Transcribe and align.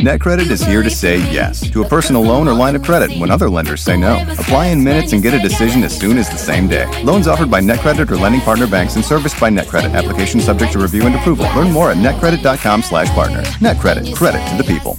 NetCredit 0.00 0.50
is 0.50 0.62
here 0.62 0.82
to 0.82 0.90
say 0.90 1.16
yes 1.32 1.70
to 1.70 1.82
a 1.82 1.88
personal 1.88 2.20
loan 2.20 2.46
or 2.46 2.52
line 2.52 2.76
of 2.76 2.82
credit 2.82 3.18
when 3.18 3.30
other 3.30 3.48
lenders 3.48 3.80
say 3.80 3.96
no. 3.96 4.22
Apply 4.32 4.66
in 4.66 4.84
minutes 4.84 5.14
and 5.14 5.22
get 5.22 5.32
a 5.32 5.38
decision 5.38 5.82
as 5.82 5.98
soon 5.98 6.18
as 6.18 6.28
the 6.28 6.36
same 6.36 6.68
day. 6.68 6.84
Loans 7.02 7.26
offered 7.26 7.50
by 7.50 7.62
NetCredit 7.62 8.10
or 8.10 8.16
lending 8.18 8.42
partner 8.42 8.66
banks 8.66 8.96
and 8.96 9.04
serviced 9.04 9.40
by 9.40 9.48
NetCredit. 9.48 9.94
Application 9.94 10.38
subject 10.40 10.74
to 10.74 10.78
review 10.78 11.06
and 11.06 11.14
approval. 11.14 11.46
Learn 11.56 11.72
more 11.72 11.90
at 11.90 11.96
netcredit.com/partner. 11.96 13.42
NetCredit. 13.42 14.14
Credit 14.14 14.46
to 14.50 14.62
the 14.62 14.64
people. 14.64 14.98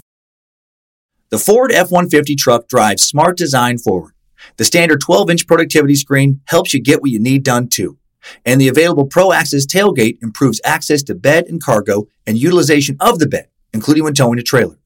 The 1.30 1.38
Ford 1.38 1.72
F-150 1.72 2.36
truck 2.36 2.68
drives 2.68 3.04
smart 3.04 3.38
design 3.38 3.78
forward. 3.78 4.14
The 4.58 4.66
standard 4.66 5.00
12-inch 5.02 5.46
productivity 5.46 5.94
screen 5.94 6.42
helps 6.46 6.74
you 6.74 6.82
get 6.82 7.02
what 7.02 7.12
you 7.12 7.20
need 7.20 7.44
done 7.44 7.68
too. 7.68 8.00
And 8.44 8.60
the 8.60 8.68
available 8.68 9.06
Pro 9.06 9.32
Access 9.32 9.68
tailgate 9.68 10.18
improves 10.24 10.60
access 10.66 11.04
to 11.04 11.14
bed 11.14 11.46
and 11.48 11.62
cargo 11.62 12.08
and 12.26 12.36
utilization 12.36 12.98
of 13.00 13.20
the 13.20 13.28
bed, 13.28 13.48
including 13.72 14.04
when 14.04 14.16
towing 14.16 14.40
a 14.40 14.44
trailer. 14.44 14.80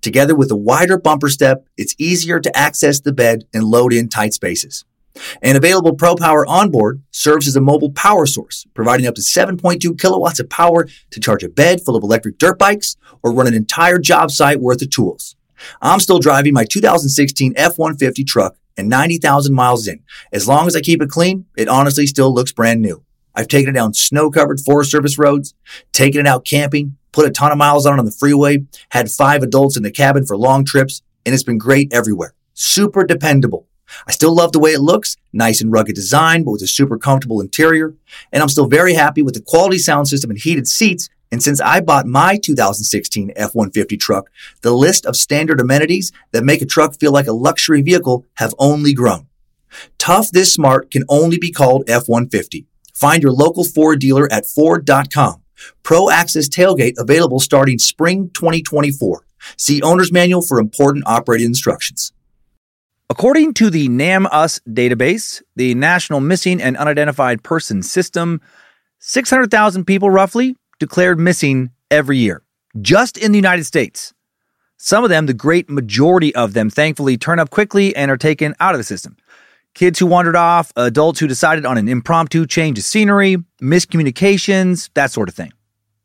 Together 0.00 0.34
with 0.34 0.50
a 0.50 0.56
wider 0.56 0.98
bumper 0.98 1.28
step, 1.28 1.66
it's 1.76 1.94
easier 1.98 2.40
to 2.40 2.56
access 2.56 3.00
the 3.00 3.12
bed 3.12 3.44
and 3.52 3.64
load 3.64 3.92
in 3.92 4.08
tight 4.08 4.34
spaces. 4.34 4.84
And 5.42 5.56
available 5.56 5.94
Pro 5.94 6.14
Power 6.14 6.46
onboard 6.46 7.02
serves 7.10 7.48
as 7.48 7.56
a 7.56 7.60
mobile 7.60 7.90
power 7.90 8.26
source, 8.26 8.66
providing 8.74 9.06
up 9.06 9.14
to 9.14 9.22
7.2 9.22 9.98
kilowatts 9.98 10.40
of 10.40 10.50
power 10.50 10.86
to 11.10 11.20
charge 11.20 11.42
a 11.42 11.48
bed 11.48 11.80
full 11.80 11.96
of 11.96 12.02
electric 12.02 12.38
dirt 12.38 12.58
bikes 12.58 12.96
or 13.22 13.32
run 13.32 13.46
an 13.46 13.54
entire 13.54 13.98
job 13.98 14.30
site 14.30 14.60
worth 14.60 14.82
of 14.82 14.90
tools. 14.90 15.36
I'm 15.80 16.00
still 16.00 16.18
driving 16.18 16.52
my 16.52 16.64
2016 16.64 17.54
F-150 17.56 18.26
truck 18.26 18.56
and 18.76 18.88
90,000 18.88 19.54
miles 19.54 19.88
in. 19.88 20.02
As 20.32 20.46
long 20.46 20.66
as 20.66 20.76
I 20.76 20.80
keep 20.80 21.00
it 21.00 21.08
clean, 21.08 21.46
it 21.56 21.68
honestly 21.68 22.06
still 22.06 22.32
looks 22.32 22.52
brand 22.52 22.82
new. 22.82 23.02
I've 23.34 23.48
taken 23.48 23.70
it 23.70 23.78
down 23.78 23.94
snow 23.94 24.30
covered 24.30 24.60
Forest 24.60 24.90
Service 24.90 25.18
roads, 25.18 25.54
taken 25.92 26.20
it 26.20 26.26
out 26.26 26.44
camping, 26.44 26.96
put 27.16 27.26
a 27.26 27.30
ton 27.30 27.50
of 27.50 27.56
miles 27.56 27.86
on 27.86 27.98
on 27.98 28.04
the 28.04 28.12
freeway, 28.12 28.58
had 28.90 29.10
five 29.10 29.42
adults 29.42 29.74
in 29.74 29.82
the 29.82 29.90
cabin 29.90 30.26
for 30.26 30.36
long 30.36 30.66
trips, 30.66 31.00
and 31.24 31.34
it's 31.34 31.42
been 31.42 31.56
great 31.56 31.90
everywhere. 31.90 32.34
Super 32.52 33.04
dependable. 33.04 33.66
I 34.06 34.12
still 34.12 34.34
love 34.34 34.52
the 34.52 34.58
way 34.58 34.72
it 34.72 34.80
looks, 34.80 35.16
nice 35.32 35.62
and 35.62 35.72
rugged 35.72 35.94
design, 35.94 36.44
but 36.44 36.50
with 36.50 36.62
a 36.62 36.66
super 36.66 36.98
comfortable 36.98 37.40
interior. 37.40 37.94
And 38.32 38.42
I'm 38.42 38.50
still 38.50 38.66
very 38.66 38.92
happy 38.92 39.22
with 39.22 39.32
the 39.32 39.40
quality 39.40 39.78
sound 39.78 40.08
system 40.08 40.30
and 40.30 40.38
heated 40.38 40.68
seats. 40.68 41.08
And 41.32 41.42
since 41.42 41.58
I 41.58 41.80
bought 41.80 42.06
my 42.06 42.36
2016 42.36 43.32
F-150 43.34 43.98
truck, 43.98 44.28
the 44.60 44.72
list 44.72 45.06
of 45.06 45.16
standard 45.16 45.58
amenities 45.58 46.12
that 46.32 46.44
make 46.44 46.60
a 46.60 46.66
truck 46.66 46.96
feel 46.96 47.12
like 47.12 47.26
a 47.26 47.32
luxury 47.32 47.80
vehicle 47.80 48.26
have 48.34 48.54
only 48.58 48.92
grown. 48.92 49.26
Tough 49.96 50.30
this 50.30 50.52
smart 50.52 50.90
can 50.90 51.04
only 51.08 51.38
be 51.38 51.50
called 51.50 51.88
F-150. 51.88 52.66
Find 52.94 53.22
your 53.22 53.32
local 53.32 53.64
Ford 53.64 54.00
dealer 54.00 54.30
at 54.30 54.44
Ford.com. 54.44 55.42
Pro 55.82 56.10
Access 56.10 56.48
Tailgate 56.48 56.94
available 56.98 57.40
starting 57.40 57.78
spring 57.78 58.30
2024. 58.34 59.26
See 59.56 59.82
Owner's 59.82 60.12
Manual 60.12 60.42
for 60.42 60.58
important 60.58 61.04
operating 61.06 61.46
instructions. 61.46 62.12
According 63.08 63.54
to 63.54 63.70
the 63.70 63.88
NamUs 63.88 64.60
database, 64.68 65.40
the 65.54 65.74
National 65.74 66.20
Missing 66.20 66.60
and 66.60 66.76
Unidentified 66.76 67.44
Person 67.44 67.82
System, 67.82 68.40
600,000 68.98 69.84
people 69.84 70.10
roughly 70.10 70.56
declared 70.80 71.18
missing 71.18 71.70
every 71.90 72.18
year, 72.18 72.42
just 72.80 73.16
in 73.16 73.30
the 73.30 73.38
United 73.38 73.64
States. 73.64 74.12
Some 74.76 75.04
of 75.04 75.10
them, 75.10 75.26
the 75.26 75.34
great 75.34 75.70
majority 75.70 76.34
of 76.34 76.52
them, 76.52 76.68
thankfully 76.68 77.16
turn 77.16 77.38
up 77.38 77.50
quickly 77.50 77.94
and 77.94 78.10
are 78.10 78.16
taken 78.16 78.54
out 78.60 78.74
of 78.74 78.78
the 78.78 78.84
system. 78.84 79.16
Kids 79.76 79.98
who 79.98 80.06
wandered 80.06 80.36
off, 80.36 80.72
adults 80.76 81.20
who 81.20 81.26
decided 81.26 81.66
on 81.66 81.76
an 81.76 81.86
impromptu 81.86 82.46
change 82.46 82.78
of 82.78 82.84
scenery, 82.84 83.36
miscommunications, 83.60 84.88
that 84.94 85.10
sort 85.10 85.28
of 85.28 85.34
thing. 85.34 85.52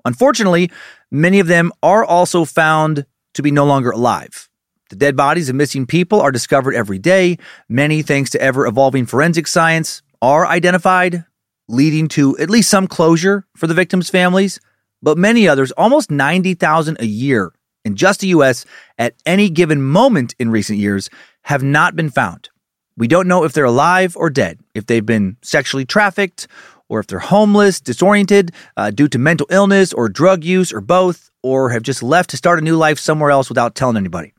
Unfortunately, 0.04 0.70
many 1.10 1.40
of 1.40 1.48
them 1.48 1.72
are 1.82 2.04
also 2.04 2.44
found 2.44 3.06
to 3.34 3.42
be 3.42 3.50
no 3.50 3.64
longer 3.64 3.92
alive. 3.92 4.50
The 4.90 4.98
dead 4.98 5.16
bodies 5.16 5.48
of 5.48 5.56
missing 5.56 5.86
people 5.86 6.20
are 6.20 6.34
discovered 6.34 6.76
every 6.76 7.00
day. 7.00 7.38
Many, 7.70 8.02
thanks 8.02 8.30
to 8.32 8.42
ever 8.42 8.68
evolving 8.68 9.06
forensic 9.06 9.48
science, 9.48 10.02
are 10.22 10.46
identified, 10.46 11.24
leading 11.70 12.10
to 12.10 12.38
at 12.40 12.50
least 12.50 12.70
some 12.70 12.88
closure 12.88 13.46
for 13.56 13.68
the 13.68 13.74
victims' 13.74 14.10
families. 14.10 14.60
But 15.02 15.18
many 15.18 15.48
others, 15.48 15.72
almost 15.72 16.12
90,000 16.12 16.98
a 17.00 17.06
year 17.06 17.54
in 17.86 17.96
just 17.96 18.20
the 18.20 18.28
US 18.28 18.66
at 18.98 19.14
any 19.26 19.50
given 19.50 19.82
moment 19.82 20.36
in 20.40 20.52
recent 20.52 20.78
years, 20.78 21.10
have 21.44 21.64
not 21.64 21.96
been 21.96 22.10
found. 22.10 22.50
We 23.02 23.08
don't 23.08 23.28
know 23.28 23.44
if 23.46 23.54
they're 23.54 23.66
alive 23.66 24.16
or 24.16 24.30
dead, 24.30 24.60
if 24.76 24.86
they've 24.86 25.04
been 25.04 25.36
sexually 25.42 25.86
trafficked, 25.86 26.48
or 26.88 27.00
if 27.00 27.08
they're 27.08 27.18
homeless, 27.18 27.82
disoriented 27.82 28.52
uh, 28.78 28.92
due 28.92 29.08
to 29.08 29.18
mental 29.18 29.48
illness 29.50 29.92
or 29.92 30.08
drug 30.08 30.44
use, 30.44 30.72
or 30.72 30.82
both, 30.82 31.32
or 31.42 31.72
have 31.72 31.82
just 31.82 32.04
left 32.04 32.30
to 32.30 32.38
start 32.38 32.60
a 32.60 32.62
new 32.62 32.78
life 32.78 33.00
somewhere 33.00 33.32
else 33.32 33.50
without 33.50 33.74
telling 33.74 33.98
anybody. 33.98 34.36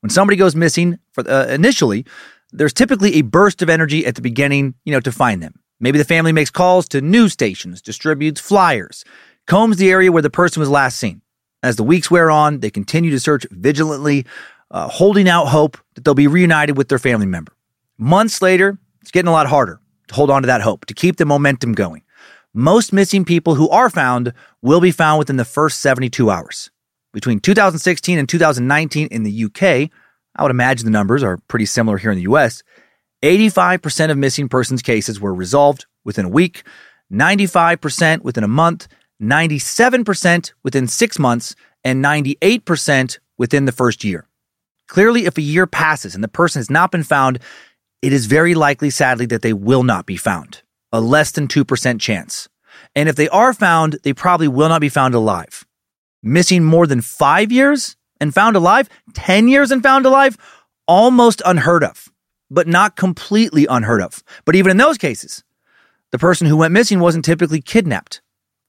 When 0.00 0.10
somebody 0.10 0.36
goes 0.36 0.54
missing, 0.54 0.98
for, 1.12 1.26
uh, 1.26 1.46
initially, 1.46 2.04
there's 2.52 2.74
typically 2.74 3.14
a 3.14 3.22
burst 3.22 3.62
of 3.62 3.70
energy 3.70 4.04
at 4.04 4.16
the 4.16 4.20
beginning, 4.20 4.74
you 4.84 4.92
know, 4.92 5.00
to 5.00 5.10
find 5.10 5.42
them. 5.42 5.58
Maybe 5.80 5.96
the 5.96 6.04
family 6.04 6.32
makes 6.32 6.50
calls 6.50 6.86
to 6.90 7.00
news 7.00 7.32
stations, 7.32 7.80
distributes 7.80 8.38
flyers, 8.38 9.02
combs 9.46 9.78
the 9.78 9.90
area 9.90 10.12
where 10.12 10.20
the 10.20 10.28
person 10.28 10.60
was 10.60 10.68
last 10.68 10.98
seen. 10.98 11.22
As 11.62 11.76
the 11.76 11.84
weeks 11.84 12.10
wear 12.10 12.30
on, 12.30 12.60
they 12.60 12.68
continue 12.68 13.12
to 13.12 13.18
search 13.18 13.46
vigilantly, 13.50 14.26
uh, 14.70 14.88
holding 14.88 15.26
out 15.26 15.46
hope 15.46 15.78
that 15.94 16.04
they'll 16.04 16.12
be 16.12 16.26
reunited 16.26 16.76
with 16.76 16.90
their 16.90 16.98
family 16.98 17.24
member. 17.24 17.54
Months 17.98 18.42
later, 18.42 18.78
it's 19.00 19.10
getting 19.10 19.28
a 19.28 19.32
lot 19.32 19.46
harder 19.46 19.80
to 20.08 20.14
hold 20.14 20.30
on 20.30 20.42
to 20.42 20.46
that 20.46 20.62
hope, 20.62 20.86
to 20.86 20.94
keep 20.94 21.16
the 21.16 21.24
momentum 21.24 21.72
going. 21.72 22.02
Most 22.52 22.92
missing 22.92 23.24
people 23.24 23.54
who 23.54 23.68
are 23.68 23.90
found 23.90 24.32
will 24.62 24.80
be 24.80 24.90
found 24.90 25.18
within 25.18 25.36
the 25.36 25.44
first 25.44 25.80
72 25.80 26.30
hours. 26.30 26.70
Between 27.12 27.38
2016 27.38 28.18
and 28.18 28.28
2019 28.28 29.08
in 29.08 29.22
the 29.22 29.44
UK, 29.44 29.90
I 30.36 30.42
would 30.42 30.50
imagine 30.50 30.84
the 30.84 30.90
numbers 30.90 31.22
are 31.22 31.38
pretty 31.48 31.66
similar 31.66 31.96
here 31.96 32.10
in 32.10 32.16
the 32.16 32.30
US. 32.32 32.62
85% 33.22 34.10
of 34.10 34.18
missing 34.18 34.48
persons 34.48 34.82
cases 34.82 35.20
were 35.20 35.32
resolved 35.32 35.86
within 36.04 36.26
a 36.26 36.28
week, 36.28 36.64
95% 37.12 38.22
within 38.22 38.44
a 38.44 38.48
month, 38.48 38.88
97% 39.22 40.52
within 40.64 40.88
six 40.88 41.18
months, 41.18 41.54
and 41.84 42.04
98% 42.04 43.18
within 43.38 43.64
the 43.64 43.72
first 43.72 44.02
year. 44.04 44.26
Clearly, 44.88 45.26
if 45.26 45.38
a 45.38 45.42
year 45.42 45.66
passes 45.66 46.14
and 46.14 46.22
the 46.22 46.28
person 46.28 46.58
has 46.58 46.70
not 46.70 46.90
been 46.90 47.04
found, 47.04 47.38
it 48.04 48.12
is 48.12 48.26
very 48.26 48.54
likely, 48.54 48.90
sadly, 48.90 49.24
that 49.24 49.40
they 49.40 49.54
will 49.54 49.82
not 49.82 50.04
be 50.04 50.18
found. 50.18 50.62
A 50.92 51.00
less 51.00 51.30
than 51.30 51.48
2% 51.48 51.98
chance. 51.98 52.50
And 52.94 53.08
if 53.08 53.16
they 53.16 53.30
are 53.30 53.54
found, 53.54 53.96
they 54.02 54.12
probably 54.12 54.46
will 54.46 54.68
not 54.68 54.82
be 54.82 54.90
found 54.90 55.14
alive. 55.14 55.64
Missing 56.22 56.64
more 56.64 56.86
than 56.86 57.00
five 57.00 57.50
years 57.50 57.96
and 58.20 58.34
found 58.34 58.56
alive, 58.56 58.90
10 59.14 59.48
years 59.48 59.70
and 59.70 59.82
found 59.82 60.04
alive, 60.04 60.36
almost 60.86 61.40
unheard 61.46 61.82
of, 61.82 62.10
but 62.50 62.68
not 62.68 62.94
completely 62.94 63.64
unheard 63.70 64.02
of. 64.02 64.22
But 64.44 64.54
even 64.54 64.70
in 64.70 64.76
those 64.76 64.98
cases, 64.98 65.42
the 66.12 66.18
person 66.18 66.46
who 66.46 66.58
went 66.58 66.74
missing 66.74 67.00
wasn't 67.00 67.24
typically 67.24 67.62
kidnapped. 67.62 68.20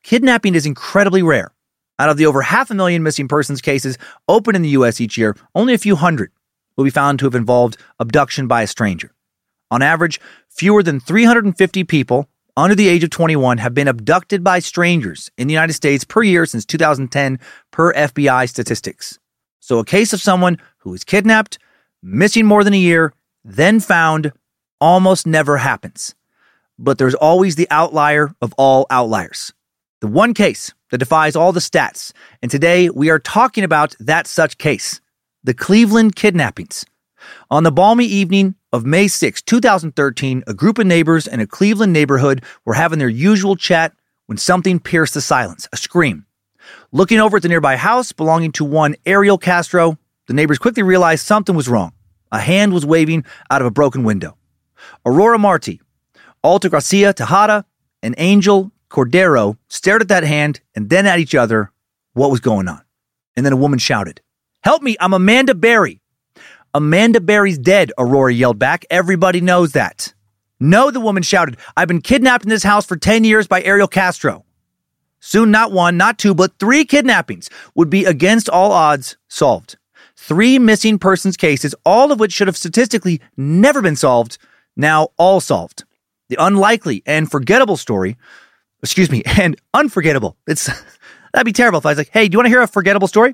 Kidnapping 0.01 0.55
is 0.55 0.65
incredibly 0.65 1.23
rare. 1.23 1.51
Out 1.99 2.09
of 2.09 2.15
the 2.15 2.25
over 2.25 2.41
half 2.41 2.71
a 2.71 2.73
million 2.73 3.03
missing 3.03 3.27
persons 3.27 3.61
cases 3.61 3.97
open 4.29 4.55
in 4.55 4.61
the 4.61 4.69
US 4.69 5.01
each 5.01 5.17
year, 5.17 5.35
only 5.53 5.73
a 5.73 5.77
few 5.77 5.97
hundred 5.97 6.31
will 6.77 6.85
be 6.85 6.89
found 6.89 7.19
to 7.19 7.25
have 7.25 7.35
involved 7.35 7.75
abduction 7.99 8.47
by 8.47 8.61
a 8.61 8.67
stranger. 8.67 9.14
On 9.75 9.81
average, 9.81 10.21
fewer 10.47 10.81
than 10.81 11.01
350 11.01 11.83
people 11.83 12.29
under 12.55 12.75
the 12.75 12.87
age 12.87 13.03
of 13.03 13.09
21 13.09 13.57
have 13.57 13.73
been 13.73 13.89
abducted 13.89 14.41
by 14.41 14.59
strangers 14.59 15.29
in 15.37 15.47
the 15.47 15.53
United 15.53 15.73
States 15.73 16.05
per 16.05 16.23
year 16.23 16.45
since 16.45 16.65
2010 16.65 17.37
per 17.71 17.93
FBI 17.93 18.47
statistics. 18.47 19.19
So 19.59 19.79
a 19.79 19.83
case 19.83 20.13
of 20.13 20.21
someone 20.21 20.59
who 20.77 20.93
is 20.93 21.03
kidnapped, 21.03 21.59
missing 22.01 22.45
more 22.45 22.63
than 22.63 22.73
a 22.73 22.77
year, 22.77 23.11
then 23.43 23.81
found 23.81 24.31
almost 24.79 25.27
never 25.27 25.57
happens. 25.57 26.15
But 26.79 26.97
there's 26.97 27.13
always 27.13 27.57
the 27.57 27.67
outlier 27.69 28.33
of 28.41 28.53
all 28.57 28.87
outliers. 28.89 29.51
The 29.99 30.07
one 30.07 30.33
case 30.33 30.73
that 30.89 30.99
defies 30.99 31.35
all 31.35 31.51
the 31.51 31.59
stats. 31.59 32.13
And 32.41 32.49
today 32.49 32.89
we 32.89 33.09
are 33.09 33.19
talking 33.19 33.65
about 33.65 33.93
that 33.99 34.25
such 34.25 34.57
case 34.57 35.01
the 35.43 35.53
Cleveland 35.53 36.15
kidnappings. 36.15 36.85
On 37.49 37.63
the 37.63 37.71
balmy 37.71 38.05
evening 38.05 38.55
of 38.71 38.85
May 38.85 39.07
6, 39.07 39.41
2013, 39.41 40.43
a 40.47 40.53
group 40.53 40.79
of 40.79 40.87
neighbors 40.87 41.27
in 41.27 41.39
a 41.39 41.47
Cleveland 41.47 41.93
neighborhood 41.93 42.43
were 42.65 42.73
having 42.73 42.99
their 42.99 43.09
usual 43.09 43.55
chat 43.55 43.93
when 44.25 44.37
something 44.37 44.79
pierced 44.79 45.13
the 45.13 45.21
silence 45.21 45.67
a 45.71 45.77
scream. 45.77 46.25
Looking 46.91 47.19
over 47.19 47.37
at 47.37 47.43
the 47.43 47.49
nearby 47.49 47.75
house 47.75 48.11
belonging 48.11 48.51
to 48.53 48.65
one 48.65 48.95
Ariel 49.05 49.37
Castro, 49.37 49.97
the 50.27 50.33
neighbors 50.33 50.57
quickly 50.57 50.83
realized 50.83 51.25
something 51.25 51.55
was 51.55 51.69
wrong. 51.69 51.93
A 52.31 52.39
hand 52.39 52.73
was 52.73 52.85
waving 52.85 53.25
out 53.49 53.61
of 53.61 53.67
a 53.67 53.71
broken 53.71 54.03
window. 54.03 54.37
Aurora 55.05 55.37
Marti, 55.37 55.81
Alta 56.43 56.69
Gracia 56.69 57.13
Tejada, 57.13 57.65
and 58.01 58.15
Angel 58.17 58.71
Cordero 58.89 59.57
stared 59.67 60.01
at 60.01 60.07
that 60.09 60.23
hand 60.23 60.61
and 60.75 60.89
then 60.89 61.05
at 61.05 61.19
each 61.19 61.35
other. 61.35 61.71
What 62.13 62.31
was 62.31 62.39
going 62.39 62.67
on? 62.67 62.81
And 63.35 63.45
then 63.45 63.53
a 63.53 63.57
woman 63.57 63.79
shouted, 63.79 64.21
Help 64.61 64.81
me, 64.81 64.95
I'm 64.99 65.13
Amanda 65.13 65.53
Berry. 65.53 66.01
Amanda 66.75 67.21
Berry's 67.21 67.57
dead, 67.57 67.93
Aurora 67.97 68.33
yelled 68.33 68.59
back. 68.59 68.85
Everybody 68.89 69.39
knows 69.39 69.71
that. 69.71 70.13
No, 70.59 70.91
the 70.91 70.99
woman 70.99 71.23
shouted. 71.23 71.55
I've 71.77 71.87
been 71.87 72.01
kidnapped 72.01 72.43
in 72.43 72.49
this 72.49 72.63
house 72.63 72.85
for 72.85 72.97
10 72.97 73.23
years 73.23 73.47
by 73.47 73.63
Ariel 73.63 73.87
Castro. 73.87 74.43
Soon, 75.21 75.51
not 75.51 75.71
one, 75.71 75.95
not 75.95 76.19
two, 76.19 76.35
but 76.35 76.59
three 76.59 76.83
kidnappings 76.83 77.49
would 77.75 77.89
be 77.89 78.03
against 78.03 78.49
all 78.49 78.73
odds 78.73 79.15
solved. 79.29 79.77
three 80.17 80.59
missing 80.59 80.99
persons 80.99 81.37
cases, 81.37 81.73
all 81.85 82.11
of 82.11 82.19
which 82.19 82.33
should 82.33 82.47
have 82.47 82.57
statistically 82.57 83.21
never 83.37 83.81
been 83.81 83.95
solved, 83.95 84.37
now 84.75 85.07
all 85.17 85.39
solved. 85.39 85.85
The 86.27 86.35
unlikely 86.37 87.03
and 87.05 87.31
forgettable 87.31 87.77
story, 87.77 88.17
excuse 88.83 89.09
me, 89.09 89.23
and 89.37 89.55
unforgettable. 89.73 90.35
It's 90.45 90.65
that'd 91.33 91.45
be 91.45 91.53
terrible 91.53 91.79
if 91.79 91.85
I 91.85 91.91
was 91.91 91.97
like, 91.97 92.09
hey, 92.11 92.27
do 92.27 92.35
you 92.35 92.39
want 92.39 92.47
to 92.47 92.49
hear 92.49 92.61
a 92.61 92.67
forgettable 92.67 93.07
story? 93.07 93.33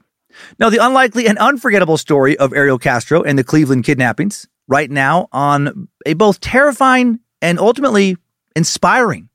No, 0.59 0.69
the 0.69 0.83
unlikely 0.83 1.27
and 1.27 1.38
unforgettable 1.38 1.97
story 1.97 2.38
of 2.38 2.53
Ariel 2.53 2.79
Castro 2.79 3.21
and 3.21 3.38
the 3.38 3.43
Cleveland 3.43 3.83
kidnappings 3.83 4.47
right 4.67 4.89
now 4.89 5.27
on 5.31 5.89
a 6.05 6.13
both 6.13 6.39
terrifying 6.39 7.19
and 7.41 7.59
ultimately 7.59 8.17
inspiring. 8.55 9.29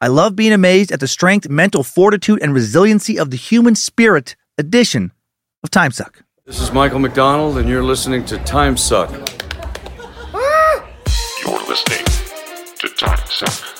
I 0.00 0.08
love 0.08 0.36
being 0.36 0.52
amazed 0.52 0.92
at 0.92 1.00
the 1.00 1.08
strength, 1.08 1.48
mental 1.48 1.82
fortitude, 1.82 2.40
and 2.42 2.54
resiliency 2.54 3.18
of 3.18 3.30
the 3.30 3.36
human 3.36 3.74
spirit 3.74 4.36
edition 4.56 5.12
of 5.62 5.70
Time 5.70 5.90
Suck. 5.90 6.22
This 6.46 6.60
is 6.60 6.70
Michael 6.72 6.98
McDonald, 6.98 7.58
and 7.58 7.68
you're 7.68 7.82
listening 7.82 8.24
to 8.26 8.38
Time 8.38 8.76
Suck. 8.76 9.10
You're 11.42 11.66
listening 11.66 12.04
to 12.78 12.88
Time 12.96 13.26
Suck. 13.26 13.74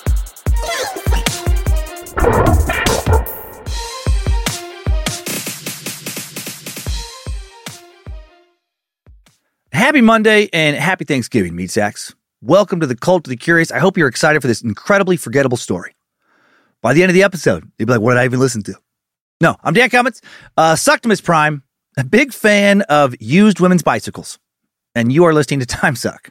Happy 9.74 10.00
Monday 10.00 10.48
and 10.52 10.76
happy 10.76 11.04
Thanksgiving, 11.04 11.56
Meat 11.56 11.68
Sacks. 11.68 12.14
Welcome 12.40 12.78
to 12.78 12.86
the 12.86 12.94
Cult 12.94 13.26
of 13.26 13.30
the 13.30 13.36
Curious. 13.36 13.72
I 13.72 13.80
hope 13.80 13.98
you're 13.98 14.06
excited 14.06 14.40
for 14.40 14.46
this 14.46 14.62
incredibly 14.62 15.16
forgettable 15.16 15.56
story. 15.56 15.96
By 16.80 16.94
the 16.94 17.02
end 17.02 17.10
of 17.10 17.14
the 17.14 17.24
episode, 17.24 17.68
you'll 17.76 17.86
be 17.86 17.92
like, 17.92 18.00
what 18.00 18.12
did 18.12 18.20
I 18.20 18.24
even 18.24 18.38
listen 18.38 18.62
to? 18.62 18.76
No, 19.40 19.56
I'm 19.64 19.74
Dan 19.74 19.90
Cummins, 19.90 20.22
uh, 20.56 20.76
Suctimus 20.76 21.20
Prime, 21.20 21.64
a 21.96 22.04
big 22.04 22.32
fan 22.32 22.82
of 22.82 23.16
used 23.18 23.58
women's 23.58 23.82
bicycles. 23.82 24.38
And 24.94 25.12
you 25.12 25.24
are 25.24 25.34
listening 25.34 25.58
to 25.58 25.66
Time 25.66 25.96
Suck. 25.96 26.30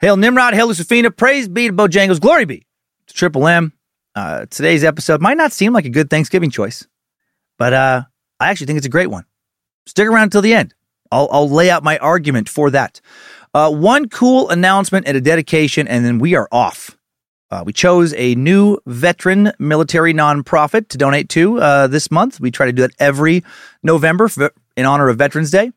Hail 0.00 0.16
Nimrod, 0.16 0.54
hail 0.54 0.68
Lucifina, 0.68 1.14
praise 1.14 1.48
be 1.48 1.66
to 1.66 1.72
Bojangles, 1.72 2.20
glory 2.20 2.44
be 2.44 2.64
to 3.08 3.12
Triple 3.12 3.48
M. 3.48 3.72
Uh, 4.14 4.46
today's 4.50 4.84
episode 4.84 5.20
might 5.20 5.36
not 5.36 5.50
seem 5.50 5.72
like 5.72 5.84
a 5.84 5.90
good 5.90 6.10
Thanksgiving 6.10 6.52
choice, 6.52 6.86
but 7.58 7.72
uh, 7.72 8.02
I 8.38 8.50
actually 8.50 8.66
think 8.68 8.76
it's 8.76 8.86
a 8.86 8.90
great 8.90 9.10
one. 9.10 9.24
Stick 9.86 10.06
around 10.06 10.24
until 10.24 10.42
the 10.42 10.54
end. 10.54 10.74
I'll, 11.10 11.28
I'll 11.30 11.48
lay 11.48 11.70
out 11.70 11.82
my 11.82 11.98
argument 11.98 12.48
for 12.48 12.70
that. 12.70 13.00
Uh, 13.54 13.70
one 13.70 14.08
cool 14.08 14.48
announcement 14.50 15.06
and 15.06 15.16
a 15.16 15.20
dedication, 15.20 15.88
and 15.88 16.04
then 16.04 16.18
we 16.18 16.34
are 16.34 16.48
off. 16.52 16.96
Uh, 17.50 17.62
we 17.64 17.72
chose 17.72 18.12
a 18.14 18.34
new 18.34 18.78
veteran 18.86 19.52
military 19.58 20.12
nonprofit 20.12 20.88
to 20.88 20.98
donate 20.98 21.30
to 21.30 21.58
uh, 21.58 21.86
this 21.86 22.10
month. 22.10 22.40
We 22.40 22.50
try 22.50 22.66
to 22.66 22.72
do 22.72 22.82
that 22.82 22.92
every 22.98 23.42
November 23.82 24.28
for, 24.28 24.52
in 24.76 24.84
honor 24.84 25.08
of 25.08 25.16
Veterans 25.16 25.50
Day. 25.50 25.72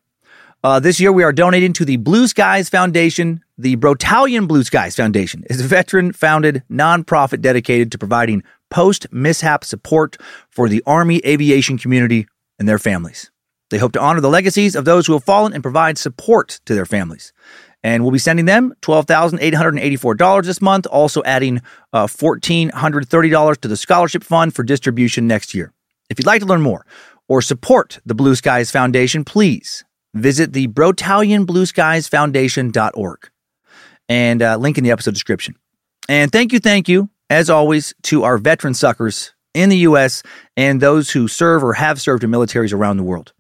Uh, 0.64 0.80
this 0.80 1.00
year, 1.00 1.12
we 1.12 1.24
are 1.24 1.34
donating 1.34 1.74
to 1.74 1.86
the 1.86 1.98
Blue 1.98 2.28
Skies 2.28 2.70
Foundation. 2.70 3.44
The 3.58 3.78
Brotalion 3.78 4.48
Blue 4.48 4.64
Skies 4.64 4.96
Foundation 4.96 5.44
is 5.50 5.62
a 5.62 5.68
veteran 5.68 6.12
founded 6.12 6.64
nonprofit 6.70 7.42
dedicated 7.42 7.92
to 7.94 7.98
providing 7.98 8.44
post 8.70 9.08
mishap 9.12 9.64
support 9.64 10.18
for 10.50 10.70
the 10.70 10.84
Army 10.86 11.22
aviation 11.26 11.78
community 11.78 12.28
and 12.60 12.68
their 12.68 12.80
families. 12.80 13.32
They 13.72 13.80
hope 13.80 13.94
to 13.94 14.02
honor 14.02 14.22
the 14.22 14.30
legacies 14.30 14.76
of 14.76 14.86
those 14.86 15.08
who 15.08 15.14
have 15.14 15.24
fallen 15.24 15.54
and 15.54 15.64
provide 15.64 15.98
support 15.98 16.60
to 16.66 16.76
their 16.76 16.86
families. 16.86 17.34
And 17.84 18.04
we'll 18.04 18.12
be 18.12 18.20
sending 18.20 18.46
them 18.46 18.76
$12,884 18.82 20.46
this 20.46 20.62
month, 20.62 20.86
also 20.88 21.24
adding 21.24 21.62
uh, 21.94 22.06
$1,430 22.06 23.62
to 23.62 23.68
the 23.68 23.78
scholarship 23.78 24.24
fund 24.24 24.54
for 24.54 24.62
distribution 24.64 25.26
next 25.26 25.56
year. 25.56 25.74
If 26.10 26.20
you'd 26.20 26.28
like 26.28 26.42
to 26.42 26.48
learn 26.48 26.62
more 26.62 26.86
or 27.28 27.42
support 27.42 27.98
the 28.06 28.14
Blue 28.14 28.36
Skies 28.36 28.70
Foundation, 28.70 29.24
please 29.24 29.84
visit 30.14 30.54
the 30.54 30.68
BrotalianBlueSkiesFoundation.org 30.68 33.30
and 34.10 34.42
uh, 34.42 34.58
link 34.58 34.78
in 34.78 34.84
the 34.84 34.92
episode 34.92 35.14
description. 35.14 35.56
And 36.10 36.30
thank 36.32 36.52
you, 36.52 36.60
thank 36.60 36.90
you, 36.90 37.10
as 37.30 37.50
always, 37.50 37.94
to 38.04 38.24
our 38.24 38.38
veteran 38.38 38.74
suckers 38.74 39.34
in 39.54 39.70
the 39.70 39.78
U.S. 39.78 40.22
and 40.58 40.82
those 40.82 41.12
who 41.12 41.30
serve 41.30 41.64
or 41.64 41.72
have 41.74 42.02
served 42.02 42.26
in 42.26 42.30
militaries 42.30 42.74
around 42.74 42.98
the 42.98 43.04
world. 43.04 43.32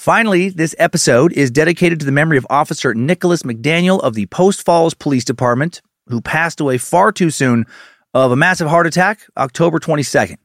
Finally, 0.00 0.48
this 0.48 0.74
episode 0.78 1.30
is 1.34 1.50
dedicated 1.50 2.00
to 2.00 2.06
the 2.06 2.10
memory 2.10 2.38
of 2.38 2.46
Officer 2.48 2.94
Nicholas 2.94 3.42
McDaniel 3.42 4.00
of 4.00 4.14
the 4.14 4.24
Post 4.24 4.64
Falls 4.64 4.94
Police 4.94 5.26
Department, 5.26 5.82
who 6.06 6.22
passed 6.22 6.58
away 6.58 6.78
far 6.78 7.12
too 7.12 7.28
soon 7.28 7.66
of 8.14 8.32
a 8.32 8.36
massive 8.36 8.66
heart 8.66 8.86
attack 8.86 9.20
October 9.36 9.78
22nd 9.78 10.38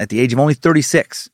at 0.00 0.08
the 0.08 0.18
age 0.18 0.32
of 0.32 0.38
only 0.38 0.54
36, 0.54 1.28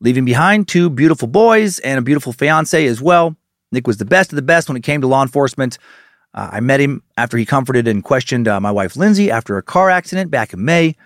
leaving 0.00 0.24
behind 0.24 0.66
two 0.66 0.90
beautiful 0.90 1.28
boys 1.28 1.78
and 1.78 2.00
a 2.00 2.02
beautiful 2.02 2.32
fiance 2.32 2.84
as 2.84 3.00
well. 3.00 3.36
Nick 3.70 3.86
was 3.86 3.98
the 3.98 4.04
best 4.04 4.32
of 4.32 4.36
the 4.36 4.42
best 4.42 4.68
when 4.68 4.76
it 4.76 4.82
came 4.82 5.00
to 5.00 5.06
law 5.06 5.22
enforcement. 5.22 5.78
Uh, 6.34 6.50
I 6.54 6.58
met 6.58 6.80
him 6.80 7.04
after 7.16 7.36
he 7.36 7.46
comforted 7.46 7.86
and 7.86 8.02
questioned 8.02 8.48
uh, 8.48 8.58
my 8.58 8.72
wife 8.72 8.96
Lindsay 8.96 9.30
after 9.30 9.56
a 9.56 9.62
car 9.62 9.88
accident 9.88 10.32
back 10.32 10.52
in 10.52 10.64
May. 10.64 10.96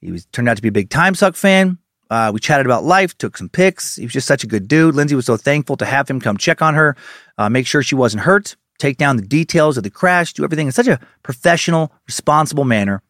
He 0.00 0.12
was 0.12 0.26
turned 0.26 0.48
out 0.48 0.58
to 0.58 0.62
be 0.62 0.68
a 0.68 0.72
big 0.72 0.90
Time 0.90 1.16
Suck 1.16 1.34
fan. 1.34 1.79
Uh, 2.10 2.30
we 2.34 2.40
chatted 2.40 2.66
about 2.66 2.84
life, 2.84 3.16
took 3.16 3.36
some 3.36 3.48
pics. 3.48 3.96
He 3.96 4.04
was 4.04 4.12
just 4.12 4.26
such 4.26 4.42
a 4.42 4.48
good 4.48 4.66
dude. 4.66 4.96
Lindsay 4.96 5.14
was 5.14 5.26
so 5.26 5.36
thankful 5.36 5.76
to 5.76 5.84
have 5.84 6.10
him 6.10 6.20
come 6.20 6.36
check 6.36 6.60
on 6.60 6.74
her, 6.74 6.96
uh, 7.38 7.48
make 7.48 7.66
sure 7.66 7.82
she 7.82 7.94
wasn't 7.94 8.24
hurt, 8.24 8.56
take 8.78 8.96
down 8.96 9.16
the 9.16 9.22
details 9.22 9.76
of 9.76 9.84
the 9.84 9.90
crash, 9.90 10.32
do 10.32 10.42
everything 10.42 10.66
in 10.66 10.72
such 10.72 10.88
a 10.88 10.98
professional, 11.22 11.92
responsible 12.06 12.64
manner. 12.64 13.02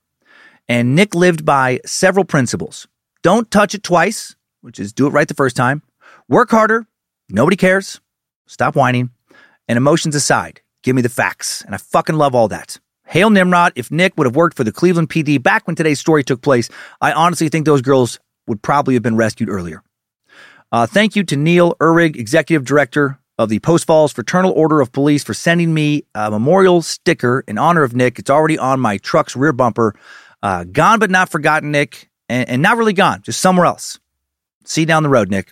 And 0.69 0.95
Nick 0.95 1.15
lived 1.15 1.45
by 1.45 1.81
several 1.87 2.25
principles. 2.25 2.87
Don't 3.23 3.51
touch 3.51 3.75
it 3.75 3.83
twice, 3.83 4.37
which 4.61 4.79
is 4.79 4.93
do 4.93 5.07
it 5.07 5.11
right 5.11 5.27
the 5.27 5.35
first 5.35 5.57
time. 5.57 5.83
Work 6.29 6.51
harder. 6.51 6.87
Nobody 7.29 7.57
cares. 7.57 8.01
Stop 8.47 8.77
whining. 8.77 9.11
And 9.67 9.77
emotions 9.77 10.15
aside, 10.15 10.61
give 10.83 10.95
me 10.95 11.03
the 11.03 11.09
facts. 11.09 11.63
And 11.63 11.75
I 11.75 11.79
fucking 11.79 12.17
love 12.17 12.35
all 12.35 12.49
that. 12.49 12.79
Hail 13.07 13.31
Nimrod, 13.31 13.73
if 13.75 13.91
Nick 13.91 14.17
would 14.17 14.27
have 14.27 14.37
worked 14.37 14.57
for 14.57 14.63
the 14.63 14.73
Cleveland 14.73 15.11
PD 15.11 15.43
back 15.43 15.67
when 15.67 15.75
today's 15.75 15.99
story 15.99 16.23
took 16.23 16.43
place, 16.43 16.69
I 17.01 17.13
honestly 17.13 17.49
think 17.49 17.67
those 17.67 17.83
girls 17.83 18.21
would 18.47 18.63
probably 18.63 18.95
have 18.95 19.03
been 19.03 19.17
rescued 19.17 19.49
earlier. 19.49 19.83
Uh, 20.73 20.87
thank 20.87 21.17
you 21.17 21.25
to 21.25 21.37
Neil 21.37 21.75
Uhrig, 21.81 22.17
Executive 22.17 22.65
Director 22.65 23.19
of 23.39 23.49
the 23.49 23.59
Post 23.61 23.87
Falls 23.87 24.13
Fraternal 24.13 24.53
Order 24.53 24.81
of 24.81 24.93
Police, 24.93 25.25
for 25.25 25.35
sending 25.35 25.75
me 25.75 26.05
a 26.15 26.31
memorial 26.31 26.83
sticker 26.83 27.43
in 27.49 27.59
honor 27.59 27.83
of 27.83 27.95
Nick. 27.95 28.19
It's 28.19 28.31
already 28.31 28.59
on 28.59 28.79
my 28.79 28.99
truck's 28.99 29.35
rear 29.35 29.53
bumper. 29.53 29.95
Uh, 30.43 30.65
gone 30.65 30.99
but 30.99 31.11
not 31.11 31.29
forgotten, 31.29 31.71
Nick, 31.71 32.11
and, 32.29 32.49
and, 32.49 32.63
not 32.63 32.77
really 32.77 32.93
gone, 32.93 33.23
just 33.23 33.41
somewhere 33.41 33.67
else. 33.67 33.99
See 34.65 34.83
you 34.83 34.87
down 34.87 35.03
the 35.03 35.09
road, 35.09 35.31
Nick. 35.31 35.51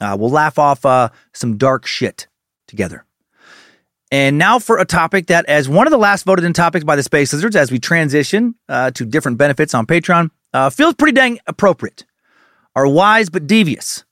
Uh, 0.00 0.16
we'll 0.18 0.30
laugh 0.30 0.58
off 0.58 0.86
uh, 0.86 1.08
some 1.32 1.56
dark 1.56 1.86
shit 1.86 2.28
together. 2.66 3.04
And 4.10 4.36
now 4.36 4.58
for 4.58 4.78
a 4.78 4.84
topic 4.84 5.26
that, 5.28 5.46
as 5.46 5.68
one 5.68 5.86
of 5.86 5.90
the 5.90 5.98
last 5.98 6.24
voted 6.24 6.44
in 6.44 6.52
topics 6.52 6.84
by 6.84 6.96
the 6.96 7.02
Space 7.02 7.32
Lizards, 7.32 7.56
as 7.56 7.72
we 7.72 7.78
transition 7.78 8.54
uh, 8.68 8.90
to 8.92 9.06
different 9.06 9.38
benefits 9.38 9.74
on 9.74 9.86
Patreon, 9.86 10.30
uh, 10.52 10.70
feels 10.70 10.94
pretty 10.94 11.14
dang 11.14 11.38
appropriate 11.46 12.04
our 12.74 12.86
wise 12.86 13.30
but 13.30 13.46
devious 13.46 14.04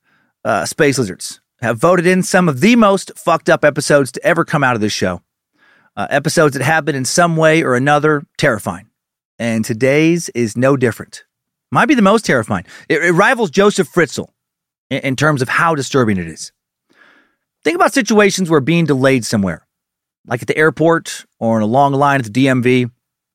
uh, 0.45 0.65
space 0.67 0.99
lizards 0.99 1.41
have 1.61 1.79
voted 1.79 2.07
in 2.07 2.23
some 2.23 2.49
of 2.49 2.61
the 2.61 2.77
most 2.77 3.13
fucked 3.17 3.49
up 3.49 3.65
episodes 3.65 4.13
to 4.13 4.25
ever 4.25 4.45
come 4.45 4.65
out 4.65 4.75
of 4.75 4.81
this 4.81 4.93
show. 4.93 5.23
Uh, 5.97 6.07
episodes 6.09 6.57
that 6.57 6.63
have 6.63 6.85
been 6.85 6.95
in 6.95 7.05
some 7.05 7.37
way 7.37 7.63
or 7.63 7.75
another 7.75 8.25
terrifying. 8.39 8.89
And 9.39 9.65
today's 9.65 10.29
is 10.31 10.57
no 10.57 10.77
different. 10.77 11.25
Might 11.73 11.87
be 11.87 11.95
the 11.95 12.03
most 12.03 12.25
terrifying. 12.25 12.65
It, 12.89 13.03
it 13.03 13.13
rivals 13.13 13.51
Joseph 13.51 13.93
Fritzl 13.93 14.29
in, 14.89 15.01
in 15.01 15.17
terms 15.17 15.43
of 15.43 15.49
how 15.49 15.75
disturbing 15.75 16.17
it 16.17 16.27
is. 16.27 16.53
Think 17.65 17.75
about 17.75 17.93
situations 17.93 18.49
where 18.49 18.61
being 18.61 18.87
delayed 18.87 19.25
somewhere, 19.25 19.67
like 20.27 20.43
at 20.43 20.49
the 20.49 20.57
airport 20.57 21.27
or 21.39 21.57
in 21.57 21.63
a 21.63 21.67
long 21.67 21.93
line 21.93 22.21
at 22.21 22.33
the 22.33 22.47
DMV, 22.47 22.91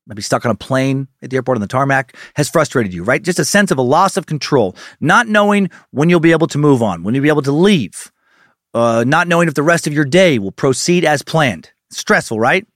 maybe 0.06 0.22
stuck 0.22 0.44
on 0.44 0.50
a 0.50 0.56
plane 0.56 1.08
at 1.22 1.30
the 1.30 1.36
airport 1.36 1.56
on 1.56 1.60
the 1.60 1.66
tarmac, 1.66 2.16
has 2.34 2.48
frustrated 2.48 2.94
you, 2.94 3.02
right? 3.02 3.22
Just 3.22 3.38
a 3.38 3.44
sense 3.44 3.70
of 3.70 3.78
a 3.78 3.82
loss 3.82 4.16
of 4.16 4.26
control, 4.26 4.76
not 5.00 5.28
knowing 5.28 5.70
when 5.90 6.08
you'll 6.08 6.20
be 6.20 6.32
able 6.32 6.46
to 6.48 6.58
move 6.58 6.82
on, 6.82 7.02
when 7.02 7.14
you'll 7.14 7.22
be 7.22 7.28
able 7.28 7.42
to 7.42 7.52
leave, 7.52 8.12
uh, 8.74 9.04
not 9.06 9.28
knowing 9.28 9.48
if 9.48 9.54
the 9.54 9.62
rest 9.62 9.86
of 9.86 9.92
your 9.92 10.04
day 10.04 10.38
will 10.38 10.52
proceed 10.52 11.04
as 11.04 11.22
planned. 11.22 11.70
Stressful, 11.90 12.38
right? 12.38 12.66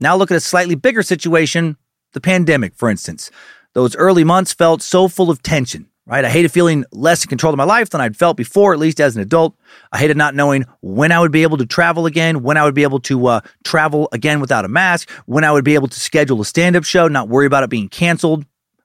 Now 0.00 0.16
look 0.16 0.30
at 0.30 0.36
a 0.36 0.40
slightly 0.40 0.74
bigger 0.74 1.02
situation 1.02 1.76
the 2.12 2.20
pandemic, 2.20 2.74
for 2.74 2.88
instance. 2.88 3.30
Those 3.74 3.94
early 3.94 4.24
months 4.24 4.54
felt 4.54 4.80
so 4.80 5.06
full 5.06 5.30
of 5.30 5.42
tension, 5.42 5.90
right? 6.06 6.24
I 6.24 6.30
hated 6.30 6.52
feeling 6.52 6.84
less 6.92 7.24
in 7.24 7.28
control 7.28 7.52
of 7.52 7.58
my 7.58 7.64
life 7.64 7.90
than 7.90 8.00
I'd 8.00 8.16
felt 8.16 8.36
before, 8.36 8.72
at 8.72 8.78
least 8.78 9.00
as 9.00 9.16
an 9.16 9.22
adult. 9.22 9.56
I 9.92 9.98
hated 9.98 10.16
not 10.16 10.34
knowing 10.34 10.64
when 10.80 11.12
I 11.12 11.20
would 11.20 11.32
be 11.32 11.42
able 11.42 11.58
to 11.58 11.66
travel 11.66 12.06
again, 12.06 12.42
when 12.42 12.56
I 12.56 12.64
would 12.64 12.74
be 12.74 12.84
able 12.84 13.00
to 13.00 13.26
uh, 13.26 13.40
travel 13.64 14.08
again 14.12 14.40
without 14.40 14.64
a 14.64 14.68
mask, 14.68 15.10
when 15.26 15.44
I 15.44 15.52
would 15.52 15.64
be 15.64 15.74
able 15.74 15.88
to 15.88 16.00
schedule 16.00 16.40
a 16.40 16.44
stand 16.44 16.76
up 16.76 16.84
show, 16.84 17.08
not 17.08 17.28
worry 17.28 17.46
about 17.46 17.64
it 17.64 17.70
being 17.70 17.88
canceled, 17.88 18.44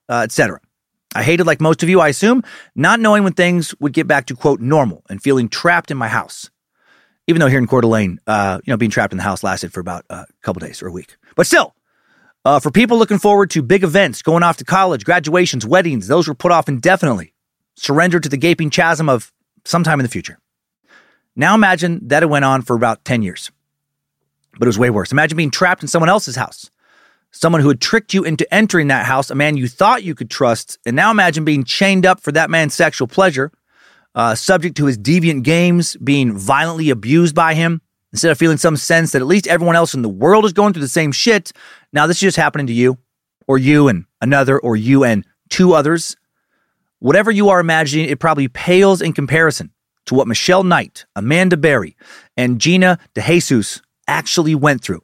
uh, 0.10 0.22
etc. 0.24 0.60
I 1.14 1.24
hated, 1.24 1.46
like 1.46 1.62
most 1.62 1.84
of 1.84 1.90
you, 1.90 2.00
I 2.00 2.08
assume, 2.08 2.44
not 2.76 3.00
knowing 3.00 3.24
when 3.24 3.34
things 3.34 3.76
would 3.80 3.94
get 3.94 4.08
back 4.08 4.28
to 4.28 4.36
quote 4.36 4.62
normal 4.62 5.04
and 5.10 5.22
feeling 5.22 5.50
trapped 5.50 5.92
in 5.92 5.98
my 5.98 6.08
house. 6.08 6.50
Even 7.28 7.40
though 7.40 7.48
here 7.48 7.60
in 7.60 7.68
Coeur 7.68 7.82
d'Alene, 7.82 8.20
uh, 8.28 8.60
you 8.66 8.72
know, 8.72 8.78
being 8.78 8.92
trapped 8.92 9.14
in 9.14 9.18
the 9.18 9.24
house 9.24 9.44
lasted 9.44 9.72
for 9.72 9.80
about 9.80 10.06
a 10.10 10.26
couple 10.42 10.60
days 10.60 10.82
or 10.82 10.88
a 10.88 10.92
week. 10.92 11.18
But 11.36 11.48
still, 11.48 11.76
uh, 12.46 12.60
for 12.60 12.72
people 12.72 12.98
looking 12.98 13.20
forward 13.20 13.50
to 13.52 13.62
big 13.62 13.84
events, 13.84 14.22
going 14.22 14.44
off 14.44 14.58
to 14.58 14.66
college, 14.66 15.06
graduations, 15.06 15.66
weddings, 15.66 16.08
those 16.08 16.28
were 16.28 16.36
put 16.36 16.52
off 16.52 16.68
indefinitely, 16.68 17.34
surrendered 17.76 18.24
to 18.24 18.30
the 18.30 18.38
gaping 18.38 18.70
chasm 18.70 19.10
of 19.10 19.32
sometime 19.66 20.00
in 20.00 20.04
the 20.04 20.10
future. 20.10 20.40
Now 21.36 21.56
imagine 21.56 22.08
that 22.08 22.24
it 22.24 22.30
went 22.30 22.46
on 22.46 22.62
for 22.62 22.76
about 22.76 23.06
10 23.06 23.22
years. 23.22 23.52
But 24.54 24.64
it 24.64 24.68
was 24.70 24.80
way 24.80 24.90
worse. 24.90 25.12
Imagine 25.12 25.38
being 25.38 25.52
trapped 25.52 25.82
in 25.82 25.88
someone 25.88 26.10
else's 26.10 26.36
house. 26.36 26.70
Someone 27.32 27.62
who 27.62 27.70
had 27.70 27.80
tricked 27.80 28.14
you 28.14 28.24
into 28.24 28.52
entering 28.54 28.88
that 28.88 29.06
house, 29.06 29.30
a 29.30 29.36
man 29.36 29.56
you 29.56 29.68
thought 29.68 30.04
you 30.04 30.14
could 30.14 30.30
trust, 30.30 30.78
and 30.86 30.96
now 30.96 31.12
imagine 31.12 31.46
being 31.46 31.64
chained 31.64 32.06
up 32.06 32.20
for 32.20 32.34
that 32.34 32.50
man's 32.50 32.74
sexual 32.74 33.08
pleasure, 33.08 33.52
uh, 34.16 34.36
subject 34.36 34.76
to 34.78 34.86
his 34.86 34.98
deviant 34.98 35.44
games, 35.44 35.96
being 35.98 36.38
violently 36.38 36.90
abused 36.90 37.34
by 37.34 37.54
him. 37.54 37.82
Instead 38.14 38.32
of 38.32 38.38
feeling 38.38 38.58
some 38.58 38.76
sense 38.76 39.12
that 39.12 39.22
at 39.22 39.28
least 39.28 39.48
everyone 39.48 39.76
else 39.76 39.94
in 39.94 40.02
the 40.02 40.10
world 40.10 40.44
is 40.44 40.52
going 40.52 40.74
through 40.74 40.82
the 40.82 40.88
same 40.88 41.14
shit, 41.14 41.54
now 41.94 42.08
this 42.08 42.18
is 42.18 42.22
just 42.22 42.38
happening 42.38 42.68
to 42.68 42.74
you, 42.74 42.98
or 43.48 43.58
you 43.58 43.88
and 43.88 44.06
another, 44.20 44.60
or 44.60 44.76
you 44.76 45.06
and 45.06 45.26
two 45.50 45.74
others. 45.74 46.18
Whatever 47.00 47.32
you 47.32 47.50
are 47.50 47.60
imagining, 47.60 48.10
it 48.10 48.20
probably 48.20 48.50
pales 48.50 49.02
in 49.02 49.14
comparison 49.14 49.72
to 50.08 50.16
what 50.16 50.28
Michelle 50.28 50.64
Knight, 50.64 51.06
Amanda 51.16 51.56
Berry, 51.56 51.96
and 52.36 52.60
Gina 52.60 53.00
DeJesus 53.16 53.82
actually 54.08 54.56
went 54.56 54.84
through. 54.84 55.02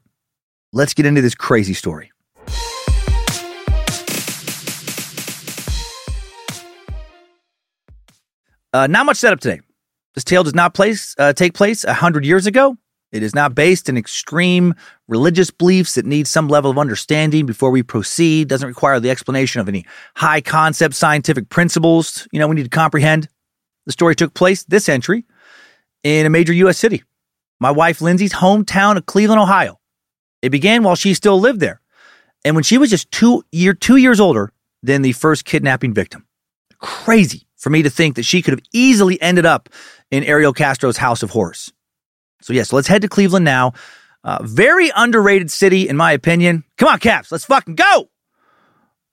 Let's 0.74 0.94
get 0.94 1.06
into 1.06 1.22
this 1.22 1.34
crazy 1.34 1.74
story. 1.74 2.12
Uh, 8.74 8.86
not 8.88 9.06
much 9.06 9.18
setup 9.18 9.40
today. 9.40 9.62
This 10.14 10.26
tale 10.26 10.44
does 10.44 10.54
not 10.54 10.74
place, 10.74 11.16
uh, 11.18 11.32
take 11.32 11.54
place 11.54 11.86
a 11.86 11.94
hundred 11.94 12.26
years 12.26 12.48
ago. 12.48 12.76
It 13.12 13.24
is 13.24 13.34
not 13.34 13.56
based 13.56 13.88
in 13.88 13.98
extreme 13.98 14.74
religious 15.08 15.50
beliefs 15.50 15.98
It 15.98 16.06
needs 16.06 16.30
some 16.30 16.50
level 16.50 16.70
of 16.70 16.78
understanding 16.78 17.46
before 17.46 17.72
we 17.72 17.82
proceed. 17.82 18.50
Doesn't 18.50 18.68
require 18.68 19.00
the 19.00 19.10
explanation 19.10 19.62
of 19.62 19.70
any 19.70 19.86
high 20.16 20.42
concept 20.42 20.94
scientific 20.94 21.50
principles. 21.50 22.28
You 22.32 22.40
know, 22.40 22.48
we 22.48 22.56
need 22.56 22.64
to 22.64 22.70
comprehend. 22.70 23.30
The 23.86 23.94
story 23.94 24.16
took 24.16 24.34
place 24.34 24.64
this 24.66 24.90
entry 24.90 25.26
in 26.04 26.26
a 26.26 26.30
major 26.30 26.54
U.S. 26.54 26.78
city, 26.78 27.04
my 27.60 27.72
wife 27.72 28.02
Lindsay's 28.02 28.34
hometown 28.34 28.98
of 28.98 29.06
Cleveland, 29.06 29.42
Ohio. 29.42 29.80
It 30.42 30.50
began 30.50 30.84
while 30.84 30.96
she 30.96 31.14
still 31.14 31.40
lived 31.40 31.62
there, 31.62 31.82
and 32.44 32.56
when 32.56 32.64
she 32.64 32.78
was 32.78 32.90
just 32.90 33.10
two 33.12 33.44
year 33.52 33.74
two 33.74 33.96
years 33.96 34.20
older 34.20 34.52
than 34.84 35.02
the 35.02 35.14
first 35.14 35.46
kidnapping 35.46 35.94
victim. 35.94 36.26
Crazy 36.80 37.48
for 37.56 37.70
me 37.70 37.82
to 37.82 37.90
think 37.90 38.16
that 38.16 38.24
she 38.24 38.42
could 38.42 38.52
have 38.52 38.64
easily 38.74 39.20
ended 39.22 39.46
up 39.46 39.70
in 40.12 40.24
Ariel 40.24 40.54
Castro's 40.54 40.98
House 40.98 41.24
of 41.24 41.32
Horrors. 41.32 41.74
So, 42.42 42.54
yes, 42.54 42.58
yeah, 42.58 42.64
so 42.70 42.76
let's 42.76 42.88
head 42.88 43.02
to 43.02 43.08
Cleveland 43.08 43.46
now. 43.46 43.74
Uh, 44.24 44.40
very 44.44 44.92
underrated 44.96 45.52
city, 45.52 45.88
in 45.88 45.96
my 45.96 46.12
opinion. 46.12 46.64
Come 46.78 46.90
on, 46.90 46.98
Caps, 47.00 47.32
let's 47.32 47.46
fucking 47.46 47.76
go! 47.76 48.10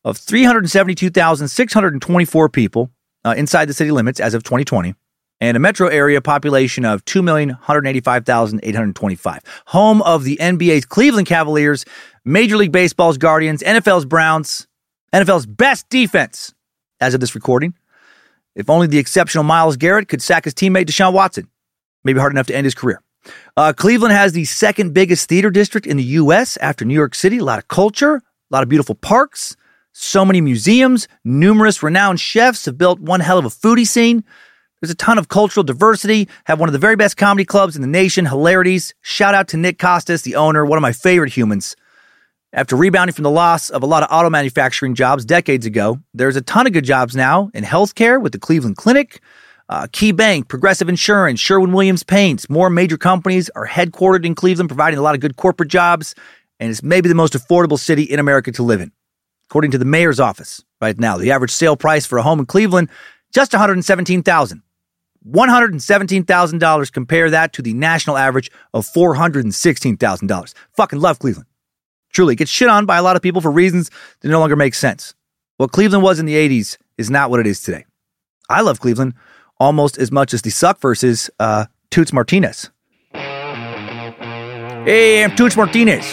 Of 0.05 0.17
372,624 0.19 2.49
people 2.49 2.91
uh, 3.25 3.35
inside 3.37 3.67
the 3.67 3.75
city 3.75 3.91
limits 3.91 4.21
as 4.21 4.35
of 4.35 4.43
2020, 4.43 4.95
and 5.41 5.57
a 5.57 5.61
metro 5.61 5.89
area 5.89 6.21
population 6.21 6.85
of 6.85 7.05
2,185,825. 7.05 9.39
Home 9.69 10.03
of 10.03 10.25
the 10.25 10.37
NBA's 10.39 10.85
Cleveland 10.85 11.27
Cavaliers, 11.27 11.85
Major 12.25 12.57
League 12.57 12.73
Baseball's 12.73 13.19
Guardians, 13.19 13.63
NFL's 13.63 14.05
Browns, 14.05 14.67
NFL's 15.13 15.47
best 15.47 15.89
defense 15.89 16.53
as 17.01 17.15
of 17.15 17.21
this 17.21 17.35
recording. 17.35 17.75
If 18.55 18.71
only 18.71 18.87
the 18.87 18.99
exceptional 18.99 19.45
Myles 19.45 19.77
Garrett 19.77 20.09
could 20.09 20.23
sack 20.23 20.45
his 20.45 20.55
teammate 20.55 20.87
Deshaun 20.87 21.13
Watson. 21.13 21.49
Maybe 22.05 22.21
hard 22.21 22.33
enough 22.33 22.47
to 22.49 22.57
end 22.57 22.65
his 22.65 22.75
career. 22.75 23.01
Uh, 23.57 23.73
Cleveland 23.73 24.13
has 24.13 24.33
the 24.33 24.45
second 24.45 24.95
biggest 24.95 25.29
theater 25.29 25.51
district 25.51 25.87
in 25.87 25.97
the 25.97 26.05
U.S. 26.05 26.57
after 26.59 26.85
New 26.85 26.95
York 26.95 27.15
City. 27.15 27.39
A 27.39 27.45
lot 27.45 27.59
of 27.59 27.69
culture, 27.69 28.17
a 28.17 28.23
lot 28.51 28.63
of 28.63 28.69
beautiful 28.69 28.95
parks, 28.95 29.57
so 29.93 30.25
many 30.25 30.41
museums, 30.41 31.07
numerous 31.25 31.83
renowned 31.83 32.21
chefs 32.21 32.65
have 32.67 32.77
built 32.77 32.99
one 32.99 33.21
hell 33.21 33.39
of 33.39 33.45
a 33.45 33.49
foodie 33.49 33.87
scene. 33.87 34.25
There's 34.81 34.91
a 34.91 34.97
ton 34.97 35.19
of 35.19 35.29
cultural 35.29 35.63
diversity, 35.63 36.29
have 36.45 36.59
one 36.61 36.69
of 36.69 36.73
the 36.73 36.79
very 36.79 36.97
best 36.97 37.17
comedy 37.17 37.45
clubs 37.45 37.77
in 37.77 37.83
the 37.83 37.89
nation, 37.89 38.27
Hilarities. 38.27 38.93
Shout 39.03 39.35
out 39.35 39.49
to 39.49 39.57
Nick 39.57 39.79
Kostis, 39.79 40.25
the 40.25 40.35
owner, 40.35 40.67
one 40.67 40.77
of 40.77 40.83
my 40.83 40.93
favorite 40.93 41.33
humans. 41.33 41.77
After 42.53 42.77
rebounding 42.77 43.15
from 43.15 43.23
the 43.23 43.31
loss 43.31 43.71
of 43.71 43.83
a 43.83 43.87
lot 43.87 44.03
of 44.03 44.09
auto 44.13 44.31
manufacturing 44.31 44.95
jobs 44.95 45.25
decades 45.25 45.65
ago, 45.65 46.01
there's 46.13 46.37
a 46.37 46.43
ton 46.43 46.67
of 46.67 46.73
good 46.73 46.85
jobs 46.85 47.17
now 47.17 47.51
in 47.55 47.65
healthcare 47.65 48.21
with 48.21 48.33
the 48.33 48.39
Cleveland 48.39 48.77
Clinic, 48.77 49.21
uh, 49.69 49.87
Key 49.93 50.13
Bank, 50.13 50.49
Progressive 50.49 50.89
Insurance, 50.89 51.41
Sherwin 51.41 51.73
Williams 51.73 52.03
Paints. 52.03 52.49
More 52.49 52.71
major 52.71 52.99
companies 52.99 53.51
are 53.51 53.67
headquartered 53.67 54.25
in 54.25 54.35
Cleveland, 54.35 54.69
providing 54.69 54.99
a 54.99 55.03
lot 55.03 55.15
of 55.15 55.21
good 55.21 55.37
corporate 55.37 55.71
jobs, 55.71 56.15
and 56.61 56.71
it's 56.71 56.83
maybe 56.83 57.09
the 57.09 57.15
most 57.15 57.33
affordable 57.33 57.79
city 57.79 58.03
in 58.03 58.19
America 58.19 58.53
to 58.53 58.63
live 58.63 58.81
in. 58.81 58.93
According 59.49 59.71
to 59.73 59.79
the 59.79 59.85
mayor's 59.85 60.21
office, 60.21 60.63
right 60.81 60.99
now, 60.99 61.17
the 61.17 61.31
average 61.31 61.51
sale 61.51 61.77
price 61.77 62.07
for 62.07 62.19
a 62.19 62.23
home 62.23 62.41
in 62.41 62.47
Cleveland 62.47 62.89
just 63.33 63.53
117,000. 63.53 64.63
$117,000. 65.27 66.93
Compare 66.93 67.31
that 67.31 67.53
to 67.53 67.63
the 67.63 67.75
national 67.75 68.17
average 68.17 68.51
of 68.73 68.87
$416,000. 68.87 70.55
Fucking 70.77 71.01
love 71.01 71.19
Cleveland. 71.19 71.49
Truly, 72.13 72.37
gets 72.37 72.51
shit 72.51 72.69
on 72.69 72.87
by 72.87 72.97
a 72.97 73.03
lot 73.03 73.17
of 73.17 73.23
people 73.23 73.41
for 73.41 73.51
reasons 73.51 73.91
that 74.21 74.29
no 74.29 74.39
longer 74.39 74.55
make 74.55 74.75
sense. 74.75 75.15
What 75.57 75.73
Cleveland 75.73 76.05
was 76.05 76.21
in 76.21 76.27
the 76.27 76.35
80s 76.35 76.79
is 76.97 77.11
not 77.11 77.29
what 77.29 77.41
it 77.41 77.47
is 77.47 77.61
today. 77.61 77.85
I 78.49 78.61
love 78.61 78.79
Cleveland 78.79 79.15
almost 79.59 79.99
as 79.99 80.11
much 80.11 80.35
as 80.35 80.43
the 80.43 80.51
suck 80.51 80.81
versus 80.81 81.31
uh, 81.41 81.67
Toots 81.91 82.13
Martinez. 82.13 82.71
Hey, 83.13 85.25
I'm 85.25 85.35
Toots 85.35 85.57
Martinez, 85.57 86.13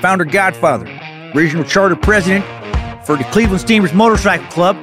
founder 0.00 0.24
godfather, 0.24 0.86
regional 1.34 1.64
charter 1.64 1.96
president 1.96 2.44
for 3.04 3.16
the 3.16 3.24
Cleveland 3.24 3.60
Steamers 3.60 3.92
Motorcycle 3.92 4.46
Club, 4.48 4.76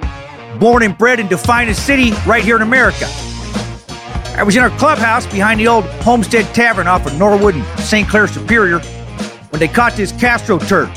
born 0.59 0.83
and 0.83 0.97
bred 0.97 1.19
in 1.19 1.27
the 1.27 1.37
finest 1.37 1.85
city 1.85 2.11
right 2.25 2.43
here 2.43 2.55
in 2.55 2.61
America. 2.61 3.05
I 4.35 4.43
was 4.43 4.55
in 4.55 4.63
our 4.63 4.75
clubhouse 4.77 5.27
behind 5.27 5.59
the 5.59 5.67
old 5.67 5.85
Homestead 6.01 6.53
Tavern 6.55 6.87
off 6.87 7.05
of 7.05 7.17
Norwood 7.19 7.55
and 7.55 7.79
St. 7.79 8.07
Clair 8.09 8.27
Superior 8.27 8.79
when 9.49 9.59
they 9.59 9.67
caught 9.67 9.93
this 9.93 10.11
Castro 10.13 10.57
turd. 10.57 10.89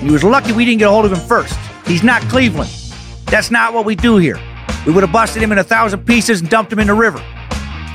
He 0.00 0.10
was 0.10 0.22
lucky 0.22 0.52
we 0.52 0.66
didn't 0.66 0.80
get 0.80 0.88
a 0.88 0.90
hold 0.90 1.06
of 1.06 1.12
him 1.12 1.26
first. 1.26 1.58
He's 1.86 2.02
not 2.02 2.20
Cleveland. 2.22 2.70
That's 3.24 3.50
not 3.50 3.72
what 3.72 3.86
we 3.86 3.96
do 3.96 4.18
here. 4.18 4.38
We 4.86 4.92
would 4.92 5.02
have 5.02 5.12
busted 5.12 5.42
him 5.42 5.50
in 5.50 5.58
a 5.58 5.64
thousand 5.64 6.06
pieces 6.06 6.40
and 6.40 6.48
dumped 6.48 6.72
him 6.72 6.78
in 6.78 6.86
the 6.86 6.94
river. 6.94 7.20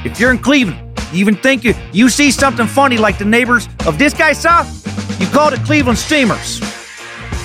If 0.04 0.20
you're 0.20 0.32
in 0.32 0.38
Cleveland, 0.38 1.00
you 1.14 1.20
even 1.20 1.36
think 1.36 1.64
you, 1.64 1.74
you 1.94 2.10
see 2.10 2.32
something 2.32 2.68
funny 2.68 2.98
like 2.98 3.18
the 3.18 3.26
neighbors 3.26 3.70
of 3.88 3.98
this 3.98 4.14
guy 4.14 4.34
saw, 4.34 4.66
you 5.18 5.28
call 5.28 5.52
the 5.52 5.58
Cleveland 5.66 5.98
Steamers. 5.98 6.62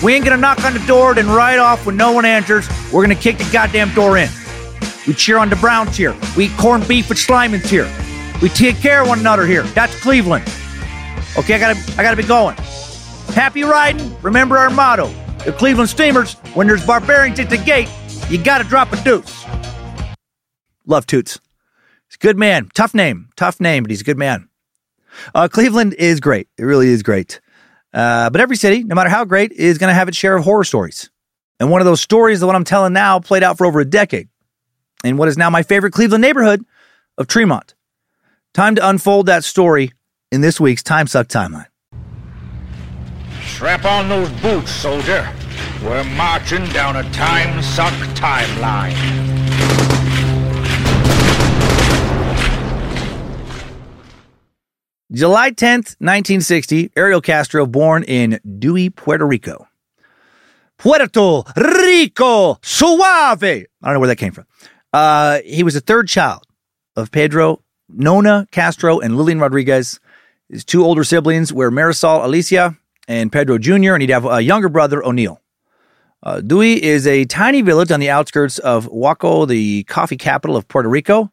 We 0.03 0.15
ain't 0.15 0.25
gonna 0.25 0.37
knock 0.37 0.65
on 0.65 0.73
the 0.73 0.85
door, 0.87 1.15
then 1.15 1.29
ride 1.29 1.59
off 1.59 1.87
when 1.87 1.97
no 1.97 2.13
one 2.13 2.25
answers, 2.25 2.69
we're 2.93 3.03
gonna 3.03 3.15
kick 3.15 3.39
the 3.39 3.49
goddamn 3.53 3.95
door 3.95 4.19
in. 4.19 4.29
We 5.07 5.15
cheer 5.15 5.39
on 5.39 5.49
the 5.49 5.57
Browns 5.57 5.97
here. 5.97 6.17
We 6.37 6.47
eat 6.47 6.57
corned 6.59 6.89
beef 6.89 7.09
with 7.09 7.19
Slyman's 7.19 7.71
here. 7.71 7.89
We 8.43 8.49
take 8.49 8.77
care 8.77 9.03
of 9.03 9.09
one 9.09 9.21
another 9.21 9.47
here. 9.47 9.63
That's 9.63 9.99
Cleveland. 10.01 10.45
Okay, 11.39 11.55
I 11.55 11.59
gotta 11.59 11.93
I 11.99 12.03
gotta 12.03 12.17
be 12.17 12.25
going. 12.25 12.57
Happy 13.29 13.63
riding. 13.63 14.21
Remember 14.23 14.59
our 14.59 14.71
motto. 14.71 15.07
The 15.45 15.53
Cleveland 15.53 15.89
Steamers, 15.89 16.35
when 16.55 16.67
there's 16.67 16.85
barbarians 16.85 17.39
at 17.39 17.49
the 17.49 17.59
gate, 17.59 17.89
you 18.29 18.43
gotta 18.43 18.65
drop 18.65 18.93
a 18.93 19.03
deuce. 19.03 19.45
Love 20.87 21.07
Toots. 21.07 21.41
He's 22.09 22.17
a 22.17 22.19
good 22.19 22.39
man. 22.39 22.69
Tough 22.75 22.95
name. 22.95 23.31
Tough 23.37 23.61
name, 23.61 23.83
but 23.83 23.91
he's 23.91 24.01
a 24.01 24.05
good 24.05 24.19
man. 24.19 24.49
Uh, 25.35 25.49
Cleveland 25.49 25.95
is 25.95 26.21
great. 26.21 26.49
It 26.59 26.65
really 26.65 26.89
is 26.89 27.03
great. 27.03 27.41
Uh, 27.93 28.31
but 28.31 28.41
every 28.41 28.57
city, 28.57 28.85
no 28.85 28.95
matter 28.95 29.11
how 29.11 29.25
great, 29.25 29.53
is 29.53 29.79
going 29.79 29.89
to 29.89 29.95
have 29.95 30.09
its 30.09 30.17
share 30.17 30.37
of 30.37 30.45
horror 30.45 30.65
stories. 30.65 31.11
And 31.59 31.71
one 31.71 31.81
of 31.81 31.87
those 31.87 32.01
stories, 32.01 32.41
the 32.41 32.47
one 32.47 32.55
I'm 32.55 32.65
telling 32.65 32.93
now, 32.93 33.19
played 33.21 33.43
out 33.43 33.57
for 33.57 33.67
over 33.67 33.81
a 33.81 33.85
decade 33.85 34.29
in 35.03 35.17
what 35.17 35.29
is 35.29 35.39
now 35.39 35.49
my 35.49 35.63
favorite 35.63 35.93
Cleveland 35.93 36.23
neighborhood 36.23 36.65
of 37.17 37.27
Tremont. 37.27 37.75
Time 38.53 38.75
to 38.75 38.89
unfold 38.89 39.27
that 39.27 39.45
story 39.45 39.93
in 40.31 40.41
this 40.43 40.61
week's 40.61 40.83
Time 40.83 41.07
Suck 41.07 41.29
Timeline. 41.29 41.67
Strap 43.43 43.85
on 43.85 44.09
those 44.09 44.31
boots, 44.43 44.71
soldier. 44.71 45.33
We're 45.83 46.05
marching 46.17 46.65
down 46.67 46.97
a 46.97 47.11
time 47.13 47.63
suck 47.63 47.93
timeline. 48.15 48.95
July 55.13 55.51
10th, 55.51 55.97
1960, 56.01 56.91
Ariel 56.97 57.21
Castro, 57.21 57.65
born 57.65 58.03
in 58.03 58.41
Duey, 58.45 58.95
Puerto 58.95 59.25
Rico. 59.25 59.69
Puerto 60.79 61.45
Rico, 61.57 62.59
suave. 62.63 63.45
I 63.45 63.67
don't 63.83 63.95
know 63.95 64.01
where 64.01 64.09
that 64.09 64.17
came 64.17 64.33
from. 64.33 64.47
Uh, 64.93 65.41
he 65.45 65.63
was 65.63 65.75
the 65.75 65.81
third 65.81 66.09
child 66.09 66.45
of 66.97 67.13
Pedro, 67.13 67.63
Nona 67.89 68.47
Castro, 68.51 68.99
and 68.99 69.17
Lillian 69.17 69.39
Rodriguez. 69.39 70.01
His 70.49 70.65
two 70.65 70.85
older 70.85 71.05
siblings 71.05 71.53
were 71.53 71.71
Marisol 71.71 72.25
Alicia 72.25 72.77
and 73.09 73.31
Pedro 73.31 73.59
Jr., 73.59 73.95
and 73.95 74.03
he'd 74.03 74.11
have 74.11 74.27
a 74.27 74.41
younger 74.41 74.69
brother, 74.69 75.05
O'Neill. 75.05 75.41
Uh, 76.23 76.41
Duey 76.41 76.79
is 76.79 77.07
a 77.07 77.25
tiny 77.27 77.63
village 77.63 77.93
on 77.93 78.01
the 78.01 78.11
outskirts 78.11 78.59
of 78.59 78.89
Yauco, 78.89 79.47
the 79.47 79.85
coffee 79.85 80.17
capital 80.17 80.57
of 80.57 80.67
Puerto 80.67 80.89
Rico. 80.89 81.31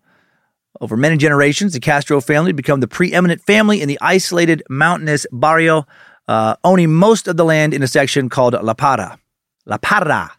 Over 0.82 0.98
many 0.98 1.18
generations, 1.18 1.74
the 1.74 1.80
Castro 1.80 2.20
family 2.20 2.52
become 2.52 2.80
the 2.80 2.88
preeminent 2.88 3.42
family 3.42 3.82
in 3.82 3.88
the 3.88 3.98
isolated 4.02 4.62
mountainous 4.70 5.25
barrio, 5.32 5.86
uh, 6.28 6.56
owning 6.63 6.94
most 6.94 7.28
of 7.28 7.38
the 7.38 7.46
land 7.46 7.74
in 7.74 7.82
a 7.82 7.88
section 7.88 8.30
called 8.30 8.54
La 8.62 8.74
Parra. 8.74 9.20
La 9.66 9.78
Parra. 9.78 10.32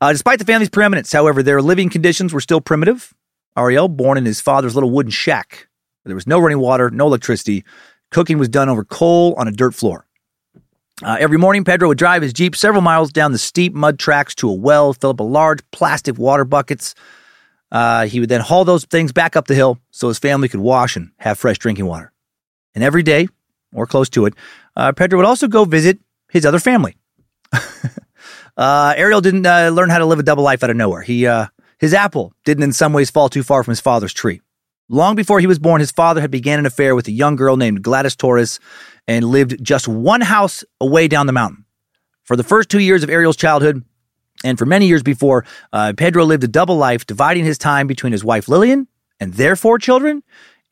Uh, 0.00 0.12
despite 0.12 0.38
the 0.38 0.44
family's 0.44 0.68
preeminence, 0.68 1.12
however, 1.12 1.42
their 1.42 1.62
living 1.62 1.88
conditions 1.88 2.32
were 2.32 2.40
still 2.40 2.60
primitive. 2.60 3.12
Ariel, 3.56 3.88
born 3.88 4.16
in 4.16 4.24
his 4.24 4.40
father's 4.40 4.74
little 4.74 4.90
wooden 4.90 5.10
shack, 5.10 5.68
There 6.04 6.14
was 6.14 6.26
no 6.26 6.38
running 6.38 6.58
water, 6.58 6.90
no 6.90 7.06
electricity. 7.06 7.64
Cooking 8.10 8.38
was 8.38 8.48
done 8.48 8.68
over 8.68 8.84
coal 8.84 9.34
on 9.36 9.48
a 9.48 9.52
dirt 9.52 9.74
floor. 9.74 10.06
Uh, 11.02 11.16
every 11.18 11.38
morning, 11.38 11.64
Pedro 11.64 11.88
would 11.88 11.98
drive 11.98 12.20
his 12.20 12.32
Jeep 12.32 12.54
several 12.54 12.82
miles 12.82 13.10
down 13.10 13.32
the 13.32 13.38
steep 13.38 13.72
mud 13.72 13.98
tracks 13.98 14.34
to 14.36 14.50
a 14.50 14.52
well, 14.52 14.92
fill 14.92 15.10
up 15.10 15.20
a 15.20 15.24
large 15.24 15.60
plastic 15.70 16.18
water 16.18 16.44
buckets. 16.44 16.94
Uh, 17.72 18.06
he 18.06 18.20
would 18.20 18.28
then 18.28 18.40
haul 18.40 18.64
those 18.64 18.84
things 18.84 19.12
back 19.12 19.34
up 19.34 19.46
the 19.46 19.54
hill 19.54 19.78
so 19.90 20.08
his 20.08 20.18
family 20.18 20.48
could 20.48 20.60
wash 20.60 20.96
and 20.96 21.10
have 21.18 21.38
fresh 21.38 21.58
drinking 21.58 21.86
water. 21.86 22.12
And 22.74 22.84
every 22.84 23.02
day, 23.02 23.28
or 23.72 23.86
close 23.86 24.10
to 24.10 24.26
it, 24.26 24.34
uh, 24.76 24.92
Pedro 24.92 25.18
would 25.18 25.26
also 25.26 25.48
go 25.48 25.64
visit 25.64 25.98
his 26.30 26.44
other 26.44 26.58
family. 26.58 26.96
uh, 28.56 28.94
Ariel 28.96 29.20
didn't 29.20 29.46
uh, 29.46 29.70
learn 29.70 29.88
how 29.88 29.98
to 29.98 30.06
live 30.06 30.18
a 30.18 30.24
double 30.24 30.44
life 30.44 30.62
out 30.62 30.70
of 30.70 30.76
nowhere. 30.76 31.02
He, 31.02 31.26
uh, 31.26 31.46
his 31.78 31.94
apple 31.94 32.34
didn't 32.44 32.64
in 32.64 32.72
some 32.72 32.92
ways 32.92 33.10
fall 33.10 33.28
too 33.28 33.42
far 33.42 33.64
from 33.64 33.72
his 33.72 33.80
father's 33.80 34.12
tree. 34.12 34.42
Long 34.88 35.14
before 35.14 35.40
he 35.40 35.46
was 35.46 35.60
born, 35.60 35.80
his 35.80 35.92
father 35.92 36.20
had 36.20 36.32
began 36.32 36.58
an 36.58 36.66
affair 36.66 36.94
with 36.94 37.06
a 37.06 37.12
young 37.12 37.36
girl 37.36 37.56
named 37.56 37.82
Gladys 37.82 38.16
Torres 38.16 38.58
and 39.06 39.24
lived 39.24 39.62
just 39.62 39.88
one 39.88 40.20
house 40.20 40.64
away 40.80 41.08
down 41.08 41.26
the 41.26 41.32
mountain. 41.32 41.64
For 42.22 42.36
the 42.36 42.44
first 42.44 42.68
two 42.68 42.80
years 42.80 43.02
of 43.02 43.10
Ariel's 43.10 43.36
childhood, 43.36 43.84
and 44.44 44.58
for 44.58 44.66
many 44.66 44.86
years 44.86 45.02
before, 45.02 45.44
uh, 45.72 45.92
Pedro 45.96 46.24
lived 46.24 46.44
a 46.44 46.48
double 46.48 46.76
life, 46.76 47.06
dividing 47.06 47.44
his 47.44 47.58
time 47.58 47.86
between 47.86 48.12
his 48.12 48.24
wife 48.24 48.48
Lillian 48.48 48.88
and 49.18 49.34
their 49.34 49.56
four 49.56 49.78
children, 49.78 50.22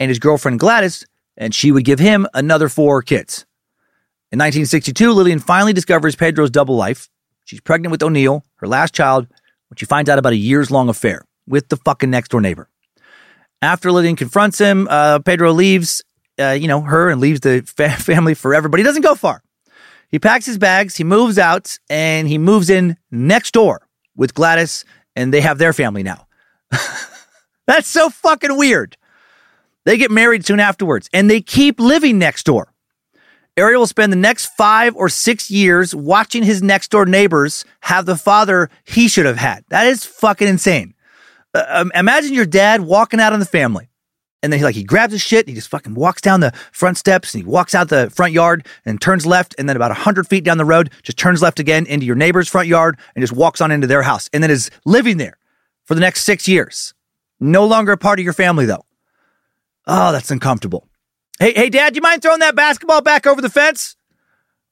and 0.00 0.08
his 0.08 0.18
girlfriend 0.18 0.60
Gladys, 0.60 1.04
and 1.36 1.54
she 1.54 1.72
would 1.72 1.84
give 1.84 1.98
him 1.98 2.26
another 2.34 2.68
four 2.68 3.02
kids. 3.02 3.44
In 4.30 4.38
1962, 4.38 5.12
Lillian 5.12 5.38
finally 5.38 5.72
discovers 5.72 6.16
Pedro's 6.16 6.50
double 6.50 6.76
life. 6.76 7.08
She's 7.44 7.60
pregnant 7.60 7.90
with 7.90 8.02
O'Neill, 8.02 8.44
her 8.56 8.66
last 8.66 8.94
child, 8.94 9.26
when 9.68 9.76
she 9.76 9.86
finds 9.86 10.08
out 10.10 10.18
about 10.18 10.32
a 10.32 10.36
years 10.36 10.70
long 10.70 10.88
affair 10.88 11.24
with 11.46 11.68
the 11.68 11.76
fucking 11.76 12.10
next 12.10 12.30
door 12.30 12.40
neighbor. 12.40 12.68
After 13.60 13.90
Lillian 13.90 14.16
confronts 14.16 14.58
him, 14.58 14.86
uh, 14.88 15.18
Pedro 15.20 15.52
leaves, 15.52 16.02
uh, 16.38 16.50
you 16.50 16.68
know, 16.68 16.80
her 16.80 17.10
and 17.10 17.20
leaves 17.20 17.40
the 17.40 17.62
fa- 17.62 17.90
family 17.98 18.34
forever, 18.34 18.68
but 18.68 18.78
he 18.78 18.84
doesn't 18.84 19.02
go 19.02 19.14
far. 19.14 19.42
He 20.10 20.18
packs 20.18 20.46
his 20.46 20.58
bags, 20.58 20.96
he 20.96 21.04
moves 21.04 21.38
out, 21.38 21.78
and 21.90 22.28
he 22.28 22.38
moves 22.38 22.70
in 22.70 22.96
next 23.10 23.52
door 23.52 23.86
with 24.16 24.34
Gladys, 24.34 24.84
and 25.14 25.32
they 25.34 25.42
have 25.42 25.58
their 25.58 25.72
family 25.72 26.02
now. 26.02 26.26
That's 27.66 27.88
so 27.88 28.08
fucking 28.08 28.56
weird. 28.56 28.96
They 29.84 29.98
get 29.98 30.10
married 30.10 30.46
soon 30.46 30.60
afterwards, 30.60 31.10
and 31.12 31.30
they 31.30 31.40
keep 31.40 31.78
living 31.78 32.18
next 32.18 32.44
door. 32.44 32.72
Ariel 33.58 33.80
will 33.80 33.86
spend 33.86 34.12
the 34.12 34.16
next 34.16 34.46
five 34.56 34.94
or 34.94 35.08
six 35.08 35.50
years 35.50 35.94
watching 35.94 36.44
his 36.44 36.62
next 36.62 36.90
door 36.90 37.04
neighbors 37.04 37.64
have 37.80 38.06
the 38.06 38.16
father 38.16 38.70
he 38.84 39.08
should 39.08 39.26
have 39.26 39.36
had. 39.36 39.64
That 39.68 39.86
is 39.88 40.04
fucking 40.04 40.46
insane. 40.46 40.94
Uh, 41.52 41.64
um, 41.68 41.92
imagine 41.94 42.34
your 42.34 42.46
dad 42.46 42.82
walking 42.82 43.18
out 43.18 43.32
on 43.32 43.40
the 43.40 43.46
family. 43.46 43.88
And 44.42 44.52
then 44.52 44.60
he 44.60 44.64
like 44.64 44.76
he 44.76 44.84
grabs 44.84 45.12
his 45.12 45.22
shit, 45.22 45.48
he 45.48 45.54
just 45.54 45.68
fucking 45.68 45.94
walks 45.94 46.22
down 46.22 46.40
the 46.40 46.52
front 46.72 46.96
steps, 46.96 47.34
and 47.34 47.42
he 47.42 47.48
walks 47.48 47.74
out 47.74 47.88
the 47.88 48.08
front 48.10 48.32
yard 48.32 48.66
and 48.84 49.00
turns 49.00 49.26
left, 49.26 49.54
and 49.58 49.68
then 49.68 49.74
about 49.74 49.90
hundred 49.96 50.28
feet 50.28 50.44
down 50.44 50.58
the 50.58 50.64
road, 50.64 50.90
just 51.02 51.18
turns 51.18 51.42
left 51.42 51.58
again 51.58 51.86
into 51.86 52.06
your 52.06 52.14
neighbor's 52.14 52.48
front 52.48 52.68
yard 52.68 52.98
and 53.14 53.22
just 53.22 53.32
walks 53.32 53.60
on 53.60 53.72
into 53.72 53.86
their 53.88 54.02
house, 54.02 54.30
and 54.32 54.42
then 54.42 54.50
is 54.50 54.70
living 54.84 55.16
there 55.16 55.38
for 55.84 55.94
the 55.94 56.00
next 56.00 56.24
six 56.24 56.46
years. 56.46 56.94
No 57.40 57.66
longer 57.66 57.92
a 57.92 57.96
part 57.96 58.20
of 58.20 58.24
your 58.24 58.32
family 58.32 58.66
though. 58.66 58.84
Oh, 59.86 60.12
that's 60.12 60.30
uncomfortable. 60.30 60.86
Hey, 61.40 61.52
hey, 61.54 61.70
Dad, 61.70 61.94
do 61.94 61.98
you 61.98 62.02
mind 62.02 62.20
throwing 62.20 62.40
that 62.40 62.54
basketball 62.54 63.00
back 63.00 63.26
over 63.26 63.40
the 63.40 63.48
fence? 63.48 63.96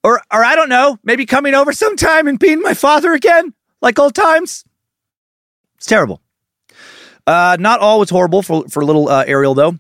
Or, 0.05 0.21
or 0.33 0.45
I 0.45 0.55
don't 0.55 0.69
know, 0.69 0.99
maybe 1.03 1.27
coming 1.27 1.55
over 1.55 1.73
sometime 1.73 2.29
and 2.29 2.39
being 2.39 2.61
my 2.61 2.75
father 2.75 3.13
again, 3.13 3.55
like 3.81 3.99
old 3.99 4.15
times. 4.15 4.65
It's 5.77 5.87
terrible. 5.87 6.21
Uh, 7.27 7.57
not 7.59 7.81
all 7.81 7.99
was 7.99 8.11
horrible 8.11 8.43
for, 8.43 8.69
for 8.69 8.85
little 8.85 9.09
uh, 9.09 9.25
Ariel, 9.27 9.55
though. 9.55 9.75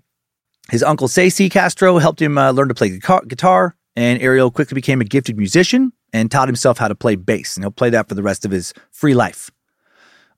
His 0.70 0.82
uncle 0.82 1.06
Stacy 1.06 1.48
Castro 1.48 1.98
helped 1.98 2.20
him 2.20 2.36
uh, 2.38 2.50
learn 2.50 2.68
to 2.68 2.74
play 2.74 2.98
guitar, 2.98 3.76
and 3.94 4.20
Ariel 4.20 4.50
quickly 4.50 4.74
became 4.74 5.00
a 5.00 5.04
gifted 5.04 5.36
musician 5.36 5.92
and 6.12 6.30
taught 6.30 6.48
himself 6.48 6.78
how 6.78 6.88
to 6.88 6.94
play 6.94 7.14
bass, 7.14 7.56
and 7.56 7.62
he'll 7.62 7.70
play 7.70 7.90
that 7.90 8.08
for 8.08 8.14
the 8.14 8.22
rest 8.22 8.44
of 8.44 8.50
his 8.50 8.74
free 8.90 9.14
life. 9.14 9.50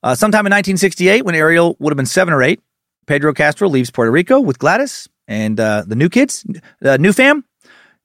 Uh, 0.03 0.13
sometime 0.15 0.45
in 0.45 0.51
1968, 0.51 1.25
when 1.25 1.35
Ariel 1.35 1.75
would 1.79 1.91
have 1.91 1.97
been 1.97 2.05
seven 2.05 2.33
or 2.33 2.43
eight, 2.43 2.61
Pedro 3.07 3.33
Castro 3.33 3.67
leaves 3.67 3.89
Puerto 3.89 4.11
Rico 4.11 4.39
with 4.39 4.59
Gladys 4.59 5.09
and 5.27 5.59
uh, 5.59 5.83
the 5.85 5.95
new 5.95 6.09
kids, 6.09 6.45
the 6.79 6.97
new 6.99 7.11
fam, 7.11 7.43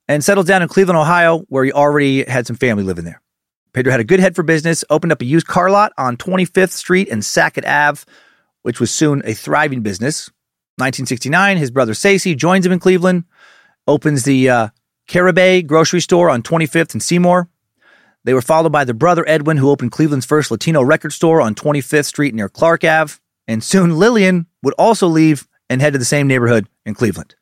and 0.09 0.25
settles 0.25 0.47
down 0.47 0.63
in 0.63 0.69
Cleveland, 0.69 0.99
Ohio, 0.99 1.41
where 1.49 1.65
he 1.65 1.73
already 1.73 2.25
had 2.25 2.47
some 2.47 2.57
family 2.57 2.85
living 2.85 3.05
there. 3.05 3.21
Pedro 3.75 3.91
had 3.91 4.01
a 4.01 4.05
good 4.05 4.21
head 4.21 4.35
for 4.35 4.43
business, 4.43 4.85
opened 4.89 5.13
up 5.13 5.21
a 5.21 5.25
used 5.25 5.47
car 5.47 5.71
lot 5.71 5.93
on 5.99 6.17
25th 6.17 6.71
Street 6.71 7.09
and 7.11 7.25
Sackett 7.25 7.67
Ave, 7.67 8.05
which 8.65 8.81
was 8.81 8.91
soon 8.91 9.23
a 9.25 9.35
thriving 9.35 9.83
business. 9.83 10.29
1969, 10.77 11.59
his 11.59 11.71
brother 11.71 11.95
Stacy 11.95 12.35
joins 12.35 12.67
him 12.67 12.73
in 12.73 12.81
Cleveland, 12.81 13.25
opens 13.87 14.25
the 14.25 14.49
uh, 14.49 14.69
Carabay 15.07 15.67
grocery 15.67 16.01
store 16.01 16.31
on 16.31 16.43
25th 16.43 16.95
and 16.95 17.03
Seymour. 17.03 17.49
They 18.25 18.33
were 18.33 18.43
followed 18.43 18.73
by 18.73 18.85
their 18.85 18.95
brother 18.95 19.23
Edwin, 19.29 19.59
who 19.59 19.69
opened 19.71 19.93
Cleveland's 19.93 20.25
first 20.25 20.51
Latino 20.51 20.83
record 20.83 21.13
store 21.13 21.43
on 21.43 21.55
25th 21.55 22.07
Street 22.07 22.35
near 22.35 22.49
Clark 22.49 22.85
Ave. 22.85 23.15
And 23.47 23.63
soon 23.63 23.99
Lillian 23.99 24.47
would 24.63 24.75
also 24.79 25.07
leave 25.09 25.47
and 25.69 25.83
head 25.83 25.93
to 25.93 25.99
the 25.99 26.05
same 26.07 26.27
neighborhood 26.27 26.67
in 26.87 26.95
Cleveland. 26.95 27.35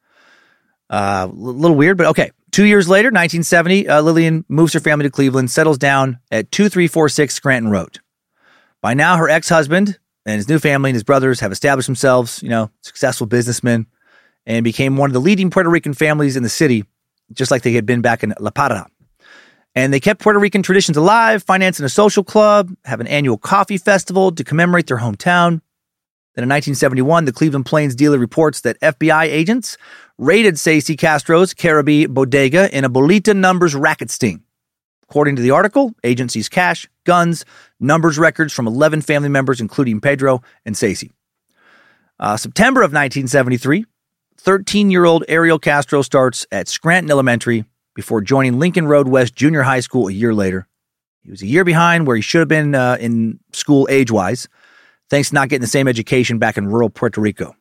A 0.91 0.95
uh, 0.95 1.31
little 1.33 1.77
weird, 1.77 1.97
but 1.97 2.09
okay. 2.09 2.33
Two 2.51 2.67
years 2.67 2.89
later, 2.89 3.07
1970, 3.07 3.89
uh, 3.89 4.03
Lillian 4.03 4.45
moves 4.49 4.75
her 4.75 4.81
family 4.81 5.05
to 5.05 5.11
Cleveland, 5.11 5.51
settles 5.51 5.79
down 5.79 6.19
at 6.31 6.51
2346 6.51 7.33
Scranton 7.33 7.71
Road. 7.71 8.01
By 8.83 8.93
now, 8.93 9.17
her 9.17 9.29
ex 9.29 9.49
husband 9.49 9.99
and 10.27 10.37
his 10.37 10.49
new 10.49 10.59
family 10.59 10.91
and 10.91 10.95
his 10.95 11.05
brothers 11.05 11.41
have 11.41 11.53
established 11.53 11.87
themselves, 11.87 12.43
you 12.43 12.49
know, 12.49 12.71
successful 12.83 13.27
businessmen, 13.27 13.87
and 14.47 14.65
became 14.65 14.97
one 14.97 15.11
of 15.11 15.15
the 15.15 15.21
leading 15.21 15.51
Puerto 15.51 15.71
Rican 15.71 15.95
families 15.95 16.37
in 16.37 16.43
the 16.43 16.49
city, 16.49 16.85
just 17.33 17.51
like 17.51 17.63
they 17.63 17.73
had 17.73 17.87
been 17.87 18.01
back 18.01 18.23
in 18.23 18.35
La 18.41 18.51
Parra. 18.51 18.87
And 19.75 19.93
they 19.93 20.01
kept 20.01 20.21
Puerto 20.21 20.39
Rican 20.39 20.63
traditions 20.63 20.97
alive, 20.97 21.43
financing 21.43 21.87
a 21.87 21.89
social 21.89 22.23
club, 22.23 22.75
have 22.85 23.01
an 23.01 23.07
annual 23.07 23.39
coffee 23.39 23.79
festival 23.79 24.31
to 24.33 24.45
commemorate 24.45 24.87
their 24.87 24.99
hometown. 24.99 25.61
Then 26.35 26.45
in 26.45 26.49
1971, 26.49 27.25
the 27.25 27.33
Cleveland 27.33 27.67
Plains 27.67 27.95
Dealer 27.95 28.19
reports 28.19 28.61
that 28.63 28.81
FBI 28.81 29.25
agents 29.25 29.79
raided 30.19 30.59
Stacy 30.59 30.97
Castro's 30.97 31.55
Carabay 31.55 32.09
bodega 32.09 32.75
in 32.77 32.85
a 32.85 32.91
bolita 32.91 33.35
numbers 33.35 33.75
racket 33.75 34.11
sting. 34.11 34.43
According 35.12 35.37
to 35.37 35.42
the 35.42 35.51
article, 35.51 35.94
agencies 36.05 36.48
cash, 36.48 36.88
guns, 37.05 37.44
numbers 37.79 38.18
records 38.18 38.51
from 38.51 38.66
11 38.66 39.03
family 39.03 39.29
members, 39.29 39.61
including 39.61 40.01
Pedro 40.01 40.40
and 40.64 40.75
Stacy. 40.75 41.12
Uh, 42.18 42.38
September 42.38 42.81
of 42.81 42.94
1973, 42.94 43.85
13 44.38 44.90
year 44.90 45.05
old 45.05 45.22
Ariel 45.29 45.59
Castro 45.59 46.01
starts 46.01 46.46
at 46.51 46.66
Scranton 46.66 47.11
Elementary 47.11 47.66
before 47.94 48.22
joining 48.22 48.59
Lincoln 48.59 48.87
Road 48.87 49.07
West 49.07 49.35
Junior 49.35 49.61
High 49.61 49.81
School 49.81 50.09
a 50.09 50.12
year 50.12 50.33
later. 50.33 50.66
He 51.20 51.31
was 51.31 51.42
a 51.42 51.46
year 51.46 51.64
behind 51.64 52.07
where 52.07 52.16
he 52.16 52.22
should 52.22 52.38
have 52.38 52.48
been 52.48 52.75
uh, 52.75 52.96
in 52.98 53.38
school 53.53 53.87
age 53.90 54.11
wise, 54.11 54.48
thanks 55.11 55.29
to 55.29 55.35
not 55.35 55.51
getting 55.51 55.61
the 55.61 55.66
same 55.66 55.88
education 55.88 56.38
back 56.38 56.57
in 56.57 56.68
rural 56.68 56.88
Puerto 56.88 57.20
Rico. 57.20 57.55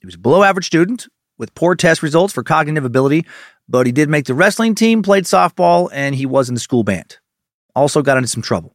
He 0.00 0.06
was 0.06 0.16
a 0.16 0.18
below 0.18 0.42
average 0.42 0.66
student 0.66 1.06
with 1.38 1.54
poor 1.54 1.76
test 1.76 2.02
results 2.02 2.34
for 2.34 2.42
cognitive 2.42 2.84
ability, 2.84 3.24
but 3.68 3.86
he 3.86 3.92
did 3.92 4.08
make 4.08 4.24
the 4.24 4.34
wrestling 4.34 4.74
team, 4.74 5.02
played 5.02 5.24
softball, 5.24 5.88
and 5.92 6.14
he 6.14 6.26
was 6.26 6.48
in 6.48 6.54
the 6.54 6.60
school 6.60 6.84
band. 6.84 7.18
Also 7.74 8.02
got 8.02 8.16
into 8.16 8.28
some 8.28 8.42
trouble. 8.42 8.74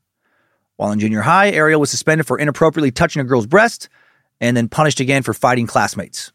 While 0.76 0.92
in 0.92 1.00
junior 1.00 1.22
high, 1.22 1.52
Ariel 1.52 1.80
was 1.80 1.92
suspended 1.92 2.28
for 2.28 2.40
inappropriately 2.40 2.92
touching 2.92 3.22
a 3.22 3.26
girl's 3.26 3.48
breast 3.48 3.90
and 4.40 4.58
then 4.58 4.68
punished 4.68 5.00
again 5.00 5.24
for 5.24 5.34
fighting 5.34 5.68
classmates. 5.68 6.32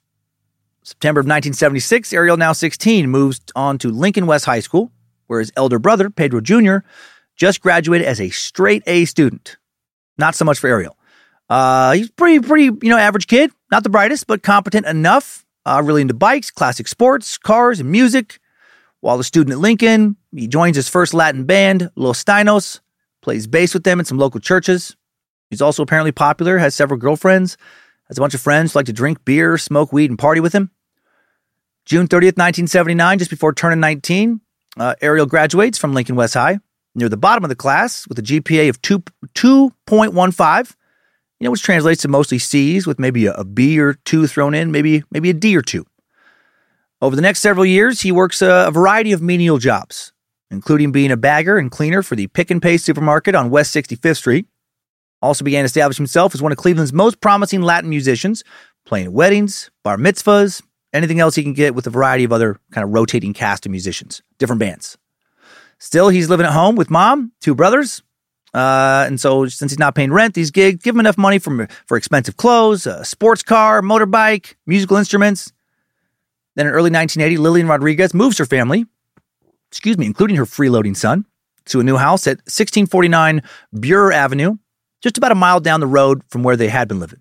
September 0.83 1.21
of 1.21 1.25
1976, 1.25 2.13
Ariel, 2.13 2.37
now 2.37 2.53
16, 2.53 3.11
moves 3.11 3.41
on 3.55 3.79
to 3.79 3.91
Lincoln 3.91 4.27
West 4.27 4.47
High 4.47 4.61
School, 4.61 4.91
where 5.27 5.41
his 5.41 5.53
elder 5.57 5.79
brother, 5.79 6.09
Pedro 6.09 6.41
Jr., 6.41 6.79
just 7.37 7.61
graduated 7.61 8.07
as 8.07 8.21
a 8.21 8.31
straight 8.31 8.83
A 8.87 9.05
student. 9.05 9.59
Not 10.17 10.35
so 10.35 10.45
much 10.45 10.59
for 10.59 10.69
Ariel. 10.69 10.97
Uh, 11.49 11.93
he's 11.93 12.11
pretty, 12.11 12.41
pretty, 12.41 12.65
you 12.65 12.91
know, 12.91 12.97
average 12.97 13.27
kid. 13.27 13.51
Not 13.71 13.83
the 13.83 13.91
brightest, 13.91 14.27
but 14.27 14.43
competent 14.43 14.87
enough. 14.87 15.45
Uh, 15.65 15.83
really 15.85 16.01
into 16.01 16.15
bikes, 16.15 16.51
classic 16.51 16.89
sports, 16.89 17.37
cars, 17.37 17.81
and 17.81 17.91
music. 17.91 18.41
While 19.01 19.21
a 19.21 19.25
student 19.25 19.53
at 19.53 19.61
Lincoln, 19.61 20.17
he 20.35 20.49
joins 20.49 20.77
his 20.77 20.89
first 20.89 21.15
Latin 21.15 21.45
band, 21.45 21.91
Los 21.95 22.25
Dinos, 22.25 22.81
plays 23.23 23.47
bass 23.47 23.75
with 23.75 23.85
them 23.85 24.01
in 24.01 24.05
some 24.05 24.19
local 24.19 24.41
churches. 24.41 24.97
He's 25.51 25.63
also 25.63 25.83
apparently 25.83 26.13
popular, 26.13 26.59
has 26.59 26.75
several 26.75 26.99
girlfriends, 26.99 27.57
has 28.09 28.19
a 28.19 28.21
bunch 28.21 28.35
of 28.35 28.41
friends 28.41 28.73
who 28.73 28.79
like 28.79 28.87
to 28.87 28.93
drink 28.93 29.25
beer, 29.25 29.57
smoke 29.57 29.93
weed, 29.93 30.11
and 30.11 30.19
party 30.19 30.41
with 30.41 30.53
him. 30.53 30.71
June 31.85 32.07
30th, 32.07 32.37
1979, 32.37 33.19
just 33.19 33.31
before 33.31 33.55
turning 33.55 33.81
19, 33.81 34.41
uh, 34.79 34.95
Ariel 35.01 35.27
graduates 35.27 35.79
from 35.79 35.95
Lincoln 35.95 36.17
West 36.17 36.35
High, 36.35 36.59
near 36.95 37.09
the 37.09 37.17
bottom 37.17 37.45
of 37.45 37.49
the 37.49 37.57
class 37.57 38.07
with 38.09 38.19
a 38.19 38.23
GPA 38.23 38.69
of 38.69 38.83
2, 38.83 39.03
2.15, 39.35 40.75
you 41.41 41.45
know, 41.45 41.51
which 41.51 41.63
translates 41.63 42.03
to 42.03 42.09
mostly 42.09 42.39
C's 42.39 42.87
with 42.87 42.99
maybe 42.99 43.27
a, 43.27 43.33
a 43.35 43.45
B 43.45 43.79
or 43.79 43.95
two 43.95 44.27
thrown 44.27 44.55
in, 44.55 44.71
maybe, 44.71 45.05
maybe 45.11 45.31
a 45.31 45.35
D 45.35 45.57
or 45.57 45.63
two. 45.63 45.87
Over 47.01 47.15
the 47.15 47.23
next 47.23 47.41
several 47.41 47.65
years, 47.65 48.01
he 48.01 48.11
works 48.11 48.43
a, 48.43 48.71
variety 48.73 49.13
of 49.13 49.23
menial 49.23 49.59
jobs, 49.59 50.13
including 50.51 50.91
being 50.91 51.13
a 51.13 51.17
bagger 51.17 51.57
and 51.57 51.71
cleaner 51.71 52.03
for 52.03 52.17
the 52.17 52.27
Pick 52.27 52.51
and 52.51 52.61
Pay 52.61 52.77
supermarket 52.77 53.37
on 53.37 53.51
West 53.51 53.75
65th 53.75 54.17
Street. 54.17 54.47
Also 55.23 55.45
began 55.45 55.63
to 55.63 55.67
establish 55.67 55.97
himself 55.97 56.35
as 56.35 56.43
one 56.43 56.51
of 56.51 56.59
Cleveland's 56.59 56.93
most 56.93 57.21
promising 57.21 57.63
Latin 57.63 57.89
musicians, 57.89 58.43
playing 58.85 59.07
at 59.07 59.13
weddings, 59.13 59.71
bar 59.85 59.97
mitzvahs, 59.97 60.61
anything 60.93 61.21
else 61.21 61.37
he 61.37 61.43
can 61.45 61.53
get 61.53 61.75
with 61.75 61.87
a 61.87 61.91
variety 61.91 62.25
of 62.25 62.33
other 62.33 62.59
kind 62.73 62.85
of 62.85 62.93
rotating 62.93 63.33
cast 63.33 63.65
of 63.65 63.71
musicians, 63.71 64.23
different 64.39 64.61
bands. 64.61 64.99
Still, 65.79 66.09
he's 66.09 66.29
living 66.29 66.47
at 66.47 66.53
home 66.53 66.75
with 66.75 66.91
mom, 66.91 67.31
two 67.41 67.55
brothers. 67.55 68.03
Uh, 68.55 69.05
and 69.07 69.21
so, 69.21 69.47
since 69.47 69.71
he's 69.71 69.79
not 69.79 69.95
paying 69.95 70.13
rent, 70.13 70.35
these 70.35 70.51
gigs 70.51 70.83
give 70.83 70.97
him 70.97 71.01
enough 71.01 71.19
money 71.19 71.39
for, 71.39 71.69
for 71.87 71.97
expensive 71.97 72.37
clothes, 72.37 72.87
a 72.87 73.05
sports 73.05 73.43
car, 73.45 73.83
motorbike, 73.83 74.55
musical 74.67 74.97
instruments. 74.97 75.53
Then 76.59 76.67
in 76.67 76.73
early 76.73 76.91
1980, 76.91 77.39
Lillian 77.39 77.69
Rodriguez 77.69 78.13
moves 78.13 78.37
her 78.39 78.45
family, 78.45 78.85
excuse 79.71 79.97
me, 79.97 80.07
including 80.07 80.35
her 80.39 80.45
freeloading 80.45 80.97
son, 80.97 81.25
to 81.67 81.79
a 81.79 81.85
new 81.85 81.97
house 81.97 82.27
at 82.27 82.39
1649 82.39 83.43
Buer 83.79 84.11
Avenue, 84.11 84.57
just 85.01 85.17
about 85.17 85.31
a 85.31 85.37
mile 85.37 85.61
down 85.61 85.79
the 85.79 85.87
road 85.87 86.23
from 86.31 86.43
where 86.43 86.57
they 86.57 86.67
had 86.67 86.89
been 86.89 86.99
living. 86.99 87.21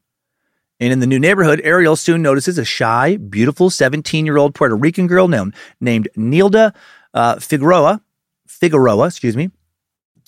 And 0.80 0.92
in 0.92 1.02
the 1.02 1.06
new 1.06 1.20
neighborhood, 1.20 1.62
Ariel 1.64 1.96
soon 1.96 2.24
notices 2.24 2.58
a 2.58 2.66
shy, 2.66 3.18
beautiful 3.18 3.70
17 3.70 4.26
year 4.26 4.38
old 4.38 4.56
Puerto 4.56 4.76
Rican 4.76 5.06
girl 5.06 5.28
named, 5.28 5.54
named 5.80 6.10
Nilda 6.18 6.74
uh, 7.14 7.36
Figueroa. 7.36 8.02
Figueroa, 8.48 9.06
excuse 9.06 9.38
me. 9.38 9.52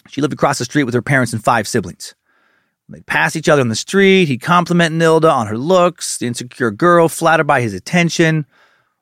She 0.08 0.22
lived 0.22 0.34
across 0.34 0.60
the 0.60 0.66
street 0.66 0.84
with 0.84 0.94
her 0.94 1.02
parents 1.02 1.34
and 1.34 1.44
five 1.44 1.68
siblings. 1.68 2.14
They'd 2.90 3.08
pass 3.08 3.36
each 3.36 3.50
other 3.50 3.62
on 3.62 3.70
the 3.70 3.76
street. 3.76 4.28
He'd 4.28 4.42
compliment 4.42 4.94
Nilda 4.94 5.32
on 5.32 5.48
her 5.48 5.58
looks, 5.58 6.20
the 6.20 6.28
insecure 6.28 6.70
girl, 6.70 7.10
flattered 7.10 7.48
by 7.48 7.62
his 7.62 7.74
attention. 7.74 8.46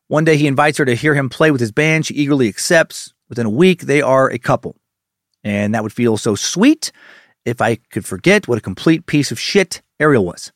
One 0.07 0.23
day 0.23 0.37
he 0.37 0.47
invites 0.47 0.77
her 0.77 0.85
to 0.85 0.95
hear 0.95 1.15
him 1.15 1.29
play 1.29 1.51
with 1.51 1.61
his 1.61 1.71
band. 1.71 2.05
She 2.05 2.13
eagerly 2.13 2.47
accepts. 2.47 3.13
Within 3.29 3.45
a 3.45 3.51
week, 3.51 3.81
they 3.81 4.01
are 4.01 4.29
a 4.29 4.39
couple. 4.39 4.77
And 5.43 5.75
that 5.75 5.83
would 5.83 5.93
feel 5.93 6.17
so 6.17 6.35
sweet 6.35 6.91
if 7.45 7.61
I 7.61 7.75
could 7.75 8.05
forget 8.05 8.47
what 8.47 8.57
a 8.57 8.61
complete 8.61 9.05
piece 9.05 9.31
of 9.31 9.39
shit 9.39 9.81
Ariel 9.99 10.25
was. 10.25 10.51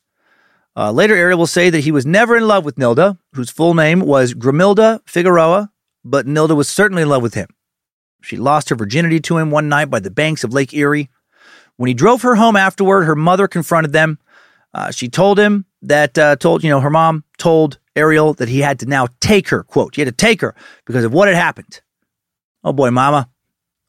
Uh, 0.74 0.90
later, 0.90 1.14
Ariel 1.14 1.38
will 1.38 1.46
say 1.46 1.68
that 1.68 1.80
he 1.80 1.92
was 1.92 2.06
never 2.06 2.36
in 2.36 2.46
love 2.46 2.64
with 2.64 2.76
Nilda, 2.76 3.18
whose 3.34 3.50
full 3.50 3.74
name 3.74 4.00
was 4.00 4.32
Grimilda 4.32 5.00
Figueroa, 5.06 5.70
but 6.04 6.26
Nilda 6.26 6.56
was 6.56 6.68
certainly 6.68 7.02
in 7.02 7.08
love 7.10 7.22
with 7.22 7.34
him. 7.34 7.48
She 8.22 8.36
lost 8.36 8.70
her 8.70 8.76
virginity 8.76 9.20
to 9.20 9.36
him 9.36 9.50
one 9.50 9.68
night 9.68 9.90
by 9.90 10.00
the 10.00 10.10
banks 10.10 10.44
of 10.44 10.52
Lake 10.54 10.72
Erie. 10.72 11.10
When 11.76 11.88
he 11.88 11.94
drove 11.94 12.22
her 12.22 12.36
home 12.36 12.56
afterward, 12.56 13.04
her 13.04 13.16
mother 13.16 13.48
confronted 13.48 13.92
them. 13.92 14.18
Uh, 14.72 14.90
she 14.90 15.08
told 15.08 15.38
him 15.38 15.66
that, 15.82 16.16
uh, 16.16 16.36
told, 16.36 16.64
you 16.64 16.70
know, 16.70 16.80
her 16.80 16.90
mom 16.90 17.24
told 17.38 17.78
Ariel 17.94 18.34
that 18.34 18.48
he 18.48 18.60
had 18.60 18.78
to 18.80 18.86
now 18.86 19.08
take 19.20 19.48
her, 19.48 19.62
quote, 19.62 19.94
he 19.94 20.00
had 20.00 20.06
to 20.06 20.12
take 20.12 20.40
her 20.40 20.54
because 20.86 21.04
of 21.04 21.12
what 21.12 21.28
had 21.28 21.36
happened. 21.36 21.80
Oh 22.64 22.72
boy, 22.72 22.90
mama. 22.90 23.28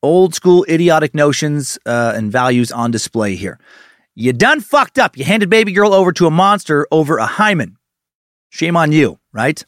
Old 0.01 0.35
school 0.35 0.65
idiotic 0.67 1.15
notions 1.15 1.79
uh, 1.85 2.13
and 2.15 2.31
values 2.31 2.71
on 2.71 2.91
display 2.91 3.35
here. 3.35 3.59
You 4.15 4.33
done 4.33 4.59
fucked 4.59 4.99
up. 4.99 5.17
You 5.17 5.23
handed 5.23 5.49
baby 5.49 5.71
girl 5.71 5.93
over 5.93 6.11
to 6.13 6.27
a 6.27 6.31
monster 6.31 6.87
over 6.91 7.17
a 7.17 7.25
hymen. 7.25 7.77
Shame 8.49 8.75
on 8.75 8.91
you, 8.91 9.19
right? 9.31 9.63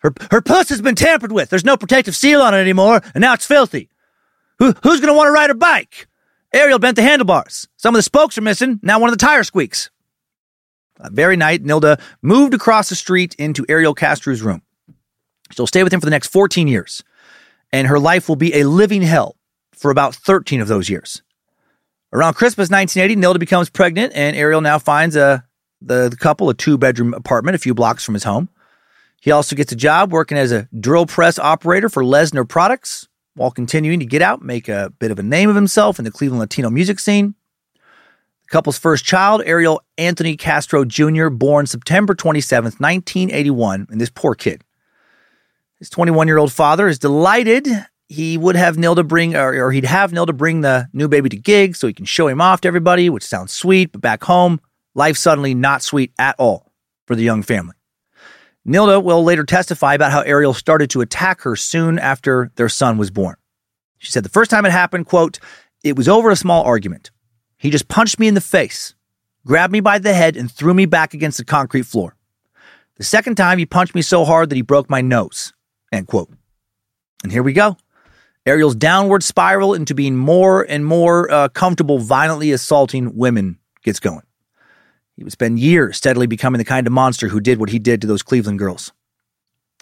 Her, 0.00 0.12
her 0.30 0.40
puss 0.40 0.68
has 0.70 0.80
been 0.80 0.94
tampered 0.94 1.32
with. 1.32 1.50
There's 1.50 1.64
no 1.64 1.76
protective 1.76 2.16
seal 2.16 2.40
on 2.40 2.54
it 2.54 2.58
anymore, 2.58 3.02
and 3.14 3.20
now 3.20 3.34
it's 3.34 3.46
filthy. 3.46 3.88
Who, 4.58 4.72
who's 4.82 5.00
going 5.00 5.12
to 5.12 5.16
want 5.16 5.28
to 5.28 5.32
ride 5.32 5.50
her 5.50 5.54
bike? 5.54 6.08
Ariel 6.52 6.78
bent 6.78 6.96
the 6.96 7.02
handlebars. 7.02 7.68
Some 7.76 7.94
of 7.94 7.98
the 7.98 8.02
spokes 8.02 8.38
are 8.38 8.42
missing. 8.42 8.80
Now 8.82 8.98
one 8.98 9.10
of 9.10 9.18
the 9.18 9.24
tire 9.24 9.44
squeaks. 9.44 9.90
That 10.98 11.12
very 11.12 11.36
night, 11.36 11.62
Nilda 11.62 12.00
moved 12.22 12.54
across 12.54 12.88
the 12.88 12.94
street 12.94 13.34
into 13.38 13.66
Ariel 13.68 13.94
Castro's 13.94 14.42
room. 14.42 14.62
She'll 15.52 15.66
stay 15.66 15.82
with 15.82 15.92
him 15.92 16.00
for 16.00 16.06
the 16.06 16.10
next 16.10 16.28
14 16.28 16.68
years, 16.68 17.04
and 17.72 17.86
her 17.88 17.98
life 17.98 18.28
will 18.28 18.36
be 18.36 18.54
a 18.54 18.64
living 18.64 19.02
hell 19.02 19.36
for 19.72 19.90
about 19.90 20.14
13 20.14 20.60
of 20.60 20.68
those 20.68 20.88
years. 20.88 21.22
Around 22.12 22.34
Christmas 22.34 22.70
1980, 22.70 23.16
Nilda 23.20 23.38
becomes 23.38 23.68
pregnant, 23.68 24.12
and 24.14 24.36
Ariel 24.36 24.60
now 24.60 24.78
finds 24.78 25.16
a, 25.16 25.44
the, 25.80 26.08
the 26.08 26.16
couple 26.16 26.48
a 26.48 26.54
two 26.54 26.78
bedroom 26.78 27.14
apartment 27.14 27.54
a 27.54 27.58
few 27.58 27.74
blocks 27.74 28.04
from 28.04 28.14
his 28.14 28.24
home. 28.24 28.48
He 29.20 29.30
also 29.30 29.56
gets 29.56 29.72
a 29.72 29.76
job 29.76 30.12
working 30.12 30.38
as 30.38 30.52
a 30.52 30.68
drill 30.78 31.06
press 31.06 31.38
operator 31.38 31.88
for 31.88 32.02
Lesnar 32.02 32.48
Products 32.48 33.08
while 33.34 33.50
continuing 33.50 34.00
to 34.00 34.06
get 34.06 34.22
out, 34.22 34.42
make 34.42 34.68
a 34.68 34.92
bit 34.98 35.10
of 35.10 35.18
a 35.18 35.22
name 35.22 35.50
of 35.50 35.56
himself 35.56 35.98
in 35.98 36.04
the 36.04 36.10
Cleveland 36.10 36.40
Latino 36.40 36.70
music 36.70 36.98
scene. 36.98 37.34
The 38.46 38.52
couple's 38.52 38.78
first 38.78 39.04
child, 39.04 39.42
Ariel 39.44 39.82
Anthony 39.98 40.36
Castro 40.36 40.84
Jr., 40.84 41.30
born 41.30 41.66
September 41.66 42.14
27th, 42.14 42.78
1981, 42.78 43.88
and 43.90 44.00
this 44.00 44.10
poor 44.10 44.36
kid. 44.36 44.62
His 45.80 45.90
21 45.90 46.28
year 46.28 46.38
old 46.38 46.52
father 46.52 46.86
is 46.86 47.00
delighted 47.00 47.66
he 48.08 48.38
would 48.38 48.54
have 48.54 48.76
Nilda 48.76 49.06
bring, 49.06 49.34
or, 49.34 49.66
or, 49.66 49.72
he'd 49.72 49.84
have 49.84 50.12
Nilda 50.12 50.36
bring 50.36 50.60
the 50.60 50.88
new 50.92 51.08
baby 51.08 51.28
to 51.28 51.36
gigs 51.36 51.80
so 51.80 51.88
he 51.88 51.92
can 51.92 52.04
show 52.04 52.28
him 52.28 52.40
off 52.40 52.60
to 52.60 52.68
everybody, 52.68 53.10
which 53.10 53.24
sounds 53.24 53.52
sweet, 53.52 53.90
but 53.90 54.00
back 54.00 54.22
home, 54.22 54.60
life 54.94 55.16
suddenly 55.16 55.54
not 55.54 55.82
sweet 55.82 56.12
at 56.16 56.36
all 56.38 56.72
for 57.08 57.16
the 57.16 57.24
young 57.24 57.42
family. 57.42 57.74
Nilda 58.64 59.02
will 59.02 59.24
later 59.24 59.42
testify 59.42 59.94
about 59.94 60.12
how 60.12 60.20
Ariel 60.20 60.54
started 60.54 60.88
to 60.90 61.00
attack 61.00 61.40
her 61.40 61.56
soon 61.56 61.98
after 61.98 62.52
their 62.54 62.68
son 62.68 62.96
was 62.96 63.10
born. 63.10 63.34
She 63.98 64.12
said 64.12 64.24
the 64.24 64.28
first 64.28 64.52
time 64.52 64.64
it 64.66 64.72
happened, 64.72 65.06
quote, 65.06 65.40
it 65.82 65.96
was 65.96 66.08
over 66.08 66.30
a 66.30 66.36
small 66.36 66.62
argument. 66.62 67.10
He 67.58 67.70
just 67.70 67.88
punched 67.88 68.18
me 68.18 68.28
in 68.28 68.34
the 68.34 68.40
face, 68.40 68.94
grabbed 69.46 69.72
me 69.72 69.80
by 69.80 69.98
the 69.98 70.14
head, 70.14 70.36
and 70.36 70.50
threw 70.50 70.74
me 70.74 70.86
back 70.86 71.14
against 71.14 71.38
the 71.38 71.44
concrete 71.44 71.86
floor. 71.86 72.16
The 72.96 73.04
second 73.04 73.36
time, 73.36 73.58
he 73.58 73.66
punched 73.66 73.94
me 73.94 74.02
so 74.02 74.24
hard 74.24 74.50
that 74.50 74.56
he 74.56 74.62
broke 74.62 74.88
my 74.88 75.00
nose. 75.00 75.52
End 75.92 76.06
quote. 76.06 76.30
And 77.22 77.32
here 77.32 77.42
we 77.42 77.52
go. 77.52 77.76
Ariel's 78.46 78.76
downward 78.76 79.22
spiral 79.24 79.74
into 79.74 79.94
being 79.94 80.16
more 80.16 80.62
and 80.62 80.86
more 80.86 81.30
uh, 81.30 81.48
comfortable 81.48 81.98
violently 81.98 82.52
assaulting 82.52 83.16
women 83.16 83.58
gets 83.82 83.98
going. 83.98 84.22
He 85.16 85.24
would 85.24 85.32
spend 85.32 85.58
years 85.58 85.96
steadily 85.96 86.26
becoming 86.26 86.58
the 86.58 86.64
kind 86.64 86.86
of 86.86 86.92
monster 86.92 87.28
who 87.28 87.40
did 87.40 87.58
what 87.58 87.70
he 87.70 87.78
did 87.78 88.00
to 88.02 88.06
those 88.06 88.22
Cleveland 88.22 88.58
girls. 88.58 88.92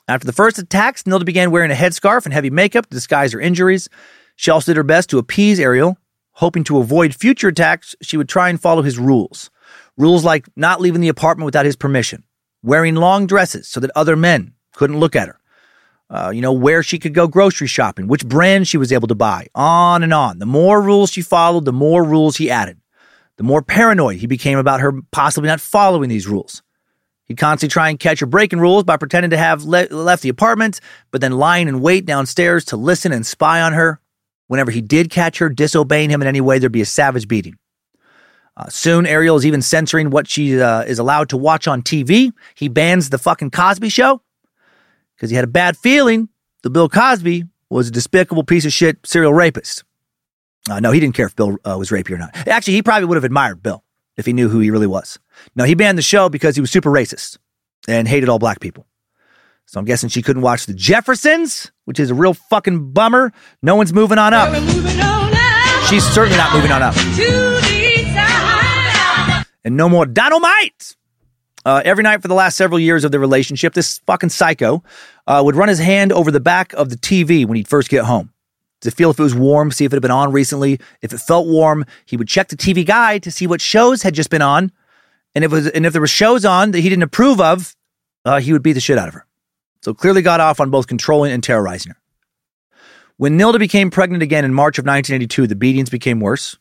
After 0.06 0.26
the 0.26 0.32
first 0.32 0.58
attacks, 0.58 1.02
Nilda 1.04 1.24
began 1.24 1.50
wearing 1.50 1.70
a 1.70 1.74
headscarf 1.74 2.24
and 2.24 2.32
heavy 2.32 2.50
makeup 2.50 2.86
to 2.86 2.94
disguise 2.94 3.32
her 3.32 3.40
injuries. 3.40 3.88
She 4.36 4.50
also 4.50 4.70
did 4.70 4.76
her 4.76 4.82
best 4.82 5.10
to 5.10 5.18
appease 5.18 5.58
Ariel. 5.58 5.98
Hoping 6.34 6.64
to 6.64 6.78
avoid 6.78 7.14
future 7.14 7.48
attacks, 7.48 7.94
she 8.02 8.16
would 8.16 8.28
try 8.28 8.48
and 8.48 8.60
follow 8.60 8.82
his 8.82 8.98
rules. 8.98 9.50
Rules 9.96 10.24
like 10.24 10.48
not 10.56 10.80
leaving 10.80 11.00
the 11.00 11.08
apartment 11.08 11.44
without 11.44 11.64
his 11.64 11.76
permission, 11.76 12.24
wearing 12.62 12.96
long 12.96 13.26
dresses 13.26 13.68
so 13.68 13.78
that 13.80 13.90
other 13.94 14.16
men 14.16 14.52
couldn't 14.72 14.98
look 14.98 15.14
at 15.14 15.28
her, 15.28 15.38
uh, 16.10 16.30
you 16.30 16.40
know, 16.40 16.52
where 16.52 16.82
she 16.82 16.98
could 16.98 17.14
go 17.14 17.28
grocery 17.28 17.68
shopping, 17.68 18.08
which 18.08 18.26
brand 18.26 18.66
she 18.66 18.76
was 18.76 18.92
able 18.92 19.06
to 19.06 19.14
buy, 19.14 19.46
on 19.54 20.02
and 20.02 20.12
on. 20.12 20.40
The 20.40 20.46
more 20.46 20.82
rules 20.82 21.12
she 21.12 21.22
followed, 21.22 21.64
the 21.64 21.72
more 21.72 22.02
rules 22.02 22.36
he 22.36 22.50
added. 22.50 22.80
The 23.36 23.44
more 23.44 23.62
paranoid 23.62 24.16
he 24.16 24.26
became 24.26 24.58
about 24.58 24.80
her 24.80 24.92
possibly 25.12 25.48
not 25.48 25.60
following 25.60 26.08
these 26.08 26.26
rules. 26.26 26.62
He'd 27.26 27.38
constantly 27.38 27.72
try 27.72 27.88
and 27.88 27.98
catch 27.98 28.20
her 28.20 28.26
breaking 28.26 28.60
rules 28.60 28.84
by 28.84 28.96
pretending 28.96 29.30
to 29.30 29.36
have 29.36 29.64
le- 29.64 29.86
left 29.90 30.22
the 30.22 30.28
apartment, 30.28 30.80
but 31.10 31.20
then 31.20 31.32
lying 31.32 31.68
in 31.68 31.80
wait 31.80 32.04
downstairs 32.04 32.64
to 32.66 32.76
listen 32.76 33.12
and 33.12 33.24
spy 33.24 33.62
on 33.62 33.72
her. 33.72 34.00
Whenever 34.48 34.70
he 34.70 34.80
did 34.80 35.10
catch 35.10 35.38
her 35.38 35.48
disobeying 35.48 36.10
him 36.10 36.20
in 36.22 36.28
any 36.28 36.40
way, 36.40 36.58
there'd 36.58 36.72
be 36.72 36.82
a 36.82 36.86
savage 36.86 37.26
beating. 37.28 37.56
Uh, 38.56 38.68
soon, 38.68 39.06
Ariel 39.06 39.36
is 39.36 39.44
even 39.44 39.62
censoring 39.62 40.10
what 40.10 40.28
she 40.28 40.60
uh, 40.60 40.82
is 40.82 40.98
allowed 40.98 41.28
to 41.30 41.36
watch 41.36 41.66
on 41.66 41.82
TV. 41.82 42.32
He 42.54 42.68
bans 42.68 43.10
the 43.10 43.18
fucking 43.18 43.50
Cosby 43.50 43.88
show 43.88 44.20
because 45.16 45.30
he 45.30 45.36
had 45.36 45.44
a 45.44 45.48
bad 45.48 45.76
feeling 45.76 46.28
that 46.62 46.70
Bill 46.70 46.88
Cosby 46.88 47.44
was 47.68 47.88
a 47.88 47.90
despicable 47.90 48.44
piece 48.44 48.64
of 48.64 48.72
shit 48.72 48.98
serial 49.04 49.34
rapist. 49.34 49.82
Uh, 50.70 50.80
no, 50.80 50.92
he 50.92 51.00
didn't 51.00 51.14
care 51.14 51.26
if 51.26 51.34
Bill 51.34 51.56
uh, 51.64 51.76
was 51.76 51.90
rapey 51.90 52.12
or 52.12 52.18
not. 52.18 52.34
Actually, 52.46 52.74
he 52.74 52.82
probably 52.82 53.06
would 53.06 53.16
have 53.16 53.24
admired 53.24 53.62
Bill 53.62 53.82
if 54.16 54.24
he 54.24 54.32
knew 54.32 54.48
who 54.48 54.60
he 54.60 54.70
really 54.70 54.86
was. 54.86 55.18
No, 55.56 55.64
he 55.64 55.74
banned 55.74 55.98
the 55.98 56.02
show 56.02 56.28
because 56.28 56.54
he 56.54 56.60
was 56.60 56.70
super 56.70 56.90
racist 56.90 57.38
and 57.88 58.06
hated 58.06 58.28
all 58.28 58.38
black 58.38 58.60
people. 58.60 58.86
So 59.66 59.80
I'm 59.80 59.84
guessing 59.84 60.08
she 60.08 60.22
couldn't 60.22 60.42
watch 60.42 60.66
The 60.66 60.74
Jeffersons, 60.74 61.72
which 61.84 62.00
is 62.00 62.10
a 62.10 62.14
real 62.14 62.34
fucking 62.34 62.92
bummer. 62.92 63.32
No 63.62 63.76
one's 63.76 63.92
moving 63.92 64.18
on 64.18 64.34
up. 64.34 64.54
She's 65.88 66.04
certainly 66.04 66.38
not 66.38 66.52
moving 66.54 66.72
on 66.72 66.82
up. 66.82 66.94
And 69.64 69.76
no 69.76 69.88
more 69.88 70.06
dynamite. 70.06 70.96
Uh, 71.64 71.80
every 71.84 72.02
night 72.02 72.20
for 72.20 72.28
the 72.28 72.34
last 72.34 72.56
several 72.56 72.78
years 72.78 73.04
of 73.04 73.10
their 73.10 73.20
relationship, 73.20 73.72
this 73.72 73.98
fucking 74.06 74.28
psycho 74.28 74.82
uh, 75.26 75.40
would 75.44 75.56
run 75.56 75.68
his 75.68 75.78
hand 75.78 76.12
over 76.12 76.30
the 76.30 76.40
back 76.40 76.74
of 76.74 76.90
the 76.90 76.96
TV 76.96 77.46
when 77.46 77.56
he'd 77.56 77.68
first 77.68 77.88
get 77.88 78.04
home 78.04 78.34
to 78.84 78.90
feel 78.90 79.10
if 79.10 79.18
it 79.18 79.22
was 79.22 79.34
warm, 79.34 79.70
see 79.70 79.84
if 79.84 79.92
it 79.92 79.96
had 79.96 80.02
been 80.02 80.10
on 80.10 80.30
recently. 80.30 80.78
If 81.00 81.12
it 81.12 81.18
felt 81.18 81.46
warm, 81.46 81.86
he 82.04 82.16
would 82.16 82.28
check 82.28 82.48
the 82.48 82.56
TV 82.56 82.84
guide 82.86 83.22
to 83.22 83.30
see 83.30 83.46
what 83.46 83.60
shows 83.60 84.02
had 84.02 84.14
just 84.14 84.30
been 84.30 84.42
on. 84.42 84.72
And 85.34 85.42
if, 85.42 85.50
was, 85.50 85.68
and 85.68 85.84
if 85.84 85.92
there 85.92 86.02
were 86.02 86.06
shows 86.06 86.44
on 86.44 86.70
that 86.72 86.80
he 86.80 86.88
didn't 86.88 87.02
approve 87.02 87.40
of, 87.40 87.74
uh, 88.24 88.40
he 88.40 88.52
would 88.52 88.62
beat 88.62 88.74
the 88.74 88.80
shit 88.80 88.98
out 88.98 89.08
of 89.08 89.14
her. 89.14 89.26
So 89.84 89.92
clearly 89.92 90.22
got 90.22 90.40
off 90.40 90.60
on 90.60 90.70
both 90.70 90.86
controlling 90.86 91.30
and 91.30 91.42
terrorizing 91.42 91.92
her. 91.92 91.98
When 93.18 93.38
Nilda 93.38 93.58
became 93.58 93.90
pregnant 93.90 94.22
again 94.22 94.44
in 94.44 94.54
March 94.54 94.78
of 94.78 94.86
1982, 94.86 95.46
the 95.46 95.54
beatings 95.54 95.90
became 95.90 96.20
worse. 96.20 96.56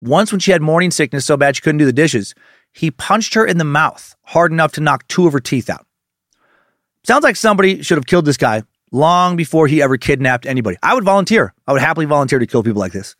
Once, 0.00 0.32
when 0.32 0.40
she 0.40 0.52
had 0.52 0.62
morning 0.62 0.90
sickness 0.90 1.26
so 1.26 1.36
bad 1.36 1.54
she 1.54 1.60
couldn't 1.60 1.78
do 1.78 1.84
the 1.84 1.92
dishes, 1.92 2.34
he 2.72 2.90
punched 2.90 3.34
her 3.34 3.44
in 3.46 3.58
the 3.58 3.64
mouth 3.64 4.16
hard 4.22 4.52
enough 4.52 4.72
to 4.72 4.80
knock 4.80 5.06
two 5.06 5.26
of 5.26 5.34
her 5.34 5.40
teeth 5.40 5.68
out. 5.68 5.86
Sounds 7.04 7.24
like 7.24 7.36
somebody 7.36 7.82
should 7.82 7.98
have 7.98 8.06
killed 8.06 8.24
this 8.24 8.38
guy 8.38 8.62
long 8.90 9.36
before 9.36 9.66
he 9.66 9.82
ever 9.82 9.98
kidnapped 9.98 10.46
anybody. 10.46 10.78
I 10.82 10.94
would 10.94 11.04
volunteer. 11.04 11.52
I 11.66 11.72
would 11.72 11.82
happily 11.82 12.06
volunteer 12.06 12.38
to 12.38 12.46
kill 12.46 12.62
people 12.62 12.80
like 12.80 12.92
this. 12.92 13.16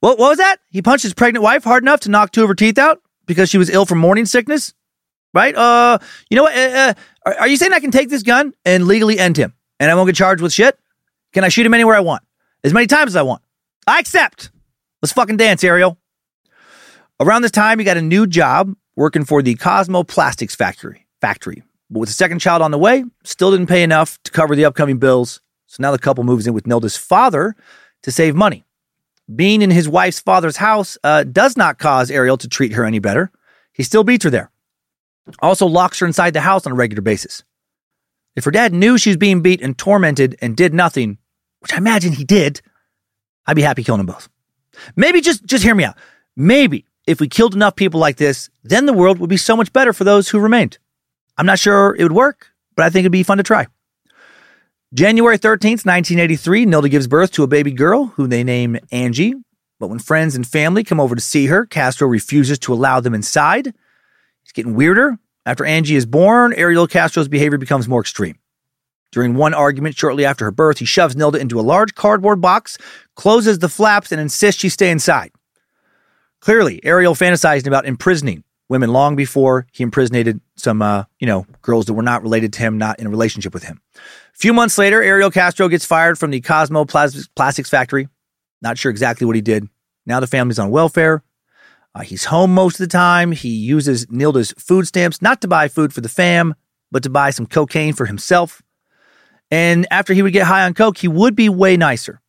What, 0.00 0.18
what 0.18 0.28
was 0.28 0.38
that? 0.38 0.58
He 0.70 0.82
punched 0.82 1.04
his 1.04 1.14
pregnant 1.14 1.42
wife 1.42 1.64
hard 1.64 1.82
enough 1.82 2.00
to 2.00 2.10
knock 2.10 2.30
two 2.30 2.42
of 2.42 2.48
her 2.48 2.54
teeth 2.54 2.78
out 2.78 3.00
because 3.24 3.48
she 3.48 3.58
was 3.58 3.70
ill 3.70 3.86
from 3.86 3.98
morning 3.98 4.26
sickness? 4.26 4.74
Right? 5.34 5.54
Uh, 5.54 5.98
you 6.28 6.36
know 6.36 6.42
what? 6.44 6.56
Uh, 6.56 6.94
uh, 7.26 7.34
are, 7.38 7.48
you 7.48 7.56
saying 7.56 7.72
I 7.72 7.80
can 7.80 7.90
take 7.90 8.08
this 8.08 8.22
gun 8.22 8.52
and 8.64 8.86
legally 8.86 9.18
end 9.18 9.36
him 9.36 9.54
and 9.78 9.90
I 9.90 9.94
won't 9.94 10.08
get 10.08 10.16
charged 10.16 10.42
with 10.42 10.52
shit? 10.52 10.78
Can 11.32 11.44
I 11.44 11.48
shoot 11.48 11.66
him 11.66 11.74
anywhere 11.74 11.94
I 11.94 12.00
want? 12.00 12.22
As 12.64 12.72
many 12.72 12.86
times 12.86 13.12
as 13.12 13.16
I 13.16 13.22
want? 13.22 13.42
I 13.86 13.98
accept. 13.98 14.50
Let's 15.02 15.12
fucking 15.12 15.36
dance, 15.36 15.64
Ariel. 15.64 15.98
Around 17.20 17.42
this 17.42 17.50
time, 17.50 17.78
he 17.78 17.84
got 17.84 17.96
a 17.96 18.02
new 18.02 18.26
job 18.26 18.74
working 18.96 19.24
for 19.24 19.42
the 19.42 19.54
Cosmo 19.54 20.02
Plastics 20.02 20.54
Factory. 20.54 21.06
Factory. 21.20 21.62
But 21.90 22.00
with 22.00 22.08
a 22.08 22.14
second 22.14 22.38
child 22.38 22.62
on 22.62 22.70
the 22.70 22.78
way, 22.78 23.04
still 23.24 23.50
didn't 23.50 23.66
pay 23.66 23.82
enough 23.82 24.18
to 24.24 24.30
cover 24.30 24.54
the 24.54 24.64
upcoming 24.64 24.98
bills. 24.98 25.40
So 25.66 25.82
now 25.82 25.92
the 25.92 25.98
couple 25.98 26.24
moves 26.24 26.46
in 26.46 26.54
with 26.54 26.66
Nilda's 26.66 26.96
father 26.96 27.54
to 28.02 28.12
save 28.12 28.34
money. 28.34 28.64
Being 29.34 29.62
in 29.62 29.70
his 29.70 29.88
wife's 29.88 30.20
father's 30.20 30.56
house 30.56 30.98
uh, 31.04 31.24
does 31.24 31.56
not 31.56 31.78
cause 31.78 32.10
Ariel 32.10 32.36
to 32.38 32.48
treat 32.48 32.72
her 32.72 32.84
any 32.84 32.98
better. 32.98 33.30
He 33.72 33.82
still 33.82 34.02
beats 34.02 34.24
her 34.24 34.30
there. 34.30 34.50
Also 35.40 35.66
locks 35.66 35.98
her 36.00 36.06
inside 36.06 36.32
the 36.32 36.40
house 36.40 36.66
on 36.66 36.72
a 36.72 36.76
regular 36.76 37.02
basis. 37.02 37.44
If 38.36 38.44
her 38.44 38.50
dad 38.50 38.72
knew 38.72 38.98
she 38.98 39.10
was 39.10 39.16
being 39.16 39.42
beat 39.42 39.60
and 39.60 39.76
tormented 39.76 40.36
and 40.40 40.56
did 40.56 40.72
nothing, 40.72 41.18
which 41.60 41.72
I 41.72 41.78
imagine 41.78 42.12
he 42.12 42.24
did, 42.24 42.60
I'd 43.46 43.56
be 43.56 43.62
happy 43.62 43.82
killing 43.84 43.98
them 43.98 44.06
both. 44.06 44.28
Maybe 44.96 45.20
just 45.20 45.44
just 45.44 45.64
hear 45.64 45.74
me 45.74 45.84
out. 45.84 45.96
Maybe 46.36 46.86
if 47.06 47.20
we 47.20 47.28
killed 47.28 47.54
enough 47.54 47.76
people 47.76 48.00
like 48.00 48.16
this, 48.16 48.50
then 48.62 48.86
the 48.86 48.92
world 48.92 49.18
would 49.18 49.30
be 49.30 49.36
so 49.36 49.56
much 49.56 49.72
better 49.72 49.92
for 49.92 50.04
those 50.04 50.28
who 50.28 50.38
remained. 50.38 50.78
I'm 51.36 51.46
not 51.46 51.58
sure 51.58 51.94
it 51.98 52.02
would 52.02 52.12
work, 52.12 52.48
but 52.76 52.84
I 52.84 52.90
think 52.90 53.02
it'd 53.02 53.12
be 53.12 53.22
fun 53.22 53.38
to 53.38 53.42
try. 53.42 53.66
January 54.92 55.38
13th, 55.38 55.86
1983, 55.86 56.66
Nilda 56.66 56.90
gives 56.90 57.06
birth 57.06 57.30
to 57.32 57.42
a 57.42 57.46
baby 57.46 57.72
girl 57.72 58.06
who 58.06 58.26
they 58.26 58.42
name 58.42 58.76
Angie. 58.90 59.34
But 59.78 59.88
when 59.88 59.98
friends 59.98 60.36
and 60.36 60.46
family 60.46 60.84
come 60.84 61.00
over 61.00 61.14
to 61.14 61.20
see 61.20 61.46
her, 61.46 61.64
Castro 61.64 62.06
refuses 62.06 62.58
to 62.60 62.74
allow 62.74 63.00
them 63.00 63.14
inside. 63.14 63.72
He's 64.50 64.64
getting 64.64 64.74
weirder. 64.74 65.16
After 65.46 65.64
Angie 65.64 65.94
is 65.94 66.06
born, 66.06 66.52
Ariel 66.54 66.88
Castro's 66.88 67.28
behavior 67.28 67.56
becomes 67.56 67.86
more 67.86 68.00
extreme. 68.00 68.36
During 69.12 69.34
one 69.34 69.54
argument 69.54 69.96
shortly 69.96 70.24
after 70.24 70.44
her 70.44 70.50
birth, 70.50 70.78
he 70.78 70.84
shoves 70.84 71.14
Nilda 71.14 71.38
into 71.38 71.60
a 71.60 71.62
large 71.62 71.94
cardboard 71.94 72.40
box, 72.40 72.76
closes 73.14 73.60
the 73.60 73.68
flaps, 73.68 74.10
and 74.10 74.20
insists 74.20 74.60
she 74.60 74.68
stay 74.68 74.90
inside. 74.90 75.30
Clearly, 76.40 76.84
Ariel 76.84 77.14
fantasized 77.14 77.68
about 77.68 77.86
imprisoning 77.86 78.42
women 78.68 78.92
long 78.92 79.14
before 79.14 79.68
he 79.72 79.84
impersonated 79.84 80.40
some, 80.56 80.82
uh, 80.82 81.04
you 81.20 81.28
know, 81.28 81.46
girls 81.62 81.86
that 81.86 81.94
were 81.94 82.02
not 82.02 82.22
related 82.22 82.52
to 82.54 82.60
him, 82.60 82.76
not 82.76 82.98
in 82.98 83.06
a 83.06 83.10
relationship 83.10 83.54
with 83.54 83.62
him. 83.62 83.80
A 83.94 84.38
few 84.38 84.52
months 84.52 84.78
later, 84.78 85.00
Ariel 85.00 85.30
Castro 85.30 85.68
gets 85.68 85.84
fired 85.84 86.18
from 86.18 86.32
the 86.32 86.40
Cosmo 86.40 86.84
Plastics 86.84 87.70
Factory. 87.70 88.08
Not 88.62 88.78
sure 88.78 88.90
exactly 88.90 89.28
what 89.28 89.36
he 89.36 89.42
did. 89.42 89.68
Now 90.06 90.18
the 90.18 90.26
family's 90.26 90.58
on 90.58 90.70
welfare. 90.70 91.22
Uh, 91.94 92.00
he's 92.00 92.26
home 92.26 92.54
most 92.54 92.74
of 92.74 92.88
the 92.88 92.92
time. 92.92 93.32
He 93.32 93.48
uses 93.48 94.06
Nilda's 94.10 94.52
food 94.58 94.86
stamps 94.86 95.20
not 95.20 95.40
to 95.42 95.48
buy 95.48 95.68
food 95.68 95.92
for 95.92 96.00
the 96.00 96.08
fam, 96.08 96.54
but 96.90 97.02
to 97.02 97.10
buy 97.10 97.30
some 97.30 97.46
cocaine 97.46 97.94
for 97.94 98.06
himself. 98.06 98.62
And 99.50 99.86
after 99.90 100.14
he 100.14 100.22
would 100.22 100.32
get 100.32 100.46
high 100.46 100.64
on 100.64 100.74
coke, 100.74 100.98
he 100.98 101.08
would 101.08 101.34
be 101.34 101.48
way 101.48 101.76
nicer. 101.76 102.20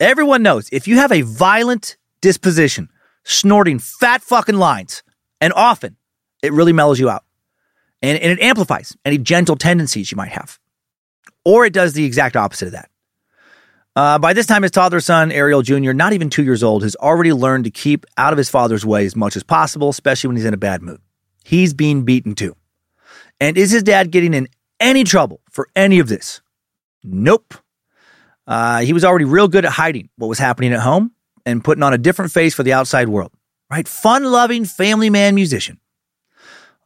Everyone 0.00 0.42
knows 0.42 0.68
if 0.70 0.88
you 0.88 0.96
have 0.96 1.12
a 1.12 1.22
violent 1.22 1.96
disposition, 2.20 2.88
snorting 3.24 3.78
fat 3.78 4.22
fucking 4.22 4.56
lines, 4.56 5.02
and 5.40 5.52
often 5.52 5.96
it 6.42 6.52
really 6.52 6.72
mellows 6.72 6.98
you 6.98 7.08
out. 7.08 7.24
And, 8.02 8.18
and 8.18 8.38
it 8.38 8.42
amplifies 8.42 8.96
any 9.04 9.18
gentle 9.18 9.56
tendencies 9.56 10.10
you 10.10 10.16
might 10.16 10.30
have. 10.30 10.58
Or 11.44 11.64
it 11.64 11.72
does 11.72 11.94
the 11.94 12.04
exact 12.04 12.36
opposite 12.36 12.66
of 12.66 12.72
that. 12.72 12.90
Uh, 13.98 14.16
by 14.16 14.32
this 14.32 14.46
time, 14.46 14.62
his 14.62 14.70
toddler 14.70 15.00
son, 15.00 15.32
Ariel 15.32 15.62
Jr., 15.62 15.92
not 15.92 16.12
even 16.12 16.30
two 16.30 16.44
years 16.44 16.62
old, 16.62 16.84
has 16.84 16.94
already 16.94 17.32
learned 17.32 17.64
to 17.64 17.70
keep 17.70 18.06
out 18.16 18.32
of 18.32 18.36
his 18.38 18.48
father's 18.48 18.86
way 18.86 19.04
as 19.04 19.16
much 19.16 19.34
as 19.36 19.42
possible, 19.42 19.88
especially 19.88 20.28
when 20.28 20.36
he's 20.36 20.44
in 20.44 20.54
a 20.54 20.58
bad 20.58 20.82
mood. 20.82 21.00
He's 21.44 21.74
being 21.74 22.04
beaten 22.04 22.36
too. 22.36 22.54
And 23.40 23.58
is 23.58 23.72
his 23.72 23.82
dad 23.82 24.12
getting 24.12 24.34
in 24.34 24.46
any 24.78 25.02
trouble 25.02 25.40
for 25.50 25.68
any 25.74 25.98
of 25.98 26.08
this? 26.08 26.40
Nope. 27.02 27.54
Uh, 28.46 28.82
he 28.82 28.92
was 28.92 29.04
already 29.04 29.24
real 29.24 29.48
good 29.48 29.64
at 29.64 29.72
hiding 29.72 30.10
what 30.16 30.28
was 30.28 30.38
happening 30.38 30.72
at 30.72 30.80
home 30.80 31.10
and 31.44 31.64
putting 31.64 31.82
on 31.82 31.92
a 31.92 31.98
different 31.98 32.30
face 32.30 32.54
for 32.54 32.62
the 32.62 32.74
outside 32.74 33.08
world 33.08 33.32
right? 33.70 33.86
Fun 33.86 34.24
loving 34.24 34.64
family 34.64 35.10
man 35.10 35.34
musician. 35.34 35.78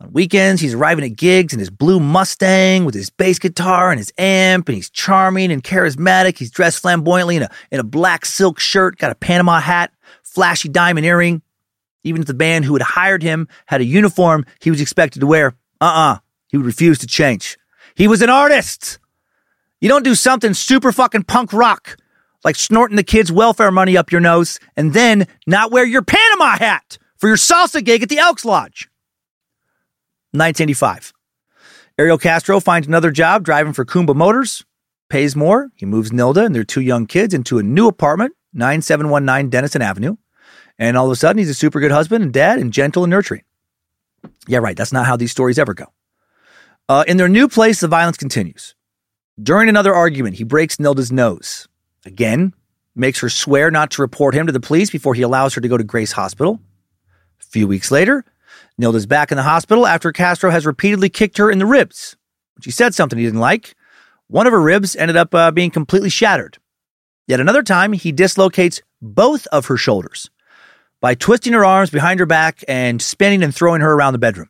On 0.03 0.13
weekends, 0.13 0.61
he's 0.61 0.75
arriving 0.75 1.05
at 1.05 1.17
gigs 1.17 1.53
in 1.53 1.61
his 1.61 1.71
blue 1.71 2.01
Mustang 2.01 2.85
with 2.85 2.95
his 2.95 3.09
bass 3.09 3.39
guitar 3.39 3.93
and 3.93 4.01
his 4.01 4.13
amp, 4.19 4.69
and 4.69 4.75
he's 4.75 4.91
charming 4.91 5.53
and 5.53 5.63
charismatic. 5.63 6.39
He's 6.39 6.51
dressed 6.51 6.83
flamboyantly 6.83 7.37
in 7.37 7.45
a, 7.45 7.51
in 7.71 7.79
a 7.79 7.85
black 7.85 8.27
silk 8.27 8.59
shirt, 8.59 8.99
got 8.99 9.13
a 9.13 9.15
Panama 9.15 9.61
hat, 9.61 9.93
flashy 10.25 10.69
diamond 10.69 11.07
earring. 11.07 11.41
Even 12.03 12.21
if 12.21 12.27
the 12.27 12.35
band 12.35 12.65
who 12.65 12.73
had 12.73 12.83
hired 12.83 13.23
him 13.23 13.47
had 13.67 13.81
a 13.81 13.85
uniform 13.85 14.45
he 14.61 14.73
was 14.73 14.81
expected 14.81 15.21
to 15.21 15.27
wear, 15.27 15.55
uh 15.81 15.85
uh-uh, 15.85 16.15
uh, 16.15 16.19
he 16.49 16.57
would 16.57 16.67
refuse 16.67 16.99
to 16.99 17.07
change. 17.07 17.57
He 17.95 18.09
was 18.09 18.23
an 18.23 18.31
artist. 18.31 18.99
You 19.81 19.89
don't 19.89 20.05
do 20.05 20.17
something 20.17 20.53
super 20.53 20.91
fucking 20.91 21.25
punk 21.25 21.53
rock 21.53 21.97
like 22.45 22.57
snorting 22.57 22.97
the 22.97 23.05
kids' 23.05 23.31
welfare 23.31 23.71
money 23.71 23.97
up 23.97 24.11
your 24.11 24.21
nose 24.21 24.59
and 24.77 24.95
then 24.95 25.29
not 25.47 25.71
wear 25.71 25.87
your 25.87 26.03
Panama 26.03 26.59
hat 26.59 26.99
for 27.19 27.29
your 27.29 27.37
salsa 27.37 27.85
gig 27.85 28.03
at 28.03 28.09
the 28.09 28.19
Elks 28.19 28.45
Lodge. 28.45 28.89
1985. 30.33 31.13
Ariel 31.99 32.19
Castro 32.19 32.59
finds 32.59 32.89
another 32.89 33.11
job 33.11 33.45
driving 33.45 33.73
for 33.73 33.85
Kumba 33.85 34.15
Motors, 34.15 34.65
pays 35.09 35.37
more. 35.37 35.71
He 35.77 35.85
moves 35.85 36.11
Nilda 36.11 36.47
and 36.47 36.55
their 36.55 36.65
two 36.65 36.81
young 36.81 37.07
kids 37.07 37.35
into 37.35 37.59
a 37.59 37.63
new 37.63 37.87
apartment, 37.87 38.35
9719 38.55 39.51
Denison 39.51 39.83
Avenue. 39.83 40.17
And 40.79 40.97
all 40.97 41.07
of 41.07 41.13
a 41.13 41.17
sudden, 41.17 41.39
he's 41.39 41.51
a 41.51 41.55
super 41.55 41.81
good 41.81 41.91
husband 41.91 42.25
and 42.25 42.33
dad 42.33 42.59
and 42.59 42.73
gentle 42.73 43.05
and 43.05 43.11
nurturing. 43.11 43.43
Yeah, 44.49 44.59
right. 44.59 44.77
That's 44.77 44.93
not 44.93 45.07
how 45.07 45.17
these 45.17 45.31
stories 45.31 45.59
ever 45.59 45.75
go. 45.75 45.87
Uh, 46.89 47.05
in 47.07 47.19
their 47.19 47.29
new 47.29 47.47
place, 47.47 47.81
the 47.81 47.89
violence 47.89 48.17
continues. 48.17 48.75
During 49.41 49.69
another 49.69 49.95
argument, 49.95 50.37
he 50.37 50.45
breaks 50.45 50.77
Nilda's 50.77 51.13
nose. 51.13 51.69
Again, 52.05 52.55
makes 52.95 53.21
her 53.21 53.29
swear 53.29 53.71
not 53.71 53.91
to 53.93 54.03
report 54.03 54.35
him 54.35 54.47
to 54.47 54.53
the 54.53 54.61
police 54.61 54.91
before 54.91 55.15
he 55.15 55.23
allows 55.23 55.55
her 55.55 55.61
to 55.61 55.69
go 55.69 55.77
to 55.77 55.85
Grace 55.85 56.13
Hospital. 56.13 56.61
A 57.41 57.45
few 57.45 57.69
weeks 57.69 57.91
later, 57.91 58.25
Nilda's 58.79 59.07
back 59.07 59.31
in 59.31 59.37
the 59.37 59.43
hospital 59.43 59.87
after 59.87 60.13
Castro 60.13 60.51
has 60.51 60.67
repeatedly 60.67 61.09
kicked 61.09 61.39
her 61.39 61.51
in 61.51 61.59
the 61.59 61.67
ribs. 61.67 62.17
She 62.61 62.71
said 62.71 62.95
something 62.95 63.19
he 63.19 63.25
didn't 63.25 63.41
like. 63.41 63.75
One 64.29 64.47
of 64.47 64.53
her 64.53 64.61
ribs 64.61 64.97
ended 64.97 65.17
up 65.17 65.35
uh, 65.35 65.51
being 65.51 65.71
completely 65.71 66.09
shattered. 66.09 66.59
Yet 67.27 67.41
another 67.41 67.63
time, 67.63 67.93
he 67.93 68.13
dislocates 68.13 68.83
both 69.01 69.47
of 69.49 69.67
her 69.67 69.77
shoulders 69.77 70.31
by 71.01 71.15
twisting 71.15 71.53
her 71.53 71.65
arms 71.65 71.91
behind 71.91 72.21
her 72.21 72.27
back 72.27 72.65
and 72.69 73.03
spinning 73.03 73.43
and 73.43 73.55
throwing 73.55 73.81
her 73.81 73.93
around 73.93 74.13
the 74.13 74.19
bedroom. 74.19 74.49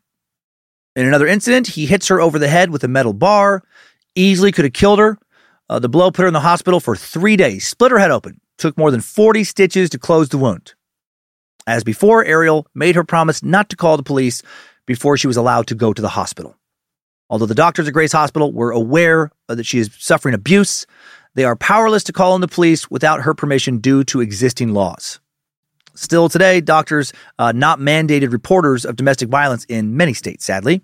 In 0.94 1.06
another 1.06 1.26
incident, 1.26 1.68
he 1.68 1.86
hits 1.86 2.08
her 2.08 2.20
over 2.20 2.38
the 2.38 2.48
head 2.48 2.70
with 2.70 2.84
a 2.84 2.88
metal 2.88 3.14
bar, 3.14 3.62
easily 4.14 4.52
could 4.52 4.66
have 4.66 4.74
killed 4.74 4.98
her, 4.98 5.18
uh, 5.68 5.78
the 5.78 5.88
blow 5.88 6.10
put 6.10 6.22
her 6.22 6.28
in 6.28 6.34
the 6.34 6.40
hospital 6.40 6.80
for 6.80 6.94
three 6.94 7.36
days, 7.36 7.66
split 7.66 7.90
her 7.90 7.98
head 7.98 8.10
open, 8.10 8.40
took 8.58 8.76
more 8.76 8.90
than 8.90 9.00
40 9.00 9.42
stitches 9.44 9.88
to 9.90 9.98
close 9.98 10.28
the 10.28 10.38
wound. 10.38 10.74
As 11.66 11.84
before, 11.84 12.24
Ariel 12.24 12.66
made 12.74 12.94
her 12.94 13.04
promise 13.04 13.42
not 13.42 13.68
to 13.70 13.76
call 13.76 13.96
the 13.96 14.02
police 14.02 14.42
before 14.86 15.16
she 15.16 15.26
was 15.26 15.36
allowed 15.36 15.66
to 15.68 15.74
go 15.74 15.92
to 15.92 16.02
the 16.02 16.08
hospital. 16.08 16.56
Although 17.30 17.46
the 17.46 17.54
doctors 17.54 17.88
at 17.88 17.94
Grace 17.94 18.12
Hospital 18.12 18.52
were 18.52 18.72
aware 18.72 19.30
that 19.48 19.64
she 19.64 19.78
is 19.78 19.90
suffering 19.98 20.34
abuse, 20.34 20.86
they 21.34 21.44
are 21.44 21.56
powerless 21.56 22.04
to 22.04 22.12
call 22.12 22.34
in 22.34 22.40
the 22.40 22.48
police 22.48 22.90
without 22.90 23.22
her 23.22 23.32
permission 23.32 23.78
due 23.78 24.04
to 24.04 24.20
existing 24.20 24.74
laws. 24.74 25.18
Still 25.94 26.28
today, 26.28 26.60
doctors 26.60 27.12
uh, 27.38 27.52
not 27.52 27.78
mandated 27.78 28.32
reporters 28.32 28.84
of 28.84 28.96
domestic 28.96 29.28
violence 29.28 29.64
in 29.66 29.96
many 29.96 30.14
states, 30.14 30.44
sadly. 30.44 30.82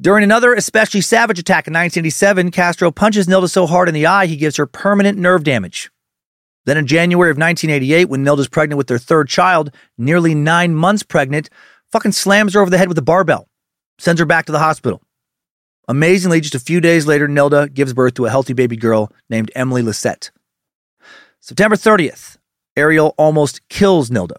During 0.00 0.24
another 0.24 0.54
especially 0.54 1.00
savage 1.00 1.38
attack 1.38 1.66
in 1.66 1.74
1987, 1.74 2.50
Castro 2.52 2.90
punches 2.90 3.26
Nilda 3.26 3.50
so 3.50 3.66
hard 3.66 3.88
in 3.88 3.94
the 3.94 4.06
eye 4.06 4.26
he 4.26 4.36
gives 4.36 4.56
her 4.56 4.66
permanent 4.66 5.18
nerve 5.18 5.44
damage. 5.44 5.90
Then 6.66 6.76
in 6.76 6.86
January 6.86 7.30
of 7.30 7.38
1988, 7.38 8.08
when 8.08 8.24
Nilda's 8.24 8.48
pregnant 8.48 8.78
with 8.78 8.86
their 8.86 8.98
third 8.98 9.28
child, 9.28 9.74
nearly 9.96 10.34
nine 10.34 10.74
months 10.74 11.02
pregnant, 11.02 11.48
fucking 11.90 12.12
slams 12.12 12.54
her 12.54 12.60
over 12.60 12.70
the 12.70 12.78
head 12.78 12.88
with 12.88 12.98
a 12.98 13.02
barbell, 13.02 13.48
sends 13.98 14.18
her 14.18 14.26
back 14.26 14.46
to 14.46 14.52
the 14.52 14.58
hospital. 14.58 15.02
Amazingly, 15.88 16.40
just 16.40 16.54
a 16.54 16.60
few 16.60 16.80
days 16.80 17.06
later, 17.06 17.26
Nilda 17.26 17.72
gives 17.72 17.94
birth 17.94 18.14
to 18.14 18.26
a 18.26 18.30
healthy 18.30 18.52
baby 18.52 18.76
girl 18.76 19.10
named 19.28 19.50
Emily 19.54 19.82
Lisette. 19.82 20.30
September 21.40 21.74
30th, 21.74 22.36
Ariel 22.76 23.14
almost 23.16 23.66
kills 23.68 24.10
Nilda. 24.10 24.36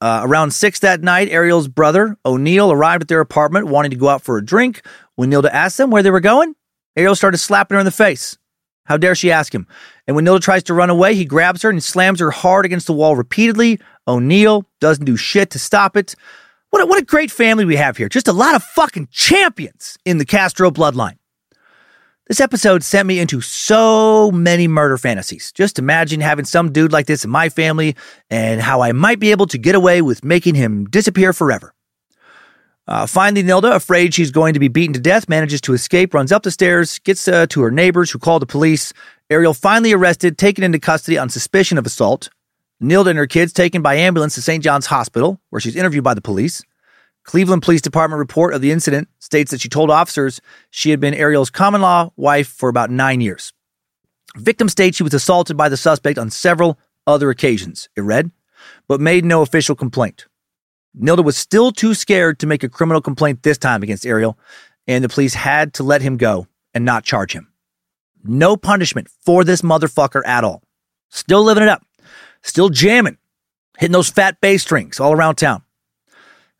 Uh, 0.00 0.22
around 0.24 0.52
six 0.52 0.80
that 0.80 1.02
night, 1.02 1.28
Ariel's 1.28 1.68
brother, 1.68 2.16
O'Neill, 2.24 2.72
arrived 2.72 3.02
at 3.02 3.08
their 3.08 3.20
apartment 3.20 3.68
wanting 3.68 3.90
to 3.90 3.96
go 3.96 4.08
out 4.08 4.22
for 4.22 4.38
a 4.38 4.44
drink. 4.44 4.82
When 5.16 5.30
Nilda 5.30 5.50
asked 5.50 5.76
them 5.76 5.90
where 5.90 6.02
they 6.02 6.10
were 6.10 6.20
going, 6.20 6.54
Ariel 6.96 7.14
started 7.14 7.38
slapping 7.38 7.74
her 7.74 7.80
in 7.80 7.84
the 7.84 7.90
face. 7.90 8.38
How 8.90 8.96
dare 8.96 9.14
she 9.14 9.30
ask 9.30 9.54
him? 9.54 9.68
And 10.08 10.16
when 10.16 10.24
Nilda 10.24 10.40
tries 10.40 10.64
to 10.64 10.74
run 10.74 10.90
away, 10.90 11.14
he 11.14 11.24
grabs 11.24 11.62
her 11.62 11.70
and 11.70 11.80
slams 11.80 12.18
her 12.18 12.32
hard 12.32 12.64
against 12.64 12.88
the 12.88 12.92
wall 12.92 13.14
repeatedly. 13.14 13.78
O'Neill 14.08 14.66
doesn't 14.80 15.04
do 15.04 15.16
shit 15.16 15.50
to 15.50 15.60
stop 15.60 15.96
it. 15.96 16.16
What 16.70 16.82
a, 16.82 16.86
what 16.86 17.00
a 17.00 17.04
great 17.04 17.30
family 17.30 17.64
we 17.64 17.76
have 17.76 17.96
here. 17.96 18.08
Just 18.08 18.26
a 18.26 18.32
lot 18.32 18.56
of 18.56 18.64
fucking 18.64 19.06
champions 19.12 19.96
in 20.04 20.18
the 20.18 20.24
Castro 20.24 20.72
bloodline. 20.72 21.18
This 22.26 22.40
episode 22.40 22.82
sent 22.82 23.06
me 23.06 23.20
into 23.20 23.40
so 23.40 24.32
many 24.32 24.66
murder 24.66 24.98
fantasies. 24.98 25.52
Just 25.52 25.78
imagine 25.78 26.20
having 26.20 26.44
some 26.44 26.72
dude 26.72 26.90
like 26.90 27.06
this 27.06 27.24
in 27.24 27.30
my 27.30 27.48
family 27.48 27.94
and 28.28 28.60
how 28.60 28.80
I 28.80 28.90
might 28.90 29.20
be 29.20 29.30
able 29.30 29.46
to 29.46 29.58
get 29.58 29.76
away 29.76 30.02
with 30.02 30.24
making 30.24 30.56
him 30.56 30.86
disappear 30.86 31.32
forever. 31.32 31.72
Uh, 32.90 33.06
finally, 33.06 33.44
Nilda, 33.44 33.76
afraid 33.76 34.12
she's 34.12 34.32
going 34.32 34.52
to 34.52 34.58
be 34.58 34.66
beaten 34.66 34.92
to 34.94 35.00
death, 35.00 35.28
manages 35.28 35.60
to 35.60 35.74
escape, 35.74 36.12
runs 36.12 36.32
up 36.32 36.42
the 36.42 36.50
stairs, 36.50 36.98
gets 36.98 37.28
uh, 37.28 37.46
to 37.46 37.62
her 37.62 37.70
neighbors 37.70 38.10
who 38.10 38.18
call 38.18 38.40
the 38.40 38.46
police. 38.46 38.92
Ariel 39.30 39.54
finally 39.54 39.92
arrested, 39.92 40.36
taken 40.36 40.64
into 40.64 40.80
custody 40.80 41.16
on 41.16 41.28
suspicion 41.28 41.78
of 41.78 41.86
assault. 41.86 42.30
Nilda 42.82 43.10
and 43.10 43.18
her 43.18 43.28
kids 43.28 43.52
taken 43.52 43.80
by 43.80 43.94
ambulance 43.94 44.34
to 44.34 44.42
St. 44.42 44.64
John's 44.64 44.86
Hospital, 44.86 45.40
where 45.50 45.60
she's 45.60 45.76
interviewed 45.76 46.02
by 46.02 46.14
the 46.14 46.20
police. 46.20 46.64
Cleveland 47.22 47.62
Police 47.62 47.80
Department 47.80 48.18
report 48.18 48.54
of 48.54 48.60
the 48.60 48.72
incident 48.72 49.08
states 49.20 49.52
that 49.52 49.60
she 49.60 49.68
told 49.68 49.88
officers 49.88 50.40
she 50.70 50.90
had 50.90 50.98
been 50.98 51.14
Ariel's 51.14 51.50
common 51.50 51.82
law 51.82 52.10
wife 52.16 52.48
for 52.48 52.68
about 52.68 52.90
nine 52.90 53.20
years. 53.20 53.52
Victim 54.36 54.68
states 54.68 54.96
she 54.96 55.04
was 55.04 55.14
assaulted 55.14 55.56
by 55.56 55.68
the 55.68 55.76
suspect 55.76 56.18
on 56.18 56.28
several 56.28 56.76
other 57.06 57.30
occasions, 57.30 57.88
it 57.94 58.00
read, 58.00 58.32
but 58.88 59.00
made 59.00 59.24
no 59.24 59.42
official 59.42 59.76
complaint. 59.76 60.26
Nilda 60.98 61.24
was 61.24 61.36
still 61.36 61.72
too 61.72 61.94
scared 61.94 62.38
to 62.40 62.46
make 62.46 62.62
a 62.62 62.68
criminal 62.68 63.00
complaint 63.00 63.42
this 63.42 63.58
time 63.58 63.82
against 63.82 64.06
Ariel, 64.06 64.38
and 64.86 65.04
the 65.04 65.08
police 65.08 65.34
had 65.34 65.74
to 65.74 65.82
let 65.82 66.02
him 66.02 66.16
go 66.16 66.46
and 66.74 66.84
not 66.84 67.04
charge 67.04 67.32
him. 67.32 67.48
No 68.24 68.56
punishment 68.56 69.08
for 69.24 69.44
this 69.44 69.62
motherfucker 69.62 70.22
at 70.26 70.44
all. 70.44 70.62
Still 71.10 71.42
living 71.42 71.62
it 71.62 71.68
up. 71.68 71.82
Still 72.42 72.68
jamming. 72.68 73.18
Hitting 73.78 73.92
those 73.92 74.10
fat 74.10 74.40
bass 74.40 74.62
strings 74.62 75.00
all 75.00 75.12
around 75.12 75.36
town. 75.36 75.62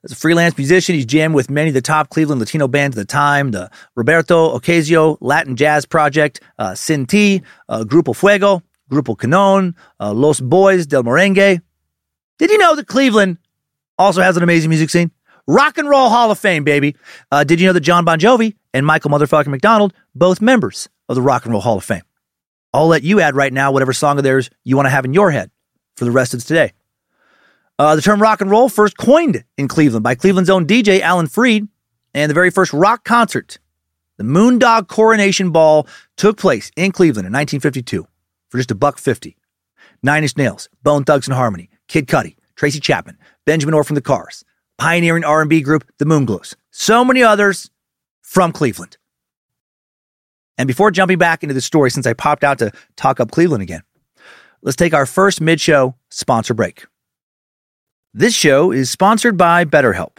As 0.03 0.13
a 0.13 0.17
freelance 0.17 0.57
musician, 0.57 0.95
he's 0.95 1.05
jammed 1.05 1.35
with 1.35 1.51
many 1.51 1.69
of 1.69 1.75
the 1.75 1.83
top 1.83 2.09
Cleveland 2.09 2.41
Latino 2.41 2.67
bands 2.67 2.97
of 2.97 3.03
the 3.03 3.13
time, 3.13 3.51
the 3.51 3.71
Roberto 3.95 4.57
Ocasio 4.59 5.19
Latin 5.21 5.57
Jazz 5.57 5.85
Project, 5.85 6.41
uh, 6.59 6.75
Sin 6.75 7.05
T, 7.05 7.43
uh, 7.69 7.85
Grupo 7.85 8.17
Fuego, 8.17 8.63
Grupo 8.91 9.19
Canon, 9.19 9.77
uh, 10.01 10.15
Los 10.15 10.41
Boys 10.41 10.87
del 10.87 11.03
Merengue. 11.03 11.61
Did 12.39 12.51
you 12.51 12.57
know 12.57 12.75
that 12.77 12.87
Cleveland 12.87 13.37
also 14.01 14.23
has 14.23 14.37
an 14.37 14.43
amazing 14.43 14.71
music 14.71 14.91
scene? 14.91 15.11
Rock 15.47 15.79
and 15.79 15.89
Roll 15.89 16.09
Hall 16.09 16.31
of 16.31 16.39
Fame, 16.39 16.65
baby. 16.65 16.97
Uh, 17.31 17.45
did 17.45 17.61
you 17.61 17.67
know 17.67 17.73
that 17.73 17.81
John 17.81 18.05
Bon 18.05 18.19
Jovi 18.19 18.55
and 18.73 18.87
Michael 18.87 19.11
Motherfucking 19.11 19.49
McDonald, 19.49 19.93
both 20.15 20.41
members 20.41 20.89
of 21.09 21.17
the 21.17 21.23
Rock 21.23 21.45
and 21.45 21.53
Roll 21.53 21.61
Hall 21.61 21.77
of 21.77 21.85
Fame? 21.85 22.03
I'll 22.73 22.87
let 22.87 23.03
you 23.03 23.21
add 23.21 23.35
right 23.35 23.53
now 23.53 23.73
whatever 23.73 23.93
song 23.93 24.17
of 24.17 24.25
theirs 24.25 24.49
you 24.65 24.77
want 24.77 24.87
to 24.87 24.91
have 24.91 25.05
in 25.05 25.13
your 25.13 25.31
head 25.31 25.51
for 25.97 26.05
the 26.05 26.11
rest 26.11 26.35
of 26.35 26.45
today. 26.45 26.73
Uh, 27.79 27.97
the 27.97 28.03
term 28.03 28.21
rock 28.21 28.41
and 28.41 28.51
roll 28.51 28.69
first 28.69 28.97
coined 28.97 29.45
in 29.57 29.67
Cleveland 29.67 30.05
by 30.05 30.15
Cleveland's 30.15 30.51
own 30.51 30.67
DJ 30.67 31.01
Alan 31.01 31.27
Freed, 31.27 31.67
and 32.15 32.31
the 32.31 32.35
very 32.35 32.51
first 32.51 32.73
rock 32.73 33.05
concert, 33.05 33.59
the 34.19 34.25
Moondog 34.25 34.87
Coronation 34.87 35.51
Ball, 35.51 35.87
took 36.17 36.37
place 36.37 36.71
in 36.77 36.93
Cleveland 36.93 37.27
in 37.27 37.33
1952 37.33 38.07
for 38.49 38.59
just 38.59 38.71
a 38.71 38.75
buck 38.75 38.99
fifty. 38.99 39.37
Nine 40.03 40.23
Inch 40.23 40.37
Nails, 40.37 40.69
Bone 40.83 41.05
Thugs 41.05 41.27
and 41.27 41.35
Harmony, 41.35 41.71
Kid 41.89 42.07
Cudi, 42.07 42.37
Tracy 42.61 42.79
Chapman, 42.79 43.17
Benjamin 43.47 43.73
Orr 43.73 43.85
from 43.85 43.95
the 43.95 44.03
Cars, 44.03 44.45
pioneering 44.77 45.25
R&B 45.25 45.63
group 45.63 45.83
The 45.97 46.05
Moonglows, 46.05 46.57
so 46.71 47.03
many 47.07 47.23
others 47.23 47.71
from 48.21 48.53
Cleveland. 48.53 48.99
And 50.59 50.67
before 50.67 50.91
jumping 50.91 51.17
back 51.17 51.43
into 51.43 51.55
the 51.55 51.63
story, 51.63 51.91
since 51.91 52.07
I 52.07 52.13
popped 52.13 52.45
out 52.45 52.59
to 52.59 52.71
talk 52.97 53.19
up 53.19 53.31
Cleveland 53.31 53.63
again, 53.63 53.81
let's 54.61 54.77
take 54.77 54.93
our 54.93 55.07
first 55.07 55.41
mid-show 55.41 55.95
sponsor 56.11 56.53
break. 56.53 56.85
This 58.13 58.35
show 58.35 58.73
is 58.73 58.91
sponsored 58.91 59.39
by 59.39 59.65
BetterHelp. 59.65 60.19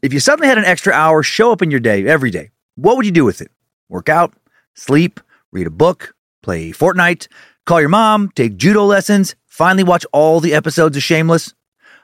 If 0.00 0.12
you 0.12 0.20
suddenly 0.20 0.46
had 0.46 0.58
an 0.58 0.66
extra 0.66 0.92
hour 0.92 1.24
show 1.24 1.50
up 1.50 1.60
in 1.60 1.72
your 1.72 1.80
day 1.80 2.06
every 2.06 2.30
day, 2.30 2.50
what 2.76 2.98
would 2.98 3.04
you 3.04 3.10
do 3.10 3.24
with 3.24 3.40
it? 3.40 3.50
Work 3.88 4.08
out, 4.08 4.32
sleep, 4.74 5.18
read 5.50 5.66
a 5.66 5.70
book, 5.70 6.14
play 6.40 6.70
Fortnite, 6.70 7.26
call 7.66 7.80
your 7.80 7.88
mom, 7.88 8.30
take 8.36 8.56
judo 8.56 8.84
lessons, 8.84 9.34
finally 9.48 9.82
watch 9.82 10.06
all 10.12 10.38
the 10.38 10.54
episodes 10.54 10.96
of 10.96 11.02
Shameless? 11.02 11.52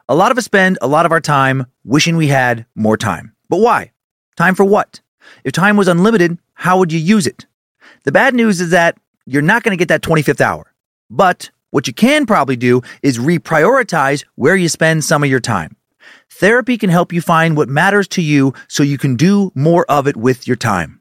A 0.09 0.14
lot 0.14 0.31
of 0.31 0.38
us 0.38 0.45
spend 0.45 0.79
a 0.81 0.87
lot 0.87 1.05
of 1.05 1.11
our 1.11 1.21
time 1.21 1.66
wishing 1.83 2.16
we 2.16 2.29
had 2.29 2.64
more 2.77 2.97
time. 2.97 3.35
But 3.49 3.57
why? 3.57 3.90
Time 4.37 4.55
for 4.55 4.64
what? 4.64 5.01
If 5.42 5.53
time 5.53 5.77
was 5.77 5.88
unlimited, 5.88 6.38
how 6.55 6.79
would 6.79 6.92
you 6.92 7.01
use 7.01 7.27
it? 7.27 7.47
The 8.05 8.12
bad 8.12 8.33
news 8.33 8.61
is 8.61 8.71
that 8.71 8.97
you're 9.27 9.42
not 9.42 9.64
going 9.64 9.77
to 9.77 9.81
get 9.81 9.88
that 9.88 10.03
25th 10.03 10.40
hour. 10.40 10.73
But 11.11 11.51
what 11.71 11.88
you 11.88 11.92
can 11.92 12.25
probably 12.25 12.55
do 12.55 12.83
is 13.03 13.19
reprioritize 13.19 14.25
where 14.37 14.55
you 14.55 14.69
spend 14.69 15.05
some 15.05 15.25
of 15.25 15.29
your 15.29 15.40
time. 15.40 15.77
Therapy 16.31 16.79
can 16.79 16.90
help 16.90 17.12
you 17.12 17.21
find 17.21 17.57
what 17.57 17.69
matters 17.69 18.07
to 18.09 18.23
you 18.23 18.55
so 18.69 18.85
you 18.85 18.99
can 18.99 19.16
do 19.16 19.51
more 19.57 19.85
of 19.88 20.07
it 20.07 20.16
with 20.16 20.47
your 20.47 20.57
time. 20.57 21.01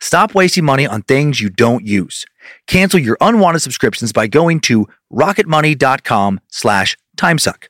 Stop 0.00 0.34
wasting 0.34 0.64
money 0.64 0.86
on 0.86 1.02
things 1.02 1.40
you 1.40 1.48
don't 1.48 1.84
use. 1.84 2.24
Cancel 2.66 3.00
your 3.00 3.16
unwanted 3.20 3.62
subscriptions 3.62 4.12
by 4.12 4.26
going 4.26 4.60
to 4.60 4.86
rocketmoney.com 5.12 6.40
slash 6.48 6.96
timesuck. 7.16 7.64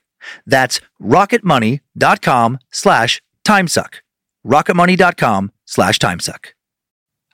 That's 0.47 0.81
rocketmoney.com 1.01 2.59
slash 2.73 3.23
timesuck. 3.45 3.95
rocketmoney.com 4.47 5.53
slash 5.65 5.99
timesuck. 5.99 6.47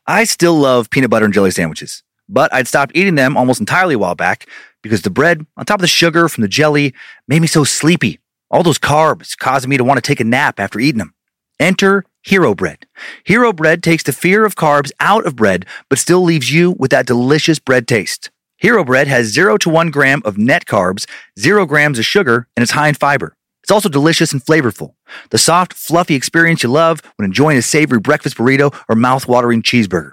I 0.07 0.25
still 0.25 0.55
love 0.55 0.91
peanut 0.91 1.11
butter 1.11 1.25
and 1.25 1.33
jelly 1.35 1.53
sandwiches, 1.53 2.03
but 2.29 2.53
I'd 2.53 2.69
stopped 2.69 2.97
eating 2.97 3.15
them 3.15 3.37
almost 3.37 3.61
entirely 3.61 3.95
a 3.95 3.99
while 3.99 4.15
back 4.15 4.47
because 4.83 5.03
the 5.03 5.11
bread, 5.11 5.47
on 5.57 5.65
top 5.65 5.79
of 5.79 5.83
the 5.83 5.87
sugar 5.87 6.29
from 6.29 6.43
the 6.43 6.49
jelly, 6.49 6.93
made 7.29 7.41
me 7.41 7.47
so 7.47 7.65
sleepy. 7.65 8.19
All 8.51 8.63
those 8.63 8.79
carbs 8.79 9.39
causing 9.39 9.71
me 9.71 9.77
to 9.79 9.85
want 9.85 9.99
to 9.99 10.03
take 10.03 10.21
a 10.21 10.25
nap 10.25 10.61
after 10.61 10.79
eating 10.79 10.99
them. 10.99 11.15
Enter 11.61 12.05
Hero 12.25 12.55
Bread. 12.55 12.87
Hero 13.25 13.53
Bread 13.53 13.83
takes 13.83 14.05
the 14.05 14.13
fear 14.13 14.45
of 14.45 14.55
carbs 14.55 14.93
out 15.01 15.27
of 15.27 15.35
bread, 15.35 15.67
but 15.89 15.99
still 15.99 16.23
leaves 16.23 16.53
you 16.53 16.71
with 16.79 16.93
that 16.93 17.07
delicious 17.07 17.59
bread 17.59 17.89
taste. 17.89 18.31
Hero 18.59 18.85
Bread 18.85 19.09
has 19.09 19.27
0 19.33 19.59
to 19.59 19.69
1 19.69 19.91
gram 19.91 20.23
of 20.25 20.39
net 20.39 20.65
carbs, 20.65 21.05
0 21.37 21.67
grams 21.67 21.99
of 21.99 22.05
sugar, 22.05 22.47
and 22.57 22.63
it's 22.63 22.73
high 22.73 22.89
in 22.89 22.95
fiber. 22.95 23.35
It's 23.65 23.73
also 23.73 23.89
delicious 23.89 24.33
and 24.33 24.41
flavorful. 24.41 24.95
The 25.31 25.39
soft, 25.39 25.73
fluffy 25.73 26.15
experience 26.15 26.63
you 26.63 26.69
love 26.69 27.01
when 27.17 27.27
enjoying 27.27 27.59
a 27.59 27.63
savory 27.63 27.99
breakfast 27.99 28.37
burrito 28.37 28.73
or 28.89 28.95
mouth-watering 28.95 29.63
cheeseburger. 29.63 30.13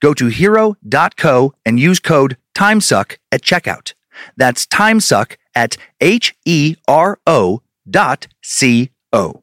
Go 0.00 0.14
to 0.14 0.26
hero.co 0.26 1.54
and 1.64 1.80
use 1.80 2.00
code 2.00 2.36
TIMESUCK 2.54 3.18
at 3.30 3.42
checkout. 3.42 3.94
That's 4.36 4.66
TIMESUCK 4.66 5.36
at 5.54 5.76
H 6.00 6.34
E 6.44 6.76
R 6.88 7.18
O 7.26 7.62
dot 7.88 8.28
C 8.42 8.90
O. 9.12 9.42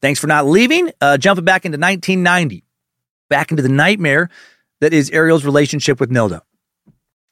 Thanks 0.00 0.20
for 0.20 0.26
not 0.26 0.46
leaving. 0.46 0.92
Uh, 1.00 1.16
jumping 1.16 1.44
back 1.44 1.64
into 1.64 1.78
1990, 1.78 2.64
back 3.28 3.50
into 3.50 3.62
the 3.62 3.68
nightmare 3.68 4.28
that 4.80 4.92
is 4.92 5.10
Ariel's 5.10 5.44
relationship 5.44 5.98
with 6.00 6.10
Nilda. 6.10 6.42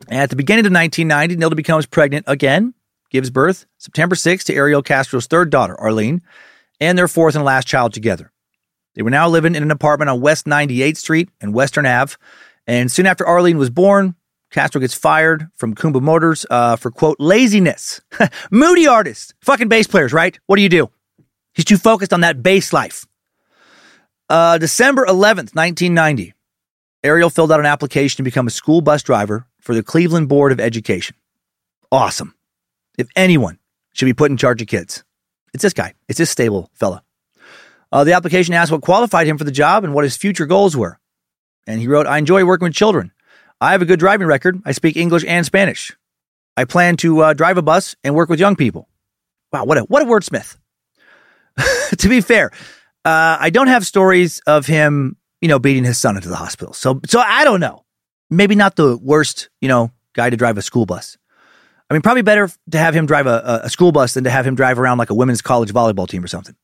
At 0.08 0.30
the 0.30 0.36
beginning 0.36 0.66
of 0.66 0.72
1990, 0.72 1.36
Nilda 1.36 1.56
becomes 1.56 1.86
pregnant 1.86 2.24
again, 2.26 2.74
gives 3.10 3.30
birth 3.30 3.66
September 3.78 4.16
6th 4.16 4.44
to 4.44 4.54
Ariel 4.54 4.82
Castro's 4.82 5.26
third 5.26 5.50
daughter, 5.50 5.78
Arlene, 5.78 6.22
and 6.80 6.98
their 6.98 7.08
fourth 7.08 7.34
and 7.34 7.44
last 7.44 7.68
child 7.68 7.92
together. 7.92 8.32
They 8.94 9.02
were 9.02 9.10
now 9.10 9.28
living 9.28 9.54
in 9.54 9.62
an 9.62 9.70
apartment 9.70 10.08
on 10.08 10.20
West 10.20 10.46
98th 10.46 10.96
Street 10.96 11.28
and 11.40 11.52
Western 11.52 11.86
Ave. 11.86 12.14
And 12.66 12.90
soon 12.90 13.06
after 13.06 13.26
Arlene 13.26 13.58
was 13.58 13.70
born, 13.70 14.14
Castro 14.50 14.80
gets 14.80 14.94
fired 14.94 15.48
from 15.56 15.74
Kumba 15.74 16.00
Motors 16.00 16.46
uh, 16.48 16.76
for, 16.76 16.90
quote, 16.90 17.18
laziness. 17.18 18.00
Moody 18.50 18.86
artist. 18.86 19.34
Fucking 19.42 19.68
bass 19.68 19.86
players, 19.86 20.12
right? 20.12 20.38
What 20.46 20.56
do 20.56 20.62
you 20.62 20.68
do? 20.68 20.90
He's 21.54 21.64
too 21.64 21.76
focused 21.76 22.12
on 22.12 22.20
that 22.20 22.42
bass 22.42 22.72
life. 22.72 23.06
Uh, 24.28 24.58
December 24.58 25.04
11th, 25.04 25.54
1990, 25.54 26.34
Ariel 27.02 27.30
filled 27.30 27.52
out 27.52 27.60
an 27.60 27.66
application 27.66 28.16
to 28.16 28.22
become 28.22 28.46
a 28.46 28.50
school 28.50 28.80
bus 28.80 29.02
driver 29.02 29.46
for 29.60 29.74
the 29.74 29.82
Cleveland 29.82 30.28
Board 30.28 30.52
of 30.52 30.60
Education. 30.60 31.16
Awesome. 31.92 32.34
If 32.96 33.08
anyone 33.14 33.58
should 33.92 34.06
be 34.06 34.14
put 34.14 34.30
in 34.30 34.36
charge 34.36 34.62
of 34.62 34.68
kids, 34.68 35.04
it's 35.52 35.62
this 35.62 35.74
guy. 35.74 35.94
It's 36.08 36.18
this 36.18 36.30
stable 36.30 36.70
fella. 36.72 37.03
Uh, 37.92 38.04
the 38.04 38.12
application 38.12 38.54
asked 38.54 38.72
what 38.72 38.82
qualified 38.82 39.26
him 39.26 39.38
for 39.38 39.44
the 39.44 39.52
job 39.52 39.84
and 39.84 39.94
what 39.94 40.04
his 40.04 40.16
future 40.16 40.46
goals 40.46 40.76
were. 40.76 40.98
And 41.66 41.80
he 41.80 41.88
wrote, 41.88 42.06
I 42.06 42.18
enjoy 42.18 42.44
working 42.44 42.66
with 42.66 42.74
children. 42.74 43.12
I 43.60 43.72
have 43.72 43.82
a 43.82 43.86
good 43.86 43.98
driving 43.98 44.26
record. 44.26 44.60
I 44.64 44.72
speak 44.72 44.96
English 44.96 45.24
and 45.26 45.46
Spanish. 45.46 45.92
I 46.56 46.64
plan 46.64 46.96
to 46.98 47.20
uh, 47.20 47.32
drive 47.34 47.58
a 47.58 47.62
bus 47.62 47.96
and 48.04 48.14
work 48.14 48.28
with 48.28 48.40
young 48.40 48.56
people. 48.56 48.88
Wow, 49.52 49.64
what 49.64 49.78
a, 49.78 49.82
what 49.82 50.02
a 50.02 50.06
wordsmith. 50.06 50.56
to 51.98 52.08
be 52.08 52.20
fair, 52.20 52.50
uh, 53.04 53.36
I 53.40 53.50
don't 53.50 53.68
have 53.68 53.86
stories 53.86 54.40
of 54.46 54.66
him, 54.66 55.16
you 55.40 55.48
know, 55.48 55.58
beating 55.58 55.84
his 55.84 55.98
son 55.98 56.16
into 56.16 56.28
the 56.28 56.36
hospital. 56.36 56.74
So, 56.74 57.00
so 57.06 57.20
I 57.20 57.44
don't 57.44 57.60
know. 57.60 57.84
Maybe 58.30 58.54
not 58.54 58.76
the 58.76 58.96
worst, 58.96 59.50
you 59.60 59.68
know, 59.68 59.92
guy 60.14 60.30
to 60.30 60.36
drive 60.36 60.58
a 60.58 60.62
school 60.62 60.86
bus. 60.86 61.16
I 61.88 61.94
mean, 61.94 62.02
probably 62.02 62.22
better 62.22 62.50
to 62.70 62.78
have 62.78 62.94
him 62.94 63.06
drive 63.06 63.26
a, 63.26 63.60
a 63.64 63.70
school 63.70 63.92
bus 63.92 64.14
than 64.14 64.24
to 64.24 64.30
have 64.30 64.46
him 64.46 64.54
drive 64.54 64.78
around 64.78 64.98
like 64.98 65.10
a 65.10 65.14
women's 65.14 65.42
college 65.42 65.72
volleyball 65.72 66.08
team 66.08 66.24
or 66.24 66.28
something. 66.28 66.56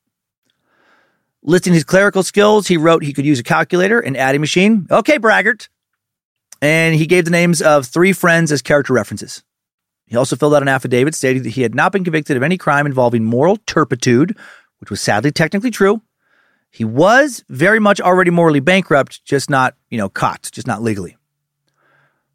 Listing 1.42 1.72
his 1.72 1.84
clerical 1.84 2.22
skills, 2.22 2.66
he 2.68 2.76
wrote 2.76 3.02
he 3.02 3.12
could 3.12 3.24
use 3.24 3.38
a 3.38 3.42
calculator, 3.42 3.98
and 3.98 4.16
adding 4.16 4.40
machine. 4.40 4.86
Okay, 4.90 5.18
braggart. 5.18 5.68
And 6.60 6.94
he 6.94 7.06
gave 7.06 7.24
the 7.24 7.30
names 7.30 7.62
of 7.62 7.86
three 7.86 8.12
friends 8.12 8.52
as 8.52 8.60
character 8.60 8.92
references. 8.92 9.42
He 10.06 10.16
also 10.16 10.36
filled 10.36 10.54
out 10.54 10.62
an 10.62 10.68
affidavit 10.68 11.14
stating 11.14 11.44
that 11.44 11.50
he 11.50 11.62
had 11.62 11.74
not 11.74 11.92
been 11.92 12.04
convicted 12.04 12.36
of 12.36 12.42
any 12.42 12.58
crime 12.58 12.84
involving 12.84 13.24
moral 13.24 13.56
turpitude, 13.66 14.36
which 14.78 14.90
was 14.90 15.00
sadly 15.00 15.30
technically 15.30 15.70
true. 15.70 16.02
He 16.70 16.84
was 16.84 17.44
very 17.48 17.78
much 17.78 18.00
already 18.00 18.30
morally 18.30 18.60
bankrupt, 18.60 19.24
just 19.24 19.48
not, 19.48 19.74
you 19.88 19.98
know, 19.98 20.08
caught, 20.08 20.50
just 20.52 20.66
not 20.66 20.82
legally. 20.82 21.16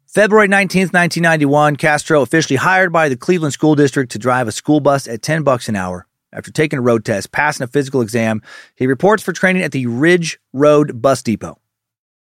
February 0.06 0.48
19th, 0.48 0.92
1991, 0.92 1.76
Castro 1.76 2.22
officially 2.22 2.56
hired 2.56 2.92
by 2.92 3.08
the 3.08 3.16
Cleveland 3.16 3.52
School 3.52 3.74
District 3.74 4.10
to 4.12 4.18
drive 4.18 4.48
a 4.48 4.52
school 4.52 4.80
bus 4.80 5.06
at 5.06 5.22
10 5.22 5.42
bucks 5.42 5.68
an 5.68 5.76
hour. 5.76 6.06
After 6.36 6.52
taking 6.52 6.78
a 6.78 6.82
road 6.82 7.04
test, 7.04 7.32
passing 7.32 7.64
a 7.64 7.66
physical 7.66 8.02
exam, 8.02 8.42
he 8.74 8.86
reports 8.86 9.22
for 9.22 9.32
training 9.32 9.62
at 9.62 9.72
the 9.72 9.86
Ridge 9.86 10.38
Road 10.52 11.00
Bus 11.00 11.22
Depot. 11.22 11.58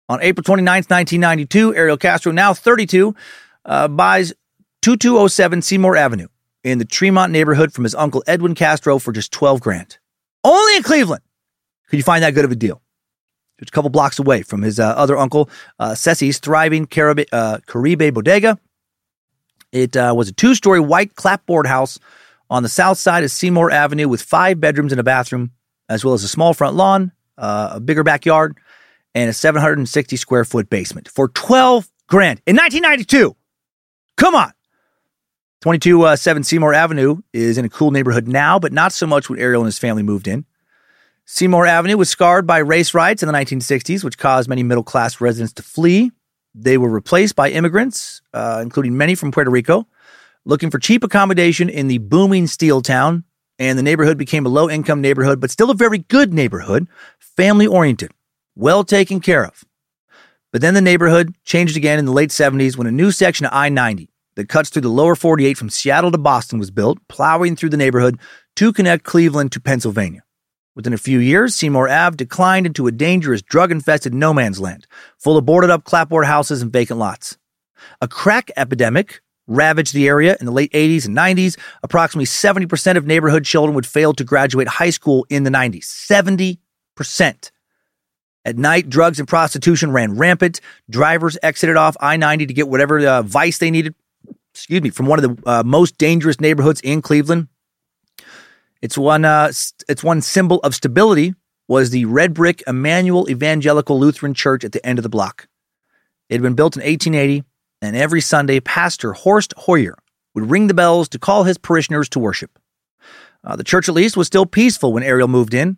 On 0.08 0.20
April 0.22 0.44
29th, 0.44 0.90
1992, 0.90 1.76
Ariel 1.76 1.98
Castro, 1.98 2.32
now 2.32 2.54
32, 2.54 3.14
uh, 3.66 3.90
buys 3.90 4.34
2207 4.82 5.62
Seymour 5.62 5.98
Avenue 5.98 6.28
in 6.64 6.78
the 6.80 6.86
Tremont 6.86 7.34
neighborhood 7.34 7.74
from 7.74 7.84
his 7.84 7.94
uncle 7.94 8.24
Edwin 8.26 8.56
Castro 8.56 9.00
for 9.00 9.12
just 9.12 9.34
12 9.34 9.60
grand. 9.60 9.98
Only 10.46 10.78
in 10.78 10.84
Cleveland 10.84 11.22
could 11.90 11.98
you 11.98 12.04
find 12.04 12.24
that 12.24 12.34
good 12.34 12.46
of 12.46 12.52
a 12.52 12.56
deal. 12.56 12.82
Just 13.60 13.72
a 13.72 13.74
couple 13.74 13.90
blocks 13.90 14.18
away 14.18 14.42
from 14.44 14.62
his 14.62 14.80
uh, 14.80 14.88
other 14.88 15.18
uncle, 15.18 15.50
uh, 15.80 15.94
thriving 15.94 16.86
Caribe, 16.86 17.26
uh, 17.34 17.58
Caribe 17.66 18.14
Bodega. 18.14 18.58
It 19.74 19.98
uh, 19.98 20.14
was 20.16 20.30
a 20.30 20.32
two 20.32 20.56
story 20.56 20.80
white 20.80 21.16
clapboard 21.16 21.68
house 21.68 22.00
on 22.50 22.64
the 22.64 22.70
south 22.70 22.98
side 22.98 23.24
of 23.24 23.32
Seymour 23.32 23.72
Avenue 23.72 24.08
with 24.08 24.22
five 24.22 24.60
bedrooms 24.60 24.92
and 24.92 25.00
a 25.00 25.04
bathroom, 25.04 25.52
as 25.88 26.04
well 26.04 26.14
as 26.14 26.24
a 26.24 26.28
small 26.28 26.54
front 26.54 26.76
lawn, 26.76 27.12
uh, 27.38 27.72
a 27.74 27.80
bigger 27.80 28.04
backyard, 28.04 28.58
and 29.16 29.30
a 29.30 29.34
760 29.34 30.16
square 30.16 30.46
foot 30.46 30.70
basement 30.70 31.08
for 31.08 31.30
12 31.30 31.90
grand 32.08 32.42
in 32.46 32.56
1992. 32.56 33.36
Come 34.18 34.36
on. 34.36 34.54
227 35.62 36.42
uh, 36.42 36.44
Seymour 36.44 36.74
Avenue 36.74 37.22
is 37.34 37.58
in 37.58 37.66
a 37.66 37.70
cool 37.70 37.92
neighborhood 37.92 38.28
now, 38.28 38.60
but 38.60 38.72
not 38.72 38.94
so 38.94 39.06
much 39.06 39.30
when 39.30 39.40
Ariel 39.40 39.62
and 39.62 39.68
his 39.68 39.78
family 39.78 40.04
moved 40.04 40.28
in. 40.28 40.46
Seymour 41.26 41.68
Avenue 41.68 41.98
was 41.98 42.10
scarred 42.10 42.48
by 42.48 42.58
race 42.60 42.94
riots 42.94 43.22
in 43.22 43.28
the 43.28 43.34
1960s, 43.34 44.04
which 44.04 44.18
caused 44.18 44.50
many 44.50 44.64
middle 44.64 44.84
class 44.84 45.22
residents 45.22 45.54
to 45.54 45.64
flee. 45.64 46.12
They 46.56 46.78
were 46.78 46.90
replaced 46.90 47.36
by 47.36 47.52
immigrants, 47.52 48.22
uh, 48.34 48.60
including 48.64 48.98
many 48.98 49.16
from 49.16 49.32
Puerto 49.32 49.52
Rico, 49.52 49.86
looking 50.46 50.70
for 50.70 50.80
cheap 50.80 51.04
accommodation 51.04 51.70
in 51.70 51.88
the 51.88 51.98
booming 51.98 52.48
steel 52.48 52.82
town. 52.82 53.24
And 53.58 53.78
the 53.78 53.84
neighborhood 53.84 54.18
became 54.18 54.46
a 54.46 54.50
low 54.50 54.70
income 54.70 55.02
neighborhood, 55.02 55.42
but 55.42 55.52
still 55.52 55.70
a 55.70 55.76
very 55.76 55.98
good 55.98 56.34
neighborhood, 56.34 56.88
family 57.20 57.68
oriented, 57.68 58.12
well 58.56 58.86
taken 58.86 59.20
care 59.20 59.46
of. 59.46 59.66
But 60.52 60.62
then 60.62 60.74
the 60.74 60.82
neighborhood 60.82 61.36
changed 61.44 61.76
again 61.78 62.00
in 62.00 62.06
the 62.06 62.14
late 62.14 62.30
70s 62.30 62.78
when 62.78 62.88
a 62.88 62.92
new 62.92 63.12
section 63.12 63.46
of 63.46 63.54
I 63.54 63.70
90 63.70 64.10
that 64.36 64.50
cuts 64.50 64.70
through 64.70 64.84
the 64.84 64.90
lower 64.90 65.16
48 65.16 65.58
from 65.58 65.70
Seattle 65.70 66.12
to 66.12 66.18
Boston 66.18 66.58
was 66.58 66.72
built, 66.72 66.98
plowing 67.10 67.56
through 67.56 67.70
the 67.70 67.78
neighborhood 67.78 68.18
to 68.56 68.72
connect 68.72 69.04
Cleveland 69.04 69.52
to 69.52 69.60
Pennsylvania. 69.60 70.24
Within 70.76 70.94
a 70.94 70.98
few 70.98 71.20
years, 71.20 71.56
Seymour 71.56 71.90
Ave 71.90 72.16
declined 72.16 72.66
into 72.66 72.88
a 72.88 72.92
dangerous, 72.92 73.42
drug 73.42 73.72
infested 73.72 74.14
no 74.14 74.34
man's 74.34 74.60
land, 74.60 74.88
full 75.18 75.36
of 75.36 75.46
boarded 75.46 75.70
up 75.70 75.84
clapboard 75.84 76.26
houses 76.26 76.62
and 76.62 76.72
vacant 76.72 77.00
lots. 77.00 77.38
A 78.02 78.08
crack 78.08 78.50
epidemic 78.56 79.22
ravaged 79.50 79.94
the 79.94 80.08
area 80.08 80.38
in 80.40 80.46
the 80.46 80.52
late 80.52 80.72
80s 80.72 81.06
and 81.06 81.18
90s. 81.18 81.58
Approximately 81.84 82.26
70% 82.26 82.96
of 82.96 83.06
neighborhood 83.06 83.44
children 83.44 83.76
would 83.76 83.86
fail 83.86 84.14
to 84.14 84.24
graduate 84.24 84.68
high 84.68 84.92
school 84.92 85.26
in 85.30 85.44
the 85.44 85.50
90s. 85.50 85.86
70%. 86.98 87.52
At 88.46 88.58
night, 88.58 88.90
drugs 88.90 89.20
and 89.20 89.28
prostitution 89.28 89.92
ran 89.92 90.16
rampant. 90.16 90.62
Drivers 90.90 91.38
exited 91.44 91.76
off 91.76 91.98
I 92.00 92.16
90 92.16 92.46
to 92.46 92.54
get 92.54 92.70
whatever 92.70 93.06
uh, 93.06 93.22
vice 93.22 93.58
they 93.58 93.70
needed, 93.70 93.96
excuse 94.54 94.82
me, 94.82 94.90
from 94.90 95.08
one 95.08 95.24
of 95.24 95.44
the 95.44 95.50
uh, 95.50 95.64
most 95.64 95.98
dangerous 95.98 96.40
neighborhoods 96.40 96.80
in 96.82 97.02
Cleveland. 97.02 97.50
It's 98.82 98.98
one, 98.98 99.26
uh, 99.26 99.52
it's 99.90 100.04
one 100.04 100.22
symbol 100.22 100.60
of 100.62 100.74
stability 100.74 101.34
was 101.68 101.92
the 101.92 102.06
red 102.06 102.34
brick 102.34 102.64
Immanuel 102.66 103.30
Evangelical 103.30 104.00
Lutheran 104.00 104.34
Church 104.34 104.64
at 104.64 104.72
the 104.72 104.84
end 104.86 104.98
of 104.98 105.04
the 105.04 105.10
block. 105.10 105.48
It 106.30 106.36
had 106.36 106.42
been 106.42 106.56
built 106.56 106.76
in 106.76 106.82
1880, 106.82 107.44
and 107.82 107.96
every 107.96 108.22
Sunday, 108.22 108.60
Pastor 108.60 109.14
Horst 109.14 109.54
Hoyer 109.58 109.98
would 110.36 110.50
ring 110.50 110.68
the 110.68 110.74
bells 110.74 111.10
to 111.10 111.20
call 111.20 111.44
his 111.44 111.58
parishioners 111.58 112.10
to 112.10 112.20
worship. 112.20 112.60
Uh, 113.44 113.56
the 113.56 113.64
church, 113.64 113.88
at 113.88 113.96
least, 113.96 114.18
was 114.18 114.28
still 114.28 114.46
peaceful 114.46 114.94
when 114.94 115.04
Ariel 115.04 115.28
moved 115.28 115.54
in, 115.54 115.78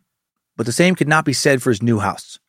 but 0.58 0.66
the 0.66 0.72
same 0.72 0.96
could 0.96 1.08
not 1.08 1.26
be 1.26 1.34
said 1.34 1.62
for 1.62 1.70
his 1.70 1.84
new 1.84 2.00
house. 2.00 2.40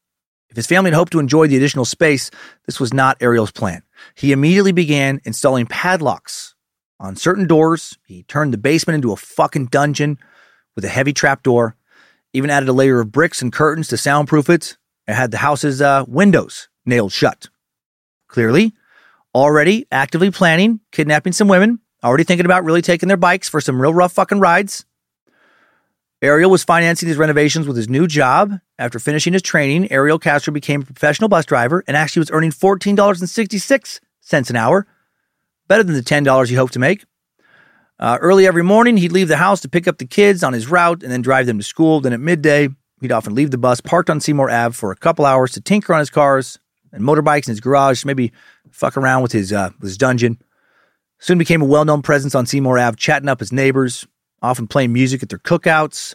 If 0.48 0.56
his 0.56 0.66
family 0.66 0.90
had 0.90 0.96
hoped 0.96 1.12
to 1.12 1.18
enjoy 1.18 1.46
the 1.46 1.56
additional 1.56 1.84
space, 1.84 2.30
this 2.66 2.78
was 2.78 2.92
not 2.92 3.16
Ariel's 3.22 3.52
plan. 3.52 3.82
He 4.14 4.32
immediately 4.32 4.72
began 4.72 5.20
installing 5.24 5.66
padlocks 5.66 6.54
on 7.00 7.16
certain 7.16 7.46
doors. 7.46 7.96
He 8.06 8.22
turned 8.24 8.52
the 8.52 8.58
basement 8.58 8.96
into 8.96 9.12
a 9.12 9.16
fucking 9.16 9.66
dungeon 9.66 10.18
with 10.74 10.84
a 10.84 10.90
heavy 10.90 11.12
trap 11.12 11.42
door, 11.42 11.76
even 12.32 12.50
added 12.50 12.68
a 12.68 12.74
layer 12.74 13.00
of 13.00 13.12
bricks 13.12 13.40
and 13.40 13.52
curtains 13.52 13.88
to 13.88 13.96
soundproof 13.96 14.50
it, 14.50 14.76
and 15.06 15.16
had 15.16 15.30
the 15.30 15.38
house's 15.38 15.80
uh, 15.80 16.04
windows 16.06 16.68
nailed 16.84 17.12
shut. 17.12 17.48
Clearly, 18.28 18.74
already 19.34 19.86
actively 19.90 20.30
planning 20.30 20.80
kidnapping 20.90 21.32
some 21.32 21.48
women, 21.48 21.80
already 22.04 22.24
thinking 22.24 22.46
about 22.46 22.64
really 22.64 22.82
taking 22.82 23.08
their 23.08 23.16
bikes 23.16 23.48
for 23.48 23.60
some 23.60 23.80
real 23.80 23.94
rough 23.94 24.12
fucking 24.12 24.40
rides. 24.40 24.84
Ariel 26.20 26.50
was 26.50 26.62
financing 26.62 27.08
his 27.08 27.18
renovations 27.18 27.66
with 27.66 27.76
his 27.76 27.88
new 27.88 28.06
job. 28.06 28.60
After 28.78 29.00
finishing 29.00 29.32
his 29.32 29.42
training, 29.42 29.90
Ariel 29.90 30.20
Castro 30.20 30.52
became 30.52 30.82
a 30.82 30.84
professional 30.84 31.28
bus 31.28 31.44
driver 31.44 31.82
and 31.88 31.96
actually 31.96 32.20
was 32.20 32.30
earning 32.30 32.52
$14.66 32.52 34.50
an 34.50 34.56
hour, 34.56 34.86
better 35.66 35.82
than 35.82 35.96
the 35.96 36.00
$10 36.00 36.48
he 36.48 36.54
hoped 36.54 36.74
to 36.74 36.78
make. 36.78 37.04
Uh, 37.98 38.18
early 38.20 38.46
every 38.46 38.62
morning, 38.62 38.96
he'd 38.96 39.12
leave 39.12 39.28
the 39.28 39.36
house 39.36 39.60
to 39.60 39.68
pick 39.68 39.88
up 39.88 39.98
the 39.98 40.06
kids 40.06 40.44
on 40.44 40.52
his 40.52 40.68
route 40.68 41.02
and 41.02 41.10
then 41.10 41.22
drive 41.22 41.46
them 41.46 41.58
to 41.58 41.64
school. 41.64 42.00
Then 42.00 42.12
at 42.12 42.20
midday, 42.20 42.68
he'd 43.00 43.12
often 43.12 43.34
leave 43.34 43.50
the 43.50 43.58
bus 43.58 43.80
parked 43.80 44.08
on 44.08 44.20
Seymour 44.20 44.48
Ave 44.48 44.74
for 44.74 44.92
a 44.92 44.96
couple 44.96 45.26
hours 45.26 45.52
to 45.52 45.60
tinker 45.60 45.92
on 45.92 45.98
his 45.98 46.10
cars 46.10 46.58
and 46.92 47.02
motorbikes 47.02 47.48
in 47.48 47.52
his 47.52 47.60
garage, 47.60 48.04
maybe 48.04 48.32
fuck 48.72 48.96
around 48.96 49.22
with 49.22 49.32
his, 49.32 49.52
uh, 49.52 49.70
his 49.80 49.96
dungeon. 49.96 50.38
Soon 51.18 51.38
became 51.38 51.62
a 51.62 51.66
well 51.66 51.84
known 51.84 52.02
presence 52.02 52.34
on 52.34 52.46
Seymour 52.46 52.78
Ave, 52.78 52.96
chatting 52.96 53.28
up 53.28 53.40
his 53.40 53.52
neighbors, 53.52 54.06
often 54.42 54.66
playing 54.66 54.92
music 54.92 55.22
at 55.22 55.28
their 55.28 55.38
cookouts. 55.38 56.14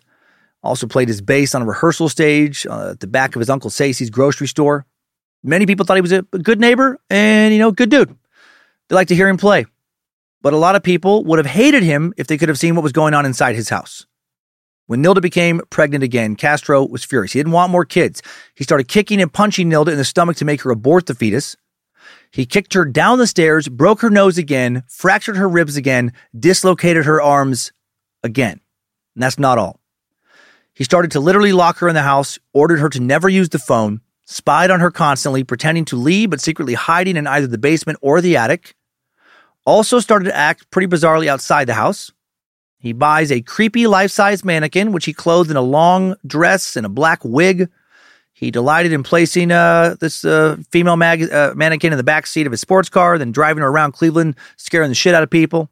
Also 0.64 0.86
played 0.86 1.08
his 1.08 1.22
bass 1.22 1.56
on 1.56 1.62
a 1.62 1.66
rehearsal 1.66 2.10
stage 2.10 2.66
uh, 2.66 2.90
at 2.90 3.00
the 3.00 3.08
back 3.08 3.36
of 3.36 3.40
his 3.40 3.50
uncle 3.50 3.70
Stacy's 3.70 4.10
grocery 4.10 4.48
store. 4.48 4.86
Many 5.44 5.66
people 5.66 5.86
thought 5.86 5.96
he 5.96 6.02
was 6.02 6.12
a 6.12 6.24
good 6.24 6.60
neighbor 6.60 7.00
and, 7.10 7.54
you 7.54 7.60
know, 7.60 7.72
good 7.72 7.90
dude. 7.90 8.14
They 8.90 8.96
liked 8.96 9.10
to 9.10 9.16
hear 9.16 9.30
him 9.30 9.38
play. 9.38 9.66
But 10.42 10.54
a 10.54 10.58
lot 10.58 10.76
of 10.76 10.84
people 10.84 11.24
would 11.26 11.40
have 11.40 11.46
hated 11.46 11.84
him 11.84 12.14
if 12.18 12.28
they 12.28 12.38
could 12.38 12.50
have 12.50 12.60
seen 12.60 12.76
what 12.76 12.84
was 12.84 12.92
going 12.92 13.14
on 13.14 13.26
inside 13.26 13.56
his 13.56 13.70
house. 13.70 14.06
When 14.88 15.04
Nilda 15.04 15.22
became 15.22 15.62
pregnant 15.70 16.04
again, 16.04 16.36
Castro 16.36 16.86
was 16.86 17.04
furious. 17.04 17.34
He 17.34 17.40
didn't 17.40 17.52
want 17.52 17.72
more 17.72 17.86
kids. 17.86 18.22
He 18.56 18.64
started 18.64 18.88
kicking 18.88 19.22
and 19.22 19.32
punching 19.32 19.70
Nilda 19.70 19.90
in 19.90 19.98
the 19.98 20.06
stomach 20.06 20.38
to 20.38 20.46
make 20.46 20.62
her 20.62 20.72
abort 20.72 21.06
the 21.06 21.14
fetus. 21.14 21.56
He 22.32 22.46
kicked 22.46 22.74
her 22.74 22.86
down 22.86 23.20
the 23.20 23.28
stairs, 23.28 23.68
broke 23.68 24.02
her 24.02 24.10
nose 24.10 24.38
again, 24.38 24.84
fractured 24.88 25.38
her 25.38 25.48
ribs 25.48 25.78
again, 25.78 26.14
dislocated 26.38 27.06
her 27.06 27.22
arms 27.22 27.72
again. 28.24 28.60
And 29.16 29.24
that's 29.24 29.40
not 29.40 29.58
all. 29.58 29.80
He 30.74 30.84
started 30.84 31.12
to 31.12 31.20
literally 31.20 31.54
lock 31.54 31.80
her 31.80 31.88
in 31.88 31.96
the 31.96 32.04
house, 32.04 32.38
ordered 32.54 32.80
her 32.80 32.90
to 32.90 33.00
never 33.00 33.28
use 33.28 33.50
the 33.50 33.58
phone, 33.58 34.02
spied 34.26 34.70
on 34.70 34.80
her 34.80 34.92
constantly, 34.92 35.44
pretending 35.44 35.86
to 35.86 35.96
leave 35.96 36.30
but 36.30 36.42
secretly 36.42 36.76
hiding 36.76 37.18
in 37.18 37.26
either 37.26 37.48
the 37.48 37.58
basement 37.58 37.98
or 38.02 38.22
the 38.22 38.38
attic. 38.38 38.76
Also 39.66 40.00
started 40.00 40.26
to 40.26 40.36
act 40.36 40.70
pretty 40.70 40.88
bizarrely 40.88 41.28
outside 41.28 41.66
the 41.66 41.74
house. 41.74 42.12
He 42.78 42.94
buys 42.94 43.32
a 43.32 43.42
creepy 43.42 43.88
life 43.88 44.12
size 44.12 44.46
mannequin, 44.46 44.92
which 44.92 45.06
he 45.06 45.14
clothed 45.14 45.50
in 45.50 45.58
a 45.58 45.62
long 45.62 46.16
dress 46.26 46.76
and 46.76 46.86
a 46.86 46.90
black 46.90 47.22
wig. 47.24 47.70
He 48.38 48.52
delighted 48.52 48.94
in 48.94 49.02
placing 49.02 49.52
uh, 49.52 49.96
this 50.00 50.24
uh, 50.24 50.58
female 50.70 50.96
mag- 50.96 51.34
uh, 51.34 51.54
mannequin 51.56 51.92
in 51.92 51.98
the 51.98 52.04
back 52.04 52.28
seat 52.28 52.46
of 52.46 52.52
his 52.52 52.62
sports 52.62 52.88
car, 52.88 53.18
then 53.18 53.32
driving 53.32 53.64
her 53.64 53.68
around 53.68 53.94
Cleveland, 53.94 54.36
scaring 54.58 54.90
the 54.90 54.96
shit 54.96 55.16
out 55.16 55.24
of 55.24 55.32
people. 55.32 55.72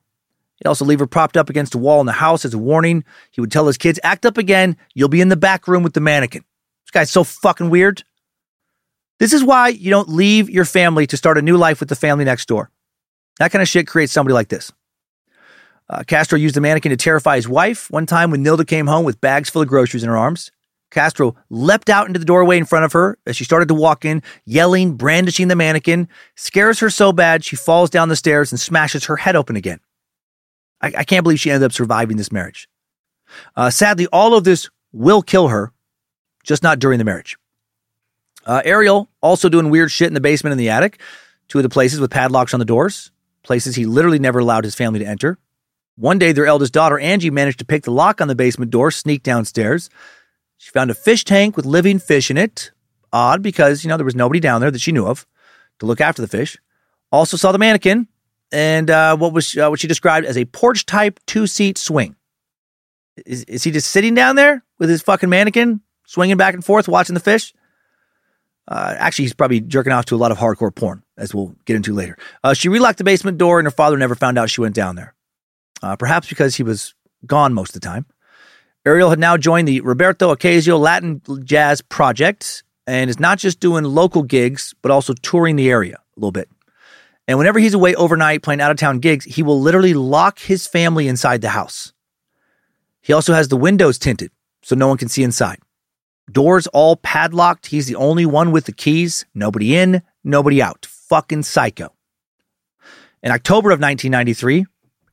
He'd 0.56 0.68
also 0.68 0.84
leave 0.84 0.98
her 0.98 1.06
propped 1.06 1.38
up 1.38 1.52
against 1.52 1.76
a 1.76 1.78
wall 1.78 2.00
in 2.00 2.08
the 2.08 2.12
house 2.12 2.44
as 2.44 2.56
a 2.56 2.58
warning. 2.58 3.04
He 3.30 3.40
would 3.40 3.52
tell 3.52 3.68
his 3.68 3.78
kids, 3.78 4.00
act 4.02 4.26
up 4.26 4.40
again. 4.40 4.78
You'll 4.96 5.10
be 5.10 5.22
in 5.22 5.30
the 5.30 5.36
back 5.36 5.68
room 5.68 5.84
with 5.84 5.94
the 5.94 6.00
mannequin. 6.00 6.44
This 6.86 6.92
guy's 6.92 7.12
so 7.12 7.24
fucking 7.24 7.70
weird. 7.70 8.04
This 9.20 9.32
is 9.32 9.44
why 9.44 9.68
you 9.68 9.92
don't 9.92 10.10
leave 10.10 10.50
your 10.50 10.66
family 10.66 11.06
to 11.06 11.18
start 11.18 11.38
a 11.38 11.44
new 11.44 11.58
life 11.58 11.80
with 11.80 11.90
the 11.90 11.96
family 11.96 12.26
next 12.26 12.48
door. 12.48 12.72
That 13.38 13.52
kind 13.52 13.62
of 13.62 13.70
shit 13.70 13.86
creates 13.86 14.12
somebody 14.12 14.34
like 14.34 14.50
this. 14.50 14.72
Uh, 15.88 16.02
Castro 16.08 16.40
used 16.40 16.56
the 16.56 16.62
mannequin 16.62 16.90
to 16.90 16.98
terrify 16.98 17.36
his 17.36 17.48
wife. 17.48 17.92
One 17.92 18.08
time 18.08 18.32
when 18.32 18.44
Nilda 18.44 18.66
came 18.66 18.88
home 18.88 19.06
with 19.06 19.22
bags 19.22 19.52
full 19.52 19.62
of 19.62 19.68
groceries 19.68 20.02
in 20.02 20.10
her 20.10 20.18
arms, 20.18 20.50
Castro 20.92 21.36
leapt 21.50 21.90
out 21.90 22.08
into 22.08 22.20
the 22.20 22.26
doorway 22.26 22.58
in 22.58 22.66
front 22.66 22.86
of 22.86 22.94
her 22.94 23.18
as 23.26 23.36
she 23.36 23.44
started 23.44 23.68
to 23.68 23.74
walk 23.74 24.06
in, 24.06 24.22
yelling, 24.46 24.94
brandishing 24.94 25.48
the 25.48 25.56
mannequin, 25.56 26.08
scares 26.36 26.80
her 26.80 26.90
so 26.90 27.12
bad 27.12 27.44
she 27.44 27.56
falls 27.56 27.90
down 27.90 28.10
the 28.10 28.16
stairs 28.16 28.52
and 28.52 28.60
smashes 28.60 29.06
her 29.06 29.18
head 29.18 29.36
open 29.36 29.56
again. 29.56 29.80
I, 30.82 30.94
I 30.98 31.04
can't 31.04 31.24
believe 31.24 31.40
she 31.40 31.52
ended 31.52 31.66
up 31.66 31.74
surviving 31.74 32.18
this 32.18 32.32
marriage. 32.32 32.70
Uh, 33.56 33.70
sadly, 33.70 34.08
all 34.08 34.36
of 34.36 34.44
this 34.44 34.70
will 34.94 35.22
kill 35.22 35.50
her, 35.50 35.74
just 36.44 36.64
not 36.64 36.80
during 36.80 37.00
the 37.00 37.06
marriage. 37.06 37.38
Uh, 38.46 38.62
Ariel 38.64 39.10
also 39.22 39.50
doing 39.50 39.70
weird 39.70 39.92
shit 39.92 40.08
in 40.08 40.14
the 40.14 40.22
basement 40.22 40.52
and 40.52 40.60
the 40.60 40.70
attic, 40.70 41.00
two 41.48 41.58
of 41.58 41.64
the 41.64 41.70
places 41.70 42.00
with 42.00 42.12
padlocks 42.12 42.54
on 42.54 42.60
the 42.60 42.66
doors, 42.66 43.12
places 43.44 43.76
he 43.76 43.86
literally 43.86 44.20
never 44.20 44.40
allowed 44.40 44.64
his 44.64 44.76
family 44.76 45.00
to 45.00 45.06
enter. 45.06 45.40
One 45.98 46.20
day, 46.20 46.32
their 46.34 46.46
eldest 46.46 46.74
daughter, 46.74 47.00
Angie, 47.00 47.32
managed 47.32 47.60
to 47.60 47.66
pick 47.66 47.84
the 47.84 47.92
lock 47.92 48.20
on 48.22 48.28
the 48.28 48.36
basement 48.36 48.70
door, 48.70 48.92
sneak 48.92 49.24
downstairs. 49.24 49.90
She 50.58 50.72
found 50.72 50.92
a 50.92 50.96
fish 50.96 51.24
tank 51.24 51.56
with 51.56 51.66
living 51.66 52.00
fish 52.00 52.32
in 52.32 52.38
it. 52.38 52.72
Odd 53.14 53.42
because, 53.42 53.84
you 53.84 53.90
know, 53.90 53.98
there 53.98 54.06
was 54.06 54.16
nobody 54.16 54.40
down 54.40 54.62
there 54.62 54.72
that 54.72 54.82
she 54.82 54.92
knew 54.92 55.06
of 55.06 55.26
to 55.80 55.86
look 55.86 56.02
after 56.02 56.22
the 56.22 56.28
fish. 56.28 56.58
Also 57.12 57.38
saw 57.38 57.52
the 57.52 57.58
mannequin, 57.58 58.08
and 58.52 58.90
uh, 58.90 59.16
what 59.16 59.32
was 59.32 59.56
uh, 59.58 59.70
what 59.70 59.80
she 59.80 59.88
described 59.88 60.26
as 60.26 60.38
a 60.38 60.46
porch 60.46 60.86
type 60.86 61.20
two 61.26 61.48
seat 61.48 61.78
swing. 61.78 62.16
Is, 63.26 63.44
is 63.46 63.64
he 63.64 63.72
just 63.72 63.92
sitting 63.92 64.16
down 64.16 64.36
there 64.36 64.64
with 64.80 64.90
his 64.90 65.02
fucking 65.02 65.30
mannequin, 65.30 65.82
swinging 66.06 66.36
back 66.36 66.54
and 66.54 66.66
forth, 66.66 66.90
watching 66.90 67.14
the 67.14 67.22
fish? 67.22 67.54
Uh, 68.68 68.96
actually, 68.98 69.26
he's 69.26 69.34
probably 69.34 69.62
jerking 69.62 69.94
off 69.94 70.06
to 70.06 70.16
a 70.16 70.18
lot 70.18 70.32
of 70.32 70.38
hardcore 70.38 70.74
porn, 70.74 71.04
as 71.18 71.34
we'll 71.34 71.56
get 71.66 71.76
into 71.76 71.94
later. 71.94 72.18
Uh, 72.44 72.54
she 72.54 72.68
relocked 72.68 72.98
the 72.98 73.04
basement 73.04 73.38
door, 73.38 73.60
and 73.60 73.66
her 73.66 73.72
father 73.72 73.96
never 73.96 74.16
found 74.16 74.38
out 74.38 74.50
she 74.50 74.62
went 74.62 74.76
down 74.76 74.96
there. 74.96 75.14
Uh, 75.84 75.96
perhaps 75.96 76.28
because 76.28 76.56
he 76.56 76.64
was 76.64 76.96
gone 77.26 77.54
most 77.54 77.76
of 77.76 77.82
the 77.82 77.88
time. 77.88 78.06
Ariel 78.86 79.10
had 79.10 79.20
now 79.20 79.36
joined 79.36 79.68
the 79.68 79.82
Roberto 79.82 80.34
Ocasio 80.34 80.80
Latin 80.80 81.20
Jazz 81.44 81.82
Project 81.82 82.64
and 82.86 83.10
is 83.10 83.20
not 83.20 83.40
just 83.40 83.60
doing 83.60 83.84
local 83.84 84.22
gigs, 84.22 84.76
but 84.84 84.92
also 84.92 85.14
touring 85.14 85.56
the 85.56 85.70
area 85.72 85.96
a 85.96 86.20
little 86.20 86.32
bit. 86.32 86.50
And 87.28 87.40
whenever 87.40 87.58
he's 87.58 87.74
away 87.74 87.96
overnight 87.96 88.44
playing 88.44 88.62
out 88.62 88.70
of 88.70 88.78
town 88.78 89.00
gigs, 89.00 89.26
he 89.26 89.42
will 89.42 89.60
literally 89.60 89.96
lock 89.96 90.38
his 90.38 90.68
family 90.68 91.08
inside 91.08 91.42
the 91.42 91.50
house. 91.50 91.94
He 93.02 93.12
also 93.12 93.34
has 93.34 93.48
the 93.48 93.58
windows 93.58 93.98
tinted 93.98 94.32
so 94.62 94.76
no 94.76 94.88
one 94.88 94.98
can 94.98 95.10
see 95.10 95.24
inside. 95.24 95.60
Doors 96.32 96.68
all 96.68 96.96
padlocked. 96.96 97.68
He's 97.68 97.88
the 97.88 97.96
only 97.96 98.26
one 98.26 98.52
with 98.52 98.66
the 98.66 98.72
keys. 98.72 99.26
Nobody 99.34 99.76
in, 99.76 100.04
nobody 100.24 100.62
out. 100.62 100.86
Fucking 100.86 101.44
psycho. 101.44 101.94
In 103.24 103.32
October 103.32 103.72
of 103.72 103.80
1993, 103.80 104.66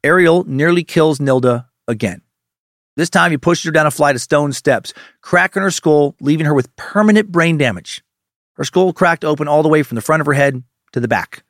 Ariel 0.04 0.44
nearly 0.44 0.84
kills 0.84 1.18
Nilda 1.18 1.66
again. 1.88 2.22
This 2.96 3.10
time 3.10 3.30
he 3.30 3.38
pushes 3.38 3.64
her 3.64 3.70
down 3.70 3.86
a 3.86 3.90
flight 3.90 4.16
of 4.16 4.22
stone 4.22 4.52
steps, 4.52 4.92
cracking 5.22 5.62
her 5.62 5.70
skull, 5.70 6.14
leaving 6.20 6.46
her 6.46 6.54
with 6.54 6.74
permanent 6.76 7.32
brain 7.32 7.56
damage. 7.56 8.02
Her 8.54 8.64
skull 8.64 8.92
cracked 8.92 9.24
open 9.24 9.48
all 9.48 9.62
the 9.62 9.68
way 9.68 9.82
from 9.82 9.94
the 9.94 10.02
front 10.02 10.20
of 10.20 10.26
her 10.26 10.34
head 10.34 10.62
to 10.92 11.00
the 11.00 11.08
back. 11.08 11.42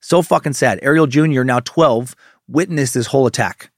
So 0.00 0.22
fucking 0.22 0.52
sad. 0.52 0.78
Ariel 0.82 1.06
Jr., 1.06 1.42
now 1.42 1.60
12, 1.60 2.14
witnessed 2.48 2.94
this 2.94 3.06
whole 3.06 3.26
attack. 3.26 3.70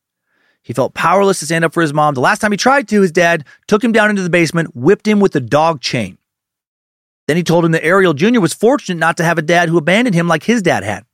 He 0.63 0.73
felt 0.73 0.95
powerless 0.95 1.41
to 1.41 1.47
stand 1.47 1.65
up 1.65 1.73
for 1.73 1.83
his 1.83 1.93
mom. 1.93 2.15
The 2.15 2.21
last 2.21 2.41
time 2.41 2.53
he 2.53 2.57
tried 2.57 2.89
to, 2.89 3.03
his 3.03 3.13
dad 3.13 3.45
took 3.67 3.83
him 3.83 3.93
down 3.93 4.11
into 4.11 4.23
the 4.23 4.31
basement, 4.31 4.75
whipped 4.77 5.07
him 5.07 5.21
with 5.21 5.35
a 5.35 5.41
dog 5.41 5.81
chain. 5.81 6.19
Then 7.27 7.37
he 7.37 7.43
told 7.43 7.65
him 7.65 7.73
that 7.73 7.85
Ariel 7.85 8.15
Jr. 8.15 8.41
was 8.41 8.55
fortunate 8.55 8.99
not 8.99 9.17
to 9.17 9.25
have 9.25 9.39
a 9.39 9.43
dad 9.43 9.69
who 9.69 9.79
abandoned 9.79 10.15
him 10.15 10.29
like 10.29 10.45
his 10.45 10.63
dad 10.63 10.83
had. 10.85 11.05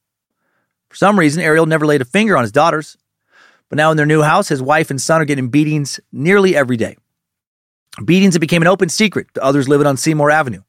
For 0.88 0.96
some 0.96 1.18
reason, 1.18 1.42
Ariel 1.42 1.66
never 1.66 1.86
laid 1.86 2.00
a 2.00 2.06
finger 2.06 2.36
on 2.36 2.44
his 2.44 2.52
daughters. 2.52 2.96
But 3.68 3.76
now 3.76 3.90
in 3.90 3.96
their 3.96 4.06
new 4.06 4.22
house, 4.22 4.48
his 4.48 4.62
wife 4.62 4.90
and 4.90 5.00
son 5.00 5.20
are 5.20 5.26
getting 5.26 5.48
beatings 5.48 6.00
nearly 6.12 6.56
every 6.56 6.76
day. 6.76 6.96
Beatings 8.04 8.34
that 8.34 8.40
became 8.40 8.62
an 8.62 8.68
open 8.68 8.88
secret 8.88 9.26
to 9.34 9.42
others 9.42 9.68
living 9.68 9.86
on 9.86 9.96
Seymour 9.96 10.30
Avenue. 10.30 10.62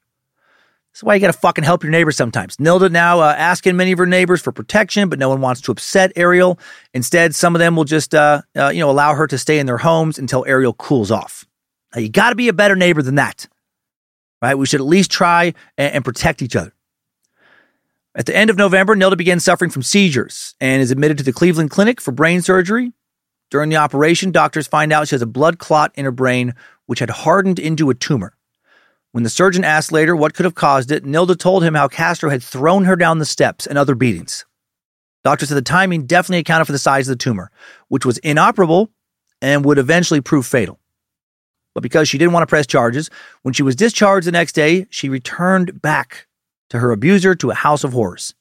That's 0.92 1.04
why 1.04 1.14
you 1.14 1.20
got 1.20 1.32
to 1.32 1.38
fucking 1.38 1.62
help 1.62 1.84
your 1.84 1.92
neighbors 1.92 2.16
sometimes. 2.16 2.56
Nilda 2.56 2.90
now 2.90 3.20
uh, 3.20 3.34
asking 3.38 3.76
many 3.76 3.92
of 3.92 3.98
her 3.98 4.06
neighbors 4.06 4.42
for 4.42 4.50
protection, 4.50 5.08
but 5.08 5.20
no 5.20 5.28
one 5.28 5.40
wants 5.40 5.60
to 5.62 5.72
upset 5.72 6.12
Ariel. 6.16 6.58
Instead, 6.92 7.34
some 7.34 7.54
of 7.54 7.60
them 7.60 7.76
will 7.76 7.84
just, 7.84 8.12
uh, 8.14 8.42
uh, 8.56 8.70
you 8.70 8.80
know, 8.80 8.90
allow 8.90 9.14
her 9.14 9.28
to 9.28 9.38
stay 9.38 9.60
in 9.60 9.66
their 9.66 9.78
homes 9.78 10.18
until 10.18 10.44
Ariel 10.48 10.72
cools 10.74 11.12
off. 11.12 11.46
Now, 11.94 12.00
you 12.00 12.08
got 12.08 12.30
to 12.30 12.34
be 12.36 12.48
a 12.48 12.52
better 12.52 12.74
neighbor 12.74 13.02
than 13.02 13.14
that. 13.14 13.46
right? 14.42 14.56
We 14.56 14.66
should 14.66 14.80
at 14.80 14.86
least 14.86 15.10
try 15.10 15.54
and, 15.78 15.94
and 15.94 16.04
protect 16.04 16.42
each 16.42 16.56
other. 16.56 16.74
At 18.20 18.26
the 18.26 18.36
end 18.36 18.50
of 18.50 18.58
November, 18.58 18.94
Nilda 18.94 19.16
began 19.16 19.40
suffering 19.40 19.70
from 19.70 19.82
seizures 19.82 20.54
and 20.60 20.82
is 20.82 20.90
admitted 20.90 21.16
to 21.16 21.24
the 21.24 21.32
Cleveland 21.32 21.70
Clinic 21.70 22.02
for 22.02 22.12
brain 22.12 22.42
surgery. 22.42 22.92
During 23.50 23.70
the 23.70 23.76
operation, 23.76 24.30
doctors 24.30 24.66
find 24.66 24.92
out 24.92 25.08
she 25.08 25.14
has 25.14 25.22
a 25.22 25.26
blood 25.26 25.58
clot 25.58 25.90
in 25.94 26.04
her 26.04 26.10
brain, 26.10 26.52
which 26.84 26.98
had 26.98 27.08
hardened 27.08 27.58
into 27.58 27.88
a 27.88 27.94
tumor. 27.94 28.36
When 29.12 29.24
the 29.24 29.30
surgeon 29.30 29.64
asked 29.64 29.90
later 29.90 30.14
what 30.14 30.34
could 30.34 30.44
have 30.44 30.54
caused 30.54 30.90
it, 30.90 31.02
Nilda 31.02 31.34
told 31.34 31.64
him 31.64 31.74
how 31.74 31.88
Castro 31.88 32.28
had 32.28 32.42
thrown 32.42 32.84
her 32.84 32.94
down 32.94 33.20
the 33.20 33.24
steps 33.24 33.66
and 33.66 33.78
other 33.78 33.94
beatings. 33.94 34.44
Doctors 35.24 35.48
said 35.48 35.56
the 35.56 35.62
timing 35.62 36.04
definitely 36.04 36.40
accounted 36.40 36.66
for 36.66 36.72
the 36.72 36.78
size 36.78 37.08
of 37.08 37.16
the 37.16 37.24
tumor, 37.24 37.50
which 37.88 38.04
was 38.04 38.18
inoperable 38.18 38.90
and 39.40 39.64
would 39.64 39.78
eventually 39.78 40.20
prove 40.20 40.44
fatal. 40.44 40.78
But 41.72 41.82
because 41.82 42.06
she 42.06 42.18
didn't 42.18 42.34
want 42.34 42.42
to 42.42 42.52
press 42.52 42.66
charges, 42.66 43.08
when 43.40 43.54
she 43.54 43.62
was 43.62 43.76
discharged 43.76 44.26
the 44.26 44.32
next 44.32 44.52
day, 44.52 44.86
she 44.90 45.08
returned 45.08 45.80
back 45.80 46.26
to 46.70 46.78
her 46.78 46.90
abuser 46.90 47.34
to 47.34 47.50
a 47.50 47.54
house 47.54 47.84
of 47.84 47.92
horrors. 47.92 48.34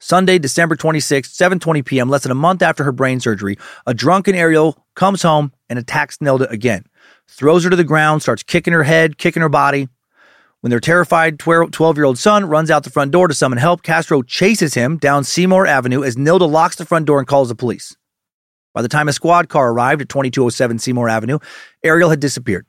Sunday, 0.00 0.38
December 0.38 0.74
26, 0.74 1.30
7:20 1.30 1.84
p.m., 1.84 2.08
less 2.08 2.24
than 2.24 2.32
a 2.32 2.34
month 2.34 2.60
after 2.60 2.82
her 2.82 2.90
brain 2.90 3.20
surgery, 3.20 3.56
a 3.86 3.94
drunken 3.94 4.34
Ariel 4.34 4.84
comes 4.96 5.22
home 5.22 5.52
and 5.68 5.78
attacks 5.78 6.20
Nelda 6.20 6.48
again. 6.50 6.84
Throws 7.28 7.62
her 7.62 7.70
to 7.70 7.76
the 7.76 7.84
ground, 7.84 8.22
starts 8.22 8.42
kicking 8.42 8.72
her 8.72 8.82
head, 8.82 9.16
kicking 9.16 9.42
her 9.42 9.48
body. 9.48 9.88
When 10.60 10.70
their 10.70 10.80
terrified 10.80 11.38
12 11.38 11.96
year 11.96 12.04
old 12.04 12.18
son 12.18 12.46
runs 12.46 12.70
out 12.70 12.84
the 12.84 12.90
front 12.90 13.12
door 13.12 13.28
to 13.28 13.34
summon 13.34 13.58
help, 13.58 13.82
Castro 13.82 14.22
chases 14.22 14.74
him 14.74 14.96
down 14.96 15.24
Seymour 15.24 15.66
Avenue 15.66 16.02
as 16.02 16.16
Nilda 16.16 16.50
locks 16.50 16.76
the 16.76 16.84
front 16.84 17.06
door 17.06 17.18
and 17.18 17.26
calls 17.26 17.48
the 17.48 17.54
police. 17.54 17.96
By 18.74 18.82
the 18.82 18.88
time 18.88 19.08
a 19.08 19.12
squad 19.12 19.48
car 19.48 19.70
arrived 19.70 20.02
at 20.02 20.08
2207 20.08 20.78
Seymour 20.78 21.08
Avenue, 21.08 21.38
Ariel 21.82 22.10
had 22.10 22.20
disappeared. 22.20 22.66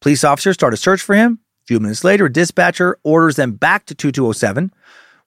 Police 0.00 0.24
officers 0.24 0.54
start 0.54 0.74
a 0.74 0.76
search 0.76 1.00
for 1.00 1.14
him. 1.14 1.38
Few 1.66 1.80
minutes 1.80 2.04
later, 2.04 2.26
a 2.26 2.32
dispatcher 2.32 2.98
orders 3.02 3.36
them 3.36 3.52
back 3.52 3.86
to 3.86 3.94
2207, 3.94 4.72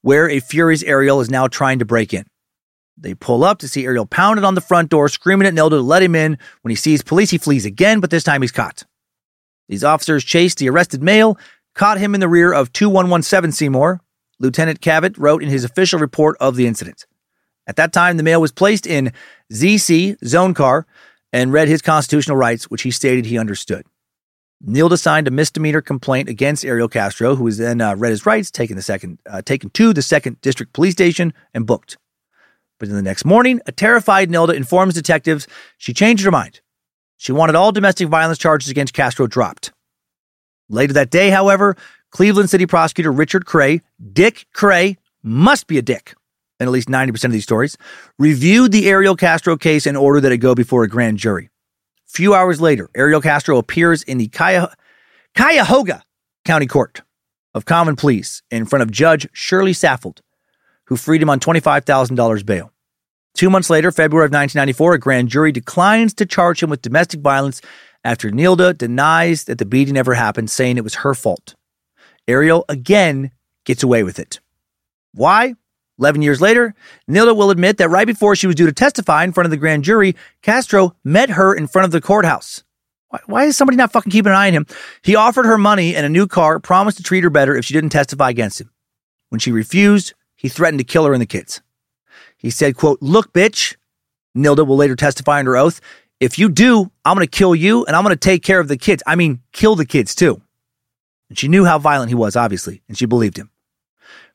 where 0.01 0.29
a 0.29 0.39
furious 0.39 0.83
Ariel 0.83 1.19
is 1.19 1.29
now 1.29 1.47
trying 1.47 1.79
to 1.79 1.85
break 1.85 2.13
in. 2.13 2.25
They 2.97 3.13
pull 3.13 3.43
up 3.43 3.59
to 3.59 3.67
see 3.67 3.85
Ariel 3.85 4.05
pounded 4.05 4.43
on 4.43 4.55
the 4.55 4.61
front 4.61 4.89
door, 4.89 5.09
screaming 5.09 5.47
at 5.47 5.53
Nelda 5.53 5.77
to 5.77 5.81
let 5.81 6.03
him 6.03 6.15
in. 6.15 6.37
When 6.61 6.69
he 6.69 6.75
sees 6.75 7.03
police, 7.03 7.29
he 7.29 7.37
flees 7.37 7.65
again, 7.65 7.99
but 7.99 8.09
this 8.09 8.23
time 8.23 8.41
he's 8.41 8.51
caught. 8.51 8.83
These 9.67 9.83
officers 9.83 10.23
chased 10.23 10.57
the 10.57 10.69
arrested 10.69 11.03
male, 11.03 11.37
caught 11.75 11.99
him 11.99 12.13
in 12.13 12.21
the 12.21 12.29
rear 12.29 12.53
of 12.53 12.73
2117 12.73 13.51
Seymour. 13.51 14.01
Lieutenant 14.39 14.81
Cavett 14.81 15.15
wrote 15.17 15.43
in 15.43 15.49
his 15.49 15.63
official 15.63 15.99
report 15.99 16.37
of 16.39 16.55
the 16.55 16.67
incident. 16.67 17.05
At 17.67 17.75
that 17.75 17.91
time, 17.91 18.17
the 18.17 18.23
male 18.23 18.39
was 18.39 18.51
placed 18.51 18.87
in 18.87 19.11
ZC 19.51 20.23
zone 20.25 20.53
car 20.53 20.87
and 21.33 21.51
read 21.51 21.67
his 21.67 21.81
constitutional 21.81 22.37
rights, 22.37 22.69
which 22.69 22.83
he 22.83 22.91
stated 22.91 23.25
he 23.25 23.37
understood. 23.37 23.85
Nilda 24.65 24.97
signed 24.97 25.27
a 25.27 25.31
misdemeanor 25.31 25.81
complaint 25.81 26.29
against 26.29 26.65
Ariel 26.65 26.87
Castro, 26.87 27.35
who 27.35 27.43
was 27.43 27.57
then 27.57 27.79
uh, 27.79 27.95
read 27.95 28.09
his 28.09 28.25
rights, 28.25 28.49
taken 28.49 28.75
the 28.75 28.81
second, 28.81 29.19
uh, 29.29 29.41
taken 29.41 29.69
to 29.71 29.93
the 29.93 30.01
second 30.01 30.41
district 30.41 30.73
police 30.73 30.93
station, 30.93 31.33
and 31.53 31.67
booked. 31.67 31.97
But 32.79 32.89
in 32.89 32.95
the 32.95 33.01
next 33.01 33.25
morning, 33.25 33.61
a 33.65 33.71
terrified 33.71 34.29
Nilda 34.29 34.55
informs 34.55 34.93
detectives 34.93 35.47
she 35.77 35.93
changed 35.93 36.23
her 36.23 36.31
mind. 36.31 36.61
She 37.17 37.31
wanted 37.31 37.55
all 37.55 37.71
domestic 37.71 38.07
violence 38.07 38.37
charges 38.37 38.69
against 38.69 38.93
Castro 38.93 39.27
dropped. 39.27 39.71
Later 40.69 40.93
that 40.93 41.09
day, 41.09 41.29
however, 41.29 41.75
Cleveland 42.11 42.49
City 42.49 42.65
prosecutor 42.65 43.11
Richard 43.11 43.45
Cray, 43.45 43.81
Dick 44.13 44.47
Cray, 44.53 44.97
must 45.23 45.67
be 45.67 45.77
a 45.77 45.81
dick, 45.81 46.15
in 46.59 46.67
at 46.67 46.71
least 46.71 46.89
90% 46.89 47.25
of 47.25 47.31
these 47.31 47.43
stories, 47.43 47.77
reviewed 48.19 48.71
the 48.71 48.87
Ariel 48.89 49.15
Castro 49.15 49.57
case 49.57 49.85
and 49.85 49.97
ordered 49.97 50.21
that 50.21 50.31
it 50.31 50.37
go 50.37 50.55
before 50.55 50.83
a 50.83 50.89
grand 50.89 51.17
jury. 51.17 51.49
Few 52.07 52.33
hours 52.33 52.61
later, 52.61 52.89
Ariel 52.95 53.21
Castro 53.21 53.57
appears 53.57 54.01
in 54.03 54.17
the 54.17 54.29
Cuyahoga 55.35 56.03
County 56.45 56.65
Court 56.65 57.01
of 57.53 57.65
Common 57.65 57.95
Pleas 57.95 58.43
in 58.49 58.65
front 58.65 58.81
of 58.81 58.91
Judge 58.91 59.27
Shirley 59.33 59.73
Saffold, 59.73 60.19
who 60.85 60.95
freed 60.95 61.21
him 61.21 61.29
on 61.29 61.39
$25,000 61.39 62.45
bail. 62.45 62.71
Two 63.35 63.49
months 63.49 63.69
later, 63.69 63.91
February 63.91 64.25
of 64.25 64.31
1994, 64.31 64.93
a 64.93 64.99
grand 64.99 65.29
jury 65.29 65.51
declines 65.51 66.13
to 66.15 66.25
charge 66.25 66.63
him 66.63 66.69
with 66.69 66.81
domestic 66.81 67.19
violence 67.19 67.61
after 68.03 68.31
Nilda 68.31 68.75
denies 68.75 69.43
that 69.43 69.57
the 69.57 69.65
beating 69.65 69.97
ever 69.97 70.13
happened, 70.13 70.49
saying 70.49 70.77
it 70.77 70.83
was 70.83 70.95
her 70.95 71.13
fault. 71.13 71.55
Ariel 72.27 72.65
again 72.69 73.31
gets 73.65 73.83
away 73.83 74.03
with 74.03 74.17
it. 74.17 74.39
Why? 75.13 75.55
11 75.99 76.21
years 76.21 76.41
later, 76.41 76.75
Nilda 77.09 77.35
will 77.35 77.49
admit 77.49 77.77
that 77.77 77.89
right 77.89 78.05
before 78.05 78.35
she 78.35 78.47
was 78.47 78.55
due 78.55 78.65
to 78.65 78.71
testify 78.71 79.23
in 79.23 79.33
front 79.33 79.45
of 79.45 79.51
the 79.51 79.57
grand 79.57 79.83
jury, 79.83 80.15
Castro 80.41 80.95
met 81.03 81.31
her 81.31 81.53
in 81.53 81.67
front 81.67 81.85
of 81.85 81.91
the 81.91 82.01
courthouse. 82.01 82.63
Why, 83.09 83.19
why 83.25 83.43
is 83.45 83.57
somebody 83.57 83.77
not 83.77 83.91
fucking 83.91 84.11
keeping 84.11 84.31
an 84.31 84.37
eye 84.37 84.47
on 84.47 84.53
him? 84.53 84.67
He 85.01 85.15
offered 85.15 85.45
her 85.45 85.57
money 85.57 85.95
and 85.95 86.05
a 86.05 86.09
new 86.09 86.27
car, 86.27 86.59
promised 86.59 86.97
to 86.97 87.03
treat 87.03 87.23
her 87.23 87.29
better 87.29 87.55
if 87.55 87.65
she 87.65 87.73
didn't 87.73 87.89
testify 87.89 88.29
against 88.29 88.61
him. 88.61 88.69
When 89.29 89.39
she 89.39 89.51
refused, 89.51 90.13
he 90.35 90.49
threatened 90.49 90.79
to 90.79 90.83
kill 90.83 91.05
her 91.05 91.13
and 91.13 91.21
the 91.21 91.25
kids. 91.25 91.61
He 92.37 92.49
said, 92.49 92.75
quote, 92.75 93.01
look, 93.01 93.33
bitch, 93.33 93.75
Nilda 94.35 94.65
will 94.65 94.75
later 94.75 94.95
testify 94.95 95.39
under 95.39 95.57
oath. 95.57 95.81
If 96.19 96.37
you 96.37 96.49
do, 96.49 96.91
I'm 97.03 97.15
going 97.15 97.27
to 97.27 97.37
kill 97.37 97.55
you 97.55 97.85
and 97.85 97.95
I'm 97.95 98.03
going 98.03 98.15
to 98.15 98.19
take 98.19 98.43
care 98.43 98.59
of 98.59 98.67
the 98.67 98.77
kids. 98.77 99.01
I 99.07 99.15
mean, 99.15 99.41
kill 99.51 99.75
the 99.75 99.85
kids 99.85 100.13
too. 100.13 100.41
And 101.29 101.37
she 101.37 101.47
knew 101.47 101.65
how 101.65 101.79
violent 101.79 102.09
he 102.09 102.15
was, 102.15 102.35
obviously, 102.35 102.81
and 102.87 102.97
she 102.97 103.05
believed 103.05 103.37
him. 103.37 103.51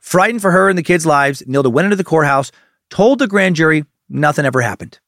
Frightened 0.03 0.43
for 0.43 0.51
her 0.51 0.69
and 0.69 0.77
the 0.77 0.83
kids' 0.83 1.07
lives, 1.07 1.43
Nilda 1.47 1.71
went 1.71 1.87
into 1.87 1.97
the 1.97 2.05
courthouse, 2.05 2.51
told 2.91 3.21
the 3.21 3.29
grand 3.29 3.55
jury 3.57 3.85
nothing 4.09 4.45
ever 4.45 4.61
happened. 4.61 4.99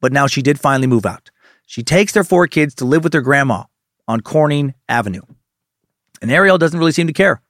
But 0.00 0.12
now 0.12 0.26
she 0.26 0.42
did 0.42 0.60
finally 0.60 0.88
move 0.88 1.06
out. 1.06 1.30
She 1.66 1.84
takes 1.84 2.12
their 2.12 2.24
four 2.24 2.48
kids 2.48 2.74
to 2.76 2.84
live 2.84 3.04
with 3.04 3.12
their 3.12 3.22
grandma 3.22 3.64
on 4.08 4.20
Corning 4.20 4.74
Avenue. 4.88 5.22
And 6.20 6.32
Ariel 6.32 6.58
doesn't 6.58 6.78
really 6.78 6.92
seem 6.92 7.06
to 7.06 7.12
care. 7.12 7.40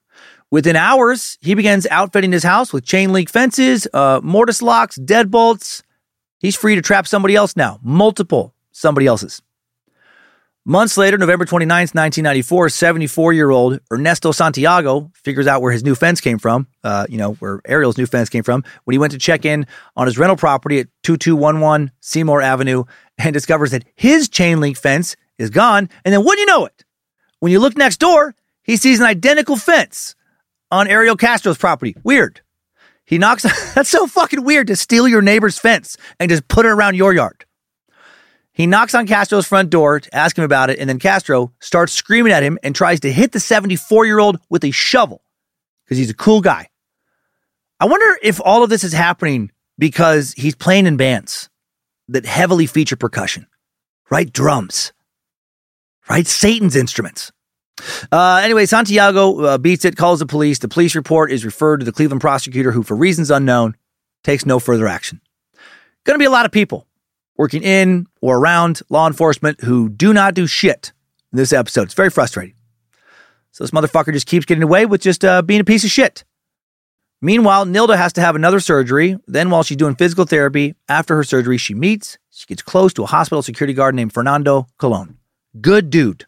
Within 0.51 0.77
hours, 0.77 1.39
he 1.41 1.55
begins 1.55 1.87
outfitting 1.91 2.33
his 2.33 2.45
house 2.45 2.73
with 2.73 2.85
chain 2.85 3.13
link 3.13 3.31
fences, 3.31 3.89
uh, 3.95 4.21
mortise 4.23 4.63
locks, 4.63 4.99
deadbolts. 4.99 5.83
He's 6.39 6.55
free 6.55 6.75
to 6.75 6.83
trap 6.83 7.07
somebody 7.07 7.35
else 7.35 7.57
now, 7.57 7.81
multiple 7.83 8.55
somebody 8.73 9.07
else's. 9.07 9.41
Months 10.71 10.99
later, 10.99 11.17
November 11.17 11.47
29th, 11.47 11.95
1994, 11.95 12.69
74 12.69 13.33
year 13.33 13.49
old 13.49 13.81
Ernesto 13.91 14.33
Santiago 14.33 15.11
figures 15.15 15.47
out 15.47 15.63
where 15.63 15.73
his 15.73 15.83
new 15.83 15.95
fence 15.95 16.21
came 16.21 16.39
from, 16.39 16.67
uh, 16.85 17.07
you 17.09 17.17
know, 17.17 17.33
where 17.37 17.63
Ariel's 17.65 17.97
new 17.97 18.05
fence 18.05 18.29
came 18.29 18.43
from, 18.43 18.63
when 18.85 18.93
he 18.93 18.99
went 18.99 19.13
to 19.15 19.19
check 19.19 19.47
in 19.47 19.67
on 19.97 20.05
his 20.05 20.19
rental 20.19 20.37
property 20.37 20.79
at 20.79 20.89
2211 21.05 21.91
Seymour 22.01 22.43
Avenue 22.43 22.85
and 23.17 23.33
discovers 23.33 23.71
that 23.71 23.87
his 23.95 24.29
chain 24.29 24.61
link 24.61 24.77
fence 24.77 25.17
is 25.39 25.49
gone. 25.49 25.89
And 26.05 26.13
then, 26.13 26.23
wouldn't 26.23 26.41
you 26.41 26.45
know 26.45 26.67
it? 26.67 26.85
When 27.41 27.51
you 27.51 27.61
look 27.61 27.75
next 27.75 27.97
door, 27.97 28.35
he 28.63 28.77
sees 28.77 29.01
an 29.01 29.07
identical 29.07 29.57
fence 29.57 30.17
on 30.71 30.87
Ariel 30.87 31.17
Castro's 31.17 31.57
property. 31.57 31.97
Weird. 32.05 32.43
He 33.07 33.17
knocks, 33.17 33.43
that's 33.75 33.89
so 33.89 34.07
fucking 34.07 34.45
weird 34.45 34.67
to 34.67 34.77
steal 34.77 35.09
your 35.09 35.23
neighbor's 35.23 35.59
fence 35.59 35.97
and 36.21 36.29
just 36.29 36.47
put 36.47 36.67
it 36.67 36.69
around 36.69 36.95
your 36.95 37.15
yard. 37.15 37.47
He 38.59 38.67
knocks 38.67 38.93
on 38.93 39.07
Castro's 39.07 39.47
front 39.47 39.71
door 39.71 40.01
to 40.01 40.15
ask 40.15 40.37
him 40.37 40.43
about 40.43 40.69
it, 40.69 40.81
and 40.81 40.91
then 40.91 40.99
Castro 40.99 41.53
starts 41.61 41.93
screaming 41.93 42.33
at 42.33 42.43
him 42.43 42.59
and 42.65 42.75
tries 42.75 42.99
to 43.01 43.13
hit 43.13 43.31
the 43.31 43.39
74 43.39 44.05
year 44.05 44.19
old 44.19 44.41
with 44.51 44.65
a 44.65 44.73
shovel 44.73 45.23
because 45.85 45.97
he's 45.97 46.11
a 46.11 46.15
cool 46.15 46.41
guy. 46.41 46.69
I 47.79 47.87
wonder 47.87 48.19
if 48.21 48.41
all 48.45 48.65
of 48.65 48.69
this 48.69 48.83
is 48.83 48.93
happening 48.93 49.53
because 49.79 50.35
he's 50.37 50.57
playing 50.57 50.87
in 50.87 50.97
bands 50.97 51.49
that 52.09 52.27
heavily 52.27 52.67
feature 52.67 52.97
percussion, 52.97 53.47
right? 54.11 54.31
Drums, 54.33 54.93
right? 56.11 56.27
Satan's 56.27 56.75
instruments. 56.75 57.31
Uh, 58.11 58.41
anyway, 58.43 58.67
Santiago 58.67 59.41
uh, 59.45 59.59
beats 59.59 59.85
it, 59.85 59.97
calls 59.97 60.19
the 60.19 60.27
police. 60.27 60.59
The 60.59 60.67
police 60.67 60.97
report 60.97 61.31
is 61.31 61.45
referred 61.45 61.77
to 61.77 61.87
the 61.87 61.93
Cleveland 61.93 62.23
prosecutor, 62.23 62.73
who, 62.73 62.83
for 62.83 62.97
reasons 62.97 63.31
unknown, 63.31 63.77
takes 64.25 64.45
no 64.45 64.59
further 64.59 64.89
action. 64.89 65.21
Going 66.05 66.17
to 66.17 66.19
be 66.19 66.27
a 66.27 66.31
lot 66.31 66.45
of 66.45 66.51
people 66.51 66.88
working 67.39 67.63
in 67.63 68.07
or 68.21 68.37
around 68.37 68.83
law 68.91 69.07
enforcement 69.07 69.63
who 69.63 69.89
do 69.89 70.13
not 70.13 70.35
do 70.35 70.47
shit 70.47 70.93
in 71.33 71.39
this 71.39 71.53
episode. 71.53 71.85
It's 71.85 71.95
very 71.95 72.11
frustrating. 72.11 72.57
So 73.53 73.65
this 73.65 73.71
motherfucker 73.71 74.13
just 74.13 74.27
keeps 74.27 74.45
getting 74.45 74.63
away 74.63 74.85
with 74.85 75.01
just 75.01 75.25
uh, 75.25 75.41
being 75.41 75.61
a 75.61 75.65
piece 75.65 75.85
of 75.85 75.91
shit. 75.91 76.25
Meanwhile, 77.21 77.67
Nilda 77.67 77.97
has 77.97 78.13
to 78.15 78.21
have 78.21 78.37
another 78.37 78.61
surgery. 78.61 79.19
Then, 79.27 79.51
while 79.51 79.65
she's 79.65 79.77
doing 79.77 79.97
physical 79.97 80.25
therapy, 80.25 80.75
after 80.89 81.17
her 81.17 81.25
surgery, 81.25 81.59
she 81.59 81.75
meets, 81.75 82.19
she 82.31 82.47
gets 82.47 82.63
close 82.63 82.93
to 82.95 83.03
a 83.03 83.07
hospital 83.07 83.43
security 83.43 83.73
guard 83.73 83.95
named 83.95 84.13
Fernando 84.13 84.69
Colon. 84.79 85.19
Good 85.61 85.91
dude. 85.91 86.27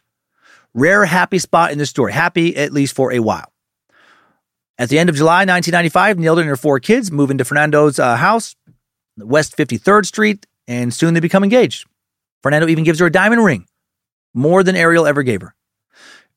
Rare 0.74 1.04
happy 1.04 1.38
spot 1.38 1.70
in 1.70 1.78
this 1.78 1.90
story. 1.90 2.12
Happy 2.12 2.56
at 2.56 2.72
least 2.72 2.96
for 2.96 3.12
a 3.12 3.20
while. 3.20 3.52
At 4.78 4.88
the 4.88 4.98
end 4.98 5.10
of 5.10 5.16
July 5.16 5.44
1995, 5.44 6.16
Nilda 6.16 6.40
and 6.40 6.48
her 6.48 6.56
four 6.56 6.80
kids 6.80 7.12
move 7.12 7.30
into 7.30 7.44
Fernando's 7.44 7.98
uh, 7.98 8.16
house, 8.16 8.56
West 9.16 9.56
53rd 9.56 10.06
Street, 10.06 10.46
and 10.70 10.94
soon 10.94 11.14
they 11.14 11.20
become 11.20 11.42
engaged. 11.42 11.86
Fernando 12.42 12.68
even 12.68 12.84
gives 12.84 13.00
her 13.00 13.06
a 13.06 13.12
diamond 13.12 13.44
ring, 13.44 13.66
more 14.32 14.62
than 14.62 14.76
Ariel 14.76 15.06
ever 15.06 15.24
gave 15.24 15.40
her. 15.42 15.54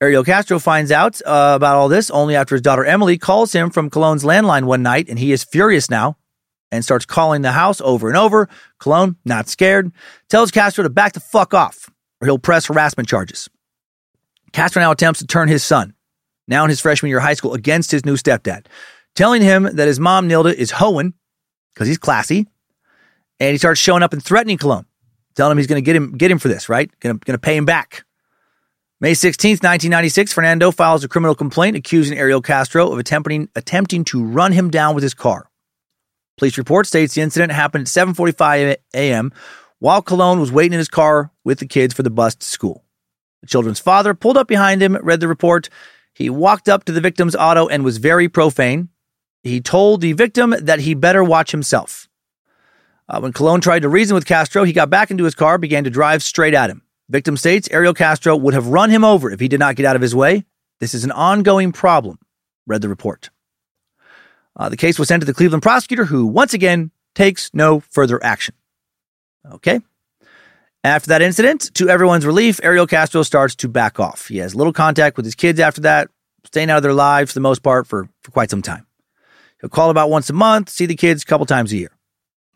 Ariel 0.02 0.24
Castro 0.24 0.60
finds 0.60 0.92
out 0.92 1.22
uh, 1.22 1.54
about 1.56 1.78
all 1.78 1.88
this 1.88 2.10
only 2.10 2.36
after 2.36 2.56
his 2.56 2.62
daughter 2.62 2.84
Emily 2.84 3.18
calls 3.18 3.54
him 3.54 3.70
from 3.70 3.92
Colon's 3.92 4.24
landline 4.24 4.64
one 4.64 4.82
night, 4.82 5.08
and 5.08 5.20
he 5.20 5.32
is 5.32 5.44
furious 5.44 5.90
now 5.90 6.18
and 6.72 6.84
starts 6.84 7.06
calling 7.06 7.44
the 7.44 7.52
house 7.52 7.80
over 7.82 8.08
and 8.08 8.18
over. 8.18 8.50
Colon, 8.80 9.16
not 9.24 9.48
scared, 9.48 9.92
tells 10.28 10.50
Castro 10.50 10.84
to 10.84 10.90
back 10.90 11.14
the 11.14 11.20
fuck 11.20 11.54
off 11.54 11.92
or 12.20 12.26
he'll 12.26 12.40
press 12.40 12.66
harassment 12.66 13.08
charges. 13.08 13.50
Castro 14.52 14.82
now 14.82 14.92
attempts 14.92 15.20
to 15.20 15.28
turn 15.28 15.48
his 15.48 15.64
son, 15.64 15.94
now 16.48 16.64
in 16.64 16.70
his 16.70 16.80
freshman 16.80 17.10
year 17.10 17.20
of 17.20 17.24
high 17.24 17.34
school, 17.36 17.54
against 17.54 17.92
his 17.92 18.06
new 18.06 18.16
stepdad, 18.16 18.66
telling 19.16 19.42
him 19.42 19.64
that 19.64 19.88
his 19.88 20.00
mom, 20.00 20.28
Nilda, 20.28 20.54
is 20.54 20.72
hoeing 20.72 21.14
because 21.74 21.88
he's 21.88 21.98
classy. 21.98 22.48
And 23.40 23.52
he 23.52 23.58
starts 23.58 23.80
showing 23.80 24.04
up 24.04 24.14
and 24.14 24.24
threatening 24.24 24.58
Colon, 24.58 24.86
telling 25.36 25.52
him 25.52 25.58
he's 25.58 25.68
going 25.68 25.84
to 25.84 25.86
get 25.86 25.96
him 25.96 26.18
get 26.18 26.32
him 26.32 26.40
for 26.40 26.48
this, 26.48 26.70
right? 26.70 26.90
Going 27.00 27.20
to 27.20 27.38
pay 27.38 27.58
him 27.58 27.66
back. 27.66 28.06
May 29.00 29.12
16th, 29.12 29.62
1996, 29.62 30.32
Fernando 30.32 30.72
files 30.72 31.04
a 31.04 31.10
criminal 31.10 31.36
complaint 31.36 31.76
accusing 31.76 32.18
Ariel 32.18 32.42
Castro 32.42 32.90
of 32.90 33.00
attempting 33.00 33.50
attempting 33.56 34.06
to 34.06 34.24
run 34.24 34.54
him 34.54 34.70
down 34.70 34.96
with 34.96 35.04
his 35.04 35.14
car. 35.14 35.50
Police 36.38 36.58
report 36.58 36.88
states 36.88 37.14
the 37.14 37.22
incident 37.22 37.52
happened 37.52 37.82
at 37.82 37.88
7:45 37.88 38.78
a.m. 38.94 39.34
while 39.80 40.02
Colon 40.02 40.40
was 40.40 40.52
waiting 40.52 40.74
in 40.74 40.80
his 40.80 40.88
car 40.88 41.32
with 41.44 41.60
the 41.60 41.68
kids 41.68 41.94
for 41.94 42.04
the 42.04 42.10
bus 42.10 42.36
to 42.36 42.46
school. 42.48 42.84
The 43.42 43.48
children's 43.48 43.80
father 43.80 44.14
pulled 44.14 44.38
up 44.38 44.48
behind 44.48 44.82
him, 44.82 44.96
read 44.96 45.20
the 45.20 45.28
report. 45.28 45.70
He 46.14 46.30
walked 46.30 46.70
up 46.70 46.86
to 46.86 46.94
the 46.94 47.02
victim's 47.02 47.36
auto 47.36 47.68
and 47.68 47.84
was 47.84 47.98
very 47.98 48.30
profane. 48.30 48.90
He 49.44 49.60
told 49.60 50.00
the 50.00 50.14
victim 50.14 50.56
that 50.62 50.80
he 50.80 50.94
better 50.94 51.24
watch 51.24 51.52
himself. 51.52 52.08
Uh, 53.10 53.20
when 53.20 53.34
Colon 53.34 53.62
tried 53.62 53.82
to 53.82 53.90
reason 53.90 54.16
with 54.16 54.26
Castro, 54.26 54.64
he 54.64 54.74
got 54.74 54.90
back 54.90 55.12
into 55.12 55.26
his 55.26 55.36
car, 55.36 55.58
began 55.58 55.84
to 55.84 55.90
drive 55.90 56.24
straight 56.24 56.54
at 56.54 56.70
him. 56.70 56.82
Victim 57.10 57.36
states 57.36 57.68
Ariel 57.72 57.94
Castro 57.94 58.36
would 58.36 58.54
have 58.54 58.68
run 58.68 58.90
him 58.90 59.04
over 59.04 59.30
if 59.30 59.40
he 59.40 59.48
did 59.48 59.60
not 59.60 59.76
get 59.76 59.86
out 59.86 59.96
of 59.96 60.02
his 60.02 60.16
way. 60.16 60.46
This 60.80 60.94
is 60.94 61.04
an 61.04 61.12
ongoing 61.12 61.72
problem, 61.72 62.18
read 62.66 62.82
the 62.82 62.90
report. 62.90 63.30
Uh, 64.56 64.70
the 64.70 64.78
case 64.78 64.98
was 64.98 65.08
sent 65.08 65.22
to 65.22 65.26
the 65.26 65.34
Cleveland 65.34 65.64
prosecutor, 65.64 66.06
who 66.06 66.26
once 66.26 66.54
again 66.54 66.92
takes 67.16 67.50
no 67.54 67.80
further 67.80 68.24
action. 68.24 68.56
Okay. 69.52 69.82
After 70.84 71.10
that 71.10 71.22
incident, 71.22 71.74
to 71.76 71.90
everyone's 71.90 72.26
relief, 72.26 72.60
Ariel 72.64 72.88
Castro 72.88 73.24
starts 73.24 73.56
to 73.56 73.70
back 73.70 74.00
off. 74.00 74.28
He 74.28 74.38
has 74.38 74.56
little 74.56 74.74
contact 74.74 75.16
with 75.18 75.26
his 75.26 75.36
kids 75.36 75.60
after 75.60 75.82
that, 75.82 76.10
staying 76.46 76.70
out 76.70 76.78
of 76.78 76.84
their 76.84 76.94
lives 76.94 77.32
for 77.32 77.36
the 77.36 77.42
most 77.42 77.64
part 77.64 77.88
for, 77.88 78.10
for 78.22 78.32
quite 78.32 78.50
some 78.50 78.62
time. 78.62 78.86
He'll 79.62 79.70
call 79.70 79.90
about 79.90 80.10
once 80.10 80.30
a 80.30 80.34
month, 80.34 80.70
see 80.70 80.86
the 80.86 80.96
kids 80.96 81.24
a 81.24 81.26
couple 81.26 81.46
times 81.46 81.72
a 81.72 81.78
year. 81.78 81.92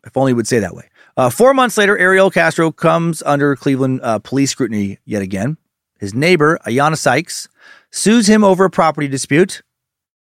If 0.04 0.16
only 0.16 0.32
would 0.32 0.46
say 0.46 0.58
that 0.58 0.74
way. 0.74 0.88
Uh, 1.16 1.30
four 1.30 1.52
months 1.52 1.76
later, 1.76 1.98
Ariel 1.98 2.30
Castro 2.30 2.70
comes 2.70 3.22
under 3.24 3.56
Cleveland 3.56 4.00
uh, 4.02 4.20
police 4.20 4.52
scrutiny 4.52 4.98
yet 5.04 5.22
again. 5.22 5.56
His 5.98 6.14
neighbor, 6.14 6.58
Ayana 6.64 6.96
Sykes, 6.96 7.48
sues 7.90 8.28
him 8.28 8.44
over 8.44 8.64
a 8.64 8.70
property 8.70 9.08
dispute. 9.08 9.62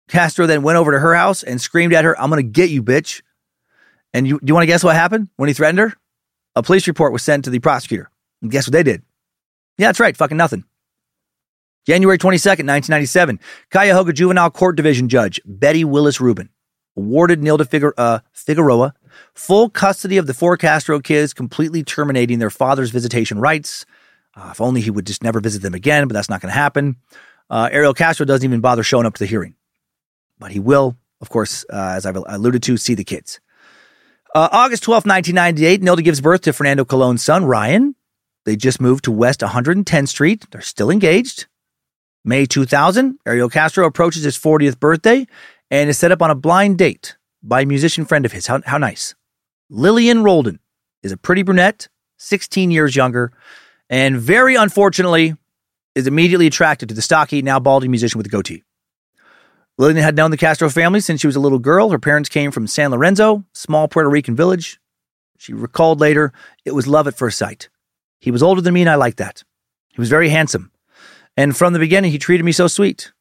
Castro 0.09 0.47
then 0.47 0.63
went 0.63 0.79
over 0.79 0.93
to 0.93 0.99
her 0.99 1.15
house 1.15 1.43
and 1.43 1.61
screamed 1.61 1.93
at 1.93 2.05
her, 2.05 2.19
I'm 2.21 2.31
going 2.31 2.43
to 2.43 2.51
get 2.51 2.71
you, 2.71 2.83
bitch. 2.83 3.23
And 4.15 4.27
you, 4.27 4.41
you 4.43 4.55
want 4.55 4.63
to 4.63 4.67
guess 4.67 4.83
what 4.83 4.97
happened 4.97 5.29
when 5.37 5.49
he 5.49 5.53
threatened 5.53 5.81
her? 5.81 5.95
A 6.55 6.63
police 6.63 6.87
report 6.87 7.13
was 7.13 7.23
sent 7.23 7.45
to 7.45 7.51
the 7.51 7.59
prosecutor. 7.59 8.11
And 8.41 8.51
guess 8.51 8.67
what 8.67 8.73
they 8.73 8.83
did? 8.83 9.03
Yeah, 9.77 9.89
that's 9.89 10.01
right. 10.01 10.17
Fucking 10.17 10.37
nothing. 10.37 10.65
January 11.87 12.19
22nd, 12.19 12.67
1997, 12.67 13.39
Cuyahoga 13.71 14.13
Juvenile 14.13 14.51
Court 14.51 14.77
Division 14.77 15.09
Judge 15.09 15.41
Betty 15.45 15.85
Willis 15.85 16.21
Rubin 16.21 16.49
awarded 16.97 17.41
Nilda 17.41 17.69
Figur- 17.69 17.93
uh, 17.97 18.21
Figueroa 18.33 18.95
full 19.35 19.69
custody 19.69 20.17
of 20.17 20.27
the 20.27 20.35
four 20.35 20.57
Castro 20.57 21.01
kids, 21.01 21.33
completely 21.35 21.83
terminating 21.83 22.39
their 22.39 22.51
father's 22.51 22.91
visitation 22.91 23.39
rights. 23.39 23.87
Uh, 24.35 24.49
if 24.51 24.61
only 24.61 24.81
he 24.81 24.91
would 24.91 25.07
just 25.07 25.23
never 25.23 25.41
visit 25.41 25.63
them 25.63 25.75
again, 25.75 26.09
but 26.09 26.15
that's 26.15 26.29
not 26.29 26.41
going 26.41 26.53
to 26.53 26.59
happen. 26.59 26.97
Uh, 27.49 27.69
Ariel 27.73 27.95
Castro 27.95 28.27
doesn't 28.27 28.47
even 28.47 28.61
bother 28.61 28.83
showing 28.83 29.07
up 29.07 29.15
to 29.15 29.19
the 29.21 29.27
hearing, 29.27 29.55
but 30.39 30.51
he 30.51 30.59
will, 30.59 30.97
of 31.21 31.31
course, 31.31 31.65
uh, 31.71 31.95
as 31.97 32.05
I've 32.05 32.17
alluded 32.17 32.63
to, 32.65 32.77
see 32.77 32.95
the 32.95 33.05
kids. 33.05 33.41
Uh, 34.35 34.49
August 34.53 34.83
12, 34.83 35.07
1998, 35.07 35.81
Nilda 35.81 36.05
gives 36.05 36.21
birth 36.21 36.43
to 36.43 36.53
Fernando 36.53 36.85
Colon's 36.85 37.23
son, 37.23 37.47
Ryan. 37.47 37.95
They 38.45 38.57
just 38.57 38.81
moved 38.81 39.05
to 39.05 39.13
West 39.13 39.41
110th 39.41 40.09
Street. 40.09 40.47
They're 40.51 40.61
still 40.61 40.91
engaged. 40.91 41.47
May 42.25 42.45
2000, 42.45 43.19
Ariel 43.25 43.49
Castro 43.49 43.87
approaches 43.87 44.25
his 44.25 44.37
40th 44.37 44.79
birthday 44.79 45.27
and 45.71 45.89
is 45.89 45.97
set 45.97 46.13
up 46.13 46.21
on 46.21 46.31
a 46.31 46.35
blind 46.35 46.77
date 46.77 47.17
by 47.43 47.63
a 47.63 47.67
musician 47.67 48.05
friend 48.05 48.25
of 48.25 48.33
his. 48.33 48.47
How, 48.47 48.61
how 48.65 48.79
nice. 48.79 49.15
Lillian 49.69 50.23
Roldan 50.23 50.61
is 51.03 51.13
a 51.13 51.17
pretty 51.17 51.43
brunette, 51.43 51.89
16 52.19 52.71
years 52.71 52.97
younger, 52.97 53.33
and 53.89 54.17
very 54.17 54.57
unfortunately 54.57 55.35
is 55.95 56.07
immediately 56.07 56.47
attracted 56.47 56.89
to 56.89 56.95
the 56.95 57.03
stocky, 57.03 57.43
now 57.43 57.59
balding 57.59 57.91
musician 57.91 58.19
with 58.19 58.27
a 58.27 58.31
goatee. 58.31 58.63
Lillian 59.79 60.03
had 60.03 60.17
known 60.17 60.31
the 60.31 60.37
Castro 60.37 60.71
family 60.71 61.01
since 61.01 61.21
she 61.21 61.27
was 61.27 61.37
a 61.37 61.41
little 61.41 61.59
girl. 61.59 61.91
Her 61.91 61.99
parents 61.99 62.29
came 62.29 62.51
from 62.51 62.67
San 62.67 62.91
Lorenzo, 62.91 63.45
small 63.53 63.89
Puerto 63.89 64.09
Rican 64.09 64.35
village. 64.35 64.81
She 65.39 65.53
recalled 65.53 66.01
later, 66.01 66.33
it 66.65 66.75
was 66.75 66.87
love 66.87 67.07
at 67.07 67.17
first 67.17 67.39
sight. 67.39 67.69
He 68.19 68.31
was 68.31 68.43
older 68.43 68.61
than 68.61 68.75
me, 68.75 68.81
and 68.81 68.91
I 68.91 68.95
liked 68.95 69.19
that. 69.19 69.45
He 69.89 70.01
was 70.01 70.09
very 70.09 70.31
handsome. 70.31 70.71
And 71.37 71.57
from 71.57 71.75
the 71.75 71.79
beginning, 71.79 72.11
he 72.11 72.19
treated 72.19 72.45
me 72.45 72.53
so 72.53 72.69
sweet. 72.69 73.13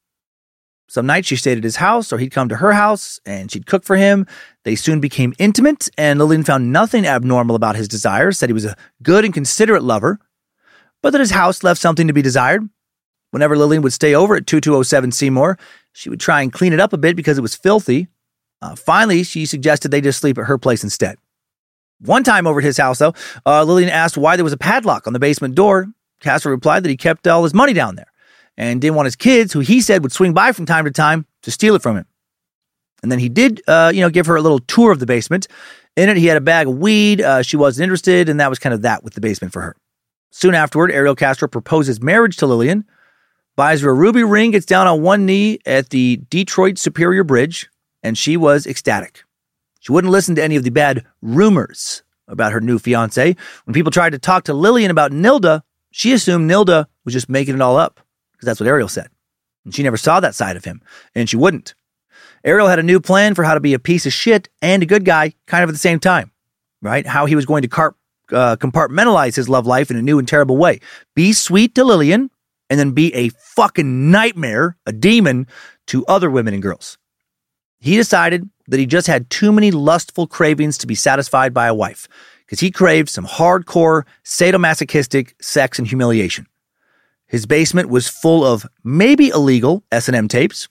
Some 0.87 1.07
nights 1.07 1.27
she 1.27 1.35
stayed 1.35 1.57
at 1.57 1.63
his 1.63 1.77
house, 1.77 2.13
or 2.13 2.19
he'd 2.19 2.31
come 2.31 2.49
to 2.49 2.57
her 2.57 2.71
house 2.71 3.19
and 3.25 3.51
she'd 3.51 3.65
cook 3.65 3.83
for 3.83 3.95
him. 3.95 4.27
They 4.63 4.75
soon 4.75 4.99
became 4.99 5.33
intimate, 5.39 5.89
and 5.97 6.19
Lillian 6.19 6.43
found 6.43 6.71
nothing 6.71 7.05
abnormal 7.05 7.55
about 7.55 7.75
his 7.75 7.87
desires, 7.87 8.37
said 8.37 8.49
he 8.49 8.53
was 8.53 8.65
a 8.65 8.77
good 9.01 9.25
and 9.25 9.33
considerate 9.33 9.83
lover, 9.83 10.19
but 11.01 11.11
that 11.11 11.19
his 11.19 11.31
house 11.31 11.63
left 11.63 11.81
something 11.81 12.07
to 12.07 12.13
be 12.13 12.21
desired. 12.21 12.67
Whenever 13.31 13.57
Lillian 13.57 13.81
would 13.81 13.93
stay 13.93 14.13
over 14.13 14.35
at 14.35 14.47
2207 14.47 15.11
Seymour, 15.11 15.57
she 15.91 16.09
would 16.09 16.19
try 16.19 16.41
and 16.41 16.53
clean 16.53 16.71
it 16.71 16.79
up 16.79 16.93
a 16.93 16.97
bit 16.97 17.15
because 17.15 17.37
it 17.37 17.41
was 17.41 17.55
filthy. 17.55 18.07
Uh, 18.61 18.75
finally, 18.75 19.23
she 19.23 19.45
suggested 19.45 19.89
they 19.89 20.01
just 20.01 20.19
sleep 20.19 20.37
at 20.37 20.45
her 20.45 20.57
place 20.57 20.83
instead. 20.83 21.17
One 21.99 22.23
time 22.23 22.45
over 22.45 22.59
at 22.59 22.65
his 22.65 22.77
house, 22.77 22.99
though, 22.99 23.13
uh, 23.45 23.63
Lillian 23.63 23.89
asked 23.89 24.17
why 24.17 24.35
there 24.35 24.43
was 24.43 24.53
a 24.53 24.57
padlock 24.57 25.07
on 25.07 25.13
the 25.13 25.19
basement 25.19 25.55
door. 25.55 25.87
Castro 26.21 26.51
replied 26.51 26.83
that 26.83 26.89
he 26.89 26.97
kept 26.97 27.27
all 27.27 27.43
his 27.43 27.53
money 27.53 27.73
down 27.73 27.95
there 27.95 28.07
and 28.57 28.81
didn't 28.81 28.95
want 28.95 29.05
his 29.05 29.15
kids, 29.15 29.53
who 29.53 29.59
he 29.59 29.81
said 29.81 30.03
would 30.03 30.11
swing 30.11 30.33
by 30.33 30.51
from 30.51 30.65
time 30.65 30.85
to 30.85 30.91
time, 30.91 31.25
to 31.43 31.51
steal 31.51 31.75
it 31.75 31.81
from 31.81 31.97
him. 31.97 32.05
And 33.03 33.11
then 33.11 33.19
he 33.19 33.29
did, 33.29 33.61
uh, 33.67 33.91
you 33.93 34.01
know, 34.01 34.09
give 34.09 34.25
her 34.25 34.35
a 34.35 34.41
little 34.41 34.59
tour 34.59 34.91
of 34.91 34.99
the 34.99 35.05
basement. 35.05 35.47
In 35.95 36.09
it, 36.09 36.17
he 36.17 36.25
had 36.25 36.37
a 36.37 36.41
bag 36.41 36.67
of 36.67 36.77
weed. 36.77 37.21
Uh, 37.21 37.41
she 37.41 37.57
wasn't 37.57 37.83
interested, 37.83 38.29
and 38.29 38.39
that 38.39 38.49
was 38.49 38.59
kind 38.59 38.73
of 38.73 38.81
that 38.81 39.03
with 39.03 39.13
the 39.13 39.21
basement 39.21 39.53
for 39.53 39.61
her. 39.61 39.75
Soon 40.31 40.55
afterward, 40.55 40.91
Ariel 40.91 41.15
Castro 41.15 41.47
proposes 41.47 42.01
marriage 42.01 42.37
to 42.37 42.47
Lillian, 42.47 42.85
buys 43.55 43.81
her 43.81 43.91
a 43.91 43.93
ruby 43.93 44.23
ring, 44.23 44.51
gets 44.51 44.65
down 44.65 44.87
on 44.87 45.01
one 45.01 45.25
knee 45.25 45.59
at 45.65 45.89
the 45.89 46.17
Detroit 46.29 46.77
Superior 46.77 47.23
Bridge, 47.23 47.69
and 48.03 48.17
she 48.17 48.35
was 48.35 48.65
ecstatic. 48.67 49.23
She 49.79 49.91
wouldn't 49.91 50.11
listen 50.11 50.35
to 50.35 50.43
any 50.43 50.55
of 50.55 50.63
the 50.63 50.71
bad 50.71 51.05
rumors 51.21 52.03
about 52.27 52.51
her 52.51 52.59
new 52.59 52.79
fiance. 52.79 53.35
When 53.65 53.73
people 53.73 53.91
tried 53.91 54.11
to 54.11 54.19
talk 54.19 54.45
to 54.45 54.53
Lillian 54.53 54.91
about 54.91 55.11
Nilda, 55.11 55.61
she 55.91 56.11
assumed 56.11 56.49
Nilda 56.49 56.87
was 57.05 57.13
just 57.13 57.29
making 57.29 57.55
it 57.55 57.61
all 57.61 57.77
up 57.77 58.01
because 58.35 58.45
that's 58.45 58.59
what 58.59 58.67
Ariel 58.67 58.87
said. 58.87 59.09
And 59.63 59.73
she 59.73 59.83
never 59.83 59.97
saw 59.97 60.19
that 60.19 60.35
side 60.35 60.57
of 60.57 60.65
him, 60.65 60.81
and 61.15 61.29
she 61.29 61.37
wouldn't. 61.37 61.73
Ariel 62.43 62.67
had 62.67 62.79
a 62.79 62.83
new 62.83 62.99
plan 62.99 63.33
for 63.33 63.43
how 63.43 63.55
to 63.55 63.59
be 63.59 63.73
a 63.73 63.79
piece 63.79 64.05
of 64.05 64.13
shit 64.13 64.49
and 64.61 64.83
a 64.83 64.85
good 64.85 65.03
guy 65.03 65.33
kind 65.47 65.63
of 65.63 65.69
at 65.69 65.73
the 65.73 65.79
same 65.79 65.99
time, 65.99 66.31
right? 66.81 67.05
How 67.05 67.25
he 67.25 67.35
was 67.35 67.45
going 67.45 67.63
to 67.63 67.67
car- 67.67 67.95
uh, 68.31 68.55
compartmentalize 68.57 69.35
his 69.35 69.49
love 69.49 69.65
life 69.65 69.89
in 69.89 69.97
a 69.97 70.01
new 70.01 70.19
and 70.19 70.27
terrible 70.27 70.57
way. 70.57 70.79
Be 71.15 71.33
sweet 71.33 71.73
to 71.75 71.83
Lillian 71.83 72.29
and 72.69 72.79
then 72.79 72.91
be 72.91 73.13
a 73.15 73.29
fucking 73.29 74.11
nightmare, 74.11 74.77
a 74.85 74.91
demon 74.91 75.47
to 75.87 76.05
other 76.05 76.29
women 76.29 76.53
and 76.53 76.63
girls. 76.63 76.97
He 77.79 77.95
decided 77.95 78.49
that 78.67 78.79
he 78.79 78.85
just 78.85 79.07
had 79.07 79.29
too 79.29 79.51
many 79.51 79.71
lustful 79.71 80.27
cravings 80.27 80.77
to 80.79 80.87
be 80.87 80.95
satisfied 80.95 81.53
by 81.53 81.67
a 81.67 81.73
wife 81.73 82.07
because 82.45 82.59
he 82.59 82.71
craved 82.71 83.09
some 83.09 83.25
hardcore 83.25 84.03
sadomasochistic 84.23 85.33
sex 85.41 85.77
and 85.79 85.87
humiliation. 85.87 86.47
His 87.27 87.45
basement 87.45 87.89
was 87.89 88.07
full 88.07 88.45
of 88.45 88.65
maybe 88.83 89.29
illegal 89.29 89.83
S&M 89.91 90.27
tapes, 90.27 90.67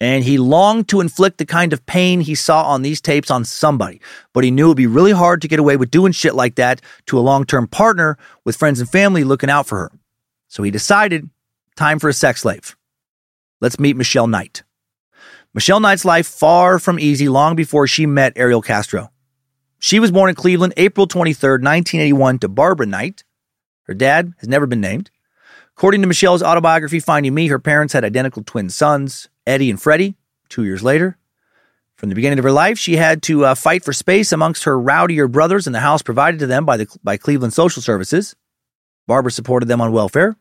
and 0.00 0.24
he 0.24 0.38
longed 0.38 0.88
to 0.88 1.00
inflict 1.00 1.38
the 1.38 1.44
kind 1.44 1.72
of 1.72 1.84
pain 1.84 2.20
he 2.20 2.34
saw 2.34 2.64
on 2.64 2.82
these 2.82 3.00
tapes 3.00 3.30
on 3.30 3.44
somebody, 3.44 4.00
but 4.32 4.44
he 4.44 4.50
knew 4.50 4.68
it'd 4.68 4.76
be 4.78 4.86
really 4.86 5.12
hard 5.12 5.42
to 5.42 5.48
get 5.48 5.58
away 5.58 5.76
with 5.76 5.90
doing 5.90 6.12
shit 6.12 6.34
like 6.34 6.54
that 6.54 6.80
to 7.06 7.18
a 7.18 7.20
long-term 7.20 7.68
partner 7.68 8.16
with 8.44 8.56
friends 8.56 8.80
and 8.80 8.88
family 8.88 9.24
looking 9.24 9.50
out 9.50 9.66
for 9.66 9.76
her. 9.76 9.92
So 10.48 10.62
he 10.62 10.70
decided, 10.70 11.28
time 11.76 11.98
for 11.98 12.08
a 12.08 12.14
sex 12.14 12.40
slave. 12.40 12.76
Let's 13.60 13.78
meet 13.78 13.96
Michelle 13.96 14.26
Knight. 14.26 14.62
Michelle 15.52 15.80
Knight's 15.80 16.04
life 16.04 16.26
far 16.26 16.78
from 16.78 16.98
easy 16.98 17.28
long 17.28 17.56
before 17.56 17.86
she 17.86 18.06
met 18.06 18.32
Ariel 18.36 18.62
Castro. 18.62 19.10
She 19.78 19.98
was 19.98 20.10
born 20.10 20.30
in 20.30 20.34
Cleveland, 20.34 20.74
April 20.76 21.06
23, 21.06 21.50
1981, 21.50 22.38
to 22.38 22.48
Barbara 22.48 22.86
Knight. 22.86 23.24
Her 23.82 23.94
dad 23.94 24.32
has 24.38 24.48
never 24.48 24.66
been 24.66 24.80
named. 24.80 25.10
According 25.80 26.02
to 26.02 26.08
Michelle's 26.08 26.42
autobiography, 26.42 27.00
Finding 27.00 27.32
Me, 27.32 27.46
her 27.48 27.58
parents 27.58 27.94
had 27.94 28.04
identical 28.04 28.44
twin 28.44 28.68
sons, 28.68 29.30
Eddie 29.46 29.70
and 29.70 29.80
Freddie, 29.80 30.14
two 30.50 30.62
years 30.62 30.82
later. 30.82 31.16
From 31.96 32.10
the 32.10 32.14
beginning 32.14 32.38
of 32.38 32.42
her 32.42 32.52
life, 32.52 32.78
she 32.78 32.96
had 32.96 33.22
to 33.22 33.46
uh, 33.46 33.54
fight 33.54 33.82
for 33.82 33.94
space 33.94 34.30
amongst 34.30 34.64
her 34.64 34.78
rowdier 34.78 35.26
brothers 35.26 35.66
in 35.66 35.72
the 35.72 35.80
house 35.80 36.02
provided 36.02 36.38
to 36.40 36.46
them 36.46 36.66
by, 36.66 36.76
the, 36.76 36.98
by 37.02 37.16
Cleveland 37.16 37.54
Social 37.54 37.80
Services. 37.80 38.36
Barbara 39.06 39.32
supported 39.32 39.70
them 39.70 39.80
on 39.80 39.90
welfare. 39.90 40.36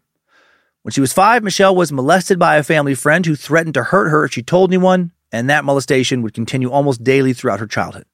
When 0.82 0.92
she 0.92 1.00
was 1.00 1.14
five, 1.14 1.42
Michelle 1.42 1.74
was 1.74 1.90
molested 1.90 2.38
by 2.38 2.58
a 2.58 2.62
family 2.62 2.94
friend 2.94 3.26
who 3.26 3.38
threatened 3.38 3.76
to 3.76 3.84
hurt 3.84 4.10
her 4.10 4.26
if 4.26 4.34
she 4.34 4.44
told 4.44 4.72
anyone, 4.72 5.14
and 5.32 5.50
that 5.50 5.64
molestation 5.64 6.22
would 6.22 6.34
continue 6.34 6.70
almost 6.70 7.02
daily 7.02 7.32
throughout 7.32 7.62
her 7.62 7.66
childhood. 7.66 8.08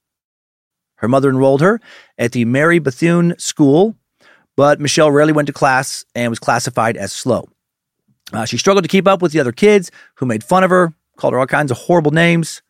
Her 0.97 1.07
mother 1.07 1.31
enrolled 1.31 1.61
her 1.61 1.81
at 2.19 2.33
the 2.33 2.45
Mary 2.45 2.77
Bethune 2.77 3.33
School 3.39 3.95
but 4.55 4.79
Michelle 4.79 5.11
rarely 5.11 5.33
went 5.33 5.47
to 5.47 5.53
class 5.53 6.05
and 6.15 6.29
was 6.29 6.39
classified 6.39 6.97
as 6.97 7.11
slow. 7.11 7.47
Uh, 8.33 8.45
she 8.45 8.57
struggled 8.57 8.83
to 8.83 8.89
keep 8.89 9.07
up 9.07 9.21
with 9.21 9.31
the 9.31 9.39
other 9.39 9.51
kids 9.51 9.91
who 10.15 10.25
made 10.25 10.43
fun 10.43 10.63
of 10.63 10.69
her, 10.69 10.93
called 11.17 11.33
her 11.33 11.39
all 11.39 11.47
kinds 11.47 11.71
of 11.71 11.77
horrible 11.77 12.11
names. 12.11 12.61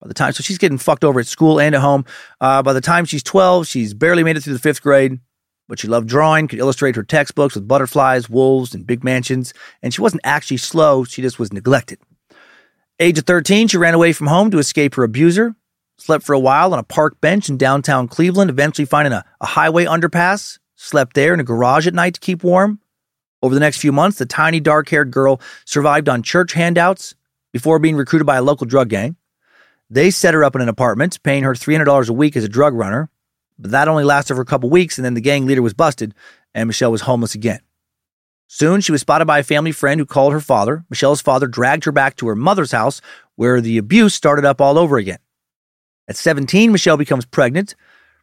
By 0.00 0.08
the 0.08 0.14
time, 0.14 0.32
so 0.32 0.42
she's 0.42 0.58
getting 0.58 0.78
fucked 0.78 1.04
over 1.04 1.20
at 1.20 1.28
school 1.28 1.60
and 1.60 1.76
at 1.76 1.80
home. 1.80 2.04
Uh, 2.40 2.60
by 2.62 2.72
the 2.72 2.80
time 2.80 3.04
she's 3.04 3.22
12, 3.22 3.68
she's 3.68 3.94
barely 3.94 4.24
made 4.24 4.36
it 4.36 4.40
through 4.40 4.54
the 4.54 4.58
fifth 4.58 4.82
grade, 4.82 5.20
but 5.68 5.78
she 5.78 5.86
loved 5.86 6.08
drawing, 6.08 6.48
could 6.48 6.58
illustrate 6.58 6.96
her 6.96 7.04
textbooks 7.04 7.54
with 7.54 7.68
butterflies, 7.68 8.28
wolves, 8.28 8.74
and 8.74 8.84
big 8.84 9.04
mansions. 9.04 9.54
And 9.80 9.94
she 9.94 10.00
wasn't 10.00 10.22
actually 10.24 10.56
slow, 10.56 11.04
she 11.04 11.22
just 11.22 11.38
was 11.38 11.52
neglected. 11.52 12.00
Age 12.98 13.18
of 13.18 13.26
13, 13.26 13.68
she 13.68 13.76
ran 13.76 13.94
away 13.94 14.12
from 14.12 14.26
home 14.26 14.50
to 14.50 14.58
escape 14.58 14.96
her 14.96 15.04
abuser, 15.04 15.54
slept 15.98 16.24
for 16.24 16.32
a 16.32 16.38
while 16.38 16.72
on 16.72 16.80
a 16.80 16.84
park 16.84 17.20
bench 17.20 17.48
in 17.48 17.56
downtown 17.56 18.08
Cleveland, 18.08 18.50
eventually 18.50 18.86
finding 18.86 19.12
a, 19.12 19.24
a 19.40 19.46
highway 19.46 19.84
underpass, 19.84 20.58
slept 20.82 21.14
there 21.14 21.32
in 21.32 21.40
a 21.40 21.44
garage 21.44 21.86
at 21.86 21.94
night 21.94 22.14
to 22.14 22.20
keep 22.20 22.42
warm. 22.42 22.80
Over 23.40 23.54
the 23.54 23.60
next 23.60 23.78
few 23.78 23.92
months, 23.92 24.18
the 24.18 24.26
tiny 24.26 24.60
dark 24.60 24.88
haired 24.88 25.10
girl 25.10 25.40
survived 25.64 26.08
on 26.08 26.22
church 26.22 26.52
handouts 26.52 27.14
before 27.52 27.78
being 27.78 27.96
recruited 27.96 28.26
by 28.26 28.36
a 28.36 28.42
local 28.42 28.66
drug 28.66 28.88
gang. 28.88 29.16
They 29.90 30.10
set 30.10 30.34
her 30.34 30.44
up 30.44 30.54
in 30.54 30.62
an 30.62 30.68
apartment, 30.68 31.22
paying 31.22 31.44
her 31.44 31.54
$300 31.54 32.08
a 32.08 32.12
week 32.12 32.36
as 32.36 32.44
a 32.44 32.48
drug 32.48 32.74
runner. 32.74 33.10
But 33.58 33.72
that 33.72 33.88
only 33.88 34.04
lasted 34.04 34.34
for 34.34 34.40
a 34.40 34.46
couple 34.46 34.70
weeks, 34.70 34.98
and 34.98 35.04
then 35.04 35.14
the 35.14 35.20
gang 35.20 35.46
leader 35.46 35.62
was 35.62 35.74
busted, 35.74 36.14
and 36.54 36.66
Michelle 36.66 36.90
was 36.90 37.02
homeless 37.02 37.34
again. 37.34 37.60
Soon, 38.48 38.80
she 38.80 38.92
was 38.92 39.02
spotted 39.02 39.26
by 39.26 39.38
a 39.38 39.44
family 39.44 39.72
friend 39.72 40.00
who 40.00 40.06
called 40.06 40.32
her 40.32 40.40
father. 40.40 40.84
Michelle's 40.90 41.22
father 41.22 41.46
dragged 41.46 41.84
her 41.84 41.92
back 41.92 42.16
to 42.16 42.28
her 42.28 42.36
mother's 42.36 42.72
house, 42.72 43.00
where 43.36 43.60
the 43.60 43.78
abuse 43.78 44.14
started 44.14 44.44
up 44.44 44.60
all 44.60 44.78
over 44.78 44.96
again. 44.96 45.18
At 46.08 46.16
17, 46.16 46.72
Michelle 46.72 46.96
becomes 46.96 47.24
pregnant, 47.24 47.74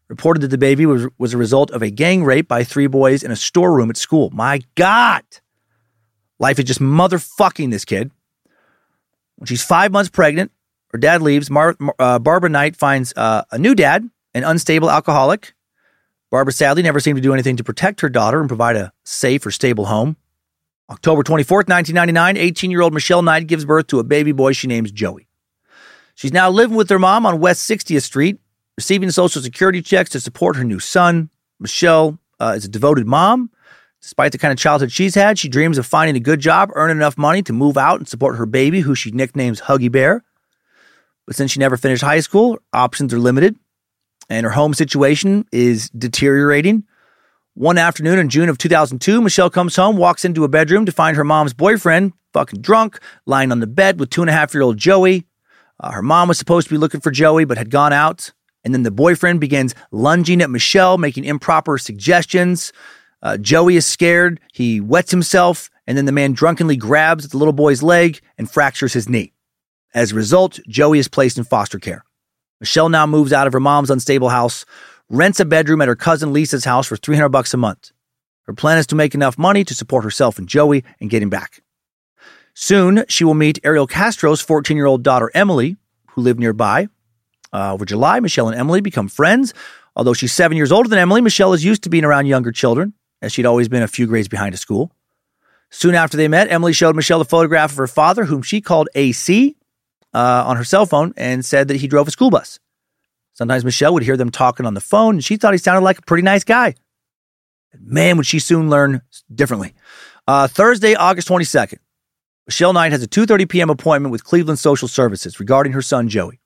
reported 0.10 0.42
that 0.42 0.50
the 0.50 0.58
baby 0.58 0.86
was, 0.86 1.08
was 1.18 1.34
a 1.34 1.38
result 1.38 1.72
of 1.72 1.82
a 1.82 1.90
gang 1.90 2.24
rape 2.24 2.48
by 2.48 2.64
three 2.64 2.88
boys 2.88 3.24
in 3.24 3.32
a 3.32 3.36
storeroom 3.36 3.90
at 3.90 3.98
school. 3.98 4.30
My 4.32 4.62
God! 4.76 5.24
Life 6.40 6.58
is 6.60 6.66
just 6.66 6.80
motherfucking 6.80 7.70
this 7.70 7.86
kid. 7.86 8.12
When 9.36 9.46
she's 9.46 9.64
five 9.64 9.92
months 9.92 10.10
pregnant, 10.10 10.52
her 10.92 10.98
dad 10.98 11.22
leaves. 11.22 11.50
Mar- 11.50 11.78
uh, 12.00 12.20
Barbara 12.20 12.50
Knight 12.50 12.76
finds 12.76 13.14
uh, 13.16 13.44
a 13.52 13.58
new 13.58 13.76
dad, 13.76 14.10
an 14.34 14.44
unstable 14.44 14.90
alcoholic. 14.90 15.54
Barbara 16.32 16.54
sadly 16.54 16.84
never 16.84 17.00
seemed 17.00 17.18
to 17.18 17.22
do 17.22 17.34
anything 17.34 17.58
to 17.58 17.64
protect 17.64 18.02
her 18.02 18.10
daughter 18.10 18.40
and 18.40 18.48
provide 18.48 18.76
a 18.76 18.92
safe 19.04 19.46
or 19.46 19.52
stable 19.52 19.86
home. 19.86 20.16
October 20.90 21.24
24th, 21.24 21.70
1999, 21.70 22.38
18 22.38 22.72
year 22.72 22.82
old 22.82 22.94
Michelle 22.94 23.22
Knight 23.22 23.48
gives 23.48 23.66
birth 23.66 23.88
to 23.88 24.00
a 24.00 24.04
baby 24.04 24.32
boy 24.32 24.54
she 24.54 24.68
names 24.68 24.92
Joey. 24.92 25.28
She's 26.16 26.34
now 26.34 26.50
living 26.50 26.76
with 26.76 26.90
her 26.90 27.00
mom 27.00 27.26
on 27.26 27.40
West 27.40 27.70
60th 27.70 28.02
Street, 28.02 28.40
receiving 28.80 29.12
Social 29.12 29.42
Security 29.42 29.82
checks 29.82 30.10
to 30.12 30.22
support 30.22 30.56
her 30.56 30.64
new 30.64 30.80
son. 30.80 31.30
Michelle 31.60 32.18
uh, 32.40 32.54
is 32.56 32.64
a 32.64 32.70
devoted 32.70 33.06
mom. 33.06 33.52
Despite 34.02 34.32
the 34.32 34.38
kind 34.38 34.54
of 34.54 34.58
childhood 34.58 34.90
she's 34.90 35.16
had, 35.16 35.38
she 35.38 35.50
dreams 35.50 35.78
of 35.78 35.86
finding 35.86 36.16
a 36.16 36.22
good 36.22 36.40
job, 36.40 36.70
earning 36.76 36.96
enough 36.96 37.18
money 37.18 37.42
to 37.42 37.52
move 37.52 37.78
out 37.78 38.00
and 38.00 38.08
support 38.08 38.38
her 38.38 38.46
baby, 38.46 38.80
who 38.80 38.96
she 38.96 39.12
nicknames 39.12 39.60
Huggy 39.60 39.92
Bear. 39.92 40.24
But 41.28 41.36
since 41.36 41.52
she 41.52 41.60
never 41.60 41.76
finished 41.76 42.04
high 42.04 42.22
school, 42.22 42.58
options 42.72 43.14
are 43.14 43.20
limited, 43.20 43.58
and 44.30 44.46
her 44.46 44.52
home 44.52 44.74
situation 44.74 45.46
is 45.52 45.90
deteriorating. 45.90 46.86
One 47.56 47.78
afternoon 47.78 48.18
in 48.18 48.30
June 48.30 48.48
of 48.48 48.58
2002, 48.58 49.22
Michelle 49.22 49.50
comes 49.50 49.76
home, 49.76 49.98
walks 49.98 50.24
into 50.24 50.46
a 50.46 50.48
bedroom 50.48 50.86
to 50.86 50.94
find 50.94 51.18
her 51.18 51.26
mom's 51.26 51.54
boyfriend, 51.54 52.14
fucking 52.32 52.62
drunk, 52.62 52.98
lying 53.26 53.52
on 53.52 53.60
the 53.60 53.68
bed 53.68 54.00
with 54.00 54.10
two 54.10 54.22
and 54.22 54.30
a 54.30 54.34
half 54.34 54.54
year 54.54 54.64
old 54.64 54.78
Joey. 54.78 55.26
Uh, 55.82 55.92
her 55.92 56.02
mom 56.02 56.30
was 56.30 56.38
supposed 56.38 56.70
to 56.70 56.74
be 56.74 56.78
looking 56.78 57.02
for 57.02 57.12
Joey, 57.12 57.44
but 57.44 57.58
had 57.58 57.70
gone 57.70 57.92
out. 57.92 58.32
And 58.64 58.74
then 58.74 58.84
the 58.84 58.92
boyfriend 58.92 59.40
begins 59.40 59.76
lunging 59.92 60.42
at 60.42 60.50
Michelle, 60.50 60.98
making 60.98 61.26
improper 61.26 61.78
suggestions. 61.78 62.74
Uh, 63.22 63.38
Joey 63.38 63.76
is 63.76 63.86
scared. 63.86 64.40
He 64.54 64.80
wets 64.82 65.12
himself, 65.12 65.70
and 65.88 65.98
then 65.98 66.06
the 66.06 66.12
man 66.12 66.34
drunkenly 66.34 66.76
grabs 66.78 67.28
the 67.28 67.38
little 67.38 67.54
boy's 67.54 67.82
leg 67.82 68.20
and 68.38 68.50
fractures 68.50 68.94
his 68.94 69.10
knee. 69.10 69.34
As 69.94 70.12
a 70.12 70.16
result, 70.16 70.60
Joey 70.68 71.00
is 71.00 71.08
placed 71.08 71.38
in 71.38 71.44
foster 71.44 71.80
care. 71.80 72.04
Michelle 72.60 72.90
now 72.90 73.08
moves 73.08 73.34
out 73.34 73.48
of 73.48 73.54
her 73.54 73.60
mom's 73.60 73.90
unstable 73.90 74.30
house, 74.30 74.66
rents 75.10 75.40
a 75.40 75.46
bedroom 75.46 75.82
at 75.82 75.88
her 75.88 75.96
cousin 75.96 76.34
Lisa's 76.34 76.66
house 76.66 76.88
for 76.88 76.98
300 76.98 77.30
bucks 77.30 77.54
a 77.54 77.58
month. 77.58 77.92
Her 78.44 78.54
plan 78.54 78.78
is 78.78 78.88
to 78.88 78.96
make 78.96 79.16
enough 79.16 79.38
money 79.38 79.64
to 79.64 79.76
support 79.76 80.04
herself 80.04 80.38
and 80.38 80.48
Joey 80.48 80.84
and 81.00 81.10
get 81.10 81.24
him 81.24 81.30
back. 81.30 81.62
Soon, 82.54 83.06
she 83.08 83.24
will 83.24 83.34
meet 83.34 83.60
Ariel 83.64 83.88
Castro's 83.88 84.42
14 84.42 84.76
year 84.76 84.86
old 84.86 85.04
daughter, 85.04 85.32
Emily, 85.34 85.78
who 86.10 86.22
lived 86.22 86.40
nearby. 86.40 86.90
Uh, 87.52 87.74
over 87.74 87.86
July, 87.86 88.20
Michelle 88.20 88.48
and 88.48 88.58
Emily 88.58 88.82
become 88.82 89.08
friends. 89.08 89.54
Although 89.96 90.14
she's 90.14 90.34
seven 90.34 90.56
years 90.56 90.72
older 90.72 90.88
than 90.88 91.00
Emily, 91.00 91.22
Michelle 91.22 91.54
is 91.54 91.64
used 91.64 91.84
to 91.84 91.90
being 91.90 92.06
around 92.06 92.28
younger 92.28 92.52
children, 92.52 92.94
as 93.22 93.32
she'd 93.34 93.46
always 93.46 93.68
been 93.68 93.84
a 93.84 93.88
few 93.88 94.08
grades 94.08 94.28
behind 94.28 94.54
at 94.54 94.60
school. 94.60 94.92
Soon 95.72 95.96
after 95.96 96.18
they 96.18 96.28
met, 96.28 96.52
Emily 96.52 96.74
showed 96.74 96.96
Michelle 96.96 97.22
a 97.22 97.26
photograph 97.26 97.72
of 97.72 97.78
her 97.78 97.88
father, 97.88 98.26
whom 98.26 98.42
she 98.42 98.62
called 98.62 98.90
AC, 98.96 99.56
uh, 100.14 100.44
on 100.46 100.58
her 100.58 100.64
cell 100.64 100.86
phone 100.86 101.14
and 101.18 101.46
said 101.46 101.68
that 101.68 101.78
he 101.78 101.88
drove 101.88 102.08
a 102.08 102.12
school 102.12 102.30
bus. 102.30 102.60
Sometimes 103.34 103.64
Michelle 103.64 103.94
would 103.94 104.04
hear 104.04 104.18
them 104.18 104.32
talking 104.32 104.66
on 104.66 104.74
the 104.74 104.82
phone, 104.82 105.16
and 105.16 105.24
she 105.24 105.38
thought 105.38 105.54
he 105.54 105.58
sounded 105.58 105.82
like 105.82 106.00
a 106.00 106.02
pretty 106.04 106.24
nice 106.24 106.44
guy. 106.44 106.76
Man, 107.80 108.18
would 108.18 108.26
she 108.26 108.40
soon 108.40 108.70
learn 108.70 109.02
differently. 109.34 109.74
Uh, 110.28 110.48
Thursday, 110.48 110.96
August 110.96 111.28
22nd, 111.28 111.78
Michelle 112.48 112.74
Knight 112.74 112.92
has 112.92 113.04
a 113.04 113.08
2.30 113.08 113.48
p.m. 113.48 113.70
appointment 113.70 114.12
with 114.12 114.24
Cleveland 114.24 114.60
Social 114.60 114.88
Services 114.88 115.40
regarding 115.40 115.74
her 115.74 115.82
son, 115.82 116.10
Joey. 116.10 116.40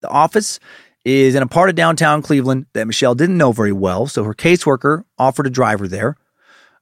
The 0.00 0.08
office 0.08 0.60
is 1.04 1.34
in 1.34 1.42
a 1.42 1.46
part 1.46 1.70
of 1.70 1.76
downtown 1.76 2.22
Cleveland 2.22 2.66
that 2.74 2.86
Michelle 2.86 3.14
didn't 3.14 3.38
know 3.38 3.52
very 3.52 3.72
well, 3.72 4.06
so 4.06 4.24
her 4.24 4.34
caseworker 4.34 5.04
offered 5.18 5.44
to 5.44 5.50
drive 5.50 5.80
her 5.80 5.88
there. 5.88 6.16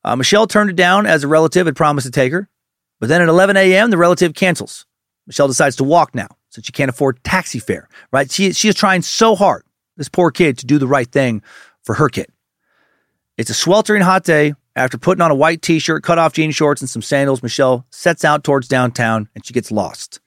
Uh, 0.05 0.17
Michelle 0.17 0.47
turned 0.47 0.71
it 0.71 0.77
down 0.77 1.07
as 1.07 1.25
a 1.25 1.29
relative 1.29 1.67
had 1.67 1.77
promised 1.77 2.07
to 2.07 2.11
take 2.11 2.33
her, 2.33 2.49
but 3.01 3.09
then 3.09 3.23
at 3.23 3.29
11 3.29 3.57
a.m., 3.57 3.91
the 3.91 3.99
relative 3.99 4.35
cancels. 4.35 4.87
Michelle 5.27 5.49
decides 5.49 5.77
to 5.77 5.85
walk 5.85 6.15
now 6.15 6.29
since 6.51 6.67
she 6.67 6.73
can't 6.73 6.89
afford 6.89 7.23
taxi 7.23 7.59
fare, 7.59 7.89
right? 8.13 8.31
She, 8.31 8.53
she 8.53 8.69
is 8.69 8.75
trying 8.75 9.03
so 9.03 9.35
hard, 9.35 9.65
this 9.97 10.09
poor 10.09 10.31
kid, 10.31 10.59
to 10.59 10.67
do 10.67 10.79
the 10.79 10.87
right 10.87 11.11
thing 11.11 11.43
for 11.83 11.95
her 11.97 12.09
kid. 12.09 12.29
It's 13.37 13.51
a 13.51 13.55
sweltering 13.55 14.03
hot 14.03 14.25
day. 14.25 14.55
After 14.75 14.97
putting 14.97 15.23
on 15.23 15.33
a 15.33 15.35
white 15.35 15.61
t 15.61 15.81
shirt, 15.81 16.05
cut 16.05 16.19
off 16.19 16.35
jean 16.35 16.53
shorts, 16.53 16.81
and 16.81 16.89
some 16.89 17.03
sandals, 17.03 17.43
Michelle 17.43 17.85
sets 17.91 18.25
out 18.25 18.45
towards 18.45 18.69
downtown 18.69 19.29
and 19.35 19.45
she 19.45 19.53
gets 19.53 19.73
lost. 19.73 20.21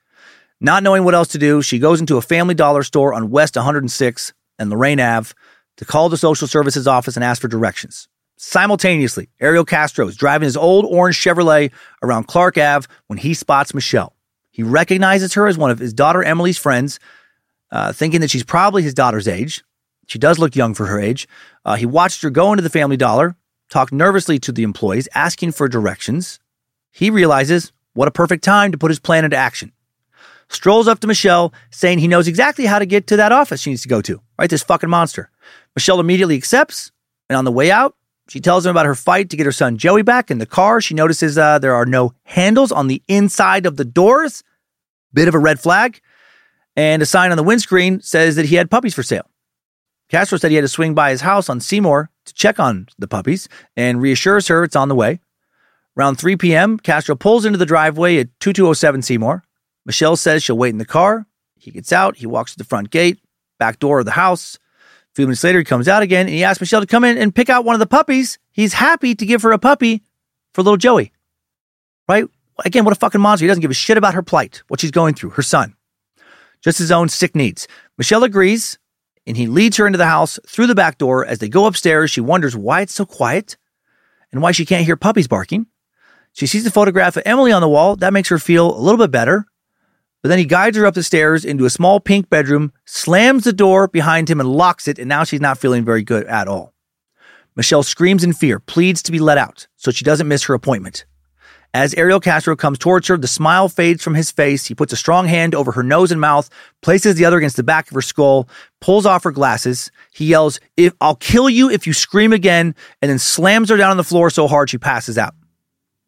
Not 0.64 0.84
knowing 0.84 1.03
what 1.03 1.16
else 1.16 1.30
to 1.30 1.39
do, 1.39 1.64
she 1.64 1.80
goes 1.80 1.99
into 1.99 2.18
a 2.18 2.22
family 2.22 2.53
dollar 2.53 2.84
store 2.84 3.16
on 3.16 3.32
West 3.32 3.55
106 3.55 4.34
and 4.59 4.70
Lorain 4.70 4.99
Ave 4.99 5.34
to 5.78 5.86
call 5.86 6.07
the 6.07 6.18
social 6.18 6.47
services 6.47 6.88
office 6.88 7.16
and 7.16 7.24
ask 7.24 7.41
for 7.41 7.47
directions. 7.47 8.07
Simultaneously, 8.38 9.30
Ariel 9.39 9.66
Castro 9.66 10.07
is 10.07 10.16
driving 10.16 10.45
his 10.45 10.55
old 10.55 10.86
orange 10.86 11.18
Chevrolet 11.18 11.72
around 12.03 12.28
Clark 12.28 12.59
Ave 12.59 12.88
when 13.07 13.18
he 13.18 13.34
spots 13.34 13.74
Michelle. 13.74 14.16
He 14.51 14.62
recognizes 14.62 15.34
her 15.34 15.47
as 15.47 15.57
one 15.57 15.72
of 15.72 15.80
his 15.80 15.93
daughter 15.93 16.24
Emily's 16.24 16.59
friends, 16.59 16.99
uh, 17.72 17.91
thinking 17.91 18.22
that 18.22 18.30
she's 18.30 18.43
probably 18.43 18.84
his 18.84 18.93
daughter's 18.93 19.28
age. 19.28 19.64
She 20.05 20.20
does 20.20 20.38
look 20.38 20.55
young 20.55 20.76
for 20.76 20.86
her 20.86 20.99
age. 20.99 21.28
Uh, 21.66 21.76
he 21.76 21.88
watched 21.88 22.22
her 22.22 22.30
go 22.30 22.51
into 22.53 22.62
the 22.62 22.70
family 22.70 22.97
dollar, 22.97 23.36
talk 23.72 23.91
nervously 23.91 24.38
to 24.39 24.51
the 24.51 24.64
employees, 24.64 25.07
asking 25.16 25.53
for 25.53 25.68
directions. 25.68 26.39
He 26.91 27.09
realizes 27.09 27.72
what 27.93 28.07
a 28.07 28.12
perfect 28.12 28.43
time 28.43 28.72
to 28.72 28.78
put 28.78 28.91
his 28.91 28.99
plan 28.99 29.26
into 29.26 29.38
action. 29.38 29.72
Strolls 30.52 30.88
up 30.88 30.99
to 30.99 31.08
Michelle, 31.08 31.54
saying 31.70 31.99
he 31.99 32.10
knows 32.10 32.28
exactly 32.28 32.66
how 32.66 32.78
to 32.78 32.86
get 32.86 33.08
to 33.08 33.16
that 33.16 33.32
office 33.32 33.62
she 33.62 33.70
needs 33.70 33.84
to 33.84 33.88
go 33.88 34.02
to, 34.02 34.22
right? 34.38 34.49
This 34.49 34.64
fucking 34.64 34.89
monster. 34.89 35.32
Michelle 35.76 36.02
immediately 36.02 36.36
accepts, 36.36 36.91
and 37.30 37.38
on 37.38 37.45
the 37.45 37.52
way 37.52 37.72
out, 37.72 37.95
she 38.28 38.41
tells 38.41 38.66
him 38.66 38.72
about 38.72 38.86
her 38.86 38.95
fight 38.95 39.30
to 39.30 39.38
get 39.38 39.45
her 39.45 39.54
son 39.54 39.78
Joey 39.78 40.02
back. 40.02 40.30
In 40.30 40.39
the 40.39 40.45
car, 40.45 40.82
she 40.82 40.93
notices 40.93 41.38
uh, 41.38 41.60
there 41.60 41.74
are 41.74 41.86
no 41.86 42.14
handles 42.24 42.72
on 42.72 42.88
the 42.88 43.02
inside 43.08 43.66
of 43.66 43.78
the 43.78 43.86
doors. 43.86 44.43
Bit 45.14 45.28
of 45.30 45.36
a 45.36 45.39
red 45.39 45.60
flag. 45.60 46.02
And 46.76 47.02
a 47.02 47.06
sign 47.06 47.32
on 47.32 47.38
the 47.38 47.43
windscreen 47.43 48.02
says 48.02 48.36
that 48.36 48.45
he 48.45 48.56
had 48.56 48.72
puppies 48.72 48.93
for 48.93 49.04
sale. 49.04 49.30
Castro 50.10 50.38
said 50.38 50.52
he 50.52 50.56
had 50.56 50.62
to 50.62 50.68
swing 50.68 50.93
by 50.93 51.12
his 51.12 51.22
house 51.22 51.49
on 51.49 51.60
Seymour 51.60 52.10
to 52.26 52.34
check 52.34 52.60
on 52.60 52.88
the 52.97 53.08
puppies 53.08 53.47
and 53.78 54.02
reassures 54.02 54.47
her 54.49 54.64
it's 54.64 54.76
on 54.76 54.89
the 54.89 54.95
way. 54.95 55.22
Around 55.97 56.16
3 56.16 56.36
p.m., 56.38 56.78
Castro 56.78 57.16
pulls 57.16 57.45
into 57.45 57.58
the 57.58 57.66
driveway 57.66 58.18
at 58.18 58.39
2207 58.39 59.02
Seymour. 59.02 59.43
Michelle 59.86 60.15
says 60.15 60.43
she'll 60.43 60.57
wait 60.57 60.69
in 60.69 60.77
the 60.77 60.86
car. 60.86 61.25
He 61.57 61.71
gets 61.71 61.91
out. 61.91 62.17
He 62.17 62.27
walks 62.27 62.53
to 62.53 62.57
the 62.57 62.63
front 62.63 62.89
gate, 62.89 63.19
back 63.59 63.79
door 63.79 63.99
of 63.99 64.05
the 64.05 64.11
house. 64.11 64.55
A 64.55 65.15
few 65.15 65.25
minutes 65.25 65.43
later, 65.43 65.59
he 65.59 65.65
comes 65.65 65.88
out 65.88 66.03
again 66.03 66.27
and 66.27 66.36
he 66.36 66.43
asks 66.43 66.61
Michelle 66.61 66.82
to 66.82 66.88
come 66.88 67.03
in 67.03 67.17
and 67.17 67.36
pick 67.36 67.49
out 67.49 67.65
one 67.65 67.75
of 67.75 67.79
the 67.79 67.86
puppies. 67.86 68.39
He's 68.51 68.73
happy 68.73 69.13
to 69.15 69.25
give 69.25 69.41
her 69.41 69.51
a 69.51 69.59
puppy 69.59 70.03
for 70.53 70.63
little 70.63 70.77
Joey. 70.77 71.11
Right? 72.07 72.25
Again, 72.63 72.86
what 72.86 72.95
a 72.95 72.99
fucking 72.99 73.21
monster. 73.21 73.43
He 73.43 73.47
doesn't 73.47 73.61
give 73.61 73.71
a 73.71 73.75
shit 73.75 73.97
about 73.97 74.13
her 74.13 74.23
plight, 74.23 74.63
what 74.67 74.79
she's 74.79 74.91
going 74.91 75.15
through, 75.15 75.32
her 75.32 75.41
son. 75.41 75.75
Just 76.61 76.77
his 76.77 76.91
own 76.91 77.09
sick 77.09 77.36
needs. 77.36 77.67
Michelle 77.97 78.23
agrees 78.23 78.77
and 79.25 79.36
he 79.36 79.47
leads 79.47 79.77
her 79.77 79.88
into 79.88 79.97
the 79.97 80.05
house 80.05 80.39
through 80.47 80.67
the 80.67 80.75
back 80.75 80.97
door. 80.97 81.25
As 81.25 81.39
they 81.39 81.49
go 81.49 81.65
upstairs, 81.65 82.11
she 82.11 82.21
wonders 82.21 82.55
why 82.55 82.82
it's 82.82 82.93
so 82.93 83.05
quiet 83.05 83.57
and 84.32 84.41
why 84.41 84.51
she 84.51 84.65
can't 84.65 84.86
hear 84.86 84.95
puppies 84.95 85.27
barking. 85.27 85.67
She 86.34 86.47
sees 86.47 86.63
the 86.63 86.71
photograph 86.71 87.17
of 87.17 87.23
Emily 87.25 87.51
on 87.51 87.61
the 87.61 87.69
wall. 87.69 87.95
That 87.97 88.13
makes 88.13 88.29
her 88.29 88.39
feel 88.39 88.75
a 88.75 88.79
little 88.79 88.97
bit 88.97 89.11
better. 89.11 89.45
But 90.22 90.30
then 90.30 90.38
he 90.38 90.45
guides 90.45 90.78
her 90.78 90.86
up 90.86 90.93
the 90.93 91.03
stairs 91.03 91.43
into 91.43 91.65
a 91.65 91.69
small 91.69 91.99
pink 91.99 92.30
bedroom, 92.30 92.74
slams 92.86 93.43
the 93.43 93.53
door 93.53 93.88
behind 93.88 94.30
him, 94.30 94.39
and 94.39 94.51
locks 94.51 94.88
it. 94.88 94.99
And 94.99 95.09
now 95.09 95.24
she's 95.24 95.41
not 95.41 95.57
feeling 95.57 95.84
very 95.84 96.03
good 96.03 96.26
at 96.28 96.47
all. 96.47 96.74
Michelle 97.55 97.84
screams 97.84 98.24
in 98.24 98.34
fear, 98.34 98.59
pleads 98.59 99.01
to 99.03 99.11
be 99.11 99.19
let 99.19 99.38
out 99.38 99.67
so 99.76 99.91
she 99.91 100.05
doesn't 100.05 100.28
miss 100.28 100.43
her 100.43 100.53
appointment. 100.53 101.05
As 101.74 101.93
Ariel 101.93 102.19
Castro 102.19 102.55
comes 102.55 102.78
towards 102.78 103.07
her, 103.07 103.17
the 103.17 103.28
smile 103.28 103.69
fades 103.69 104.03
from 104.03 104.13
his 104.13 104.30
face. 104.30 104.65
He 104.65 104.76
puts 104.76 104.91
a 104.91 104.97
strong 104.97 105.26
hand 105.26 105.55
over 105.55 105.72
her 105.72 105.84
nose 105.84 106.11
and 106.11 106.19
mouth, 106.19 106.49
places 106.82 107.15
the 107.15 107.24
other 107.24 107.38
against 107.38 107.55
the 107.55 107.63
back 107.63 107.88
of 107.88 107.95
her 107.95 108.01
skull, 108.01 108.49
pulls 108.82 109.05
off 109.05 109.24
her 109.24 109.32
glasses. 109.32 109.89
He 110.13 110.26
yells, 110.26 110.59
if, 110.76 110.93
I'll 110.99 111.15
kill 111.15 111.49
you 111.49 111.69
if 111.69 111.88
you 111.88 111.93
scream 111.93 112.34
again, 112.34 112.76
and 113.01 113.09
then 113.09 113.19
slams 113.19 113.69
her 113.69 113.78
down 113.78 113.91
on 113.91 113.97
the 113.97 114.03
floor 114.03 114.30
so 114.30 114.49
hard 114.49 114.69
she 114.69 114.78
passes 114.78 115.17
out. 115.17 115.34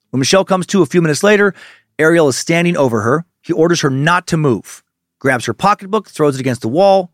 When 0.09 0.19
Michelle 0.19 0.45
comes 0.45 0.67
to 0.67 0.81
a 0.81 0.85
few 0.85 1.01
minutes 1.01 1.23
later, 1.23 1.55
Ariel 1.97 2.27
is 2.27 2.37
standing 2.37 2.75
over 2.75 3.01
her. 3.01 3.25
He 3.43 3.53
orders 3.53 3.81
her 3.81 3.89
not 3.89 4.25
to 4.27 4.37
move, 4.37 4.83
grabs 5.19 5.45
her 5.45 5.53
pocketbook, 5.53 6.09
throws 6.09 6.35
it 6.35 6.39
against 6.39 6.61
the 6.61 6.69
wall, 6.69 7.11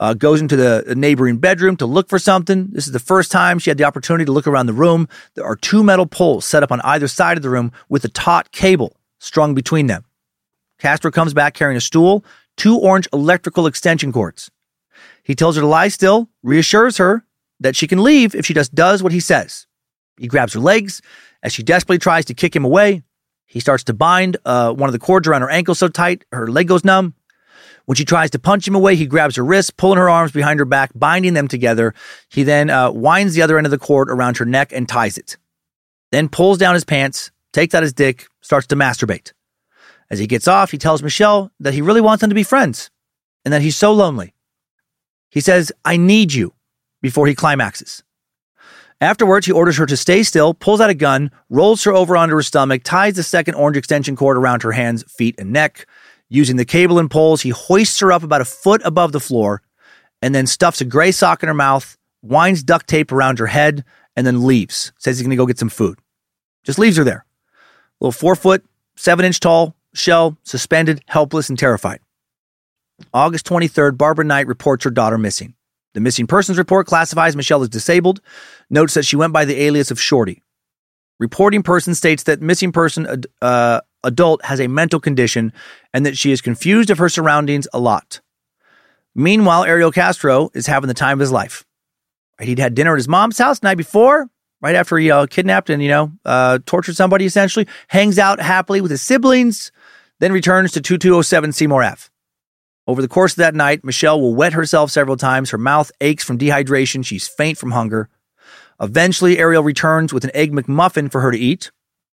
uh, 0.00 0.14
goes 0.14 0.40
into 0.40 0.56
the 0.56 0.94
neighboring 0.96 1.36
bedroom 1.38 1.76
to 1.76 1.86
look 1.86 2.08
for 2.08 2.18
something. 2.18 2.68
This 2.72 2.86
is 2.86 2.92
the 2.92 2.98
first 2.98 3.30
time 3.30 3.58
she 3.58 3.70
had 3.70 3.78
the 3.78 3.84
opportunity 3.84 4.24
to 4.24 4.32
look 4.32 4.46
around 4.46 4.66
the 4.66 4.72
room. 4.72 5.08
There 5.34 5.44
are 5.44 5.56
two 5.56 5.84
metal 5.84 6.06
poles 6.06 6.44
set 6.44 6.62
up 6.62 6.72
on 6.72 6.80
either 6.80 7.06
side 7.06 7.36
of 7.36 7.42
the 7.42 7.50
room 7.50 7.72
with 7.88 8.04
a 8.04 8.08
taut 8.08 8.50
cable 8.52 8.96
strung 9.18 9.54
between 9.54 9.86
them. 9.86 10.04
Castro 10.78 11.10
comes 11.10 11.32
back 11.32 11.54
carrying 11.54 11.76
a 11.76 11.80
stool, 11.80 12.24
two 12.56 12.78
orange 12.78 13.08
electrical 13.12 13.66
extension 13.66 14.12
cords. 14.12 14.50
He 15.22 15.34
tells 15.34 15.56
her 15.56 15.62
to 15.62 15.68
lie 15.68 15.88
still, 15.88 16.28
reassures 16.42 16.98
her 16.98 17.24
that 17.60 17.76
she 17.76 17.86
can 17.86 18.02
leave 18.02 18.34
if 18.34 18.46
she 18.46 18.54
just 18.54 18.74
does 18.74 19.02
what 19.02 19.12
he 19.12 19.20
says. 19.20 19.66
He 20.18 20.28
grabs 20.28 20.52
her 20.52 20.60
legs 20.60 21.02
as 21.42 21.52
she 21.52 21.62
desperately 21.62 21.98
tries 21.98 22.24
to 22.26 22.34
kick 22.34 22.54
him 22.54 22.64
away. 22.64 23.02
He 23.46 23.60
starts 23.60 23.84
to 23.84 23.94
bind 23.94 24.36
uh, 24.44 24.72
one 24.72 24.88
of 24.88 24.92
the 24.92 24.98
cords 24.98 25.26
around 25.26 25.42
her 25.42 25.50
ankle 25.50 25.74
so 25.74 25.88
tight 25.88 26.24
her 26.32 26.48
leg 26.48 26.68
goes 26.68 26.84
numb. 26.84 27.14
When 27.86 27.94
she 27.94 28.04
tries 28.04 28.30
to 28.30 28.40
punch 28.40 28.66
him 28.66 28.74
away, 28.74 28.96
he 28.96 29.06
grabs 29.06 29.36
her 29.36 29.44
wrists, 29.44 29.70
pulling 29.70 29.98
her 29.98 30.10
arms 30.10 30.32
behind 30.32 30.58
her 30.58 30.64
back, 30.64 30.90
binding 30.94 31.34
them 31.34 31.46
together. 31.46 31.94
He 32.28 32.42
then 32.42 32.68
uh, 32.68 32.90
winds 32.90 33.34
the 33.34 33.42
other 33.42 33.58
end 33.58 33.66
of 33.66 33.70
the 33.70 33.78
cord 33.78 34.10
around 34.10 34.38
her 34.38 34.44
neck 34.44 34.72
and 34.72 34.88
ties 34.88 35.16
it. 35.16 35.36
Then 36.10 36.28
pulls 36.28 36.58
down 36.58 36.74
his 36.74 36.84
pants, 36.84 37.30
takes 37.52 37.74
out 37.74 37.84
his 37.84 37.92
dick, 37.92 38.26
starts 38.40 38.66
to 38.68 38.76
masturbate. 38.76 39.32
As 40.10 40.18
he 40.18 40.26
gets 40.26 40.48
off, 40.48 40.72
he 40.72 40.78
tells 40.78 41.02
Michelle 41.02 41.52
that 41.60 41.74
he 41.74 41.80
really 41.80 42.00
wants 42.00 42.20
them 42.20 42.30
to 42.30 42.34
be 42.34 42.42
friends 42.42 42.90
and 43.44 43.52
that 43.52 43.62
he's 43.62 43.76
so 43.76 43.92
lonely. 43.92 44.34
He 45.30 45.40
says, 45.40 45.72
I 45.84 45.96
need 45.96 46.32
you, 46.32 46.54
before 47.02 47.26
he 47.26 47.34
climaxes. 47.34 48.02
Afterwards, 49.00 49.44
he 49.44 49.52
orders 49.52 49.76
her 49.76 49.86
to 49.86 49.96
stay 49.96 50.22
still, 50.22 50.54
pulls 50.54 50.80
out 50.80 50.88
a 50.88 50.94
gun, 50.94 51.30
rolls 51.50 51.84
her 51.84 51.92
over 51.92 52.16
onto 52.16 52.34
her 52.34 52.42
stomach, 52.42 52.82
ties 52.82 53.16
the 53.16 53.22
second 53.22 53.54
orange 53.54 53.76
extension 53.76 54.16
cord 54.16 54.38
around 54.38 54.62
her 54.62 54.72
hands, 54.72 55.04
feet, 55.08 55.34
and 55.38 55.52
neck. 55.52 55.86
Using 56.28 56.56
the 56.56 56.64
cable 56.64 56.98
and 56.98 57.10
poles, 57.10 57.42
he 57.42 57.50
hoists 57.50 58.00
her 58.00 58.10
up 58.10 58.22
about 58.22 58.40
a 58.40 58.46
foot 58.46 58.80
above 58.84 59.12
the 59.12 59.20
floor 59.20 59.62
and 60.22 60.34
then 60.34 60.46
stuffs 60.46 60.80
a 60.80 60.84
gray 60.84 61.12
sock 61.12 61.42
in 61.42 61.48
her 61.48 61.54
mouth, 61.54 61.96
winds 62.22 62.62
duct 62.62 62.88
tape 62.88 63.12
around 63.12 63.38
her 63.38 63.46
head, 63.46 63.84
and 64.16 64.26
then 64.26 64.46
leaves. 64.46 64.92
Says 64.98 65.18
he's 65.18 65.26
going 65.26 65.30
to 65.30 65.36
go 65.36 65.46
get 65.46 65.58
some 65.58 65.68
food. 65.68 65.98
Just 66.64 66.78
leaves 66.78 66.96
her 66.96 67.04
there. 67.04 67.24
Little 68.00 68.12
four 68.12 68.34
foot, 68.34 68.64
seven 68.96 69.24
inch 69.24 69.40
tall, 69.40 69.74
shell, 69.94 70.36
suspended, 70.42 71.02
helpless, 71.06 71.48
and 71.48 71.58
terrified. 71.58 72.00
August 73.12 73.46
23rd, 73.46 73.98
Barbara 73.98 74.24
Knight 74.24 74.46
reports 74.46 74.84
her 74.84 74.90
daughter 74.90 75.18
missing. 75.18 75.54
The 75.96 76.02
missing 76.02 76.26
persons 76.26 76.58
report 76.58 76.86
classifies 76.86 77.34
Michelle 77.34 77.62
as 77.62 77.70
disabled, 77.70 78.20
notes 78.68 78.92
that 78.92 79.06
she 79.06 79.16
went 79.16 79.32
by 79.32 79.46
the 79.46 79.62
alias 79.62 79.90
of 79.90 79.98
Shorty. 79.98 80.42
Reporting 81.18 81.62
person 81.62 81.94
states 81.94 82.24
that 82.24 82.42
missing 82.42 82.70
person 82.70 83.22
uh, 83.40 83.80
adult 84.04 84.44
has 84.44 84.60
a 84.60 84.66
mental 84.68 85.00
condition 85.00 85.54
and 85.94 86.04
that 86.04 86.18
she 86.18 86.32
is 86.32 86.42
confused 86.42 86.90
of 86.90 86.98
her 86.98 87.08
surroundings 87.08 87.66
a 87.72 87.78
lot. 87.78 88.20
Meanwhile, 89.14 89.64
Ariel 89.64 89.90
Castro 89.90 90.50
is 90.52 90.66
having 90.66 90.88
the 90.88 90.92
time 90.92 91.16
of 91.16 91.20
his 91.20 91.32
life. 91.32 91.64
He'd 92.42 92.58
had 92.58 92.74
dinner 92.74 92.92
at 92.92 92.98
his 92.98 93.08
mom's 93.08 93.38
house 93.38 93.60
the 93.60 93.68
night 93.68 93.78
before, 93.78 94.28
right 94.60 94.74
after 94.74 94.98
he 94.98 95.10
uh, 95.10 95.24
kidnapped 95.24 95.70
and, 95.70 95.82
you 95.82 95.88
know, 95.88 96.12
uh, 96.26 96.58
tortured 96.66 96.96
somebody 96.96 97.24
essentially, 97.24 97.66
hangs 97.88 98.18
out 98.18 98.38
happily 98.38 98.82
with 98.82 98.90
his 98.90 99.00
siblings, 99.00 99.72
then 100.20 100.30
returns 100.30 100.72
to 100.72 100.82
2207 100.82 101.52
Seymour 101.52 101.82
Ave. 101.82 102.10
Over 102.86 103.02
the 103.02 103.08
course 103.08 103.32
of 103.32 103.38
that 103.38 103.54
night, 103.54 103.84
Michelle 103.84 104.20
will 104.20 104.34
wet 104.34 104.52
herself 104.52 104.90
several 104.90 105.16
times. 105.16 105.50
Her 105.50 105.58
mouth 105.58 105.90
aches 106.00 106.22
from 106.22 106.38
dehydration. 106.38 107.04
She's 107.04 107.26
faint 107.26 107.58
from 107.58 107.72
hunger. 107.72 108.08
Eventually, 108.80 109.38
Ariel 109.38 109.62
returns 109.62 110.12
with 110.12 110.24
an 110.24 110.30
egg 110.34 110.52
McMuffin 110.52 111.10
for 111.10 111.20
her 111.20 111.30
to 111.30 111.38
eat. 111.38 111.70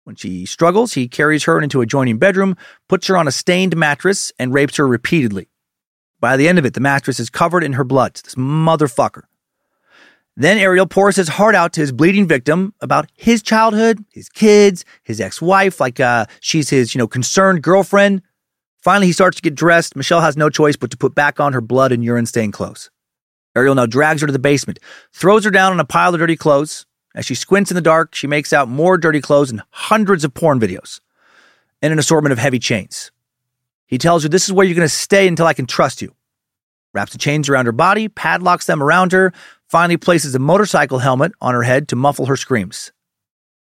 When 0.04 0.16
she 0.16 0.46
struggles, 0.46 0.94
he 0.94 1.08
carries 1.08 1.44
her 1.44 1.62
into 1.62 1.82
adjoining 1.82 2.18
bedroom, 2.18 2.58
puts 2.88 3.08
her 3.08 3.18
on 3.18 3.28
a 3.28 3.32
stained 3.32 3.76
mattress, 3.76 4.32
and 4.40 4.54
rapes 4.54 4.78
her 4.78 4.88
repeatedly. 4.88 5.50
By 6.20 6.36
the 6.36 6.48
end 6.48 6.58
of 6.58 6.66
it, 6.66 6.74
the 6.74 6.80
mattress 6.80 7.20
is 7.20 7.30
covered 7.30 7.64
in 7.64 7.74
her 7.74 7.84
blood. 7.84 8.16
This 8.16 8.36
motherfucker. 8.36 9.24
Then 10.36 10.58
Ariel 10.58 10.86
pours 10.86 11.16
his 11.16 11.30
heart 11.30 11.56
out 11.56 11.74
to 11.74 11.82
his 11.82 11.92
bleeding 11.92 12.28
victim 12.28 12.74
about 12.80 13.10
his 13.16 13.42
childhood, 13.42 14.04
his 14.12 14.30
kids, 14.30 14.86
his 15.04 15.20
ex-wife, 15.20 15.80
like 15.80 16.00
uh, 16.00 16.26
she's 16.42 16.70
his, 16.70 16.94
you 16.94 17.00
know, 17.00 17.08
concerned 17.08 17.64
girlfriend. 17.64 18.22
Finally, 18.82 19.08
he 19.08 19.14
starts 19.14 19.36
to 19.36 19.42
get 19.42 19.56
dressed. 19.56 19.96
Michelle 19.96 20.22
has 20.22 20.38
no 20.38 20.50
choice 20.50 20.76
but 20.76 20.92
to 20.92 20.98
put 20.98 21.16
back 21.16 21.40
on 21.40 21.54
her 21.54 21.62
blood 21.62 21.92
and 21.92 22.04
urine 22.04 22.26
stained 22.26 22.54
clothes. 22.54 22.90
Ariel 23.56 23.76
now 23.76 23.86
drags 23.86 24.22
her 24.22 24.28
to 24.28 24.34
the 24.34 24.40
basement, 24.40 24.80
throws 25.12 25.44
her 25.44 25.52
down 25.52 25.72
on 25.72 25.80
a 25.80 25.86
pile 25.86 26.14
of 26.14 26.20
dirty 26.20 26.36
clothes, 26.36 26.86
as 27.18 27.26
she 27.26 27.34
squints 27.34 27.72
in 27.72 27.76
the 27.76 27.82
dark, 27.82 28.14
she 28.14 28.28
makes 28.28 28.54
out 28.54 28.70
more 28.70 28.96
dirty 28.96 29.22
clothes 29.22 29.50
and 29.50 29.64
hundreds 29.72 30.24
of 30.24 30.36
porn 30.36 30.60
videos 30.60 31.02
and 31.82 31.92
an 31.92 31.98
assortment 31.98 32.32
of 32.32 32.38
heavy 32.38 32.60
chains. 32.60 33.12
He 33.88 33.98
tells 33.98 34.22
her, 34.22 34.30
This 34.30 34.46
is 34.46 34.54
where 34.54 34.66
you're 34.66 34.76
going 34.76 34.86
to 34.86 34.94
stay 34.94 35.28
until 35.28 35.48
I 35.48 35.54
can 35.54 35.66
trust 35.66 36.02
you. 36.02 36.14
Wraps 36.94 37.14
the 37.14 37.18
chains 37.18 37.50
around 37.50 37.66
her 37.66 37.72
body, 37.72 38.08
padlocks 38.08 38.68
them 38.68 38.84
around 38.84 39.14
her, 39.14 39.34
finally 39.68 39.98
places 39.98 40.36
a 40.36 40.40
motorcycle 40.40 41.00
helmet 41.00 41.32
on 41.42 41.56
her 41.56 41.64
head 41.64 41.88
to 41.88 41.96
muffle 41.96 42.28
her 42.28 42.38
screams. 42.38 42.92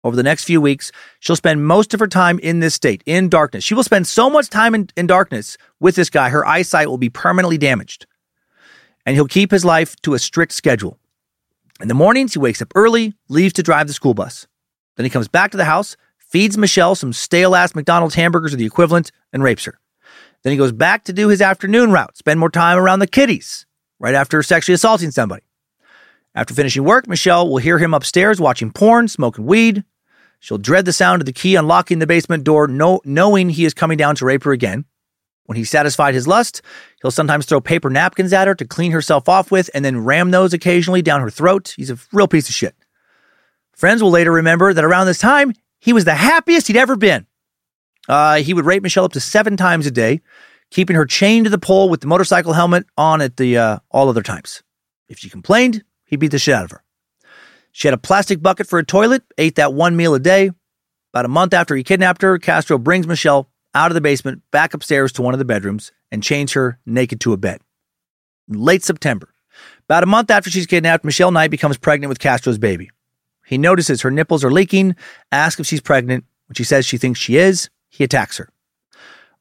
Over 0.03 0.15
the 0.15 0.23
next 0.23 0.45
few 0.45 0.59
weeks, 0.59 0.91
she'll 1.19 1.35
spend 1.35 1.65
most 1.65 1.93
of 1.93 1.99
her 1.99 2.07
time 2.07 2.39
in 2.39 2.59
this 2.59 2.73
state, 2.73 3.03
in 3.05 3.29
darkness. 3.29 3.63
She 3.63 3.75
will 3.75 3.83
spend 3.83 4.07
so 4.07 4.29
much 4.29 4.49
time 4.49 4.73
in, 4.73 4.89
in 4.97 5.05
darkness 5.05 5.57
with 5.79 5.95
this 5.95 6.09
guy, 6.09 6.29
her 6.29 6.45
eyesight 6.45 6.87
will 6.87 6.97
be 6.97 7.09
permanently 7.09 7.57
damaged. 7.57 8.07
And 9.05 9.15
he'll 9.15 9.27
keep 9.27 9.51
his 9.51 9.65
life 9.65 9.95
to 10.01 10.13
a 10.13 10.19
strict 10.19 10.53
schedule. 10.53 10.97
In 11.79 11.87
the 11.87 11.93
mornings, 11.93 12.33
he 12.33 12.39
wakes 12.39 12.61
up 12.61 12.71
early, 12.75 13.13
leaves 13.29 13.53
to 13.53 13.63
drive 13.63 13.87
the 13.87 13.93
school 13.93 14.13
bus. 14.13 14.47
Then 14.97 15.03
he 15.03 15.09
comes 15.09 15.27
back 15.27 15.51
to 15.51 15.57
the 15.57 15.65
house, 15.65 15.97
feeds 16.17 16.57
Michelle 16.57 16.95
some 16.95 17.13
stale 17.13 17.55
ass 17.55 17.75
McDonald's 17.75 18.15
hamburgers 18.15 18.53
or 18.53 18.57
the 18.57 18.65
equivalent, 18.65 19.11
and 19.33 19.43
rapes 19.43 19.65
her. 19.65 19.79
Then 20.43 20.51
he 20.51 20.57
goes 20.57 20.71
back 20.71 21.03
to 21.05 21.13
do 21.13 21.27
his 21.27 21.41
afternoon 21.41 21.91
route, 21.91 22.17
spend 22.17 22.39
more 22.39 22.49
time 22.49 22.77
around 22.77 22.99
the 22.99 23.07
kiddies, 23.07 23.65
right 23.99 24.15
after 24.15 24.41
sexually 24.41 24.73
assaulting 24.73 25.11
somebody. 25.11 25.43
After 26.33 26.53
finishing 26.53 26.83
work, 26.83 27.07
Michelle 27.07 27.49
will 27.49 27.57
hear 27.57 27.77
him 27.77 27.93
upstairs 27.93 28.39
watching 28.39 28.71
porn, 28.71 29.07
smoking 29.07 29.45
weed. 29.45 29.83
She'll 30.41 30.57
dread 30.57 30.85
the 30.85 30.91
sound 30.91 31.21
of 31.21 31.27
the 31.27 31.33
key 31.33 31.55
unlocking 31.55 31.99
the 31.99 32.07
basement 32.07 32.43
door, 32.43 32.67
know, 32.67 32.99
knowing 33.05 33.51
he 33.51 33.63
is 33.63 33.75
coming 33.75 33.95
down 33.95 34.15
to 34.15 34.25
rape 34.25 34.43
her 34.43 34.51
again. 34.51 34.85
When 35.45 35.55
he's 35.55 35.69
satisfied 35.69 36.15
his 36.15 36.27
lust, 36.27 36.63
he'll 37.01 37.11
sometimes 37.11 37.45
throw 37.45 37.61
paper 37.61 37.91
napkins 37.91 38.33
at 38.33 38.47
her 38.47 38.55
to 38.55 38.65
clean 38.65 38.91
herself 38.91 39.29
off 39.29 39.51
with 39.51 39.69
and 39.75 39.85
then 39.85 40.03
ram 40.03 40.31
those 40.31 40.51
occasionally 40.51 41.03
down 41.03 41.21
her 41.21 41.29
throat. 41.29 41.75
He's 41.77 41.91
a 41.91 41.97
real 42.11 42.27
piece 42.27 42.49
of 42.49 42.55
shit. 42.55 42.75
Friends 43.75 44.01
will 44.01 44.09
later 44.09 44.31
remember 44.31 44.73
that 44.73 44.83
around 44.83 45.05
this 45.05 45.19
time, 45.19 45.53
he 45.79 45.93
was 45.93 46.05
the 46.05 46.15
happiest 46.15 46.67
he'd 46.67 46.77
ever 46.77 46.95
been. 46.95 47.27
Uh, 48.09 48.37
he 48.37 48.55
would 48.55 48.65
rape 48.65 48.81
Michelle 48.81 49.05
up 49.05 49.13
to 49.13 49.19
seven 49.19 49.57
times 49.57 49.85
a 49.85 49.91
day, 49.91 50.21
keeping 50.71 50.95
her 50.95 51.05
chained 51.05 51.45
to 51.45 51.51
the 51.51 51.59
pole 51.59 51.87
with 51.87 52.01
the 52.01 52.07
motorcycle 52.07 52.53
helmet 52.53 52.87
on 52.97 53.21
at 53.21 53.37
the 53.37 53.57
uh, 53.57 53.79
all 53.91 54.09
other 54.09 54.23
times. 54.23 54.63
If 55.07 55.19
she 55.19 55.29
complained, 55.29 55.83
he 56.03 56.15
beat 56.15 56.31
the 56.31 56.39
shit 56.39 56.55
out 56.55 56.65
of 56.65 56.71
her. 56.71 56.83
She 57.71 57.87
had 57.87 57.93
a 57.93 57.97
plastic 57.97 58.41
bucket 58.41 58.67
for 58.67 58.79
a 58.79 58.85
toilet, 58.85 59.23
ate 59.37 59.55
that 59.55 59.73
one 59.73 59.95
meal 59.95 60.13
a 60.13 60.19
day. 60.19 60.51
About 61.13 61.25
a 61.25 61.29
month 61.29 61.53
after 61.53 61.75
he 61.75 61.83
kidnapped 61.83 62.21
her, 62.21 62.37
Castro 62.37 62.77
brings 62.77 63.07
Michelle 63.07 63.49
out 63.73 63.91
of 63.91 63.95
the 63.95 64.01
basement, 64.01 64.41
back 64.51 64.73
upstairs 64.73 65.11
to 65.13 65.21
one 65.21 65.33
of 65.33 65.39
the 65.39 65.45
bedrooms, 65.45 65.91
and 66.11 66.23
chains 66.23 66.53
her 66.53 66.79
naked 66.85 67.21
to 67.21 67.33
a 67.33 67.37
bed. 67.37 67.61
late 68.47 68.83
September, 68.83 69.33
about 69.87 70.03
a 70.03 70.07
month 70.07 70.29
after 70.29 70.49
she's 70.49 70.67
kidnapped, 70.67 71.05
Michelle 71.05 71.31
Knight 71.31 71.51
becomes 71.51 71.77
pregnant 71.77 72.09
with 72.09 72.19
Castro's 72.19 72.57
baby. 72.57 72.89
He 73.45 73.57
notices 73.57 74.01
her 74.01 74.11
nipples 74.11 74.43
are 74.43 74.51
leaking, 74.51 74.95
asks 75.31 75.59
if 75.59 75.67
she's 75.67 75.81
pregnant. 75.81 76.25
When 76.47 76.55
she 76.55 76.63
says 76.63 76.85
she 76.85 76.97
thinks 76.97 77.19
she 77.19 77.37
is, 77.37 77.69
he 77.89 78.03
attacks 78.03 78.37
her. 78.37 78.49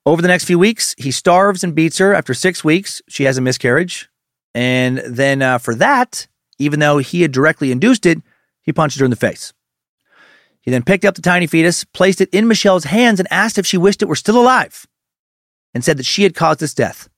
Over 0.06 0.22
the 0.22 0.28
next 0.28 0.44
few 0.44 0.58
weeks, 0.58 0.94
he 0.98 1.10
starves 1.10 1.62
and 1.62 1.74
beats 1.74 1.98
her. 1.98 2.14
After 2.14 2.34
six 2.34 2.64
weeks, 2.64 3.02
she 3.08 3.24
has 3.24 3.38
a 3.38 3.40
miscarriage. 3.40 4.08
And 4.54 4.98
then 4.98 5.42
uh, 5.42 5.58
for 5.58 5.74
that, 5.76 6.26
even 6.61 6.78
though 6.78 6.98
he 6.98 7.22
had 7.22 7.32
directly 7.32 7.72
induced 7.72 8.06
it, 8.06 8.18
he 8.62 8.72
punches 8.72 9.00
her 9.00 9.04
in 9.04 9.11
the 9.11 9.16
face. 9.16 9.52
He 10.61 10.70
then 10.70 10.84
picked 10.84 11.06
up 11.06 11.14
the 11.14 11.22
tiny 11.22 11.46
fetus, 11.46 11.84
placed 11.84 12.20
it 12.20 12.28
in 12.32 12.46
Michelle's 12.46 12.84
hands, 12.84 13.18
and 13.18 13.26
asked 13.32 13.58
if 13.58 13.66
she 13.66 13.78
wished 13.78 14.02
it 14.02 14.08
were 14.08 14.14
still 14.14 14.38
alive, 14.38 14.86
and 15.74 15.82
said 15.82 15.96
that 15.96 16.06
she 16.06 16.22
had 16.22 16.34
caused 16.34 16.62
its 16.62 16.74
death. 16.74 17.08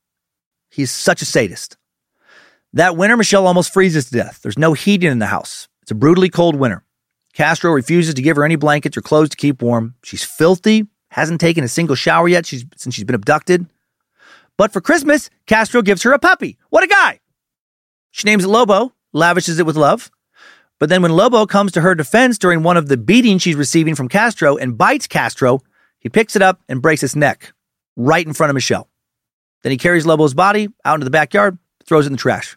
He's 0.70 0.93
such 0.93 1.20
a 1.20 1.26
sadist. 1.26 1.76
That 2.72 2.97
winter, 2.97 3.16
Michelle 3.16 3.47
almost 3.47 3.72
freezes 3.72 4.07
to 4.07 4.12
death. 4.12 4.40
There's 4.43 4.59
no 4.59 4.72
heating 4.72 5.11
in 5.11 5.18
the 5.18 5.26
house. 5.26 5.68
It's 5.82 5.90
a 5.90 5.97
brutally 5.97 6.30
cold 6.30 6.55
winter. 6.57 6.84
Castro 7.34 7.72
refuses 7.72 8.14
to 8.14 8.22
give 8.22 8.36
her 8.36 8.45
any 8.45 8.57
blankets 8.57 8.97
or 8.97 9.03
clothes 9.03 9.30
to 9.30 9.36
keep 9.36 9.61
warm. 9.61 9.97
She's 10.05 10.22
filthy, 10.22 10.86
hasn't 11.11 11.40
taken 11.40 11.64
a 11.64 11.68
single 11.68 11.97
shower 11.97 12.28
yet 12.28 12.47
she's, 12.47 12.64
since 12.76 12.95
she's 12.95 13.05
been 13.05 13.16
abducted. 13.16 13.66
But 14.57 14.72
for 14.72 14.80
Christmas, 14.80 15.30
Castro 15.47 15.82
gives 15.82 16.05
her 16.05 16.12
a 16.12 16.18
puppy. 16.18 16.59
What 16.70 16.84
a 16.84 16.86
guy! 16.86 17.20
She 18.12 18.26
names 18.26 18.45
it 18.45 18.49
Lobo, 18.49 18.93
lavishes 19.12 19.58
it 19.58 19.66
with 19.66 19.76
love. 19.76 20.10
But 20.78 20.88
then 20.88 21.02
when 21.02 21.12
Lobo 21.12 21.46
comes 21.46 21.72
to 21.72 21.80
her 21.80 21.94
defense 21.94 22.38
during 22.38 22.62
one 22.62 22.76
of 22.76 22.88
the 22.88 22.96
beatings 22.96 23.42
she's 23.42 23.54
receiving 23.54 23.94
from 23.94 24.08
Castro 24.08 24.56
and 24.56 24.76
bites 24.76 25.06
Castro, 25.06 25.60
he 26.00 26.08
picks 26.08 26.34
it 26.34 26.42
up 26.42 26.60
and 26.68 26.82
breaks 26.82 27.02
its 27.02 27.14
neck 27.14 27.52
right 27.96 28.26
in 28.26 28.32
front 28.32 28.50
of 28.50 28.54
Michelle. 28.54 28.88
Then 29.62 29.70
he 29.70 29.78
carries 29.78 30.06
Lobo's 30.06 30.34
body 30.34 30.68
out 30.84 30.94
into 30.94 31.04
the 31.04 31.10
backyard, 31.10 31.56
throws 31.84 32.04
it 32.04 32.08
in 32.08 32.12
the 32.14 32.18
trash. 32.18 32.56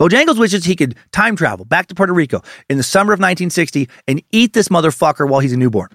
Bojangles 0.00 0.38
wishes 0.38 0.64
he 0.64 0.76
could 0.76 0.94
time 1.10 1.34
travel 1.34 1.64
back 1.64 1.88
to 1.88 1.94
Puerto 1.94 2.12
Rico 2.12 2.40
in 2.68 2.76
the 2.76 2.84
summer 2.84 3.12
of 3.12 3.18
1960 3.18 3.88
and 4.06 4.22
eat 4.30 4.52
this 4.52 4.68
motherfucker 4.68 5.28
while 5.28 5.40
he's 5.40 5.52
a 5.52 5.56
newborn. 5.56 5.88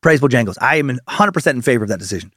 Praise 0.00 0.20
Bojangles. 0.20 0.56
I 0.60 0.76
am 0.76 0.88
100% 0.88 1.50
in 1.50 1.62
favor 1.62 1.82
of 1.82 1.88
that 1.88 1.98
decision. 1.98 2.32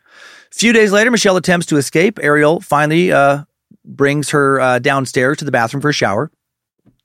A 0.52 0.56
few 0.56 0.74
days 0.74 0.92
later, 0.92 1.12
Michelle 1.12 1.38
attempts 1.38 1.68
to 1.68 1.78
escape. 1.78 2.18
Ariel 2.24 2.60
finally 2.60 3.12
uh, 3.12 3.44
brings 3.86 4.30
her 4.30 4.60
uh, 4.60 4.80
downstairs 4.80 5.38
to 5.38 5.46
the 5.46 5.52
bathroom 5.52 5.82
for 5.82 5.90
a 5.90 5.94
shower. 5.94 6.32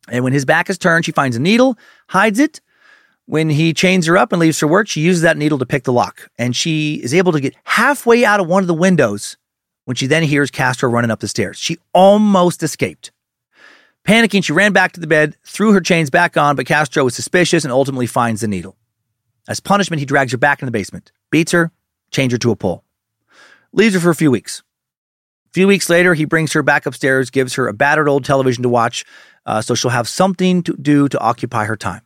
And 0.09 0.23
when 0.23 0.33
his 0.33 0.45
back 0.45 0.71
is 0.71 0.79
turned, 0.79 1.05
she 1.05 1.13
finds 1.13 1.37
a 1.37 1.41
needle, 1.41 1.77
hides 2.09 2.39
it. 2.39 2.61
When 3.27 3.51
he 3.51 3.75
chains 3.75 4.07
her 4.07 4.17
up 4.17 4.33
and 4.33 4.39
leaves 4.39 4.59
for 4.59 4.69
work, 4.69 4.87
she 4.87 5.01
uses 5.01 5.23
that 5.23 5.37
needle 5.37 5.59
to 5.59 5.67
pick 5.67 5.83
the 5.83 5.93
lock. 5.93 6.31
And 6.39 6.55
she 6.55 6.95
is 6.95 7.13
able 7.13 7.33
to 7.33 7.41
get 7.41 7.57
halfway 7.65 8.25
out 8.25 8.39
of 8.39 8.47
one 8.47 8.63
of 8.63 8.69
the 8.69 8.75
windows 8.75 9.37
when 9.85 9.97
she 9.97 10.07
then 10.07 10.23
hears 10.23 10.51
Castro 10.51 10.89
running 10.89 11.11
up 11.11 11.21
the 11.21 11.29
stairs. 11.29 11.59
She 11.59 11.79
almost 11.93 12.63
escaped. 12.63 13.11
Panicking, 14.07 14.45
she 14.45 14.53
ran 14.53 14.73
back 14.73 14.93
to 14.93 15.01
the 15.01 15.09
bed, 15.09 15.37
threw 15.45 15.73
her 15.73 15.81
chains 15.81 16.11
back 16.11 16.37
on, 16.37 16.55
but 16.55 16.67
Castro 16.67 17.03
was 17.03 17.17
suspicious 17.17 17.65
and 17.65 17.73
ultimately 17.73 18.07
finds 18.07 18.41
the 18.41 18.49
needle. 18.49 18.77
As 19.49 19.59
punishment, 19.59 19.99
he 19.99 20.07
drags 20.07 20.31
her 20.31 20.39
back 20.39 20.63
in 20.63 20.67
the 20.67 20.73
basement, 20.73 21.11
beats 21.31 21.51
her, 21.51 21.73
chains 22.13 22.33
her 22.33 22.39
to 22.39 22.53
a 22.53 22.57
pole, 22.57 22.85
leaves 23.73 23.95
her 23.95 24.01
for 24.01 24.11
a 24.11 24.15
few 24.15 24.31
weeks. 24.31 24.63
Few 25.57 25.67
weeks 25.67 25.89
later, 25.89 26.13
he 26.13 26.27
brings 26.27 26.53
her 26.53 26.63
back 26.63 26.85
upstairs, 26.85 27.31
gives 27.31 27.55
her 27.55 27.67
a 27.67 27.73
battered 27.73 28.11
old 28.11 28.27
television 28.27 28.63
to 28.63 28.69
watch, 28.69 29.07
uh, 29.47 29.63
so 29.63 29.75
she'll 29.75 29.91
have 29.91 30.07
something 30.07 30.63
to 30.63 30.77
do 30.77 31.09
to 31.09 31.19
occupy 31.19 31.65
her 31.65 31.79
time. 31.79 32.03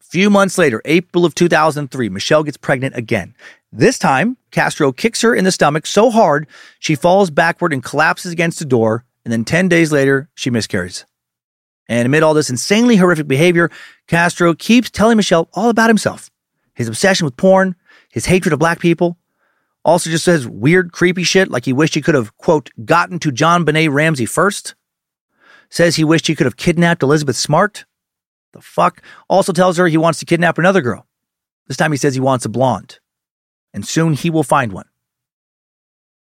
A 0.00 0.04
few 0.04 0.30
months 0.30 0.56
later, 0.56 0.80
April 0.84 1.24
of 1.24 1.34
2003, 1.34 2.08
Michelle 2.10 2.44
gets 2.44 2.56
pregnant 2.56 2.94
again. 2.94 3.34
This 3.72 3.98
time, 3.98 4.36
Castro 4.52 4.92
kicks 4.92 5.22
her 5.22 5.34
in 5.34 5.42
the 5.42 5.50
stomach 5.50 5.84
so 5.84 6.12
hard 6.12 6.46
she 6.78 6.94
falls 6.94 7.28
backward 7.28 7.72
and 7.72 7.82
collapses 7.82 8.30
against 8.30 8.60
the 8.60 8.66
door, 8.66 9.04
and 9.24 9.32
then 9.32 9.44
10 9.44 9.66
days 9.68 9.90
later, 9.90 10.28
she 10.36 10.48
miscarries. 10.48 11.06
And 11.88 12.06
amid 12.06 12.22
all 12.22 12.34
this 12.34 12.50
insanely 12.50 12.94
horrific 12.94 13.26
behavior, 13.26 13.68
Castro 14.06 14.54
keeps 14.54 14.92
telling 14.92 15.16
Michelle 15.16 15.48
all 15.54 15.70
about 15.70 15.90
himself 15.90 16.30
his 16.76 16.86
obsession 16.86 17.24
with 17.24 17.36
porn, 17.36 17.74
his 18.12 18.26
hatred 18.26 18.52
of 18.52 18.60
black 18.60 18.78
people. 18.78 19.18
Also, 19.84 20.08
just 20.08 20.24
says 20.24 20.48
weird, 20.48 20.92
creepy 20.92 21.24
shit 21.24 21.50
like 21.50 21.66
he 21.66 21.72
wished 21.72 21.94
he 21.94 22.00
could 22.00 22.14
have, 22.14 22.36
quote, 22.38 22.70
gotten 22.84 23.18
to 23.18 23.30
JonBenét 23.30 23.92
Ramsey 23.92 24.26
first. 24.26 24.74
Says 25.68 25.96
he 25.96 26.04
wished 26.04 26.26
he 26.26 26.34
could 26.34 26.46
have 26.46 26.56
kidnapped 26.56 27.02
Elizabeth 27.02 27.36
Smart. 27.36 27.84
The 28.52 28.62
fuck? 28.62 29.02
Also 29.28 29.52
tells 29.52 29.76
her 29.76 29.86
he 29.86 29.98
wants 29.98 30.18
to 30.20 30.24
kidnap 30.24 30.58
another 30.58 30.80
girl. 30.80 31.06
This 31.66 31.76
time 31.76 31.90
he 31.90 31.98
says 31.98 32.14
he 32.14 32.20
wants 32.20 32.44
a 32.44 32.48
blonde. 32.48 32.98
And 33.74 33.86
soon 33.86 34.14
he 34.14 34.30
will 34.30 34.42
find 34.42 34.72
one. 34.72 34.86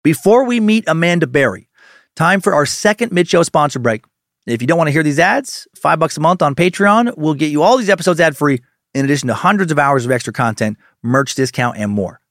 Before 0.03 0.45
we 0.45 0.59
meet 0.59 0.85
Amanda 0.87 1.27
Berry, 1.27 1.67
time 2.15 2.39
for 2.39 2.53
our 2.53 2.65
second 2.65 3.11
mid 3.11 3.27
show 3.27 3.43
sponsor 3.43 3.79
break. 3.79 4.05
If 4.45 4.61
you 4.61 4.67
don't 4.67 4.77
want 4.77 4.87
to 4.87 4.93
hear 4.93 5.03
these 5.03 5.19
ads, 5.19 5.67
five 5.75 5.99
bucks 5.99 6.15
a 6.15 6.21
month 6.21 6.41
on 6.41 6.55
Patreon 6.55 7.17
will 7.17 7.33
get 7.33 7.51
you 7.51 7.61
all 7.61 7.77
these 7.77 7.89
episodes 7.89 8.19
ad 8.19 8.37
free, 8.37 8.61
in 8.93 9.03
addition 9.03 9.27
to 9.27 9.33
hundreds 9.33 9.71
of 9.71 9.79
hours 9.79 10.05
of 10.05 10.11
extra 10.11 10.31
content, 10.31 10.77
merch 11.03 11.35
discount, 11.35 11.77
and 11.77 11.91
more. 11.91 12.21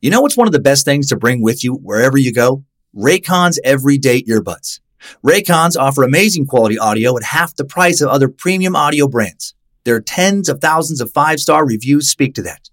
You 0.00 0.10
know 0.10 0.20
what's 0.20 0.36
one 0.36 0.46
of 0.46 0.52
the 0.52 0.60
best 0.60 0.84
things 0.84 1.08
to 1.08 1.16
bring 1.16 1.42
with 1.42 1.64
you 1.64 1.74
wherever 1.74 2.16
you 2.16 2.32
go? 2.32 2.62
Raycon's 2.94 3.58
everyday 3.64 4.22
earbuds. 4.22 4.78
Raycons 5.26 5.76
offer 5.76 6.04
amazing 6.04 6.46
quality 6.46 6.78
audio 6.78 7.16
at 7.16 7.24
half 7.24 7.56
the 7.56 7.64
price 7.64 8.00
of 8.00 8.08
other 8.08 8.28
premium 8.28 8.76
audio 8.76 9.08
brands. 9.08 9.54
Their 9.82 10.00
tens 10.00 10.48
of 10.48 10.60
thousands 10.60 11.00
of 11.00 11.10
five 11.10 11.40
star 11.40 11.66
reviews 11.66 12.08
speak 12.08 12.36
to 12.36 12.42
that. 12.42 12.70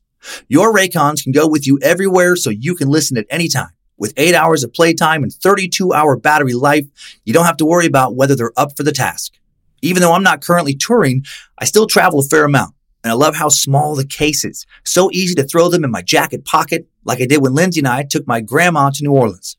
Your 0.50 0.72
Raycons 0.72 1.24
can 1.24 1.32
go 1.32 1.48
with 1.48 1.66
you 1.66 1.80
everywhere 1.82 2.36
so 2.36 2.52
you 2.52 2.76
can 2.76 2.90
listen 2.90 3.18
at 3.18 3.26
any 3.32 3.48
time. 3.48 3.72
With 3.98 4.14
eight 4.18 4.36
hours 4.36 4.64
of 4.64 4.72
playtime 4.72 5.24
and 5.24 5.34
32 5.34 5.94
hour 5.94 6.16
battery 6.16 6.54
life, 6.54 6.86
you 7.24 7.34
don't 7.34 7.46
have 7.48 7.58
to 7.58 7.66
worry 7.66 7.88
about 7.88 8.16
whether 8.16 8.36
they're 8.36 8.54
up 8.56 8.78
for 8.78 8.84
the 8.84 8.92
task. 8.92 9.34
Even 9.82 10.04
though 10.04 10.14
I'm 10.14 10.22
not 10.22 10.44
currently 10.44 10.76
touring, 10.76 11.26
I 11.58 11.66
still 11.66 11.88
travel 11.88 12.20
a 12.20 12.24
fair 12.24 12.46
amount. 12.46 12.76
And 13.06 13.12
I 13.12 13.16
love 13.16 13.36
how 13.36 13.50
small 13.50 13.94
the 13.94 14.04
case 14.04 14.44
is. 14.44 14.66
So 14.84 15.12
easy 15.14 15.36
to 15.36 15.44
throw 15.44 15.70
them 15.70 15.84
in 15.84 15.92
my 15.92 16.02
jacket 16.02 16.44
pocket, 16.44 16.88
like 17.04 17.22
I 17.22 17.28
did 17.28 17.40
when 17.40 17.54
Lindsay 17.54 17.80
and 17.80 17.88
I 17.88 18.02
took 18.02 18.26
my 18.26 18.42
grandma 18.42 18.90
to 18.90 19.04
New 19.04 19.12
Orleans. 19.12 19.58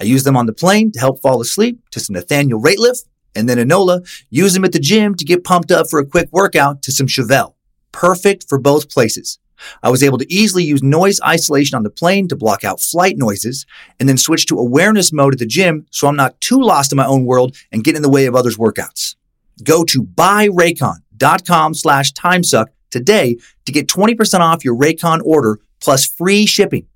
I 0.00 0.02
use 0.02 0.24
them 0.24 0.36
on 0.36 0.46
the 0.46 0.52
plane 0.52 0.90
to 0.90 0.98
help 0.98 1.22
fall 1.22 1.40
asleep 1.40 1.78
to 1.92 2.00
some 2.00 2.14
Nathaniel 2.14 2.60
Rateliff, 2.60 3.04
and 3.36 3.48
then 3.48 3.58
Enola, 3.58 4.04
use 4.30 4.52
them 4.52 4.64
at 4.64 4.72
the 4.72 4.80
gym 4.80 5.14
to 5.14 5.24
get 5.24 5.44
pumped 5.44 5.70
up 5.70 5.88
for 5.88 6.00
a 6.00 6.04
quick 6.04 6.28
workout 6.32 6.82
to 6.82 6.90
some 6.90 7.06
Chevelle. 7.06 7.54
Perfect 7.92 8.46
for 8.48 8.58
both 8.58 8.90
places. 8.90 9.38
I 9.80 9.90
was 9.90 10.02
able 10.02 10.18
to 10.18 10.32
easily 10.32 10.64
use 10.64 10.82
noise 10.82 11.20
isolation 11.20 11.76
on 11.76 11.84
the 11.84 11.90
plane 11.90 12.26
to 12.26 12.36
block 12.36 12.64
out 12.64 12.80
flight 12.80 13.16
noises 13.16 13.64
and 14.00 14.08
then 14.08 14.18
switch 14.18 14.46
to 14.46 14.58
awareness 14.58 15.12
mode 15.12 15.34
at 15.34 15.38
the 15.38 15.46
gym 15.46 15.86
so 15.92 16.08
I'm 16.08 16.16
not 16.16 16.40
too 16.40 16.60
lost 16.60 16.90
in 16.90 16.96
my 16.96 17.06
own 17.06 17.26
world 17.26 17.56
and 17.70 17.84
get 17.84 17.94
in 17.94 18.02
the 18.02 18.08
way 18.08 18.26
of 18.26 18.34
others' 18.34 18.56
workouts. 18.58 19.14
Go 19.62 19.84
to 19.84 20.02
buyraycon.com 20.02 21.74
slash 21.74 22.12
timesuck 22.12 22.66
today 22.90 23.36
to 23.66 23.72
get 23.72 23.88
20% 23.88 24.40
off 24.40 24.64
your 24.64 24.76
Raycon 24.76 25.20
order 25.24 25.60
plus 25.80 26.06
free 26.06 26.46
shipping. 26.46 26.86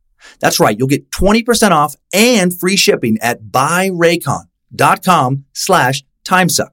That's 0.41 0.61
right. 0.61 0.79
You'll 0.79 0.89
get 0.89 1.11
20% 1.11 1.71
off 1.71 1.95
and 2.13 2.59
free 2.59 2.77
shipping 2.77 3.19
at 3.21 3.45
buyraycon.com 3.45 5.45
slash 5.53 6.03
timesuck. 6.25 6.71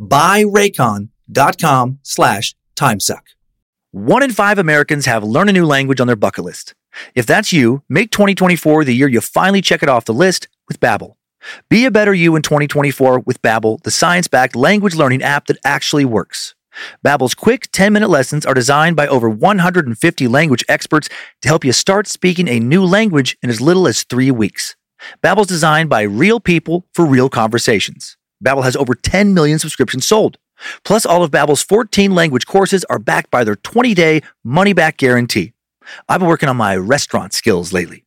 Buyraycon.com 0.00 1.98
slash 2.02 2.54
timesuck. 2.74 3.22
One 3.92 4.22
in 4.22 4.32
five 4.32 4.58
Americans 4.58 5.06
have 5.06 5.24
learn 5.24 5.48
a 5.48 5.52
new 5.52 5.64
language 5.64 6.00
on 6.00 6.06
their 6.06 6.16
bucket 6.16 6.44
list. 6.44 6.74
If 7.14 7.26
that's 7.26 7.52
you, 7.52 7.82
make 7.88 8.10
2024 8.10 8.84
the 8.84 8.94
year 8.94 9.08
you 9.08 9.20
finally 9.20 9.62
check 9.62 9.82
it 9.82 9.88
off 9.88 10.04
the 10.04 10.14
list 10.14 10.48
with 10.68 10.80
Babbel. 10.80 11.14
Be 11.68 11.84
a 11.84 11.90
better 11.90 12.12
you 12.12 12.34
in 12.34 12.42
2024 12.42 13.20
with 13.20 13.40
Babbel, 13.40 13.80
the 13.82 13.90
science-backed 13.90 14.56
language 14.56 14.96
learning 14.96 15.22
app 15.22 15.46
that 15.46 15.58
actually 15.64 16.04
works. 16.04 16.55
Babbel's 17.04 17.34
quick 17.34 17.70
10-minute 17.72 18.08
lessons 18.08 18.46
are 18.46 18.54
designed 18.54 18.96
by 18.96 19.06
over 19.06 19.28
150 19.28 20.28
language 20.28 20.64
experts 20.68 21.08
to 21.42 21.48
help 21.48 21.64
you 21.64 21.72
start 21.72 22.06
speaking 22.06 22.48
a 22.48 22.60
new 22.60 22.84
language 22.84 23.36
in 23.42 23.50
as 23.50 23.60
little 23.60 23.86
as 23.86 24.02
3 24.04 24.30
weeks. 24.30 24.76
Babbel's 25.22 25.46
designed 25.46 25.88
by 25.88 26.02
real 26.02 26.40
people 26.40 26.86
for 26.94 27.06
real 27.06 27.28
conversations. 27.28 28.16
Babbel 28.44 28.64
has 28.64 28.76
over 28.76 28.94
10 28.94 29.34
million 29.34 29.58
subscriptions 29.58 30.06
sold. 30.06 30.38
Plus, 30.84 31.04
all 31.04 31.22
of 31.22 31.30
Babbel's 31.30 31.62
14 31.62 32.14
language 32.14 32.46
courses 32.46 32.84
are 32.84 32.98
backed 32.98 33.30
by 33.30 33.44
their 33.44 33.56
20-day 33.56 34.22
money-back 34.44 34.96
guarantee. 34.96 35.52
I've 36.08 36.20
been 36.20 36.28
working 36.28 36.48
on 36.48 36.56
my 36.56 36.76
restaurant 36.76 37.32
skills 37.32 37.72
lately. 37.72 38.04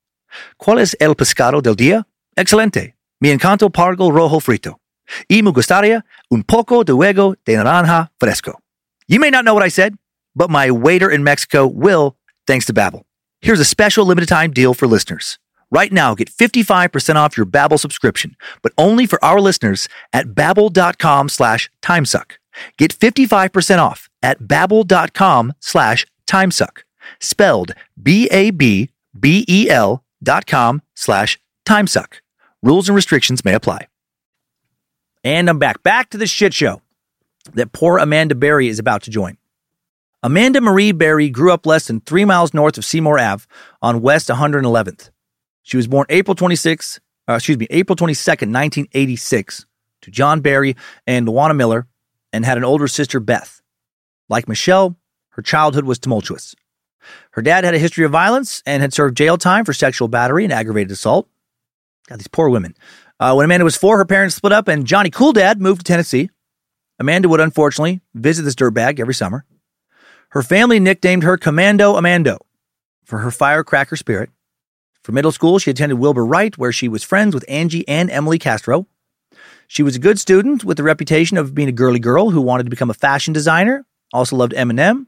¿Cuál 0.60 0.80
es 0.80 0.96
el 1.00 1.16
pescado 1.16 1.62
del 1.62 1.76
día? 1.76 2.06
Excelente. 2.38 2.94
Mi 3.22 3.30
encanto 3.30 3.70
pargo 3.72 4.12
rojo 4.12 4.40
frito. 4.40 4.80
Y 5.28 5.42
me 5.42 5.52
gustaría 5.52 6.06
un 6.30 6.44
poco 6.44 6.84
de 6.84 6.94
huevo 6.94 7.36
de 7.46 7.56
naranja 7.56 8.12
fresco. 8.20 8.60
You 9.08 9.20
may 9.20 9.30
not 9.30 9.44
know 9.44 9.54
what 9.54 9.64
I 9.64 9.70
said, 9.70 9.96
but 10.36 10.50
my 10.50 10.72
waiter 10.72 11.10
in 11.10 11.24
Mexico 11.24 11.68
will, 11.68 12.16
thanks 12.46 12.66
to 12.66 12.74
Babbel. 12.74 13.04
Here's 13.42 13.60
a 13.60 13.66
special 13.66 14.06
limited 14.06 14.28
time 14.28 14.52
deal 14.52 14.74
for 14.74 14.88
listeners. 14.88 15.40
Right 15.72 15.92
now, 15.92 16.16
get 16.16 16.30
55% 16.30 17.16
off 17.16 17.38
your 17.38 17.46
Babbel 17.46 17.80
subscription, 17.80 18.36
but 18.62 18.74
only 18.78 19.06
for 19.06 19.24
our 19.24 19.40
listeners 19.40 19.88
at 20.14 20.30
babbel.com 20.30 21.30
slash 21.30 21.70
timesuck. 21.82 22.32
Get 22.78 22.94
55% 22.94 23.80
off 23.80 24.10
at 24.22 24.40
babbel.com 24.40 25.54
slash 25.60 26.06
timesuck. 26.28 26.80
Spelled 27.20 27.74
B-A-B-B-E-L 28.02 30.04
dot 30.22 30.46
com 30.46 30.82
slash 30.96 31.40
timesuck. 31.66 32.14
Rules 32.62 32.90
and 32.90 32.96
restrictions 32.96 33.46
may 33.46 33.54
apply. 33.54 33.88
And 35.24 35.50
I'm 35.50 35.60
back. 35.60 35.84
Back 35.84 36.10
to 36.12 36.18
the 36.18 36.28
shit 36.28 36.54
show 36.54 36.82
that 37.54 37.74
poor 37.74 37.98
Amanda 37.98 38.36
Berry 38.36 38.68
is 38.68 38.80
about 38.80 39.04
to 39.04 39.12
join. 39.12 39.38
Amanda 40.24 40.62
Marie 40.62 40.92
Berry 40.92 41.30
grew 41.30 41.52
up 41.52 41.66
less 41.66 41.88
than 41.88 42.02
three 42.02 42.26
miles 42.26 42.54
north 42.54 42.78
of 42.78 42.86
Seymour 42.86 43.20
Ave 43.20 43.46
on 43.82 44.02
West 44.02 44.30
111th. 44.30 45.10
She 45.64 45.78
was 45.78 45.88
born 45.88 46.06
April 46.10 46.36
26, 46.36 47.00
uh, 47.28 47.34
excuse 47.34 47.58
me, 47.58 47.68
April 47.70 47.96
22nd, 47.96 48.52
1986, 48.52 49.66
to 50.02 50.12
John 50.12 50.42
Berry 50.42 50.76
and 51.06 51.28
Louwana 51.28 51.56
Miller, 51.56 51.88
and 52.32 52.46
had 52.46 52.58
an 52.58 52.64
older 52.64 52.88
sister, 52.88 53.20
Beth. 53.20 53.62
Like 54.30 54.48
Michelle, 54.48 54.98
her 55.32 55.42
childhood 55.42 55.86
was 55.86 56.00
tumultuous. 56.00 56.56
Her 57.32 57.42
dad 57.42 57.64
had 57.64 57.74
a 57.74 57.80
history 57.80 58.06
of 58.06 58.12
violence 58.12 58.62
and 58.66 58.82
had 58.82 58.94
served 58.94 59.18
jail 59.18 59.38
time 59.38 59.66
for 59.66 59.74
sexual 59.74 60.08
battery 60.08 60.44
and 60.44 60.54
aggravated 60.54 60.92
assault. 60.92 61.28
God, 62.08 62.20
these 62.20 62.28
poor 62.28 62.50
women. 62.50 62.76
Uh, 63.20 63.34
when 63.34 63.44
Amanda 63.44 63.66
was 63.66 63.76
four, 63.76 63.98
her 63.98 64.06
parents 64.06 64.36
split 64.36 64.54
up 64.54 64.68
and 64.68 64.86
Johnny 64.86 65.10
Cool 65.10 65.34
Dad 65.34 65.60
moved 65.60 65.82
to 65.82 65.84
Tennessee. 65.84 66.30
Amanda 67.00 67.28
would 67.28 67.42
unfortunately 67.42 68.02
visit 68.14 68.44
this 68.44 68.56
dirtbag 68.56 69.00
every 69.00 69.14
summer. 69.14 69.46
Her 70.30 70.42
family 70.42 70.80
nicknamed 70.80 71.24
her 71.24 71.38
Commando 71.38 71.96
Amando 71.96 72.38
for 73.04 73.20
her 73.20 73.32
firecracker 73.32 73.98
spirit. 73.98 74.30
For 75.04 75.12
middle 75.12 75.32
school, 75.32 75.60
she 75.60 75.72
attended 75.72 75.98
Wilbur 75.98 76.26
Wright, 76.26 76.58
where 76.58 76.72
she 76.72 76.88
was 76.88 77.04
friends 77.04 77.34
with 77.34 77.44
Angie 77.50 77.88
and 77.88 78.10
Emily 78.10 78.38
Castro. 78.38 78.86
She 79.68 79.84
was 79.84 79.96
a 79.96 80.00
good 80.00 80.20
student 80.20 80.64
with 80.64 80.78
the 80.78 80.84
reputation 80.84 81.38
of 81.38 81.54
being 81.54 81.70
a 81.70 81.74
girly 81.74 82.00
girl 82.00 82.30
who 82.30 82.42
wanted 82.42 82.64
to 82.64 82.70
become 82.70 82.90
a 82.90 82.94
fashion 82.94 83.34
designer. 83.34 83.86
Also 84.14 84.36
loved 84.36 84.54
Eminem. 84.54 85.08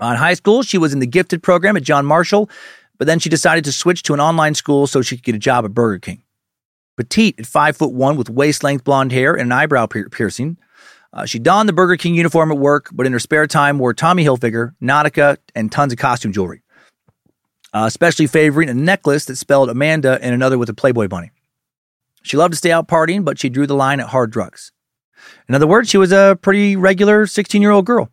On 0.00 0.16
high 0.16 0.34
school, 0.34 0.62
she 0.62 0.78
was 0.78 0.92
in 0.92 0.98
the 0.98 1.06
gifted 1.06 1.42
program 1.42 1.76
at 1.76 1.82
John 1.82 2.06
Marshall, 2.06 2.48
but 2.96 3.06
then 3.06 3.18
she 3.18 3.28
decided 3.28 3.64
to 3.64 3.72
switch 3.72 4.02
to 4.04 4.14
an 4.14 4.20
online 4.20 4.54
school 4.54 4.86
so 4.86 5.02
she 5.02 5.16
could 5.16 5.24
get 5.24 5.34
a 5.34 5.38
job 5.38 5.64
at 5.64 5.74
Burger 5.74 5.98
King. 5.98 6.22
Petite 6.98 7.38
at 7.38 7.46
five 7.46 7.76
foot 7.76 7.92
one 7.92 8.16
with 8.16 8.28
waist 8.28 8.64
length 8.64 8.84
blonde 8.84 9.12
hair 9.12 9.32
and 9.32 9.42
an 9.42 9.52
eyebrow 9.52 9.86
piercing. 9.86 10.58
Uh, 11.12 11.24
she 11.24 11.38
donned 11.38 11.68
the 11.68 11.72
Burger 11.72 11.96
King 11.96 12.14
uniform 12.14 12.50
at 12.50 12.58
work, 12.58 12.90
but 12.92 13.06
in 13.06 13.12
her 13.12 13.18
spare 13.18 13.46
time 13.46 13.78
wore 13.78 13.94
Tommy 13.94 14.24
Hilfiger, 14.24 14.74
Nautica, 14.82 15.38
and 15.54 15.72
tons 15.72 15.92
of 15.92 15.98
costume 15.98 16.32
jewelry, 16.32 16.60
uh, 17.72 17.84
especially 17.86 18.26
favoring 18.26 18.68
a 18.68 18.74
necklace 18.74 19.24
that 19.26 19.36
spelled 19.36 19.70
Amanda 19.70 20.18
and 20.20 20.34
another 20.34 20.58
with 20.58 20.68
a 20.68 20.74
Playboy 20.74 21.08
bunny. 21.08 21.30
She 22.24 22.36
loved 22.36 22.52
to 22.52 22.58
stay 22.58 22.72
out 22.72 22.88
partying, 22.88 23.24
but 23.24 23.38
she 23.38 23.48
drew 23.48 23.66
the 23.66 23.74
line 23.74 24.00
at 24.00 24.08
hard 24.08 24.30
drugs. 24.30 24.72
In 25.48 25.54
other 25.54 25.66
words, 25.66 25.88
she 25.88 25.98
was 25.98 26.12
a 26.12 26.36
pretty 26.42 26.76
regular 26.76 27.26
16 27.26 27.62
year 27.62 27.70
old 27.70 27.86
girl. 27.86 28.10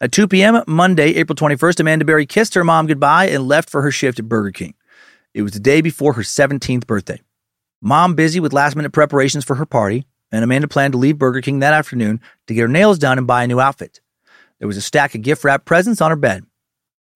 At 0.00 0.12
2 0.12 0.28
p.m. 0.28 0.62
Monday, 0.66 1.14
April 1.16 1.34
21st, 1.34 1.80
Amanda 1.80 2.04
Berry 2.04 2.26
kissed 2.26 2.54
her 2.54 2.64
mom 2.64 2.86
goodbye 2.86 3.28
and 3.28 3.48
left 3.48 3.70
for 3.70 3.82
her 3.82 3.90
shift 3.90 4.18
at 4.18 4.28
Burger 4.28 4.52
King. 4.52 4.74
It 5.34 5.42
was 5.42 5.52
the 5.52 5.60
day 5.60 5.80
before 5.80 6.12
her 6.14 6.22
17th 6.22 6.86
birthday. 6.86 7.20
Mom 7.86 8.16
busy 8.16 8.40
with 8.40 8.52
last 8.52 8.74
minute 8.74 8.90
preparations 8.90 9.44
for 9.44 9.54
her 9.54 9.64
party, 9.64 10.08
and 10.32 10.42
Amanda 10.42 10.66
planned 10.66 10.90
to 10.90 10.98
leave 10.98 11.18
Burger 11.18 11.40
King 11.40 11.60
that 11.60 11.72
afternoon 11.72 12.20
to 12.48 12.54
get 12.54 12.62
her 12.62 12.68
nails 12.68 12.98
done 12.98 13.16
and 13.16 13.28
buy 13.28 13.44
a 13.44 13.46
new 13.46 13.60
outfit. 13.60 14.00
There 14.58 14.66
was 14.66 14.76
a 14.76 14.82
stack 14.82 15.14
of 15.14 15.22
gift 15.22 15.44
wrap 15.44 15.64
presents 15.64 16.00
on 16.00 16.10
her 16.10 16.16
bed. 16.16 16.44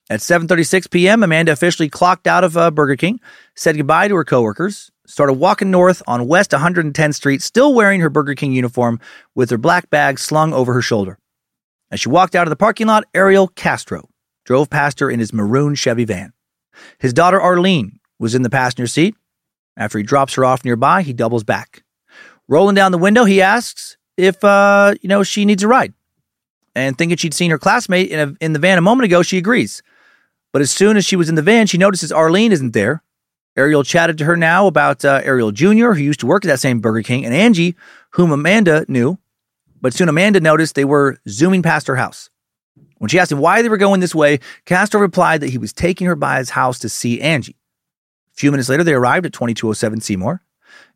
At 0.09 0.21
7:36 0.21 0.89
p.m., 0.89 1.25
Amanda 1.25 1.51
officially 1.51 1.89
clocked 1.89 2.29
out 2.29 2.45
of 2.45 2.57
uh, 2.57 2.71
Burger 2.71 2.95
King, 2.95 3.19
said 3.57 3.77
goodbye 3.77 4.07
to 4.07 4.15
her 4.15 4.25
coworkers, 4.25 4.93
started 5.09 5.33
walking 5.33 5.73
north 5.73 6.05
on 6.07 6.29
West 6.29 6.53
110th 6.53 7.17
Street, 7.17 7.43
still 7.43 7.75
wearing 7.75 7.99
her 7.99 8.09
Burger 8.09 8.37
King 8.37 8.53
uniform 8.53 9.01
with 9.35 9.51
her 9.51 9.59
black 9.59 9.91
bag 9.91 10.21
slung 10.21 10.53
over 10.53 10.73
her 10.73 10.83
shoulder. 10.83 11.19
As 11.91 11.99
she 11.99 12.09
walked 12.09 12.37
out 12.37 12.47
of 12.47 12.51
the 12.51 12.55
parking 12.55 12.87
lot, 12.87 13.03
Ariel 13.13 13.49
Castro 13.49 14.09
drove 14.45 14.71
past 14.71 15.01
her 15.01 15.11
in 15.11 15.19
his 15.19 15.33
maroon 15.33 15.75
Chevy 15.75 16.05
van. 16.05 16.33
His 17.01 17.13
daughter 17.13 17.41
Arlene 17.41 17.99
was 18.21 18.37
in 18.37 18.43
the 18.43 18.51
passenger 18.51 18.87
seat. 18.87 19.17
After 19.77 19.99
he 19.99 20.05
drops 20.05 20.35
her 20.35 20.45
off 20.45 20.65
nearby, 20.65 21.03
he 21.03 21.13
doubles 21.13 21.45
back. 21.45 21.83
Rolling 22.49 22.75
down 22.75 22.93
the 22.93 22.99
window, 22.99 23.25
he 23.25 23.41
asks 23.41 23.97
if 24.17 24.43
uh, 24.45 24.95
you 25.01 25.09
know 25.09 25.23
she 25.23 25.45
needs 25.45 25.63
a 25.63 25.69
ride. 25.69 25.95
And 26.75 26.97
thinking 26.97 27.17
she'd 27.17 27.35
seen 27.35 27.51
her 27.51 27.59
classmate 27.59 28.11
in, 28.11 28.29
a, 28.29 28.45
in 28.45 28.53
the 28.53 28.59
van 28.59 28.79
a 28.79 28.83
moment 28.83 29.05
ago, 29.05 29.23
she 29.23 29.39
agrees. 29.39 29.83
But 30.53 30.63
as 30.63 30.71
soon 30.71 30.97
as 30.97 31.05
she 31.05 31.17
was 31.17 31.29
in 31.29 31.35
the 31.35 31.43
van, 31.43 31.67
she 31.67 31.79
notices 31.79 32.13
Arlene 32.13 32.53
isn't 32.53 32.73
there. 32.73 33.03
Ariel 33.57 33.83
chatted 33.83 34.19
to 34.19 34.25
her 34.25 34.37
now 34.37 34.67
about 34.67 35.05
uh, 35.05 35.21
Ariel 35.25 35.51
Jr., 35.51 35.93
who 35.93 36.03
used 36.03 36.21
to 36.21 36.27
work 36.27 36.45
at 36.45 36.49
that 36.49 36.61
same 36.61 36.81
Burger 36.81 37.03
King, 37.03 37.25
and 37.25 37.35
Angie, 37.35 37.77
whom 38.11 38.31
Amanda 38.31 38.85
knew. 38.89 39.19
But 39.81 39.95
soon 39.95 40.09
Amanda 40.09 40.41
noticed 40.41 40.75
they 40.75 40.85
were 40.85 41.19
zooming 41.29 41.63
past 41.63 41.87
her 41.87 41.97
house. 41.97 42.31
When 42.99 43.09
she 43.09 43.19
asked 43.19 43.33
him 43.33 43.39
why 43.39 43.63
they 43.63 43.69
were 43.69 43.77
going 43.77 44.01
this 44.01 44.15
way, 44.15 44.41
Castro 44.67 45.01
replied 45.01 45.41
that 45.41 45.51
he 45.51 45.59
was 45.59 45.73
taking 45.73 46.07
her 46.07 46.17
by 46.17 46.39
his 46.39 46.51
house 46.51 46.79
to 46.81 46.89
see 46.89 47.21
Angie. 47.21 47.57
A 48.35 48.37
few 48.37 48.51
minutes 48.51 48.69
later, 48.69 48.85
they 48.85 48.95
arrived 48.95 49.27
at 49.27 49.33
2207 49.33 50.01
Seymour 50.01 50.43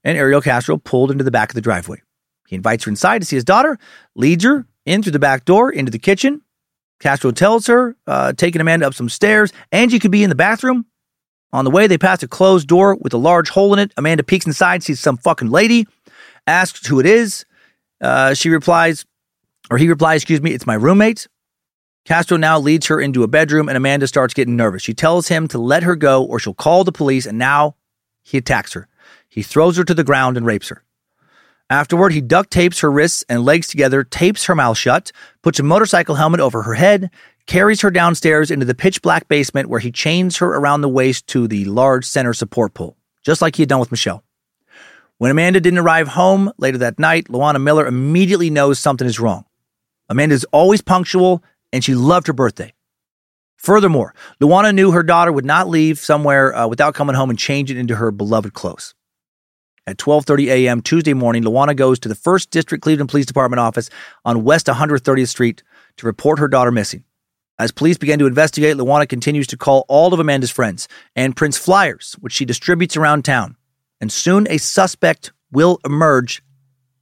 and 0.03 0.19
Ariel 0.19 0.41
Castro 0.41 0.77
pulled 0.77 1.11
into 1.11 1.25
the 1.25 1.31
back 1.31 1.51
of 1.51 1.55
the 1.55 1.61
driveway. 1.61 2.01
He 2.47 2.57
invites 2.57 2.85
her 2.85 2.91
inside 2.91 3.21
to 3.21 3.27
see 3.27 3.37
his 3.37 3.45
daughter, 3.45 3.79
leads 4.15 4.45
her 4.45 4.67
in 4.85 5.03
through 5.03 5.13
the 5.13 5.19
back 5.19 5.45
door 5.45 5.71
into 5.71 5.91
the 5.91 5.99
kitchen. 5.99 6.43
Castro 7.01 7.33
tells 7.33 7.67
her, 7.67 7.97
uh, 8.07 8.33
taking 8.35 8.61
Amanda 8.61 8.87
up 8.87 8.95
some 8.95 9.09
stairs, 9.09 9.53
Angie 9.73 9.99
could 9.99 10.11
be 10.11 10.23
in 10.23 10.29
the 10.29 10.37
bathroom. 10.37 10.87
On 11.53 11.65
the 11.65 11.71
way, 11.71 11.87
they 11.87 11.99
pass 11.99 12.23
a 12.23 12.29
closed 12.29 12.69
door 12.69 12.97
with 12.97 13.15
a 13.15 13.19
large 13.19 13.49
hole 13.49 13.73
in 13.73 13.79
it. 13.79 13.93
Amanda 13.97 14.23
peeks 14.23 14.47
inside, 14.47 14.83
sees 14.83 15.01
some 15.01 15.17
fucking 15.17 15.51
lady, 15.51 15.87
asks 16.47 16.87
who 16.87 17.01
it 17.01 17.07
is. 17.07 17.45
Uh, 18.01 18.35
she 18.35 18.51
replies, 18.51 19.05
or 19.71 19.79
he 19.79 19.89
replies, 19.89 20.23
excuse 20.23 20.43
me, 20.43 20.53
it's 20.53 20.67
my 20.67 20.75
roommate. 20.75 21.29
Castro 22.05 22.37
now 22.37 22.59
leads 22.59 22.87
her 22.87 23.01
into 23.01 23.23
a 23.23 23.29
bedroom, 23.29 23.69
and 23.69 23.77
Amanda 23.77 24.07
starts 24.07 24.35
getting 24.35 24.57
nervous. 24.57 24.83
She 24.83 24.93
tells 24.93 25.29
him 25.29 25.49
to 25.49 25.59
let 25.59 25.83
her 25.85 25.97
go 25.97 26.23
or 26.23 26.39
she'll 26.39 26.53
call 26.53 26.85
the 26.85 26.93
police, 26.93 27.25
and 27.25 27.39
now 27.39 27.77
he 28.23 28.37
attacks 28.37 28.75
her. 28.75 28.89
He 29.29 29.43
throws 29.43 29.77
her 29.77 29.85
to 29.85 29.95
the 29.95 30.05
ground 30.05 30.37
and 30.37 30.45
rapes 30.45 30.69
her. 30.69 30.83
Afterward, 31.71 32.13
he 32.13 32.21
duct 32.21 32.51
tapes 32.51 32.81
her 32.81 32.93
wrists 32.93 33.25
and 33.29 33.45
legs 33.45 33.69
together, 33.69 34.05
tapes 34.05 34.45
her 34.45 34.55
mouth 34.55 34.77
shut, 34.77 35.13
puts 35.43 35.59
a 35.59 35.63
motorcycle 35.63 36.15
helmet 36.15 36.41
over 36.41 36.63
her 36.63 36.75
head, 36.75 37.11
carries 37.47 37.81
her 37.81 37.91
downstairs 37.91 38.51
into 38.51 38.67
the 38.67 38.75
pitch 38.75 39.01
black 39.01 39.29
basement 39.29 39.71
where 39.71 39.81
he 39.81 39.91
chains 39.91 40.37
her 40.37 40.49
around 40.49 40.83
the 40.83 40.89
waist 40.89 41.27
to 41.29 41.49
the 41.49 41.65
large 41.65 42.05
center 42.05 42.35
support 42.35 42.75
pole, 42.75 42.97
just 43.25 43.41
like 43.41 43.57
he 43.57 43.63
had 43.63 43.69
done 43.71 43.81
with 43.81 43.91
Michelle. 43.91 44.23
When 45.19 45.31
Amanda 45.31 45.61
didn't 45.61 45.79
arrive 45.79 46.09
home 46.09 46.53
later 46.59 46.79
that 46.79 46.99
night, 46.99 47.29
Louwana 47.29 47.63
Miller 47.63 47.87
immediately 47.87 48.51
knows 48.51 48.79
something 48.79 49.07
is 49.07 49.19
wrong. 49.19 49.47
Amanda 50.11 50.35
is 50.35 50.45
always 50.53 50.83
punctual 50.83 51.43
and 51.75 51.85
she 51.85 51.95
loved 51.95 52.29
her 52.29 52.33
birthday. 52.33 52.73
Furthermore, 53.57 54.15
Louwana 54.41 54.73
knew 54.73 54.93
her 54.93 55.03
daughter 55.03 55.33
would 55.33 55.45
not 55.45 55.69
leave 55.69 55.99
somewhere 55.99 56.55
uh, 56.55 56.69
without 56.69 56.95
coming 56.95 57.17
home 57.17 57.31
and 57.31 57.39
changing 57.39 57.77
into 57.77 57.97
her 57.97 58.13
beloved 58.13 58.55
clothes. 58.55 58.95
At 59.87 59.99
12:30 59.99 60.47
a.m. 60.47 60.81
Tuesday 60.81 61.15
morning, 61.15 61.43
Louwana 61.43 61.77
goes 61.77 61.99
to 61.99 62.09
the 62.09 62.15
1st 62.15 62.51
District 62.51 62.83
Cleveland 62.83 63.11
Police 63.11 63.27
Department 63.27 63.59
office 63.59 63.91
on 64.25 64.45
West 64.45 64.67
130th 64.67 65.29
Street 65.29 65.63
to 65.97 66.07
report 66.07 66.39
her 66.39 66.49
daughter 66.49 66.71
missing. 66.71 67.05
As 67.59 67.73
police 67.73 67.99
begin 67.99 68.19
to 68.21 68.27
investigate, 68.27 68.77
Louwana 68.77 69.09
continues 69.09 69.49
to 69.49 69.57
call 69.57 69.85
all 69.89 70.15
of 70.15 70.21
Amanda's 70.21 70.51
friends 70.51 70.87
and 71.17 71.37
prints 71.37 71.59
flyers, 71.59 72.17
which 72.21 72.33
she 72.33 72.45
distributes 72.45 72.97
around 72.97 73.25
town. 73.25 73.57
And 74.01 74.13
soon 74.13 74.47
a 74.49 74.59
suspect 74.59 75.33
will 75.51 75.81
emerge, 75.85 76.43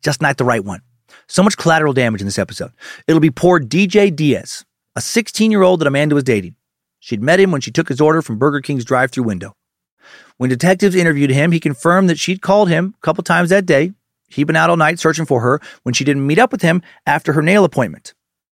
just 0.02 0.22
not 0.22 0.38
the 0.38 0.44
right 0.44 0.64
one. 0.64 0.82
So 1.26 1.42
much 1.42 1.56
collateral 1.56 1.92
damage 1.92 2.20
in 2.20 2.26
this 2.26 2.38
episode. 2.38 2.72
It'll 3.06 3.20
be 3.20 3.30
poor 3.30 3.60
DJ 3.60 4.14
Diaz, 4.14 4.64
a 4.96 5.00
16 5.00 5.50
year 5.50 5.62
old 5.62 5.80
that 5.80 5.86
Amanda 5.86 6.14
was 6.14 6.24
dating. 6.24 6.56
She'd 7.00 7.22
met 7.22 7.40
him 7.40 7.50
when 7.50 7.60
she 7.60 7.70
took 7.70 7.88
his 7.88 8.00
order 8.00 8.22
from 8.22 8.38
Burger 8.38 8.60
King's 8.60 8.84
drive 8.84 9.10
through 9.10 9.24
window. 9.24 9.54
When 10.36 10.50
detectives 10.50 10.94
interviewed 10.94 11.30
him, 11.30 11.52
he 11.52 11.60
confirmed 11.60 12.08
that 12.10 12.18
she'd 12.18 12.42
called 12.42 12.68
him 12.68 12.94
a 12.96 13.00
couple 13.04 13.24
times 13.24 13.50
that 13.50 13.66
day. 13.66 13.92
He'd 14.28 14.44
been 14.44 14.56
out 14.56 14.70
all 14.70 14.76
night 14.76 14.98
searching 14.98 15.26
for 15.26 15.40
her 15.40 15.60
when 15.82 15.94
she 15.94 16.04
didn't 16.04 16.26
meet 16.26 16.38
up 16.38 16.52
with 16.52 16.62
him 16.62 16.82
after 17.06 17.32
her 17.32 17.42
nail 17.42 17.64
appointment. 17.64 18.14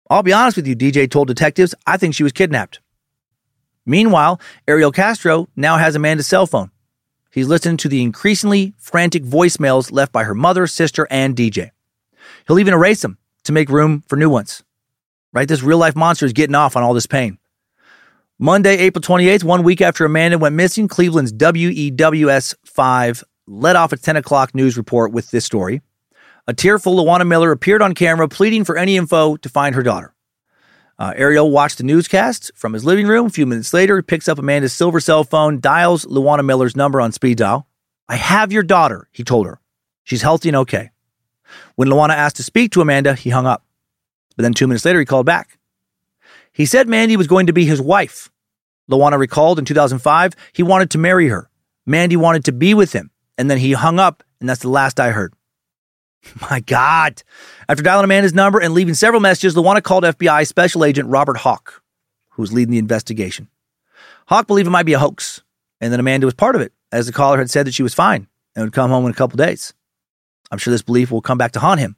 I'll 0.09 0.23
be 0.23 0.33
honest 0.33 0.57
with 0.57 0.67
you, 0.67 0.75
DJ 0.75 1.09
told 1.09 1.27
detectives, 1.27 1.75
I 1.85 1.97
think 1.97 2.13
she 2.13 2.23
was 2.23 2.31
kidnapped. 2.31 2.79
Meanwhile, 3.85 4.39
Ariel 4.67 4.91
Castro 4.91 5.47
now 5.55 5.77
has 5.77 5.95
Amanda's 5.95 6.27
cell 6.27 6.47
phone. 6.47 6.71
He's 7.31 7.47
listening 7.47 7.77
to 7.77 7.89
the 7.89 8.01
increasingly 8.01 8.73
frantic 8.77 9.23
voicemails 9.23 9.91
left 9.91 10.11
by 10.11 10.23
her 10.23 10.33
mother, 10.33 10.67
sister, 10.67 11.07
and 11.11 11.35
DJ. 11.35 11.71
He'll 12.47 12.59
even 12.59 12.73
erase 12.73 13.01
them 13.01 13.17
to 13.45 13.51
make 13.51 13.69
room 13.69 14.03
for 14.07 14.15
new 14.15 14.29
ones. 14.29 14.63
Right? 15.33 15.47
This 15.47 15.63
real 15.63 15.77
life 15.77 15.95
monster 15.95 16.25
is 16.25 16.33
getting 16.33 16.55
off 16.55 16.75
on 16.75 16.83
all 16.83 16.93
this 16.93 17.07
pain. 17.07 17.37
Monday, 18.37 18.77
April 18.77 19.01
28th, 19.01 19.43
one 19.43 19.63
week 19.63 19.81
after 19.81 20.05
Amanda 20.05 20.37
went 20.37 20.55
missing, 20.55 20.87
Cleveland's 20.87 21.31
WEWS 21.31 22.55
5 22.65 23.23
led 23.47 23.75
off 23.75 23.93
its 23.93 24.01
10 24.01 24.17
o'clock 24.17 24.53
news 24.53 24.77
report 24.77 25.13
with 25.13 25.31
this 25.31 25.45
story. 25.45 25.81
A 26.47 26.53
tearful 26.53 26.95
Louwana 26.95 27.25
Miller 27.25 27.51
appeared 27.51 27.81
on 27.81 27.93
camera 27.93 28.27
pleading 28.27 28.65
for 28.65 28.77
any 28.77 28.97
info 28.97 29.35
to 29.37 29.49
find 29.49 29.73
her 29.73 29.83
daughter. 29.83 30.13
Uh, 30.97 31.13
Ariel 31.15 31.49
watched 31.49 31.77
the 31.77 31.83
newscast 31.83 32.51
from 32.55 32.73
his 32.73 32.85
living 32.85 33.07
room. 33.07 33.27
A 33.27 33.29
few 33.29 33.45
minutes 33.45 33.73
later, 33.73 33.97
he 33.97 34.01
picks 34.01 34.27
up 34.27 34.39
Amanda's 34.39 34.73
silver 34.73 34.99
cell 34.99 35.23
phone, 35.23 35.59
dials 35.59 36.05
Louwana 36.05 36.45
Miller's 36.45 36.75
number 36.75 37.01
on 37.01 37.11
speed 37.11 37.37
dial. 37.37 37.67
I 38.07 38.15
have 38.15 38.51
your 38.51 38.63
daughter, 38.63 39.09
he 39.11 39.23
told 39.23 39.45
her. 39.47 39.59
She's 40.03 40.21
healthy 40.21 40.49
and 40.49 40.57
okay. 40.57 40.91
When 41.75 41.87
Louwana 41.87 42.15
asked 42.15 42.37
to 42.37 42.43
speak 42.43 42.71
to 42.71 42.81
Amanda, 42.81 43.15
he 43.15 43.29
hung 43.29 43.45
up. 43.45 43.63
But 44.35 44.43
then 44.43 44.53
two 44.53 44.67
minutes 44.67 44.85
later, 44.85 44.99
he 44.99 45.05
called 45.05 45.25
back. 45.25 45.57
He 46.51 46.65
said 46.65 46.87
Mandy 46.87 47.17
was 47.17 47.27
going 47.27 47.47
to 47.47 47.53
be 47.53 47.65
his 47.65 47.81
wife. 47.81 48.31
Louwana 48.89 49.17
recalled 49.17 49.59
in 49.59 49.65
2005, 49.65 50.33
he 50.53 50.63
wanted 50.63 50.91
to 50.91 50.97
marry 50.97 51.27
her. 51.27 51.49
Mandy 51.85 52.15
wanted 52.15 52.45
to 52.45 52.51
be 52.51 52.73
with 52.73 52.93
him. 52.93 53.11
And 53.37 53.49
then 53.49 53.57
he 53.57 53.73
hung 53.73 53.99
up, 53.99 54.23
and 54.39 54.47
that's 54.47 54.61
the 54.61 54.69
last 54.69 54.99
I 54.99 55.11
heard. 55.11 55.33
My 56.49 56.61
God. 56.61 57.21
After 57.67 57.83
dialing 57.83 58.05
Amanda's 58.05 58.33
number 58.33 58.59
and 58.59 58.73
leaving 58.73 58.93
several 58.93 59.21
messages, 59.21 59.55
Louwana 59.55 59.83
called 59.83 60.03
FBI 60.03 60.47
Special 60.47 60.85
Agent 60.85 61.09
Robert 61.09 61.37
Hawk, 61.37 61.83
who 62.29 62.41
was 62.41 62.53
leading 62.53 62.71
the 62.71 62.77
investigation. 62.77 63.49
Hawk 64.27 64.47
believed 64.47 64.67
it 64.67 64.71
might 64.71 64.85
be 64.85 64.93
a 64.93 64.99
hoax, 64.99 65.43
and 65.79 65.93
that 65.93 65.99
Amanda 65.99 66.25
was 66.25 66.33
part 66.33 66.55
of 66.55 66.61
it, 66.61 66.73
as 66.91 67.05
the 67.05 67.13
caller 67.13 67.37
had 67.37 67.51
said 67.51 67.67
that 67.67 67.73
she 67.73 67.83
was 67.83 67.93
fine 67.93 68.27
and 68.55 68.65
would 68.65 68.73
come 68.73 68.89
home 68.89 69.05
in 69.05 69.11
a 69.11 69.15
couple 69.15 69.37
days. 69.37 69.73
I'm 70.55 70.59
sure 70.59 70.71
this 70.71 70.81
belief 70.81 71.11
will 71.11 71.21
come 71.21 71.37
back 71.37 71.51
to 71.51 71.59
haunt 71.59 71.81
him. 71.81 71.97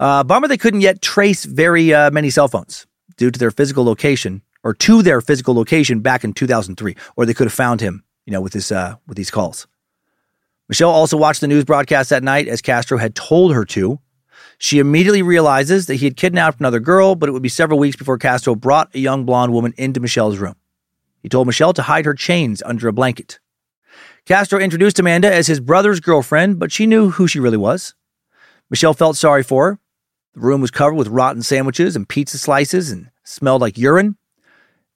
Uh, 0.00 0.24
bummer 0.24 0.48
they 0.48 0.58
couldn't 0.58 0.80
yet 0.80 1.00
trace 1.00 1.44
very 1.44 1.94
uh, 1.94 2.10
many 2.10 2.28
cell 2.28 2.48
phones 2.48 2.86
due 3.16 3.30
to 3.30 3.38
their 3.38 3.52
physical 3.52 3.84
location 3.84 4.42
or 4.64 4.74
to 4.74 5.00
their 5.00 5.20
physical 5.20 5.54
location 5.54 6.00
back 6.00 6.24
in 6.24 6.32
2003, 6.32 6.96
or 7.14 7.24
they 7.24 7.34
could 7.34 7.46
have 7.46 7.54
found 7.54 7.80
him, 7.80 8.02
you 8.26 8.32
know, 8.32 8.40
with 8.40 8.52
this 8.52 8.72
uh, 8.72 8.96
with 9.06 9.16
these 9.16 9.30
calls. 9.30 9.68
Michelle 10.68 10.90
also 10.90 11.16
watched 11.16 11.40
the 11.40 11.46
news 11.46 11.64
broadcast 11.64 12.10
that 12.10 12.24
night 12.24 12.48
as 12.48 12.60
Castro 12.60 12.98
had 12.98 13.14
told 13.14 13.54
her 13.54 13.64
to. 13.66 14.00
She 14.58 14.80
immediately 14.80 15.22
realizes 15.22 15.86
that 15.86 15.96
he 15.96 16.06
had 16.06 16.16
kidnapped 16.16 16.58
another 16.58 16.80
girl, 16.80 17.14
but 17.14 17.28
it 17.28 17.32
would 17.32 17.42
be 17.42 17.48
several 17.48 17.78
weeks 17.78 17.96
before 17.96 18.18
Castro 18.18 18.56
brought 18.56 18.92
a 18.94 18.98
young 18.98 19.24
blonde 19.24 19.52
woman 19.52 19.74
into 19.76 20.00
Michelle's 20.00 20.38
room. 20.38 20.56
He 21.22 21.28
told 21.28 21.46
Michelle 21.46 21.72
to 21.74 21.82
hide 21.82 22.06
her 22.06 22.14
chains 22.14 22.62
under 22.64 22.88
a 22.88 22.92
blanket. 22.92 23.38
Castro 24.26 24.58
introduced 24.58 24.98
Amanda 24.98 25.30
as 25.30 25.48
his 25.48 25.60
brother's 25.60 26.00
girlfriend, 26.00 26.58
but 26.58 26.72
she 26.72 26.86
knew 26.86 27.10
who 27.10 27.28
she 27.28 27.38
really 27.38 27.58
was. 27.58 27.94
Michelle 28.70 28.94
felt 28.94 29.18
sorry 29.18 29.42
for 29.42 29.72
her. 29.72 29.78
The 30.32 30.40
room 30.40 30.62
was 30.62 30.70
covered 30.70 30.94
with 30.94 31.08
rotten 31.08 31.42
sandwiches 31.42 31.94
and 31.94 32.08
pizza 32.08 32.38
slices 32.38 32.90
and 32.90 33.10
smelled 33.22 33.60
like 33.60 33.76
urine. 33.76 34.16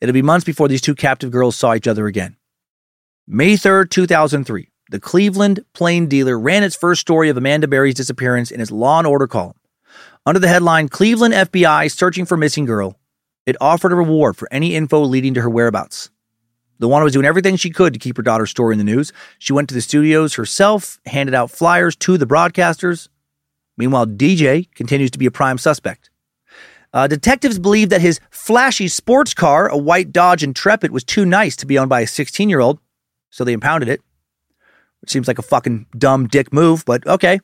It'd 0.01 0.15
be 0.15 0.23
months 0.23 0.45
before 0.45 0.67
these 0.67 0.81
two 0.81 0.95
captive 0.95 1.31
girls 1.31 1.57
saw 1.57 1.75
each 1.75 1.87
other 1.87 2.07
again. 2.07 2.37
May 3.27 3.53
3rd, 3.53 3.91
2003, 3.91 4.71
the 4.91 4.99
Cleveland 4.99 5.61
Plain 5.75 6.07
Dealer 6.07 6.39
ran 6.39 6.63
its 6.63 6.75
first 6.75 7.03
story 7.03 7.29
of 7.29 7.37
Amanda 7.37 7.69
Berry's 7.69 7.95
disappearance 7.95 8.51
in 8.51 8.63
its 8.63 8.71
Law 8.71 8.97
and 8.97 9.07
Order 9.07 9.27
column. 9.27 9.57
Under 10.25 10.41
the 10.41 10.49
headline 10.49 10.89
Cleveland 10.89 11.35
FBI 11.35 11.93
Searching 11.93 12.25
for 12.25 12.39
Missing 12.39 12.65
Girl, 12.65 12.99
it 13.45 13.57
offered 13.61 13.93
a 13.93 13.97
reward 13.97 14.39
for 14.39 14.49
any 14.51 14.75
info 14.75 15.03
leading 15.03 15.35
to 15.35 15.43
her 15.43 15.51
whereabouts. 15.51 16.09
Louwana 16.81 17.05
was 17.05 17.13
doing 17.13 17.27
everything 17.27 17.57
she 17.57 17.71
could 17.71 17.93
to 17.93 17.99
keep 17.99 18.17
her 18.17 18.23
daughter's 18.23 18.51
story 18.51 18.75
in 18.75 18.79
the 18.79 18.85
news. 18.85 19.13
She 19.39 19.53
went 19.53 19.69
to 19.69 19.75
the 19.75 19.81
studios 19.81 20.35
herself, 20.35 21.01
handed 21.07 21.35
out 21.35 21.51
flyers 21.51 21.97
to 21.97 22.17
the 22.17 22.27
broadcasters. 22.27 23.09
Meanwhile, 23.77 24.07
DJ 24.07 24.73
continues 24.75 25.11
to 25.13 25.19
be 25.19 25.27
a 25.27 25.31
prime 25.31 25.59
suspect. 25.59 26.11
Uh, 26.93 27.07
detectives 27.07 27.59
believe 27.59 27.91
that 27.91 28.01
his 28.01 28.21
flashy 28.31 28.89
sports 28.89 29.35
car, 29.35 29.69
a 29.69 29.77
white 29.77 30.13
Dodge 30.13 30.43
Intrepid, 30.43 30.91
was 30.91 31.05
too 31.05 31.27
nice 31.27 31.55
to 31.57 31.67
be 31.67 31.79
owned 31.79 31.91
by 31.91 32.01
a 32.01 32.07
16 32.07 32.49
year 32.49 32.61
old, 32.61 32.79
so 33.31 33.45
they 33.45 33.53
impounded 33.53 33.89
it. 33.89 34.01
Which 35.01 35.11
seems 35.11 35.29
like 35.29 35.39
a 35.39 35.43
fucking 35.43 35.87
dumb 35.97 36.27
dick 36.27 36.53
move, 36.53 36.85
but 36.85 37.07
okay. 37.07 37.41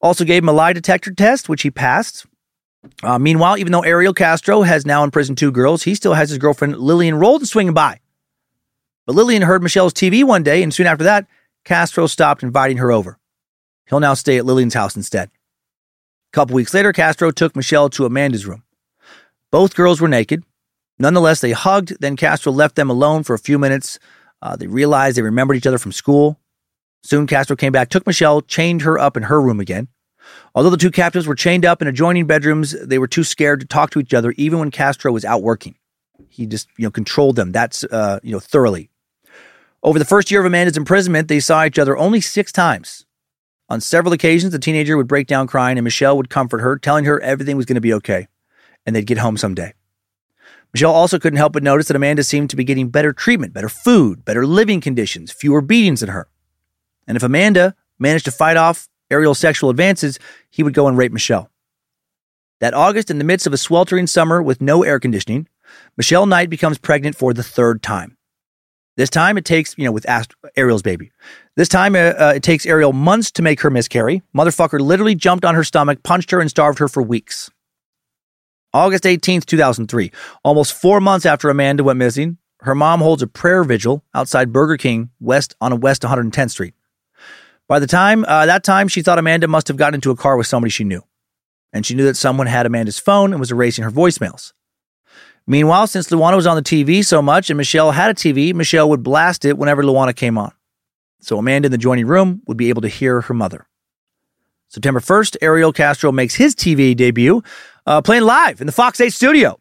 Also 0.00 0.24
gave 0.24 0.42
him 0.42 0.48
a 0.48 0.52
lie 0.52 0.72
detector 0.72 1.12
test, 1.12 1.48
which 1.48 1.62
he 1.62 1.70
passed. 1.70 2.26
Uh, 3.02 3.18
meanwhile, 3.18 3.56
even 3.56 3.72
though 3.72 3.80
Ariel 3.80 4.12
Castro 4.12 4.62
has 4.62 4.84
now 4.84 5.04
imprisoned 5.04 5.38
two 5.38 5.50
girls, 5.50 5.84
he 5.84 5.94
still 5.94 6.14
has 6.14 6.28
his 6.28 6.38
girlfriend 6.38 6.76
Lillian 6.76 7.14
Roldan 7.14 7.46
swinging 7.46 7.72
by. 7.72 8.00
But 9.06 9.16
Lillian 9.16 9.42
heard 9.42 9.62
Michelle's 9.62 9.92
TV 9.92 10.24
one 10.24 10.42
day, 10.42 10.62
and 10.62 10.72
soon 10.72 10.86
after 10.86 11.04
that, 11.04 11.26
Castro 11.64 12.06
stopped 12.06 12.42
inviting 12.42 12.78
her 12.78 12.90
over. 12.90 13.18
He'll 13.86 14.00
now 14.00 14.14
stay 14.14 14.38
at 14.38 14.46
Lillian's 14.46 14.74
house 14.74 14.96
instead. 14.96 15.28
A 15.28 16.32
couple 16.34 16.54
weeks 16.54 16.72
later, 16.72 16.92
Castro 16.92 17.30
took 17.30 17.54
Michelle 17.54 17.90
to 17.90 18.06
Amanda's 18.06 18.46
room. 18.46 18.62
Both 19.50 19.74
girls 19.74 20.00
were 20.00 20.08
naked. 20.08 20.42
Nonetheless, 20.98 21.40
they 21.40 21.52
hugged. 21.52 22.00
Then 22.00 22.16
Castro 22.16 22.50
left 22.50 22.76
them 22.76 22.90
alone 22.90 23.22
for 23.24 23.34
a 23.34 23.38
few 23.38 23.58
minutes. 23.58 23.98
Uh, 24.40 24.56
they 24.56 24.66
realized 24.66 25.16
they 25.16 25.22
remembered 25.22 25.56
each 25.56 25.66
other 25.66 25.78
from 25.78 25.92
school. 25.92 26.40
Soon, 27.02 27.26
Castro 27.26 27.56
came 27.56 27.72
back, 27.72 27.90
took 27.90 28.06
Michelle, 28.06 28.40
chained 28.40 28.82
her 28.82 28.98
up 28.98 29.16
in 29.16 29.24
her 29.24 29.40
room 29.40 29.60
again. 29.60 29.88
Although 30.54 30.70
the 30.70 30.76
two 30.78 30.90
captives 30.90 31.26
were 31.26 31.34
chained 31.34 31.66
up 31.66 31.82
in 31.82 31.88
adjoining 31.88 32.26
bedrooms, 32.26 32.72
they 32.80 32.98
were 32.98 33.06
too 33.06 33.24
scared 33.24 33.60
to 33.60 33.66
talk 33.66 33.90
to 33.90 34.00
each 34.00 34.14
other, 34.14 34.32
even 34.38 34.58
when 34.58 34.70
Castro 34.70 35.12
was 35.12 35.24
out 35.24 35.42
working. 35.42 35.76
He 36.28 36.46
just, 36.46 36.68
you 36.78 36.84
know, 36.84 36.90
controlled 36.90 37.36
them. 37.36 37.52
That's, 37.52 37.84
uh, 37.84 38.20
you 38.22 38.32
know, 38.32 38.40
thoroughly. 38.40 38.90
Over 39.84 39.98
the 39.98 40.06
first 40.06 40.30
year 40.30 40.40
of 40.40 40.46
Amanda's 40.46 40.78
imprisonment, 40.78 41.28
they 41.28 41.40
saw 41.40 41.62
each 41.62 41.78
other 41.78 41.94
only 41.94 42.22
six 42.22 42.50
times. 42.50 43.04
On 43.68 43.82
several 43.82 44.14
occasions, 44.14 44.50
the 44.50 44.58
teenager 44.58 44.96
would 44.96 45.06
break 45.06 45.26
down 45.26 45.46
crying, 45.46 45.76
and 45.76 45.84
Michelle 45.84 46.16
would 46.16 46.30
comfort 46.30 46.62
her, 46.62 46.78
telling 46.78 47.04
her 47.04 47.20
everything 47.20 47.58
was 47.58 47.66
going 47.66 47.74
to 47.74 47.82
be 47.82 47.92
okay, 47.92 48.26
and 48.86 48.96
they'd 48.96 49.06
get 49.06 49.18
home 49.18 49.36
someday. 49.36 49.74
Michelle 50.72 50.94
also 50.94 51.18
couldn't 51.18 51.36
help 51.36 51.52
but 51.52 51.62
notice 51.62 51.88
that 51.88 51.96
Amanda 51.96 52.24
seemed 52.24 52.48
to 52.48 52.56
be 52.56 52.64
getting 52.64 52.88
better 52.88 53.12
treatment, 53.12 53.52
better 53.52 53.68
food, 53.68 54.24
better 54.24 54.46
living 54.46 54.80
conditions, 54.80 55.30
fewer 55.30 55.60
beatings 55.60 56.00
than 56.00 56.08
her. 56.08 56.28
And 57.06 57.16
if 57.18 57.22
Amanda 57.22 57.74
managed 57.98 58.24
to 58.24 58.32
fight 58.32 58.56
off 58.56 58.88
Ariel's 59.10 59.38
sexual 59.38 59.68
advances, 59.68 60.18
he 60.50 60.62
would 60.62 60.72
go 60.72 60.88
and 60.88 60.96
rape 60.96 61.12
Michelle. 61.12 61.50
That 62.60 62.72
August, 62.72 63.10
in 63.10 63.18
the 63.18 63.24
midst 63.24 63.46
of 63.46 63.52
a 63.52 63.58
sweltering 63.58 64.06
summer 64.06 64.42
with 64.42 64.62
no 64.62 64.82
air 64.82 64.98
conditioning, 64.98 65.46
Michelle 65.94 66.24
Knight 66.24 66.48
becomes 66.48 66.78
pregnant 66.78 67.16
for 67.16 67.34
the 67.34 67.42
third 67.42 67.82
time. 67.82 68.16
This 68.96 69.10
time 69.10 69.36
it 69.36 69.44
takes, 69.44 69.76
you 69.76 69.84
know, 69.84 69.92
with 69.92 70.08
Ast- 70.08 70.34
Ariel's 70.56 70.82
baby. 70.82 71.10
This 71.56 71.68
time 71.68 71.96
uh, 71.96 72.14
uh, 72.18 72.32
it 72.36 72.42
takes 72.42 72.64
Ariel 72.64 72.92
months 72.92 73.30
to 73.32 73.42
make 73.42 73.60
her 73.60 73.70
miscarry. 73.70 74.22
Motherfucker 74.36 74.80
literally 74.80 75.14
jumped 75.14 75.44
on 75.44 75.54
her 75.54 75.64
stomach, 75.64 76.02
punched 76.02 76.30
her, 76.30 76.40
and 76.40 76.48
starved 76.48 76.78
her 76.78 76.88
for 76.88 77.02
weeks. 77.02 77.50
August 78.72 79.04
18th, 79.04 79.46
2003, 79.46 80.10
almost 80.42 80.74
four 80.74 81.00
months 81.00 81.24
after 81.24 81.48
Amanda 81.48 81.84
went 81.84 81.98
missing, 81.98 82.38
her 82.62 82.74
mom 82.74 83.00
holds 83.00 83.22
a 83.22 83.26
prayer 83.28 83.62
vigil 83.62 84.02
outside 84.14 84.52
Burger 84.52 84.76
King 84.76 85.10
west 85.20 85.54
on 85.60 85.78
West 85.80 86.02
110th 86.02 86.50
Street. 86.50 86.74
By 87.68 87.78
the 87.78 87.86
time 87.86 88.24
uh, 88.26 88.46
that 88.46 88.64
time, 88.64 88.88
she 88.88 89.02
thought 89.02 89.18
Amanda 89.18 89.46
must 89.48 89.68
have 89.68 89.76
gotten 89.76 89.94
into 89.94 90.10
a 90.10 90.16
car 90.16 90.36
with 90.36 90.46
somebody 90.46 90.70
she 90.70 90.84
knew, 90.84 91.02
and 91.72 91.86
she 91.86 91.94
knew 91.94 92.04
that 92.04 92.16
someone 92.16 92.46
had 92.46 92.66
Amanda's 92.66 92.98
phone 92.98 93.32
and 93.32 93.40
was 93.40 93.52
erasing 93.52 93.84
her 93.84 93.90
voicemails. 93.90 94.52
Meanwhile, 95.46 95.88
since 95.88 96.08
Louwana 96.08 96.36
was 96.36 96.46
on 96.46 96.56
the 96.56 96.62
TV 96.62 97.04
so 97.04 97.20
much 97.20 97.50
and 97.50 97.56
Michelle 97.56 97.92
had 97.92 98.10
a 98.10 98.14
TV, 98.14 98.54
Michelle 98.54 98.88
would 98.88 99.02
blast 99.02 99.44
it 99.44 99.58
whenever 99.58 99.82
Louwana 99.82 100.16
came 100.16 100.38
on. 100.38 100.52
So 101.20 101.38
Amanda 101.38 101.66
in 101.66 101.72
the 101.72 101.78
joining 101.78 102.06
room 102.06 102.42
would 102.46 102.56
be 102.56 102.70
able 102.70 102.82
to 102.82 102.88
hear 102.88 103.22
her 103.22 103.34
mother. 103.34 103.66
September 104.68 105.00
1st, 105.00 105.36
Ariel 105.42 105.72
Castro 105.72 106.10
makes 106.10 106.34
his 106.34 106.54
TV 106.54 106.96
debut, 106.96 107.42
uh, 107.86 108.00
playing 108.02 108.24
live 108.24 108.60
in 108.60 108.66
the 108.66 108.72
Fox 108.72 109.00
8 109.00 109.12
studio 109.12 109.58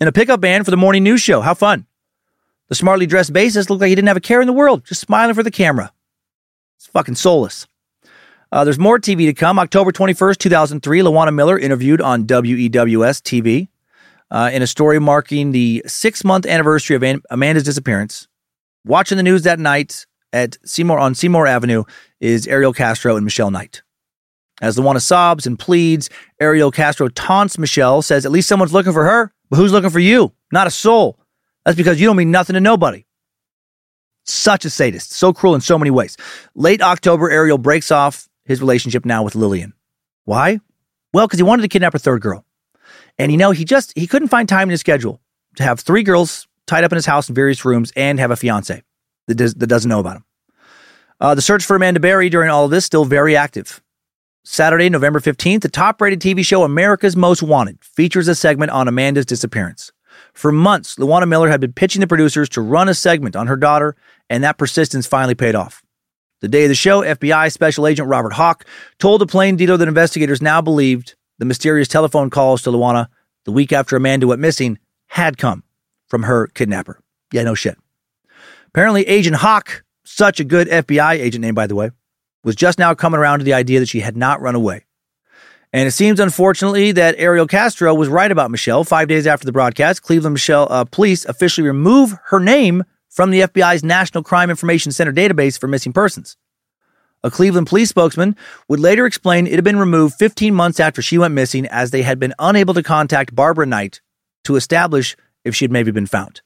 in 0.00 0.06
a 0.06 0.12
pickup 0.12 0.40
band 0.40 0.64
for 0.64 0.70
the 0.70 0.76
morning 0.76 1.02
news 1.02 1.20
show. 1.20 1.40
How 1.40 1.54
fun. 1.54 1.86
The 2.68 2.74
smartly 2.74 3.06
dressed 3.06 3.32
bassist 3.32 3.70
looked 3.70 3.80
like 3.80 3.88
he 3.88 3.94
didn't 3.94 4.08
have 4.08 4.16
a 4.16 4.20
care 4.20 4.40
in 4.40 4.46
the 4.46 4.52
world, 4.52 4.84
just 4.84 5.00
smiling 5.00 5.34
for 5.34 5.42
the 5.42 5.50
camera. 5.50 5.92
It's 6.76 6.86
fucking 6.86 7.16
soulless. 7.16 7.66
Uh, 8.50 8.64
there's 8.64 8.78
more 8.78 8.98
TV 8.98 9.26
to 9.26 9.32
come. 9.32 9.58
October 9.58 9.92
21st, 9.92 10.38
2003, 10.38 11.00
Louwana 11.00 11.34
Miller 11.34 11.58
interviewed 11.58 12.00
on 12.00 12.26
WEWS 12.26 13.20
TV 13.22 13.68
uh, 14.32 14.50
in 14.52 14.62
a 14.62 14.66
story 14.66 14.98
marking 14.98 15.52
the 15.52 15.82
six 15.86 16.24
month 16.24 16.46
anniversary 16.46 16.96
of 16.96 17.20
Amanda's 17.30 17.62
disappearance. 17.62 18.26
Watching 18.84 19.16
the 19.18 19.22
news 19.22 19.42
that 19.42 19.60
night 19.60 20.06
at 20.32 20.56
Seymour 20.64 20.98
on 20.98 21.14
Seymour 21.14 21.46
Avenue 21.46 21.84
is 22.18 22.48
Ariel 22.48 22.72
Castro 22.72 23.14
and 23.14 23.24
Michelle 23.24 23.50
Knight. 23.50 23.82
As 24.60 24.76
the 24.76 24.82
Louwana 24.82 25.02
sobs 25.02 25.46
and 25.46 25.58
pleads, 25.58 26.08
Ariel 26.40 26.70
Castro 26.70 27.08
taunts 27.08 27.58
Michelle, 27.58 28.00
says, 28.00 28.24
At 28.24 28.32
least 28.32 28.48
someone's 28.48 28.72
looking 28.72 28.92
for 28.92 29.04
her, 29.04 29.32
but 29.50 29.56
who's 29.56 29.72
looking 29.72 29.90
for 29.90 29.98
you? 29.98 30.32
Not 30.50 30.66
a 30.66 30.70
soul. 30.70 31.18
That's 31.64 31.76
because 31.76 32.00
you 32.00 32.06
don't 32.06 32.16
mean 32.16 32.30
nothing 32.30 32.54
to 32.54 32.60
nobody. 32.60 33.04
Such 34.24 34.64
a 34.64 34.70
sadist, 34.70 35.12
so 35.12 35.32
cruel 35.32 35.54
in 35.54 35.60
so 35.60 35.78
many 35.78 35.90
ways. 35.90 36.16
Late 36.54 36.80
October, 36.80 37.30
Ariel 37.30 37.58
breaks 37.58 37.90
off 37.90 38.28
his 38.44 38.60
relationship 38.60 39.04
now 39.04 39.22
with 39.22 39.34
Lillian. 39.34 39.74
Why? 40.24 40.60
Well, 41.12 41.26
because 41.26 41.38
he 41.38 41.44
wanted 41.44 41.62
to 41.62 41.68
kidnap 41.68 41.94
a 41.94 41.98
third 41.98 42.22
girl. 42.22 42.44
And 43.22 43.30
you 43.30 43.38
know, 43.38 43.52
he 43.52 43.64
just 43.64 43.96
he 43.96 44.08
couldn't 44.08 44.28
find 44.28 44.48
time 44.48 44.66
in 44.66 44.70
his 44.70 44.80
schedule 44.80 45.20
to 45.54 45.62
have 45.62 45.78
three 45.78 46.02
girls 46.02 46.48
tied 46.66 46.82
up 46.82 46.90
in 46.90 46.96
his 46.96 47.06
house 47.06 47.28
in 47.28 47.36
various 47.36 47.64
rooms 47.64 47.92
and 47.94 48.18
have 48.18 48.32
a 48.32 48.36
fiance 48.36 48.82
that, 49.28 49.34
does, 49.36 49.54
that 49.54 49.68
doesn't 49.68 49.88
know 49.88 50.00
about 50.00 50.16
him. 50.16 50.24
Uh, 51.20 51.32
the 51.32 51.40
search 51.40 51.64
for 51.64 51.76
Amanda 51.76 52.00
Berry 52.00 52.28
during 52.28 52.50
all 52.50 52.64
of 52.64 52.72
this 52.72 52.84
still 52.84 53.04
very 53.04 53.36
active. 53.36 53.80
Saturday, 54.44 54.90
November 54.90 55.20
15th, 55.20 55.60
the 55.60 55.68
top 55.68 56.00
rated 56.00 56.18
TV 56.18 56.44
show 56.44 56.64
America's 56.64 57.14
Most 57.16 57.44
Wanted 57.44 57.78
features 57.84 58.26
a 58.26 58.34
segment 58.34 58.72
on 58.72 58.88
Amanda's 58.88 59.26
disappearance. 59.26 59.92
For 60.32 60.50
months, 60.50 60.96
Louwana 60.96 61.28
Miller 61.28 61.48
had 61.48 61.60
been 61.60 61.72
pitching 61.72 62.00
the 62.00 62.08
producers 62.08 62.48
to 62.48 62.60
run 62.60 62.88
a 62.88 62.94
segment 62.94 63.36
on 63.36 63.46
her 63.46 63.56
daughter, 63.56 63.94
and 64.30 64.42
that 64.42 64.58
persistence 64.58 65.06
finally 65.06 65.36
paid 65.36 65.54
off. 65.54 65.80
The 66.40 66.48
day 66.48 66.64
of 66.64 66.70
the 66.70 66.74
show, 66.74 67.02
FBI 67.02 67.52
Special 67.52 67.86
Agent 67.86 68.08
Robert 68.08 68.32
Hawk 68.32 68.64
told 68.98 69.22
a 69.22 69.26
plain 69.26 69.54
dealer 69.54 69.76
that 69.76 69.86
investigators 69.86 70.42
now 70.42 70.60
believed 70.60 71.14
the 71.38 71.44
mysterious 71.44 71.88
telephone 71.88 72.30
calls 72.30 72.62
to 72.62 72.70
Louwana 72.70 73.08
the 73.44 73.52
week 73.52 73.72
after 73.72 73.96
Amanda 73.96 74.26
went 74.26 74.40
missing 74.40 74.78
had 75.08 75.36
come 75.36 75.64
from 76.08 76.24
her 76.24 76.46
kidnapper. 76.48 77.00
Yeah, 77.32 77.42
no 77.42 77.54
shit. 77.54 77.78
Apparently, 78.68 79.06
Agent 79.06 79.36
Hawk, 79.36 79.84
such 80.04 80.40
a 80.40 80.44
good 80.44 80.68
FBI 80.68 81.14
agent 81.14 81.42
name, 81.42 81.54
by 81.54 81.66
the 81.66 81.74
way, 81.74 81.90
was 82.44 82.56
just 82.56 82.78
now 82.78 82.94
coming 82.94 83.20
around 83.20 83.38
to 83.40 83.44
the 83.44 83.52
idea 83.52 83.80
that 83.80 83.88
she 83.88 84.00
had 84.00 84.16
not 84.16 84.40
run 84.40 84.54
away. 84.54 84.86
And 85.72 85.88
it 85.88 85.92
seems, 85.92 86.20
unfortunately, 86.20 86.92
that 86.92 87.14
Ariel 87.16 87.46
Castro 87.46 87.94
was 87.94 88.08
right 88.08 88.30
about 88.30 88.50
Michelle. 88.50 88.84
Five 88.84 89.08
days 89.08 89.26
after 89.26 89.46
the 89.46 89.52
broadcast, 89.52 90.02
Cleveland 90.02 90.34
Michelle 90.34 90.66
uh, 90.70 90.84
police 90.84 91.24
officially 91.24 91.66
remove 91.66 92.14
her 92.26 92.40
name 92.40 92.84
from 93.08 93.30
the 93.30 93.40
FBI's 93.40 93.82
National 93.82 94.22
Crime 94.22 94.50
Information 94.50 94.92
Center 94.92 95.12
database 95.12 95.58
for 95.58 95.68
missing 95.68 95.92
persons. 95.92 96.36
A 97.24 97.30
Cleveland 97.30 97.68
police 97.68 97.88
spokesman 97.88 98.36
would 98.68 98.80
later 98.80 99.06
explain 99.06 99.46
it 99.46 99.54
had 99.54 99.64
been 99.64 99.78
removed 99.78 100.14
15 100.18 100.54
months 100.54 100.80
after 100.80 101.00
she 101.00 101.18
went 101.18 101.34
missing 101.34 101.66
as 101.66 101.90
they 101.90 102.02
had 102.02 102.18
been 102.18 102.34
unable 102.38 102.74
to 102.74 102.82
contact 102.82 103.34
Barbara 103.34 103.66
Knight 103.66 104.00
to 104.44 104.56
establish 104.56 105.16
if 105.44 105.54
she 105.54 105.64
had 105.64 105.72
maybe 105.72 105.92
been 105.92 106.06
found. 106.06 106.42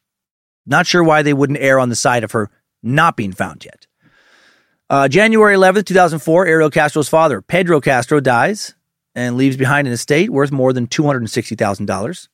Not 0.66 0.86
sure 0.86 1.02
why 1.02 1.22
they 1.22 1.32
wouldn't 1.32 1.60
err 1.60 1.78
on 1.78 1.88
the 1.88 1.96
side 1.96 2.24
of 2.24 2.32
her 2.32 2.50
not 2.82 3.16
being 3.16 3.32
found 3.32 3.64
yet. 3.64 3.86
Uh, 4.88 5.08
January 5.08 5.56
11th, 5.56 5.86
2004, 5.86 6.46
Ariel 6.46 6.70
Castro's 6.70 7.08
father, 7.08 7.40
Pedro 7.40 7.80
Castro, 7.80 8.20
dies 8.20 8.74
and 9.14 9.36
leaves 9.36 9.56
behind 9.56 9.86
an 9.86 9.94
estate 9.94 10.30
worth 10.30 10.52
more 10.52 10.72
than 10.72 10.86
$260,000. 10.86 12.28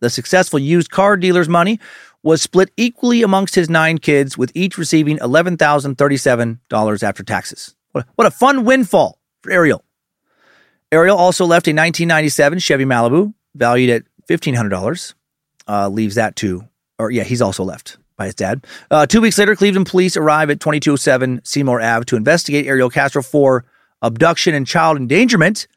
The 0.00 0.10
successful 0.10 0.58
used 0.58 0.90
car 0.90 1.16
dealer's 1.16 1.48
money 1.48 1.78
was 2.26 2.42
split 2.42 2.72
equally 2.76 3.22
amongst 3.22 3.54
his 3.54 3.70
nine 3.70 3.98
kids, 3.98 4.36
with 4.36 4.50
each 4.52 4.76
receiving 4.76 5.16
$11,037 5.18 7.02
after 7.04 7.22
taxes. 7.22 7.76
What, 7.92 8.26
a 8.26 8.32
fun 8.32 8.64
windfall 8.64 9.20
for 9.42 9.52
Ariel. 9.52 9.84
Ariel 10.90 11.16
also 11.16 11.44
left 11.44 11.68
a 11.68 11.70
1997 11.70 12.58
Chevy 12.58 12.84
Malibu 12.84 13.32
valued 13.54 13.90
at 13.90 14.02
$1,500. 14.28 15.14
Uh, 15.68 15.88
leaves 15.88 16.16
that 16.16 16.34
to, 16.36 16.64
or 16.98 17.12
yeah, 17.12 17.22
he's 17.22 17.40
also 17.40 17.62
left 17.62 17.96
by 18.16 18.26
his 18.26 18.34
dad. 18.34 18.66
Uh, 18.90 19.06
two 19.06 19.20
weeks 19.20 19.38
later, 19.38 19.54
Cleveland 19.54 19.86
police 19.86 20.16
arrive 20.16 20.50
at 20.50 20.58
2207 20.58 21.42
Seymour 21.44 21.80
Ave 21.80 22.06
to 22.06 22.16
investigate 22.16 22.66
Ariel 22.66 22.90
Castro 22.90 23.22
for 23.22 23.64
abduction 24.02 24.52
and 24.52 24.66
child 24.66 24.96
endangerment, 24.96 25.68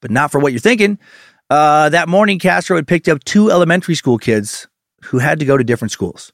but 0.00 0.10
not 0.10 0.32
for 0.32 0.40
what 0.40 0.54
you're 0.54 0.60
thinking. 0.60 0.98
Uh, 1.50 1.90
that 1.90 2.08
morning, 2.08 2.38
Castro 2.38 2.76
had 2.76 2.88
picked 2.88 3.08
up 3.08 3.22
two 3.24 3.50
elementary 3.50 3.94
school 3.94 4.16
kids 4.16 4.68
who 5.06 5.18
had 5.18 5.38
to 5.40 5.44
go 5.44 5.56
to 5.56 5.64
different 5.64 5.92
schools. 5.92 6.32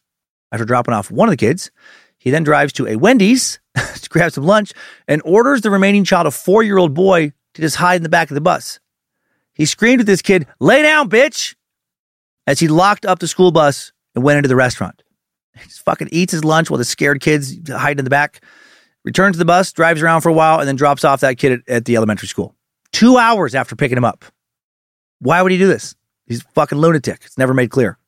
After 0.50 0.64
dropping 0.64 0.94
off 0.94 1.10
one 1.10 1.28
of 1.28 1.32
the 1.32 1.36
kids, 1.36 1.70
he 2.18 2.30
then 2.30 2.44
drives 2.44 2.72
to 2.74 2.86
a 2.86 2.96
Wendy's 2.96 3.58
to 3.76 4.08
grab 4.08 4.32
some 4.32 4.44
lunch 4.44 4.72
and 5.08 5.22
orders 5.24 5.62
the 5.62 5.70
remaining 5.70 6.04
child, 6.04 6.26
a 6.26 6.30
four 6.30 6.62
year 6.62 6.78
old 6.78 6.94
boy, 6.94 7.32
to 7.54 7.62
just 7.62 7.76
hide 7.76 7.96
in 7.96 8.02
the 8.02 8.08
back 8.08 8.30
of 8.30 8.34
the 8.34 8.40
bus. 8.40 8.80
He 9.54 9.66
screamed 9.66 10.00
at 10.00 10.06
this 10.06 10.22
kid, 10.22 10.46
Lay 10.60 10.82
down, 10.82 11.10
bitch! 11.10 11.54
as 12.46 12.58
he 12.58 12.68
locked 12.68 13.06
up 13.06 13.18
the 13.18 13.28
school 13.28 13.52
bus 13.52 13.92
and 14.14 14.24
went 14.24 14.36
into 14.36 14.48
the 14.48 14.56
restaurant. 14.56 15.02
He 15.56 15.64
just 15.64 15.84
fucking 15.84 16.08
eats 16.10 16.32
his 16.32 16.44
lunch 16.44 16.70
while 16.70 16.78
the 16.78 16.84
scared 16.84 17.20
kids 17.20 17.56
hide 17.68 17.98
in 17.98 18.04
the 18.04 18.10
back, 18.10 18.42
returns 19.04 19.34
to 19.34 19.38
the 19.38 19.44
bus, 19.44 19.72
drives 19.72 20.02
around 20.02 20.22
for 20.22 20.28
a 20.28 20.32
while, 20.32 20.58
and 20.58 20.66
then 20.66 20.76
drops 20.76 21.04
off 21.04 21.20
that 21.20 21.38
kid 21.38 21.52
at, 21.52 21.68
at 21.68 21.84
the 21.84 21.96
elementary 21.96 22.28
school. 22.28 22.54
Two 22.92 23.16
hours 23.16 23.54
after 23.54 23.76
picking 23.76 23.96
him 23.96 24.04
up. 24.04 24.24
Why 25.20 25.40
would 25.40 25.52
he 25.52 25.58
do 25.58 25.68
this? 25.68 25.94
He's 26.26 26.40
a 26.40 26.48
fucking 26.54 26.78
lunatic. 26.78 27.20
It's 27.24 27.38
never 27.38 27.54
made 27.54 27.70
clear. 27.70 27.98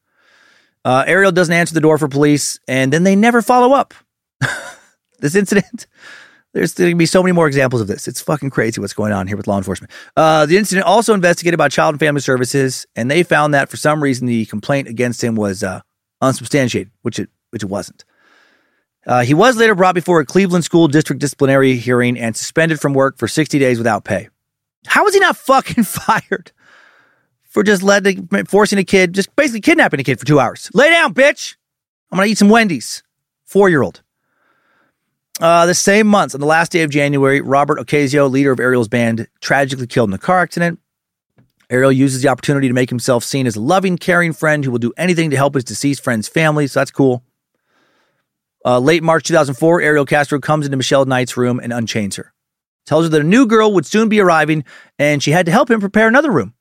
Uh, 0.85 1.05
Ariel 1.07 1.33
doesn't 1.33 1.55
answer 1.55 1.75
the 1.75 1.81
door 1.81 1.99
for 1.99 2.09
police, 2.09 2.59
and 2.69 2.93
then 2.93 3.05
they 3.05 3.17
never 3.17 3.41
follow 3.41 3.75
up. 3.75 3.95
this 5.21 5.35
incident, 5.35 5.87
there's 6.53 6.75
going 6.75 6.91
to 6.91 6.97
be 6.97 7.07
so 7.07 7.23
many 7.23 7.33
more 7.33 7.47
examples 7.47 7.81
of 7.81 7.89
this. 7.89 8.07
It's 8.07 8.21
fucking 8.21 8.51
crazy 8.51 8.81
what's 8.81 8.93
going 8.93 9.13
on 9.13 9.27
here 9.27 9.37
with 9.37 9.47
law 9.47 9.57
enforcement. 9.57 9.93
Uh, 10.17 10.45
the 10.47 10.59
incident 10.59 10.87
also 10.87 11.15
investigated 11.15 11.57
by 11.57 11.69
Child 11.69 11.95
and 11.95 12.01
Family 12.01 12.21
Services, 12.21 12.87
and 12.95 13.11
they 13.11 13.23
found 13.23 13.55
that 13.55 13.71
for 13.71 13.77
some 13.77 14.03
reason 14.03 14.27
the 14.27 14.45
complaint 14.47 14.89
against 14.89 15.25
him 15.25 15.37
was 15.37 15.63
uh, 15.63 15.81
unsubstantiated, 16.21 16.93
which 17.03 17.19
it 17.19 17.31
which 17.51 17.63
it 17.63 17.69
wasn't. 17.69 18.05
Uh, 19.07 19.23
he 19.23 19.35
was 19.35 19.57
later 19.57 19.75
brought 19.75 19.95
before 19.95 20.21
a 20.21 20.27
Cleveland 20.27 20.65
School 20.65 20.89
District 20.89 21.21
disciplinary 21.21 21.77
hearing 21.77 22.19
and 22.19 22.37
suspended 22.37 22.81
from 22.81 22.95
work 22.95 23.19
for 23.19 23.29
60 23.29 23.59
days 23.59 23.79
without 23.79 24.05
pay. 24.05 24.29
How 24.87 25.05
was 25.05 25.15
he 25.15 25.21
not 25.21 25.37
fucking 25.37 25.85
fired 25.85 26.53
for 27.55 27.63
just 27.63 27.85
letting, 27.85 28.29
forcing 28.47 28.79
a 28.79 28.85
kid, 28.85 29.15
just 29.15 29.35
basically 29.37 29.61
kidnapping 29.61 30.01
a 30.01 30.05
kid 30.05 30.19
for 30.19 30.27
two 30.27 30.41
hours? 30.41 30.71
Lay 30.75 30.91
down, 30.91 31.15
bitch. 31.15 31.55
I'm 32.11 32.19
gonna 32.19 32.29
eat 32.29 32.37
some 32.37 32.49
Wendy's. 32.49 33.03
Four 33.45 33.69
year 33.69 33.83
old. 33.83 34.03
Uh, 35.41 35.65
the 35.65 35.75
same 35.75 36.07
month, 36.07 36.35
on 36.35 36.41
the 36.41 36.47
last 36.47 36.73
day 36.73 36.83
of 36.83 36.91
January, 36.91 37.41
Robert 37.41 37.79
Ocasio, 37.79 38.31
leader 38.31 38.53
of 38.53 38.61
Ariel's 38.61 38.89
band, 38.89 39.29
tragically 39.41 39.87
killed 39.87 40.11
in 40.11 40.15
a 40.15 40.19
car 40.19 40.41
accident. 40.41 40.81
Ariel 41.71 41.93
uses 41.93 42.23
the 42.23 42.29
opportunity 42.29 42.69
to 42.69 42.75
make 42.75 42.91
himself 42.91 43.25
seen 43.25 43.47
as 43.47 43.57
a 43.57 43.61
loving, 43.61 43.97
caring 43.97 44.33
friend 44.33 44.65
who 44.65 44.71
will 44.71 44.79
do 44.79 44.93
anything 44.97 45.31
to 45.31 45.37
help 45.37 45.55
his 45.55 45.65
deceased 45.65 46.05
friend's 46.05 46.29
family, 46.29 46.67
so 46.67 46.81
that's 46.81 46.91
cool. 46.91 47.25
Uh, 48.65 48.79
late 48.79 49.03
March 49.03 49.25
2004, 49.25 49.81
Ariel 49.81 50.07
Castro 50.07 50.41
comes 50.41 50.67
into 50.67 50.77
Michelle 50.77 51.05
Knight's 51.05 51.37
room 51.37 51.61
and 51.61 51.73
unchains 51.73 52.17
her. 52.17 52.33
Tells 52.87 53.05
her 53.07 53.09
that 53.11 53.21
a 53.21 53.25
new 53.25 53.47
girl 53.47 53.73
would 53.75 53.87
soon 53.87 54.09
be 54.09 54.21
arriving 54.21 54.65
and 54.99 55.23
she 55.23 55.33
had 55.33 55.47
to 55.47 55.53
help 55.53 55.71
him 55.71 55.81
prepare 55.81 56.09
another 56.09 56.31
room. 56.31 56.55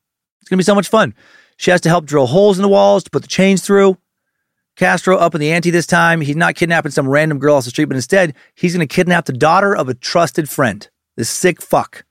It's 0.44 0.50
going 0.50 0.58
to 0.58 0.62
be 0.62 0.66
so 0.66 0.76
much 0.76 0.90
fun. 0.90 1.16
She 1.56 1.72
has 1.72 1.80
to 1.82 1.90
help 1.90 2.06
drill 2.06 2.28
holes 2.28 2.58
in 2.58 2.64
the 2.64 2.68
walls 2.68 3.06
to 3.06 3.10
put 3.10 3.22
the 3.22 3.30
chains 3.30 3.62
through. 3.62 3.98
Castro 4.76 5.16
up 5.16 5.34
in 5.34 5.40
the 5.40 5.54
ante 5.54 5.70
this 5.70 5.88
time. 5.88 6.20
He's 6.20 6.36
not 6.36 6.56
kidnapping 6.56 6.92
some 6.92 7.08
random 7.08 7.40
girl 7.40 7.56
off 7.56 7.64
the 7.64 7.70
street, 7.70 7.86
but 7.86 7.96
instead, 7.96 8.36
he's 8.54 8.76
going 8.76 8.86
to 8.86 8.94
kidnap 8.94 9.24
the 9.24 9.32
daughter 9.32 9.74
of 9.74 9.88
a 9.88 9.94
trusted 9.94 10.50
friend. 10.50 10.90
This 11.16 11.30
sick 11.30 11.62
fuck. 11.62 12.04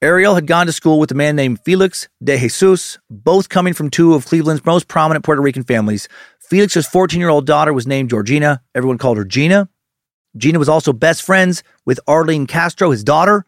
Ariel 0.00 0.36
had 0.36 0.46
gone 0.46 0.66
to 0.66 0.72
school 0.72 1.00
with 1.00 1.10
a 1.10 1.16
man 1.16 1.34
named 1.34 1.58
Felix 1.64 2.08
DeJesus, 2.22 2.98
both 3.10 3.48
coming 3.48 3.74
from 3.74 3.90
two 3.90 4.14
of 4.14 4.26
Cleveland's 4.26 4.64
most 4.64 4.86
prominent 4.86 5.24
Puerto 5.24 5.42
Rican 5.42 5.64
families. 5.64 6.08
Felix's 6.38 6.86
14 6.86 7.18
year 7.18 7.30
old 7.30 7.46
daughter 7.46 7.72
was 7.72 7.84
named 7.84 8.10
Georgina. 8.10 8.62
Everyone 8.76 8.98
called 8.98 9.16
her 9.16 9.24
Gina. 9.24 9.68
Gina 10.36 10.60
was 10.60 10.68
also 10.68 10.92
best 10.92 11.24
friends 11.24 11.64
with 11.84 11.98
Arlene 12.06 12.46
Castro, 12.46 12.92
his 12.92 13.02
daughter. 13.02 13.44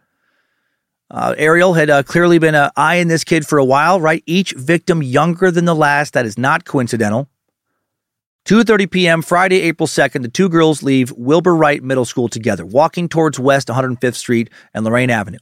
Uh, 1.10 1.34
Ariel 1.36 1.74
had 1.74 1.90
uh, 1.90 2.02
clearly 2.04 2.38
been 2.38 2.54
uh, 2.54 2.70
eyeing 2.76 3.08
this 3.08 3.24
kid 3.24 3.46
for 3.46 3.58
a 3.58 3.64
while, 3.64 4.00
right? 4.00 4.22
Each 4.26 4.52
victim 4.52 5.02
younger 5.02 5.50
than 5.50 5.64
the 5.64 5.74
last. 5.74 6.12
That 6.12 6.24
is 6.24 6.38
not 6.38 6.64
coincidental. 6.64 7.28
2:30 8.46 8.90
p.m. 8.90 9.22
Friday, 9.22 9.60
April 9.62 9.86
2nd, 9.86 10.22
the 10.22 10.28
two 10.28 10.48
girls 10.48 10.82
leave 10.82 11.12
Wilbur 11.12 11.54
Wright 11.54 11.82
Middle 11.82 12.04
School 12.04 12.28
together, 12.28 12.64
walking 12.64 13.08
towards 13.08 13.38
West 13.38 13.68
105th 13.68 14.14
Street 14.14 14.50
and 14.72 14.84
Lorain 14.84 15.10
Avenue. 15.10 15.38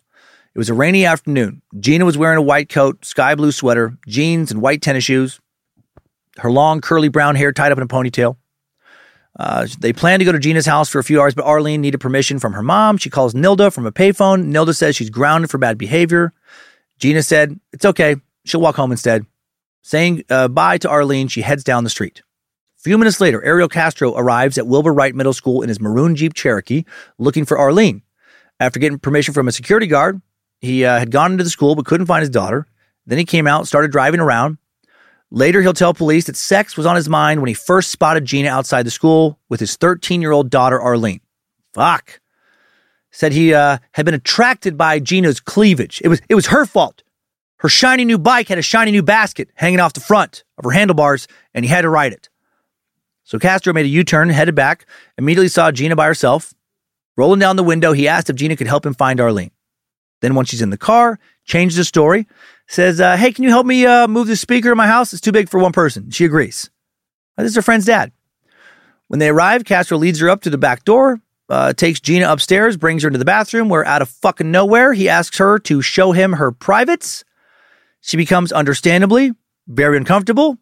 It 0.55 0.59
was 0.59 0.69
a 0.69 0.75
rainy 0.75 1.05
afternoon. 1.05 1.63
Gina 1.79 2.05
was 2.05 2.19
wearing 2.19 2.39
a 2.39 2.43
white 2.43 2.69
coat, 2.69 3.05
sky 3.05 3.35
blue 3.35 3.53
sweater, 3.53 3.97
jeans, 4.09 4.51
and 4.51 4.61
white 4.61 4.83
tennis 4.83 5.05
shoes. 5.05 5.39
Her 6.39 6.51
long, 6.51 6.81
curly 6.81 7.09
brown 7.09 7.37
hair 7.37 7.53
tied 7.53 7.73
up 7.73 7.79
in 7.79 7.85
a 7.85 7.89
ponytail. 7.89 8.37
Uh, 9.39 9.69
they 9.79 9.93
plan 9.93 10.19
to 10.19 10.25
go 10.25 10.33
to 10.33 10.39
Gina's 10.39 10.67
house 10.67 10.89
for 10.89 10.99
a 10.99 11.05
few 11.05 11.21
hours, 11.21 11.35
but 11.35 11.45
Arlene 11.45 11.81
needed 11.81 11.99
permission 11.99 12.39
from 12.39 12.55
her 12.55 12.63
mom. 12.63 12.97
She 12.97 13.09
calls 13.11 13.35
Nilda 13.35 13.73
from 13.73 13.87
a 13.87 13.93
payphone. 13.93 14.47
Nilda 14.53 14.75
says 14.75 14.97
she's 14.97 15.11
grounded 15.11 15.51
for 15.51 15.59
bad 15.59 15.79
behavior. 15.79 16.33
Gina 16.99 17.23
said, 17.23 17.59
It's 17.73 17.85
okay. 17.85 18.17
She'll 18.45 18.61
walk 18.61 18.77
home 18.77 18.91
instead. 18.91 19.27
Saying 19.83 20.25
uh, 20.29 20.49
bye 20.49 20.79
to 20.79 20.89
Arlene, 20.89 21.29
she 21.29 21.43
heads 21.43 21.63
down 21.63 21.85
the 21.85 21.91
street. 21.91 22.23
A 22.79 22.83
few 22.83 22.99
minutes 22.99 23.21
later, 23.21 23.43
Ariel 23.45 23.69
Castro 23.69 24.17
arrives 24.17 24.59
at 24.59 24.67
Wilbur 24.67 24.93
Wright 24.93 25.15
Middle 25.15 25.33
School 25.33 25.63
in 25.63 25.69
his 25.69 25.81
maroon 25.81 26.17
Jeep 26.17 26.35
Cherokee 26.35 26.85
looking 27.19 27.45
for 27.45 27.59
Arlene. 27.59 28.03
After 28.61 28.81
getting 28.81 28.99
permission 28.99 29.35
from 29.35 29.47
a 29.47 29.53
security 29.53 29.87
guard, 29.87 30.21
he 30.61 30.85
uh, 30.85 30.99
had 30.99 31.11
gone 31.11 31.33
into 31.33 31.45
the 31.45 31.51
school 31.51 31.77
but 31.77 31.87
couldn't 31.87 32.07
find 32.07 32.21
his 32.21 32.31
daughter. 32.31 32.67
Then 33.07 33.19
he 33.19 33.25
came 33.25 33.47
out, 33.47 33.67
started 33.69 33.93
driving 33.93 34.21
around. 34.21 34.59
Later, 35.31 35.61
he'll 35.61 35.75
tell 35.75 35.93
police 35.93 36.25
that 36.27 36.37
sex 36.37 36.77
was 36.77 36.87
on 36.87 36.97
his 36.97 37.09
mind 37.09 37.41
when 37.41 37.49
he 37.49 37.55
first 37.55 37.91
spotted 37.91 38.25
Gina 38.25 38.49
outside 38.49 38.85
the 38.85 38.91
school 38.91 39.39
with 39.49 39.61
his 39.61 39.77
13 39.77 40.23
year 40.23 40.33
old 40.33 40.51
daughter, 40.51 40.81
Arlene. 40.81 41.21
Fuck. 41.75 42.21
Said 43.11 43.33
he 43.33 43.53
uh, 43.53 43.79
had 43.93 44.05
been 44.05 44.15
attracted 44.15 44.77
by 44.77 45.01
Gina's 45.01 45.41
cleavage. 45.41 46.01
It 46.03 46.09
was, 46.09 46.21
it 46.29 46.35
was 46.35 46.47
her 46.47 46.65
fault. 46.65 47.03
Her 47.59 47.69
shiny 47.69 48.05
new 48.05 48.19
bike 48.19 48.49
had 48.49 48.59
a 48.59 48.63
shiny 48.63 48.93
new 48.93 49.03
basket 49.03 49.51
hanging 49.55 49.81
off 49.81 49.93
the 49.93 50.01
front 50.01 50.45
of 50.57 50.65
her 50.65 50.71
handlebars, 50.71 51.27
and 51.53 51.65
he 51.65 51.71
had 51.71 51.83
to 51.83 51.89
ride 51.89 52.13
it. 52.13 52.29
So 53.25 53.39
Castro 53.39 53.73
made 53.73 53.85
a 53.85 53.91
U 53.91 54.05
turn, 54.05 54.31
headed 54.31 54.55
back, 54.55 54.87
immediately 55.19 55.49
saw 55.49 55.71
Gina 55.71 55.97
by 55.97 56.07
herself. 56.07 56.55
Rolling 57.17 57.41
down 57.41 57.57
the 57.57 57.65
window, 57.65 57.93
he 57.93 58.07
asked 58.07 58.31
if 58.31 58.37
Gina 58.37 58.57
could 58.57 58.69
help 58.69 58.87
him 58.87 58.95
find 58.95 59.21
Arlene. 59.21 59.51
Then, 60.21 60.35
once 60.35 60.49
she's 60.49 60.63
in 60.63 60.71
the 60.71 60.79
car, 60.79 61.19
changed 61.45 61.77
the 61.77 61.85
story, 61.85 62.27
says, 62.69 63.01
uh, 63.01 63.17
Hey, 63.17 63.33
can 63.33 63.45
you 63.45 63.51
help 63.51 63.67
me 63.67 63.85
uh, 63.85 64.07
move 64.07 64.29
the 64.29 64.37
speaker 64.37 64.71
in 64.71 64.77
my 64.77 64.87
house? 64.87 65.13
It's 65.13 65.21
too 65.21 65.33
big 65.33 65.49
for 65.49 65.59
one 65.59 65.73
person. 65.73 66.11
She 66.11 66.25
agrees. 66.25 66.71
This 67.37 67.51
is 67.51 67.57
her 67.57 67.63
friend's 67.63 67.87
dad. 67.87 68.13
When 69.09 69.21
they 69.21 69.29
arrive, 69.29 69.65
Castro 69.65 69.97
leads 69.97 70.21
her 70.21 70.29
up 70.29 70.43
to 70.43 70.51
the 70.51 70.59
back 70.59 70.85
door, 70.85 71.21
uh, 71.49 71.73
takes 71.73 72.01
Gina 72.01 72.31
upstairs, 72.31 72.77
brings 72.77 73.03
her 73.03 73.09
into 73.09 73.19
the 73.19 73.25
bathroom, 73.25 73.69
where 73.69 73.87
out 73.87 74.03
of 74.03 74.09
fucking 74.09 74.51
nowhere, 74.51 74.93
he 74.93 75.09
asks 75.09 75.39
her 75.39 75.59
to 75.61 75.81
show 75.81 76.13
him 76.13 76.35
her 76.35 76.53
privates. 76.53 77.25
She 78.01 78.17
becomes 78.17 78.53
understandably 78.53 79.33
very 79.67 79.97
uncomfortable. 79.97 80.59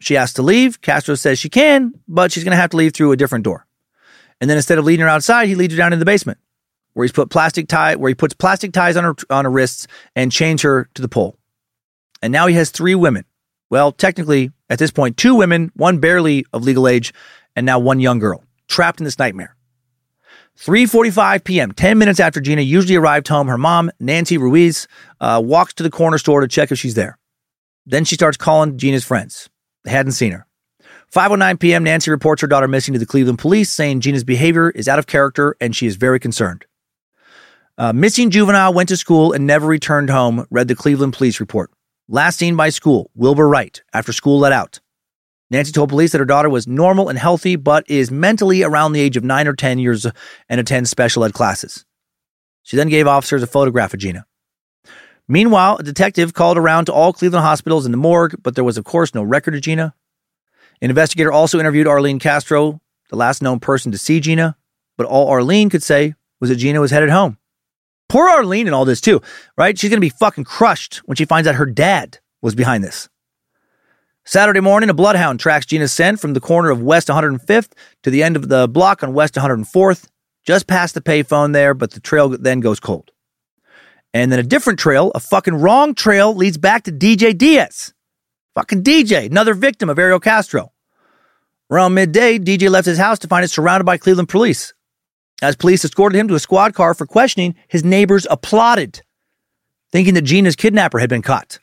She 0.00 0.16
asks 0.16 0.34
to 0.34 0.42
leave. 0.42 0.80
Castro 0.80 1.14
says 1.14 1.38
she 1.38 1.48
can, 1.48 1.94
but 2.08 2.32
she's 2.32 2.44
going 2.44 2.52
to 2.52 2.60
have 2.60 2.70
to 2.70 2.76
leave 2.76 2.94
through 2.94 3.12
a 3.12 3.16
different 3.16 3.44
door. 3.44 3.66
And 4.40 4.48
then 4.48 4.56
instead 4.56 4.78
of 4.78 4.84
leading 4.84 5.02
her 5.02 5.08
outside, 5.08 5.48
he 5.48 5.54
leads 5.54 5.74
her 5.74 5.78
down 5.78 5.92
in 5.92 5.98
the 5.98 6.04
basement 6.04 6.38
where 6.94 7.04
he's 7.04 7.12
put 7.12 7.30
plastic 7.30 7.68
tie, 7.68 7.96
where 7.96 8.08
he 8.08 8.14
puts 8.14 8.34
plastic 8.34 8.72
ties 8.72 8.96
on 8.96 9.04
her 9.04 9.14
on 9.30 9.44
her 9.44 9.50
wrists 9.50 9.86
and 10.16 10.32
chains 10.32 10.62
her 10.62 10.88
to 10.94 11.02
the 11.02 11.08
pole. 11.08 11.36
And 12.22 12.32
now 12.32 12.46
he 12.46 12.54
has 12.54 12.70
three 12.70 12.94
women. 12.94 13.24
Well, 13.70 13.92
technically, 13.92 14.50
at 14.70 14.78
this 14.78 14.90
point, 14.90 15.16
two 15.16 15.34
women, 15.34 15.70
one 15.74 15.98
barely 15.98 16.46
of 16.52 16.62
legal 16.62 16.88
age, 16.88 17.12
and 17.54 17.66
now 17.66 17.78
one 17.78 18.00
young 18.00 18.18
girl 18.18 18.42
trapped 18.68 19.00
in 19.00 19.04
this 19.04 19.18
nightmare. 19.18 19.56
3:45 20.58 21.44
p.m., 21.44 21.72
10 21.72 21.98
minutes 21.98 22.20
after 22.20 22.40
Gina 22.40 22.62
usually 22.62 22.94
arrived 22.94 23.26
home, 23.26 23.48
her 23.48 23.58
mom, 23.58 23.90
Nancy 23.98 24.38
Ruiz, 24.38 24.86
uh, 25.20 25.42
walks 25.44 25.74
to 25.74 25.82
the 25.82 25.90
corner 25.90 26.16
store 26.16 26.40
to 26.40 26.48
check 26.48 26.70
if 26.70 26.78
she's 26.78 26.94
there. 26.94 27.18
Then 27.86 28.04
she 28.04 28.14
starts 28.14 28.36
calling 28.36 28.78
Gina's 28.78 29.04
friends. 29.04 29.50
They 29.84 29.90
hadn't 29.90 30.12
seen 30.12 30.32
her. 30.32 30.46
5:09 31.12 31.58
p.m., 31.60 31.84
Nancy 31.84 32.10
reports 32.10 32.40
her 32.40 32.48
daughter 32.48 32.68
missing 32.68 32.92
to 32.94 32.98
the 32.98 33.06
Cleveland 33.06 33.38
police, 33.38 33.70
saying 33.70 34.00
Gina's 34.00 34.24
behavior 34.24 34.70
is 34.70 34.88
out 34.88 34.98
of 34.98 35.06
character 35.06 35.56
and 35.60 35.74
she 35.74 35.86
is 35.86 35.96
very 35.96 36.20
concerned. 36.20 36.64
Uh, 37.76 37.92
missing 37.92 38.30
juvenile 38.30 38.72
went 38.72 38.88
to 38.88 38.96
school 38.96 39.32
and 39.32 39.48
never 39.48 39.66
returned 39.66 40.08
home, 40.08 40.46
read 40.48 40.68
the 40.68 40.76
Cleveland 40.76 41.12
police 41.12 41.40
report. 41.40 41.72
Last 42.06 42.38
seen 42.38 42.54
by 42.54 42.68
school, 42.68 43.10
Wilbur 43.16 43.48
Wright, 43.48 43.82
after 43.92 44.12
school 44.12 44.38
let 44.38 44.52
out. 44.52 44.78
Nancy 45.50 45.72
told 45.72 45.88
police 45.88 46.12
that 46.12 46.20
her 46.20 46.24
daughter 46.24 46.48
was 46.48 46.68
normal 46.68 47.08
and 47.08 47.18
healthy, 47.18 47.56
but 47.56 47.84
is 47.90 48.12
mentally 48.12 48.62
around 48.62 48.92
the 48.92 49.00
age 49.00 49.16
of 49.16 49.24
9 49.24 49.48
or 49.48 49.54
10 49.54 49.80
years 49.80 50.06
and 50.48 50.60
attends 50.60 50.88
special 50.88 51.24
ed 51.24 51.34
classes. 51.34 51.84
She 52.62 52.76
then 52.76 52.88
gave 52.88 53.08
officers 53.08 53.42
a 53.42 53.46
photograph 53.48 53.92
of 53.92 53.98
Gina. 53.98 54.24
Meanwhile, 55.26 55.78
a 55.78 55.82
detective 55.82 56.32
called 56.32 56.58
around 56.58 56.84
to 56.84 56.92
all 56.92 57.12
Cleveland 57.12 57.44
hospitals 57.44 57.86
and 57.86 57.92
the 57.92 57.98
morgue, 57.98 58.36
but 58.40 58.54
there 58.54 58.64
was, 58.64 58.78
of 58.78 58.84
course, 58.84 59.14
no 59.14 59.22
record 59.24 59.54
of 59.56 59.62
Gina. 59.62 59.94
An 60.80 60.90
investigator 60.90 61.32
also 61.32 61.58
interviewed 61.58 61.88
Arlene 61.88 62.20
Castro, 62.20 62.80
the 63.10 63.16
last 63.16 63.42
known 63.42 63.58
person 63.58 63.90
to 63.90 63.98
see 63.98 64.20
Gina, 64.20 64.56
but 64.96 65.06
all 65.08 65.28
Arlene 65.28 65.70
could 65.70 65.82
say 65.82 66.14
was 66.40 66.50
that 66.50 66.56
Gina 66.56 66.80
was 66.80 66.92
headed 66.92 67.10
home. 67.10 67.36
Poor 68.14 68.30
Arlene 68.30 68.68
in 68.68 68.72
all 68.72 68.84
this 68.84 69.00
too, 69.00 69.20
right? 69.58 69.76
She's 69.76 69.90
going 69.90 69.96
to 69.96 70.00
be 70.00 70.08
fucking 70.08 70.44
crushed 70.44 70.98
when 70.98 71.16
she 71.16 71.24
finds 71.24 71.48
out 71.48 71.56
her 71.56 71.66
dad 71.66 72.20
was 72.42 72.54
behind 72.54 72.84
this. 72.84 73.08
Saturday 74.24 74.60
morning, 74.60 74.88
a 74.88 74.94
bloodhound 74.94 75.40
tracks 75.40 75.66
Gina's 75.66 75.92
scent 75.92 76.20
from 76.20 76.32
the 76.32 76.40
corner 76.40 76.70
of 76.70 76.80
West 76.80 77.08
105th 77.08 77.72
to 78.04 78.10
the 78.10 78.22
end 78.22 78.36
of 78.36 78.48
the 78.48 78.68
block 78.68 79.02
on 79.02 79.14
West 79.14 79.34
104th. 79.34 80.06
just 80.44 80.68
past 80.68 80.94
the 80.94 81.00
payphone 81.00 81.52
there, 81.52 81.74
but 81.74 81.90
the 81.90 81.98
trail 81.98 82.28
then 82.28 82.60
goes 82.60 82.78
cold. 82.78 83.10
And 84.12 84.30
then 84.30 84.38
a 84.38 84.44
different 84.44 84.78
trail, 84.78 85.10
a 85.16 85.18
fucking 85.18 85.56
wrong 85.56 85.92
trail, 85.92 86.32
leads 86.36 86.56
back 86.56 86.84
to 86.84 86.92
DJ 86.92 87.36
Diaz. 87.36 87.94
Fucking 88.54 88.84
DJ, 88.84 89.26
another 89.26 89.54
victim 89.54 89.90
of 89.90 89.98
Ariel 89.98 90.20
Castro. 90.20 90.70
Around 91.68 91.94
midday, 91.94 92.38
DJ 92.38 92.70
left 92.70 92.86
his 92.86 92.98
house 92.98 93.18
to 93.18 93.26
find 93.26 93.44
it 93.44 93.50
surrounded 93.50 93.86
by 93.86 93.96
Cleveland 93.96 94.28
police. 94.28 94.72
As 95.44 95.56
police 95.56 95.84
escorted 95.84 96.18
him 96.18 96.26
to 96.28 96.34
a 96.34 96.40
squad 96.40 96.72
car 96.72 96.94
for 96.94 97.06
questioning, 97.06 97.54
his 97.68 97.84
neighbors 97.84 98.26
applauded, 98.30 99.02
thinking 99.92 100.14
that 100.14 100.22
Gina's 100.22 100.56
kidnapper 100.56 100.98
had 100.98 101.10
been 101.10 101.20
caught. 101.20 101.58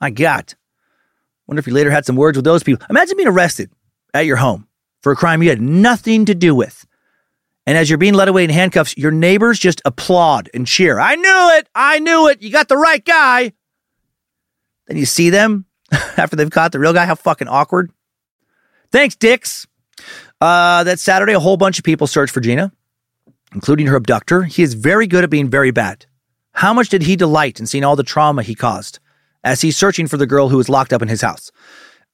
My 0.00 0.08
God. 0.08 0.54
Wonder 1.46 1.58
if 1.58 1.66
he 1.66 1.72
later 1.72 1.90
had 1.90 2.06
some 2.06 2.16
words 2.16 2.38
with 2.38 2.46
those 2.46 2.62
people. 2.62 2.86
Imagine 2.88 3.18
being 3.18 3.28
arrested 3.28 3.70
at 4.14 4.24
your 4.24 4.36
home 4.36 4.66
for 5.02 5.12
a 5.12 5.16
crime 5.16 5.42
you 5.42 5.50
had 5.50 5.60
nothing 5.60 6.24
to 6.24 6.34
do 6.34 6.54
with. 6.54 6.86
And 7.66 7.76
as 7.76 7.90
you're 7.90 7.98
being 7.98 8.14
led 8.14 8.28
away 8.28 8.44
in 8.44 8.50
handcuffs, 8.50 8.96
your 8.96 9.10
neighbors 9.10 9.58
just 9.58 9.82
applaud 9.84 10.48
and 10.54 10.66
cheer. 10.66 10.98
I 10.98 11.14
knew 11.14 11.50
it. 11.58 11.68
I 11.74 11.98
knew 11.98 12.28
it. 12.28 12.40
You 12.40 12.50
got 12.50 12.68
the 12.68 12.78
right 12.78 13.04
guy. 13.04 13.52
Then 14.86 14.96
you 14.96 15.04
see 15.04 15.28
them 15.28 15.66
after 15.92 16.34
they've 16.34 16.50
caught 16.50 16.72
the 16.72 16.78
real 16.78 16.94
guy. 16.94 17.04
How 17.04 17.14
fucking 17.14 17.48
awkward. 17.48 17.92
Thanks, 18.90 19.16
dicks. 19.16 19.66
Uh, 20.40 20.84
that 20.84 20.98
Saturday, 20.98 21.34
a 21.34 21.40
whole 21.40 21.58
bunch 21.58 21.78
of 21.78 21.84
people 21.84 22.06
searched 22.06 22.32
for 22.32 22.40
Gina, 22.40 22.72
including 23.54 23.86
her 23.86 23.96
abductor. 23.96 24.42
He 24.44 24.62
is 24.62 24.74
very 24.74 25.06
good 25.06 25.24
at 25.24 25.30
being 25.30 25.48
very 25.48 25.70
bad. 25.70 26.06
How 26.52 26.72
much 26.74 26.88
did 26.88 27.02
he 27.02 27.16
delight 27.16 27.60
in 27.60 27.66
seeing 27.66 27.84
all 27.84 27.96
the 27.96 28.02
trauma 28.02 28.42
he 28.42 28.54
caused 28.54 28.98
as 29.44 29.60
he's 29.60 29.76
searching 29.76 30.06
for 30.06 30.16
the 30.16 30.26
girl 30.26 30.48
who 30.48 30.56
was 30.56 30.68
locked 30.68 30.92
up 30.92 31.02
in 31.02 31.08
his 31.08 31.22
house? 31.22 31.50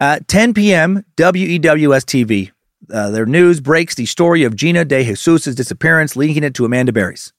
At 0.00 0.28
10 0.28 0.54
p.m., 0.54 1.04
WEWS 1.16 2.04
TV, 2.04 2.50
uh, 2.92 3.10
their 3.10 3.26
news 3.26 3.60
breaks 3.60 3.94
the 3.94 4.06
story 4.06 4.42
of 4.42 4.56
Gina 4.56 4.84
DeJesus' 4.84 5.54
disappearance, 5.54 6.16
linking 6.16 6.44
it 6.44 6.54
to 6.54 6.64
Amanda 6.64 6.92
Berry's. 6.92 7.32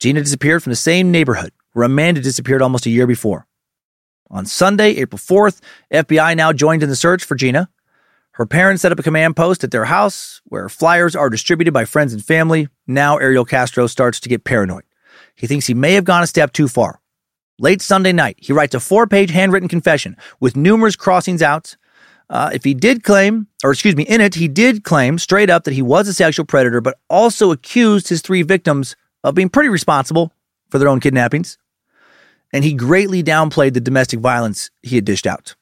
Gina 0.00 0.20
disappeared 0.20 0.62
from 0.62 0.70
the 0.70 0.76
same 0.76 1.10
neighborhood 1.10 1.52
where 1.72 1.84
Amanda 1.84 2.20
disappeared 2.20 2.62
almost 2.62 2.86
a 2.86 2.90
year 2.90 3.06
before. 3.06 3.46
On 4.30 4.46
Sunday, 4.46 4.96
April 4.96 5.18
4th, 5.18 5.60
FBI 5.92 6.36
now 6.36 6.52
joined 6.52 6.82
in 6.82 6.88
the 6.88 6.96
search 6.96 7.22
for 7.22 7.34
Gina. 7.34 7.68
Her 8.32 8.46
parents 8.46 8.80
set 8.80 8.92
up 8.92 8.98
a 8.98 9.02
command 9.02 9.36
post 9.36 9.62
at 9.62 9.70
their 9.70 9.84
house 9.84 10.40
where 10.44 10.68
flyers 10.70 11.14
are 11.14 11.28
distributed 11.28 11.72
by 11.72 11.84
friends 11.84 12.14
and 12.14 12.24
family. 12.24 12.68
Now 12.86 13.18
Ariel 13.18 13.44
Castro 13.44 13.86
starts 13.86 14.20
to 14.20 14.28
get 14.28 14.44
paranoid. 14.44 14.84
He 15.34 15.46
thinks 15.46 15.66
he 15.66 15.74
may 15.74 15.92
have 15.94 16.04
gone 16.04 16.22
a 16.22 16.26
step 16.26 16.52
too 16.52 16.66
far. 16.66 17.00
Late 17.58 17.82
Sunday 17.82 18.12
night, 18.12 18.36
he 18.38 18.54
writes 18.54 18.74
a 18.74 18.80
four 18.80 19.06
page 19.06 19.30
handwritten 19.30 19.68
confession 19.68 20.16
with 20.40 20.56
numerous 20.56 20.96
crossings 20.96 21.42
out. 21.42 21.76
Uh, 22.30 22.50
if 22.54 22.64
he 22.64 22.72
did 22.72 23.04
claim, 23.04 23.46
or 23.62 23.70
excuse 23.70 23.94
me, 23.94 24.04
in 24.04 24.22
it, 24.22 24.34
he 24.34 24.48
did 24.48 24.82
claim 24.82 25.18
straight 25.18 25.50
up 25.50 25.64
that 25.64 25.74
he 25.74 25.82
was 25.82 26.08
a 26.08 26.14
sexual 26.14 26.46
predator, 26.46 26.80
but 26.80 26.98
also 27.10 27.50
accused 27.50 28.08
his 28.08 28.22
three 28.22 28.40
victims 28.40 28.96
of 29.22 29.34
being 29.34 29.50
pretty 29.50 29.68
responsible 29.68 30.32
for 30.70 30.78
their 30.78 30.88
own 30.88 31.00
kidnappings. 31.00 31.58
And 32.50 32.64
he 32.64 32.72
greatly 32.72 33.22
downplayed 33.22 33.74
the 33.74 33.80
domestic 33.80 34.20
violence 34.20 34.70
he 34.82 34.96
had 34.96 35.04
dished 35.04 35.26
out. 35.26 35.54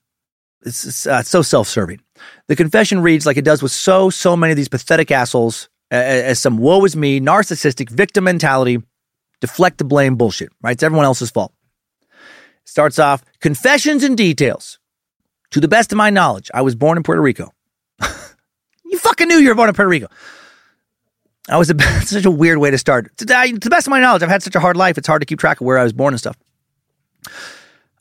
It's, 0.63 1.07
uh, 1.07 1.23
so 1.23 1.43
self 1.43 1.69
serving. 1.69 2.01
The 2.49 2.57
confession 2.57 3.01
reads 3.01 3.27
like 3.27 3.37
it 3.37 3.45
does 3.45 3.63
with 3.63 3.73
so, 3.73 4.11
so 4.11 4.37
many 4.37 4.53
of 4.53 4.57
these 4.57 4.69
pathetic 4.69 5.11
assholes 5.11 5.69
as, 5.91 6.23
as 6.23 6.39
some 6.39 6.59
woe 6.59 6.85
is 6.85 6.97
me, 6.97 7.21
narcissistic 7.21 7.91
victim 7.91 8.25
mentality, 8.25 8.83
deflect 9.41 9.79
the 9.79 9.85
blame 9.85 10.17
bullshit, 10.17 10.51
right? 10.63 10.73
It's 10.73 10.83
everyone 10.83 11.05
else's 11.05 11.31
fault. 11.31 11.53
Starts 12.65 12.99
off 12.99 13.25
confessions 13.41 14.05
and 14.05 14.17
details. 14.17 14.79
To 15.53 15.61
the 15.61 15.67
best 15.67 15.91
of 15.91 15.97
my 15.99 16.11
knowledge, 16.11 16.49
I 16.55 16.63
was 16.63 16.77
born 16.77 16.97
in 16.97 17.03
Puerto 17.03 17.21
Rico. 17.21 17.53
you 18.85 18.99
fucking 18.99 19.27
knew 19.27 19.39
you 19.39 19.49
were 19.49 19.57
born 19.57 19.69
in 19.69 19.75
Puerto 19.75 19.89
Rico. 19.89 20.07
I 21.49 21.57
was 21.57 21.71
a, 21.71 21.81
such 22.07 22.25
a 22.25 22.31
weird 22.31 22.59
way 22.59 22.71
to 22.71 22.79
start. 22.79 23.17
To, 23.19 23.27
to 23.27 23.59
the 23.59 23.71
best 23.71 23.89
of 23.89 23.91
my 23.91 23.99
knowledge, 23.99 24.23
I've 24.23 24.29
had 24.29 24.45
such 24.45 24.55
a 24.55 24.61
hard 24.61 24.77
life. 24.77 24.97
It's 24.97 25.09
hard 25.09 25.23
to 25.23 25.27
keep 25.27 25.41
track 25.41 25.61
of 25.61 25.67
where 25.67 25.79
I 25.79 25.83
was 25.83 25.93
born 25.93 26.15
and 26.15 26.21
stuff. 26.21 26.37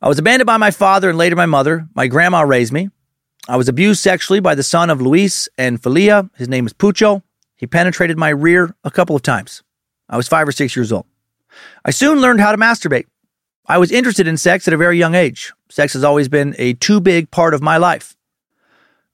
I 0.01 0.07
was 0.07 0.17
abandoned 0.17 0.47
by 0.47 0.57
my 0.57 0.71
father 0.71 1.09
and 1.09 1.17
later 1.17 1.35
my 1.35 1.45
mother. 1.45 1.87
My 1.93 2.07
grandma 2.07 2.41
raised 2.41 2.71
me. 2.71 2.89
I 3.47 3.57
was 3.57 3.67
abused 3.67 4.01
sexually 4.01 4.39
by 4.39 4.55
the 4.55 4.63
son 4.63 4.89
of 4.89 5.01
Luis 5.01 5.49
and 5.57 5.81
Felia. 5.81 6.29
His 6.35 6.47
name 6.47 6.65
is 6.65 6.73
Pucho. 6.73 7.21
He 7.57 7.67
penetrated 7.67 8.17
my 8.17 8.29
rear 8.29 8.73
a 8.83 8.91
couple 8.91 9.15
of 9.15 9.21
times. 9.21 9.61
I 10.07 10.15
was 10.15 10.27
five 10.27 10.47
or 10.47 10.53
six 10.53 10.75
years 10.75 10.93
old. 10.93 11.05
I 11.83 11.91
soon 11.91 12.21
learned 12.21 12.39
how 12.39 12.51
to 12.51 12.57
masturbate. 12.57 13.07
I 13.67 13.77
was 13.77 13.91
interested 13.91 14.25
in 14.27 14.37
sex 14.37 14.67
at 14.67 14.73
a 14.73 14.77
very 14.77 14.97
young 14.97 15.15
age. 15.15 15.51
Sex 15.69 15.93
has 15.93 16.03
always 16.03 16.29
been 16.29 16.55
a 16.57 16.73
too 16.73 17.01
big 17.01 17.29
part 17.29 17.53
of 17.53 17.61
my 17.61 17.77
life. 17.77 18.15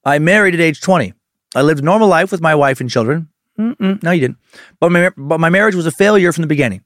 I 0.03 0.20
married 0.20 0.53
at 0.53 0.62
age 0.62 0.82
20. 0.82 1.14
I 1.56 1.62
lived 1.62 1.80
a 1.80 1.86
normal 1.86 2.07
life 2.07 2.32
with 2.32 2.41
my 2.41 2.53
wife 2.53 2.80
and 2.80 2.90
children. 2.90 3.30
Mm-mm, 3.60 4.03
no, 4.03 4.12
you 4.12 4.22
didn't. 4.22 4.38
But 4.80 4.91
my, 4.91 5.10
but 5.18 5.40
my 5.40 5.49
marriage 5.49 5.76
was 5.76 5.88
a 5.88 5.91
failure 5.91 6.32
from 6.32 6.44
the 6.44 6.48
beginning. 6.48 6.84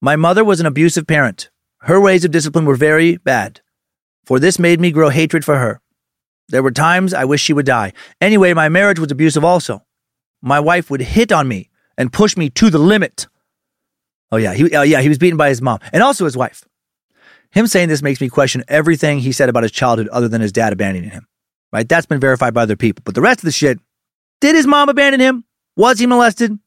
My 0.00 0.14
mother 0.14 0.44
was 0.44 0.60
an 0.60 0.66
abusive 0.66 1.06
parent. 1.06 1.50
Her 1.82 2.00
ways 2.00 2.24
of 2.24 2.30
discipline 2.30 2.64
were 2.64 2.76
very 2.76 3.16
bad, 3.16 3.60
for 4.24 4.38
this 4.38 4.58
made 4.58 4.80
me 4.80 4.92
grow 4.92 5.08
hatred 5.08 5.44
for 5.44 5.58
her. 5.58 5.80
There 6.48 6.62
were 6.62 6.70
times 6.70 7.12
I 7.12 7.24
wished 7.24 7.44
she 7.44 7.52
would 7.52 7.66
die. 7.66 7.92
Anyway, 8.20 8.54
my 8.54 8.68
marriage 8.68 9.00
was 9.00 9.10
abusive 9.10 9.44
also. 9.44 9.82
My 10.40 10.60
wife 10.60 10.90
would 10.90 11.00
hit 11.00 11.32
on 11.32 11.48
me 11.48 11.70
and 11.98 12.12
push 12.12 12.36
me 12.36 12.50
to 12.50 12.70
the 12.70 12.78
limit. 12.78 13.26
Oh 14.30 14.36
yeah, 14.36 14.54
he, 14.54 14.74
oh 14.76 14.82
yeah, 14.82 15.00
he 15.00 15.08
was 15.08 15.18
beaten 15.18 15.36
by 15.36 15.48
his 15.48 15.60
mom 15.60 15.80
and 15.92 16.02
also 16.02 16.24
his 16.24 16.36
wife. 16.36 16.64
Him 17.50 17.66
saying 17.66 17.88
this 17.88 18.02
makes 18.02 18.20
me 18.20 18.28
question 18.28 18.64
everything 18.68 19.18
he 19.18 19.32
said 19.32 19.48
about 19.48 19.62
his 19.64 19.72
childhood 19.72 20.08
other 20.08 20.28
than 20.28 20.40
his 20.40 20.52
dad 20.52 20.72
abandoning 20.72 21.10
him. 21.10 21.26
Right? 21.72 21.88
That's 21.88 22.06
been 22.06 22.20
verified 22.20 22.54
by 22.54 22.62
other 22.62 22.76
people. 22.76 23.02
But 23.04 23.14
the 23.14 23.20
rest 23.20 23.40
of 23.40 23.44
the 23.44 23.52
shit, 23.52 23.78
did 24.40 24.54
his 24.54 24.66
mom 24.66 24.88
abandon 24.88 25.20
him? 25.20 25.44
Was 25.76 25.98
he 25.98 26.06
molested? 26.06 26.58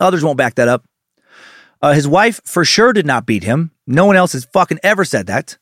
Others 0.00 0.24
won't 0.24 0.38
back 0.38 0.54
that 0.56 0.68
up. 0.68 0.84
Uh, 1.82 1.92
his 1.92 2.06
wife 2.06 2.40
for 2.44 2.64
sure 2.64 2.92
did 2.92 3.04
not 3.04 3.26
beat 3.26 3.42
him. 3.42 3.72
No 3.86 4.06
one 4.06 4.16
else 4.16 4.32
has 4.32 4.44
fucking 4.44 4.78
ever 4.84 5.04
said 5.04 5.26
that. 5.26 5.58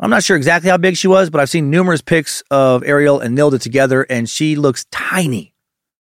I'm 0.00 0.10
not 0.10 0.24
sure 0.24 0.36
exactly 0.36 0.70
how 0.70 0.78
big 0.78 0.96
she 0.96 1.06
was, 1.06 1.30
but 1.30 1.40
I've 1.40 1.50
seen 1.50 1.70
numerous 1.70 2.00
pics 2.00 2.42
of 2.50 2.82
Ariel 2.84 3.20
and 3.20 3.36
Nilda 3.36 3.60
together, 3.60 4.02
and 4.02 4.28
she 4.28 4.56
looks 4.56 4.86
tiny, 4.90 5.54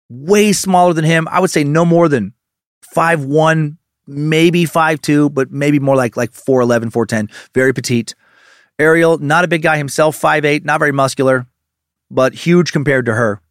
way 0.08 0.52
smaller 0.52 0.94
than 0.94 1.04
him. 1.04 1.28
I 1.28 1.40
would 1.40 1.50
say 1.50 1.64
no 1.64 1.84
more 1.84 2.08
than 2.08 2.32
five 2.94 3.24
one, 3.24 3.78
maybe 4.06 4.64
five 4.64 5.02
two, 5.02 5.28
but 5.30 5.50
maybe 5.50 5.78
more 5.78 5.96
like 5.96 6.16
like 6.16 6.30
4'11, 6.30 6.92
4'10, 6.92 7.30
very 7.54 7.74
petite. 7.74 8.14
Ariel, 8.78 9.18
not 9.18 9.44
a 9.44 9.48
big 9.48 9.62
guy 9.62 9.76
himself, 9.76 10.16
five 10.16 10.44
eight, 10.44 10.64
not 10.64 10.78
very 10.78 10.92
muscular, 10.92 11.46
but 12.10 12.34
huge 12.34 12.72
compared 12.72 13.06
to 13.06 13.14
her. 13.14 13.42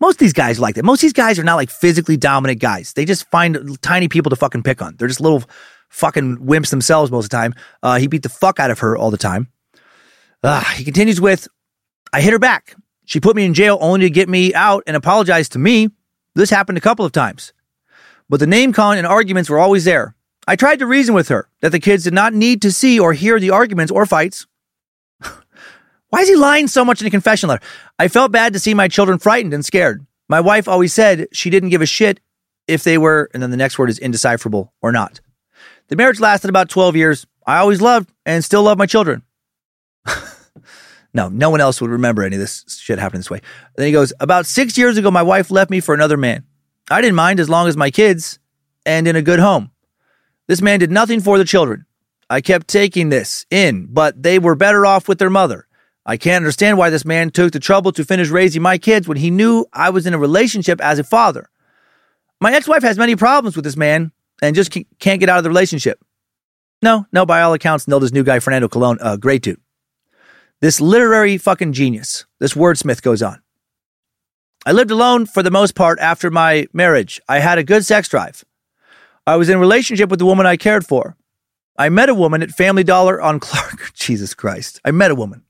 Most 0.00 0.14
of 0.14 0.18
these 0.18 0.32
guys 0.32 0.60
like 0.60 0.74
that. 0.76 0.84
Most 0.84 0.98
of 0.98 1.02
these 1.02 1.12
guys 1.12 1.38
are 1.38 1.44
not 1.44 1.56
like 1.56 1.70
physically 1.70 2.16
dominant 2.16 2.60
guys. 2.60 2.92
They 2.92 3.04
just 3.04 3.28
find 3.30 3.80
tiny 3.82 4.08
people 4.08 4.30
to 4.30 4.36
fucking 4.36 4.62
pick 4.62 4.80
on. 4.80 4.96
They're 4.96 5.08
just 5.08 5.20
little 5.20 5.42
fucking 5.88 6.38
wimps 6.38 6.70
themselves 6.70 7.10
most 7.10 7.26
of 7.26 7.30
the 7.30 7.36
time. 7.36 7.54
Uh, 7.82 7.98
he 7.98 8.06
beat 8.06 8.22
the 8.22 8.28
fuck 8.28 8.60
out 8.60 8.70
of 8.70 8.80
her 8.80 8.96
all 8.96 9.10
the 9.10 9.16
time. 9.16 9.48
Uh, 10.42 10.62
he 10.74 10.84
continues 10.84 11.20
with, 11.20 11.48
I 12.12 12.20
hit 12.20 12.32
her 12.32 12.38
back. 12.38 12.76
She 13.06 13.20
put 13.20 13.36
me 13.36 13.44
in 13.44 13.54
jail 13.54 13.78
only 13.80 14.00
to 14.00 14.10
get 14.10 14.28
me 14.28 14.54
out 14.54 14.84
and 14.86 14.96
apologize 14.96 15.48
to 15.50 15.58
me. 15.58 15.88
This 16.34 16.50
happened 16.50 16.78
a 16.78 16.82
couple 16.82 17.04
of 17.04 17.12
times. 17.12 17.52
But 18.28 18.40
the 18.40 18.46
name 18.46 18.72
calling 18.72 18.98
and 18.98 19.06
arguments 19.06 19.48
were 19.48 19.58
always 19.58 19.84
there. 19.84 20.14
I 20.46 20.56
tried 20.56 20.78
to 20.78 20.86
reason 20.86 21.14
with 21.14 21.28
her 21.28 21.48
that 21.60 21.72
the 21.72 21.80
kids 21.80 22.04
did 22.04 22.14
not 22.14 22.34
need 22.34 22.62
to 22.62 22.72
see 22.72 23.00
or 23.00 23.12
hear 23.12 23.40
the 23.40 23.50
arguments 23.50 23.90
or 23.90 24.06
fights. 24.06 24.46
Why 26.10 26.20
is 26.20 26.28
he 26.28 26.36
lying 26.36 26.68
so 26.68 26.84
much 26.84 27.00
in 27.00 27.06
a 27.06 27.10
confession 27.10 27.48
letter? 27.48 27.64
I 27.98 28.08
felt 28.08 28.32
bad 28.32 28.52
to 28.54 28.58
see 28.58 28.74
my 28.74 28.88
children 28.88 29.18
frightened 29.18 29.52
and 29.52 29.64
scared. 29.64 30.06
My 30.28 30.40
wife 30.40 30.68
always 30.68 30.92
said 30.92 31.28
she 31.32 31.50
didn't 31.50 31.68
give 31.70 31.82
a 31.82 31.86
shit 31.86 32.20
if 32.66 32.84
they 32.84 32.98
were, 32.98 33.30
and 33.32 33.42
then 33.42 33.50
the 33.50 33.56
next 33.56 33.78
word 33.78 33.90
is 33.90 33.98
indecipherable 33.98 34.72
or 34.80 34.92
not. 34.92 35.20
The 35.88 35.96
marriage 35.96 36.20
lasted 36.20 36.48
about 36.48 36.68
12 36.68 36.96
years. 36.96 37.26
I 37.46 37.58
always 37.58 37.80
loved 37.80 38.12
and 38.26 38.44
still 38.44 38.62
love 38.62 38.78
my 38.78 38.86
children. 38.86 39.22
no, 41.14 41.28
no 41.28 41.50
one 41.50 41.60
else 41.60 41.80
would 41.80 41.90
remember 41.90 42.22
any 42.22 42.36
of 42.36 42.40
this 42.40 42.64
shit 42.80 42.98
happening 42.98 43.20
this 43.20 43.30
way. 43.30 43.40
Then 43.76 43.86
he 43.86 43.92
goes, 43.92 44.12
About 44.20 44.46
six 44.46 44.76
years 44.76 44.96
ago, 44.98 45.10
my 45.10 45.22
wife 45.22 45.50
left 45.50 45.70
me 45.70 45.80
for 45.80 45.94
another 45.94 46.16
man. 46.16 46.44
I 46.90 47.00
didn't 47.00 47.16
mind 47.16 47.40
as 47.40 47.48
long 47.48 47.68
as 47.68 47.76
my 47.76 47.90
kids 47.90 48.38
and 48.84 49.06
in 49.06 49.16
a 49.16 49.22
good 49.22 49.40
home. 49.40 49.70
This 50.46 50.62
man 50.62 50.78
did 50.78 50.90
nothing 50.90 51.20
for 51.20 51.36
the 51.36 51.44
children. 51.44 51.84
I 52.30 52.40
kept 52.40 52.68
taking 52.68 53.08
this 53.08 53.46
in, 53.50 53.86
but 53.90 54.22
they 54.22 54.38
were 54.38 54.54
better 54.54 54.84
off 54.84 55.08
with 55.08 55.18
their 55.18 55.30
mother. 55.30 55.67
I 56.08 56.16
can't 56.16 56.42
understand 56.42 56.78
why 56.78 56.88
this 56.88 57.04
man 57.04 57.28
took 57.28 57.52
the 57.52 57.60
trouble 57.60 57.92
to 57.92 58.02
finish 58.02 58.30
raising 58.30 58.62
my 58.62 58.78
kids 58.78 59.06
when 59.06 59.18
he 59.18 59.30
knew 59.30 59.66
I 59.74 59.90
was 59.90 60.06
in 60.06 60.14
a 60.14 60.18
relationship 60.18 60.80
as 60.80 60.98
a 60.98 61.04
father. 61.04 61.50
My 62.40 62.50
ex 62.54 62.66
wife 62.66 62.82
has 62.82 62.96
many 62.96 63.14
problems 63.14 63.56
with 63.56 63.66
this 63.66 63.76
man 63.76 64.10
and 64.40 64.56
just 64.56 64.70
can't 64.98 65.20
get 65.20 65.28
out 65.28 65.36
of 65.36 65.44
the 65.44 65.50
relationship. 65.50 66.02
No, 66.80 67.04
no, 67.12 67.26
by 67.26 67.42
all 67.42 67.52
accounts, 67.52 67.86
Nilda's 67.86 68.14
new 68.14 68.24
guy, 68.24 68.38
Fernando 68.38 68.68
Colon, 68.68 68.96
a 69.02 69.04
uh, 69.04 69.16
great 69.18 69.42
dude. 69.42 69.60
This 70.62 70.80
literary 70.80 71.36
fucking 71.36 71.74
genius, 71.74 72.24
this 72.38 72.54
wordsmith 72.54 73.02
goes 73.02 73.22
on. 73.22 73.42
I 74.64 74.72
lived 74.72 74.90
alone 74.90 75.26
for 75.26 75.42
the 75.42 75.50
most 75.50 75.74
part 75.74 75.98
after 75.98 76.30
my 76.30 76.68
marriage. 76.72 77.20
I 77.28 77.40
had 77.40 77.58
a 77.58 77.64
good 77.64 77.84
sex 77.84 78.08
drive. 78.08 78.46
I 79.26 79.36
was 79.36 79.50
in 79.50 79.56
a 79.56 79.60
relationship 79.60 80.08
with 80.08 80.20
the 80.20 80.26
woman 80.26 80.46
I 80.46 80.56
cared 80.56 80.86
for. 80.86 81.18
I 81.76 81.90
met 81.90 82.08
a 82.08 82.14
woman 82.14 82.42
at 82.42 82.50
Family 82.50 82.82
Dollar 82.82 83.20
on 83.20 83.40
Clark. 83.40 83.92
Jesus 83.94 84.32
Christ. 84.32 84.80
I 84.86 84.90
met 84.90 85.10
a 85.10 85.14
woman. 85.14 85.44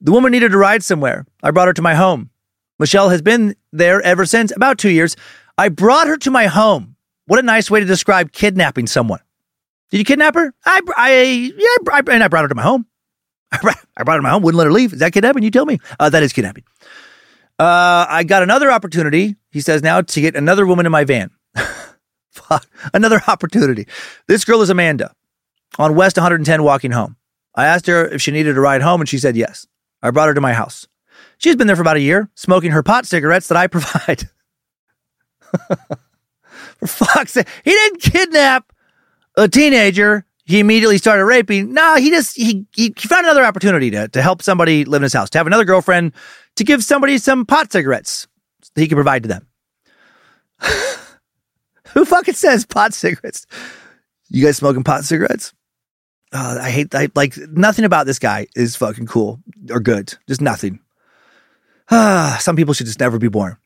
The 0.00 0.12
woman 0.12 0.32
needed 0.32 0.54
a 0.54 0.58
ride 0.58 0.82
somewhere. 0.82 1.26
I 1.42 1.50
brought 1.50 1.68
her 1.68 1.74
to 1.74 1.82
my 1.82 1.94
home. 1.94 2.30
Michelle 2.78 3.08
has 3.08 3.22
been 3.22 3.56
there 3.72 4.00
ever 4.02 4.24
since, 4.24 4.54
about 4.54 4.78
two 4.78 4.90
years. 4.90 5.16
I 5.56 5.68
brought 5.68 6.06
her 6.06 6.16
to 6.18 6.30
my 6.30 6.46
home. 6.46 6.96
What 7.26 7.38
a 7.38 7.42
nice 7.42 7.70
way 7.70 7.80
to 7.80 7.86
describe 7.86 8.32
kidnapping 8.32 8.86
someone. 8.86 9.20
Did 9.90 9.98
you 9.98 10.04
kidnap 10.04 10.34
her? 10.34 10.54
I, 10.64 10.80
I, 10.96 11.22
yeah, 11.56 11.92
I, 11.92 12.02
and 12.12 12.22
I 12.22 12.28
brought 12.28 12.42
her 12.42 12.48
to 12.48 12.54
my 12.54 12.62
home. 12.62 12.86
I 13.52 13.58
brought, 13.58 13.78
I 13.96 14.02
brought 14.04 14.14
her 14.14 14.18
to 14.18 14.22
my 14.22 14.30
home, 14.30 14.42
wouldn't 14.42 14.58
let 14.58 14.66
her 14.66 14.72
leave. 14.72 14.92
Is 14.92 15.00
that 15.00 15.12
kidnapping? 15.12 15.42
You 15.42 15.50
tell 15.50 15.66
me. 15.66 15.78
Uh, 15.98 16.10
that 16.10 16.22
is 16.22 16.32
kidnapping. 16.32 16.64
Uh, 17.58 18.06
I 18.08 18.22
got 18.22 18.44
another 18.44 18.70
opportunity, 18.70 19.34
he 19.50 19.60
says 19.60 19.82
now, 19.82 20.00
to 20.00 20.20
get 20.20 20.36
another 20.36 20.64
woman 20.66 20.86
in 20.86 20.92
my 20.92 21.04
van. 21.04 21.30
Another 22.94 23.20
opportunity. 23.26 23.86
This 24.26 24.44
girl 24.44 24.62
is 24.62 24.70
Amanda 24.70 25.12
on 25.78 25.96
West 25.96 26.16
110 26.16 26.62
walking 26.62 26.92
home. 26.92 27.16
I 27.54 27.66
asked 27.66 27.86
her 27.88 28.06
if 28.06 28.22
she 28.22 28.30
needed 28.30 28.56
a 28.56 28.60
ride 28.60 28.80
home, 28.80 29.00
and 29.00 29.08
she 29.08 29.18
said 29.18 29.36
yes. 29.36 29.66
I 30.02 30.10
brought 30.10 30.28
her 30.28 30.34
to 30.34 30.40
my 30.40 30.52
house. 30.52 30.86
She's 31.38 31.56
been 31.56 31.66
there 31.66 31.76
for 31.76 31.82
about 31.82 31.96
a 31.96 32.00
year, 32.00 32.30
smoking 32.34 32.70
her 32.72 32.82
pot 32.82 33.06
cigarettes 33.06 33.48
that 33.48 33.56
I 33.56 33.66
provide. 33.68 34.28
for 36.78 36.86
fuck's 36.86 37.32
sake. 37.32 37.48
He 37.64 37.70
didn't 37.70 38.00
kidnap 38.00 38.72
a 39.36 39.48
teenager. 39.48 40.24
He 40.44 40.60
immediately 40.60 40.98
started 40.98 41.24
raping. 41.24 41.74
No, 41.74 41.96
he 41.96 42.10
just 42.10 42.36
he, 42.36 42.66
he 42.74 42.90
found 42.90 43.26
another 43.26 43.44
opportunity 43.44 43.90
to, 43.90 44.08
to 44.08 44.22
help 44.22 44.42
somebody 44.42 44.84
live 44.84 45.00
in 45.00 45.04
his 45.04 45.12
house, 45.12 45.28
to 45.30 45.38
have 45.38 45.46
another 45.46 45.64
girlfriend, 45.64 46.12
to 46.56 46.64
give 46.64 46.82
somebody 46.82 47.18
some 47.18 47.44
pot 47.44 47.70
cigarettes 47.70 48.26
that 48.74 48.80
he 48.80 48.88
could 48.88 48.96
provide 48.96 49.24
to 49.24 49.28
them. 49.28 49.46
Who 51.92 52.04
fucking 52.04 52.34
says 52.34 52.64
pot 52.64 52.94
cigarettes? 52.94 53.46
You 54.28 54.44
guys 54.44 54.56
smoking 54.56 54.84
pot 54.84 55.04
cigarettes? 55.04 55.52
Uh, 56.32 56.58
I 56.60 56.70
hate 56.70 56.94
I, 56.94 57.08
like 57.14 57.36
nothing 57.36 57.84
about 57.84 58.06
this 58.06 58.18
guy 58.18 58.46
is 58.54 58.76
fucking 58.76 59.06
cool 59.06 59.40
or 59.70 59.80
good. 59.80 60.14
Just 60.28 60.40
nothing. 60.40 60.80
Ah, 61.90 62.38
some 62.40 62.56
people 62.56 62.74
should 62.74 62.86
just 62.86 63.00
never 63.00 63.18
be 63.18 63.28
born. 63.28 63.56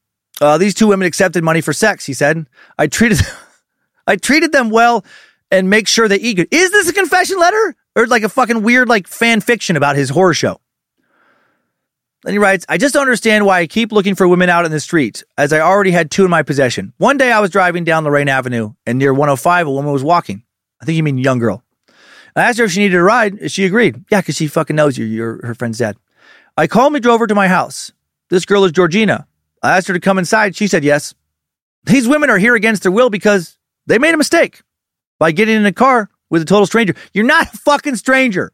Uh, 0.41 0.59
these 0.59 0.75
two 0.75 0.87
women 0.87 1.07
accepted 1.07 1.45
money 1.45 1.61
for 1.61 1.73
sex. 1.73 2.07
He 2.07 2.15
said, 2.15 2.47
"I 2.79 2.87
treated, 2.87 3.21
I 4.07 4.17
treated 4.17 4.53
them 4.53 4.71
well, 4.71 5.05
and 5.51 5.71
make 5.71 5.89
sure 5.89 6.09
they 6.09 6.17
eat 6.17 6.35
good." 6.35 6.49
Is 6.51 6.71
this 6.71 6.89
a 6.89 6.93
confession 6.93 7.39
letter 7.39 7.75
or 7.97 8.07
like 8.07 8.23
a 8.23 8.29
fucking 8.29 8.63
weird 8.63 8.89
like 8.89 9.09
fan 9.09 9.41
fiction 9.41 9.77
about 9.77 9.97
his 9.97 10.11
horror 10.11 10.35
show? 10.35 10.61
Then 12.23 12.35
he 12.35 12.39
writes, 12.39 12.65
I 12.69 12.79
just 12.79 12.95
don't 12.95 13.03
understand 13.03 13.47
why 13.47 13.61
I 13.61 13.67
keep 13.67 13.91
looking 13.91 14.15
for 14.15 14.29
women 14.29 14.49
out 14.49 14.65
in 14.65 14.71
the 14.71 14.79
street, 14.79 15.25
as 15.37 15.53
I 15.53 15.59
already 15.59 15.91
had 15.91 16.09
two 16.09 16.25
in 16.25 16.31
my 16.31 16.45
possession. 16.45 16.93
One 16.99 17.17
day 17.17 17.33
I 17.33 17.41
was 17.41 17.51
driving 17.51 17.83
down 17.83 18.05
Lorain 18.05 18.29
Avenue, 18.29 18.75
and 18.87 18.97
near 18.97 19.13
105, 19.13 19.67
a 19.67 19.71
woman 19.71 19.93
was 19.93 20.05
walking. 20.05 20.45
I 20.81 20.85
think 20.85 20.97
you 20.97 21.03
mean 21.03 21.19
young 21.19 21.41
girl. 21.41 21.65
I 22.35 22.43
asked 22.43 22.59
her 22.59 22.65
if 22.65 22.73
she 22.73 22.81
needed 22.81 22.97
a 22.97 23.03
ride. 23.03 23.51
She 23.51 23.65
agreed. 23.65 24.05
Yeah, 24.11 24.21
because 24.21 24.37
she 24.37 24.47
fucking 24.47 24.77
knows 24.77 24.97
you. 24.97 25.05
You're 25.05 25.45
her 25.47 25.55
friend's 25.55 25.79
dad. 25.79 25.97
I 26.57 26.67
calmly 26.67 27.01
drove 27.01 27.21
her 27.21 27.27
to 27.27 27.35
my 27.35 27.49
house. 27.49 27.93
This 28.31 28.45
girl 28.47 28.65
is 28.65 28.73
Georgina. 28.73 29.27
I 29.63 29.77
asked 29.77 29.89
her 29.89 29.95
to 29.95 30.01
come 30.01 30.19
inside. 30.19 30.57
She 30.57 30.67
said 30.67 30.85
yes. 30.85 31.15
These 31.85 32.09
women 32.09 32.31
are 32.31 32.39
here 32.39 32.55
against 32.55 32.83
their 32.83 32.93
will 32.93 33.11
because 33.11 33.59
they 33.87 33.99
made 33.99 34.15
a 34.15 34.19
mistake 34.19 34.63
by 35.19 35.33
getting 35.33 35.57
in 35.57 35.67
a 35.67 35.73
car 35.73 36.11
with 36.31 36.43
a 36.43 36.47
total 36.47 36.67
stranger. 36.67 36.95
You're 37.13 37.25
not 37.25 37.53
a 37.53 37.59
fucking 37.59 37.97
stranger. 37.97 38.51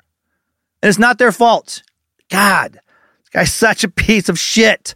And 0.83 0.89
it's 0.89 0.99
not 0.99 1.19
their 1.19 1.33
fault. 1.33 1.83
God. 2.31 2.73
This 3.21 3.31
guy's 3.33 3.53
such 3.53 3.85
a 3.85 3.89
piece 3.89 4.29
of 4.29 4.39
shit. 4.39 4.95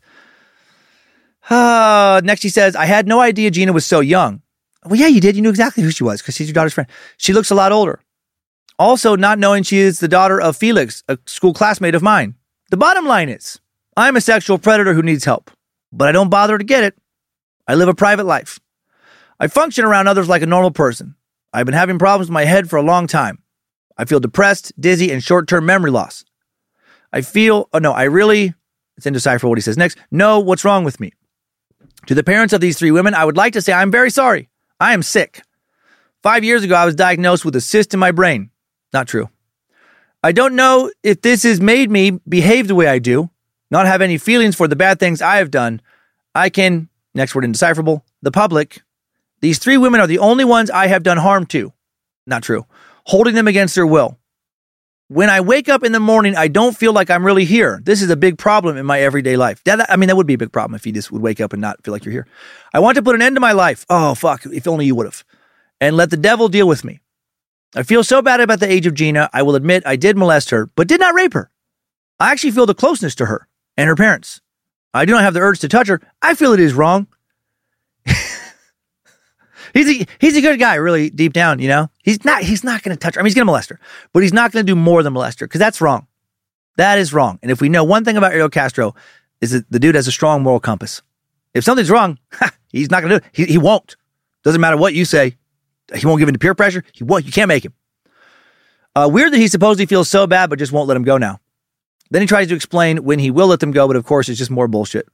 Uh, 1.49 2.21
next, 2.25 2.41
she 2.41 2.49
says, 2.49 2.77
I 2.77 2.87
had 2.87 3.07
no 3.07 3.21
idea 3.21 3.51
Gina 3.51 3.73
was 3.73 3.85
so 3.85 4.01
young. 4.01 4.43
Well, 4.85 4.99
yeah, 4.99 5.07
you 5.07 5.21
did. 5.21 5.37
You 5.37 5.43
knew 5.43 5.51
exactly 5.51 5.83
who 5.83 5.91
she 5.91 6.05
was 6.05 6.21
because 6.21 6.35
she's 6.35 6.49
your 6.49 6.55
daughter's 6.55 6.73
friend. 6.73 6.89
She 7.17 7.33
looks 7.33 7.51
a 7.51 7.55
lot 7.55 7.73
older. 7.73 8.01
Also, 8.79 9.17
not 9.17 9.39
knowing 9.39 9.63
she 9.63 9.79
is 9.79 10.01
the 10.01 10.09
daughter 10.09 10.41
of 10.41 10.57
Felix, 10.57 11.03
a 11.09 11.19
school 11.27 11.55
classmate 11.55 11.95
of 11.95 12.03
mine. 12.03 12.35
The 12.71 12.77
bottom 12.77 13.07
line 13.07 13.29
is, 13.29 13.61
I'm 13.97 14.17
a 14.17 14.21
sexual 14.21 14.59
predator 14.59 14.95
who 14.95 15.03
needs 15.03 15.25
help, 15.25 15.51
but 15.93 16.09
I 16.09 16.13
don't 16.13 16.31
bother 16.31 16.57
to 16.59 16.65
get 16.65 16.85
it. 16.85 16.97
I 17.69 17.75
live 17.75 17.89
a 17.89 17.95
private 17.95 18.25
life. 18.25 18.59
I 19.39 19.49
function 19.49 19.85
around 19.85 20.09
others 20.09 20.29
like 20.29 20.43
a 20.43 20.47
normal 20.47 20.71
person. 20.71 21.15
I've 21.53 21.67
been 21.67 21.75
having 21.75 21.99
problems 21.99 22.29
with 22.29 22.35
my 22.35 22.45
head 22.45 22.71
for 22.71 22.77
a 22.77 22.83
long 22.83 23.07
time. 23.07 23.43
I 23.99 24.05
feel 24.05 24.21
depressed, 24.21 24.73
dizzy, 24.81 25.13
and 25.13 25.23
short 25.23 25.49
term 25.49 25.67
memory 25.67 25.91
loss. 25.91 26.25
I 27.13 27.21
feel, 27.21 27.69
oh 27.73 27.79
no, 27.79 27.93
I 27.93 28.05
really, 28.05 28.55
it's 28.97 29.07
indecipherable 29.07 29.51
what 29.51 29.59
he 29.59 29.63
says 29.63 29.77
next, 29.77 29.99
know 30.11 30.39
what's 30.39 30.65
wrong 30.65 30.85
with 30.85 30.99
me. 30.99 31.13
To 32.07 32.15
the 32.15 32.25
parents 32.25 32.55
of 32.55 32.61
these 32.61 32.79
three 32.79 32.91
women, 32.91 33.15
I 33.15 33.25
would 33.25 33.37
like 33.37 33.53
to 33.53 33.61
say 33.61 33.73
I'm 33.73 33.91
very 33.91 34.11
sorry. 34.11 34.49
I 34.81 34.95
am 34.95 35.03
sick. 35.03 35.43
Five 36.23 36.43
years 36.43 36.65
ago, 36.65 36.75
I 36.75 36.87
was 36.87 36.95
diagnosed 36.95 37.45
with 37.45 37.55
a 37.55 37.61
cyst 37.61 37.93
in 37.95 38.01
my 38.01 38.13
brain. 38.13 38.51
Not 38.93 39.09
true. 39.09 39.29
I 40.23 40.33
don't 40.33 40.55
know 40.55 40.91
if 41.03 41.23
this 41.23 41.43
has 41.43 41.61
made 41.61 41.91
me 41.91 42.13
behave 42.29 42.69
the 42.69 42.75
way 42.75 42.87
I 42.87 42.99
do, 42.99 43.31
not 43.71 43.87
have 43.87 44.03
any 44.03 44.19
feelings 44.19 44.55
for 44.55 44.69
the 44.69 44.77
bad 44.77 45.01
things 45.01 45.21
I 45.21 45.37
have 45.37 45.51
done. 45.51 45.81
I 46.35 46.49
can, 46.49 46.89
next 47.15 47.35
word 47.35 47.45
indecipherable, 47.45 48.05
the 48.23 48.31
public. 48.31 48.83
These 49.41 49.59
three 49.59 49.77
women 49.77 50.01
are 50.01 50.07
the 50.07 50.21
only 50.21 50.45
ones 50.45 50.71
I 50.71 50.87
have 50.87 51.03
done 51.03 51.17
harm 51.17 51.47
to. 51.47 51.73
Not 52.27 52.45
true. 52.45 52.67
Holding 53.07 53.35
them 53.35 53.49
against 53.49 53.75
their 53.75 53.87
will. 53.87 54.19
When 55.09 55.29
I 55.29 55.41
wake 55.41 55.69
up 55.69 55.85
in 55.85 55.93
the 55.93 56.01
morning, 56.01 56.37
I 56.37 56.49
don't 56.49 56.75
feel 56.75 56.95
like 56.95 57.11
I'm 57.11 57.27
really 57.27 57.45
here. 57.45 57.83
This 57.85 58.01
is 58.01 58.09
a 58.09 58.17
big 58.17 58.39
problem 58.39 58.79
in 58.79 58.87
my 58.87 59.01
everyday 59.01 59.37
life. 59.37 59.63
That, 59.65 59.91
I 59.91 59.97
mean, 59.97 60.07
that 60.07 60.17
would 60.17 60.27
be 60.27 60.35
a 60.35 60.39
big 60.39 60.53
problem 60.53 60.75
if 60.75 60.87
you 60.87 60.93
just 60.93 61.13
would 61.13 61.21
wake 61.21 61.39
up 61.39 61.53
and 61.53 61.61
not 61.61 61.85
feel 61.85 61.93
like 61.93 62.05
you're 62.05 62.13
here. 62.13 62.27
I 62.73 62.79
want 62.79 62.97
to 62.97 63.03
put 63.03 63.15
an 63.15 63.21
end 63.21 63.37
to 63.37 63.41
my 63.41 63.53
life. 63.53 63.85
Oh, 63.91 64.15
fuck. 64.15 64.47
If 64.47 64.67
only 64.67 64.87
you 64.87 64.95
would 64.95 65.05
have. 65.05 65.23
And 65.83 65.99
let 65.99 66.09
the 66.09 66.17
devil 66.17 66.49
deal 66.49 66.67
with 66.67 66.83
me. 66.83 67.02
I 67.75 67.83
feel 67.83 68.05
so 68.05 68.21
bad 68.23 68.41
about 68.41 68.61
the 68.61 68.71
age 68.71 68.87
of 68.87 68.95
Gina. 68.95 69.31
I 69.33 69.43
will 69.43 69.55
admit 69.55 69.83
I 69.87 69.97
did 69.97 70.17
molest 70.17 70.51
her, 70.51 70.67
but 70.67 70.89
did 70.89 71.01
not 71.01 71.15
rape 71.15 71.33
her. 71.33 71.51
I 72.21 72.31
actually 72.33 72.51
feel 72.51 72.67
the 72.67 72.75
closeness 72.75 73.15
to 73.17 73.27
her 73.27 73.49
and 73.77 73.89
her 73.89 73.97
parents. 73.97 74.41
I 74.95 75.05
do 75.05 75.13
not 75.13 75.23
have 75.23 75.35
the 75.35 75.41
urge 75.41 75.61
to 75.61 75.69
touch 75.69 75.89
her. 75.89 76.01
I 76.21 76.35
feel 76.35 76.53
it 76.53 76.61
is 76.61 76.75
wrong. 76.75 77.07
He's 79.75 79.89
a, 79.89 80.07
he's 80.19 80.37
a 80.37 80.43
good 80.43 80.59
guy, 80.59 80.75
really 80.75 81.09
deep 81.09 81.33
down. 81.33 81.59
You 81.59 81.69
know, 81.69 81.89
he's 82.03 82.25
not 82.25 82.43
he's 82.43 82.63
not 82.63 82.83
going 82.83 82.95
to 82.95 83.01
touch 83.01 83.15
her. 83.15 83.21
I 83.21 83.23
mean, 83.23 83.29
he's 83.29 83.35
going 83.35 83.47
to 83.47 83.51
molest 83.51 83.71
her, 83.71 83.81
but 84.13 84.23
he's 84.23 84.33
not 84.33 84.53
going 84.53 84.67
to 84.67 84.71
do 84.71 84.77
more 84.77 85.03
than 85.03 85.15
molest 85.15 85.41
her 85.41 85.47
because 85.47 85.61
that's 85.61 85.81
wrong. 85.81 86.07
That 86.77 86.99
is 86.99 87.15
wrong. 87.15 87.39
And 87.43 87.51
if 87.51 87.63
we 87.63 87.71
know 87.71 87.85
one 87.85 88.05
thing 88.05 88.19
about 88.19 88.33
Ariel 88.33 88.51
Castro, 88.51 88.95
is 89.41 89.53
that 89.53 89.71
the 89.71 89.79
dude 89.79 89.95
has 89.95 90.07
a 90.07 90.13
strong 90.13 90.43
moral 90.43 90.61
compass. 90.61 91.03
If 91.55 91.65
something's 91.65 91.91
wrong, 91.91 92.19
he's 92.69 92.91
not 92.91 93.03
going 93.03 93.13
to 93.13 93.21
do 93.21 93.25
it. 93.25 93.31
He, 93.33 93.53
he 93.53 93.59
won't. 93.59 93.97
Doesn't 94.45 94.61
matter 94.61 94.77
what 94.77 94.95
you 94.95 95.05
say. 95.05 95.37
He 95.95 96.07
won't 96.07 96.19
give 96.19 96.29
in 96.29 96.35
to 96.35 96.39
peer 96.39 96.55
pressure. 96.55 96.85
He 96.93 97.05
won't. 97.05 97.27
You 97.27 97.33
can't 97.33 97.49
make 97.49 97.65
him. 97.65 97.75
Uh, 98.95 99.09
weird 99.11 99.33
that 99.33 99.39
he 99.39 99.49
supposedly 99.49 99.87
feels 99.87 100.07
so 100.09 100.27
bad, 100.27 100.51
but 100.51 100.59
just 100.59 100.73
won't 100.73 100.89
let 100.89 100.97
him 100.97 101.05
go 101.05 101.19
now. 101.19 101.41
Then 102.11 102.21
he 102.21 102.29
tries 102.29 102.49
to 102.49 102.55
explain 102.55 103.05
when 103.05 103.19
he 103.19 103.31
will 103.31 103.47
let 103.47 103.61
them 103.61 103.71
go, 103.71 103.87
but 103.87 103.97
of 103.97 104.05
course, 104.05 104.29
it's 104.29 104.39
just 104.39 104.51
more 104.51 104.69
bullshit. 104.69 105.09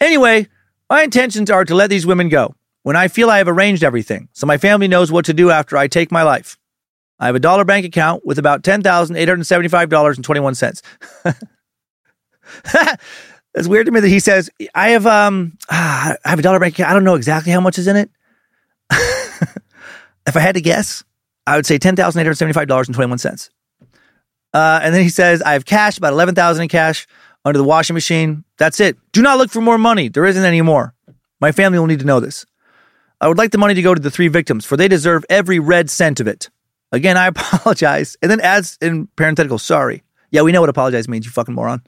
Anyway, 0.00 0.48
my 0.90 1.02
intentions 1.02 1.48
are 1.48 1.64
to 1.64 1.76
let 1.76 1.90
these 1.90 2.04
women 2.04 2.28
go 2.28 2.56
when 2.82 2.96
I 2.96 3.06
feel 3.06 3.30
I 3.30 3.38
have 3.38 3.46
arranged 3.46 3.84
everything, 3.84 4.28
so 4.32 4.46
my 4.46 4.58
family 4.58 4.88
knows 4.88 5.12
what 5.12 5.26
to 5.26 5.34
do 5.34 5.50
after 5.50 5.76
I 5.76 5.86
take 5.86 6.10
my 6.10 6.24
life. 6.24 6.58
I 7.20 7.26
have 7.26 7.36
a 7.36 7.40
dollar 7.40 7.64
bank 7.64 7.86
account 7.86 8.26
with 8.26 8.40
about 8.40 8.64
$10,875.21. 8.64 10.82
it's 13.54 13.68
weird 13.68 13.86
to 13.86 13.92
me 13.92 14.00
that 14.00 14.08
he 14.08 14.18
says, 14.18 14.50
I 14.74 14.88
have, 14.88 15.06
um, 15.06 15.56
ah, 15.70 16.16
I 16.24 16.30
have 16.30 16.40
a 16.40 16.42
dollar 16.42 16.58
bank 16.58 16.74
account. 16.74 16.90
I 16.90 16.94
don't 16.94 17.04
know 17.04 17.14
exactly 17.14 17.52
how 17.52 17.60
much 17.60 17.78
is 17.78 17.86
in 17.86 17.96
it. 17.96 18.10
if 20.26 20.36
I 20.36 20.40
had 20.40 20.54
to 20.54 20.60
guess, 20.60 21.04
I 21.46 21.56
would 21.56 21.66
say 21.66 21.78
$10,875.21. 21.78 23.50
Uh, 24.54 24.80
and 24.82 24.94
then 24.94 25.02
he 25.02 25.08
says, 25.08 25.42
I 25.42 25.54
have 25.54 25.64
cash, 25.64 25.98
about 25.98 26.12
11,000 26.12 26.62
in 26.62 26.68
cash 26.68 27.06
under 27.44 27.58
the 27.58 27.64
washing 27.64 27.94
machine. 27.94 28.44
That's 28.58 28.80
it. 28.80 28.96
Do 29.12 29.22
not 29.22 29.38
look 29.38 29.50
for 29.50 29.60
more 29.60 29.78
money. 29.78 30.08
There 30.08 30.26
isn't 30.26 30.44
any 30.44 30.62
more. 30.62 30.94
My 31.40 31.52
family 31.52 31.78
will 31.78 31.86
need 31.86 32.00
to 32.00 32.06
know 32.06 32.20
this. 32.20 32.46
I 33.20 33.28
would 33.28 33.38
like 33.38 33.50
the 33.50 33.58
money 33.58 33.74
to 33.74 33.82
go 33.82 33.94
to 33.94 34.00
the 34.00 34.10
three 34.10 34.28
victims, 34.28 34.64
for 34.64 34.76
they 34.76 34.88
deserve 34.88 35.24
every 35.30 35.58
red 35.58 35.90
cent 35.90 36.20
of 36.20 36.26
it. 36.26 36.50
Again, 36.90 37.16
I 37.16 37.26
apologize. 37.28 38.16
And 38.20 38.30
then 38.30 38.40
adds 38.40 38.78
in 38.80 39.06
parenthetical, 39.16 39.58
sorry. 39.58 40.02
Yeah, 40.30 40.42
we 40.42 40.52
know 40.52 40.60
what 40.60 40.70
apologize 40.70 41.08
means, 41.08 41.24
you 41.24 41.32
fucking 41.32 41.54
moron. 41.54 41.82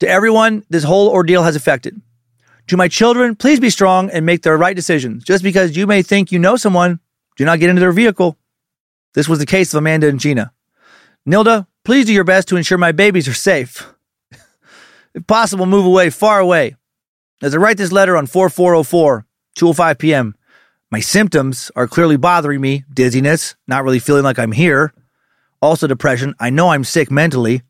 To 0.00 0.08
everyone, 0.08 0.64
this 0.70 0.84
whole 0.84 1.08
ordeal 1.08 1.42
has 1.42 1.56
affected. 1.56 2.00
To 2.68 2.76
my 2.76 2.88
children, 2.88 3.36
please 3.36 3.60
be 3.60 3.70
strong 3.70 4.10
and 4.10 4.24
make 4.24 4.42
the 4.42 4.56
right 4.56 4.74
decisions. 4.74 5.22
Just 5.22 5.44
because 5.44 5.76
you 5.76 5.86
may 5.86 6.02
think 6.02 6.32
you 6.32 6.38
know 6.38 6.56
someone, 6.56 6.98
do 7.36 7.44
not 7.44 7.60
get 7.60 7.70
into 7.70 7.80
their 7.80 7.92
vehicle. 7.92 8.36
This 9.14 9.28
was 9.28 9.38
the 9.38 9.46
case 9.46 9.72
of 9.72 9.78
Amanda 9.78 10.08
and 10.08 10.20
Gina. 10.20 10.52
Nilda, 11.26 11.66
please 11.84 12.06
do 12.06 12.12
your 12.12 12.24
best 12.24 12.48
to 12.48 12.56
ensure 12.56 12.78
my 12.78 12.92
babies 12.92 13.28
are 13.28 13.34
safe. 13.34 13.92
if 15.14 15.26
possible, 15.26 15.66
move 15.66 15.86
away, 15.86 16.10
far 16.10 16.40
away. 16.40 16.76
As 17.42 17.54
I 17.54 17.58
write 17.58 17.76
this 17.76 17.92
letter 17.92 18.16
on 18.16 18.26
4404, 18.26 19.26
2.05 19.56 19.98
p.m., 19.98 20.34
my 20.90 21.00
symptoms 21.00 21.70
are 21.74 21.88
clearly 21.88 22.16
bothering 22.16 22.60
me 22.60 22.84
dizziness, 22.92 23.56
not 23.66 23.84
really 23.84 23.98
feeling 23.98 24.22
like 24.22 24.38
I'm 24.38 24.52
here. 24.52 24.92
Also, 25.60 25.86
depression. 25.86 26.34
I 26.38 26.50
know 26.50 26.68
I'm 26.68 26.84
sick 26.84 27.10
mentally. 27.10 27.62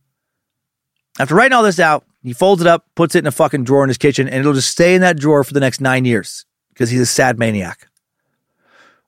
After 1.18 1.34
writing 1.34 1.54
all 1.54 1.62
this 1.62 1.78
out, 1.78 2.04
he 2.22 2.32
folds 2.32 2.60
it 2.60 2.66
up, 2.66 2.86
puts 2.94 3.14
it 3.14 3.20
in 3.20 3.26
a 3.26 3.32
fucking 3.32 3.64
drawer 3.64 3.84
in 3.84 3.88
his 3.88 3.98
kitchen, 3.98 4.28
and 4.28 4.40
it'll 4.40 4.52
just 4.52 4.70
stay 4.70 4.94
in 4.94 5.00
that 5.02 5.18
drawer 5.18 5.44
for 5.44 5.54
the 5.54 5.60
next 5.60 5.80
nine 5.80 6.04
years 6.04 6.44
because 6.70 6.90
he's 6.90 7.00
a 7.00 7.06
sad 7.06 7.38
maniac. 7.38 7.88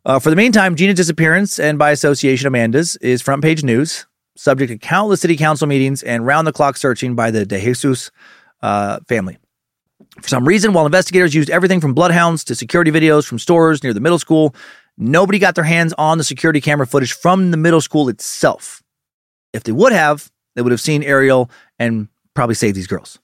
Uh, 0.06 0.20
for 0.20 0.30
the 0.30 0.36
meantime, 0.36 0.76
Gina's 0.76 0.94
disappearance, 0.94 1.58
and 1.58 1.80
by 1.80 1.90
association, 1.90 2.46
Amanda's, 2.46 2.94
is 2.98 3.20
front 3.20 3.42
page 3.42 3.64
news, 3.64 4.06
subject 4.36 4.70
to 4.70 4.78
countless 4.78 5.20
city 5.20 5.36
council 5.36 5.66
meetings 5.66 6.00
and 6.04 6.24
round 6.24 6.46
the 6.46 6.52
clock 6.52 6.76
searching 6.76 7.16
by 7.16 7.32
the 7.32 7.44
DeJesus 7.44 8.12
uh, 8.62 9.00
family. 9.08 9.36
For 10.22 10.28
some 10.28 10.46
reason, 10.46 10.72
while 10.72 10.86
investigators 10.86 11.34
used 11.34 11.50
everything 11.50 11.80
from 11.80 11.92
bloodhounds 11.92 12.44
to 12.44 12.54
security 12.54 12.92
videos 12.92 13.26
from 13.26 13.40
stores 13.40 13.82
near 13.82 13.92
the 13.92 14.00
middle 14.00 14.20
school, 14.20 14.54
nobody 14.96 15.40
got 15.40 15.56
their 15.56 15.64
hands 15.64 15.92
on 15.98 16.18
the 16.18 16.24
security 16.24 16.60
camera 16.60 16.86
footage 16.86 17.12
from 17.12 17.50
the 17.50 17.56
middle 17.56 17.80
school 17.80 18.08
itself. 18.08 18.84
If 19.52 19.64
they 19.64 19.72
would 19.72 19.92
have, 19.92 20.30
they 20.54 20.62
would 20.62 20.70
have 20.70 20.80
seen 20.80 21.02
Ariel 21.02 21.50
and 21.80 22.06
probably 22.32 22.54
saved 22.54 22.76
these 22.76 22.86
girls. 22.86 23.18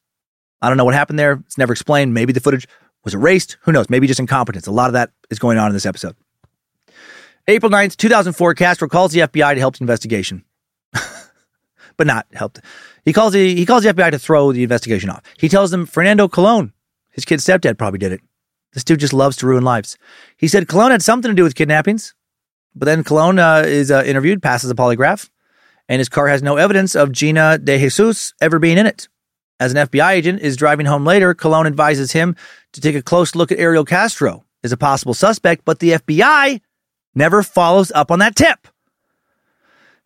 I 0.61 0.67
don't 0.67 0.79
know 0.79 0.85
what 0.85 0.95
happened 0.95 1.21
there. 1.21 1.35
It's 1.47 1.59
never 1.59 1.73
explained. 1.73 2.13
Maybe 2.13 2.33
the 2.33 2.41
footage 2.41 2.67
was 3.05 3.15
erased. 3.15 3.57
Who 3.61 3.71
knows? 3.71 3.89
Maybe 3.89 4.09
just 4.09 4.19
incompetence. 4.19 4.67
A 4.67 4.73
lot 4.73 4.89
of 4.89 4.95
that 4.95 5.13
is 5.31 5.39
going 5.39 5.59
on 5.59 5.69
in 5.69 5.75
this 5.75 5.87
episode. 5.87 6.17
April 7.49 7.71
9th, 7.71 7.97
2004, 7.97 8.55
Castro 8.55 8.89
calls 8.89 9.13
the 9.13 9.21
FBI 9.21 9.55
to 9.55 9.61
help 9.61 9.77
the 9.77 9.83
investigation. 9.83 10.45
but 11.97 12.07
not 12.07 12.27
helped. 12.33 12.61
He 13.05 13.13
calls 13.13 13.33
the 13.33 13.55
he 13.55 13.67
calls 13.67 13.83
the 13.83 13.93
FBI 13.93 14.11
to 14.13 14.19
throw 14.19 14.53
the 14.53 14.63
investigation 14.63 15.11
off. 15.11 15.23
He 15.39 15.49
tells 15.49 15.71
them 15.71 15.87
Fernando 15.87 16.29
Colon, 16.29 16.73
his 17.11 17.25
kid's 17.25 17.45
stepdad, 17.45 17.79
probably 17.79 17.99
did 17.99 18.13
it. 18.13 18.21
This 18.73 18.85
dude 18.85 19.01
just 19.01 19.13
loves 19.13 19.37
to 19.39 19.47
ruin 19.47 19.65
lives. 19.65 19.99
He 20.37 20.49
said 20.49 20.69
Colon 20.69 20.93
had 20.93 21.03
something 21.03 21.31
to 21.31 21.35
do 21.35 21.43
with 21.43 21.55
kidnappings, 21.55 22.15
but 22.75 22.87
then 22.87 23.05
Colon 23.05 23.39
uh, 23.39 23.65
is 23.67 23.91
uh, 23.91 24.03
interviewed, 24.07 24.43
passes 24.43 24.71
a 24.71 24.75
polygraph, 24.75 25.29
and 25.89 25.99
his 25.99 26.09
car 26.09 26.29
has 26.29 26.43
no 26.43 26.57
evidence 26.57 26.95
of 26.95 27.13
Gina 27.13 27.59
DeJesus 27.63 28.33
ever 28.41 28.59
being 28.59 28.79
in 28.79 28.87
it. 28.87 29.09
As 29.61 29.73
an 29.75 29.89
FBI 29.89 30.13
agent 30.13 30.41
is 30.41 30.57
driving 30.57 30.87
home 30.87 31.05
later, 31.05 31.35
Colon 31.35 31.67
advises 31.67 32.13
him 32.13 32.35
to 32.73 32.81
take 32.81 32.97
a 32.97 33.03
close 33.03 33.35
look 33.35 33.53
at 33.53 33.59
Ariel 33.59 33.85
Castro 33.85 34.45
as 34.65 34.73
a 34.73 34.77
possible 34.77 35.15
suspect, 35.15 35.65
but 35.65 35.81
the 35.81 35.93
FBI 35.93 36.61
never 37.15 37.43
follows 37.43 37.93
up 37.95 38.11
on 38.11 38.19
that 38.21 38.37
tip. 38.37 38.69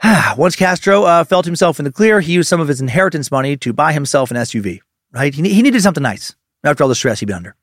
Once 0.37 0.57
Castro 0.57 1.05
uh, 1.05 1.25
felt 1.25 1.47
himself 1.47 1.79
in 1.79 1.85
the 1.85 1.93
clear, 1.93 2.21
he 2.21 2.33
used 2.33 2.49
some 2.49 2.61
of 2.61 2.69
his 2.69 2.81
inheritance 2.81 3.31
money 3.31 3.57
to 3.57 3.73
buy 3.73 3.93
himself 3.93 4.31
an 4.31 4.37
SUV. 4.37 4.81
Right? 5.13 5.35
He, 5.35 5.49
he 5.49 5.63
needed 5.63 5.83
something 5.83 6.03
nice 6.03 6.35
after 6.65 6.83
all 6.83 6.89
the 6.89 6.95
stress 6.95 7.21
he'd 7.21 7.27
been 7.27 7.37
under. 7.37 7.57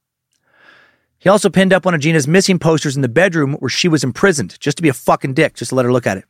He 1.19 1.29
also 1.29 1.49
pinned 1.49 1.71
up 1.71 1.85
one 1.85 1.93
of 1.93 2.01
Gina's 2.01 2.27
missing 2.27 2.59
posters 2.59 2.97
in 2.97 3.01
the 3.01 3.07
bedroom 3.07 3.53
where 3.53 3.69
she 3.69 3.87
was 3.87 4.03
imprisoned, 4.03 4.59
just 4.59 4.75
to 4.77 4.83
be 4.83 4.89
a 4.89 4.93
fucking 4.93 5.35
dick, 5.35 5.53
just 5.53 5.69
to 5.69 5.75
let 5.75 5.85
her 5.85 5.91
look 5.91 6.05
at 6.05 6.17
it. 6.17 6.25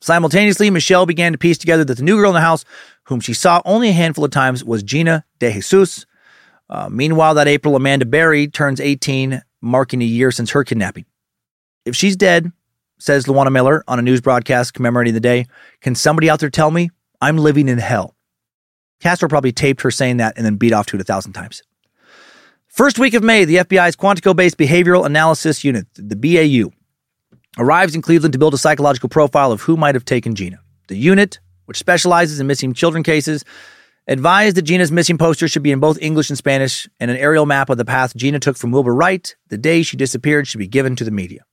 Simultaneously, 0.00 0.70
Michelle 0.70 1.06
began 1.06 1.32
to 1.32 1.38
piece 1.38 1.58
together 1.58 1.84
that 1.84 1.96
the 1.96 2.02
new 2.04 2.16
girl 2.16 2.30
in 2.30 2.34
the 2.34 2.40
house, 2.40 2.64
whom 3.04 3.20
she 3.20 3.32
saw 3.32 3.60
only 3.64 3.88
a 3.88 3.92
handful 3.92 4.24
of 4.24 4.30
times, 4.30 4.62
was 4.62 4.82
Gina 4.82 5.24
DeJesus. 5.40 6.06
Uh, 6.68 6.88
meanwhile, 6.90 7.34
that 7.34 7.48
April, 7.48 7.74
Amanda 7.74 8.04
Berry 8.04 8.46
turns 8.46 8.80
18, 8.80 9.42
marking 9.60 10.02
a 10.02 10.04
year 10.04 10.30
since 10.30 10.50
her 10.50 10.62
kidnapping. 10.62 11.06
If 11.84 11.94
she's 11.94 12.16
dead, 12.16 12.50
says 12.98 13.26
Louwana 13.26 13.52
Miller 13.52 13.84
on 13.86 13.98
a 13.98 14.02
news 14.02 14.20
broadcast 14.20 14.74
commemorating 14.74 15.14
the 15.14 15.20
day, 15.20 15.46
can 15.80 15.94
somebody 15.94 16.30
out 16.30 16.40
there 16.40 16.50
tell 16.50 16.70
me 16.70 16.90
I'm 17.20 17.36
living 17.36 17.68
in 17.68 17.78
hell? 17.78 18.14
Castro 19.00 19.28
probably 19.28 19.52
taped 19.52 19.82
her 19.82 19.90
saying 19.90 20.16
that 20.16 20.34
and 20.36 20.46
then 20.46 20.56
beat 20.56 20.72
off 20.72 20.86
to 20.86 20.96
it 20.96 21.00
a 21.00 21.04
thousand 21.04 21.34
times. 21.34 21.62
First 22.68 22.98
week 22.98 23.14
of 23.14 23.22
May, 23.22 23.44
the 23.44 23.56
FBI's 23.56 23.96
Quantico 23.96 24.34
based 24.34 24.56
behavioral 24.56 25.04
analysis 25.04 25.62
unit, 25.62 25.86
the 25.94 26.16
BAU, 26.16 26.72
arrives 27.58 27.94
in 27.94 28.02
Cleveland 28.02 28.32
to 28.32 28.38
build 28.38 28.54
a 28.54 28.58
psychological 28.58 29.08
profile 29.08 29.52
of 29.52 29.60
who 29.60 29.76
might 29.76 29.94
have 29.94 30.04
taken 30.04 30.34
Gina. 30.34 30.58
The 30.88 30.96
unit, 30.96 31.38
which 31.66 31.78
specializes 31.78 32.40
in 32.40 32.46
missing 32.46 32.72
children 32.72 33.04
cases, 33.04 33.44
advised 34.08 34.56
that 34.56 34.62
Gina's 34.62 34.90
missing 34.90 35.18
poster 35.18 35.48
should 35.48 35.62
be 35.62 35.70
in 35.70 35.80
both 35.80 35.98
English 36.00 36.30
and 36.30 36.38
Spanish, 36.38 36.88
and 36.98 37.10
an 37.10 37.16
aerial 37.16 37.46
map 37.46 37.70
of 37.70 37.78
the 37.78 37.84
path 37.84 38.16
Gina 38.16 38.40
took 38.40 38.56
from 38.56 38.72
Wilbur 38.72 38.94
Wright 38.94 39.36
the 39.48 39.58
day 39.58 39.82
she 39.82 39.96
disappeared 39.96 40.48
should 40.48 40.58
be 40.58 40.66
given 40.66 40.96
to 40.96 41.04
the 41.04 41.10
media. 41.10 41.44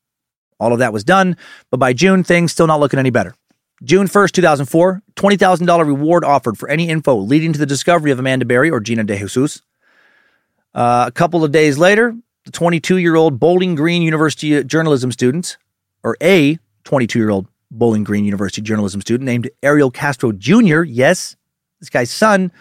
All 0.61 0.73
of 0.73 0.79
that 0.79 0.93
was 0.93 1.03
done, 1.03 1.35
but 1.71 1.77
by 1.77 1.91
June, 1.91 2.23
things 2.23 2.51
still 2.51 2.67
not 2.67 2.79
looking 2.79 2.99
any 2.99 3.09
better. 3.09 3.33
June 3.83 4.07
1st, 4.07 4.31
2004, 4.33 5.01
$20,000 5.15 5.85
reward 5.87 6.23
offered 6.23 6.55
for 6.55 6.69
any 6.69 6.87
info 6.87 7.15
leading 7.15 7.51
to 7.51 7.57
the 7.57 7.65
discovery 7.65 8.11
of 8.11 8.19
Amanda 8.19 8.45
Berry 8.45 8.69
or 8.69 8.79
Gina 8.79 9.03
DeJesus. 9.03 9.63
Uh, 10.75 11.05
a 11.07 11.11
couple 11.11 11.43
of 11.43 11.51
days 11.51 11.79
later, 11.79 12.15
the 12.45 12.51
22 12.51 12.97
year 12.97 13.15
old 13.15 13.39
Bowling 13.39 13.73
Green 13.73 14.03
University 14.03 14.63
journalism 14.63 15.11
student, 15.11 15.57
or 16.03 16.15
a 16.21 16.59
22 16.83 17.17
year 17.17 17.31
old 17.31 17.47
Bowling 17.71 18.03
Green 18.03 18.23
University 18.23 18.61
journalism 18.61 19.01
student 19.01 19.25
named 19.25 19.49
Ariel 19.63 19.89
Castro 19.89 20.31
Jr., 20.31 20.83
yes, 20.83 21.35
this 21.79 21.89
guy's 21.89 22.11
son, 22.11 22.51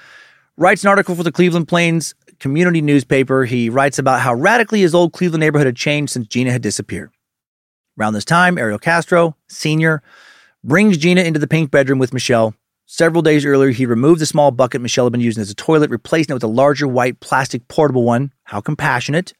writes 0.57 0.85
an 0.85 0.89
article 0.89 1.15
for 1.15 1.23
the 1.23 1.33
Cleveland 1.33 1.69
Plains 1.69 2.15
community 2.39 2.81
newspaper. 2.81 3.45
He 3.45 3.69
writes 3.69 3.99
about 3.99 4.21
how 4.21 4.33
radically 4.33 4.81
his 4.81 4.95
old 4.95 5.13
Cleveland 5.13 5.41
neighborhood 5.41 5.67
had 5.67 5.77
changed 5.77 6.13
since 6.13 6.27
Gina 6.27 6.51
had 6.51 6.63
disappeared. 6.63 7.11
Around 8.01 8.15
this 8.15 8.25
time, 8.25 8.57
Ariel 8.57 8.79
Castro, 8.79 9.37
senior, 9.47 10.03
brings 10.65 10.97
Gina 10.97 11.21
into 11.21 11.39
the 11.39 11.47
pink 11.47 11.71
bedroom 11.71 11.99
with 11.99 12.15
Michelle. 12.15 12.55
Several 12.87 13.21
days 13.21 13.45
earlier, 13.45 13.73
he 13.73 13.85
removed 13.85 14.23
the 14.23 14.27
small 14.27 14.51
bucket 14.51 14.81
Michelle 14.81 15.05
had 15.05 15.13
been 15.13 15.21
using 15.21 15.43
as 15.43 15.51
a 15.51 15.55
toilet, 15.55 15.91
replacing 15.91 16.33
it 16.33 16.35
with 16.35 16.43
a 16.43 16.47
larger 16.47 16.89
white 16.89 17.21
plastic 17.21 17.69
portable 17.69 18.05
one. 18.05 18.33
How 18.45 18.63
compassionate. 18.63 19.35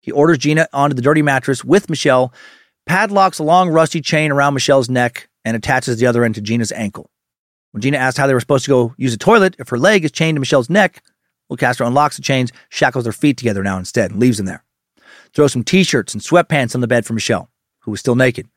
He 0.00 0.10
orders 0.10 0.38
Gina 0.38 0.66
onto 0.72 0.96
the 0.96 1.02
dirty 1.02 1.22
mattress 1.22 1.64
with 1.64 1.88
Michelle, 1.88 2.34
padlocks 2.84 3.38
a 3.38 3.44
long 3.44 3.70
rusty 3.70 4.00
chain 4.00 4.32
around 4.32 4.54
Michelle's 4.54 4.90
neck, 4.90 5.28
and 5.44 5.56
attaches 5.56 6.00
the 6.00 6.06
other 6.06 6.24
end 6.24 6.34
to 6.34 6.40
Gina's 6.40 6.72
ankle. 6.72 7.12
When 7.70 7.80
Gina 7.80 7.98
asked 7.98 8.18
how 8.18 8.26
they 8.26 8.34
were 8.34 8.40
supposed 8.40 8.64
to 8.64 8.70
go 8.72 8.94
use 8.98 9.14
a 9.14 9.18
toilet 9.18 9.54
if 9.60 9.68
her 9.68 9.78
leg 9.78 10.04
is 10.04 10.10
chained 10.10 10.34
to 10.34 10.40
Michelle's 10.40 10.68
neck, 10.68 11.00
well, 11.48 11.56
Castro 11.56 11.86
unlocks 11.86 12.16
the 12.16 12.22
chains, 12.22 12.50
shackles 12.70 13.04
their 13.04 13.12
feet 13.12 13.36
together 13.36 13.62
now 13.62 13.78
instead, 13.78 14.10
and 14.10 14.18
leaves 14.18 14.38
them 14.38 14.46
there. 14.46 14.64
Throws 15.32 15.52
some 15.52 15.62
t 15.62 15.84
shirts 15.84 16.12
and 16.12 16.20
sweatpants 16.20 16.74
on 16.74 16.80
the 16.80 16.88
bed 16.88 17.06
for 17.06 17.12
Michelle, 17.12 17.50
who 17.84 17.90
was 17.90 18.00
still 18.00 18.16
naked. 18.16 18.48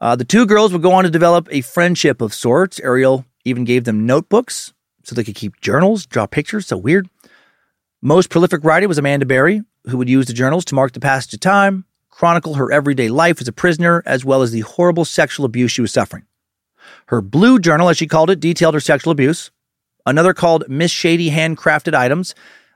Uh, 0.00 0.16
the 0.16 0.24
two 0.24 0.46
girls 0.46 0.72
would 0.72 0.82
go 0.82 0.92
on 0.92 1.04
to 1.04 1.10
develop 1.10 1.48
a 1.50 1.60
friendship 1.62 2.20
of 2.20 2.34
sorts. 2.34 2.80
Ariel 2.80 3.24
even 3.44 3.64
gave 3.64 3.84
them 3.84 4.06
notebooks 4.06 4.72
so 5.04 5.14
they 5.14 5.24
could 5.24 5.34
keep 5.34 5.60
journals, 5.60 6.06
draw 6.06 6.26
pictures. 6.26 6.66
So 6.66 6.76
weird. 6.76 7.08
Most 8.02 8.28
prolific 8.28 8.62
writer 8.64 8.88
was 8.88 8.98
Amanda 8.98 9.26
Berry, 9.26 9.62
who 9.88 9.98
would 9.98 10.08
use 10.08 10.26
the 10.26 10.32
journals 10.32 10.64
to 10.66 10.74
mark 10.74 10.92
the 10.92 11.00
passage 11.00 11.34
of 11.34 11.40
time, 11.40 11.84
chronicle 12.10 12.54
her 12.54 12.70
everyday 12.70 13.08
life 13.08 13.40
as 13.40 13.48
a 13.48 13.52
prisoner, 13.52 14.02
as 14.04 14.24
well 14.24 14.42
as 14.42 14.52
the 14.52 14.60
horrible 14.60 15.04
sexual 15.04 15.46
abuse 15.46 15.72
she 15.72 15.80
was 15.80 15.92
suffering. 15.92 16.24
Her 17.06 17.20
blue 17.20 17.58
journal, 17.58 17.88
as 17.88 17.96
she 17.96 18.06
called 18.06 18.30
it, 18.30 18.40
detailed 18.40 18.74
her 18.74 18.80
sexual 18.80 19.12
abuse. 19.12 19.50
Another 20.04 20.34
called 20.34 20.68
Miss 20.68 20.90
Shady 20.90 21.30
Handcrafted 21.30 21.94
Items 21.94 22.34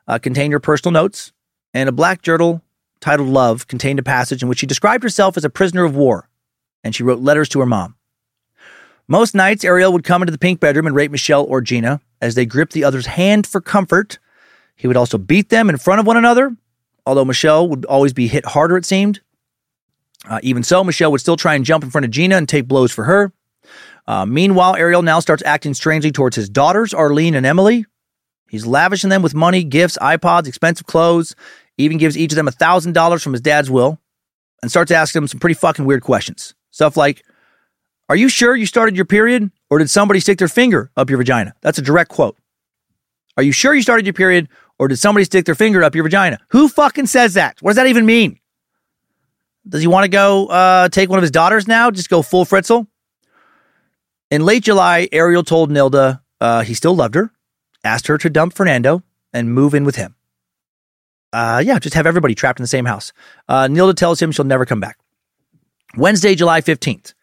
uh, 0.09 0.19
contained 0.19 0.53
her 0.53 0.61
personal 0.61 0.93
notes. 0.93 1.33
And 1.73 1.89
a 1.89 1.93
black 1.93 2.23
journal 2.23 2.63
titled 3.01 3.29
Love 3.29 3.67
contained 3.67 3.99
a 3.99 4.03
passage 4.03 4.43
in 4.43 4.49
which 4.49 4.59
she 4.59 4.67
described 4.67 5.03
herself 5.03 5.37
as 5.37 5.45
a 5.45 5.51
prisoner 5.51 5.85
of 5.85 5.95
war 5.95 6.29
and 6.83 6.95
she 6.95 7.03
wrote 7.03 7.21
letters 7.21 7.49
to 7.51 7.61
her 7.61 7.67
mom. 7.67 7.97
Most 9.09 9.35
nights, 9.35 9.65
Ariel 9.65 9.93
would 9.93 10.05
come 10.05 10.23
into 10.23 10.33
the 10.33 10.39
pink 10.39 10.61
bedroom 10.61 10.87
and 10.87 10.95
rape 10.95 11.11
Michelle 11.11 11.45
or 11.45 11.61
Gina 11.61 12.01
as 12.21 12.35
they 12.35 12.47
gripped 12.47 12.73
the 12.73 12.85
other's 12.85 13.07
hand 13.07 13.47
for 13.47 13.61
comfort. 13.61 14.19
He 14.77 14.87
would 14.87 14.97
also 14.97 15.19
beat 15.19 15.49
them 15.49 15.69
in 15.69 15.79
front 15.79 16.01
of 16.01 16.07
one 16.07 16.17
another, 16.17 16.57
although 17.05 17.25
Michelle 17.25 17.69
would 17.69 17.85
always 17.87 18.13
be 18.13 18.29
hit 18.29 18.47
harder, 18.47 18.77
it 18.77 18.85
seemed. 18.85 19.21
Uh, 20.29 20.39
even 20.43 20.63
so, 20.63 20.85
Michelle 20.85 21.11
would 21.11 21.21
still 21.21 21.37
try 21.37 21.55
and 21.55 21.65
jump 21.65 21.83
in 21.83 21.91
front 21.91 22.05
of 22.05 22.11
Gina 22.11 22.37
and 22.37 22.49
take 22.49 22.69
blows 22.69 22.93
for 22.93 23.05
her. 23.05 23.33
Uh, 24.07 24.27
meanwhile, 24.27 24.77
Ariel 24.77 25.03
now 25.03 25.21
starts 25.21 25.43
acting 25.45 25.75
strangely 25.75 26.13
towards 26.13 26.37
his 26.37 26.49
daughters, 26.49 26.95
Arlene 26.95 27.35
and 27.35 27.47
Emily. 27.47 27.87
He's 28.49 28.67
lavishing 28.67 29.11
them 29.11 29.23
with 29.23 29.35
money, 29.35 29.65
gifts, 29.65 29.97
iPods, 30.01 30.47
expensive 30.47 30.87
clothes, 30.87 31.37
even 31.81 31.99
gives 31.99 32.17
each 32.17 32.33
of 32.33 32.37
them 32.37 32.47
$1,000 32.47 33.23
from 33.23 33.33
his 33.33 33.41
dad's 33.41 33.71
will, 33.71 33.99
and 34.63 34.71
starts 34.71 34.91
asking 34.91 35.21
them 35.23 35.29
some 35.29 35.41
pretty 35.41 35.55
fucking 35.55 35.85
weird 35.85 36.03
questions. 36.03 36.55
Stuff 36.71 36.97
like, 36.97 37.25
Are 38.09 38.17
you 38.17 38.29
sure 38.29 38.55
you 38.55 38.67
started 38.67 38.97
your 38.97 39.05
period 39.05 39.51
or 39.71 39.79
did 39.79 39.91
somebody 39.91 40.21
stick 40.21 40.39
their 40.39 40.49
finger 40.49 40.91
up 40.97 41.11
your 41.11 41.19
vagina? 41.19 41.55
That's 41.63 41.79
a 41.79 41.83
direct 41.83 42.11
quote. 42.11 42.37
Are 43.37 43.43
you 43.43 43.53
sure 43.53 43.75
you 43.75 43.83
started 43.83 44.07
your 44.07 44.13
period 44.13 44.49
or 44.79 44.89
did 44.89 44.99
somebody 44.99 45.25
stick 45.25 45.47
their 45.47 45.55
finger 45.55 45.83
up 45.83 45.95
your 45.95 46.05
vagina? 46.05 46.39
Who 46.51 46.69
fucking 46.69 47.07
says 47.07 47.35
that? 47.35 47.57
What 47.61 47.71
does 47.71 47.77
that 47.77 47.87
even 47.87 48.07
mean? 48.07 48.39
Does 49.69 49.81
he 49.81 49.87
want 49.87 50.05
to 50.05 50.09
go 50.09 50.47
uh, 50.47 50.89
take 50.89 51.09
one 51.09 51.19
of 51.19 51.23
his 51.23 51.31
daughters 51.31 51.69
now? 51.69 51.91
Just 51.91 52.11
go 52.11 52.23
full 52.23 52.45
Fritzl? 52.45 52.87
In 54.31 54.45
late 54.45 54.63
July, 54.63 55.09
Ariel 55.13 55.43
told 55.43 55.71
Nilda 55.71 56.21
uh, 56.41 56.63
he 56.63 56.75
still 56.75 56.95
loved 56.95 57.15
her, 57.15 57.33
asked 57.85 58.07
her 58.07 58.17
to 58.19 58.31
dump 58.31 58.55
Fernando 58.55 59.03
and 59.33 59.53
move 59.53 59.75
in 59.75 59.85
with 59.85 59.97
him. 59.97 60.15
Uh, 61.33 61.63
yeah, 61.65 61.79
just 61.79 61.95
have 61.95 62.07
everybody 62.07 62.35
trapped 62.35 62.59
in 62.59 62.65
the 62.65 62.69
same 62.69 62.85
house. 62.85 63.13
Uh, 63.49 63.69
Nilda 63.69 63.95
tells 63.95 64.21
him 64.21 64.33
she'll 64.33 64.45
never 64.45 64.67
come 64.67 64.81
back. 64.81 64.99
Wednesday, 65.97 66.35
July 66.35 66.61
15th, 66.61 67.15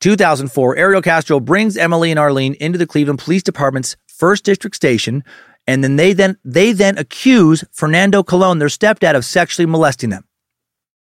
2004, 0.00 0.76
Ariel 0.76 1.02
Castro 1.02 1.40
brings 1.40 1.76
Emily 1.76 2.10
and 2.10 2.18
Arlene 2.18 2.54
into 2.54 2.78
the 2.78 2.86
Cleveland 2.86 3.18
Police 3.18 3.42
Department's 3.42 3.96
first 4.06 4.44
district 4.44 4.76
station, 4.76 5.24
and 5.66 5.82
then 5.82 5.96
they 5.96 6.12
then 6.12 6.38
they 6.44 6.72
then 6.72 6.96
accuse 6.98 7.64
Fernando 7.72 8.22
Colon, 8.22 8.58
their 8.58 8.68
stepdad, 8.68 9.16
of 9.16 9.24
sexually 9.24 9.66
molesting 9.66 10.10
them. 10.10 10.24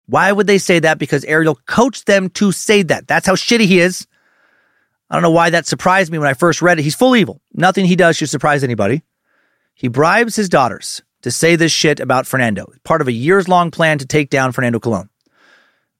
Why 0.07 0.31
would 0.31 0.47
they 0.47 0.57
say 0.57 0.79
that? 0.79 0.99
Because 0.99 1.25
Ariel 1.25 1.59
coached 1.65 2.05
them 2.05 2.29
to 2.31 2.51
say 2.51 2.81
that. 2.83 3.07
That's 3.07 3.27
how 3.27 3.35
shitty 3.35 3.65
he 3.65 3.79
is. 3.79 4.07
I 5.09 5.15
don't 5.15 5.23
know 5.23 5.31
why 5.31 5.49
that 5.49 5.65
surprised 5.65 6.11
me 6.11 6.17
when 6.17 6.27
I 6.27 6.33
first 6.33 6.61
read 6.61 6.79
it. 6.79 6.83
He's 6.83 6.95
full 6.95 7.15
evil. 7.15 7.41
Nothing 7.53 7.85
he 7.85 7.95
does 7.95 8.17
should 8.17 8.29
surprise 8.29 8.63
anybody. 8.63 9.03
He 9.73 9.87
bribes 9.87 10.35
his 10.35 10.49
daughters 10.49 11.01
to 11.22 11.31
say 11.31 11.56
this 11.56 11.72
shit 11.72 11.99
about 11.99 12.27
Fernando, 12.27 12.72
part 12.84 13.02
of 13.02 13.07
a 13.07 13.11
years 13.11 13.48
long 13.48 13.72
plan 13.72 13.98
to 13.98 14.06
take 14.06 14.30
down 14.30 14.52
Fernando 14.52 14.80
Colon. 14.80 15.10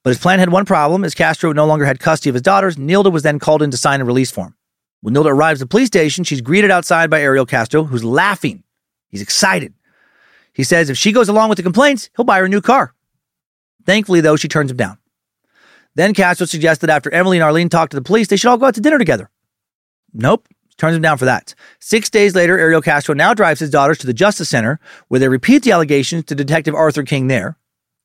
But 0.04 0.12
his 0.12 0.20
plan 0.20 0.40
had 0.40 0.52
one 0.52 0.66
problem. 0.66 1.04
As 1.04 1.14
Castro 1.14 1.52
no 1.52 1.66
longer 1.66 1.86
had 1.86 2.00
custody 2.00 2.30
of 2.30 2.36
his 2.36 2.42
daughters, 2.42 2.78
Nilda 2.78 3.12
was 3.12 3.24
then 3.24 3.40
called 3.40 3.62
in 3.62 3.72
to 3.72 3.78
sign 3.78 4.00
a 4.00 4.06
release 4.06 4.32
form. 4.32 4.56
When 5.02 5.14
Nilda 5.14 5.32
arrives 5.32 5.62
at 5.62 5.66
the 5.66 5.70
police 5.70 5.88
station, 5.88 6.24
she's 6.24 6.42
greeted 6.42 6.72
outside 6.72 7.10
by 7.10 7.22
Ariel 7.22 7.46
Castro, 7.46 7.84
who's 7.84 8.04
laughing. 8.04 8.64
He's 9.10 9.22
excited. 9.22 9.74
He 10.54 10.64
says 10.64 10.90
if 10.90 10.98
she 10.98 11.12
goes 11.12 11.30
along 11.30 11.50
with 11.50 11.58
the 11.58 11.64
complaints, 11.64 12.10
he'll 12.16 12.26
buy 12.26 12.40
her 12.40 12.46
a 12.46 12.50
new 12.50 12.62
car. 12.62 12.94
Thankfully, 13.86 14.22
though, 14.22 14.36
she 14.36 14.48
turns 14.48 14.72
him 14.72 14.78
down. 14.78 14.98
Then 15.96 16.14
Castro 16.14 16.46
suggested 16.46 16.90
after 16.90 17.12
Emily 17.12 17.38
and 17.38 17.44
Arlene 17.44 17.70
talk 17.70 17.90
to 17.90 17.98
the 17.98 18.04
police, 18.04 18.28
they 18.28 18.38
should 18.38 18.50
all 18.50 18.58
go 18.58 18.68
out 18.68 18.76
to 18.76 18.82
dinner 18.82 18.98
together. 18.98 19.30
Nope, 20.14 20.48
turns 20.78 20.96
him 20.96 21.02
down 21.02 21.18
for 21.18 21.26
that. 21.26 21.56
Six 21.80 22.10
days 22.10 22.36
later, 22.36 22.58
Ariel 22.58 22.82
Castro 22.82 23.16
now 23.16 23.34
drives 23.34 23.60
his 23.60 23.70
daughters 23.70 23.98
to 24.00 24.08
the 24.08 24.14
Justice 24.14 24.50
Center, 24.50 24.80
where 25.08 25.20
they 25.20 25.28
repeat 25.28 25.64
the 25.64 25.72
allegations 25.72 26.26
to 26.26 26.36
Detective 26.36 26.76
Arthur 26.76 27.04
King 27.04 27.28
there. 27.28 27.58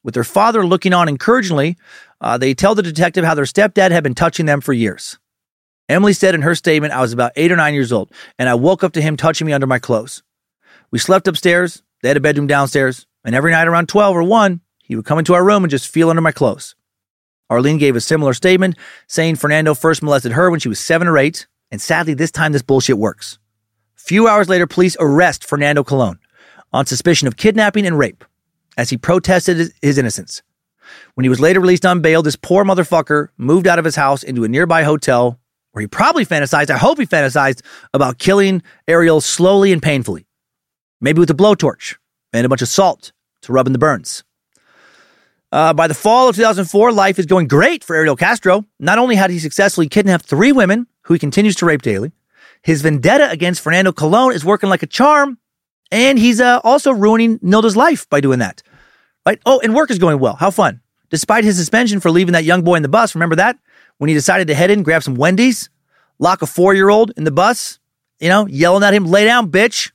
With 0.03 0.15
their 0.15 0.25
father 0.25 0.67
looking 0.67 0.93
on 0.93 1.09
encouragingly, 1.09 1.77
uh, 2.21 2.39
they 2.39 2.55
tell 2.55 2.75
the 2.75 2.83
detective 2.83 3.25
how 3.25 3.35
their 3.35 3.45
stepdad 3.45 3.91
had 3.91 4.03
been 4.03 4.15
touching 4.15 4.47
them 4.47 4.61
for 4.61 4.73
years. 4.73 5.19
Emily 5.89 6.13
said 6.13 6.35
in 6.35 6.43
her 6.43 6.55
statement, 6.55 6.93
I 6.93 7.01
was 7.01 7.13
about 7.13 7.33
eight 7.37 7.53
or 7.53 7.57
nine 7.57 7.75
years 7.75 7.93
old, 7.93 8.11
and 8.39 8.49
I 8.49 8.55
woke 8.55 8.83
up 8.83 8.93
to 8.95 9.03
him 9.03 9.17
touching 9.17 9.47
me 9.47 9.53
under 9.53 9.67
my 9.67 9.79
clothes. 9.79 10.23
We 10.91 10.99
slept 10.99 11.29
upstairs, 11.29 11.83
they 12.03 12.09
had 12.09 12.17
a 12.17 12.21
bedroom 12.21 12.47
downstairs, 12.47 13.07
and 13.25 13.35
every 13.35 13.53
night 13.53 13.69
around 13.69 13.89
12 13.89 14.17
or 14.17 14.23
1, 14.23 14.61
he 14.83 14.97
would 14.97 15.05
come 15.05 15.19
into 15.19 15.35
our 15.35 15.45
room 15.45 15.65
and 15.65 15.71
just 15.71 15.89
feel 15.89 16.11
under 16.11 16.23
my 16.23 16.33
clothes. 16.33 16.75
Arlene 17.51 17.79
gave 17.79 17.97
a 17.97 18.01
similar 18.01 18.33
statement, 18.33 18.77
saying 19.07 19.37
Fernando 19.37 19.75
first 19.75 20.03
molested 20.03 20.33
her 20.33 20.51
when 20.51 20.61
she 20.61 20.69
was 20.69 20.81
seven 20.81 21.07
or 21.07 21.19
eight, 21.19 21.47
and 21.73 21.81
sadly, 21.81 22.13
this 22.13 22.31
time 22.31 22.53
this 22.53 22.63
bullshit 22.63 22.99
works. 22.99 23.39
Few 23.97 24.29
hours 24.29 24.49
later, 24.49 24.67
police 24.67 24.97
arrest 25.01 25.45
Fernando 25.45 25.83
Colon 25.83 26.19
on 26.73 26.87
suspicion 26.87 27.27
of 27.27 27.37
kidnapping 27.37 27.87
and 27.87 27.99
rape 27.99 28.25
as 28.77 28.91
he 28.91 28.99
protested 28.99 29.73
his 29.81 29.99
innocence. 29.99 30.43
When 31.15 31.25
he 31.25 31.31
was 31.31 31.41
later 31.41 31.61
released 31.61 31.87
on 31.87 32.01
bail, 32.01 32.23
this 32.23 32.37
poor 32.37 32.65
motherfucker 32.65 33.29
moved 33.39 33.67
out 33.67 33.79
of 33.79 33.85
his 33.85 33.97
house 33.97 34.23
into 34.23 34.45
a 34.45 34.49
nearby 34.49 34.83
hotel 34.83 35.41
where 35.73 35.81
he 35.81 35.87
probably 35.87 36.27
fantasized, 36.27 36.69
I 36.69 36.77
hope 36.77 36.99
he 36.99 37.07
fantasized, 37.07 37.63
about 37.95 38.19
killing 38.19 38.63
Ariel 38.87 39.23
slowly 39.23 39.73
and 39.73 39.83
painfully. 39.83 40.27
Maybe 41.01 41.21
with 41.21 41.31
a 41.31 41.35
blowtorch 41.35 41.97
and 42.35 42.45
a 42.45 42.49
bunch 42.49 42.63
of 42.63 42.69
salt 42.69 43.13
to 43.43 43.53
rub 43.53 43.67
in 43.67 43.73
the 43.73 43.79
burns. 43.79 44.25
Uh, 45.51 45.73
by 45.73 45.87
the 45.87 45.95
fall 45.95 46.29
of 46.29 46.37
2004, 46.37 46.93
life 46.93 47.19
is 47.19 47.27
going 47.27 47.47
great 47.47 47.83
for 47.83 47.97
Ariel 47.97 48.17
Castro. 48.17 48.67
Not 48.79 48.99
only 48.99 49.17
had 49.17 49.31
he 49.31 49.39
successfully 49.39 49.89
kidnapped 49.89 50.27
three 50.27 50.53
women, 50.53 50.87
who 51.03 51.15
he 51.15 51.19
continues 51.19 51.57
to 51.57 51.67
rape 51.67 51.83
daily, 51.83 52.13
his 52.63 52.83
vendetta 52.83 53.31
against 53.31 53.61
Fernando 53.61 53.93
Colon 53.93 54.35
is 54.35 54.45
working 54.45 54.69
like 54.69 54.83
a 54.83 54.87
charm, 54.87 55.39
and 55.91 56.19
he's 56.19 56.41
uh, 56.41 56.61
also 56.65 56.93
ruining 56.93 57.39
Nilda's 57.43 57.77
life 57.77 58.09
by 58.09 58.21
doing 58.21 58.39
that. 58.39 58.63
Right? 59.27 59.41
Oh, 59.47 59.61
and 59.61 59.75
work 59.75 59.91
is 59.91 59.99
going 59.99 60.19
well. 60.19 60.35
How 60.35 60.51
fun. 60.51 60.81
Despite 61.11 61.45
his 61.45 61.57
suspension 61.57 62.01
for 62.01 62.11
leaving 62.11 62.33
that 62.33 62.45
young 62.45 62.63
boy 62.63 62.77
in 62.77 62.83
the 62.83 62.89
bus, 62.89 63.15
remember 63.15 63.37
that? 63.37 63.59
When 63.99 64.09
he 64.09 64.15
decided 64.15 64.49
to 64.49 64.55
head 64.55 64.71
in, 64.71 64.83
grab 64.83 65.03
some 65.03 65.15
Wendy's, 65.15 65.69
lock 66.19 66.43
a 66.43 66.47
four 66.47 66.75
year 66.75 66.89
old 66.89 67.13
in 67.17 67.25
the 67.25 67.31
bus, 67.31 67.79
you 68.19 68.29
know, 68.29 68.47
yelling 68.47 68.83
at 68.83 68.95
him, 68.95 69.05
lay 69.05 69.25
down, 69.25 69.51
bitch, 69.51 69.93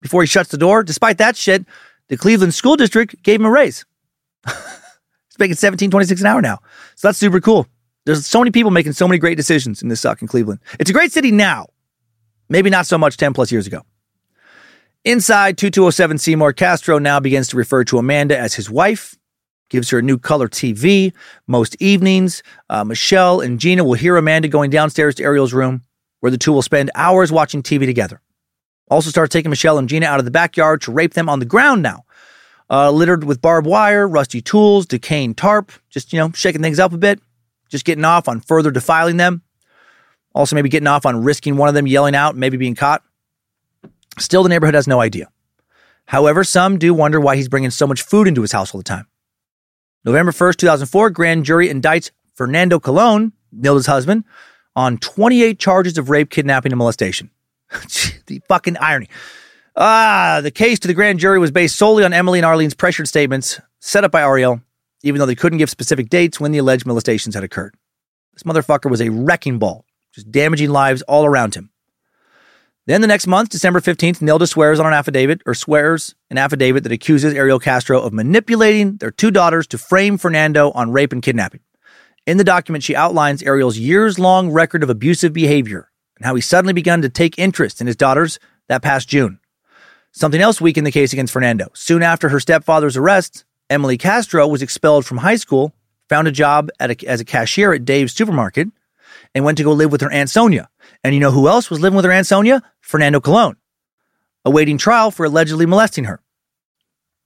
before 0.00 0.22
he 0.22 0.26
shuts 0.26 0.50
the 0.50 0.56
door. 0.56 0.82
Despite 0.82 1.18
that 1.18 1.36
shit, 1.36 1.66
the 2.08 2.16
Cleveland 2.16 2.54
School 2.54 2.76
District 2.76 3.22
gave 3.22 3.40
him 3.40 3.46
a 3.46 3.50
raise. 3.50 3.84
He's 4.46 5.38
making 5.38 5.56
17, 5.56 5.90
26 5.90 6.20
an 6.20 6.26
hour 6.26 6.40
now. 6.40 6.60
So 6.96 7.08
that's 7.08 7.18
super 7.18 7.40
cool. 7.40 7.66
There's 8.04 8.26
so 8.26 8.38
many 8.38 8.50
people 8.50 8.70
making 8.70 8.92
so 8.92 9.08
many 9.08 9.18
great 9.18 9.36
decisions 9.36 9.82
in 9.82 9.88
this 9.88 10.00
suck 10.00 10.20
in 10.20 10.28
Cleveland. 10.28 10.60
It's 10.78 10.90
a 10.90 10.92
great 10.92 11.12
city 11.12 11.30
now. 11.30 11.68
Maybe 12.48 12.68
not 12.68 12.86
so 12.86 12.98
much 12.98 13.16
10 13.16 13.32
plus 13.32 13.50
years 13.50 13.66
ago. 13.66 13.82
Inside 15.04 15.58
2207 15.58 16.18
Seymour, 16.18 16.52
Castro 16.52 16.98
now 16.98 17.20
begins 17.20 17.48
to 17.48 17.56
refer 17.56 17.84
to 17.84 17.98
Amanda 17.98 18.38
as 18.38 18.54
his 18.54 18.70
wife, 18.70 19.16
gives 19.70 19.90
her 19.90 19.98
a 19.98 20.02
new 20.02 20.18
color 20.18 20.48
TV. 20.48 21.12
Most 21.46 21.76
evenings, 21.80 22.42
uh, 22.70 22.84
Michelle 22.84 23.40
and 23.40 23.58
Gina 23.58 23.84
will 23.84 23.94
hear 23.94 24.16
Amanda 24.16 24.48
going 24.48 24.70
downstairs 24.70 25.14
to 25.16 25.22
Ariel's 25.22 25.52
room, 25.54 25.82
where 26.20 26.30
the 26.30 26.38
two 26.38 26.52
will 26.52 26.62
spend 26.62 26.90
hours 26.94 27.32
watching 27.32 27.62
TV 27.62 27.86
together. 27.86 28.20
Also, 28.90 29.08
start 29.10 29.30
taking 29.30 29.50
Michelle 29.50 29.78
and 29.78 29.88
Gina 29.88 30.06
out 30.06 30.18
of 30.18 30.26
the 30.26 30.30
backyard 30.30 30.82
to 30.82 30.92
rape 30.92 31.14
them 31.14 31.28
on 31.28 31.38
the 31.38 31.46
ground 31.46 31.82
now, 31.82 32.04
uh, 32.70 32.90
littered 32.90 33.24
with 33.24 33.40
barbed 33.40 33.66
wire, 33.66 34.06
rusty 34.06 34.42
tools, 34.42 34.84
decaying 34.84 35.34
tarp, 35.34 35.72
just, 35.88 36.12
you 36.12 36.18
know, 36.18 36.30
shaking 36.32 36.62
things 36.62 36.78
up 36.78 36.92
a 36.92 36.98
bit 36.98 37.20
just 37.74 37.84
getting 37.84 38.04
off 38.04 38.28
on 38.28 38.38
further 38.38 38.70
defiling 38.70 39.16
them. 39.16 39.42
Also, 40.32 40.54
maybe 40.54 40.68
getting 40.68 40.86
off 40.86 41.04
on 41.04 41.24
risking 41.24 41.56
one 41.56 41.68
of 41.68 41.74
them 41.74 41.88
yelling 41.88 42.14
out, 42.14 42.36
maybe 42.36 42.56
being 42.56 42.76
caught. 42.76 43.02
Still, 44.16 44.44
the 44.44 44.48
neighborhood 44.48 44.76
has 44.76 44.86
no 44.86 45.00
idea. 45.00 45.28
However, 46.06 46.44
some 46.44 46.78
do 46.78 46.94
wonder 46.94 47.20
why 47.20 47.34
he's 47.34 47.48
bringing 47.48 47.70
so 47.70 47.88
much 47.88 48.02
food 48.02 48.28
into 48.28 48.42
his 48.42 48.52
house 48.52 48.72
all 48.72 48.78
the 48.78 48.84
time. 48.84 49.08
November 50.04 50.30
1st, 50.30 50.56
2004, 50.58 51.10
grand 51.10 51.44
jury 51.44 51.68
indicts 51.68 52.12
Fernando 52.34 52.78
Colon, 52.78 53.32
Nilda's 53.50 53.86
husband, 53.86 54.22
on 54.76 54.98
28 54.98 55.58
charges 55.58 55.98
of 55.98 56.10
rape, 56.10 56.30
kidnapping, 56.30 56.70
and 56.70 56.78
molestation. 56.78 57.28
the 58.26 58.40
fucking 58.46 58.76
irony. 58.76 59.08
Ah, 59.74 60.38
the 60.44 60.52
case 60.52 60.78
to 60.78 60.86
the 60.86 60.94
grand 60.94 61.18
jury 61.18 61.40
was 61.40 61.50
based 61.50 61.74
solely 61.74 62.04
on 62.04 62.12
Emily 62.12 62.38
and 62.38 62.46
Arlene's 62.46 62.74
pressured 62.74 63.08
statements 63.08 63.60
set 63.80 64.04
up 64.04 64.12
by 64.12 64.22
Ariel 64.22 64.60
even 65.04 65.18
though 65.18 65.26
they 65.26 65.34
couldn't 65.34 65.58
give 65.58 65.70
specific 65.70 66.08
dates 66.08 66.40
when 66.40 66.50
the 66.50 66.58
alleged 66.58 66.86
molestations 66.86 67.34
had 67.34 67.44
occurred. 67.44 67.74
This 68.32 68.42
motherfucker 68.42 68.90
was 68.90 69.00
a 69.00 69.10
wrecking 69.10 69.58
ball, 69.58 69.84
just 70.12 70.30
damaging 70.32 70.70
lives 70.70 71.02
all 71.02 71.24
around 71.24 71.54
him. 71.54 71.70
Then 72.86 73.00
the 73.00 73.06
next 73.06 73.26
month, 73.26 73.48
December 73.48 73.80
15th, 73.80 74.20
Nilda 74.20 74.48
swears 74.48 74.80
on 74.80 74.86
an 74.86 74.92
affidavit, 74.92 75.42
or 75.46 75.54
swears 75.54 76.14
an 76.30 76.36
affidavit 76.36 76.82
that 76.82 76.92
accuses 76.92 77.32
Ariel 77.32 77.58
Castro 77.58 78.00
of 78.00 78.12
manipulating 78.12 78.96
their 78.96 79.10
two 79.10 79.30
daughters 79.30 79.66
to 79.68 79.78
frame 79.78 80.18
Fernando 80.18 80.70
on 80.72 80.92
rape 80.92 81.12
and 81.12 81.22
kidnapping. 81.22 81.60
In 82.26 82.36
the 82.36 82.44
document, 82.44 82.84
she 82.84 82.96
outlines 82.96 83.42
Ariel's 83.42 83.78
years 83.78 84.18
long 84.18 84.50
record 84.50 84.82
of 84.82 84.90
abusive 84.90 85.32
behavior 85.32 85.90
and 86.16 86.26
how 86.26 86.34
he 86.34 86.40
suddenly 86.40 86.72
began 86.72 87.02
to 87.02 87.08
take 87.08 87.38
interest 87.38 87.80
in 87.80 87.86
his 87.86 87.96
daughters 87.96 88.38
that 88.68 88.82
past 88.82 89.08
June. 89.08 89.40
Something 90.12 90.40
else 90.40 90.60
weakened 90.60 90.86
the 90.86 90.92
case 90.92 91.12
against 91.12 91.32
Fernando. 91.32 91.68
Soon 91.74 92.02
after 92.02 92.28
her 92.28 92.40
stepfather's 92.40 92.96
arrest, 92.96 93.44
Emily 93.70 93.96
Castro 93.96 94.46
was 94.46 94.62
expelled 94.62 95.06
from 95.06 95.18
high 95.18 95.36
school, 95.36 95.74
found 96.08 96.28
a 96.28 96.32
job 96.32 96.70
a, 96.80 96.96
as 97.06 97.20
a 97.20 97.24
cashier 97.24 97.72
at 97.72 97.84
Dave's 97.84 98.12
supermarket, 98.12 98.68
and 99.34 99.44
went 99.44 99.58
to 99.58 99.64
go 99.64 99.72
live 99.72 99.90
with 99.90 100.00
her 100.00 100.12
Aunt 100.12 100.30
Sonia. 100.30 100.68
And 101.02 101.14
you 101.14 101.20
know 101.20 101.30
who 101.30 101.48
else 101.48 101.70
was 101.70 101.80
living 101.80 101.96
with 101.96 102.04
her 102.04 102.12
Aunt 102.12 102.26
Sonia? 102.26 102.62
Fernando 102.80 103.20
Colon, 103.20 103.56
awaiting 104.44 104.78
trial 104.78 105.10
for 105.10 105.26
allegedly 105.26 105.66
molesting 105.66 106.04
her. 106.04 106.20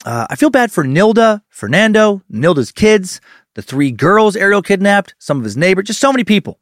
Uh, 0.05 0.27
I 0.31 0.37
feel 0.37 0.51
bad 0.51 0.71
for 0.71 0.85
Nilda, 0.85 1.43
Fernando, 1.49 2.23
Nilda's 2.33 2.71
kids, 2.71 3.21
the 3.55 3.63
three 3.63 3.91
girls 3.91 4.37
Ariel 4.37 4.63
kidnapped, 4.63 5.15
some 5.19 5.39
of 5.39 5.45
his 5.45 5.57
neighbors, 5.57 5.87
just 5.87 6.01
so 6.01 6.13
many 6.13 6.23
people 6.23 6.61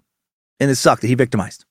in 0.59 0.69
this 0.69 0.81
suck 0.81 1.01
that 1.01 1.09
he 1.09 1.15
victimized. 1.15 1.67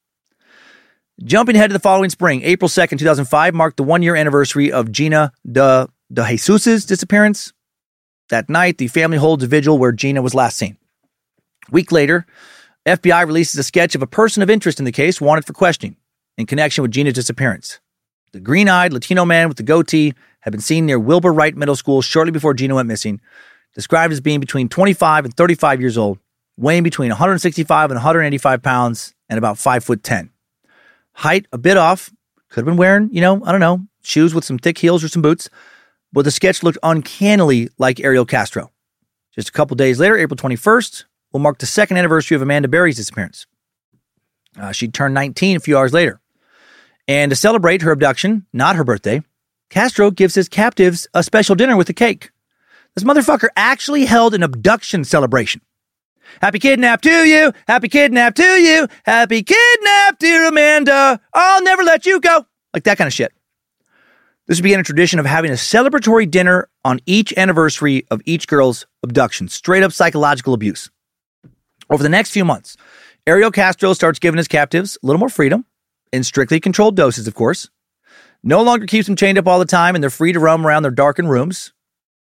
Jumping 1.24 1.56
ahead 1.56 1.70
to 1.72 1.74
the 1.74 1.80
following 1.80 2.10
spring, 2.10 2.44
April 2.44 2.70
2nd, 2.70 3.00
2005 3.00 3.56
marked 3.56 3.78
the 3.78 3.84
one 3.84 4.04
year 4.04 4.16
anniversary 4.16 4.72
of 4.72 4.92
Gina 4.92 5.32
de, 5.50 5.88
de 6.14 6.26
Jesus' 6.28 6.86
disappearance. 6.86 7.54
That 8.30 8.50
night, 8.50 8.78
the 8.78 8.88
family 8.88 9.18
holds 9.18 9.44
a 9.44 9.48
vigil 9.48 9.78
where 9.78 9.92
Gina 9.92 10.22
was 10.22 10.34
last 10.34 10.58
seen. 10.58 10.78
A 11.68 11.72
week 11.72 11.92
later, 11.92 12.26
FBI 12.86 13.26
releases 13.26 13.60
a 13.60 13.64
sketch 13.64 13.96
of 13.96 14.02
a 14.02 14.08
person 14.08 14.42
of 14.42 14.50
interest 14.50 14.80
in 14.80 14.86
the 14.86 14.92
case 14.92 15.22
wanted 15.22 15.46
for 15.46 15.54
questioning 15.54 15.96
in 16.38 16.46
connection 16.46 16.82
with 16.82 16.92
Gina's 16.92 17.14
disappearance. 17.14 17.80
The 18.34 18.40
green 18.40 18.68
eyed 18.68 18.94
Latino 18.94 19.26
man 19.26 19.48
with 19.48 19.58
the 19.58 19.64
goatee 19.64 20.14
had 20.42 20.52
been 20.52 20.62
seen 20.62 20.86
near 20.86 21.00
Wilbur 21.00 21.32
Wright 21.32 21.56
Middle 21.56 21.76
School 21.76 22.02
shortly 22.02 22.32
before 22.32 22.54
Gina 22.54 22.76
went 22.76 22.88
missing, 22.88 23.22
described 23.74 24.12
as 24.12 24.22
being 24.22 24.40
between 24.40 24.70
25 24.70 25.26
and 25.26 25.34
35 25.36 25.80
years 25.80 25.98
old, 25.98 26.20
weighing 26.58 26.84
between 26.84 27.10
165 27.10 27.92
and 27.92 27.98
185 27.98 28.62
pounds, 28.62 29.14
and 29.30 29.38
about 29.38 29.58
5 29.58 29.84
foot 29.84 30.04
10. 30.04 30.32
Height 31.14 31.46
a 31.54 31.58
bit 31.58 31.78
off, 31.78 32.12
could 32.50 32.62
have 32.62 32.66
been 32.66 32.78
wearing, 32.78 33.10
you 33.12 33.22
know, 33.22 33.44
I 33.46 33.52
don't 33.52 33.62
know, 33.62 33.82
shoes 34.04 34.36
with 34.36 34.44
some 34.44 34.60
thick 34.60 34.78
heels 34.78 35.04
or 35.04 35.08
some 35.08 35.22
boots 35.22 35.50
but 36.14 36.24
the 36.24 36.32
sketch 36.32 36.64
looked 36.64 36.78
uncannily 36.84 37.70
like 37.78 38.00
Ariel 38.00 38.26
Castro. 38.26 38.72
Just 39.34 39.50
a 39.50 39.52
couple 39.52 39.76
days 39.76 40.00
later, 40.00 40.18
April 40.18 40.38
21st, 40.38 41.06
will 41.32 41.40
mark 41.42 41.60
the 41.60 41.66
second 41.66 41.98
anniversary 41.98 42.36
of 42.36 42.42
Amanda 42.42 42.68
Berry's 42.68 42.96
disappearance. 42.96 43.46
Uh, 44.58 44.72
she 44.72 44.88
turned 44.88 45.14
19 45.14 45.58
a 45.58 45.60
few 45.60 45.78
hours 45.78 45.94
later. 45.94 46.22
And 47.08 47.30
to 47.30 47.36
celebrate 47.36 47.82
her 47.82 47.92
abduction, 47.92 48.46
not 48.54 48.78
her 48.78 48.84
birthday, 48.84 49.22
Castro 49.70 50.12
gives 50.12 50.36
his 50.36 50.48
captives 50.48 51.08
a 51.14 51.24
special 51.24 51.56
dinner 51.56 51.76
with 51.76 51.90
a 51.90 51.94
cake. 51.94 52.32
This 52.96 53.04
motherfucker 53.04 53.50
actually 53.58 54.06
held 54.06 54.34
an 54.34 54.44
abduction 54.44 55.04
celebration. 55.04 55.62
Happy 56.42 56.60
kidnap 56.60 57.02
to 57.02 57.26
you! 57.26 57.52
Happy 57.68 57.90
kidnap 57.90 58.36
to 58.36 58.44
you! 58.44 58.88
Happy 59.04 59.44
kidnap, 59.44 60.18
dear 60.18 60.48
Amanda! 60.48 61.20
I'll 61.34 61.64
never 61.64 61.84
let 61.84 62.06
you 62.06 62.20
go! 62.20 62.46
Like 62.74 62.84
that 62.86 62.98
kind 62.98 63.08
of 63.08 63.14
shit. 63.14 63.34
This 64.48 64.62
began 64.62 64.80
a 64.80 64.84
tradition 64.84 65.20
of 65.20 65.26
having 65.26 65.50
a 65.50 65.56
celebratory 65.56 66.30
dinner 66.30 66.70
on 66.84 67.00
each 67.08 67.34
anniversary 67.36 68.06
of 68.12 68.22
each 68.26 68.48
girl's 68.48 68.86
abduction, 69.02 69.48
straight 69.48 69.82
up 69.82 69.92
psychological 69.92 70.54
abuse. 70.54 70.92
Over 71.90 72.04
the 72.04 72.10
next 72.10 72.30
few 72.30 72.46
months, 72.46 72.78
Ariel 73.26 73.50
Castro 73.50 73.94
starts 73.94 74.20
giving 74.20 74.38
his 74.38 74.48
captives 74.48 75.00
a 75.02 75.06
little 75.08 75.20
more 75.20 75.30
freedom, 75.30 75.66
in 76.14 76.24
strictly 76.24 76.60
controlled 76.60 76.96
doses, 76.96 77.28
of 77.28 77.34
course. 77.34 77.72
No 78.44 78.62
longer 78.62 78.86
keeps 78.86 79.08
them 79.08 79.16
chained 79.16 79.40
up 79.40 79.48
all 79.48 79.58
the 79.58 79.66
time 79.66 79.96
and 79.96 80.04
they're 80.04 80.12
free 80.12 80.32
to 80.32 80.40
roam 80.40 80.66
around 80.66 80.84
their 80.84 80.92
darkened 80.92 81.32
rooms. 81.32 81.74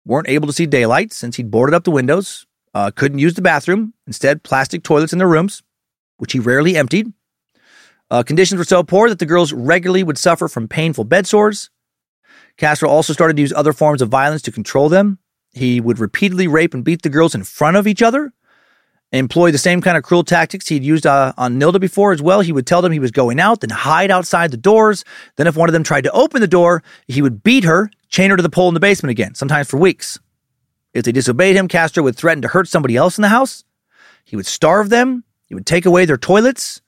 Weren't 0.06 0.28
able 0.28 0.46
to 0.46 0.54
see 0.54 0.64
daylight 0.64 1.12
since 1.12 1.36
he'd 1.36 1.50
boarded 1.50 1.74
up 1.74 1.84
the 1.84 1.90
windows, 1.90 2.46
uh, 2.72 2.90
couldn't 2.90 3.18
use 3.18 3.34
the 3.34 3.42
bathroom, 3.42 3.92
instead, 4.06 4.42
plastic 4.42 4.82
toilets 4.82 5.12
in 5.12 5.18
their 5.18 5.28
rooms, 5.28 5.62
which 6.16 6.32
he 6.32 6.38
rarely 6.38 6.74
emptied. 6.74 7.12
Uh, 8.10 8.22
conditions 8.22 8.58
were 8.58 8.64
so 8.64 8.82
poor 8.82 9.10
that 9.10 9.18
the 9.18 9.26
girls 9.26 9.52
regularly 9.52 10.02
would 10.02 10.16
suffer 10.16 10.48
from 10.48 10.68
painful 10.68 11.04
bed 11.04 11.26
sores 11.26 11.68
Castro 12.56 12.88
also 12.88 13.12
started 13.12 13.36
to 13.36 13.42
use 13.42 13.52
other 13.52 13.72
forms 13.72 14.02
of 14.02 14.08
violence 14.08 14.42
to 14.42 14.52
control 14.52 14.88
them. 14.88 15.18
He 15.52 15.80
would 15.80 15.98
repeatedly 15.98 16.46
rape 16.46 16.74
and 16.74 16.84
beat 16.84 17.02
the 17.02 17.08
girls 17.08 17.34
in 17.34 17.44
front 17.44 17.76
of 17.76 17.86
each 17.86 18.02
other, 18.02 18.32
employ 19.12 19.50
the 19.52 19.58
same 19.58 19.80
kind 19.80 19.96
of 19.96 20.02
cruel 20.02 20.24
tactics 20.24 20.68
he'd 20.68 20.84
used 20.84 21.06
uh, 21.06 21.32
on 21.36 21.58
Nilda 21.58 21.80
before 21.80 22.12
as 22.12 22.20
well. 22.20 22.40
He 22.40 22.52
would 22.52 22.66
tell 22.66 22.82
them 22.82 22.92
he 22.92 22.98
was 22.98 23.12
going 23.12 23.38
out, 23.38 23.60
then 23.60 23.70
hide 23.70 24.10
outside 24.10 24.50
the 24.50 24.56
doors. 24.56 25.04
Then, 25.36 25.46
if 25.46 25.56
one 25.56 25.68
of 25.68 25.72
them 25.72 25.84
tried 25.84 26.04
to 26.04 26.12
open 26.12 26.40
the 26.40 26.48
door, 26.48 26.82
he 27.06 27.22
would 27.22 27.42
beat 27.42 27.64
her, 27.64 27.90
chain 28.08 28.30
her 28.30 28.36
to 28.36 28.42
the 28.42 28.48
pole 28.50 28.68
in 28.68 28.74
the 28.74 28.80
basement 28.80 29.10
again, 29.10 29.34
sometimes 29.34 29.68
for 29.68 29.76
weeks. 29.76 30.18
If 30.92 31.04
they 31.04 31.12
disobeyed 31.12 31.56
him, 31.56 31.68
Castro 31.68 32.02
would 32.04 32.16
threaten 32.16 32.42
to 32.42 32.48
hurt 32.48 32.68
somebody 32.68 32.96
else 32.96 33.18
in 33.18 33.22
the 33.22 33.28
house. 33.28 33.64
He 34.24 34.36
would 34.36 34.46
starve 34.46 34.90
them. 34.90 35.24
He 35.46 35.54
would 35.54 35.66
take 35.66 35.86
away 35.86 36.04
their 36.04 36.16
toilets. 36.16 36.80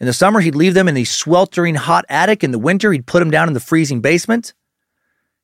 In 0.00 0.06
the 0.06 0.12
summer, 0.12 0.40
he'd 0.40 0.54
leave 0.54 0.74
them 0.74 0.88
in 0.88 0.94
the 0.94 1.04
sweltering 1.04 1.74
hot 1.74 2.04
attic. 2.08 2.44
In 2.44 2.50
the 2.50 2.58
winter, 2.58 2.92
he'd 2.92 3.06
put 3.06 3.20
them 3.20 3.30
down 3.30 3.48
in 3.48 3.54
the 3.54 3.60
freezing 3.60 4.00
basement. 4.00 4.52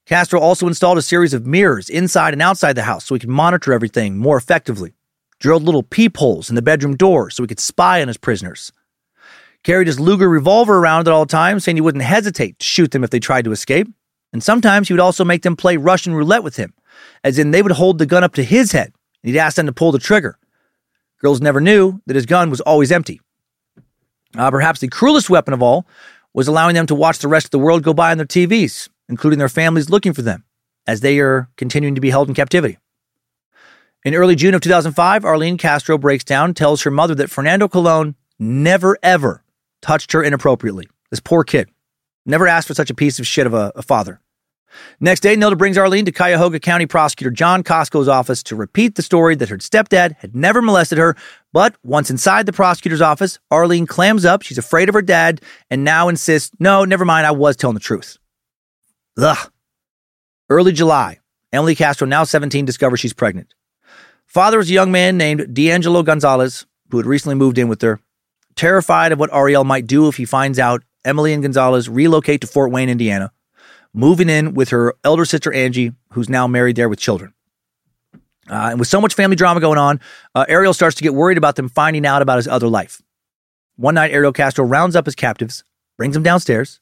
Castro 0.06 0.40
also 0.40 0.66
installed 0.66 0.98
a 0.98 1.02
series 1.02 1.32
of 1.32 1.46
mirrors 1.46 1.88
inside 1.88 2.32
and 2.32 2.42
outside 2.42 2.74
the 2.74 2.82
house 2.82 3.04
so 3.04 3.14
he 3.14 3.20
could 3.20 3.28
monitor 3.28 3.72
everything 3.72 4.18
more 4.18 4.36
effectively. 4.36 4.94
Drilled 5.38 5.62
little 5.62 5.82
peepholes 5.82 6.48
in 6.48 6.56
the 6.56 6.62
bedroom 6.62 6.96
door 6.96 7.30
so 7.30 7.42
he 7.42 7.46
could 7.46 7.60
spy 7.60 8.02
on 8.02 8.08
his 8.08 8.16
prisoners. 8.16 8.72
Carried 9.62 9.86
his 9.86 10.00
Luger 10.00 10.28
revolver 10.28 10.78
around 10.78 11.06
at 11.06 11.14
all 11.14 11.26
times, 11.26 11.64
saying 11.64 11.76
he 11.76 11.80
wouldn't 11.80 12.02
hesitate 12.02 12.58
to 12.58 12.66
shoot 12.66 12.90
them 12.90 13.04
if 13.04 13.10
they 13.10 13.20
tried 13.20 13.44
to 13.44 13.52
escape. 13.52 13.88
And 14.32 14.42
sometimes 14.42 14.88
he 14.88 14.94
would 14.94 15.00
also 15.00 15.24
make 15.24 15.42
them 15.42 15.56
play 15.56 15.76
Russian 15.76 16.14
roulette 16.14 16.42
with 16.42 16.56
him, 16.56 16.74
as 17.22 17.38
in 17.38 17.50
they 17.50 17.62
would 17.62 17.72
hold 17.72 17.98
the 17.98 18.06
gun 18.06 18.24
up 18.24 18.34
to 18.34 18.42
his 18.42 18.72
head 18.72 18.92
and 19.22 19.32
he'd 19.32 19.38
ask 19.38 19.56
them 19.56 19.66
to 19.66 19.72
pull 19.72 19.92
the 19.92 19.98
trigger. 19.98 20.38
Girls 21.20 21.40
never 21.40 21.60
knew 21.60 22.00
that 22.06 22.16
his 22.16 22.26
gun 22.26 22.50
was 22.50 22.60
always 22.60 22.90
empty. 22.90 23.20
Uh, 24.36 24.50
perhaps 24.50 24.80
the 24.80 24.88
cruelest 24.88 25.30
weapon 25.30 25.54
of 25.54 25.62
all 25.62 25.86
was 26.34 26.48
allowing 26.48 26.74
them 26.74 26.86
to 26.86 26.94
watch 26.94 27.18
the 27.18 27.28
rest 27.28 27.46
of 27.46 27.50
the 27.50 27.58
world 27.58 27.82
go 27.82 27.94
by 27.94 28.10
on 28.10 28.16
their 28.16 28.26
TVs, 28.26 28.88
including 29.12 29.38
their 29.38 29.48
families 29.50 29.90
looking 29.90 30.14
for 30.14 30.22
them 30.22 30.42
as 30.86 31.02
they 31.02 31.20
are 31.20 31.50
continuing 31.58 31.94
to 31.94 32.00
be 32.00 32.08
held 32.08 32.28
in 32.28 32.34
captivity. 32.34 32.78
In 34.04 34.14
early 34.14 34.34
June 34.34 34.54
of 34.54 34.62
2005, 34.62 35.24
Arlene 35.24 35.58
Castro 35.58 35.98
breaks 35.98 36.24
down, 36.24 36.54
tells 36.54 36.82
her 36.82 36.90
mother 36.90 37.14
that 37.16 37.30
Fernando 37.30 37.68
Colon 37.68 38.16
never 38.38 38.96
ever 39.02 39.44
touched 39.82 40.12
her 40.12 40.24
inappropriately. 40.24 40.88
This 41.10 41.20
poor 41.20 41.44
kid 41.44 41.68
never 42.24 42.48
asked 42.48 42.68
for 42.68 42.74
such 42.74 42.88
a 42.88 42.94
piece 42.94 43.18
of 43.18 43.26
shit 43.26 43.46
of 43.46 43.52
a, 43.52 43.70
a 43.76 43.82
father. 43.82 44.18
Next 44.98 45.20
day, 45.20 45.36
Nilda 45.36 45.58
brings 45.58 45.76
Arlene 45.76 46.06
to 46.06 46.12
Cuyahoga 46.12 46.58
County 46.58 46.86
Prosecutor 46.86 47.30
John 47.30 47.62
Cosco's 47.62 48.08
office 48.08 48.42
to 48.44 48.56
repeat 48.56 48.94
the 48.94 49.02
story 49.02 49.34
that 49.34 49.50
her 49.50 49.58
stepdad 49.58 50.16
had 50.20 50.34
never 50.34 50.62
molested 50.62 50.96
her. 50.96 51.14
But 51.52 51.76
once 51.84 52.10
inside 52.10 52.46
the 52.46 52.54
prosecutor's 52.54 53.02
office, 53.02 53.38
Arlene 53.50 53.86
clams 53.86 54.24
up. 54.24 54.40
She's 54.40 54.56
afraid 54.56 54.88
of 54.88 54.94
her 54.94 55.02
dad 55.02 55.42
and 55.70 55.84
now 55.84 56.08
insists, 56.08 56.50
no, 56.58 56.86
never 56.86 57.04
mind, 57.04 57.26
I 57.26 57.32
was 57.32 57.56
telling 57.56 57.74
the 57.74 57.80
truth. 57.80 58.16
Ugh. 59.18 59.50
Early 60.48 60.72
July, 60.72 61.20
Emily 61.52 61.74
Castro, 61.74 62.06
now 62.06 62.24
17, 62.24 62.64
discovers 62.64 63.00
she's 63.00 63.12
pregnant. 63.12 63.54
Father 64.26 64.60
is 64.60 64.70
a 64.70 64.74
young 64.74 64.92
man 64.92 65.16
named 65.16 65.54
D'Angelo 65.54 66.02
Gonzalez, 66.02 66.66
who 66.90 66.96
had 66.98 67.06
recently 67.06 67.34
moved 67.34 67.58
in 67.58 67.68
with 67.68 67.82
her. 67.82 68.00
Terrified 68.54 69.12
of 69.12 69.18
what 69.18 69.32
Ariel 69.32 69.64
might 69.64 69.86
do 69.86 70.08
if 70.08 70.16
he 70.16 70.24
finds 70.24 70.58
out, 70.58 70.82
Emily 71.04 71.32
and 71.32 71.42
Gonzalez 71.42 71.88
relocate 71.88 72.40
to 72.42 72.46
Fort 72.46 72.70
Wayne, 72.70 72.88
Indiana 72.88 73.32
moving 73.94 74.28
in 74.28 74.54
with 74.54 74.70
her 74.70 74.94
elder 75.04 75.24
sister 75.24 75.52
Angie, 75.52 75.92
who's 76.12 76.28
now 76.28 76.46
married 76.46 76.76
there 76.76 76.88
with 76.88 76.98
children. 76.98 77.34
Uh, 78.50 78.70
and 78.70 78.78
with 78.78 78.88
so 78.88 79.00
much 79.00 79.14
family 79.14 79.36
drama 79.36 79.60
going 79.60 79.78
on, 79.78 80.00
uh, 80.34 80.44
Ariel 80.48 80.74
starts 80.74 80.96
to 80.96 81.02
get 81.02 81.14
worried 81.14 81.38
about 81.38 81.56
them 81.56 81.68
finding 81.68 82.04
out 82.04 82.22
about 82.22 82.38
his 82.38 82.48
other 82.48 82.68
life. 82.68 83.00
One 83.76 83.94
night, 83.94 84.12
Ariel 84.12 84.32
Castro 84.32 84.64
rounds 84.64 84.96
up 84.96 85.06
his 85.06 85.14
captives, 85.14 85.64
brings 85.96 86.14
them 86.14 86.22
downstairs, 86.22 86.80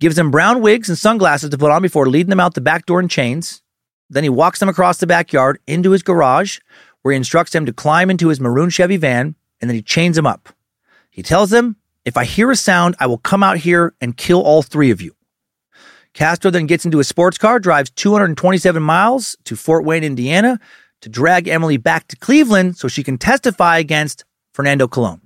gives 0.00 0.16
them 0.16 0.30
brown 0.30 0.60
wigs 0.60 0.88
and 0.88 0.98
sunglasses 0.98 1.50
to 1.50 1.58
put 1.58 1.70
on 1.70 1.82
before 1.82 2.06
leading 2.06 2.30
them 2.30 2.40
out 2.40 2.54
the 2.54 2.60
back 2.60 2.86
door 2.86 3.00
in 3.00 3.08
chains. 3.08 3.62
Then 4.10 4.22
he 4.22 4.30
walks 4.30 4.60
them 4.60 4.68
across 4.68 4.98
the 4.98 5.06
backyard 5.06 5.58
into 5.66 5.90
his 5.90 6.02
garage, 6.02 6.58
where 7.02 7.12
he 7.12 7.16
instructs 7.16 7.52
them 7.52 7.66
to 7.66 7.72
climb 7.72 8.10
into 8.10 8.28
his 8.28 8.40
maroon 8.40 8.70
Chevy 8.70 8.96
van, 8.96 9.34
and 9.60 9.68
then 9.68 9.74
he 9.74 9.82
chains 9.82 10.16
them 10.16 10.26
up. 10.26 10.50
He 11.10 11.22
tells 11.22 11.50
them, 11.50 11.76
If 12.04 12.16
I 12.16 12.24
hear 12.24 12.50
a 12.50 12.56
sound, 12.56 12.96
I 12.98 13.06
will 13.06 13.18
come 13.18 13.42
out 13.42 13.58
here 13.58 13.94
and 14.00 14.16
kill 14.16 14.40
all 14.40 14.62
three 14.62 14.90
of 14.90 15.00
you. 15.00 15.14
Castro 16.14 16.50
then 16.50 16.66
gets 16.66 16.84
into 16.84 17.00
a 17.00 17.04
sports 17.04 17.38
car, 17.38 17.58
drives 17.60 17.90
227 17.90 18.82
miles 18.82 19.36
to 19.44 19.56
Fort 19.56 19.84
Wayne, 19.84 20.04
Indiana, 20.04 20.58
to 21.00 21.08
drag 21.08 21.46
Emily 21.46 21.76
back 21.76 22.08
to 22.08 22.16
Cleveland 22.16 22.76
so 22.76 22.88
she 22.88 23.04
can 23.04 23.18
testify 23.18 23.78
against 23.78 24.24
Fernando 24.52 24.88
Colon. 24.88 25.20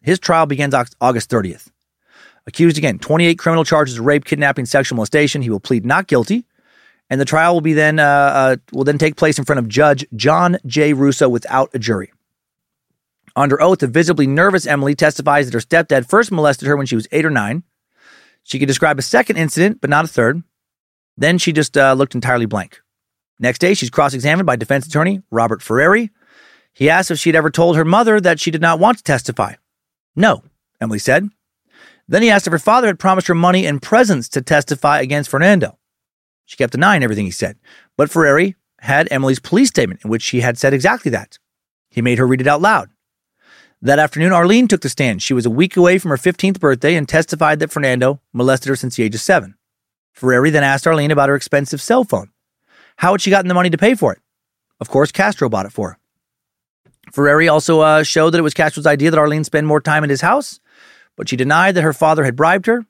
His 0.00 0.18
trial 0.18 0.46
begins 0.46 0.74
August 1.00 1.30
30th. 1.30 1.70
Accused 2.50 2.78
again, 2.78 2.98
28 2.98 3.38
criminal 3.38 3.64
charges 3.64 3.96
of 3.96 4.04
rape, 4.04 4.24
kidnapping, 4.24 4.66
sexual 4.66 4.96
molestation. 4.96 5.40
He 5.40 5.50
will 5.50 5.60
plead 5.60 5.86
not 5.86 6.08
guilty, 6.08 6.46
and 7.08 7.20
the 7.20 7.24
trial 7.24 7.54
will 7.54 7.60
be 7.60 7.74
then 7.74 8.00
uh, 8.00 8.02
uh, 8.02 8.56
will 8.72 8.82
then 8.82 8.98
take 8.98 9.14
place 9.14 9.38
in 9.38 9.44
front 9.44 9.60
of 9.60 9.68
Judge 9.68 10.04
John 10.16 10.58
J. 10.66 10.92
Russo 10.92 11.28
without 11.28 11.70
a 11.74 11.78
jury. 11.78 12.12
Under 13.36 13.62
oath, 13.62 13.84
a 13.84 13.86
visibly 13.86 14.26
nervous 14.26 14.66
Emily 14.66 14.96
testifies 14.96 15.46
that 15.46 15.54
her 15.54 15.60
stepdad 15.64 16.10
first 16.10 16.32
molested 16.32 16.66
her 16.66 16.76
when 16.76 16.86
she 16.86 16.96
was 16.96 17.06
eight 17.12 17.24
or 17.24 17.30
nine. 17.30 17.62
She 18.42 18.58
could 18.58 18.66
describe 18.66 18.98
a 18.98 19.02
second 19.02 19.36
incident, 19.36 19.80
but 19.80 19.88
not 19.88 20.04
a 20.04 20.08
third. 20.08 20.42
Then 21.16 21.38
she 21.38 21.52
just 21.52 21.78
uh, 21.78 21.92
looked 21.92 22.16
entirely 22.16 22.46
blank. 22.46 22.80
Next 23.38 23.60
day, 23.60 23.74
she's 23.74 23.90
cross 23.90 24.12
examined 24.12 24.46
by 24.46 24.56
defense 24.56 24.88
attorney 24.88 25.22
Robert 25.30 25.60
Ferreri. 25.60 26.10
He 26.72 26.90
asked 26.90 27.12
if 27.12 27.18
she'd 27.20 27.36
ever 27.36 27.50
told 27.50 27.76
her 27.76 27.84
mother 27.84 28.20
that 28.20 28.40
she 28.40 28.50
did 28.50 28.60
not 28.60 28.80
want 28.80 28.98
to 28.98 29.04
testify. 29.04 29.54
No, 30.16 30.42
Emily 30.80 30.98
said. 30.98 31.30
Then 32.10 32.22
he 32.22 32.30
asked 32.30 32.48
if 32.48 32.52
her 32.52 32.58
father 32.58 32.88
had 32.88 32.98
promised 32.98 33.28
her 33.28 33.36
money 33.36 33.64
and 33.64 33.80
presents 33.80 34.28
to 34.30 34.42
testify 34.42 34.98
against 34.98 35.30
Fernando. 35.30 35.78
She 36.44 36.56
kept 36.56 36.72
denying 36.72 37.04
everything 37.04 37.24
he 37.24 37.30
said, 37.30 37.56
but 37.96 38.10
Ferreri 38.10 38.56
had 38.80 39.06
Emily's 39.12 39.38
police 39.38 39.68
statement 39.68 40.00
in 40.02 40.10
which 40.10 40.22
she 40.22 40.40
had 40.40 40.58
said 40.58 40.74
exactly 40.74 41.12
that. 41.12 41.38
He 41.88 42.02
made 42.02 42.18
her 42.18 42.26
read 42.26 42.40
it 42.40 42.48
out 42.48 42.60
loud. 42.60 42.90
That 43.80 44.00
afternoon, 44.00 44.32
Arlene 44.32 44.66
took 44.66 44.80
the 44.80 44.88
stand. 44.88 45.22
She 45.22 45.34
was 45.34 45.46
a 45.46 45.50
week 45.50 45.76
away 45.76 45.98
from 45.98 46.10
her 46.10 46.16
15th 46.16 46.58
birthday 46.58 46.96
and 46.96 47.08
testified 47.08 47.60
that 47.60 47.70
Fernando 47.70 48.20
molested 48.32 48.70
her 48.70 48.76
since 48.76 48.96
the 48.96 49.04
age 49.04 49.14
of 49.14 49.20
seven. 49.20 49.54
Ferreri 50.18 50.50
then 50.50 50.64
asked 50.64 50.88
Arlene 50.88 51.12
about 51.12 51.28
her 51.28 51.36
expensive 51.36 51.80
cell 51.80 52.02
phone. 52.02 52.30
How 52.96 53.12
had 53.12 53.20
she 53.20 53.30
gotten 53.30 53.46
the 53.46 53.54
money 53.54 53.70
to 53.70 53.78
pay 53.78 53.94
for 53.94 54.12
it? 54.12 54.18
Of 54.80 54.88
course, 54.88 55.12
Castro 55.12 55.48
bought 55.48 55.66
it 55.66 55.72
for 55.72 55.90
her. 55.90 55.98
Ferreri 57.12 57.50
also 57.50 57.80
uh, 57.80 58.02
showed 58.02 58.30
that 58.30 58.38
it 58.38 58.42
was 58.42 58.54
Castro's 58.54 58.86
idea 58.86 59.12
that 59.12 59.18
Arlene 59.18 59.44
spend 59.44 59.68
more 59.68 59.80
time 59.80 60.02
at 60.02 60.10
his 60.10 60.20
house, 60.20 60.58
but 61.16 61.28
she 61.28 61.36
denied 61.36 61.74
that 61.74 61.82
her 61.82 61.92
father 61.92 62.24
had 62.24 62.36
bribed 62.36 62.66
her. 62.66 62.86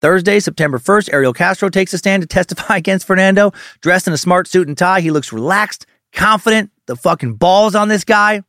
Thursday, 0.00 0.38
September 0.38 0.78
1st, 0.78 1.12
Ariel 1.12 1.32
Castro 1.32 1.68
takes 1.68 1.92
a 1.92 1.98
stand 1.98 2.22
to 2.22 2.26
testify 2.26 2.76
against 2.78 3.06
Fernando. 3.06 3.52
Dressed 3.80 4.06
in 4.06 4.12
a 4.12 4.18
smart 4.18 4.46
suit 4.46 4.68
and 4.68 4.78
tie, 4.78 5.00
he 5.00 5.10
looks 5.10 5.32
relaxed, 5.32 5.86
confident. 6.12 6.70
The 6.86 6.96
fucking 6.96 7.34
balls 7.34 7.74
on 7.74 7.88
this 7.88 8.04
guy 8.04 8.42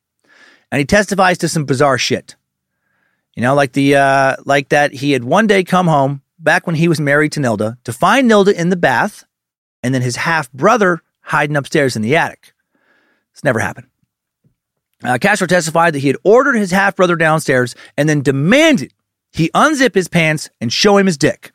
and 0.71 0.79
he 0.79 0.85
testifies 0.85 1.37
to 1.39 1.47
some 1.47 1.65
bizarre 1.65 1.97
shit. 1.97 2.35
You 3.35 3.43
know, 3.43 3.55
like 3.55 3.73
the 3.73 3.95
uh, 3.95 4.35
like 4.45 4.69
that 4.69 4.93
he 4.93 5.11
had 5.11 5.23
one 5.23 5.47
day 5.47 5.63
come 5.63 5.87
home 5.87 6.21
back 6.37 6.67
when 6.67 6.75
he 6.75 6.87
was 6.87 6.99
married 6.99 7.31
to 7.33 7.39
Nilda 7.39 7.77
to 7.83 7.93
find 7.93 8.29
Nilda 8.29 8.53
in 8.53 8.69
the 8.69 8.75
bath, 8.75 9.23
and 9.81 9.93
then 9.93 10.01
his 10.01 10.17
half 10.17 10.51
brother 10.51 11.01
hiding 11.21 11.55
upstairs 11.55 11.95
in 11.95 12.01
the 12.01 12.15
attic. 12.15 12.53
It's 13.33 13.43
never 13.43 13.59
happened. 13.59 13.87
Uh, 15.03 15.17
Castro 15.17 15.47
testified 15.47 15.93
that 15.93 15.99
he 15.99 16.07
had 16.07 16.17
ordered 16.23 16.55
his 16.55 16.71
half 16.71 16.95
brother 16.95 17.15
downstairs 17.15 17.75
and 17.97 18.09
then 18.09 18.21
demanded 18.21 18.93
he 19.31 19.49
unzip 19.51 19.95
his 19.95 20.07
pants 20.07 20.49
and 20.59 20.73
show 20.73 20.97
him 20.97 21.05
his 21.05 21.17
dick. 21.17 21.51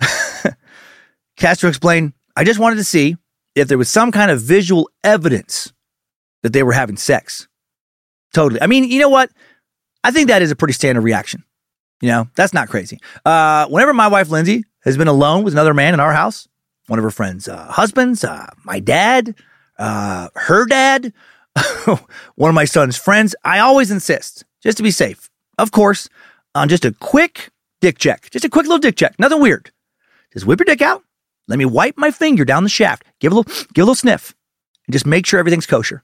Castro 1.36 1.68
explained, 1.68 2.14
I 2.34 2.44
just 2.44 2.58
wanted 2.60 2.76
to 2.76 2.84
see 2.84 3.16
if 3.54 3.68
there 3.68 3.78
was 3.78 3.90
some 3.90 4.12
kind 4.12 4.30
of 4.30 4.40
visual 4.40 4.88
evidence 5.04 5.72
that 6.42 6.52
they 6.52 6.62
were 6.62 6.72
having 6.72 6.96
sex. 6.96 7.48
Totally. 8.32 8.60
I 8.60 8.66
mean, 8.66 8.84
you 8.84 9.00
know 9.00 9.08
what? 9.08 9.30
I 10.04 10.10
think 10.10 10.28
that 10.28 10.42
is 10.42 10.50
a 10.50 10.56
pretty 10.56 10.74
standard 10.74 11.02
reaction. 11.02 11.44
You 12.00 12.08
know, 12.08 12.28
that's 12.36 12.52
not 12.52 12.68
crazy. 12.68 13.00
Uh, 13.24 13.66
whenever 13.66 13.94
my 13.94 14.08
wife 14.08 14.28
Lindsay 14.28 14.64
has 14.84 14.96
been 14.96 15.08
alone 15.08 15.42
with 15.44 15.54
another 15.54 15.74
man 15.74 15.94
in 15.94 16.00
our 16.00 16.12
house, 16.12 16.46
one 16.86 16.98
of 16.98 17.02
her 17.02 17.10
friends' 17.10 17.48
uh, 17.48 17.66
husbands, 17.66 18.22
uh, 18.22 18.46
my 18.64 18.78
dad, 18.78 19.34
uh, 19.78 20.28
her 20.34 20.66
dad, 20.66 21.12
one 22.34 22.48
of 22.48 22.54
my 22.54 22.64
son's 22.64 22.96
friends, 22.96 23.34
I 23.44 23.60
always 23.60 23.90
insist, 23.90 24.44
just 24.62 24.76
to 24.76 24.82
be 24.82 24.90
safe, 24.90 25.30
of 25.58 25.72
course, 25.72 26.08
on 26.54 26.68
just 26.68 26.84
a 26.84 26.92
quick 26.92 27.50
dick 27.80 27.98
check. 27.98 28.30
Just 28.30 28.44
a 28.44 28.48
quick 28.48 28.66
little 28.66 28.78
dick 28.78 28.96
check. 28.96 29.18
Nothing 29.18 29.40
weird. 29.40 29.70
Just 30.32 30.46
whip 30.46 30.60
your 30.60 30.64
dick 30.64 30.82
out. 30.82 31.02
Let 31.48 31.58
me 31.58 31.64
wipe 31.64 31.96
my 31.96 32.10
finger 32.10 32.44
down 32.44 32.64
the 32.64 32.68
shaft. 32.68 33.04
Give 33.20 33.32
a 33.32 33.36
little, 33.36 33.52
give 33.72 33.82
a 33.82 33.86
little 33.86 33.94
sniff, 33.94 34.34
and 34.86 34.92
just 34.92 35.06
make 35.06 35.26
sure 35.26 35.38
everything's 35.38 35.66
kosher. 35.66 36.02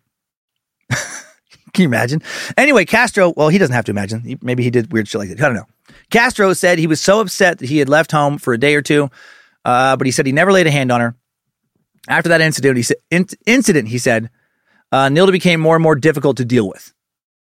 Can 0.91 1.83
you 1.83 1.89
imagine? 1.89 2.23
Anyway, 2.57 2.85
Castro, 2.85 3.33
well, 3.37 3.49
he 3.49 3.59
doesn't 3.59 3.75
have 3.75 3.87
to 3.87 3.93
imagine. 3.93 4.39
Maybe 4.43 4.63
he 4.63 4.71
did 4.71 4.93
weird 4.93 5.09
shit 5.09 5.19
like 5.19 5.31
that. 5.31 5.41
I 5.41 5.47
don't 5.47 5.55
know. 5.55 5.67
Castro 6.11 6.53
said 6.53 6.79
he 6.79 6.87
was 6.87 7.01
so 7.01 7.21
upset 7.21 7.59
that 7.59 7.69
he 7.69 7.79
had 7.79 7.89
left 7.89 8.13
home 8.13 8.39
for 8.39 8.53
a 8.53 8.59
day 8.59 8.75
or 8.75 8.83
two, 8.83 9.11
uh, 9.65 9.97
but 9.97 10.07
he 10.07 10.11
said 10.11 10.27
he 10.27 10.33
never 10.33 10.53
laid 10.53 10.67
a 10.67 10.71
hand 10.71 10.93
on 10.93 11.01
her. 11.01 11.15
After 12.09 12.29
that 12.29 12.41
incident, 12.41 12.77
he 12.77 12.83
said, 12.83 12.99
in, 13.11 13.27
incident, 13.47 13.89
he 13.89 13.99
said, 13.99 14.29
uh, 14.93 15.09
Nilda 15.09 15.33
became 15.33 15.61
more 15.61 15.75
and 15.75 15.83
more 15.83 15.97
difficult 15.97 16.37
to 16.37 16.45
deal 16.45 16.69
with. 16.69 16.93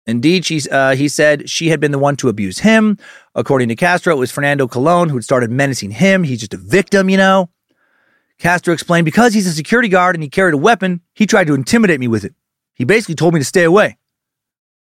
Indeed, 0.07 0.45
she, 0.45 0.63
uh, 0.71 0.95
he 0.95 1.09
said 1.09 1.51
she 1.51 1.69
had 1.69 1.81
been 1.81 1.91
the 1.91 1.99
one 1.99 2.17
to 2.17 2.29
abuse 2.29 2.61
him. 2.61 2.97
According 3.35 3.69
to 3.69 3.77
Castro, 3.77 4.15
it 4.15 4.19
was 4.19 4.31
Fernando 4.31 4.69
Colon 4.69 5.09
who 5.09 5.17
had 5.17 5.25
started 5.25 5.51
menacing 5.51 5.91
him. 5.91 6.23
He's 6.23 6.41
just 6.41 6.55
a 6.55 6.59
victim, 6.59 7.11
you 7.11 7.17
know. 7.17 7.51
Castro 8.39 8.73
explained 8.73 9.05
because 9.05 9.35
he's 9.35 9.47
a 9.47 9.53
security 9.53 9.89
guard 9.89 10.15
and 10.15 10.23
he 10.23 10.29
carried 10.29 10.55
a 10.55 10.59
weapon, 10.59 11.01
he 11.15 11.27
tried 11.27 11.47
to 11.49 11.55
intimidate 11.55 12.01
me 12.01 12.09
with 12.09 12.25
it. 12.25 12.35
He 12.75 12.85
basically 12.85 13.15
told 13.15 13.35
me 13.35 13.41
to 13.41 13.45
stay 13.45 13.65
away. 13.65 13.97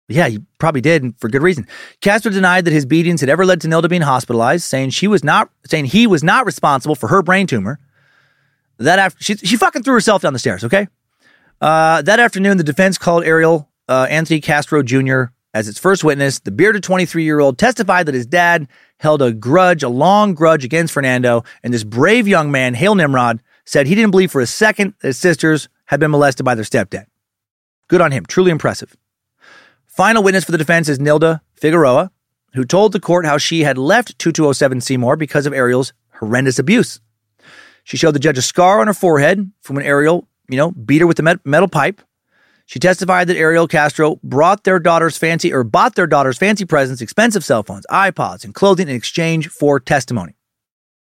Yeah, 0.08 0.28
he 0.28 0.40
probably 0.60 0.82
did, 0.82 1.02
and 1.02 1.20
for 1.20 1.30
good 1.30 1.42
reason. 1.42 1.66
Castro 2.00 2.32
denied 2.32 2.66
that 2.66 2.74
his 2.74 2.86
beatings 2.86 3.22
had 3.22 3.30
ever 3.30 3.44
led 3.46 3.62
to 3.62 3.68
Nilda 3.68 3.90
being 3.90 4.04
hospitalized, 4.04 4.64
saying 4.64 4.92
she 4.92 5.08
was 5.08 5.24
not 5.24 5.50
saying 5.66 5.86
he 5.86 6.06
was 6.06 6.24
not 6.24 6.46
responsible 6.46 6.94
for 6.94 7.08
her 7.08 7.24
brain 7.24 7.48
tumor. 7.48 7.80
That 8.78 9.00
after 9.00 9.24
she 9.24 9.36
she 9.38 9.58
fucking 9.58 9.82
threw 9.82 9.94
herself 9.96 10.22
down 10.22 10.34
the 10.34 10.40
stairs. 10.40 10.64
Okay. 10.64 10.88
Uh, 11.66 12.04
that 12.04 12.20
afternoon, 12.20 12.58
the 12.58 12.64
defense 12.64 13.00
called 13.00 13.24
Ariel 13.24 13.68
uh, 13.90 14.06
Anthony 14.08 14.40
Castro 14.40 14.84
Jr. 14.84 15.24
as 15.52 15.68
its 15.68 15.80
first 15.80 16.04
witness. 16.04 16.38
The 16.38 16.52
bearded 16.52 16.84
23 16.84 17.24
year 17.24 17.40
old 17.40 17.58
testified 17.58 18.06
that 18.06 18.14
his 18.14 18.28
dad 18.28 18.68
held 19.00 19.24
a 19.24 19.34
grudge, 19.34 19.82
a 19.82 19.90
long 19.90 20.36
grudge 20.36 20.64
against 20.64 20.94
Fernando, 20.94 21.44
and 21.64 21.74
this 21.74 21.84
brave 21.84 22.28
young 22.28 22.52
man, 22.52 22.76
Hail 22.76 22.94
Nimrod, 22.94 23.42
said 23.66 23.88
he 23.88 23.96
didn't 23.96 24.12
believe 24.12 24.30
for 24.30 24.42
a 24.42 24.46
second 24.46 24.94
that 25.02 25.08
his 25.08 25.18
sisters 25.18 25.68
had 25.86 26.00
been 26.00 26.12
molested 26.12 26.46
by 26.46 26.54
their 26.54 26.64
stepdad. 26.64 27.08
Good 27.88 28.00
on 28.00 28.12
him. 28.12 28.28
Truly 28.28 28.52
impressive. 28.52 28.96
Final 29.88 30.22
witness 30.22 30.44
for 30.44 30.52
the 30.52 30.60
defense 30.60 30.88
is 30.88 31.00
Nilda 31.00 31.42
Figueroa, 31.56 32.12
who 32.54 32.64
told 32.64 32.92
the 32.92 33.00
court 33.00 33.26
how 33.26 33.40
she 33.40 33.62
had 33.62 33.80
left 33.80 34.20
2207 34.20 34.82
Seymour 34.82 35.16
because 35.16 35.48
of 35.48 35.54
Ariel's 35.54 35.94
horrendous 36.20 36.60
abuse. 36.60 37.00
She 37.84 37.98
showed 37.98 38.14
the 38.14 38.20
judge 38.20 38.38
a 38.38 38.44
scar 38.44 38.82
on 38.82 38.88
her 38.88 38.94
forehead 38.94 39.52
from 39.62 39.78
when 39.78 39.86
Ariel, 39.86 40.28
you 40.50 40.58
know, 40.58 40.72
beat 40.72 41.02
her 41.02 41.08
with 41.08 41.18
the 41.18 41.40
metal 41.44 41.68
pipe. 41.68 42.02
She 42.68 42.80
testified 42.80 43.28
that 43.28 43.38
Ariel 43.38 43.68
Castro 43.68 44.20
brought 44.24 44.64
their 44.64 44.80
daughter's 44.80 45.18
fancy 45.18 45.54
or 45.54 45.64
bought 45.64 45.96
their 45.96 46.08
daughter's 46.08 46.38
fancy 46.38 46.66
presents, 46.66 47.02
expensive 47.02 47.46
cell 47.46 47.62
phones, 47.62 47.86
iPods, 47.92 48.44
and 48.44 48.56
clothing 48.56 48.90
in 48.90 48.96
exchange 48.96 49.50
for 49.50 49.80
testimony. 49.80 50.36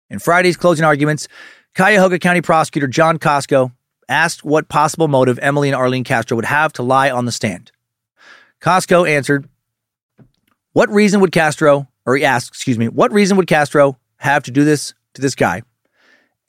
In 0.09 0.21
Friday's 0.21 0.57
closing 0.57 0.85
arguments, 0.85 1.27
Cuyahoga 1.75 2.19
County 2.19 2.41
prosecutor 2.41 2.87
John 2.87 3.19
Cosco 3.19 3.73
asked 4.09 4.45
what 4.45 4.69
possible 4.69 5.09
motive 5.09 5.39
Emily 5.41 5.69
and 5.69 5.77
Arlene 5.77 6.05
Castro 6.05 6.37
would 6.37 6.45
have 6.45 6.73
to 6.75 6.83
lie 6.83 7.11
on 7.11 7.25
the 7.25 7.33
stand. 7.33 7.73
Cosco 8.61 9.05
answered, 9.05 9.49
What 10.73 10.89
reason 10.91 11.21
would 11.21 11.33
Castro, 11.33 11.89
or 12.07 12.17
he 12.17 12.25
asked, 12.25 12.49
excuse 12.49 12.79
me, 12.79 12.89
what 12.89 13.13
reason 13.13 13.37
would 13.37 13.47
Castro 13.47 13.99
have 14.17 14.45
to 14.45 14.51
do 14.51 14.65
this 14.65 14.95
to 15.15 15.21
this 15.21 15.35
guy? 15.35 15.63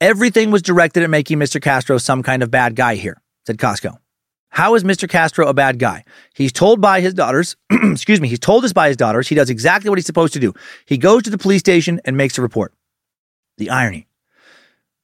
Everything 0.01 0.49
was 0.49 0.61
directed 0.61 1.03
at 1.03 1.09
making 1.09 1.39
Mr. 1.39 1.61
Castro 1.61 1.97
some 1.97 2.23
kind 2.23 2.41
of 2.41 2.49
bad 2.49 2.75
guy 2.75 2.95
here, 2.95 3.21
said 3.45 3.59
Cosco. 3.59 3.99
How 4.49 4.75
is 4.75 4.85
Mr. 4.85 5.09
Castro 5.09 5.45
a 5.47 5.53
bad 5.53 5.77
guy? 5.77 6.05
He's 6.33 6.53
told 6.53 6.79
by 6.79 7.01
his 7.01 7.13
daughters, 7.13 7.57
excuse 7.69 8.21
me, 8.21 8.29
he's 8.29 8.39
told 8.39 8.63
us 8.63 8.71
by 8.71 8.87
his 8.87 8.95
daughters 8.95 9.27
he 9.27 9.35
does 9.35 9.49
exactly 9.49 9.89
what 9.89 9.97
he's 9.97 10.05
supposed 10.05 10.33
to 10.33 10.39
do. 10.39 10.53
He 10.85 10.97
goes 10.97 11.23
to 11.23 11.29
the 11.29 11.37
police 11.37 11.59
station 11.59 11.99
and 12.05 12.15
makes 12.15 12.37
a 12.37 12.41
report. 12.41 12.73
The 13.57 13.69
irony. 13.69 14.07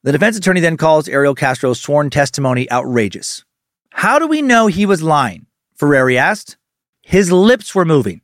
The 0.03 0.13
defense 0.13 0.37
attorney 0.37 0.61
then 0.61 0.77
calls 0.77 1.09
Ariel 1.09 1.35
Castro's 1.35 1.81
sworn 1.81 2.09
testimony 2.09 2.71
outrageous. 2.71 3.43
How 3.91 4.17
do 4.17 4.27
we 4.27 4.41
know 4.41 4.67
he 4.67 4.85
was 4.85 5.03
lying? 5.03 5.45
Ferreri 5.77 6.15
asked. 6.15 6.57
His 7.01 7.31
lips 7.31 7.75
were 7.75 7.85
moving. 7.85 8.21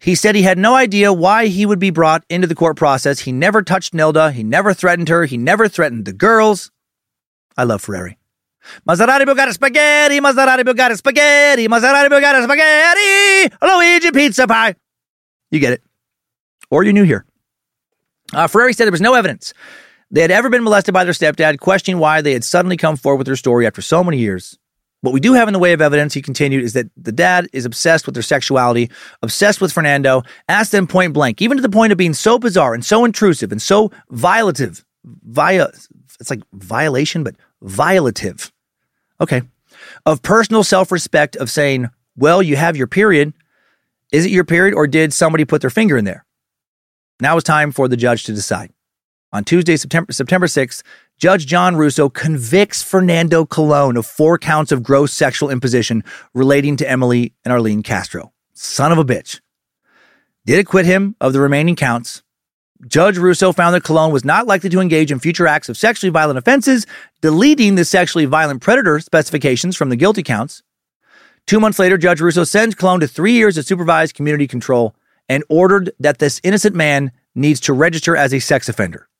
He 0.00 0.14
said 0.14 0.34
he 0.34 0.42
had 0.42 0.58
no 0.58 0.74
idea 0.74 1.12
why 1.12 1.46
he 1.46 1.66
would 1.66 1.78
be 1.78 1.90
brought 1.90 2.24
into 2.30 2.46
the 2.46 2.54
court 2.54 2.76
process. 2.76 3.20
He 3.20 3.32
never 3.32 3.62
touched 3.62 3.92
Nilda. 3.92 4.32
He 4.32 4.42
never 4.42 4.72
threatened 4.72 5.10
her. 5.10 5.26
He 5.26 5.36
never 5.36 5.68
threatened 5.68 6.06
the 6.06 6.14
girls. 6.14 6.70
I 7.56 7.64
love 7.64 7.84
Ferreri. 7.84 8.16
Maserati 8.88 9.24
Bugatti 9.24 9.52
spaghetti, 9.52 10.20
Maserati 10.20 10.62
Bugatti 10.62 10.96
spaghetti, 10.96 11.68
Maserati 11.68 12.08
Bugatti 12.08 12.44
spaghetti, 12.44 13.56
Luigi 13.62 14.10
pizza 14.10 14.46
pie. 14.46 14.74
You 15.50 15.60
get 15.60 15.74
it. 15.74 15.82
Or 16.70 16.82
you're 16.82 16.92
new 16.92 17.04
here. 17.04 17.24
Uh, 18.32 18.46
Ferreri 18.46 18.74
said 18.74 18.84
there 18.84 18.92
was 18.92 19.00
no 19.00 19.14
evidence 19.14 19.52
they 20.10 20.22
had 20.22 20.30
ever 20.30 20.48
been 20.48 20.64
molested 20.64 20.92
by 20.92 21.04
their 21.04 21.12
stepdad, 21.12 21.58
questioning 21.60 21.98
why 21.98 22.20
they 22.20 22.32
had 22.32 22.44
suddenly 22.44 22.76
come 22.76 22.96
forward 22.96 23.18
with 23.18 23.26
their 23.26 23.36
story 23.36 23.66
after 23.66 23.82
so 23.82 24.02
many 24.02 24.18
years. 24.18 24.58
What 25.02 25.14
we 25.14 25.20
do 25.20 25.32
have 25.32 25.48
in 25.48 25.54
the 25.54 25.58
way 25.58 25.72
of 25.72 25.80
evidence, 25.80 26.12
he 26.12 26.20
continued, 26.20 26.62
is 26.62 26.74
that 26.74 26.90
the 26.96 27.12
dad 27.12 27.48
is 27.52 27.64
obsessed 27.64 28.04
with 28.04 28.14
their 28.14 28.22
sexuality, 28.22 28.90
obsessed 29.22 29.60
with 29.60 29.72
Fernando, 29.72 30.22
asked 30.48 30.72
them 30.72 30.86
point 30.86 31.14
blank, 31.14 31.40
even 31.40 31.56
to 31.56 31.62
the 31.62 31.70
point 31.70 31.92
of 31.92 31.98
being 31.98 32.12
so 32.12 32.38
bizarre 32.38 32.74
and 32.74 32.84
so 32.84 33.04
intrusive 33.04 33.50
and 33.50 33.62
so 33.62 33.90
violative. 34.12 34.84
Via, 35.04 35.68
it's 36.20 36.28
like 36.28 36.42
violation, 36.52 37.24
but 37.24 37.34
violative. 37.62 38.52
Okay. 39.20 39.42
Of 40.04 40.20
personal 40.20 40.62
self 40.62 40.92
respect, 40.92 41.36
of 41.36 41.50
saying, 41.50 41.88
well, 42.16 42.42
you 42.42 42.56
have 42.56 42.76
your 42.76 42.86
period. 42.86 43.32
Is 44.12 44.26
it 44.26 44.30
your 44.30 44.44
period 44.44 44.74
or 44.74 44.86
did 44.86 45.14
somebody 45.14 45.46
put 45.46 45.62
their 45.62 45.70
finger 45.70 45.96
in 45.96 46.04
there? 46.04 46.26
Now 47.20 47.36
it's 47.36 47.44
time 47.44 47.72
for 47.72 47.88
the 47.88 47.96
judge 47.96 48.24
to 48.24 48.32
decide. 48.32 48.72
On 49.32 49.44
Tuesday, 49.44 49.76
September, 49.76 50.12
September 50.12 50.46
6th, 50.46 50.82
Judge 51.20 51.44
John 51.44 51.76
Russo 51.76 52.08
convicts 52.08 52.82
Fernando 52.82 53.44
Colon 53.44 53.98
of 53.98 54.06
four 54.06 54.38
counts 54.38 54.72
of 54.72 54.82
gross 54.82 55.12
sexual 55.12 55.50
imposition 55.50 56.02
relating 56.32 56.78
to 56.78 56.90
Emily 56.90 57.34
and 57.44 57.52
Arlene 57.52 57.82
Castro. 57.82 58.32
Son 58.54 58.90
of 58.90 58.96
a 58.96 59.04
bitch. 59.04 59.38
Did 60.46 60.60
acquit 60.60 60.86
him 60.86 61.16
of 61.20 61.34
the 61.34 61.40
remaining 61.40 61.76
counts. 61.76 62.22
Judge 62.86 63.18
Russo 63.18 63.52
found 63.52 63.74
that 63.74 63.84
Colon 63.84 64.12
was 64.12 64.24
not 64.24 64.46
likely 64.46 64.70
to 64.70 64.80
engage 64.80 65.12
in 65.12 65.18
future 65.18 65.46
acts 65.46 65.68
of 65.68 65.76
sexually 65.76 66.10
violent 66.10 66.38
offenses, 66.38 66.86
deleting 67.20 67.74
the 67.74 67.84
sexually 67.84 68.24
violent 68.24 68.62
predator 68.62 68.98
specifications 68.98 69.76
from 69.76 69.90
the 69.90 69.96
guilty 69.96 70.22
counts. 70.22 70.62
Two 71.46 71.60
months 71.60 71.78
later, 71.78 71.98
Judge 71.98 72.22
Russo 72.22 72.44
sends 72.44 72.74
Colon 72.74 73.00
to 73.00 73.06
three 73.06 73.32
years 73.32 73.58
of 73.58 73.66
supervised 73.66 74.14
community 74.14 74.46
control 74.46 74.96
and 75.28 75.44
ordered 75.50 75.92
that 76.00 76.18
this 76.18 76.40
innocent 76.42 76.74
man 76.74 77.12
needs 77.34 77.60
to 77.60 77.74
register 77.74 78.16
as 78.16 78.32
a 78.32 78.40
sex 78.40 78.70
offender. 78.70 79.10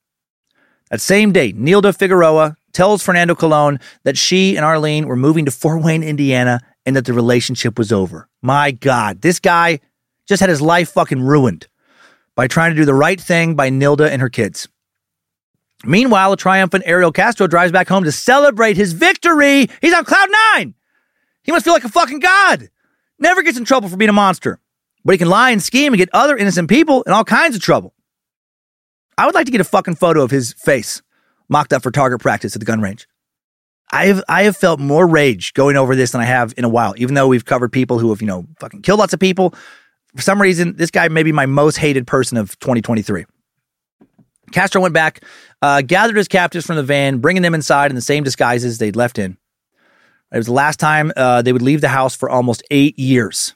That 0.90 1.00
same 1.00 1.32
day, 1.32 1.52
Nilda 1.52 1.96
Figueroa 1.96 2.56
tells 2.72 3.02
Fernando 3.02 3.34
Colon 3.34 3.78
that 4.02 4.18
she 4.18 4.56
and 4.56 4.64
Arlene 4.64 5.06
were 5.06 5.16
moving 5.16 5.44
to 5.44 5.50
Fort 5.50 5.82
Wayne, 5.82 6.02
Indiana, 6.02 6.60
and 6.84 6.96
that 6.96 7.04
the 7.04 7.12
relationship 7.12 7.78
was 7.78 7.92
over. 7.92 8.28
My 8.42 8.72
God, 8.72 9.20
this 9.20 9.38
guy 9.38 9.80
just 10.26 10.40
had 10.40 10.50
his 10.50 10.60
life 10.60 10.90
fucking 10.90 11.22
ruined 11.22 11.68
by 12.34 12.48
trying 12.48 12.70
to 12.70 12.76
do 12.76 12.84
the 12.84 12.94
right 12.94 13.20
thing 13.20 13.54
by 13.54 13.70
Nilda 13.70 14.10
and 14.10 14.20
her 14.20 14.28
kids. 14.28 14.68
Meanwhile, 15.84 16.32
a 16.32 16.36
triumphant 16.36 16.84
Ariel 16.86 17.12
Castro 17.12 17.46
drives 17.46 17.72
back 17.72 17.88
home 17.88 18.04
to 18.04 18.12
celebrate 18.12 18.76
his 18.76 18.92
victory. 18.92 19.68
He's 19.80 19.94
on 19.94 20.04
cloud 20.04 20.28
nine. 20.54 20.74
He 21.42 21.52
must 21.52 21.64
feel 21.64 21.72
like 21.72 21.84
a 21.84 21.88
fucking 21.88 22.18
god. 22.18 22.68
Never 23.18 23.42
gets 23.42 23.58
in 23.58 23.64
trouble 23.64 23.88
for 23.88 23.96
being 23.96 24.08
a 24.08 24.12
monster, 24.12 24.58
but 25.04 25.12
he 25.12 25.18
can 25.18 25.28
lie 25.28 25.50
and 25.50 25.62
scheme 25.62 25.92
and 25.92 25.98
get 25.98 26.10
other 26.12 26.36
innocent 26.36 26.68
people 26.68 27.02
in 27.02 27.12
all 27.12 27.24
kinds 27.24 27.56
of 27.56 27.62
trouble. 27.62 27.94
I 29.20 29.26
would 29.26 29.34
like 29.34 29.44
to 29.44 29.52
get 29.52 29.60
a 29.60 29.64
fucking 29.64 29.96
photo 29.96 30.22
of 30.22 30.30
his 30.30 30.54
face 30.54 31.02
mocked 31.50 31.74
up 31.74 31.82
for 31.82 31.90
target 31.90 32.20
practice 32.20 32.56
at 32.56 32.60
the 32.60 32.64
gun 32.64 32.80
range. 32.80 33.06
I 33.92 34.06
have 34.06 34.24
I 34.30 34.44
have 34.44 34.56
felt 34.56 34.80
more 34.80 35.06
rage 35.06 35.52
going 35.52 35.76
over 35.76 35.94
this 35.94 36.12
than 36.12 36.22
I 36.22 36.24
have 36.24 36.54
in 36.56 36.64
a 36.64 36.70
while, 36.70 36.94
even 36.96 37.14
though 37.14 37.28
we've 37.28 37.44
covered 37.44 37.70
people 37.70 37.98
who 37.98 38.08
have, 38.08 38.22
you 38.22 38.26
know, 38.26 38.46
fucking 38.60 38.80
killed 38.80 38.98
lots 38.98 39.12
of 39.12 39.20
people. 39.20 39.52
For 40.16 40.22
some 40.22 40.40
reason, 40.40 40.74
this 40.76 40.90
guy 40.90 41.08
may 41.08 41.22
be 41.22 41.32
my 41.32 41.44
most 41.44 41.76
hated 41.76 42.06
person 42.06 42.38
of 42.38 42.58
2023. 42.60 43.26
Castro 44.52 44.80
went 44.80 44.94
back, 44.94 45.22
uh, 45.60 45.82
gathered 45.82 46.16
his 46.16 46.26
captives 46.26 46.64
from 46.64 46.76
the 46.76 46.82
van, 46.82 47.18
bringing 47.18 47.42
them 47.42 47.54
inside 47.54 47.90
in 47.90 47.96
the 47.96 48.00
same 48.00 48.24
disguises 48.24 48.78
they'd 48.78 48.96
left 48.96 49.18
in. 49.18 49.36
It 50.32 50.38
was 50.38 50.46
the 50.46 50.54
last 50.54 50.80
time 50.80 51.12
uh, 51.14 51.42
they 51.42 51.52
would 51.52 51.60
leave 51.60 51.82
the 51.82 51.88
house 51.88 52.16
for 52.16 52.30
almost 52.30 52.62
eight 52.70 52.98
years 52.98 53.54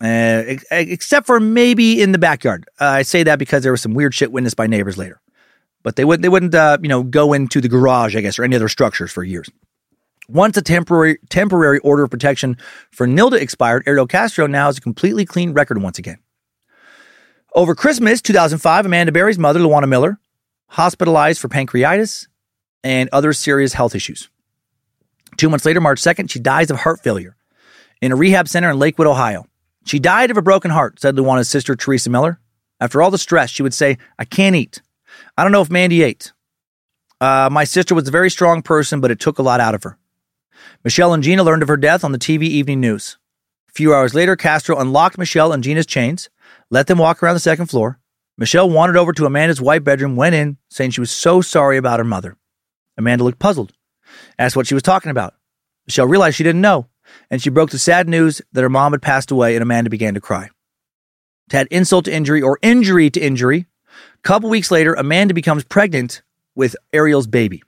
uh, 0.00 0.42
except 0.70 1.26
for 1.26 1.38
maybe 1.38 2.02
in 2.02 2.12
the 2.12 2.18
backyard. 2.18 2.66
Uh, 2.80 2.86
I 2.86 3.02
say 3.02 3.22
that 3.22 3.38
because 3.38 3.62
there 3.62 3.72
was 3.72 3.82
some 3.82 3.94
weird 3.94 4.14
shit 4.14 4.32
witnessed 4.32 4.56
by 4.56 4.66
neighbors 4.66 4.98
later, 4.98 5.20
but 5.82 5.96
they 5.96 6.04
wouldn't 6.04 6.22
they 6.22 6.28
wouldn't 6.28 6.54
uh, 6.54 6.78
you 6.82 6.88
know 6.88 7.02
go 7.02 7.32
into 7.32 7.60
the 7.60 7.68
garage, 7.68 8.16
I 8.16 8.20
guess, 8.20 8.38
or 8.38 8.44
any 8.44 8.56
other 8.56 8.68
structures 8.68 9.12
for 9.12 9.22
years. 9.22 9.48
Once 10.28 10.56
a 10.56 10.62
temporary 10.62 11.18
temporary 11.28 11.78
order 11.80 12.04
of 12.04 12.10
protection 12.10 12.56
for 12.90 13.06
Nilda 13.06 13.40
expired, 13.40 13.84
Ariel 13.86 14.06
Castro 14.06 14.46
now 14.46 14.66
has 14.66 14.78
a 14.78 14.80
completely 14.80 15.24
clean 15.24 15.52
record 15.52 15.80
once 15.80 15.98
again. 15.98 16.18
Over 17.54 17.76
Christmas 17.76 18.20
2005, 18.20 18.86
Amanda 18.86 19.12
Berry's 19.12 19.38
mother, 19.38 19.60
Louwana 19.60 19.88
Miller, 19.88 20.18
hospitalized 20.68 21.40
for 21.40 21.48
pancreatitis 21.48 22.26
and 22.82 23.08
other 23.12 23.32
serious 23.32 23.74
health 23.74 23.94
issues. 23.94 24.28
Two 25.36 25.48
months 25.48 25.64
later, 25.64 25.80
March 25.80 26.00
2nd, 26.00 26.30
she 26.30 26.40
dies 26.40 26.70
of 26.70 26.78
heart 26.78 27.00
failure 27.00 27.36
in 28.00 28.10
a 28.10 28.16
rehab 28.16 28.48
center 28.48 28.70
in 28.70 28.78
Lakewood, 28.78 29.06
Ohio. 29.06 29.46
She 29.84 29.98
died 29.98 30.30
of 30.30 30.36
a 30.36 30.42
broken 30.42 30.70
heart, 30.70 31.00
said 31.00 31.16
Louwana's 31.16 31.48
sister, 31.48 31.76
Teresa 31.76 32.10
Miller. 32.10 32.40
After 32.80 33.02
all 33.02 33.10
the 33.10 33.18
stress, 33.18 33.50
she 33.50 33.62
would 33.62 33.74
say, 33.74 33.98
I 34.18 34.24
can't 34.24 34.56
eat. 34.56 34.82
I 35.36 35.42
don't 35.42 35.52
know 35.52 35.62
if 35.62 35.70
Mandy 35.70 36.02
ate. 36.02 36.32
Uh, 37.20 37.48
my 37.50 37.64
sister 37.64 37.94
was 37.94 38.08
a 38.08 38.12
very 38.12 38.30
strong 38.30 38.62
person, 38.62 39.00
but 39.00 39.10
it 39.10 39.20
took 39.20 39.38
a 39.38 39.42
lot 39.42 39.60
out 39.60 39.74
of 39.74 39.82
her. 39.82 39.98
Michelle 40.82 41.14
and 41.14 41.22
Gina 41.22 41.42
learned 41.42 41.62
of 41.62 41.68
her 41.68 41.76
death 41.76 42.04
on 42.04 42.12
the 42.12 42.18
TV 42.18 42.42
evening 42.42 42.80
news. 42.80 43.18
A 43.68 43.72
few 43.72 43.94
hours 43.94 44.14
later, 44.14 44.36
Castro 44.36 44.78
unlocked 44.78 45.18
Michelle 45.18 45.52
and 45.52 45.62
Gina's 45.62 45.86
chains, 45.86 46.28
let 46.70 46.86
them 46.86 46.98
walk 46.98 47.22
around 47.22 47.34
the 47.34 47.40
second 47.40 47.66
floor. 47.66 47.98
Michelle 48.36 48.68
wandered 48.68 48.96
over 48.96 49.12
to 49.12 49.26
Amanda's 49.26 49.60
white 49.60 49.84
bedroom, 49.84 50.16
went 50.16 50.34
in, 50.34 50.56
saying 50.68 50.90
she 50.90 51.00
was 51.00 51.10
so 51.10 51.40
sorry 51.40 51.76
about 51.76 52.00
her 52.00 52.04
mother. 52.04 52.36
Amanda 52.96 53.24
looked 53.24 53.38
puzzled, 53.38 53.72
asked 54.38 54.56
what 54.56 54.66
she 54.66 54.74
was 54.74 54.82
talking 54.82 55.10
about. 55.10 55.34
Michelle 55.86 56.06
realized 56.06 56.36
she 56.36 56.44
didn't 56.44 56.60
know. 56.60 56.88
And 57.30 57.42
she 57.42 57.50
broke 57.50 57.70
the 57.70 57.78
sad 57.78 58.08
news 58.08 58.42
that 58.52 58.62
her 58.62 58.68
mom 58.68 58.92
had 58.92 59.02
passed 59.02 59.30
away, 59.30 59.54
and 59.56 59.62
Amanda 59.62 59.90
began 59.90 60.14
to 60.14 60.20
cry. 60.20 60.50
To 61.50 61.58
add 61.58 61.68
insult 61.70 62.06
to 62.06 62.12
injury 62.14 62.42
or 62.42 62.58
injury 62.62 63.10
to 63.10 63.20
injury, 63.20 63.66
a 63.86 64.22
couple 64.22 64.48
weeks 64.48 64.70
later, 64.70 64.94
Amanda 64.94 65.34
becomes 65.34 65.64
pregnant 65.64 66.22
with 66.54 66.76
Ariel's 66.92 67.26
baby. 67.26 67.62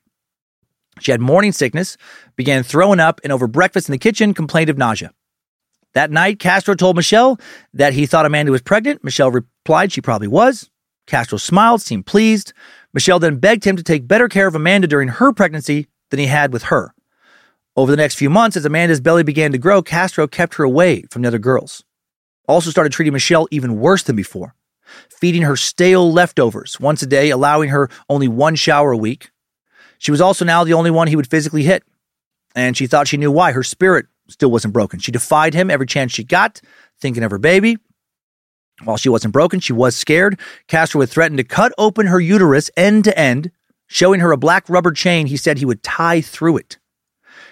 She 1.00 1.10
had 1.10 1.20
morning 1.20 1.52
sickness, 1.52 1.96
began 2.36 2.62
throwing 2.62 3.00
up, 3.00 3.20
and 3.22 3.32
over 3.32 3.46
breakfast 3.46 3.88
in 3.88 3.92
the 3.92 3.98
kitchen 3.98 4.32
complained 4.32 4.70
of 4.70 4.78
nausea. 4.78 5.12
That 5.92 6.10
night, 6.10 6.38
Castro 6.38 6.74
told 6.74 6.96
Michelle 6.96 7.38
that 7.74 7.92
he 7.92 8.06
thought 8.06 8.26
Amanda 8.26 8.52
was 8.52 8.62
pregnant. 8.62 9.04
Michelle 9.04 9.30
replied 9.30 9.92
she 9.92 10.00
probably 10.00 10.28
was. 10.28 10.70
Castro 11.06 11.38
smiled, 11.38 11.82
seemed 11.82 12.06
pleased. 12.06 12.52
Michelle 12.92 13.18
then 13.18 13.36
begged 13.36 13.64
him 13.64 13.76
to 13.76 13.82
take 13.82 14.08
better 14.08 14.28
care 14.28 14.46
of 14.46 14.54
Amanda 14.54 14.88
during 14.88 15.08
her 15.08 15.32
pregnancy 15.32 15.86
than 16.10 16.18
he 16.18 16.26
had 16.26 16.52
with 16.52 16.64
her. 16.64 16.92
Over 17.76 17.90
the 17.90 17.96
next 17.98 18.14
few 18.14 18.30
months, 18.30 18.56
as 18.56 18.64
Amanda's 18.64 19.02
belly 19.02 19.22
began 19.22 19.52
to 19.52 19.58
grow, 19.58 19.82
Castro 19.82 20.26
kept 20.26 20.54
her 20.54 20.64
away 20.64 21.02
from 21.10 21.20
the 21.20 21.28
other 21.28 21.38
girls. 21.38 21.84
Also 22.48 22.70
started 22.70 22.92
treating 22.92 23.12
Michelle 23.12 23.46
even 23.50 23.78
worse 23.78 24.02
than 24.02 24.16
before, 24.16 24.54
feeding 25.10 25.42
her 25.42 25.56
stale 25.56 26.10
leftovers 26.10 26.80
once 26.80 27.02
a 27.02 27.06
day, 27.06 27.28
allowing 27.28 27.68
her 27.68 27.90
only 28.08 28.28
one 28.28 28.54
shower 28.54 28.92
a 28.92 28.96
week. 28.96 29.30
She 29.98 30.10
was 30.10 30.22
also 30.22 30.44
now 30.44 30.64
the 30.64 30.72
only 30.72 30.90
one 30.90 31.08
he 31.08 31.16
would 31.16 31.28
physically 31.28 31.64
hit, 31.64 31.82
and 32.54 32.76
she 32.76 32.86
thought 32.86 33.08
she 33.08 33.18
knew 33.18 33.30
why. 33.30 33.52
Her 33.52 33.62
spirit 33.62 34.06
still 34.28 34.50
wasn't 34.50 34.72
broken. 34.72 34.98
She 34.98 35.12
defied 35.12 35.52
him 35.52 35.70
every 35.70 35.86
chance 35.86 36.12
she 36.12 36.24
got, 36.24 36.62
thinking 36.98 37.24
of 37.24 37.30
her 37.30 37.38
baby. 37.38 37.76
While 38.84 38.96
she 38.96 39.10
wasn't 39.10 39.34
broken, 39.34 39.60
she 39.60 39.74
was 39.74 39.94
scared. 39.96 40.40
Castro 40.66 41.00
would 41.00 41.10
threaten 41.10 41.36
to 41.36 41.44
cut 41.44 41.72
open 41.76 42.06
her 42.06 42.20
uterus 42.20 42.70
end 42.74 43.04
to 43.04 43.18
end, 43.18 43.50
showing 43.86 44.20
her 44.20 44.32
a 44.32 44.38
black 44.38 44.68
rubber 44.70 44.92
chain 44.92 45.26
he 45.26 45.36
said 45.36 45.58
he 45.58 45.66
would 45.66 45.82
tie 45.82 46.22
through 46.22 46.56
it. 46.56 46.78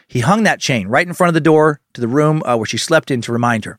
He 0.09 0.21
hung 0.21 0.43
that 0.45 0.61
chain 0.61 0.89
right 0.89 1.07
in 1.07 1.15
front 1.15 1.29
of 1.29 1.35
the 1.35 1.41
door 1.41 1.81
to 1.95 2.01
the 2.01 2.09
room 2.09 2.43
uh, 2.45 2.57
where 2.57 2.67
she 2.67 2.79
slept 2.79 3.11
in 3.11 3.21
to 3.23 3.33
remind 3.33 3.65
her. 3.65 3.79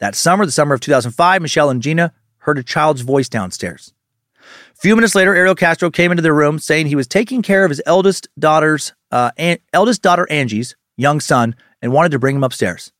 That 0.00 0.14
summer, 0.14 0.44
the 0.44 0.52
summer 0.52 0.74
of 0.74 0.80
2005, 0.80 1.42
Michelle 1.42 1.70
and 1.70 1.82
Gina 1.82 2.12
heard 2.38 2.58
a 2.58 2.62
child's 2.62 3.02
voice 3.02 3.28
downstairs. 3.28 3.94
A 4.40 4.80
few 4.80 4.96
minutes 4.96 5.14
later, 5.14 5.34
Ariel 5.34 5.54
Castro 5.54 5.90
came 5.90 6.10
into 6.10 6.22
their 6.22 6.34
room 6.34 6.58
saying 6.58 6.86
he 6.86 6.96
was 6.96 7.06
taking 7.06 7.42
care 7.42 7.64
of 7.64 7.70
his 7.70 7.80
eldest 7.86 8.28
daughter's 8.38 8.92
uh, 9.12 9.30
eldest 9.72 10.02
daughter 10.02 10.26
Angie's 10.30 10.74
young 10.96 11.20
son 11.20 11.54
and 11.80 11.92
wanted 11.92 12.12
to 12.12 12.18
bring 12.18 12.36
him 12.36 12.44
upstairs. 12.44 12.92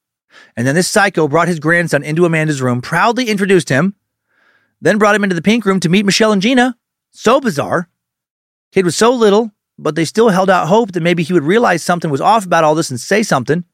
And 0.56 0.66
then 0.66 0.74
this 0.74 0.88
psycho 0.88 1.28
brought 1.28 1.48
his 1.48 1.60
grandson 1.60 2.02
into 2.02 2.24
Amanda's 2.24 2.62
room, 2.62 2.80
proudly 2.80 3.28
introduced 3.28 3.68
him, 3.68 3.94
then 4.80 4.98
brought 4.98 5.14
him 5.14 5.24
into 5.24 5.34
the 5.34 5.42
pink 5.42 5.64
room 5.64 5.80
to 5.80 5.88
meet 5.88 6.06
Michelle 6.06 6.32
and 6.32 6.42
Gina. 6.42 6.76
So 7.10 7.40
bizarre. 7.40 7.88
Kid 8.72 8.84
was 8.84 8.96
so 8.96 9.12
little, 9.12 9.50
but 9.82 9.94
they 9.94 10.04
still 10.04 10.28
held 10.28 10.50
out 10.50 10.68
hope 10.68 10.92
that 10.92 11.02
maybe 11.02 11.22
he 11.22 11.32
would 11.32 11.42
realize 11.42 11.82
something 11.82 12.10
was 12.10 12.20
off 12.20 12.46
about 12.46 12.64
all 12.64 12.74
this 12.74 12.90
and 12.90 13.00
say 13.00 13.22
something. 13.22 13.64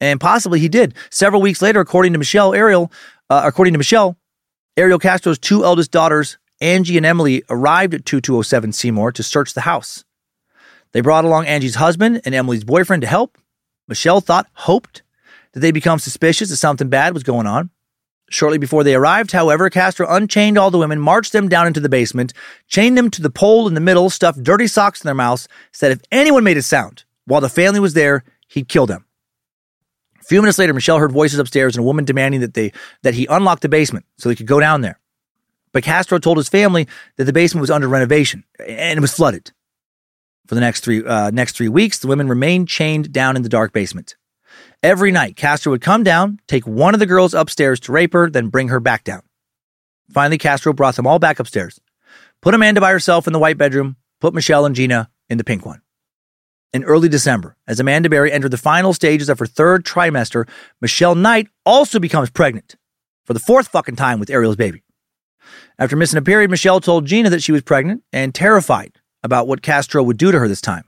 And 0.00 0.20
possibly 0.20 0.60
he 0.60 0.68
did. 0.68 0.94
Several 1.10 1.40
weeks 1.40 1.62
later, 1.62 1.80
according 1.80 2.12
to 2.12 2.18
Michelle, 2.18 2.52
Ariel, 2.54 2.92
uh, 3.30 3.42
according 3.44 3.74
to 3.74 3.78
Michelle, 3.78 4.16
Ariel 4.76 4.98
Castro's 4.98 5.38
two 5.38 5.64
eldest 5.64 5.90
daughters, 5.90 6.38
Angie 6.60 6.96
and 6.96 7.06
Emily, 7.06 7.42
arrived 7.48 7.94
at 7.94 8.04
2207 8.04 8.72
Seymour 8.72 9.12
to 9.12 9.22
search 9.22 9.54
the 9.54 9.62
house. 9.62 10.04
They 10.92 11.00
brought 11.00 11.24
along 11.24 11.46
Angie's 11.46 11.76
husband 11.76 12.22
and 12.24 12.34
Emily's 12.34 12.64
boyfriend 12.64 13.02
to 13.02 13.08
help. 13.08 13.38
Michelle 13.88 14.20
thought, 14.20 14.46
hoped, 14.54 15.02
that 15.52 15.60
they'd 15.60 15.72
become 15.72 15.98
suspicious 15.98 16.50
that 16.50 16.56
something 16.56 16.88
bad 16.88 17.14
was 17.14 17.22
going 17.22 17.46
on. 17.46 17.70
Shortly 18.30 18.58
before 18.58 18.84
they 18.84 18.94
arrived, 18.94 19.32
however, 19.32 19.68
Castro 19.70 20.06
unchained 20.08 20.58
all 20.58 20.70
the 20.70 20.78
women, 20.78 20.98
marched 20.98 21.32
them 21.32 21.48
down 21.48 21.66
into 21.66 21.80
the 21.80 21.88
basement, 21.88 22.32
chained 22.68 22.96
them 22.96 23.10
to 23.10 23.22
the 23.22 23.30
pole 23.30 23.68
in 23.68 23.74
the 23.74 23.80
middle, 23.80 24.10
stuffed 24.10 24.42
dirty 24.42 24.66
socks 24.66 25.02
in 25.02 25.06
their 25.06 25.14
mouths, 25.14 25.46
said 25.72 25.92
if 25.92 26.00
anyone 26.10 26.42
made 26.42 26.56
a 26.56 26.62
sound 26.62 27.04
while 27.26 27.40
the 27.40 27.48
family 27.48 27.80
was 27.80 27.94
there, 27.94 28.24
he'd 28.48 28.68
kill 28.68 28.86
them. 28.86 29.04
A 30.20 30.24
few 30.24 30.40
minutes 30.40 30.58
later, 30.58 30.72
Michelle 30.72 30.98
heard 30.98 31.12
voices 31.12 31.38
upstairs 31.38 31.76
and 31.76 31.82
a 31.82 31.86
woman 31.86 32.06
demanding 32.06 32.40
that 32.40 32.54
they 32.54 32.72
that 33.02 33.12
he 33.12 33.26
unlock 33.26 33.60
the 33.60 33.68
basement 33.68 34.06
so 34.16 34.28
they 34.28 34.34
could 34.34 34.46
go 34.46 34.58
down 34.58 34.80
there. 34.80 34.98
But 35.72 35.82
Castro 35.82 36.18
told 36.18 36.38
his 36.38 36.48
family 36.48 36.88
that 37.16 37.24
the 37.24 37.32
basement 37.32 37.60
was 37.60 37.70
under 37.70 37.88
renovation 37.88 38.44
and 38.58 38.96
it 38.96 39.00
was 39.00 39.12
flooded. 39.12 39.52
For 40.46 40.54
the 40.54 40.62
next 40.62 40.80
three 40.82 41.04
uh, 41.04 41.30
next 41.30 41.56
three 41.56 41.68
weeks, 41.68 41.98
the 41.98 42.06
women 42.06 42.28
remained 42.28 42.68
chained 42.68 43.12
down 43.12 43.36
in 43.36 43.42
the 43.42 43.48
dark 43.50 43.74
basement. 43.74 44.16
Every 44.84 45.12
night, 45.12 45.36
Castro 45.36 45.72
would 45.72 45.80
come 45.80 46.02
down, 46.02 46.40
take 46.46 46.66
one 46.66 46.92
of 46.92 47.00
the 47.00 47.06
girls 47.06 47.32
upstairs 47.32 47.80
to 47.80 47.92
rape 47.92 48.12
her, 48.12 48.28
then 48.28 48.48
bring 48.48 48.68
her 48.68 48.80
back 48.80 49.02
down. 49.02 49.22
Finally, 50.12 50.36
Castro 50.36 50.74
brought 50.74 50.96
them 50.96 51.06
all 51.06 51.18
back 51.18 51.40
upstairs, 51.40 51.80
put 52.42 52.52
Amanda 52.52 52.82
by 52.82 52.90
herself 52.90 53.26
in 53.26 53.32
the 53.32 53.38
white 53.38 53.56
bedroom, 53.56 53.96
put 54.20 54.34
Michelle 54.34 54.66
and 54.66 54.76
Gina 54.76 55.08
in 55.30 55.38
the 55.38 55.42
pink 55.42 55.64
one. 55.64 55.80
In 56.74 56.84
early 56.84 57.08
December, 57.08 57.56
as 57.66 57.80
Amanda 57.80 58.10
Berry 58.10 58.30
entered 58.30 58.50
the 58.50 58.58
final 58.58 58.92
stages 58.92 59.30
of 59.30 59.38
her 59.38 59.46
third 59.46 59.86
trimester, 59.86 60.46
Michelle 60.82 61.14
Knight 61.14 61.48
also 61.64 61.98
becomes 61.98 62.28
pregnant 62.28 62.76
for 63.24 63.32
the 63.32 63.40
fourth 63.40 63.68
fucking 63.68 63.96
time 63.96 64.20
with 64.20 64.28
Ariel's 64.28 64.56
baby. 64.56 64.82
After 65.78 65.96
missing 65.96 66.18
a 66.18 66.22
period, 66.22 66.50
Michelle 66.50 66.82
told 66.82 67.06
Gina 67.06 67.30
that 67.30 67.42
she 67.42 67.52
was 67.52 67.62
pregnant 67.62 68.02
and 68.12 68.34
terrified 68.34 69.00
about 69.22 69.48
what 69.48 69.62
Castro 69.62 70.02
would 70.02 70.18
do 70.18 70.30
to 70.30 70.38
her 70.38 70.46
this 70.46 70.60
time. 70.60 70.84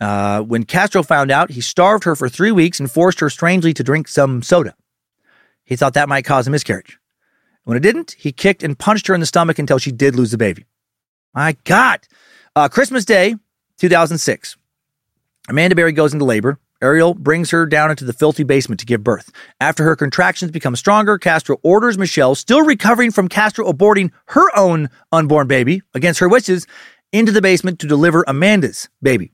Uh, 0.00 0.40
when 0.40 0.64
Castro 0.64 1.02
found 1.02 1.30
out, 1.30 1.50
he 1.50 1.60
starved 1.60 2.04
her 2.04 2.16
for 2.16 2.28
three 2.28 2.50
weeks 2.50 2.80
and 2.80 2.90
forced 2.90 3.20
her 3.20 3.28
strangely 3.28 3.74
to 3.74 3.82
drink 3.82 4.08
some 4.08 4.42
soda. 4.42 4.74
He 5.64 5.76
thought 5.76 5.94
that 5.94 6.08
might 6.08 6.24
cause 6.24 6.46
a 6.46 6.50
miscarriage. 6.50 6.98
When 7.64 7.76
it 7.76 7.80
didn't, 7.80 8.16
he 8.18 8.32
kicked 8.32 8.62
and 8.62 8.78
punched 8.78 9.06
her 9.06 9.14
in 9.14 9.20
the 9.20 9.26
stomach 9.26 9.58
until 9.58 9.78
she 9.78 9.92
did 9.92 10.16
lose 10.16 10.30
the 10.30 10.38
baby. 10.38 10.64
My 11.34 11.56
God. 11.64 12.00
Uh, 12.56 12.68
Christmas 12.68 13.04
Day, 13.04 13.36
2006. 13.78 14.56
Amanda 15.48 15.76
Berry 15.76 15.92
goes 15.92 16.12
into 16.12 16.24
labor. 16.24 16.58
Ariel 16.82 17.12
brings 17.12 17.50
her 17.50 17.66
down 17.66 17.90
into 17.90 18.04
the 18.04 18.12
filthy 18.14 18.42
basement 18.42 18.80
to 18.80 18.86
give 18.86 19.04
birth. 19.04 19.30
After 19.60 19.84
her 19.84 19.96
contractions 19.96 20.50
become 20.50 20.76
stronger, 20.76 21.18
Castro 21.18 21.58
orders 21.62 21.98
Michelle, 21.98 22.34
still 22.34 22.62
recovering 22.62 23.10
from 23.10 23.28
Castro 23.28 23.70
aborting 23.70 24.10
her 24.28 24.56
own 24.56 24.88
unborn 25.12 25.46
baby 25.46 25.82
against 25.94 26.20
her 26.20 26.28
wishes, 26.28 26.66
into 27.12 27.32
the 27.32 27.42
basement 27.42 27.80
to 27.80 27.86
deliver 27.86 28.24
Amanda's 28.26 28.88
baby. 29.02 29.32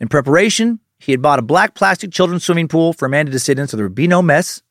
In 0.00 0.08
preparation, 0.08 0.80
he 0.98 1.12
had 1.12 1.22
bought 1.22 1.38
a 1.38 1.42
black 1.42 1.74
plastic 1.74 2.12
children's 2.12 2.44
swimming 2.44 2.68
pool 2.68 2.92
for 2.92 3.06
Amanda 3.06 3.32
to 3.32 3.38
sit 3.38 3.58
in 3.58 3.68
so 3.68 3.76
there 3.76 3.86
would 3.86 3.94
be 3.94 4.08
no 4.08 4.22
mess. 4.22 4.62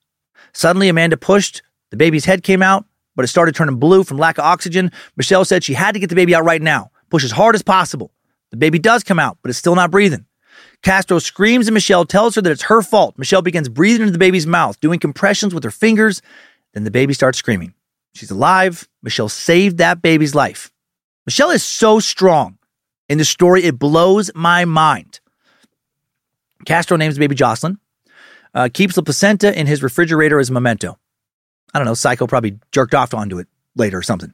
Suddenly, 0.53 0.89
Amanda 0.89 1.17
pushed, 1.17 1.61
the 1.91 1.97
baby's 1.97 2.25
head 2.25 2.43
came 2.43 2.61
out, 2.61 2.85
but 3.15 3.23
it 3.23 3.29
started 3.29 3.55
turning 3.55 3.77
blue 3.77 4.03
from 4.03 4.17
lack 4.17 4.37
of 4.37 4.45
oxygen. 4.45 4.91
Michelle 5.15 5.45
said 5.45 5.63
she 5.63 5.73
had 5.73 5.93
to 5.93 5.99
get 5.99 6.09
the 6.09 6.15
baby 6.15 6.35
out 6.35 6.43
right 6.43 6.61
now, 6.61 6.91
push 7.09 7.23
as 7.23 7.31
hard 7.31 7.55
as 7.55 7.61
possible. 7.61 8.11
The 8.51 8.57
baby 8.57 8.79
does 8.79 9.03
come 9.03 9.19
out, 9.19 9.37
but 9.41 9.49
it's 9.49 9.59
still 9.59 9.75
not 9.75 9.91
breathing. 9.91 10.25
Castro 10.83 11.19
screams 11.19 11.67
and 11.67 11.73
Michelle 11.73 12.05
tells 12.05 12.35
her 12.35 12.41
that 12.41 12.51
it's 12.51 12.63
her 12.63 12.81
fault. 12.81 13.17
Michelle 13.17 13.41
begins 13.41 13.69
breathing 13.69 14.01
into 14.01 14.11
the 14.11 14.19
baby's 14.19 14.45
mouth, 14.45 14.79
doing 14.79 14.99
compressions 14.99 15.53
with 15.53 15.63
her 15.63 15.71
fingers. 15.71 16.21
Then 16.73 16.83
the 16.83 16.91
baby 16.91 17.13
starts 17.13 17.37
screaming. 17.37 17.73
She's 18.13 18.31
alive. 18.31 18.87
Michelle 19.01 19.29
saved 19.29 19.77
that 19.77 20.01
baby's 20.01 20.35
life. 20.35 20.71
Michelle 21.25 21.51
is 21.51 21.63
so 21.63 21.99
strong 21.99 22.57
in 23.09 23.17
the 23.17 23.25
story, 23.25 23.63
it 23.63 23.77
blows 23.77 24.31
my 24.33 24.65
mind. 24.65 25.19
Castro 26.65 26.97
names 26.97 27.15
the 27.15 27.19
baby 27.19 27.35
Jocelyn, 27.35 27.77
uh, 28.53 28.69
keeps 28.73 28.95
the 28.95 29.03
placenta 29.03 29.57
in 29.57 29.67
his 29.67 29.83
refrigerator 29.83 30.39
as 30.39 30.49
a 30.49 30.53
memento. 30.53 30.97
I 31.73 31.79
don't 31.79 31.85
know, 31.85 31.93
Psycho 31.93 32.27
probably 32.27 32.59
jerked 32.71 32.93
off 32.93 33.13
onto 33.13 33.39
it 33.39 33.47
later 33.75 33.97
or 33.97 34.03
something. 34.03 34.33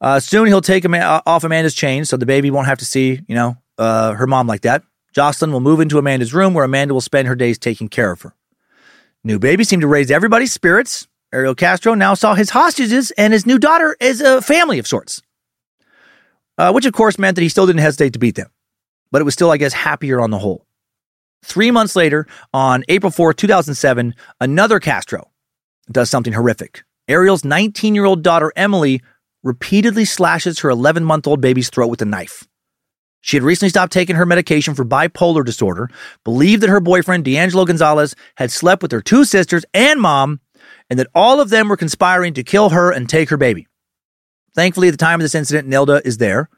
Uh, 0.00 0.20
soon 0.20 0.46
he'll 0.46 0.60
take 0.60 0.84
him 0.84 0.94
uh, 0.94 1.22
off 1.26 1.44
Amanda's 1.44 1.74
chain 1.74 2.04
so 2.04 2.16
the 2.16 2.26
baby 2.26 2.50
won't 2.50 2.66
have 2.66 2.78
to 2.78 2.84
see, 2.84 3.20
you 3.26 3.34
know, 3.34 3.56
uh, 3.78 4.12
her 4.12 4.26
mom 4.26 4.46
like 4.46 4.60
that. 4.60 4.82
Jocelyn 5.12 5.52
will 5.52 5.60
move 5.60 5.80
into 5.80 5.96
Amanda's 5.96 6.34
room 6.34 6.52
where 6.52 6.64
Amanda 6.64 6.92
will 6.92 7.00
spend 7.00 7.26
her 7.26 7.34
days 7.34 7.58
taking 7.58 7.88
care 7.88 8.12
of 8.12 8.20
her. 8.20 8.34
New 9.24 9.38
baby 9.38 9.64
seemed 9.64 9.80
to 9.80 9.88
raise 9.88 10.10
everybody's 10.10 10.52
spirits. 10.52 11.08
Ariel 11.32 11.54
Castro 11.54 11.94
now 11.94 12.12
saw 12.14 12.34
his 12.34 12.50
hostages 12.50 13.10
and 13.12 13.32
his 13.32 13.46
new 13.46 13.58
daughter 13.58 13.96
as 14.00 14.20
a 14.20 14.42
family 14.42 14.78
of 14.78 14.86
sorts 14.86 15.22
uh, 16.58 16.72
which 16.72 16.86
of 16.86 16.92
course 16.92 17.18
meant 17.18 17.34
that 17.36 17.42
he 17.42 17.48
still 17.48 17.66
didn't 17.66 17.80
hesitate 17.80 18.12
to 18.14 18.18
beat 18.18 18.34
them. 18.34 18.50
But 19.10 19.20
it 19.20 19.24
was 19.24 19.34
still, 19.34 19.50
I 19.50 19.56
guess, 19.56 19.72
happier 19.72 20.20
on 20.20 20.30
the 20.30 20.38
whole. 20.38 20.66
Three 21.42 21.70
months 21.70 21.94
later, 21.94 22.26
on 22.52 22.84
April 22.88 23.12
4th, 23.12 23.36
2007, 23.36 24.14
another 24.40 24.80
Castro 24.80 25.30
does 25.90 26.10
something 26.10 26.32
horrific. 26.32 26.82
Ariel's 27.08 27.44
19 27.44 27.94
year 27.94 28.04
old 28.04 28.22
daughter, 28.22 28.52
Emily, 28.56 29.00
repeatedly 29.44 30.04
slashes 30.04 30.58
her 30.60 30.70
11 30.70 31.04
month 31.04 31.26
old 31.26 31.40
baby's 31.40 31.70
throat 31.70 31.86
with 31.86 32.02
a 32.02 32.06
knife. 32.06 32.48
She 33.20 33.36
had 33.36 33.44
recently 33.44 33.70
stopped 33.70 33.92
taking 33.92 34.16
her 34.16 34.26
medication 34.26 34.74
for 34.74 34.84
bipolar 34.84 35.44
disorder, 35.44 35.90
believed 36.24 36.62
that 36.62 36.70
her 36.70 36.80
boyfriend, 36.80 37.24
D'Angelo 37.24 37.64
Gonzalez, 37.64 38.14
had 38.36 38.52
slept 38.52 38.82
with 38.82 38.92
her 38.92 39.00
two 39.00 39.24
sisters 39.24 39.64
and 39.74 40.00
mom, 40.00 40.40
and 40.90 40.98
that 40.98 41.08
all 41.14 41.40
of 41.40 41.50
them 41.50 41.68
were 41.68 41.76
conspiring 41.76 42.34
to 42.34 42.44
kill 42.44 42.70
her 42.70 42.92
and 42.92 43.08
take 43.08 43.30
her 43.30 43.36
baby. 43.36 43.66
Thankfully, 44.56 44.88
at 44.88 44.92
the 44.92 44.96
time 44.96 45.20
of 45.20 45.22
this 45.22 45.34
incident, 45.34 45.68
Nilda 45.68 46.00
is 46.06 46.16
there, 46.16 46.48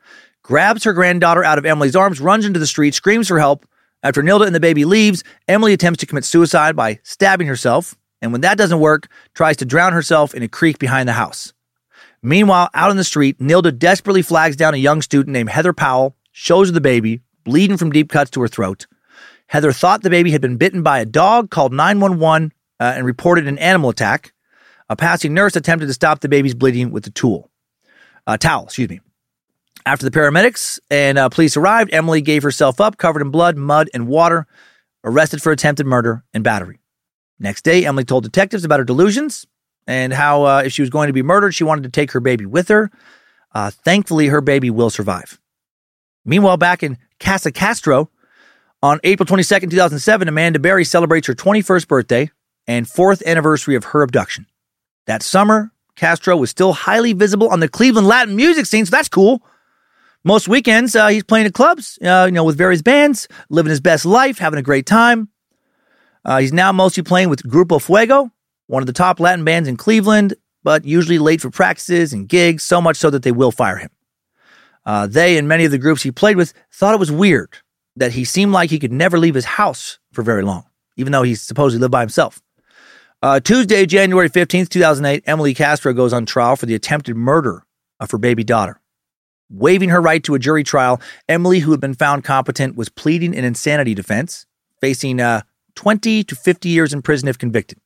grabs 0.45 0.85
her 0.85 0.93
granddaughter 0.93 1.43
out 1.43 1.59
of 1.59 1.67
Emily's 1.67 1.97
arms, 1.97 2.21
runs 2.21 2.47
into 2.47 2.61
the 2.61 2.67
street, 2.67 2.95
screams 2.95 3.27
for 3.27 3.41
help. 3.41 3.67
After 4.05 4.23
Nilda 4.23 4.47
and 4.47 4.55
the 4.55 4.61
baby 4.61 4.85
leaves, 4.85 5.25
Emily 5.49 5.73
attempts 5.73 5.99
to 5.99 6.07
commit 6.07 6.25
suicide 6.25 6.77
by 6.77 7.01
stabbing 7.03 7.49
herself, 7.49 7.97
and 8.23 8.31
when 8.31 8.43
that 8.43 8.57
doesn't 8.57 8.79
work, 8.79 9.09
tries 9.35 9.57
to 9.57 9.65
drown 9.65 9.93
herself 9.93 10.33
in 10.33 10.45
a 10.45 10.49
creek 10.49 10.79
behind 10.79 11.09
the 11.09 11.15
house. 11.15 11.53
Meanwhile, 12.23 12.71
out 12.73 12.93
in 12.93 12.97
the 12.97 13.03
street, 13.03 13.41
Nilda 13.41 13.77
desperately 13.77 14.23
flags 14.23 14.55
down 14.55 14.75
a 14.75 14.79
young 14.79 15.03
student 15.03 15.33
named 15.33 15.51
Heather 15.51 15.73
Powell, 15.73 16.15
shows 16.31 16.69
her 16.69 16.73
the 16.73 16.81
baby, 16.81 17.23
bleeding 17.43 17.77
from 17.77 17.91
deep 17.91 18.11
cuts 18.11 18.31
to 18.31 18.41
her 18.43 18.49
throat. 18.49 18.87
Heather 19.49 19.73
thought 19.73 20.03
the 20.03 20.11
baby 20.11 20.31
had 20.31 20.41
been 20.41 20.57
bitten 20.57 20.85
by 20.85 21.01
a 21.01 21.05
dog, 21.05 21.51
called 21.51 21.73
911, 21.73 22.53
uh, 22.79 22.93
and 22.97 23.05
reported 23.05 23.49
an 23.49 23.59
animal 23.59 23.91
attack. 23.91 24.33
A 24.89 24.95
passing 24.95 25.35
nurse 25.35 25.57
attempted 25.57 25.87
to 25.87 25.95
stop 25.95 26.21
the 26.21 26.29
baby's 26.29 26.55
bleeding 26.55 26.93
with 26.93 27.05
a 27.09 27.11
tool, 27.11 27.48
a 28.29 28.39
towel, 28.39 28.65
excuse 28.65 28.89
me. 28.89 29.01
After 29.87 30.05
the 30.05 30.11
paramedics 30.11 30.79
and 30.91 31.19
uh, 31.19 31.29
police 31.31 31.57
arrived, 31.57 31.93
Emily 31.93 32.21
gave 32.21 32.43
herself 32.43 32.81
up, 32.81 32.99
covered 32.99 33.23
in 33.23 33.31
blood, 33.31 33.57
mud, 33.57 33.89
and 33.95 34.07
water, 34.07 34.47
arrested 35.03 35.43
for 35.43 35.51
attempted 35.51 35.87
murder 35.87 36.23
and 36.35 36.45
battery. 36.45 36.79
Next 37.41 37.63
day, 37.63 37.87
Emily 37.87 38.05
told 38.05 38.25
detectives 38.25 38.65
about 38.65 38.81
her 38.81 38.85
delusions 38.85 39.47
and 39.87 40.13
how, 40.13 40.45
uh, 40.45 40.63
if 40.67 40.73
she 40.73 40.83
was 40.83 40.91
going 40.91 41.07
to 41.07 41.13
be 41.13 41.23
murdered, 41.23 41.55
she 41.55 41.65
wanted 41.65 41.85
to 41.85 41.91
take 41.91 42.13
her 42.13 42.21
baby 42.21 42.45
with 42.45 42.69
her. 42.69 42.91
Uh, 43.55 43.71
thankfully, 43.71 44.29
her 44.29 44.43
baby 44.43 44.69
will 44.69 44.91
survive. 44.91 45.41
Meanwhile, 46.25 46.59
back 46.59 46.83
in 46.83 46.99
Casa 47.19 47.51
Castro, 47.51 48.11
on 48.83 49.01
April 49.03 49.27
22nd, 49.27 49.71
2007, 49.71 50.29
Amanda 50.29 50.59
Berry 50.59 50.85
celebrates 50.85 51.27
her 51.27 51.35
21st 51.35 51.89
birthday 51.89 52.31
and 52.67 52.87
fourth 52.87 53.23
anniversary 53.27 53.75
of 53.75 53.85
her 53.85 54.03
abduction. 54.03 54.47
That 55.07 55.23
summer, 55.23 55.73
Castro 55.99 56.37
was 56.37 56.49
still 56.49 56.73
highly 56.73 57.13
visible 57.13 57.49
on 57.49 57.61
the 57.61 57.69
Cleveland 57.69 58.07
Latin 58.07 58.37
music 58.37 58.67
scene, 58.67 58.87
so 58.87 58.91
that's 58.91 59.09
cool. 59.09 59.43
Most 60.25 60.49
weekends, 60.49 60.95
uh, 60.95 61.09
he's 61.09 61.25
playing 61.25 61.47
at 61.47 61.55
clubs, 61.55 61.99
uh, 62.03 62.25
you 62.27 62.33
know, 62.33 62.45
with 62.45 62.57
various 62.57 62.83
bands, 62.83 63.27
living 63.51 63.71
his 63.71 63.81
best 63.81 64.05
life, 64.07 64.39
having 64.39 64.59
a 64.59 64.63
great 64.63 64.87
time. 64.87 65.29
Uh, 66.25 66.39
he's 66.39 66.53
now 66.53 66.71
mostly 66.71 67.03
playing 67.03 67.29
with 67.29 67.43
Grupo 67.43 67.83
Fuego, 67.83 68.31
one 68.69 68.83
of 68.83 68.87
the 68.87 68.93
top 68.93 69.19
Latin 69.19 69.45
bands 69.45 69.69
in 69.69 69.77
Cleveland, 69.77 70.35
but 70.63 70.85
usually 70.85 71.19
late 71.19 71.41
for 71.41 71.51
practices 71.51 72.13
and 72.13 72.29
gigs, 72.29 72.63
so 72.63 72.81
much 72.81 72.97
so 72.97 73.11
that 73.11 73.23
they 73.23 73.33
will 73.33 73.51
fire 73.51 73.77
him. 73.77 73.91
Uh, 74.87 75.07
they 75.07 75.37
and 75.37 75.49
many 75.49 75.65
of 75.65 75.71
the 75.71 75.79
groups 75.79 76.03
he 76.03 76.13
played 76.13 76.37
with 76.37 76.55
thought 76.73 76.95
it 76.95 77.01
was 77.01 77.11
weird 77.11 77.57
that 77.97 78.13
he 78.13 78.25
seemed 78.25 78.53
like 78.53 78.71
he 78.71 78.79
could 78.79 78.93
never 78.93 79.19
leave 79.19 79.35
his 79.35 79.45
house 79.45 79.99
for 80.13 80.23
very 80.23 80.43
long, 80.43 80.65
even 80.97 81.13
though 81.13 81.25
he 81.25 81.35
supposedly 81.35 81.81
lived 81.81 81.93
by 81.93 82.01
himself. 82.01 82.41
Uh, 83.21 83.41
Tuesday, 83.41 83.85
January 83.85 84.31
15th, 84.31 84.69
2008, 84.69 85.25
Emily 85.27 85.53
Castro 85.53 85.93
goes 85.93 86.13
on 86.13 86.25
trial 86.25 86.55
for 86.55 86.67
the 86.67 86.75
attempted 86.77 87.17
murder 87.17 87.65
of 87.99 88.13
her 88.13 88.19
baby 88.19 88.45
daughter. 88.45 88.81
Waiving 89.51 89.89
her 89.89 90.01
right 90.01 90.23
to 90.23 90.37
a 90.37 90.39
jury 90.39 90.63
trial, 90.63 91.01
Emily, 91.29 91.61
who 91.61 91.73
had 91.73 91.81
been 91.81 91.95
found 91.95 92.23
competent, 92.23 92.77
was 92.77 92.89
pleading 92.89 93.37
an 93.37 93.45
insanity 93.45 93.93
defense, 93.93 94.47
facing 94.81 95.21
uh, 95.21 95.43
20 95.75 96.23
to 96.23 96.37
50 96.37 96.69
years 96.69 96.93
in 96.93 97.03
prison 97.03 97.29
if 97.29 97.39
convicted. 97.39 97.81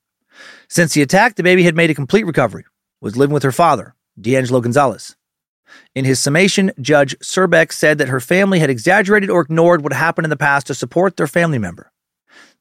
Since 0.68 0.92
the 0.92 1.00
attack, 1.00 1.36
the 1.36 1.42
baby 1.42 1.62
had 1.62 1.76
made 1.76 1.88
a 1.88 1.94
complete 1.94 2.26
recovery, 2.26 2.66
was 3.00 3.16
living 3.16 3.32
with 3.32 3.42
her 3.42 3.52
father, 3.52 3.94
D'Angelo 4.20 4.60
Gonzalez. 4.60 5.16
In 5.94 6.04
his 6.04 6.20
summation, 6.20 6.72
Judge 6.78 7.18
Surbeck 7.20 7.72
said 7.72 7.96
that 7.96 8.08
her 8.08 8.20
family 8.20 8.58
had 8.58 8.68
exaggerated 8.68 9.30
or 9.30 9.40
ignored 9.40 9.82
what 9.82 9.94
happened 9.94 10.26
in 10.26 10.30
the 10.30 10.36
past 10.36 10.66
to 10.66 10.74
support 10.74 11.16
their 11.16 11.26
family 11.26 11.58
member. 11.58 11.90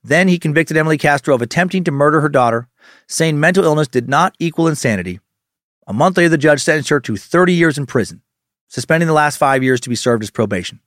Then 0.03 0.27
he 0.27 0.39
convicted 0.39 0.77
Emily 0.77 0.97
Castro 0.97 1.35
of 1.35 1.41
attempting 1.41 1.83
to 1.83 1.91
murder 1.91 2.21
her 2.21 2.29
daughter, 2.29 2.67
saying 3.07 3.39
mental 3.39 3.63
illness 3.63 3.87
did 3.87 4.09
not 4.09 4.35
equal 4.39 4.67
insanity. 4.67 5.19
A 5.87 5.93
month 5.93 6.17
later, 6.17 6.29
the 6.29 6.37
judge 6.37 6.61
sentenced 6.61 6.89
her 6.89 6.99
to 7.01 7.17
30 7.17 7.53
years 7.53 7.77
in 7.77 7.85
prison, 7.85 8.21
suspending 8.67 9.07
the 9.07 9.13
last 9.13 9.37
five 9.37 9.63
years 9.63 9.79
to 9.81 9.89
be 9.89 9.95
served 9.95 10.23
as 10.23 10.31
probation. 10.31 10.79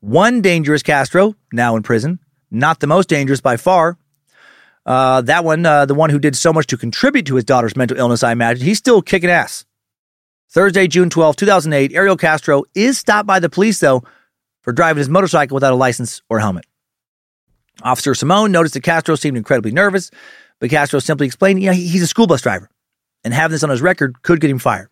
One 0.00 0.40
dangerous 0.40 0.82
Castro, 0.82 1.34
now 1.52 1.76
in 1.76 1.82
prison, 1.82 2.18
not 2.50 2.80
the 2.80 2.86
most 2.86 3.08
dangerous 3.08 3.40
by 3.40 3.56
far. 3.56 3.98
Uh, 4.84 5.20
that 5.22 5.44
one, 5.44 5.64
uh, 5.64 5.86
the 5.86 5.94
one 5.94 6.10
who 6.10 6.18
did 6.18 6.36
so 6.36 6.52
much 6.52 6.66
to 6.68 6.76
contribute 6.76 7.26
to 7.26 7.36
his 7.36 7.44
daughter's 7.44 7.76
mental 7.76 7.98
illness, 7.98 8.22
I 8.22 8.32
imagine, 8.32 8.64
he's 8.64 8.78
still 8.78 9.02
kicking 9.02 9.30
ass. 9.30 9.64
Thursday, 10.50 10.86
June 10.86 11.08
12, 11.08 11.36
2008, 11.36 11.92
Ariel 11.94 12.16
Castro 12.16 12.64
is 12.74 12.98
stopped 12.98 13.26
by 13.26 13.40
the 13.40 13.48
police, 13.48 13.80
though, 13.80 14.02
for 14.60 14.72
driving 14.72 14.98
his 14.98 15.08
motorcycle 15.08 15.54
without 15.54 15.72
a 15.72 15.76
license 15.76 16.20
or 16.28 16.40
helmet. 16.40 16.66
Officer 17.82 18.14
Simone 18.14 18.52
noticed 18.52 18.74
that 18.74 18.82
Castro 18.82 19.14
seemed 19.14 19.36
incredibly 19.36 19.72
nervous, 19.72 20.10
but 20.60 20.70
Castro 20.70 20.98
simply 21.00 21.26
explained, 21.26 21.60
know, 21.60 21.72
he's 21.72 22.02
a 22.02 22.06
school 22.06 22.26
bus 22.26 22.42
driver, 22.42 22.70
and 23.24 23.34
having 23.34 23.52
this 23.52 23.64
on 23.64 23.70
his 23.70 23.82
record 23.82 24.22
could 24.22 24.40
get 24.40 24.50
him 24.50 24.58
fired. 24.58 24.88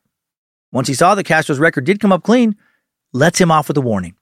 Once 0.72 0.88
he 0.88 0.94
saw 0.94 1.14
that 1.14 1.24
Castro's 1.24 1.58
record 1.58 1.84
did 1.84 2.00
come 2.00 2.12
up 2.12 2.22
clean, 2.22 2.56
lets 3.12 3.40
him 3.40 3.50
off 3.50 3.68
with 3.68 3.76
a 3.76 3.80
warning. 3.80 4.14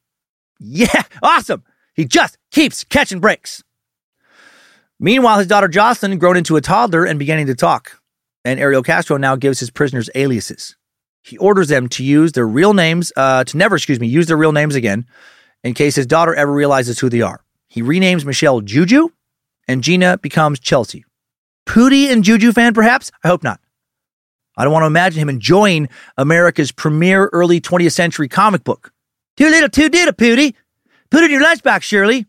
Yeah, 0.59 1.03
awesome! 1.23 1.65
He 1.95 2.05
just 2.05 2.39
keeps 2.51 2.85
catching 2.85 3.21
breaks. 3.21 3.63
Meanwhile, 5.01 5.39
his 5.39 5.47
daughter 5.47 5.69
Jocelyn 5.69 6.19
grown 6.19 6.37
into 6.37 6.57
a 6.57 6.61
toddler 6.61 7.05
and 7.05 7.19
beginning 7.19 7.47
to 7.47 7.55
talk, 7.55 8.01
and 8.45 8.59
Ariel 8.59 8.83
Castro 8.83 9.17
now 9.17 9.37
gives 9.37 9.61
his 9.61 9.71
prisoners 9.71 10.11
aliases. 10.15 10.77
He 11.23 11.39
orders 11.39 11.69
them 11.69 11.89
to 11.91 12.05
use 12.05 12.33
their 12.33 12.47
real 12.47 12.75
names, 12.75 13.13
uh, 13.17 13.45
to 13.45 13.57
never, 13.57 13.77
excuse 13.77 14.01
me, 14.01 14.09
use 14.09 14.27
their 14.27 14.37
real 14.37 14.53
names 14.53 14.75
again 14.75 15.07
in 15.63 15.75
case 15.75 15.95
his 15.95 16.07
daughter 16.07 16.35
ever 16.35 16.53
realizes 16.53 16.99
who 16.99 17.09
they 17.09 17.21
are. 17.21 17.45
He 17.69 17.83
renames 17.83 18.25
Michelle 18.25 18.61
Juju, 18.61 19.11
and 19.67 19.83
Gina 19.83 20.19
becomes 20.19 20.59
Chelsea. 20.59 21.05
Pootie 21.67 22.11
and 22.11 22.25
Juju 22.25 22.53
fan, 22.53 22.73
perhaps? 22.75 23.11
I 23.23 23.29
hope 23.29 23.43
not. 23.43 23.61
I 24.57 24.65
don't 24.65 24.73
want 24.73 24.83
to 24.83 24.89
imagine 24.89 25.21
him 25.21 25.29
enjoying 25.29 25.89
America's 26.17 26.73
premier 26.73 27.27
early 27.33 27.61
20th 27.61 27.93
century 27.93 28.27
comic 28.27 28.65
book. 28.65 28.93
Too 29.37 29.49
little, 29.49 29.69
too 29.69 29.89
little, 29.89 30.15
Pootie. 30.15 30.55
Put 31.11 31.23
it 31.23 31.31
in 31.31 31.39
your 31.39 31.45
lunchbox, 31.45 31.83
Shirley. 31.83 32.27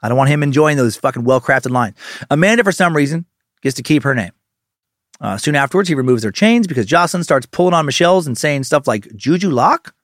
I 0.00 0.08
don't 0.08 0.16
want 0.16 0.30
him 0.30 0.42
enjoying 0.42 0.76
those 0.76 0.96
fucking 0.96 1.24
well 1.24 1.40
crafted 1.40 1.72
lines. 1.72 1.96
Amanda, 2.30 2.64
for 2.64 2.72
some 2.72 2.96
reason, 2.96 3.26
gets 3.62 3.76
to 3.76 3.82
keep 3.82 4.04
her 4.04 4.14
name. 4.14 4.32
Uh, 5.20 5.36
soon 5.36 5.56
afterwards, 5.56 5.88
he 5.88 5.94
removes 5.94 6.22
their 6.22 6.30
chains 6.30 6.66
because 6.66 6.86
Jocelyn 6.86 7.24
starts 7.24 7.46
pulling 7.46 7.74
on 7.74 7.84
Michelle's 7.84 8.26
and 8.26 8.38
saying 8.38 8.64
stuff 8.64 8.86
like 8.86 9.14
Juju 9.16 9.50
Lock. 9.50 9.94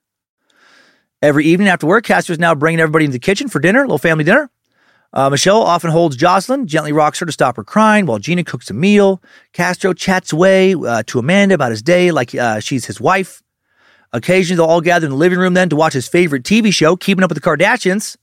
Every 1.23 1.47
evening 1.47 1.69
after 1.69 1.87
work, 1.87 2.05
Castro's 2.05 2.39
now 2.39 2.55
bringing 2.55 2.81
everybody 2.81 3.05
into 3.05 3.15
the 3.15 3.21
kitchen 3.21 3.49
for 3.49 3.61
dinner, 3.61 3.81
little 3.83 3.99
family 3.99 4.25
dinner. 4.25 4.51
Uh, 5.15 5.31
Michelle 5.31 5.63
often 5.63 5.93
holds 5.93 6.17
Jocelyn, 6.17 6.67
gently 6.67 6.91
rocks 6.91 7.21
her 7.21 7.27
to 7.27 7.31
stop 7.31 7.57
her 7.57 7.63
crying 7.63 8.05
while 8.05 8.19
Gina 8.19 8.43
cooks 8.43 8.69
a 8.69 8.75
meal. 8.75 9.23
Castro 9.53 9.93
chats 9.93 10.33
away 10.33 10.75
uh, 10.75 11.05
to 11.07 11.21
Amanda 11.21 11.55
about 11.55 11.71
his 11.71 11.83
day 11.83 12.11
like 12.11 12.35
uh, 12.35 12.59
she's 12.59 12.87
his 12.87 13.01
wife. 13.01 13.41
Occasionally, 14.13 14.57
they'll 14.57 14.67
all 14.67 14.81
gather 14.81 15.07
in 15.07 15.13
the 15.13 15.17
living 15.17 15.39
room 15.39 15.55
then 15.55 15.69
to 15.69 15.77
watch 15.77 15.93
his 15.93 16.09
favorite 16.09 16.43
TV 16.43 16.73
show, 16.73 16.97
Keeping 16.97 17.23
Up 17.23 17.31
with 17.31 17.41
the 17.41 17.49
Kardashians, 17.49 18.17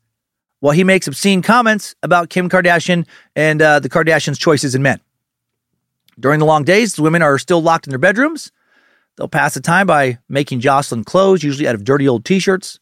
while 0.60 0.74
he 0.74 0.84
makes 0.84 1.08
obscene 1.08 1.42
comments 1.42 1.96
about 2.04 2.30
Kim 2.30 2.50
Kardashian 2.50 3.08
and 3.38 3.62
uh, 3.62 3.80
the 3.80 3.90
Kardashians' 3.90 4.38
choices 4.38 4.76
in 4.76 4.82
men. 4.82 5.00
During 6.20 6.40
the 6.40 6.46
long 6.46 6.66
days, 6.66 6.96
the 6.96 7.04
women 7.04 7.22
are 7.22 7.40
still 7.40 7.62
locked 7.62 7.88
in 7.88 7.92
their 7.92 8.00
bedrooms. 8.00 8.52
They'll 9.16 9.30
pass 9.30 9.54
the 9.54 9.62
time 9.62 9.88
by 9.88 10.20
making 10.28 10.60
Jocelyn 10.60 11.06
clothes, 11.06 11.42
usually 11.42 11.68
out 11.70 11.76
of 11.76 11.86
dirty 11.86 12.08
old 12.08 12.26
t 12.26 12.40
shirts. 12.40 12.80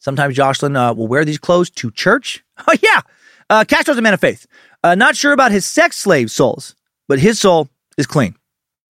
Sometimes 0.00 0.34
Jocelyn 0.34 0.76
uh, 0.76 0.92
will 0.92 1.06
wear 1.06 1.24
these 1.24 1.38
clothes 1.38 1.70
to 1.70 1.92
church. 1.92 2.42
Oh, 2.68 2.74
yeah. 2.80 3.00
Uh, 3.50 3.64
Castro's 3.64 3.98
a 3.98 4.02
man 4.02 4.14
of 4.14 4.20
faith. 4.20 4.46
Uh, 4.82 4.94
not 4.94 5.16
sure 5.16 5.32
about 5.32 5.52
his 5.52 5.64
sex 5.64 5.96
slave 5.96 6.30
souls, 6.30 6.74
but 7.08 7.18
his 7.18 7.38
soul 7.38 7.68
is 7.96 8.06
clean. 8.06 8.34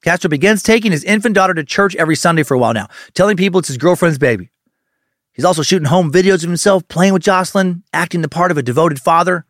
Castro 0.02 0.28
begins 0.28 0.62
taking 0.62 0.92
his 0.92 1.04
infant 1.04 1.34
daughter 1.34 1.54
to 1.54 1.64
church 1.64 1.96
every 1.96 2.16
Sunday 2.16 2.42
for 2.42 2.54
a 2.54 2.58
while 2.58 2.74
now, 2.74 2.88
telling 3.14 3.36
people 3.36 3.58
it's 3.58 3.68
his 3.68 3.78
girlfriend's 3.78 4.18
baby. 4.18 4.50
He's 5.32 5.44
also 5.44 5.62
shooting 5.62 5.88
home 5.88 6.12
videos 6.12 6.42
of 6.42 6.48
himself 6.48 6.86
playing 6.88 7.12
with 7.12 7.22
Jocelyn, 7.22 7.82
acting 7.92 8.20
the 8.20 8.28
part 8.28 8.50
of 8.50 8.58
a 8.58 8.62
devoted 8.62 9.00
father. 9.00 9.46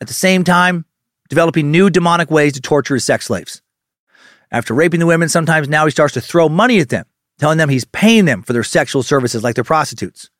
At 0.00 0.08
the 0.08 0.14
same 0.14 0.44
time, 0.44 0.84
developing 1.28 1.70
new 1.70 1.90
demonic 1.90 2.30
ways 2.30 2.54
to 2.54 2.60
torture 2.60 2.94
his 2.94 3.04
sex 3.04 3.26
slaves. 3.26 3.62
After 4.50 4.74
raping 4.74 5.00
the 5.00 5.06
women, 5.06 5.28
sometimes 5.28 5.68
now 5.68 5.84
he 5.84 5.90
starts 5.90 6.14
to 6.14 6.20
throw 6.20 6.48
money 6.48 6.80
at 6.80 6.88
them, 6.88 7.04
telling 7.38 7.58
them 7.58 7.68
he's 7.68 7.84
paying 7.84 8.24
them 8.24 8.42
for 8.42 8.52
their 8.52 8.64
sexual 8.64 9.02
services 9.02 9.44
like 9.44 9.54
they're 9.54 9.64
prostitutes. 9.64 10.30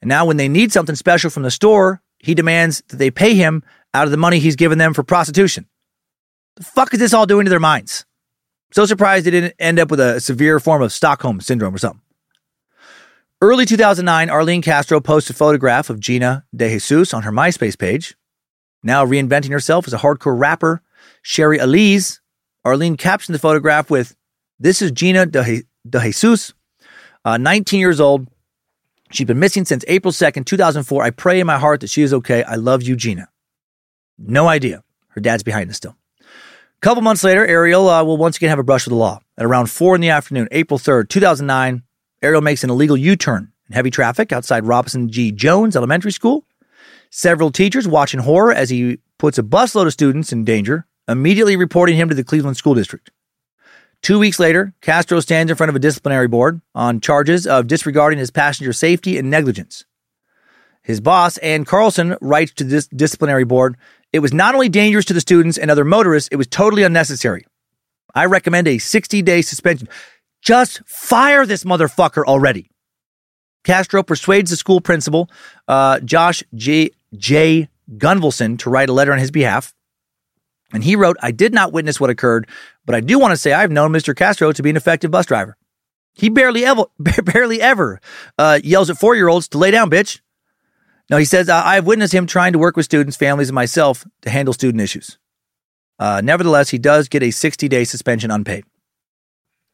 And 0.00 0.08
now, 0.08 0.26
when 0.26 0.36
they 0.36 0.48
need 0.48 0.72
something 0.72 0.96
special 0.96 1.30
from 1.30 1.44
the 1.44 1.50
store, 1.50 2.01
he 2.22 2.34
demands 2.34 2.82
that 2.88 2.96
they 2.96 3.10
pay 3.10 3.34
him 3.34 3.62
out 3.92 4.06
of 4.06 4.10
the 4.10 4.16
money 4.16 4.38
he's 4.38 4.56
given 4.56 4.78
them 4.78 4.94
for 4.94 5.02
prostitution. 5.02 5.66
The 6.56 6.64
fuck 6.64 6.94
is 6.94 7.00
this 7.00 7.12
all 7.12 7.26
doing 7.26 7.44
to 7.44 7.50
their 7.50 7.60
minds? 7.60 8.06
So 8.72 8.86
surprised 8.86 9.26
they 9.26 9.30
didn't 9.30 9.54
end 9.58 9.78
up 9.78 9.90
with 9.90 10.00
a 10.00 10.20
severe 10.20 10.58
form 10.58 10.80
of 10.80 10.92
Stockholm 10.92 11.40
syndrome 11.40 11.74
or 11.74 11.78
something. 11.78 12.00
Early 13.42 13.66
2009, 13.66 14.30
Arlene 14.30 14.62
Castro 14.62 15.00
posted 15.00 15.34
a 15.34 15.38
photograph 15.38 15.90
of 15.90 15.98
Gina 16.00 16.44
DeJesus 16.56 17.12
on 17.12 17.24
her 17.24 17.32
MySpace 17.32 17.76
page. 17.76 18.16
Now 18.82 19.04
reinventing 19.04 19.50
herself 19.50 19.86
as 19.86 19.92
a 19.92 19.98
hardcore 19.98 20.38
rapper, 20.38 20.80
Sherry 21.22 21.58
Elise, 21.58 22.20
Arlene 22.64 22.96
captioned 22.96 23.34
the 23.34 23.40
photograph 23.40 23.90
with, 23.90 24.16
This 24.60 24.80
is 24.80 24.92
Gina 24.92 25.26
De, 25.26 25.64
DeJesus, 25.88 26.52
uh, 27.24 27.36
19 27.36 27.80
years 27.80 28.00
old. 28.00 28.28
She's 29.12 29.26
been 29.26 29.38
missing 29.38 29.64
since 29.66 29.84
April 29.88 30.10
2nd, 30.10 30.46
2004. 30.46 31.02
I 31.02 31.10
pray 31.10 31.38
in 31.38 31.46
my 31.46 31.58
heart 31.58 31.80
that 31.80 31.90
she 31.90 32.02
is 32.02 32.14
okay. 32.14 32.42
I 32.44 32.54
love 32.54 32.82
you, 32.82 32.96
Gina. 32.96 33.28
No 34.18 34.48
idea. 34.48 34.82
Her 35.08 35.20
dad's 35.20 35.42
behind 35.42 35.68
us 35.68 35.76
still. 35.76 35.96
A 36.20 36.80
couple 36.80 37.02
months 37.02 37.22
later, 37.22 37.46
Ariel 37.46 37.88
uh, 37.88 38.02
will 38.02 38.16
once 38.16 38.38
again 38.38 38.48
have 38.48 38.58
a 38.58 38.64
brush 38.64 38.86
with 38.86 38.92
the 38.92 38.96
law. 38.96 39.20
At 39.36 39.44
around 39.44 39.70
4 39.70 39.94
in 39.96 40.00
the 40.00 40.08
afternoon, 40.08 40.48
April 40.50 40.78
3rd, 40.78 41.10
2009, 41.10 41.82
Ariel 42.22 42.40
makes 42.40 42.64
an 42.64 42.70
illegal 42.70 42.96
U 42.96 43.14
turn 43.14 43.52
in 43.68 43.74
heavy 43.74 43.90
traffic 43.90 44.32
outside 44.32 44.64
Robinson 44.64 45.10
G. 45.10 45.30
Jones 45.30 45.76
Elementary 45.76 46.12
School. 46.12 46.46
Several 47.10 47.50
teachers 47.50 47.86
watching 47.86 48.20
horror 48.20 48.52
as 48.52 48.70
he 48.70 48.98
puts 49.18 49.36
a 49.36 49.42
busload 49.42 49.86
of 49.86 49.92
students 49.92 50.32
in 50.32 50.44
danger, 50.44 50.86
immediately 51.06 51.56
reporting 51.56 51.96
him 51.96 52.08
to 52.08 52.14
the 52.14 52.24
Cleveland 52.24 52.56
School 52.56 52.74
District. 52.74 53.10
Two 54.02 54.18
weeks 54.18 54.40
later, 54.40 54.74
Castro 54.80 55.20
stands 55.20 55.48
in 55.48 55.56
front 55.56 55.70
of 55.70 55.76
a 55.76 55.78
disciplinary 55.78 56.26
board 56.26 56.60
on 56.74 57.00
charges 57.00 57.46
of 57.46 57.68
disregarding 57.68 58.18
his 58.18 58.32
passenger 58.32 58.72
safety 58.72 59.16
and 59.16 59.30
negligence. 59.30 59.84
His 60.82 61.00
boss, 61.00 61.38
Ann 61.38 61.64
Carlson, 61.64 62.16
writes 62.20 62.52
to 62.54 62.64
this 62.64 62.88
disciplinary 62.88 63.44
board 63.44 63.76
It 64.12 64.18
was 64.18 64.32
not 64.32 64.54
only 64.54 64.68
dangerous 64.68 65.04
to 65.04 65.12
the 65.12 65.20
students 65.20 65.56
and 65.56 65.70
other 65.70 65.84
motorists, 65.84 66.28
it 66.32 66.36
was 66.36 66.48
totally 66.48 66.82
unnecessary. 66.82 67.46
I 68.12 68.24
recommend 68.26 68.66
a 68.66 68.78
60 68.78 69.22
day 69.22 69.40
suspension. 69.40 69.88
Just 70.42 70.82
fire 70.84 71.46
this 71.46 71.62
motherfucker 71.62 72.24
already. 72.24 72.68
Castro 73.62 74.02
persuades 74.02 74.50
the 74.50 74.56
school 74.56 74.80
principal, 74.80 75.30
uh, 75.68 76.00
Josh 76.00 76.42
J. 76.56 76.90
J. 77.14 77.68
Gunvalson, 77.96 78.58
to 78.58 78.70
write 78.70 78.88
a 78.88 78.92
letter 78.92 79.12
on 79.12 79.20
his 79.20 79.30
behalf. 79.30 79.72
And 80.72 80.82
he 80.82 80.96
wrote, 80.96 81.16
I 81.20 81.32
did 81.32 81.52
not 81.52 81.72
witness 81.72 82.00
what 82.00 82.10
occurred, 82.10 82.48
but 82.86 82.94
I 82.94 83.00
do 83.00 83.18
want 83.18 83.32
to 83.32 83.36
say 83.36 83.52
I've 83.52 83.70
known 83.70 83.92
Mr. 83.92 84.16
Castro 84.16 84.52
to 84.52 84.62
be 84.62 84.70
an 84.70 84.76
effective 84.76 85.10
bus 85.10 85.26
driver. 85.26 85.56
He 86.14 86.28
barely 86.28 86.64
ever, 86.64 86.84
barely 86.98 87.60
ever 87.60 88.00
uh, 88.38 88.60
yells 88.62 88.90
at 88.90 88.98
four 88.98 89.14
year 89.14 89.28
olds 89.28 89.48
to 89.48 89.58
lay 89.58 89.70
down, 89.70 89.90
bitch. 89.90 90.20
No, 91.10 91.16
he 91.18 91.24
says, 91.24 91.48
I've 91.48 91.86
witnessed 91.86 92.14
him 92.14 92.26
trying 92.26 92.52
to 92.54 92.58
work 92.58 92.76
with 92.76 92.86
students, 92.86 93.16
families, 93.16 93.48
and 93.48 93.54
myself 93.54 94.06
to 94.22 94.30
handle 94.30 94.54
student 94.54 94.80
issues. 94.80 95.18
Uh, 95.98 96.20
nevertheless, 96.24 96.70
he 96.70 96.78
does 96.78 97.08
get 97.08 97.22
a 97.22 97.30
60 97.30 97.68
day 97.68 97.84
suspension 97.84 98.30
unpaid. 98.30 98.64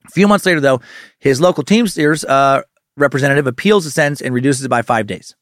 A 0.06 0.10
few 0.10 0.26
months 0.26 0.46
later, 0.46 0.60
though, 0.60 0.80
his 1.18 1.40
local 1.40 1.62
Teamsters 1.62 2.24
uh, 2.24 2.62
representative 2.96 3.46
appeals 3.46 3.84
the 3.84 3.90
sentence 3.90 4.20
and 4.20 4.34
reduces 4.34 4.64
it 4.64 4.68
by 4.68 4.82
five 4.82 5.06
days. 5.06 5.36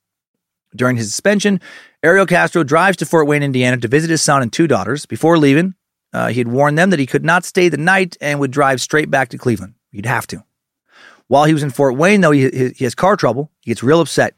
During 0.76 0.96
his 0.96 1.10
suspension, 1.10 1.60
Ariel 2.02 2.26
Castro 2.26 2.62
drives 2.62 2.96
to 2.98 3.06
Fort 3.06 3.26
Wayne, 3.26 3.42
Indiana 3.42 3.78
to 3.78 3.88
visit 3.88 4.10
his 4.10 4.22
son 4.22 4.42
and 4.42 4.52
two 4.52 4.66
daughters. 4.66 5.06
Before 5.06 5.38
leaving, 5.38 5.74
uh, 6.12 6.28
he 6.28 6.38
had 6.38 6.48
warned 6.48 6.78
them 6.78 6.90
that 6.90 6.98
he 6.98 7.06
could 7.06 7.24
not 7.24 7.44
stay 7.44 7.68
the 7.68 7.76
night 7.76 8.16
and 8.20 8.38
would 8.40 8.50
drive 8.50 8.80
straight 8.80 9.10
back 9.10 9.30
to 9.30 9.38
Cleveland. 9.38 9.74
He'd 9.92 10.06
have 10.06 10.26
to. 10.28 10.44
While 11.28 11.44
he 11.44 11.52
was 11.52 11.62
in 11.62 11.70
Fort 11.70 11.96
Wayne, 11.96 12.20
though, 12.20 12.30
he, 12.30 12.70
he 12.76 12.84
has 12.84 12.94
car 12.94 13.16
trouble. 13.16 13.50
He 13.60 13.70
gets 13.70 13.82
real 13.82 14.00
upset. 14.00 14.34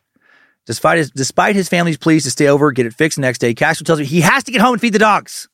Despite 0.65 0.99
his, 0.99 1.11
despite 1.11 1.57
his 1.57 1.69
family's 1.69 1.97
pleas 1.97 2.25
to 2.25 2.31
stay 2.31 2.47
over, 2.47 2.73
get 2.73 2.87
it 2.87 2.95
fixed 2.95 3.17
the 3.17 3.23
next 3.23 3.39
day, 3.39 3.55
Castro 3.55 3.85
tells 3.85 3.99
me 3.99 4.05
he 4.05 4.21
has 4.21 4.45
to 4.45 4.53
get 4.53 4.61
home 4.61 4.73
and 4.75 4.81
feed 4.81 4.93
the 4.93 4.99
dogs. 4.99 5.49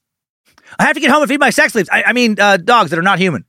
I 0.79 0.85
have 0.85 0.95
to 0.95 1.01
get 1.01 1.11
home 1.11 1.23
and 1.23 1.29
feed 1.29 1.41
my 1.41 1.51
sex 1.51 1.73
slaves. 1.73 1.89
I, 1.93 2.05
I 2.07 2.13
mean, 2.13 2.39
uh, 2.41 2.57
dogs 2.57 2.91
that 2.91 2.99
are 2.99 3.03
not 3.03 3.19
human. 3.19 3.45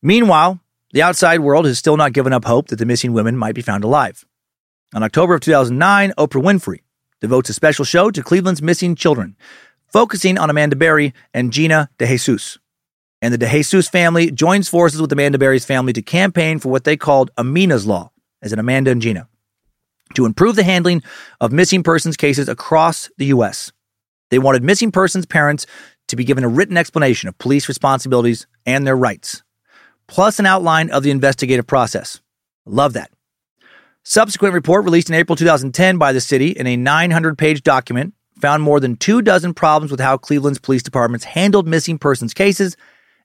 Meanwhile, 0.00 0.60
the 0.92 1.02
outside 1.02 1.40
world 1.40 1.66
has 1.66 1.78
still 1.78 1.96
not 1.96 2.12
given 2.12 2.32
up 2.32 2.44
hope 2.44 2.68
that 2.68 2.76
the 2.76 2.86
missing 2.86 3.12
women 3.12 3.36
might 3.36 3.54
be 3.54 3.62
found 3.62 3.84
alive. 3.84 4.24
On 4.94 5.02
October 5.02 5.34
of 5.34 5.42
2009, 5.42 6.14
Oprah 6.16 6.42
Winfrey 6.42 6.80
devotes 7.20 7.50
a 7.50 7.52
special 7.52 7.84
show 7.84 8.10
to 8.10 8.22
Cleveland's 8.22 8.62
missing 8.62 8.94
children, 8.94 9.36
focusing 9.92 10.38
on 10.38 10.48
Amanda 10.48 10.76
Berry 10.76 11.12
and 11.34 11.52
Gina 11.52 11.90
DeJesus. 11.98 12.56
And 13.20 13.34
the 13.34 13.38
DeJesus 13.38 13.90
family 13.90 14.30
joins 14.30 14.68
forces 14.68 15.00
with 15.00 15.12
Amanda 15.12 15.36
Berry's 15.36 15.66
family 15.66 15.92
to 15.92 16.00
campaign 16.00 16.58
for 16.58 16.70
what 16.70 16.84
they 16.84 16.96
called 16.96 17.30
Amina's 17.36 17.86
Law, 17.86 18.12
as 18.40 18.52
in 18.52 18.58
Amanda 18.58 18.90
and 18.90 19.02
Gina, 19.02 19.28
to 20.14 20.24
improve 20.24 20.56
the 20.56 20.62
handling 20.62 21.02
of 21.38 21.52
missing 21.52 21.82
persons 21.82 22.16
cases 22.16 22.48
across 22.48 23.10
the 23.18 23.26
U.S. 23.26 23.72
They 24.30 24.38
wanted 24.38 24.62
missing 24.62 24.90
persons' 24.90 25.26
parents 25.26 25.66
to 26.06 26.16
be 26.16 26.24
given 26.24 26.44
a 26.44 26.48
written 26.48 26.78
explanation 26.78 27.28
of 27.28 27.36
police 27.36 27.68
responsibilities 27.68 28.46
and 28.64 28.86
their 28.86 28.96
rights, 28.96 29.42
plus 30.06 30.38
an 30.38 30.46
outline 30.46 30.88
of 30.88 31.02
the 31.02 31.10
investigative 31.10 31.66
process. 31.66 32.22
Love 32.64 32.94
that. 32.94 33.10
Subsequent 34.10 34.54
report 34.54 34.86
released 34.86 35.10
in 35.10 35.14
April 35.14 35.36
2010 35.36 35.98
by 35.98 36.14
the 36.14 36.20
city 36.22 36.48
in 36.48 36.66
a 36.66 36.78
900 36.78 37.36
page 37.36 37.62
document 37.62 38.14
found 38.40 38.62
more 38.62 38.80
than 38.80 38.96
two 38.96 39.20
dozen 39.20 39.52
problems 39.52 39.90
with 39.90 40.00
how 40.00 40.16
Cleveland's 40.16 40.58
police 40.58 40.82
departments 40.82 41.26
handled 41.26 41.68
missing 41.68 41.98
persons 41.98 42.32
cases 42.32 42.74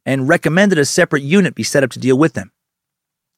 and 0.05 0.27
recommended 0.27 0.77
a 0.77 0.84
separate 0.84 1.23
unit 1.23 1.55
be 1.55 1.64
set 1.64 1.85
up 1.85 1.91
to 1.91 1.99
deal 1.99 2.18
with 2.18 2.34
them. 2.34 2.51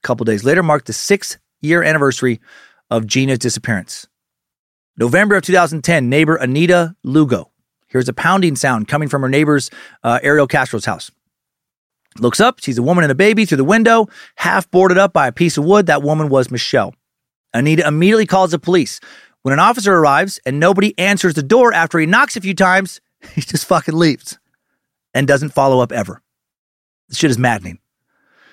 A 0.04 0.08
couple 0.08 0.24
days 0.24 0.44
later 0.44 0.64
marked 0.64 0.88
the 0.88 0.94
six 0.94 1.38
year 1.62 1.84
anniversary 1.84 2.42
of 2.90 3.06
Gina's 3.06 3.38
disappearance. 3.38 4.08
November 4.98 5.36
of 5.36 5.44
2010, 5.44 6.10
neighbor 6.10 6.38
Anita 6.38 6.96
Lugo 7.04 7.52
hears 7.86 8.10
a 8.10 8.14
pounding 8.14 8.56
sound 8.56 8.88
coming 8.88 9.08
from 9.08 9.22
her 9.22 9.30
neighbor's 9.30 9.70
uh, 10.04 10.20
Ariel 10.24 10.48
Castro's 10.48 10.86
house. 10.86 11.12
Looks 12.18 12.40
up, 12.40 12.60
sees 12.60 12.80
a 12.80 12.82
woman 12.82 13.04
and 13.04 13.12
a 13.12 13.16
baby 13.16 13.46
through 13.46 13.58
the 13.58 13.64
window, 13.64 14.08
half 14.38 14.72
boarded 14.72 14.98
up 14.98 15.14
by 15.14 15.28
a 15.28 15.32
piece 15.32 15.60
of 15.60 15.64
wood. 15.64 15.86
That 15.86 16.02
woman 16.02 16.30
was 16.30 16.50
Michelle. 16.50 16.96
Anita 17.56 17.88
immediately 17.88 18.26
calls 18.26 18.52
the 18.52 18.60
police. 18.60 19.00
When 19.42 19.54
an 19.54 19.60
officer 19.60 19.96
arrives 19.96 20.40
and 20.46 20.60
nobody 20.60 20.98
answers 21.00 21.36
the 21.36 21.44
door 21.44 21.74
after 21.74 21.98
he 21.98 22.06
knocks 22.06 22.36
a 22.36 22.42
few 22.42 22.54
times, 22.54 23.00
he 23.34 23.42
just 23.42 23.66
fucking 23.66 23.96
leaves 23.96 24.38
and 25.14 25.28
doesn't 25.28 25.54
follow 25.54 25.80
up 25.80 25.92
ever. 25.92 26.22
This 27.08 27.18
shit 27.18 27.32
is 27.32 27.38
maddening. 27.38 27.80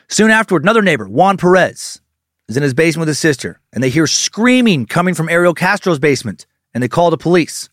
Soon 0.09 0.31
afterward, 0.31 0.63
another 0.63 0.83
neighbor, 0.83 1.09
Juan 1.09 1.37
Perez, 1.37 2.01
is 2.49 2.57
in 2.57 2.63
his 2.63 2.75
basement 2.75 3.03
with 3.03 3.09
his 3.09 3.19
sister, 3.19 3.61
and 3.73 3.83
they 3.83 3.91
hear 3.91 4.07
screaming 4.07 4.87
coming 4.87 5.15
from 5.15 5.29
Ariel 5.29 5.55
Castro's 5.55 5.99
basement, 5.99 6.47
and 6.75 6.83
they 6.83 6.89
call 6.89 7.11
the 7.11 7.17
police. 7.17 7.71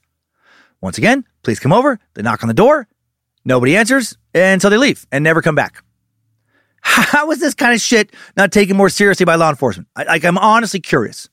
Once 0.81 0.97
again, 0.97 1.25
police 1.43 1.59
come 1.59 1.73
over, 1.73 1.99
they 2.13 2.21
knock 2.21 2.41
on 2.43 2.47
the 2.47 2.53
door, 2.53 2.87
nobody 3.43 3.75
answers, 3.75 4.17
and 4.33 4.61
so 4.61 4.69
they 4.69 4.77
leave 4.77 5.05
and 5.11 5.23
never 5.23 5.41
come 5.41 5.55
back. 5.55 5.83
How 6.89 7.29
is 7.31 7.39
this 7.39 7.53
kind 7.53 7.73
of 7.73 7.79
shit 7.79 8.13
not 8.35 8.51
taken 8.51 8.75
more 8.75 8.89
seriously 8.89 9.25
by 9.25 9.35
law 9.35 9.49
enforcement? 9.49 9.87
I, 9.95 10.03
like, 10.03 10.25
I'm 10.25 10.37
honestly 10.37 10.79
curious. 10.79 11.29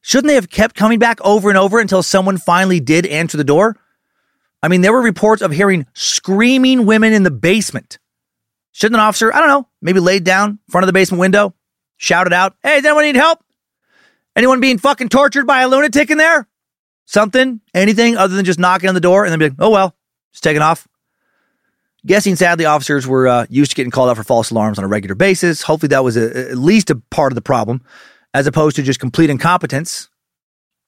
Shouldn't 0.00 0.26
they 0.26 0.34
have 0.34 0.50
kept 0.50 0.74
coming 0.74 0.98
back 0.98 1.20
over 1.22 1.48
and 1.48 1.56
over 1.56 1.78
until 1.78 2.02
someone 2.02 2.36
finally 2.36 2.80
did 2.80 3.06
answer 3.06 3.36
the 3.36 3.44
door? 3.44 3.76
I 4.62 4.68
mean, 4.68 4.80
there 4.80 4.92
were 4.92 5.00
reports 5.00 5.40
of 5.40 5.52
hearing 5.52 5.86
screaming 5.92 6.84
women 6.84 7.12
in 7.12 7.22
the 7.22 7.30
basement. 7.30 7.98
Shouldn't 8.72 8.96
an 8.96 9.00
officer, 9.00 9.32
I 9.32 9.38
don't 9.38 9.48
know, 9.48 9.68
maybe 9.80 10.00
laid 10.00 10.24
down 10.24 10.50
in 10.50 10.58
front 10.68 10.82
of 10.82 10.86
the 10.88 10.92
basement 10.92 11.20
window, 11.20 11.54
shouted 11.96 12.32
out, 12.32 12.56
Hey, 12.62 12.76
does 12.76 12.84
anyone 12.86 13.04
need 13.04 13.16
help? 13.16 13.44
Anyone 14.34 14.60
being 14.60 14.78
fucking 14.78 15.10
tortured 15.10 15.46
by 15.46 15.62
a 15.62 15.68
lunatic 15.68 16.10
in 16.10 16.18
there? 16.18 16.48
Something, 17.04 17.60
anything 17.74 18.16
other 18.16 18.34
than 18.34 18.44
just 18.44 18.58
knocking 18.58 18.88
on 18.88 18.94
the 18.94 19.00
door 19.00 19.24
and 19.24 19.32
then 19.32 19.38
be 19.38 19.50
like, 19.50 19.58
oh 19.58 19.70
well, 19.70 19.94
just 20.32 20.42
taking 20.42 20.62
off. 20.62 20.88
Guessing, 22.04 22.34
sadly, 22.34 22.64
officers 22.64 23.06
were 23.06 23.28
uh, 23.28 23.46
used 23.48 23.70
to 23.70 23.76
getting 23.76 23.92
called 23.92 24.10
out 24.10 24.16
for 24.16 24.24
false 24.24 24.50
alarms 24.50 24.76
on 24.76 24.84
a 24.84 24.88
regular 24.88 25.14
basis. 25.14 25.62
Hopefully, 25.62 25.88
that 25.88 26.02
was 26.02 26.16
a, 26.16 26.50
at 26.50 26.58
least 26.58 26.90
a 26.90 26.96
part 26.96 27.30
of 27.30 27.36
the 27.36 27.42
problem, 27.42 27.80
as 28.34 28.48
opposed 28.48 28.74
to 28.76 28.82
just 28.82 28.98
complete 28.98 29.30
incompetence. 29.30 30.08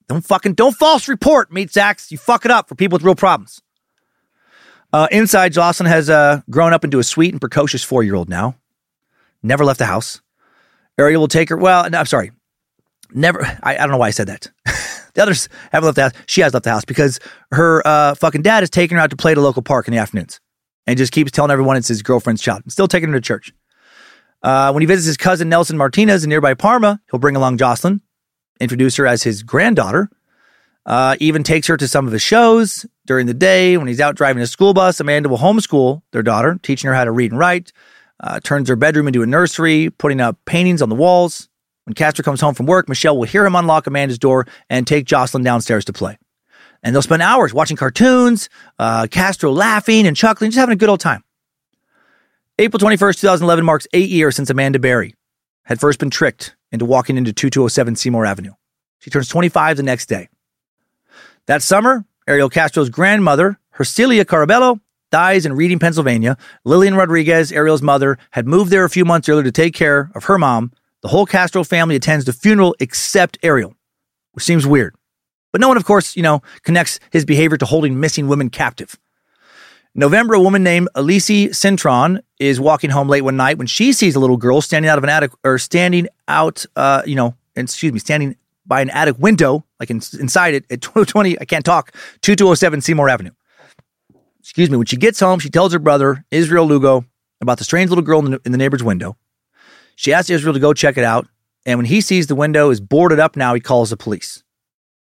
Don't 0.09 0.24
fucking 0.24 0.55
don't 0.55 0.74
false 0.74 1.09
report, 1.09 1.53
meat 1.53 1.73
sacks. 1.73 2.11
You 2.11 2.19
fuck 2.19 2.45
it 2.45 2.51
up 2.51 2.69
for 2.69 2.74
people 2.74 2.97
with 2.97 3.05
real 3.05 3.15
problems. 3.15 3.62
Uh, 4.93 5.07
inside, 5.12 5.53
Jocelyn 5.53 5.89
has 5.89 6.11
uh, 6.11 6.41
grown 6.51 6.73
up 6.73 6.85
into 6.85 6.99
a 6.99 7.05
sweet 7.05 7.32
and 7.32 7.41
precocious 7.41 7.85
four 7.85 8.03
year 8.03 8.16
old 8.16 8.28
now. 8.28 8.57
Never 9.41 9.65
left 9.65 9.78
the 9.78 9.86
house. 9.86 10.20
Ariel 10.99 11.20
will 11.20 11.28
take 11.28 11.49
her. 11.49 11.57
Well, 11.57 11.89
no, 11.91 11.99
I'm 11.99 12.07
sorry. 12.07 12.32
Never. 13.12 13.45
I, 13.62 13.77
I 13.77 13.78
don't 13.78 13.91
know 13.91 13.99
why 13.99 14.09
I 14.09 14.11
said 14.11 14.27
that. 14.27 14.51
the 15.15 15.23
others 15.23 15.49
haven't 15.70 15.86
left 15.86 15.97
the 15.97 16.03
house. 16.03 16.12
She 16.27 16.41
has 16.41 16.55
left 16.55 16.65
the 16.65 16.70
house 16.70 16.85
because 16.85 17.20
her 17.53 17.86
uh, 17.86 18.15
fucking 18.16 18.43
dad 18.43 18.65
is 18.65 18.70
taking 18.70 18.97
her 18.97 19.03
out 19.03 19.11
to 19.11 19.16
play 19.16 19.32
at 19.32 19.39
a 19.39 19.41
local 19.41 19.62
park 19.62 19.86
in 19.86 19.95
the 19.95 20.01
afternoons 20.01 20.41
and 20.86 20.98
just 20.98 21.12
keeps 21.12 21.31
telling 21.31 21.51
everyone 21.51 21.77
it's 21.77 21.89
his 21.89 22.02
girlfriend's 22.02 22.43
child. 22.43 22.62
And 22.62 22.73
still 22.73 22.89
taking 22.89 23.09
her 23.11 23.15
to 23.15 23.20
church. 23.20 23.52
Uh, 24.43 24.70
when 24.73 24.82
he 24.82 24.86
visits 24.86 25.06
his 25.06 25.16
cousin 25.16 25.48
Nelson 25.48 25.77
Martinez 25.77 26.24
in 26.24 26.28
nearby 26.28 26.55
Parma, 26.55 27.01
he'll 27.11 27.20
bring 27.20 27.36
along 27.36 27.56
Jocelyn, 27.56 28.02
introduce 28.61 28.97
her 28.97 29.06
as 29.06 29.23
his 29.23 29.43
granddaughter, 29.43 30.11
uh, 30.85 31.16
even 31.19 31.43
takes 31.43 31.66
her 31.66 31.78
to 31.78 31.89
some 31.89 32.06
of 32.06 32.12
his 32.12 32.20
shows 32.20 32.85
during 33.06 33.27
the 33.27 33.35
day. 33.35 33.78
When 33.78 33.89
he's 33.89 34.01
out 34.01 34.16
driving 34.16 34.43
a 34.43 34.47
school 34.47 34.74
bus, 34.74 35.01
Amanda 35.01 35.31
will 35.31 35.39
homeschool 35.39 36.02
their 36.12 36.23
daughter, 36.23 36.59
teaching 36.62 36.89
her 36.89 36.94
how 36.94 37.05
to 37.05 37.11
read 37.11 37.31
and 37.31 37.39
write, 37.39 37.73
uh, 38.20 38.40
turns 38.40 38.69
her 38.69 38.77
bedroom 38.77 39.06
into 39.06 39.23
a 39.23 39.27
nursery, 39.27 39.89
putting 39.89 40.20
up 40.20 40.36
paintings 40.44 40.82
on 40.82 40.90
the 40.90 40.94
walls. 40.94 41.48
When 41.85 41.94
Castro 41.94 42.23
comes 42.23 42.43
home 42.43 42.55
from 42.55 42.66
work, 42.66 42.89
Michelle 42.89 43.16
will 43.16 43.24
hear 43.24 43.47
him 43.47 43.55
unlock 43.55 43.86
Amanda's 43.86 44.19
door 44.19 44.47
and 44.69 44.86
take 44.86 45.06
Jocelyn 45.06 45.43
downstairs 45.43 45.86
to 45.86 45.93
play 45.93 46.19
and 46.85 46.94
they'll 46.94 47.02
spend 47.02 47.23
hours 47.23 47.52
watching 47.52 47.77
cartoons, 47.77 48.51
uh, 48.78 49.09
Castro 49.11 49.51
laughing 49.51 50.06
and 50.06 50.16
chuckling, 50.16 50.51
just 50.51 50.61
having 50.61 50.74
a 50.74 50.77
good 50.77 50.90
old 50.90 51.01
time. 51.01 51.24
April 52.59 52.78
21st, 52.78 53.20
2011 53.20 53.65
marks 53.65 53.89
eight 53.94 54.11
years 54.11 54.36
since 54.36 54.51
Amanda 54.51 54.78
Berry 54.78 55.15
had 55.65 55.81
first 55.81 55.98
been 55.98 56.11
tricked 56.11 56.55
into 56.70 56.85
walking 56.85 57.16
into 57.16 57.32
2207 57.32 57.97
Seymour 57.97 58.27
Avenue. 58.27 58.52
She 59.01 59.11
turns 59.11 59.28
25 59.28 59.78
the 59.78 59.82
next 59.82 60.06
day. 60.06 60.28
That 61.47 61.62
summer, 61.62 62.05
Ariel 62.28 62.51
Castro's 62.51 62.90
grandmother, 62.90 63.59
Hercilia 63.77 64.24
Carabello, 64.24 64.81
dies 65.11 65.47
in 65.47 65.55
Reading, 65.55 65.78
Pennsylvania. 65.78 66.36
Lillian 66.65 66.94
Rodriguez, 66.94 67.51
Ariel's 67.51 67.82
mother, 67.82 68.19
had 68.31 68.47
moved 68.47 68.70
there 68.70 68.85
a 68.85 68.90
few 68.90 69.05
months 69.05 69.28
earlier 69.28 69.44
to 69.44 69.52
take 69.52 69.74
care 69.74 70.11
of 70.15 70.24
her 70.24 70.39
mom. 70.39 70.73
The 71.02 71.09
whole 71.09 71.27
Castro 71.27 71.65
family 71.65 71.97
attends 71.97 72.24
the 72.24 72.32
funeral 72.32 72.74
except 72.78 73.39
Ariel, 73.43 73.74
which 74.32 74.44
seems 74.44 74.66
weird. 74.66 74.94
But 75.55 75.61
no 75.61 75.69
one, 75.69 75.77
of 75.77 75.85
course, 75.85 76.17
you 76.17 76.23
know, 76.25 76.43
connects 76.65 76.99
his 77.13 77.25
behavior 77.25 77.57
to 77.59 77.65
holding 77.65 78.01
missing 78.01 78.27
women 78.27 78.51
captive. 78.51 78.99
November, 79.95 80.35
a 80.35 80.41
woman 80.41 80.65
named 80.65 80.89
Elise 80.97 81.31
Cintron 81.31 82.21
is 82.41 82.59
walking 82.59 82.91
home 82.91 83.09
late 83.09 83.21
one 83.21 83.37
night 83.37 83.57
when 83.57 83.69
she 83.69 83.93
sees 83.93 84.17
a 84.17 84.19
little 84.19 84.37
girl 84.37 84.61
standing 84.61 84.89
out 84.89 84.99
of 84.99 85.05
an 85.05 85.11
attic 85.11 85.31
or 85.45 85.59
standing 85.59 86.09
out, 86.27 86.67
uh, 86.75 87.03
you 87.07 87.15
know, 87.15 87.37
excuse 87.55 87.93
me, 87.93 88.01
standing 88.01 88.37
by 88.67 88.81
an 88.81 88.91
attic 88.91 89.17
window, 89.21 89.65
like 89.79 89.91
in, 89.91 90.01
inside 90.19 90.55
it 90.55 90.65
at 90.73 90.83
20, 91.07 91.41
I 91.41 91.45
can't 91.45 91.65
talk, 91.65 91.93
2207 92.23 92.81
Seymour 92.81 93.09
Avenue. 93.09 93.31
Excuse 94.41 94.71
me. 94.71 94.77
When 94.77 94.87
she 94.87 94.97
gets 94.97 95.21
home, 95.21 95.39
she 95.39 95.51
tells 95.51 95.73
her 95.73 95.79
brother, 95.79 96.25
Israel 96.33 96.67
Lugo, 96.67 97.05
about 97.41 97.59
the 97.59 97.65
strange 97.65 97.91
little 97.91 98.03
girl 98.03 98.27
in 98.27 98.33
the, 98.33 98.41
in 98.45 98.51
the 98.51 98.59
neighbor's 98.59 98.83
window. 98.83 99.17
She 99.95 100.13
asks 100.13 100.31
Israel 100.31 100.55
to 100.55 100.59
go 100.59 100.75
check 100.75 100.99
it 100.99 101.05
out. 101.05 101.29
And 101.65 101.79
when 101.79 101.87
he 101.87 102.01
sees 102.01 102.27
the 102.27 102.35
window 102.35 102.71
is 102.71 102.81
boarded 102.81 103.21
up 103.21 103.37
now, 103.37 103.55
he 103.55 103.61
calls 103.61 103.91
the 103.91 103.97
police. 103.97 104.44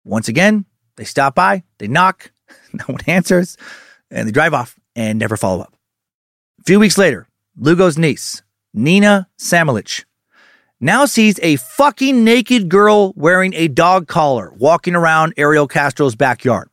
Once 0.05 0.27
again, 0.27 0.65
they 0.95 1.03
stop 1.03 1.35
by, 1.35 1.63
they 1.79 1.87
knock, 1.87 2.31
no 2.73 2.85
one 2.85 3.01
answers, 3.07 3.57
and 4.09 4.27
they 4.27 4.31
drive 4.31 4.53
off 4.53 4.79
and 4.95 5.19
never 5.19 5.35
follow 5.35 5.61
up. 5.61 5.73
A 6.61 6.63
few 6.63 6.79
weeks 6.79 6.97
later, 6.97 7.27
Lugo's 7.57 7.97
niece, 7.97 8.43
Nina 8.73 9.27
Samoylicz, 9.37 10.05
now 10.79 11.05
sees 11.05 11.39
a 11.41 11.55
fucking 11.55 12.23
naked 12.23 12.69
girl 12.69 13.13
wearing 13.15 13.53
a 13.55 13.67
dog 13.67 14.07
collar 14.07 14.53
walking 14.55 14.95
around 14.95 15.33
Ariel 15.37 15.67
Castro's 15.67 16.15
backyard. 16.15 16.69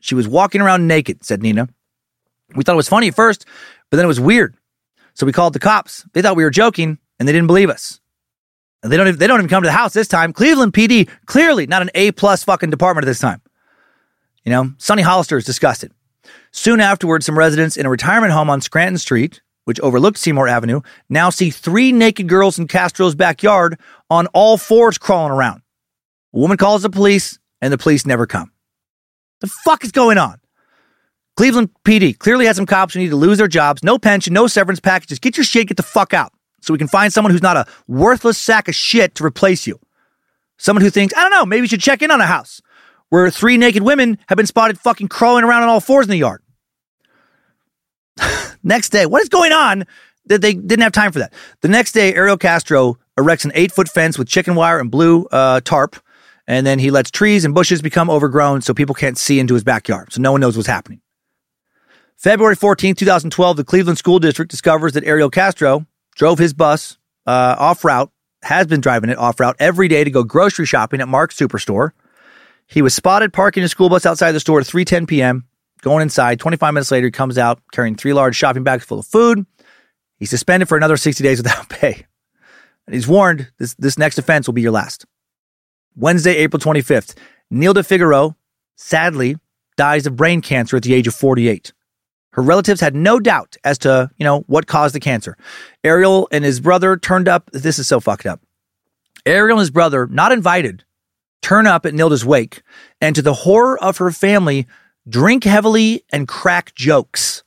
She 0.00 0.14
was 0.14 0.26
walking 0.26 0.60
around 0.60 0.88
naked, 0.88 1.24
said 1.24 1.42
Nina. 1.42 1.68
We 2.54 2.64
thought 2.64 2.72
it 2.72 2.76
was 2.76 2.88
funny 2.88 3.08
at 3.08 3.14
first, 3.14 3.44
but 3.90 3.96
then 3.96 4.06
it 4.06 4.08
was 4.08 4.20
weird. 4.20 4.56
So 5.14 5.26
we 5.26 5.32
called 5.32 5.52
the 5.52 5.58
cops. 5.58 6.06
They 6.14 6.22
thought 6.22 6.36
we 6.36 6.44
were 6.44 6.50
joking 6.50 6.98
and 7.18 7.28
they 7.28 7.32
didn't 7.32 7.48
believe 7.48 7.68
us. 7.68 7.99
They 8.82 8.96
don't 8.96 9.08
even, 9.08 9.18
they 9.18 9.26
don't 9.26 9.40
even 9.40 9.48
come 9.48 9.62
to 9.62 9.68
the 9.68 9.72
house 9.72 9.92
this 9.92 10.08
time. 10.08 10.32
Cleveland 10.32 10.72
PD, 10.72 11.08
clearly 11.26 11.66
not 11.66 11.82
an 11.82 11.90
A 11.94 12.12
plus 12.12 12.44
fucking 12.44 12.70
department 12.70 13.04
at 13.04 13.10
this 13.10 13.18
time. 13.18 13.42
You 14.44 14.50
know, 14.50 14.72
Sonny 14.78 15.02
Hollister 15.02 15.36
is 15.36 15.44
disgusted. 15.44 15.92
Soon 16.50 16.80
afterwards, 16.80 17.26
some 17.26 17.38
residents 17.38 17.76
in 17.76 17.86
a 17.86 17.90
retirement 17.90 18.32
home 18.32 18.48
on 18.48 18.60
Scranton 18.60 18.98
Street, 18.98 19.42
which 19.64 19.78
overlooked 19.80 20.18
Seymour 20.18 20.48
Avenue, 20.48 20.80
now 21.08 21.30
see 21.30 21.50
three 21.50 21.92
naked 21.92 22.28
girls 22.28 22.58
in 22.58 22.66
Castro's 22.66 23.14
backyard 23.14 23.78
on 24.08 24.26
all 24.28 24.56
fours 24.56 24.98
crawling 24.98 25.32
around. 25.32 25.62
A 26.32 26.38
woman 26.38 26.56
calls 26.56 26.82
the 26.82 26.90
police, 26.90 27.38
and 27.60 27.72
the 27.72 27.78
police 27.78 28.06
never 28.06 28.26
come. 28.26 28.50
The 29.40 29.46
fuck 29.46 29.84
is 29.84 29.92
going 29.92 30.18
on? 30.18 30.40
Cleveland 31.36 31.70
PD 31.84 32.18
clearly 32.18 32.46
had 32.46 32.56
some 32.56 32.66
cops 32.66 32.94
who 32.94 33.00
need 33.00 33.10
to 33.10 33.16
lose 33.16 33.38
their 33.38 33.48
jobs. 33.48 33.82
No 33.82 33.98
pension, 33.98 34.32
no 34.32 34.46
severance 34.46 34.80
packages. 34.80 35.18
Get 35.18 35.36
your 35.36 35.44
shit, 35.44 35.68
get 35.68 35.76
the 35.76 35.82
fuck 35.82 36.12
out. 36.12 36.32
So 36.60 36.72
we 36.72 36.78
can 36.78 36.88
find 36.88 37.12
someone 37.12 37.32
who's 37.32 37.42
not 37.42 37.56
a 37.56 37.66
worthless 37.88 38.38
sack 38.38 38.68
of 38.68 38.74
shit 38.74 39.14
to 39.16 39.24
replace 39.24 39.66
you. 39.66 39.80
Someone 40.58 40.82
who 40.82 40.90
thinks, 40.90 41.14
I 41.16 41.22
don't 41.22 41.30
know, 41.30 41.46
maybe 41.46 41.62
you 41.62 41.68
should 41.68 41.80
check 41.80 42.02
in 42.02 42.10
on 42.10 42.20
a 42.20 42.26
house 42.26 42.60
where 43.08 43.30
three 43.30 43.56
naked 43.56 43.82
women 43.82 44.18
have 44.28 44.36
been 44.36 44.46
spotted 44.46 44.78
fucking 44.78 45.08
crawling 45.08 45.44
around 45.44 45.62
on 45.62 45.68
all 45.68 45.80
fours 45.80 46.06
in 46.06 46.10
the 46.10 46.16
yard. 46.16 46.42
next 48.62 48.90
day, 48.90 49.06
what 49.06 49.22
is 49.22 49.28
going 49.28 49.52
on 49.52 49.84
that 50.26 50.40
they 50.40 50.54
didn't 50.54 50.82
have 50.82 50.92
time 50.92 51.12
for 51.12 51.18
that? 51.18 51.32
The 51.60 51.68
next 51.68 51.92
day, 51.92 52.14
Ariel 52.14 52.36
Castro 52.36 52.98
erects 53.18 53.44
an 53.44 53.52
eight 53.54 53.72
foot 53.72 53.88
fence 53.88 54.18
with 54.18 54.28
chicken 54.28 54.54
wire 54.54 54.78
and 54.78 54.90
blue 54.90 55.24
uh, 55.26 55.60
tarp, 55.60 55.96
and 56.46 56.66
then 56.66 56.78
he 56.78 56.90
lets 56.90 57.10
trees 57.10 57.44
and 57.44 57.54
bushes 57.54 57.82
become 57.82 58.10
overgrown 58.10 58.62
so 58.62 58.74
people 58.74 58.94
can't 58.94 59.18
see 59.18 59.38
into 59.40 59.54
his 59.54 59.64
backyard, 59.64 60.12
so 60.12 60.20
no 60.20 60.32
one 60.32 60.40
knows 60.40 60.56
what's 60.56 60.68
happening. 60.68 61.00
February 62.16 62.54
14, 62.54 62.94
2012, 62.96 63.56
the 63.56 63.64
Cleveland 63.64 63.96
School 63.96 64.18
District 64.18 64.50
discovers 64.50 64.92
that 64.92 65.04
Ariel 65.04 65.30
Castro 65.30 65.86
drove 66.14 66.38
his 66.38 66.52
bus 66.54 66.98
uh, 67.26 67.56
off 67.58 67.84
route, 67.84 68.10
has 68.42 68.66
been 68.66 68.80
driving 68.80 69.10
it 69.10 69.18
off 69.18 69.38
route 69.40 69.56
every 69.58 69.88
day 69.88 70.04
to 70.04 70.10
go 70.10 70.22
grocery 70.22 70.66
shopping 70.66 71.00
at 71.00 71.08
Mark's 71.08 71.36
Superstore. 71.38 71.92
He 72.66 72.82
was 72.82 72.94
spotted 72.94 73.32
parking 73.32 73.62
his 73.62 73.70
school 73.70 73.88
bus 73.88 74.06
outside 74.06 74.32
the 74.32 74.40
store 74.40 74.60
at 74.60 74.66
3:10 74.66 75.08
p.m. 75.08 75.44
Going 75.82 76.02
inside, 76.02 76.38
25 76.38 76.74
minutes 76.74 76.90
later, 76.90 77.06
he 77.06 77.10
comes 77.10 77.38
out 77.38 77.60
carrying 77.72 77.94
three 77.94 78.12
large 78.12 78.36
shopping 78.36 78.64
bags 78.64 78.84
full 78.84 78.98
of 78.98 79.06
food. 79.06 79.46
He's 80.18 80.30
suspended 80.30 80.68
for 80.68 80.76
another 80.76 80.98
60 80.98 81.24
days 81.24 81.38
without 81.42 81.68
pay. 81.68 82.06
And 82.86 82.94
he's 82.94 83.08
warned 83.08 83.50
this, 83.58 83.74
this 83.74 83.98
next 83.98 84.18
offense 84.18 84.46
will 84.46 84.52
be 84.52 84.62
your 84.62 84.72
last. 84.72 85.06
Wednesday, 85.96 86.36
April 86.36 86.60
25th, 86.60 87.14
Nilda 87.52 87.84
Figueroa 87.84 88.36
sadly 88.76 89.36
dies 89.76 90.06
of 90.06 90.16
brain 90.16 90.40
cancer 90.40 90.76
at 90.76 90.82
the 90.82 90.94
age 90.94 91.08
of 91.08 91.14
48. 91.14 91.72
Her 92.32 92.42
relatives 92.42 92.80
had 92.80 92.94
no 92.94 93.18
doubt 93.18 93.56
as 93.64 93.78
to, 93.78 94.10
you 94.16 94.24
know, 94.24 94.40
what 94.46 94.66
caused 94.66 94.94
the 94.94 95.00
cancer. 95.00 95.36
Ariel 95.82 96.28
and 96.30 96.44
his 96.44 96.60
brother 96.60 96.96
turned 96.96 97.28
up. 97.28 97.50
This 97.52 97.78
is 97.78 97.88
so 97.88 97.98
fucked 98.00 98.26
up. 98.26 98.40
Ariel 99.26 99.58
and 99.58 99.60
his 99.60 99.70
brother, 99.70 100.06
not 100.06 100.32
invited, 100.32 100.84
turn 101.42 101.66
up 101.66 101.84
at 101.84 101.94
Nilda's 101.94 102.24
wake, 102.24 102.62
and 103.00 103.14
to 103.16 103.22
the 103.22 103.34
horror 103.34 103.82
of 103.82 103.98
her 103.98 104.10
family, 104.10 104.66
drink 105.08 105.44
heavily 105.44 106.04
and 106.12 106.28
crack 106.28 106.74
jokes. 106.74 107.42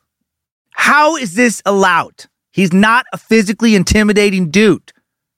How 0.72 1.16
is 1.16 1.36
this 1.36 1.62
allowed? 1.66 2.26
He's 2.52 2.74
not 2.74 3.06
a 3.14 3.18
physically 3.18 3.76
intimidating 3.76 4.50
dude. 4.50 4.92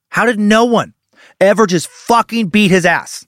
How 0.10 0.26
did 0.26 0.40
no 0.40 0.66
one 0.66 0.94
ever 1.40 1.68
just 1.68 1.88
fucking 1.88 2.48
beat 2.48 2.72
his 2.72 2.86
ass? 2.86 3.28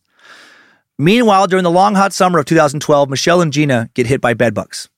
Meanwhile, 0.98 1.48
during 1.48 1.64
the 1.64 1.72
long 1.72 1.96
hot 1.96 2.12
summer 2.12 2.40
of 2.40 2.46
2012, 2.46 3.10
Michelle 3.10 3.42
and 3.42 3.54
Gina 3.54 3.90
get 3.94 4.08
hit 4.08 4.20
by 4.20 4.34
bedbugs. 4.34 4.90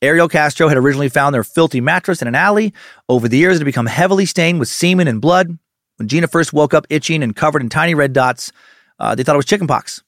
Ariel 0.00 0.28
Castro 0.28 0.68
had 0.68 0.76
originally 0.76 1.08
found 1.08 1.34
their 1.34 1.42
filthy 1.42 1.80
mattress 1.80 2.22
in 2.22 2.28
an 2.28 2.36
alley. 2.36 2.72
Over 3.08 3.28
the 3.28 3.38
years, 3.38 3.56
it 3.56 3.60
had 3.60 3.64
become 3.64 3.86
heavily 3.86 4.26
stained 4.26 4.60
with 4.60 4.68
semen 4.68 5.08
and 5.08 5.20
blood. 5.20 5.58
When 5.96 6.06
Gina 6.06 6.28
first 6.28 6.52
woke 6.52 6.72
up 6.72 6.86
itching 6.88 7.22
and 7.22 7.34
covered 7.34 7.62
in 7.62 7.68
tiny 7.68 7.94
red 7.94 8.12
dots, 8.12 8.52
uh, 9.00 9.14
they 9.14 9.24
thought 9.24 9.34
it 9.34 9.38
was 9.38 9.46
chickenpox. 9.46 10.02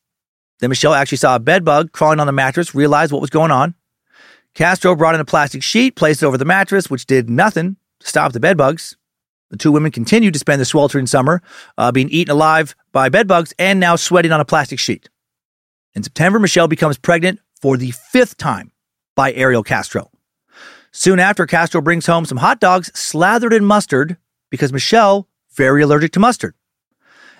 Then 0.61 0.71
Michelle 0.71 0.95
actually 0.95 1.19
saw 1.19 1.35
a 1.35 1.41
bed 1.41 1.65
bug 1.65 1.91
crawling 1.91 2.21
on 2.21 2.27
the 2.27 2.33
mattress, 2.33 2.75
realized 2.75 3.11
what 3.11 3.21
was 3.21 3.31
going 3.31 3.51
on. 3.51 3.75
Castro 4.55 4.95
brought 4.95 5.15
in 5.15 5.21
a 5.21 5.25
plastic 5.25 5.63
sheet, 5.63 5.97
placed 5.97 6.23
it 6.23 6.27
over 6.27 6.39
the 6.39 6.45
mattress, 6.45 6.89
which 6.89 7.07
did 7.07 7.29
nothing 7.29 7.77
to 8.01 8.07
stop 8.07 8.33
the 8.33 8.41
bed 8.41 8.57
bugs. 8.57 8.97
The 9.51 9.57
two 9.57 9.73
women 9.73 9.91
continued 9.91 10.35
to 10.35 10.39
spend 10.39 10.61
the 10.61 10.65
sweltering 10.65 11.07
summer 11.07 11.43
uh, 11.77 11.91
being 11.91 12.09
eaten 12.11 12.31
alive 12.31 12.77
by 12.93 13.09
bed 13.09 13.27
bugs 13.27 13.53
and 13.59 13.81
now 13.81 13.97
sweating 13.97 14.31
on 14.31 14.41
a 14.41 14.45
plastic 14.45 14.79
sheet. 14.79 15.09
In 15.95 16.05
September, 16.05 16.39
Michelle 16.39 16.69
becomes 16.69 16.99
pregnant 16.99 17.41
for 17.61 17.77
the 17.77 17.91
fifth 17.91 18.37
time 18.37 18.71
by 19.15 19.33
Ariel 19.33 19.63
Castro. 19.63 20.11
Soon 20.93 21.21
after, 21.21 21.47
Castro 21.47 21.81
brings 21.81 22.07
home 22.07 22.25
some 22.25 22.39
hot 22.39 22.61
dogs 22.61 22.91
slathered 22.99 23.53
in 23.53 23.65
mustard 23.65 24.17
because 24.51 24.73
Michelle 24.73 25.29
very 25.53 25.83
allergic 25.83 26.13
to 26.13 26.21
mustard. 26.21 26.55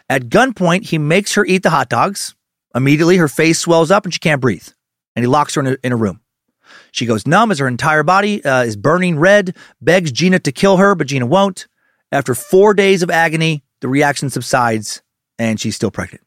At 0.09 0.29
gunpoint, 0.29 0.85
he 0.85 0.99
makes 0.99 1.35
her 1.35 1.45
eat 1.45 1.63
the 1.63 1.71
hot 1.71 1.89
dogs. 1.89 2.35
Immediately, 2.75 3.17
her 3.17 3.29
face 3.29 3.59
swells 3.59 3.91
up 3.91 4.05
and 4.05 4.13
she 4.13 4.21
can't 4.21 4.41
breathe, 4.41 4.69
and 5.15 5.23
he 5.23 5.27
locks 5.27 5.55
her 5.55 5.61
in 5.61 5.67
a, 5.69 5.77
in 5.83 5.93
a 5.93 5.97
room. 5.97 6.21
She 6.93 7.07
goes 7.07 7.27
numb 7.27 7.51
as 7.51 7.59
her 7.59 7.69
entire 7.69 8.03
body 8.03 8.45
uh, 8.45 8.63
is 8.63 8.77
burning 8.77 9.19
red, 9.19 9.57
begs 9.81 10.13
Gina 10.13 10.39
to 10.41 10.53
kill 10.53 10.77
her, 10.77 10.95
but 10.95 11.07
Gina 11.07 11.27
won't. 11.27 11.67
After 12.13 12.35
four 12.35 12.75
days 12.75 13.03
of 13.03 13.11
agony, 13.11 13.63
the 13.81 13.89
reaction 13.89 14.31
subsides, 14.31 15.03
and 15.39 15.61
she's 15.61 15.77
still 15.77 15.91
pregnant. 15.91 16.25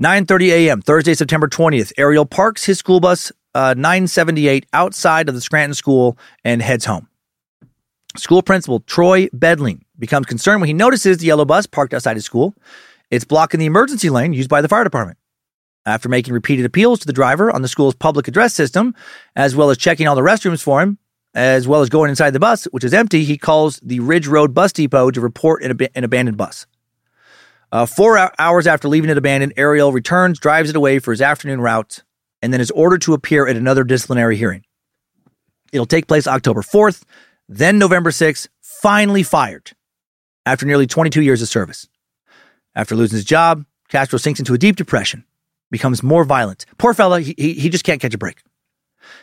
9:30 0.00 0.48
a.m. 0.48 0.82
Thursday, 0.82 1.14
September 1.14 1.48
20th. 1.48 1.92
Ariel 1.96 2.26
parks 2.26 2.64
his 2.64 2.78
school 2.78 3.00
bus 3.00 3.32
uh, 3.56 3.72
978 3.72 4.66
outside 4.74 5.30
of 5.30 5.34
the 5.34 5.40
Scranton 5.40 5.72
school 5.72 6.18
and 6.44 6.60
heads 6.60 6.84
home. 6.84 7.08
School 8.14 8.42
principal 8.42 8.80
Troy 8.80 9.28
Bedling 9.28 9.80
becomes 9.98 10.26
concerned 10.26 10.60
when 10.60 10.68
he 10.68 10.74
notices 10.74 11.18
the 11.18 11.26
yellow 11.26 11.46
bus 11.46 11.66
parked 11.66 11.94
outside 11.94 12.16
his 12.16 12.24
school. 12.26 12.54
It's 13.10 13.24
blocking 13.24 13.58
the 13.58 13.64
emergency 13.64 14.10
lane 14.10 14.34
used 14.34 14.50
by 14.50 14.60
the 14.60 14.68
fire 14.68 14.84
department. 14.84 15.18
After 15.86 16.10
making 16.10 16.34
repeated 16.34 16.66
appeals 16.66 16.98
to 17.00 17.06
the 17.06 17.14
driver 17.14 17.50
on 17.50 17.62
the 17.62 17.68
school's 17.68 17.94
public 17.94 18.28
address 18.28 18.52
system, 18.52 18.94
as 19.36 19.56
well 19.56 19.70
as 19.70 19.78
checking 19.78 20.06
all 20.06 20.16
the 20.16 20.20
restrooms 20.20 20.62
for 20.62 20.82
him, 20.82 20.98
as 21.34 21.66
well 21.66 21.80
as 21.80 21.88
going 21.88 22.10
inside 22.10 22.32
the 22.32 22.40
bus, 22.40 22.64
which 22.72 22.84
is 22.84 22.92
empty, 22.92 23.24
he 23.24 23.38
calls 23.38 23.80
the 23.82 24.00
Ridge 24.00 24.26
Road 24.26 24.52
Bus 24.52 24.72
Depot 24.72 25.10
to 25.10 25.20
report 25.20 25.62
an, 25.62 25.70
ab- 25.70 25.90
an 25.94 26.04
abandoned 26.04 26.36
bus. 26.36 26.66
Uh, 27.72 27.86
four 27.86 28.30
hours 28.38 28.66
after 28.66 28.86
leaving 28.86 29.08
it 29.08 29.16
abandoned, 29.16 29.54
Ariel 29.56 29.92
returns, 29.92 30.38
drives 30.38 30.68
it 30.68 30.76
away 30.76 30.98
for 30.98 31.10
his 31.12 31.22
afternoon 31.22 31.60
route, 31.60 32.02
and 32.46 32.52
then 32.52 32.60
is 32.60 32.70
ordered 32.70 33.02
to 33.02 33.12
appear 33.12 33.48
at 33.48 33.56
another 33.56 33.82
disciplinary 33.82 34.36
hearing. 34.36 34.62
It'll 35.72 35.84
take 35.84 36.06
place 36.06 36.28
October 36.28 36.62
4th, 36.62 37.02
then 37.48 37.76
November 37.76 38.10
6th, 38.10 38.46
finally 38.60 39.24
fired 39.24 39.72
after 40.46 40.64
nearly 40.64 40.86
22 40.86 41.22
years 41.22 41.42
of 41.42 41.48
service. 41.48 41.88
After 42.76 42.94
losing 42.94 43.16
his 43.16 43.24
job, 43.24 43.64
Castro 43.88 44.16
sinks 44.16 44.38
into 44.38 44.54
a 44.54 44.58
deep 44.58 44.76
depression, 44.76 45.24
becomes 45.72 46.04
more 46.04 46.22
violent. 46.22 46.66
Poor 46.78 46.94
fella, 46.94 47.20
he, 47.20 47.34
he, 47.36 47.54
he 47.54 47.68
just 47.68 47.82
can't 47.82 48.00
catch 48.00 48.14
a 48.14 48.18
break. 48.18 48.44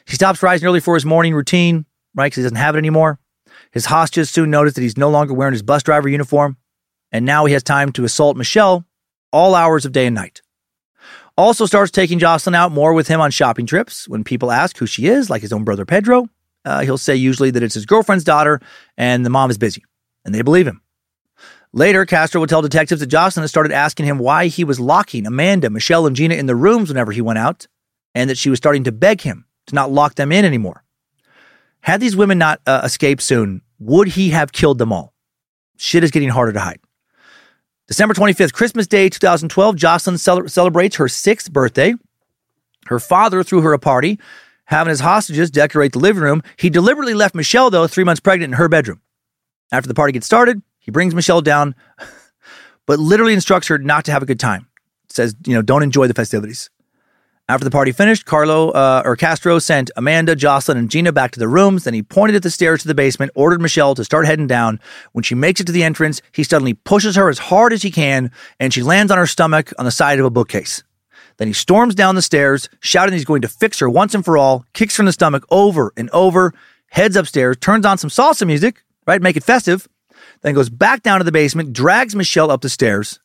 He 0.05 0.15
stops 0.15 0.43
rising 0.43 0.67
early 0.67 0.81
for 0.81 0.95
his 0.95 1.05
morning 1.05 1.33
routine, 1.33 1.85
right, 2.15 2.25
because 2.25 2.35
he 2.35 2.43
doesn't 2.43 2.57
have 2.57 2.75
it 2.75 2.79
anymore. 2.79 3.19
His 3.71 3.85
hostages 3.85 4.29
soon 4.31 4.51
notice 4.51 4.73
that 4.73 4.81
he's 4.81 4.97
no 4.97 5.09
longer 5.09 5.33
wearing 5.33 5.53
his 5.53 5.63
bus 5.63 5.81
driver 5.81 6.09
uniform, 6.09 6.57
and 7.09 7.25
now 7.25 7.45
he 7.45 7.53
has 7.53 7.63
time 7.63 7.93
to 7.93 8.03
assault 8.03 8.35
Michelle 8.35 8.83
all 9.31 9.55
hours 9.55 9.85
of 9.85 9.93
day 9.93 10.07
and 10.07 10.15
night. 10.15 10.41
Also 11.35 11.65
starts 11.65 11.91
taking 11.91 12.19
Jocelyn 12.19 12.53
out 12.53 12.71
more 12.71 12.93
with 12.93 13.07
him 13.07 13.19
on 13.19 13.31
shopping 13.31 13.65
trips. 13.65 14.07
When 14.07 14.23
people 14.23 14.51
ask 14.51 14.77
who 14.77 14.85
she 14.85 15.07
is, 15.07 15.29
like 15.29 15.41
his 15.41 15.51
own 15.51 15.63
brother 15.63 15.85
Pedro, 15.85 16.29
uh, 16.63 16.81
he'll 16.81 16.97
say 16.97 17.15
usually 17.15 17.49
that 17.51 17.63
it's 17.63 17.73
his 17.73 17.85
girlfriend's 17.85 18.23
daughter 18.23 18.61
and 18.97 19.25
the 19.25 19.29
mom 19.29 19.49
is 19.49 19.57
busy. 19.57 19.83
And 20.25 20.33
they 20.33 20.43
believe 20.43 20.67
him. 20.67 20.81
Later, 21.73 22.05
Castro 22.05 22.39
would 22.39 22.49
tell 22.49 22.61
detectives 22.61 23.01
that 23.01 23.07
Jocelyn 23.07 23.41
had 23.41 23.49
started 23.49 23.71
asking 23.71 24.05
him 24.05 24.19
why 24.19 24.45
he 24.45 24.63
was 24.63 24.79
locking 24.79 25.25
Amanda, 25.25 25.71
Michelle, 25.71 26.05
and 26.05 26.15
Gina 26.15 26.35
in 26.35 26.45
the 26.45 26.55
rooms 26.55 26.89
whenever 26.89 27.11
he 27.11 27.19
went 27.19 27.39
out, 27.39 27.67
and 28.13 28.29
that 28.29 28.37
she 28.37 28.51
was 28.51 28.57
starting 28.57 28.83
to 28.83 28.91
beg 28.91 29.21
him 29.21 29.45
to 29.67 29.75
not 29.75 29.91
lock 29.91 30.13
them 30.13 30.31
in 30.31 30.45
anymore. 30.45 30.83
Had 31.81 31.99
these 31.99 32.15
women 32.15 32.37
not 32.37 32.61
uh, 32.67 32.81
escaped 32.83 33.23
soon, 33.23 33.63
would 33.79 34.09
he 34.09 34.29
have 34.29 34.51
killed 34.51 34.77
them 34.77 34.93
all? 34.93 35.13
Shit 35.77 36.03
is 36.03 36.11
getting 36.11 36.29
harder 36.29 36.53
to 36.53 36.59
hide. 36.59 36.79
December 37.87 38.13
25th, 38.13 38.53
Christmas 38.53 38.87
Day 38.87 39.09
2012, 39.09 39.75
Jocelyn 39.75 40.17
cel- 40.17 40.47
celebrates 40.47 40.95
her 40.95 41.07
sixth 41.07 41.51
birthday. 41.51 41.93
Her 42.87 42.99
father 42.99 43.43
threw 43.43 43.61
her 43.61 43.73
a 43.73 43.79
party, 43.79 44.19
having 44.65 44.89
his 44.89 45.01
hostages 45.01 45.51
decorate 45.51 45.91
the 45.91 45.99
living 45.99 46.23
room. 46.23 46.43
He 46.57 46.69
deliberately 46.69 47.13
left 47.13 47.35
Michelle, 47.35 47.69
though, 47.69 47.87
three 47.87 48.03
months 48.03 48.21
pregnant, 48.21 48.53
in 48.53 48.57
her 48.57 48.69
bedroom. 48.69 49.01
After 49.71 49.87
the 49.87 49.93
party 49.93 50.13
gets 50.13 50.25
started, 50.25 50.61
he 50.79 50.91
brings 50.91 51.13
Michelle 51.13 51.41
down, 51.41 51.75
but 52.85 52.99
literally 52.99 53.33
instructs 53.33 53.67
her 53.67 53.77
not 53.77 54.05
to 54.05 54.11
have 54.11 54.23
a 54.23 54.25
good 54.25 54.39
time. 54.39 54.67
says, 55.09 55.35
you 55.45 55.53
know, 55.53 55.61
don't 55.61 55.83
enjoy 55.83 56.07
the 56.07 56.13
festivities. 56.13 56.69
After 57.53 57.65
the 57.65 57.69
party 57.69 57.91
finished, 57.91 58.25
Carlo 58.25 58.71
uh, 58.71 59.03
or 59.05 59.15
Castro 59.15 59.59
sent 59.59 59.91
Amanda, 59.95 60.35
Jocelyn, 60.35 60.75
and 60.75 60.89
Gina 60.89 61.11
back 61.11 61.29
to 61.33 61.39
their 61.39 61.47
rooms. 61.47 61.83
Then 61.83 61.93
he 61.93 62.01
pointed 62.01 62.35
at 62.35 62.41
the 62.41 62.49
stairs 62.49 62.81
to 62.81 62.87
the 62.87 62.95
basement, 62.95 63.31
ordered 63.35 63.61
Michelle 63.61 63.93
to 63.93 64.03
start 64.03 64.25
heading 64.25 64.47
down. 64.47 64.79
When 65.11 65.21
she 65.21 65.35
makes 65.35 65.61
it 65.61 65.67
to 65.67 65.71
the 65.71 65.83
entrance, 65.83 66.23
he 66.31 66.43
suddenly 66.43 66.73
pushes 66.73 67.15
her 67.15 67.29
as 67.29 67.37
hard 67.37 67.71
as 67.71 67.83
he 67.83 67.91
can, 67.91 68.31
and 68.59 68.73
she 68.73 68.81
lands 68.81 69.11
on 69.11 69.19
her 69.19 69.27
stomach 69.27 69.71
on 69.77 69.85
the 69.85 69.91
side 69.91 70.17
of 70.17 70.25
a 70.25 70.31
bookcase. 70.31 70.83
Then 71.37 71.47
he 71.47 71.53
storms 71.53 71.93
down 71.93 72.15
the 72.15 72.23
stairs, 72.23 72.69
shouting 72.79 73.13
he's 73.13 73.23
going 73.23 73.43
to 73.43 73.47
fix 73.47 73.77
her 73.77 73.87
once 73.87 74.15
and 74.15 74.25
for 74.25 74.35
all, 74.35 74.65
kicks 74.73 74.97
her 74.97 75.03
in 75.03 75.05
the 75.05 75.13
stomach 75.13 75.45
over 75.51 75.93
and 75.95 76.09
over, 76.09 76.55
heads 76.87 77.15
upstairs, 77.15 77.57
turns 77.57 77.85
on 77.85 77.99
some 77.99 78.09
salsa 78.09 78.47
music, 78.47 78.83
right? 79.05 79.21
Make 79.21 79.37
it 79.37 79.43
festive. 79.43 79.87
Then 80.41 80.55
goes 80.55 80.71
back 80.71 81.03
down 81.03 81.19
to 81.19 81.23
the 81.23 81.31
basement, 81.31 81.71
drags 81.71 82.15
Michelle 82.15 82.49
up 82.49 82.61
the 82.61 82.69
stairs, 82.69 83.19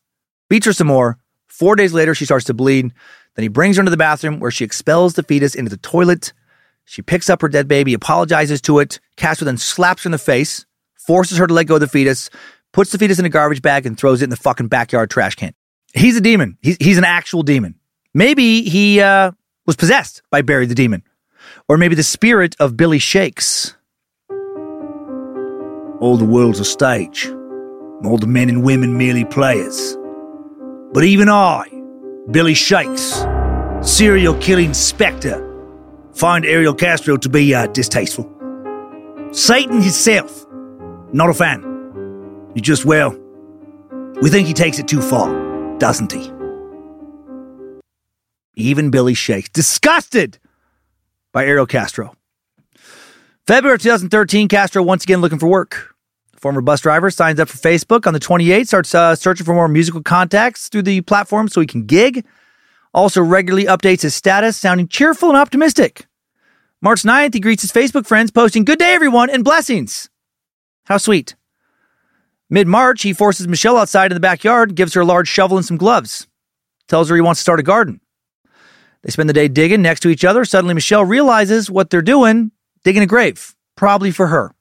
beats 0.51 0.67
her 0.67 0.75
some 0.75 0.89
more. 0.89 1.19
Four 1.47 1.77
days 1.77 1.95
later, 1.95 2.15
she 2.15 2.27
starts 2.27 2.45
to 2.45 2.55
bleed. 2.55 2.93
Then 3.39 3.45
he 3.45 3.49
brings 3.49 3.77
her 3.77 3.83
into 3.83 3.91
the 3.91 3.97
bathroom 3.97 4.41
where 4.41 4.51
she 4.51 4.65
expels 4.65 5.15
the 5.15 5.23
fetus 5.23 5.55
into 5.55 5.71
the 5.71 5.77
toilet. 5.77 6.33
She 6.87 7.03
picks 7.03 7.31
up 7.31 7.41
her 7.41 7.49
dead 7.49 7.69
baby, 7.69 7.95
apologizes 7.95 8.61
to 8.63 8.81
it. 8.81 8.99
Castro 9.17 9.45
then 9.45 9.59
slaps 9.59 10.03
her 10.03 10.09
in 10.09 10.11
the 10.11 10.19
face, 10.19 10.67
forces 10.97 11.39
her 11.39 11.47
to 11.47 11.55
let 11.55 11.69
go 11.69 11.77
of 11.77 11.81
the 11.81 11.87
fetus, 11.87 12.31
puts 12.73 12.91
the 12.91 12.99
fetus 12.99 13.21
in 13.21 13.25
a 13.25 13.29
garbage 13.29 13.63
bag, 13.63 13.87
and 13.87 13.97
throws 13.97 14.23
it 14.23 14.25
in 14.25 14.31
the 14.31 14.37
fucking 14.37 14.67
backyard 14.67 15.09
trash 15.09 15.37
can. 15.37 15.55
He's 15.95 16.17
a 16.17 16.21
demon. 16.21 16.59
He's, 16.63 16.79
he's 16.81 16.99
an 16.99 17.05
actual 17.05 17.45
demon. 17.45 17.77
Maybe 18.13 18.63
he 18.63 19.01
uh, 19.01 19.31
was 19.67 19.77
possessed 19.77 20.21
by 20.33 20.43
Barry 20.43 20.67
the 20.67 20.75
demon. 20.75 21.05
Or 21.69 21.79
maybe 21.79 21.95
the 21.95 22.03
spirit 22.03 22.57
of 22.59 22.77
Billy 22.77 22.99
Shakes. 22.99 23.77
All 26.01 26.17
the 26.17 26.25
world's 26.29 26.59
a 26.59 26.65
stage. 26.65 27.29
All 28.05 28.19
the 28.19 28.27
men 28.27 28.49
and 28.49 28.65
women 28.65 28.99
merely 28.99 29.25
players. 29.25 29.97
But 30.93 31.05
even 31.05 31.29
I, 31.29 31.78
Billy 32.31 32.53
Shakes, 32.53 33.25
serial 33.81 34.35
killing 34.35 34.75
spectre, 34.75 35.43
find 36.13 36.45
Ariel 36.45 36.75
Castro 36.75 37.17
to 37.17 37.29
be 37.31 37.55
uh, 37.55 37.69
distasteful. 37.69 38.31
Satan 39.33 39.81
himself, 39.81 40.45
not 41.11 41.31
a 41.31 41.35
fan. 41.35 42.53
He 42.55 42.61
just, 42.61 42.85
well, 42.85 43.19
we 44.21 44.29
think 44.29 44.47
he 44.47 44.53
takes 44.53 44.79
it 44.79 44.87
too 44.87 45.01
far, 45.01 45.79
doesn't 45.79 46.13
he? 46.13 46.31
Even 48.57 48.91
Billy 48.91 49.15
Shakes, 49.15 49.49
disgusted 49.49 50.39
by 51.33 51.47
Ariel 51.47 51.65
Castro. 51.65 52.15
February 53.47 53.79
2013, 53.79 54.49
Castro 54.49 54.83
once 54.83 55.03
again 55.03 55.23
looking 55.23 55.39
for 55.39 55.49
work. 55.49 55.95
Former 56.41 56.61
bus 56.61 56.81
driver 56.81 57.11
signs 57.11 57.41
up 57.41 57.49
for 57.49 57.59
Facebook 57.59 58.07
on 58.07 58.15
the 58.15 58.21
28th, 58.21 58.67
starts 58.69 58.95
uh, 58.95 59.17
searching 59.17 59.45
for 59.45 59.55
more 59.55 59.69
musical 59.69 60.03
contacts 60.03 60.69
through 60.69 60.83
the 60.83 61.01
platform 61.01 61.49
so 61.49 61.61
he 61.61 61.67
can 61.67 61.85
gig. 61.85 62.25
Also, 62.95 63.21
regularly 63.21 63.67
updates 63.67 64.03
his 64.03 64.15
status, 64.15 64.57
sounding 64.57 64.89
cheerful 64.89 65.29
and 65.29 65.39
optimistic. 65.39 66.07
March 66.81 67.03
9th, 67.03 67.35
he 67.35 67.41
greets 67.41 67.63
his 67.63 67.73
Facebook 67.73 68.07
friends, 68.07 68.31
posting, 68.31 68.65
Good 68.65 68.79
day, 68.79 68.95
everyone, 68.95 69.31
and 69.31 69.45
blessings. 69.45 70.09
How 70.87 70.97
sweet. 70.97 71.35
Mid 72.49 72.67
March, 72.67 73.03
he 73.03 73.13
forces 73.13 73.47
Michelle 73.47 73.77
outside 73.77 74.11
in 74.11 74.17
the 74.17 74.21
backyard, 74.21 74.75
gives 74.75 74.95
her 74.95 75.03
a 75.03 75.05
large 75.05 75.29
shovel 75.29 75.59
and 75.59 75.67
some 75.67 75.77
gloves, 75.77 76.27
tells 76.87 77.09
her 77.09 77.15
he 77.15 77.21
wants 77.21 77.41
to 77.41 77.43
start 77.43 77.61
a 77.61 77.65
garden. 77.65 78.01
They 79.03 79.11
spend 79.11 79.29
the 79.29 79.35
day 79.35 79.49
digging 79.49 79.83
next 79.83 80.01
to 80.01 80.09
each 80.09 80.25
other. 80.25 80.45
Suddenly, 80.45 80.75
Michelle 80.75 81.05
realizes 81.05 81.71
what 81.71 81.91
they're 81.91 82.01
doing 82.01 82.53
digging 82.85 83.03
a 83.03 83.07
grave, 83.07 83.55
probably 83.77 84.11
for 84.11 84.29
her. 84.29 84.55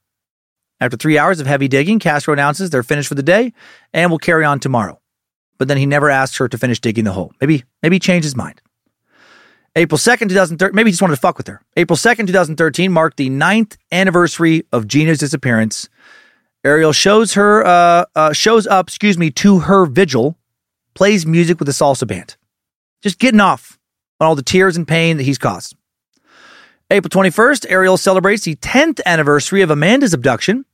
After 0.80 0.96
three 0.96 1.18
hours 1.18 1.40
of 1.40 1.46
heavy 1.46 1.68
digging, 1.68 1.98
Castro 1.98 2.32
announces 2.32 2.70
they're 2.70 2.82
finished 2.82 3.08
for 3.08 3.14
the 3.14 3.22
day 3.22 3.52
and 3.92 4.10
will 4.10 4.18
carry 4.18 4.44
on 4.44 4.60
tomorrow. 4.60 5.00
But 5.58 5.68
then 5.68 5.76
he 5.76 5.86
never 5.86 6.08
asks 6.08 6.36
her 6.38 6.48
to 6.48 6.58
finish 6.58 6.80
digging 6.80 7.04
the 7.04 7.12
hole. 7.12 7.32
Maybe, 7.40 7.64
maybe 7.82 7.96
he 7.96 8.00
changed 8.00 8.24
his 8.24 8.36
mind. 8.36 8.62
April 9.74 9.98
2nd, 9.98 10.28
2013, 10.28 10.74
maybe 10.74 10.88
he 10.88 10.92
just 10.92 11.02
wanted 11.02 11.16
to 11.16 11.20
fuck 11.20 11.36
with 11.36 11.46
her. 11.46 11.60
April 11.76 11.96
2nd, 11.96 12.26
2013 12.26 12.92
marked 12.92 13.16
the 13.16 13.28
ninth 13.28 13.76
anniversary 13.92 14.64
of 14.72 14.86
Gina's 14.86 15.18
disappearance. 15.18 15.88
Ariel 16.64 16.92
shows 16.92 17.34
her, 17.34 17.64
uh, 17.64 18.04
uh, 18.16 18.32
shows 18.32 18.66
up, 18.66 18.88
excuse 18.88 19.16
me, 19.16 19.30
to 19.32 19.60
her 19.60 19.86
vigil, 19.86 20.36
plays 20.94 21.26
music 21.26 21.60
with 21.60 21.68
a 21.68 21.72
salsa 21.72 22.06
band. 22.06 22.36
Just 23.02 23.18
getting 23.18 23.40
off 23.40 23.78
on 24.20 24.26
all 24.26 24.34
the 24.34 24.42
tears 24.42 24.76
and 24.76 24.86
pain 24.86 25.16
that 25.16 25.22
he's 25.22 25.38
caused. 25.38 25.76
April 26.90 27.10
21st, 27.10 27.66
Ariel 27.68 27.96
celebrates 27.96 28.42
the 28.42 28.56
10th 28.56 29.00
anniversary 29.06 29.62
of 29.62 29.70
Amanda's 29.70 30.14
abduction. 30.14 30.64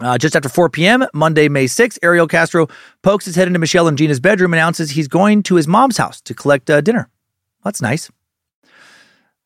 Uh, 0.00 0.16
just 0.18 0.34
after 0.34 0.48
4 0.48 0.70
p.m., 0.70 1.06
Monday, 1.12 1.48
May 1.48 1.66
6th, 1.66 1.98
Ariel 2.02 2.26
Castro 2.26 2.68
pokes 3.02 3.24
his 3.24 3.36
head 3.36 3.46
into 3.46 3.58
Michelle 3.58 3.88
and 3.88 3.98
Gina's 3.98 4.20
bedroom 4.20 4.52
and 4.52 4.58
announces 4.58 4.90
he's 4.90 5.08
going 5.08 5.42
to 5.44 5.54
his 5.54 5.68
mom's 5.68 5.98
house 5.98 6.20
to 6.22 6.34
collect 6.34 6.70
uh, 6.70 6.80
dinner. 6.80 7.08
That's 7.62 7.82
nice. 7.82 8.10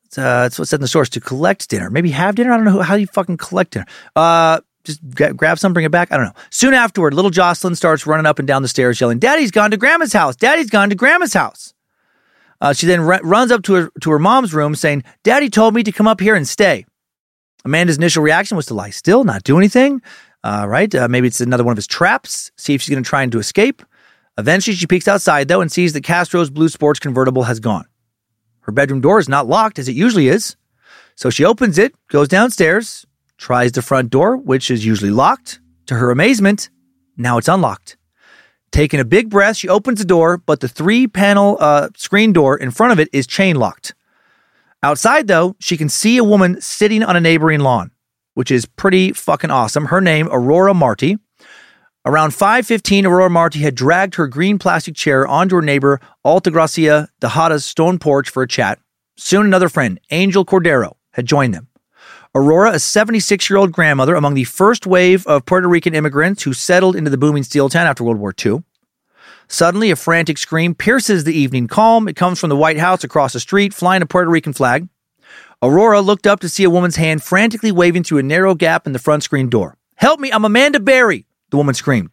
It's, 0.04 0.18
uh, 0.18 0.42
that's 0.42 0.58
what's 0.58 0.70
said 0.70 0.78
in 0.78 0.82
the 0.82 0.88
source 0.88 1.08
to 1.10 1.20
collect 1.20 1.68
dinner. 1.68 1.90
Maybe 1.90 2.10
have 2.10 2.36
dinner. 2.36 2.52
I 2.52 2.56
don't 2.56 2.64
know 2.64 2.80
how 2.80 2.94
you 2.94 3.08
fucking 3.08 3.38
collect 3.38 3.72
dinner. 3.72 3.86
Uh, 4.14 4.60
just 4.84 5.00
grab 5.14 5.58
some, 5.58 5.72
bring 5.72 5.84
it 5.84 5.90
back. 5.90 6.12
I 6.12 6.16
don't 6.16 6.26
know. 6.26 6.40
Soon 6.50 6.72
afterward, 6.72 7.12
little 7.12 7.32
Jocelyn 7.32 7.74
starts 7.74 8.06
running 8.06 8.24
up 8.24 8.38
and 8.38 8.46
down 8.46 8.62
the 8.62 8.68
stairs 8.68 9.00
yelling, 9.00 9.18
Daddy's 9.18 9.50
gone 9.50 9.72
to 9.72 9.76
grandma's 9.76 10.12
house. 10.12 10.36
Daddy's 10.36 10.70
gone 10.70 10.90
to 10.90 10.94
grandma's 10.94 11.34
house. 11.34 11.74
Uh, 12.60 12.72
she 12.72 12.86
then 12.86 13.00
r- 13.00 13.20
runs 13.22 13.50
up 13.50 13.62
to 13.64 13.74
her, 13.74 13.90
to 14.00 14.10
her 14.10 14.18
mom's 14.18 14.54
room 14.54 14.74
saying, 14.74 15.02
Daddy 15.24 15.50
told 15.50 15.74
me 15.74 15.82
to 15.82 15.92
come 15.92 16.06
up 16.06 16.20
here 16.20 16.36
and 16.36 16.48
stay. 16.48 16.86
Amanda's 17.64 17.98
initial 17.98 18.22
reaction 18.22 18.56
was 18.56 18.66
to 18.66 18.74
lie 18.74 18.90
still, 18.90 19.24
not 19.24 19.42
do 19.42 19.58
anything. 19.58 20.00
Uh, 20.46 20.64
right? 20.68 20.94
Uh, 20.94 21.08
maybe 21.08 21.26
it's 21.26 21.40
another 21.40 21.64
one 21.64 21.72
of 21.72 21.76
his 21.76 21.88
traps. 21.88 22.52
See 22.56 22.72
if 22.72 22.80
she's 22.80 22.94
going 22.94 23.02
to 23.02 23.08
try 23.08 23.24
and 23.24 23.32
to 23.32 23.40
escape. 23.40 23.82
Eventually, 24.38 24.76
she 24.76 24.86
peeks 24.86 25.08
outside, 25.08 25.48
though, 25.48 25.60
and 25.60 25.72
sees 25.72 25.92
that 25.94 26.04
Castro's 26.04 26.50
blue 26.50 26.68
sports 26.68 27.00
convertible 27.00 27.42
has 27.42 27.58
gone. 27.58 27.86
Her 28.60 28.70
bedroom 28.70 29.00
door 29.00 29.18
is 29.18 29.28
not 29.28 29.48
locked, 29.48 29.80
as 29.80 29.88
it 29.88 29.96
usually 29.96 30.28
is. 30.28 30.54
So 31.16 31.30
she 31.30 31.44
opens 31.44 31.78
it, 31.78 31.96
goes 32.10 32.28
downstairs, 32.28 33.04
tries 33.38 33.72
the 33.72 33.82
front 33.82 34.10
door, 34.10 34.36
which 34.36 34.70
is 34.70 34.86
usually 34.86 35.10
locked. 35.10 35.58
To 35.86 35.96
her 35.96 36.12
amazement, 36.12 36.70
now 37.16 37.38
it's 37.38 37.48
unlocked. 37.48 37.96
Taking 38.70 39.00
a 39.00 39.04
big 39.04 39.30
breath, 39.30 39.56
she 39.56 39.68
opens 39.68 39.98
the 39.98 40.04
door, 40.04 40.38
but 40.38 40.60
the 40.60 40.68
three 40.68 41.08
panel 41.08 41.56
uh, 41.58 41.88
screen 41.96 42.32
door 42.32 42.56
in 42.56 42.70
front 42.70 42.92
of 42.92 43.00
it 43.00 43.08
is 43.12 43.26
chain 43.26 43.56
locked. 43.56 43.94
Outside, 44.80 45.26
though, 45.26 45.56
she 45.58 45.76
can 45.76 45.88
see 45.88 46.18
a 46.18 46.24
woman 46.24 46.60
sitting 46.60 47.02
on 47.02 47.16
a 47.16 47.20
neighboring 47.20 47.60
lawn, 47.60 47.90
which 48.36 48.50
is 48.50 48.66
pretty 48.66 49.12
fucking 49.12 49.50
awesome. 49.50 49.86
Her 49.86 50.02
name, 50.02 50.28
Aurora 50.30 50.74
Marty. 50.74 51.16
Around 52.04 52.32
5.15, 52.32 53.06
Aurora 53.06 53.30
Marty 53.30 53.60
had 53.60 53.74
dragged 53.74 54.16
her 54.16 54.26
green 54.26 54.58
plastic 54.58 54.94
chair 54.94 55.26
onto 55.26 55.56
her 55.56 55.62
neighbor, 55.62 56.00
Alta 56.22 56.50
Altagracia 56.50 57.08
Tejada's 57.18 57.64
stone 57.64 57.98
porch 57.98 58.28
for 58.28 58.42
a 58.42 58.46
chat. 58.46 58.78
Soon 59.16 59.46
another 59.46 59.70
friend, 59.70 59.98
Angel 60.10 60.44
Cordero, 60.44 60.96
had 61.14 61.24
joined 61.24 61.54
them. 61.54 61.68
Aurora, 62.34 62.72
a 62.72 62.78
76 62.78 63.48
year 63.48 63.56
old 63.56 63.72
grandmother 63.72 64.14
among 64.14 64.34
the 64.34 64.44
first 64.44 64.86
wave 64.86 65.26
of 65.26 65.46
Puerto 65.46 65.66
Rican 65.66 65.94
immigrants 65.94 66.42
who 66.42 66.52
settled 66.52 66.94
into 66.94 67.10
the 67.10 67.16
booming 67.16 67.42
steel 67.42 67.70
town 67.70 67.86
after 67.86 68.04
World 68.04 68.18
War 68.18 68.34
II. 68.44 68.62
Suddenly, 69.48 69.90
a 69.90 69.96
frantic 69.96 70.36
scream 70.36 70.74
pierces 70.74 71.24
the 71.24 71.32
evening 71.32 71.68
calm. 71.68 72.06
It 72.06 72.16
comes 72.16 72.38
from 72.38 72.50
the 72.50 72.56
White 72.56 72.78
House 72.78 73.02
across 73.02 73.32
the 73.32 73.40
street, 73.40 73.72
flying 73.72 74.02
a 74.02 74.06
Puerto 74.06 74.30
Rican 74.30 74.52
flag. 74.52 74.88
Aurora 75.62 76.02
looked 76.02 76.26
up 76.26 76.40
to 76.40 76.50
see 76.50 76.64
a 76.64 76.70
woman's 76.70 76.96
hand 76.96 77.22
frantically 77.22 77.72
waving 77.72 78.04
through 78.04 78.18
a 78.18 78.22
narrow 78.22 78.54
gap 78.54 78.86
in 78.86 78.92
the 78.92 78.98
front 78.98 79.22
screen 79.22 79.48
door. 79.48 79.78
Help 79.94 80.20
me, 80.20 80.30
I'm 80.30 80.44
Amanda 80.44 80.78
Berry, 80.78 81.26
the 81.50 81.56
woman 81.56 81.74
screamed. 81.74 82.10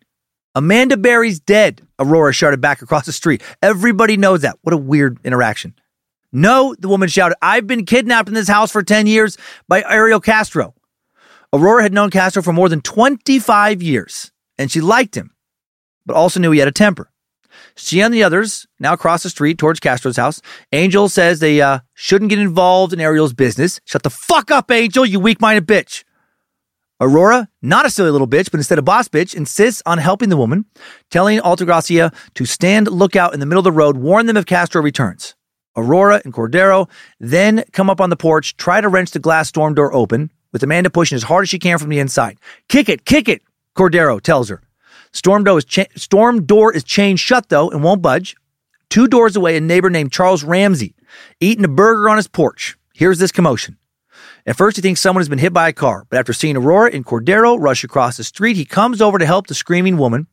Amanda 0.56 0.96
Berry's 0.96 1.42
dead, 1.42 1.82
Aurora 2.00 2.32
shouted 2.32 2.62
back 2.62 2.82
across 2.82 3.06
the 3.06 3.12
street. 3.12 3.44
Everybody 3.62 4.16
knows 4.16 4.42
that. 4.42 4.60
What 4.62 4.72
a 4.72 4.78
weird 4.78 5.20
interaction. 5.26 5.74
No, 6.32 6.74
the 6.80 6.88
woman 6.88 7.10
shouted, 7.10 7.36
I've 7.42 7.68
been 7.68 7.86
kidnapped 7.86 8.30
in 8.30 8.34
this 8.34 8.48
house 8.48 8.72
for 8.72 8.82
10 8.82 9.08
years 9.08 9.38
by 9.68 9.84
Ariel 9.84 10.22
Castro. 10.22 10.74
Aurora 11.52 11.84
had 11.84 11.94
known 11.94 12.12
Castro 12.12 12.42
for 12.42 12.54
more 12.54 12.70
than 12.70 12.82
25 12.82 13.84
years, 13.84 14.32
and 14.58 14.72
she 14.72 14.80
liked 14.80 15.16
him, 15.16 15.32
but 16.06 16.16
also 16.16 16.40
knew 16.40 16.52
he 16.52 16.60
had 16.60 16.68
a 16.70 16.72
temper. 16.72 17.12
She 17.76 18.02
and 18.02 18.14
the 18.14 18.24
others 18.24 18.68
now 18.80 18.96
cross 18.96 19.24
the 19.24 19.30
street 19.30 19.58
towards 19.58 19.80
Castro's 19.80 20.18
house. 20.18 20.42
Angel 20.72 21.10
says 21.10 21.40
they 21.40 21.62
uh, 21.62 21.80
shouldn't 21.94 22.30
get 22.30 22.40
involved 22.40 22.94
in 22.94 23.00
Ariel's 23.00 23.34
business. 23.34 23.80
Shut 23.86 24.04
the 24.04 24.10
fuck 24.10 24.52
up, 24.52 24.70
Angel, 24.72 25.06
you 25.06 25.20
weak 25.20 25.42
minded 25.42 25.68
bitch. 25.68 26.04
Aurora, 27.02 27.50
not 27.62 27.86
a 27.86 27.90
silly 27.90 28.12
little 28.12 28.28
bitch, 28.28 28.50
but 28.52 28.60
instead 28.60 28.80
a 28.80 28.84
boss 28.84 29.08
bitch, 29.08 29.36
insists 29.36 29.82
on 29.86 29.98
helping 29.98 30.30
the 30.30 30.38
woman, 30.38 30.66
telling 31.10 31.40
Altagracia 31.40 32.14
to 32.36 32.46
stand 32.46 32.88
lookout 32.90 33.34
in 33.34 33.40
the 33.40 33.46
middle 33.46 33.60
of 33.60 33.66
the 33.66 33.72
road, 33.72 33.98
warn 33.98 34.26
them 34.26 34.38
if 34.38 34.46
Castro 34.46 34.82
returns. 34.82 35.36
Aurora 35.76 36.22
and 36.24 36.34
Cordero 36.34 36.88
then 37.20 37.64
come 37.74 37.90
up 37.90 38.00
on 38.00 38.10
the 38.10 38.16
porch, 38.16 38.56
try 38.58 38.80
to 38.80 38.88
wrench 38.88 39.12
the 39.12 39.20
glass 39.20 39.50
storm 39.50 39.74
door 39.74 39.94
open, 39.94 40.32
with 40.52 40.64
Amanda 40.64 40.90
pushing 40.90 41.16
as 41.16 41.24
hard 41.24 41.44
as 41.44 41.50
she 41.50 41.60
can 41.60 41.80
from 41.80 41.90
the 41.90 42.00
inside. 42.00 42.38
Kick 42.70 42.88
it, 42.88 43.06
kick 43.06 43.28
it, 43.28 43.42
Cordero 43.76 44.22
tells 44.22 44.50
her. 44.50 44.62
Storm 45.14 45.44
door 45.44 45.60
is, 45.60 45.66
cha- 45.66 45.86
storm 45.96 46.46
door 46.46 46.74
is 46.74 46.84
chained 46.84 47.20
shut, 47.20 47.50
though, 47.50 47.70
and 47.70 47.84
won't 47.84 48.02
budge. 48.02 48.36
Two 48.90 49.08
doors 49.08 49.36
away, 49.36 49.56
a 49.56 49.62
neighbor 49.62 49.90
named 49.90 50.12
Charles 50.12 50.44
Ramsey 50.44 50.96
eating 51.40 51.66
a 51.66 51.70
burger 51.70 52.10
on 52.10 52.18
his 52.18 52.28
porch. 52.28 52.78
Here's 52.94 53.20
this 53.20 53.32
commotion. 53.32 53.78
At 54.46 54.58
first, 54.58 54.76
he 54.76 54.82
thinks 54.82 55.00
someone 55.00 55.22
has 55.22 55.30
been 55.30 55.40
hit 55.40 55.54
by 55.54 55.70
a 55.70 55.74
car, 55.74 56.06
but 56.10 56.20
after 56.20 56.34
seeing 56.34 56.58
Aurora 56.58 56.92
and 56.92 57.06
Cordero 57.06 57.58
rush 57.60 57.84
across 57.84 58.18
the 58.18 58.24
street, 58.24 58.58
he 58.58 58.66
comes 58.66 59.02
over 59.02 59.18
to 59.18 59.26
help 59.26 59.48
the 59.48 59.56
screaming 59.56 59.98
woman. 59.98 60.28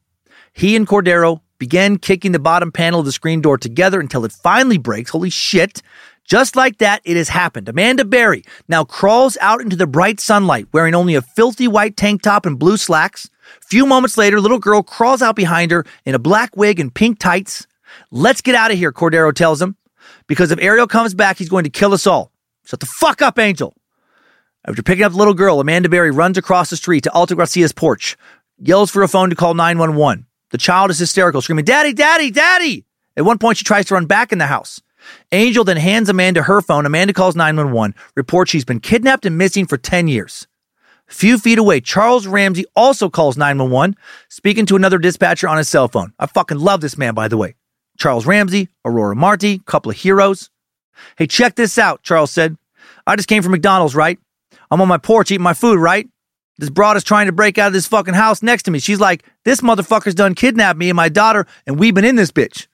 He 0.52 0.74
and 0.74 0.86
Cordero 0.86 1.40
begin 1.58 1.98
kicking 1.98 2.32
the 2.32 2.38
bottom 2.38 2.72
panel 2.72 3.00
of 3.00 3.06
the 3.06 3.12
screen 3.12 3.40
door 3.40 3.56
together 3.56 4.00
until 4.00 4.24
it 4.24 4.32
finally 4.32 4.78
breaks. 4.78 5.10
Holy 5.10 5.30
shit. 5.30 5.82
Just 6.24 6.56
like 6.56 6.78
that, 6.78 7.02
it 7.04 7.16
has 7.16 7.28
happened. 7.28 7.68
Amanda 7.68 8.04
Berry 8.04 8.44
now 8.68 8.84
crawls 8.84 9.36
out 9.40 9.60
into 9.60 9.76
the 9.76 9.86
bright 9.86 10.20
sunlight 10.20 10.66
wearing 10.72 10.94
only 10.94 11.14
a 11.14 11.22
filthy 11.22 11.68
white 11.68 11.96
tank 11.96 12.22
top 12.22 12.46
and 12.46 12.58
blue 12.58 12.76
slacks. 12.76 13.28
Few 13.62 13.86
moments 13.86 14.18
later, 14.18 14.40
little 14.40 14.58
girl 14.58 14.82
crawls 14.82 15.22
out 15.22 15.36
behind 15.36 15.70
her 15.70 15.84
in 16.04 16.14
a 16.14 16.18
black 16.18 16.56
wig 16.56 16.80
and 16.80 16.94
pink 16.94 17.18
tights. 17.18 17.66
Let's 18.10 18.40
get 18.40 18.54
out 18.54 18.70
of 18.70 18.78
here, 18.78 18.92
Cordero 18.92 19.34
tells 19.34 19.60
him, 19.60 19.76
because 20.26 20.50
if 20.50 20.60
Ariel 20.60 20.86
comes 20.86 21.14
back, 21.14 21.38
he's 21.38 21.48
going 21.48 21.64
to 21.64 21.70
kill 21.70 21.92
us 21.92 22.06
all. 22.06 22.32
Shut 22.64 22.80
the 22.80 22.86
fuck 22.86 23.22
up, 23.22 23.38
Angel. 23.38 23.74
After 24.66 24.82
picking 24.82 25.04
up 25.04 25.12
the 25.12 25.18
little 25.18 25.34
girl, 25.34 25.58
Amanda 25.60 25.88
Berry 25.88 26.10
runs 26.10 26.38
across 26.38 26.70
the 26.70 26.76
street 26.76 27.04
to 27.04 27.10
Altagracia's 27.10 27.72
porch, 27.72 28.16
yells 28.58 28.90
for 28.90 29.02
a 29.02 29.08
phone 29.08 29.30
to 29.30 29.36
call 29.36 29.54
911. 29.54 30.26
The 30.50 30.58
child 30.58 30.90
is 30.90 30.98
hysterical, 30.98 31.40
screaming, 31.40 31.64
Daddy, 31.64 31.92
Daddy, 31.92 32.30
Daddy! 32.30 32.84
At 33.16 33.24
one 33.24 33.38
point, 33.38 33.58
she 33.58 33.64
tries 33.64 33.86
to 33.86 33.94
run 33.94 34.06
back 34.06 34.32
in 34.32 34.38
the 34.38 34.46
house. 34.46 34.80
Angel 35.32 35.64
then 35.64 35.76
hands 35.76 36.08
Amanda 36.08 36.42
her 36.42 36.60
phone. 36.60 36.86
Amanda 36.86 37.12
calls 37.12 37.36
911, 37.36 37.94
reports 38.14 38.50
she's 38.50 38.64
been 38.64 38.80
kidnapped 38.80 39.24
and 39.24 39.38
missing 39.38 39.66
for 39.66 39.78
10 39.78 40.08
years. 40.08 40.46
Few 41.10 41.38
feet 41.38 41.58
away, 41.58 41.80
Charles 41.80 42.28
Ramsey 42.28 42.64
also 42.76 43.10
calls 43.10 43.36
911, 43.36 43.96
speaking 44.28 44.64
to 44.66 44.76
another 44.76 44.96
dispatcher 44.96 45.48
on 45.48 45.58
his 45.58 45.68
cell 45.68 45.88
phone. 45.88 46.12
I 46.20 46.26
fucking 46.26 46.58
love 46.58 46.80
this 46.80 46.96
man, 46.96 47.14
by 47.14 47.26
the 47.26 47.36
way. 47.36 47.56
Charles 47.98 48.26
Ramsey, 48.26 48.68
Aurora 48.84 49.16
Marty, 49.16 49.58
couple 49.66 49.90
of 49.90 49.96
heroes. 49.96 50.50
Hey, 51.18 51.26
check 51.26 51.56
this 51.56 51.78
out, 51.78 52.02
Charles 52.04 52.30
said. 52.30 52.56
I 53.06 53.16
just 53.16 53.28
came 53.28 53.42
from 53.42 53.52
McDonald's, 53.52 53.96
right? 53.96 54.18
I'm 54.70 54.80
on 54.80 54.86
my 54.88 54.98
porch 54.98 55.32
eating 55.32 55.42
my 55.42 55.52
food, 55.52 55.78
right? 55.80 56.08
This 56.58 56.70
broad 56.70 56.96
is 56.96 57.02
trying 57.04 57.26
to 57.26 57.32
break 57.32 57.58
out 57.58 57.68
of 57.68 57.72
this 57.72 57.88
fucking 57.88 58.14
house 58.14 58.42
next 58.42 58.62
to 58.64 58.70
me. 58.70 58.78
She's 58.78 59.00
like, 59.00 59.24
this 59.44 59.62
motherfucker's 59.62 60.14
done 60.14 60.34
kidnapped 60.34 60.78
me 60.78 60.90
and 60.90 60.96
my 60.96 61.08
daughter, 61.08 61.46
and 61.66 61.78
we've 61.78 61.94
been 61.94 62.04
in 62.04 62.16
this 62.16 62.30
bitch. 62.30 62.68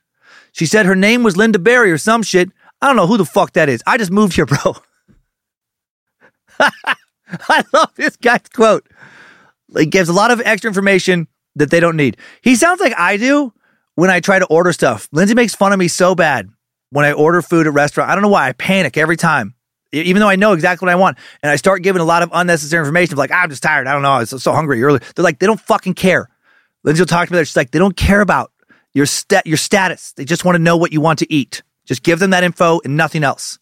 She 0.52 0.66
said 0.66 0.84
her 0.84 0.96
name 0.96 1.22
was 1.22 1.38
Linda 1.38 1.58
Berry 1.58 1.90
or 1.90 1.98
some 1.98 2.22
shit. 2.22 2.50
I 2.82 2.88
don't 2.88 2.96
know 2.96 3.06
who 3.06 3.16
the 3.16 3.24
fuck 3.24 3.52
that 3.52 3.70
is. 3.70 3.82
I 3.86 3.96
just 3.96 4.10
moved 4.10 4.34
here, 4.34 4.46
bro. 4.46 4.76
I 7.48 7.64
love 7.72 7.92
this 7.96 8.16
guy's 8.16 8.48
quote. 8.52 8.88
He 9.76 9.86
gives 9.86 10.08
a 10.08 10.12
lot 10.12 10.30
of 10.30 10.40
extra 10.44 10.68
information 10.68 11.28
that 11.56 11.70
they 11.70 11.80
don't 11.80 11.96
need. 11.96 12.16
He 12.42 12.54
sounds 12.54 12.80
like 12.80 12.94
I 12.96 13.16
do 13.16 13.52
when 13.94 14.10
I 14.10 14.20
try 14.20 14.38
to 14.38 14.46
order 14.46 14.72
stuff. 14.72 15.08
Lindsay 15.12 15.34
makes 15.34 15.54
fun 15.54 15.72
of 15.72 15.78
me 15.78 15.88
so 15.88 16.14
bad 16.14 16.48
when 16.90 17.04
I 17.04 17.12
order 17.12 17.42
food 17.42 17.66
at 17.66 17.72
restaurant. 17.72 18.10
I 18.10 18.14
don't 18.14 18.22
know 18.22 18.28
why. 18.28 18.48
I 18.48 18.52
panic 18.52 18.96
every 18.96 19.16
time, 19.16 19.54
even 19.92 20.20
though 20.20 20.28
I 20.28 20.36
know 20.36 20.52
exactly 20.52 20.86
what 20.86 20.92
I 20.92 20.96
want. 20.96 21.18
And 21.42 21.50
I 21.50 21.56
start 21.56 21.82
giving 21.82 22.00
a 22.00 22.04
lot 22.04 22.22
of 22.22 22.30
unnecessary 22.32 22.80
information 22.80 23.16
like, 23.16 23.32
I'm 23.32 23.50
just 23.50 23.62
tired. 23.62 23.86
I 23.86 23.92
don't 23.92 24.02
know. 24.02 24.12
I'm 24.12 24.26
so, 24.26 24.38
so 24.38 24.52
hungry 24.52 24.82
early. 24.82 25.00
They're 25.14 25.24
like, 25.24 25.38
they 25.38 25.46
don't 25.46 25.60
fucking 25.60 25.94
care. 25.94 26.28
Lindsay 26.84 27.00
will 27.00 27.06
talk 27.06 27.28
to 27.28 27.34
me. 27.34 27.40
She's 27.40 27.56
like, 27.56 27.72
they 27.72 27.78
don't 27.78 27.96
care 27.96 28.20
about 28.20 28.52
your 28.94 29.06
stat, 29.06 29.46
your 29.46 29.56
status. 29.56 30.12
They 30.12 30.24
just 30.24 30.44
want 30.44 30.56
to 30.56 30.62
know 30.62 30.76
what 30.76 30.92
you 30.92 31.00
want 31.00 31.18
to 31.18 31.32
eat. 31.32 31.62
Just 31.84 32.02
give 32.02 32.18
them 32.18 32.30
that 32.30 32.44
info 32.44 32.80
and 32.84 32.96
nothing 32.96 33.24
else. 33.24 33.58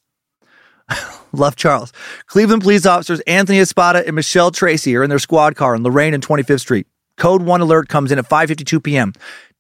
Love 1.35 1.57
Charles. 1.57 1.93
Cleveland 2.27 2.63
police 2.63 2.87
officers 2.87 3.21
Anthony 3.21 3.61
Espada 3.61 4.07
and 4.07 4.17
Michelle 4.17 4.51
Tracy 4.51 4.97
are 4.97 5.03
in 5.03 5.11
their 5.11 5.19
squad 5.19 5.57
car 5.57 5.75
on 5.75 5.83
Lorain 5.83 6.15
and 6.15 6.27
25th 6.27 6.61
Street. 6.61 6.87
Code 7.17 7.43
1 7.43 7.61
alert 7.61 7.89
comes 7.89 8.11
in 8.11 8.19
at 8.19 8.29
5:52 8.29 8.83
p.m. 8.83 9.13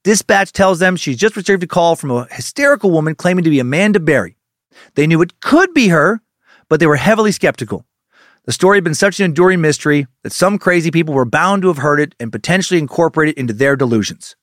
Dispatch 0.03 0.53
tells 0.53 0.79
them 0.79 0.97
she's 0.97 1.17
just 1.17 1.37
received 1.37 1.63
a 1.63 1.67
call 1.67 1.97
from 1.97 2.11
a 2.11 2.27
hysterical 2.31 2.91
woman 2.91 3.15
claiming 3.15 3.45
to 3.45 3.51
be 3.51 3.61
Amanda 3.61 4.01
Berry. 4.01 4.37
They 4.95 5.07
knew 5.07 5.23
it 5.23 5.41
could 5.41 5.73
be 5.73 5.89
her, 5.89 6.21
but 6.69 6.81
they 6.81 6.87
were 6.87 6.97
heavily 6.97 7.33
skeptical. 7.33 7.87
The 8.45 8.53
story 8.53 8.77
had 8.77 8.85
been 8.85 8.95
such 8.95 9.21
an 9.21 9.25
enduring 9.25 9.63
mystery 9.63 10.07
that 10.23 10.33
some 10.33 10.59
crazy 10.59 10.91
people 10.91 11.15
were 11.15 11.25
bound 11.25 11.63
to 11.63 11.69
have 11.69 11.79
heard 11.79 12.01
it 12.01 12.15
and 12.21 12.31
potentially 12.31 12.79
incorporate 12.79 13.31
it 13.31 13.39
into 13.39 13.55
their 13.55 13.77
delusions. 13.77 14.37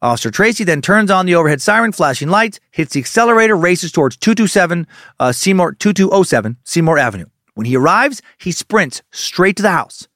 Officer 0.00 0.30
Tracy 0.30 0.62
then 0.62 0.80
turns 0.80 1.10
on 1.10 1.26
the 1.26 1.34
overhead 1.34 1.60
siren, 1.60 1.90
flashing 1.90 2.28
lights, 2.28 2.60
hits 2.70 2.92
the 2.92 3.00
accelerator, 3.00 3.56
races 3.56 3.90
towards 3.90 4.16
227 4.16 4.86
uh, 5.18 5.32
Seymour 5.32 5.72
2207 5.74 6.56
Seymour 6.62 6.98
Avenue. 6.98 7.26
When 7.54 7.66
he 7.66 7.76
arrives, 7.76 8.22
he 8.38 8.52
sprints 8.52 9.02
straight 9.10 9.56
to 9.56 9.62
the 9.62 9.70
house. 9.70 10.06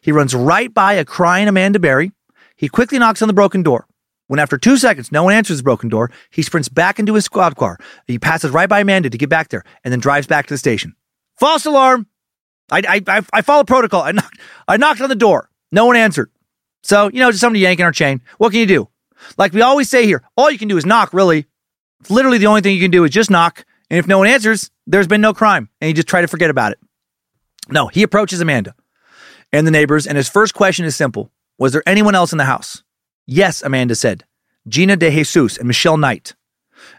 He 0.00 0.12
runs 0.12 0.34
right 0.34 0.72
by 0.72 0.92
a 0.92 1.04
crying 1.04 1.48
Amanda 1.48 1.80
Berry. 1.80 2.12
He 2.56 2.68
quickly 2.68 3.00
knocks 3.00 3.20
on 3.20 3.26
the 3.26 3.34
broken 3.34 3.64
door. 3.64 3.88
When 4.28 4.38
after 4.38 4.56
two 4.56 4.76
seconds 4.76 5.10
no 5.10 5.24
one 5.24 5.34
answers 5.34 5.56
the 5.56 5.64
broken 5.64 5.88
door, 5.88 6.12
he 6.30 6.42
sprints 6.42 6.68
back 6.68 7.00
into 7.00 7.14
his 7.14 7.24
squad 7.24 7.56
car. 7.56 7.78
He 8.06 8.20
passes 8.20 8.52
right 8.52 8.68
by 8.68 8.80
Amanda 8.80 9.10
to 9.10 9.18
get 9.18 9.28
back 9.28 9.48
there, 9.48 9.64
and 9.82 9.90
then 9.90 9.98
drives 9.98 10.28
back 10.28 10.46
to 10.46 10.54
the 10.54 10.58
station. 10.58 10.94
False 11.40 11.66
alarm! 11.66 12.06
I 12.70 12.82
I 12.88 13.02
I, 13.08 13.22
I 13.32 13.42
followed 13.42 13.66
protocol. 13.66 14.02
I 14.02 14.12
knocked 14.12 14.38
I 14.68 14.76
knocked 14.76 15.00
on 15.00 15.08
the 15.08 15.16
door. 15.16 15.50
No 15.72 15.86
one 15.86 15.96
answered. 15.96 16.30
So 16.84 17.08
you 17.08 17.18
know, 17.18 17.30
just 17.30 17.40
somebody 17.40 17.60
yanking 17.60 17.84
our 17.84 17.92
chain. 17.92 18.22
What 18.38 18.50
can 18.50 18.60
you 18.60 18.66
do? 18.66 18.88
Like 19.38 19.52
we 19.52 19.62
always 19.62 19.88
say 19.88 20.06
here, 20.06 20.22
all 20.36 20.50
you 20.50 20.58
can 20.58 20.68
do 20.68 20.76
is 20.76 20.86
knock, 20.86 21.12
really. 21.12 21.46
It's 22.00 22.10
literally 22.10 22.38
the 22.38 22.46
only 22.46 22.60
thing 22.60 22.74
you 22.74 22.80
can 22.80 22.90
do 22.90 23.04
is 23.04 23.10
just 23.10 23.30
knock. 23.30 23.64
And 23.90 23.98
if 23.98 24.06
no 24.06 24.18
one 24.18 24.26
answers, 24.26 24.70
there's 24.86 25.06
been 25.06 25.20
no 25.20 25.34
crime. 25.34 25.68
And 25.80 25.88
you 25.88 25.94
just 25.94 26.08
try 26.08 26.20
to 26.20 26.28
forget 26.28 26.50
about 26.50 26.72
it. 26.72 26.78
No, 27.68 27.86
he 27.86 28.02
approaches 28.02 28.40
Amanda 28.40 28.74
and 29.52 29.66
the 29.66 29.70
neighbors, 29.70 30.06
and 30.06 30.16
his 30.16 30.28
first 30.28 30.54
question 30.54 30.84
is 30.84 30.96
simple 30.96 31.30
Was 31.58 31.72
there 31.72 31.82
anyone 31.86 32.14
else 32.14 32.32
in 32.32 32.38
the 32.38 32.44
house? 32.44 32.82
Yes, 33.26 33.62
Amanda 33.62 33.94
said. 33.94 34.24
Gina 34.68 34.96
DeJesus 34.96 35.58
and 35.58 35.66
Michelle 35.66 35.96
Knight. 35.96 36.34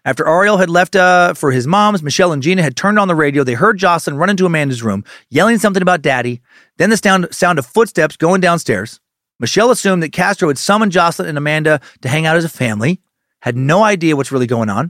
After 0.06 0.27
Ariel 0.27 0.58
had 0.58 0.69
left 0.69 0.95
uh, 0.95 1.34
for 1.34 1.52
his 1.52 1.68
mom's, 1.68 2.03
Michelle 2.03 2.32
and 2.32 2.42
Gina 2.42 2.61
had 2.61 2.76
turned 2.76 3.00
on 3.00 3.08
the 3.08 3.16
radio. 3.16 3.43
They 3.43 3.53
heard 3.53 3.77
Jocelyn 3.77 4.18
run 4.18 4.30
into 4.30 4.45
Amanda's 4.45 4.84
room, 4.84 5.03
yelling 5.30 5.58
something 5.58 5.82
about 5.82 6.02
daddy. 6.02 6.42
Then 6.77 6.90
the 6.90 6.98
sound, 6.98 7.27
sound 7.34 7.60
of 7.60 7.66
footsteps 7.66 8.16
going 8.16 8.40
downstairs. 8.40 9.00
Michelle 9.44 9.72
assumed 9.72 10.02
that 10.02 10.14
Castro 10.14 10.48
had 10.48 10.58
summoned 10.58 10.94
Jocelyn 10.94 11.28
and 11.28 11.38
Amanda 11.38 11.82
to 12.02 12.08
hang 12.08 12.26
out 12.26 12.38
as 12.38 12.46
a 12.46 12.50
family, 12.50 13.02
had 13.42 13.58
no 13.58 13.84
idea 13.84 14.16
what's 14.16 14.32
really 14.32 14.48
going 14.48 14.70
on, 14.70 14.90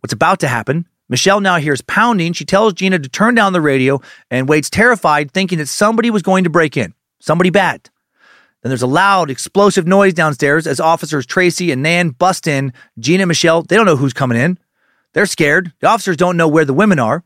what's 0.00 0.14
about 0.14 0.40
to 0.40 0.48
happen. 0.48 0.88
Michelle 1.10 1.38
now 1.38 1.56
hears 1.56 1.82
pounding. 1.82 2.32
She 2.32 2.46
tells 2.46 2.72
Gina 2.72 2.98
to 2.98 3.10
turn 3.10 3.34
down 3.34 3.52
the 3.52 3.60
radio 3.60 4.00
and 4.30 4.48
waits 4.48 4.70
terrified, 4.70 5.32
thinking 5.32 5.58
that 5.58 5.68
somebody 5.68 6.08
was 6.10 6.22
going 6.22 6.44
to 6.44 6.50
break 6.50 6.78
in, 6.78 6.94
somebody 7.20 7.50
bad. 7.50 7.90
Then 8.62 8.70
there's 8.70 8.80
a 8.80 8.86
loud, 8.86 9.28
explosive 9.28 9.86
noise 9.86 10.14
downstairs 10.14 10.66
as 10.66 10.80
officers 10.80 11.26
Tracy 11.26 11.70
and 11.70 11.82
Nan 11.82 12.08
bust 12.08 12.46
in. 12.46 12.72
Gina 12.98 13.24
and 13.24 13.28
Michelle, 13.28 13.64
they 13.64 13.76
don't 13.76 13.84
know 13.84 13.96
who's 13.96 14.14
coming 14.14 14.38
in. 14.38 14.58
They're 15.12 15.26
scared. 15.26 15.74
The 15.80 15.88
officers 15.88 16.16
don't 16.16 16.38
know 16.38 16.48
where 16.48 16.64
the 16.64 16.72
women 16.72 16.98
are. 16.98 17.22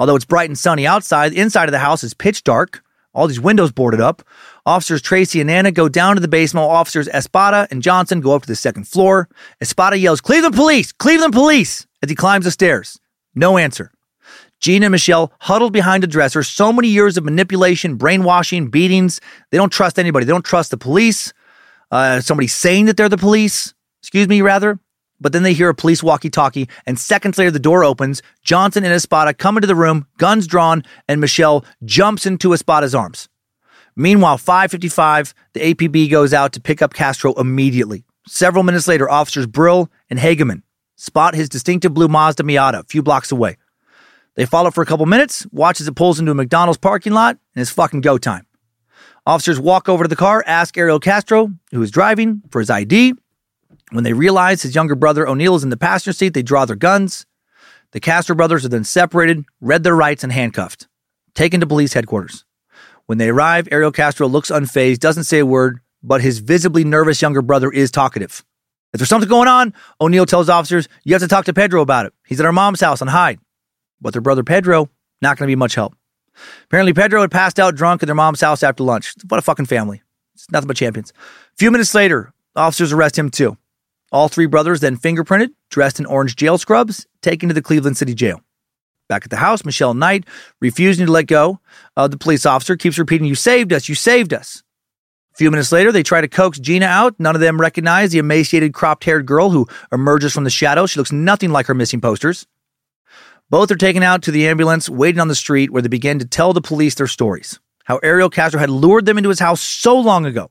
Although 0.00 0.16
it's 0.16 0.24
bright 0.24 0.50
and 0.50 0.58
sunny 0.58 0.88
outside, 0.88 1.30
the 1.30 1.40
inside 1.40 1.68
of 1.68 1.72
the 1.72 1.78
house 1.78 2.02
is 2.02 2.14
pitch 2.14 2.42
dark. 2.42 2.82
All 3.12 3.26
these 3.26 3.40
windows 3.40 3.72
boarded 3.72 4.00
up. 4.00 4.22
Officers 4.66 5.02
Tracy 5.02 5.40
and 5.40 5.48
Nana 5.48 5.72
go 5.72 5.88
down 5.88 6.14
to 6.14 6.20
the 6.20 6.28
basement. 6.28 6.66
Officers 6.66 7.08
Espada 7.08 7.66
and 7.70 7.82
Johnson 7.82 8.20
go 8.20 8.34
up 8.34 8.42
to 8.42 8.48
the 8.48 8.56
second 8.56 8.86
floor. 8.86 9.28
Espada 9.60 9.98
yells, 9.98 10.20
Cleveland 10.20 10.54
police! 10.54 10.92
Cleveland 10.92 11.32
police! 11.32 11.86
as 12.02 12.08
he 12.08 12.16
climbs 12.16 12.44
the 12.44 12.50
stairs. 12.50 12.98
No 13.34 13.58
answer. 13.58 13.92
Gina 14.60 14.86
and 14.86 14.92
Michelle 14.92 15.32
huddled 15.40 15.72
behind 15.72 16.04
a 16.04 16.06
dresser. 16.06 16.42
So 16.42 16.72
many 16.72 16.88
years 16.88 17.16
of 17.16 17.24
manipulation, 17.24 17.96
brainwashing, 17.96 18.68
beatings. 18.68 19.20
They 19.50 19.58
don't 19.58 19.72
trust 19.72 19.98
anybody. 19.98 20.26
They 20.26 20.32
don't 20.32 20.44
trust 20.44 20.70
the 20.70 20.76
police. 20.76 21.32
Uh, 21.90 22.20
somebody 22.20 22.46
saying 22.46 22.86
that 22.86 22.96
they're 22.96 23.08
the 23.08 23.16
police. 23.16 23.74
Excuse 24.02 24.28
me, 24.28 24.42
rather. 24.42 24.78
But 25.20 25.32
then 25.32 25.42
they 25.42 25.52
hear 25.52 25.68
a 25.68 25.74
police 25.74 26.02
walkie 26.02 26.30
talkie, 26.30 26.68
and 26.86 26.98
seconds 26.98 27.36
later, 27.36 27.50
the 27.50 27.58
door 27.58 27.84
opens. 27.84 28.22
Johnson 28.42 28.84
and 28.84 28.94
Espada 28.94 29.34
come 29.34 29.56
into 29.56 29.66
the 29.66 29.74
room, 29.74 30.06
guns 30.16 30.46
drawn, 30.46 30.82
and 31.08 31.20
Michelle 31.20 31.64
jumps 31.84 32.24
into 32.24 32.54
Espada's 32.54 32.94
arms. 32.94 33.28
Meanwhile, 33.96 34.38
555, 34.38 35.34
the 35.52 35.74
APB 35.74 36.10
goes 36.10 36.32
out 36.32 36.52
to 36.54 36.60
pick 36.60 36.80
up 36.80 36.94
Castro 36.94 37.34
immediately. 37.34 38.04
Several 38.26 38.62
minutes 38.62 38.88
later, 38.88 39.10
officers 39.10 39.46
Brill 39.46 39.90
and 40.08 40.18
Hageman 40.18 40.62
spot 40.96 41.34
his 41.34 41.48
distinctive 41.48 41.94
blue 41.94 42.08
Mazda 42.08 42.42
Miata 42.42 42.80
a 42.80 42.84
few 42.84 43.02
blocks 43.02 43.32
away. 43.32 43.56
They 44.36 44.46
follow 44.46 44.70
for 44.70 44.82
a 44.82 44.86
couple 44.86 45.06
minutes, 45.06 45.46
watch 45.50 45.80
as 45.80 45.88
it 45.88 45.96
pulls 45.96 46.20
into 46.20 46.30
a 46.30 46.34
McDonald's 46.34 46.78
parking 46.78 47.12
lot, 47.12 47.38
and 47.54 47.60
it's 47.60 47.70
fucking 47.70 48.00
go 48.00 48.16
time. 48.16 48.46
Officers 49.26 49.58
walk 49.58 49.88
over 49.88 50.04
to 50.04 50.08
the 50.08 50.16
car, 50.16 50.42
ask 50.46 50.76
Ariel 50.78 51.00
Castro, 51.00 51.52
who 51.72 51.82
is 51.82 51.90
driving, 51.90 52.42
for 52.50 52.60
his 52.60 52.70
ID. 52.70 53.14
When 53.90 54.04
they 54.04 54.12
realize 54.12 54.62
his 54.62 54.74
younger 54.74 54.94
brother 54.94 55.26
Onil 55.26 55.56
is 55.56 55.64
in 55.64 55.70
the 55.70 55.76
passenger 55.76 56.12
seat, 56.12 56.34
they 56.34 56.42
draw 56.42 56.64
their 56.64 56.76
guns. 56.76 57.26
The 57.90 58.00
Castro 58.00 58.36
brothers 58.36 58.64
are 58.64 58.68
then 58.68 58.84
separated, 58.84 59.44
read 59.60 59.82
their 59.82 59.96
rights, 59.96 60.22
and 60.22 60.32
handcuffed, 60.32 60.86
taken 61.34 61.60
to 61.60 61.66
police 61.66 61.92
headquarters. 61.92 62.44
When 63.06 63.18
they 63.18 63.30
arrive, 63.30 63.66
Ariel 63.72 63.90
Castro 63.90 64.28
looks 64.28 64.50
unfazed, 64.50 65.00
doesn't 65.00 65.24
say 65.24 65.40
a 65.40 65.46
word, 65.46 65.80
but 66.02 66.20
his 66.20 66.38
visibly 66.38 66.84
nervous 66.84 67.20
younger 67.20 67.42
brother 67.42 67.70
is 67.70 67.90
talkative. 67.90 68.44
If 68.92 68.98
there's 68.98 69.08
something 69.08 69.28
going 69.28 69.48
on, 69.48 69.74
Onil 70.00 70.26
tells 70.26 70.48
officers, 70.48 70.88
you 71.02 71.14
have 71.14 71.22
to 71.22 71.28
talk 71.28 71.46
to 71.46 71.52
Pedro 71.52 71.82
about 71.82 72.06
it. 72.06 72.12
He's 72.26 72.38
at 72.38 72.46
our 72.46 72.52
mom's 72.52 72.80
house 72.80 73.02
on 73.02 73.08
Hyde. 73.08 73.40
But 74.00 74.12
their 74.12 74.22
brother 74.22 74.44
Pedro, 74.44 74.88
not 75.20 75.36
going 75.36 75.48
to 75.48 75.50
be 75.50 75.56
much 75.56 75.74
help. 75.74 75.96
Apparently, 76.64 76.92
Pedro 76.92 77.20
had 77.20 77.30
passed 77.30 77.58
out 77.58 77.74
drunk 77.74 78.02
at 78.02 78.06
their 78.06 78.14
mom's 78.14 78.40
house 78.40 78.62
after 78.62 78.84
lunch. 78.84 79.14
What 79.28 79.38
a 79.38 79.42
fucking 79.42 79.66
family. 79.66 80.02
It's 80.34 80.50
nothing 80.50 80.68
but 80.68 80.76
champions. 80.76 81.10
A 81.10 81.56
few 81.56 81.70
minutes 81.70 81.94
later, 81.94 82.32
officers 82.54 82.92
arrest 82.92 83.18
him 83.18 83.30
too. 83.30 83.56
All 84.12 84.28
three 84.28 84.46
brothers 84.46 84.80
then 84.80 84.96
fingerprinted, 84.96 85.50
dressed 85.70 86.00
in 86.00 86.06
orange 86.06 86.36
jail 86.36 86.58
scrubs, 86.58 87.06
taken 87.22 87.48
to 87.48 87.54
the 87.54 87.62
Cleveland 87.62 87.96
City 87.96 88.14
Jail. 88.14 88.40
Back 89.08 89.24
at 89.24 89.30
the 89.30 89.36
house, 89.36 89.64
Michelle 89.64 89.94
Knight, 89.94 90.24
refusing 90.60 91.06
to 91.06 91.12
let 91.12 91.26
go 91.26 91.60
of 91.96 92.10
the 92.10 92.18
police 92.18 92.46
officer, 92.46 92.76
keeps 92.76 92.98
repeating, 92.98 93.26
You 93.26 93.34
saved 93.34 93.72
us, 93.72 93.88
you 93.88 93.94
saved 93.94 94.32
us. 94.32 94.62
A 95.34 95.36
few 95.36 95.50
minutes 95.50 95.72
later, 95.72 95.92
they 95.92 96.02
try 96.02 96.20
to 96.20 96.28
coax 96.28 96.58
Gina 96.58 96.86
out. 96.86 97.14
None 97.18 97.34
of 97.34 97.40
them 97.40 97.60
recognize 97.60 98.10
the 98.10 98.18
emaciated, 98.18 98.74
cropped 98.74 99.04
haired 99.04 99.26
girl 99.26 99.50
who 99.50 99.68
emerges 99.92 100.32
from 100.32 100.44
the 100.44 100.50
shadows. 100.50 100.90
She 100.90 101.00
looks 101.00 101.12
nothing 101.12 101.50
like 101.50 101.66
her 101.66 101.74
missing 101.74 102.00
posters. 102.00 102.46
Both 103.48 103.70
are 103.70 103.76
taken 103.76 104.02
out 104.02 104.22
to 104.22 104.30
the 104.30 104.46
ambulance, 104.46 104.88
waiting 104.88 105.20
on 105.20 105.28
the 105.28 105.34
street, 105.34 105.70
where 105.70 105.82
they 105.82 105.88
begin 105.88 106.18
to 106.20 106.24
tell 106.24 106.52
the 106.52 106.60
police 106.60 106.94
their 106.94 107.06
stories. 107.06 107.58
How 107.84 107.98
Ariel 107.98 108.30
Castro 108.30 108.60
had 108.60 108.70
lured 108.70 109.06
them 109.06 109.18
into 109.18 109.28
his 109.28 109.40
house 109.40 109.60
so 109.60 109.98
long 109.98 110.24
ago. 110.24 110.50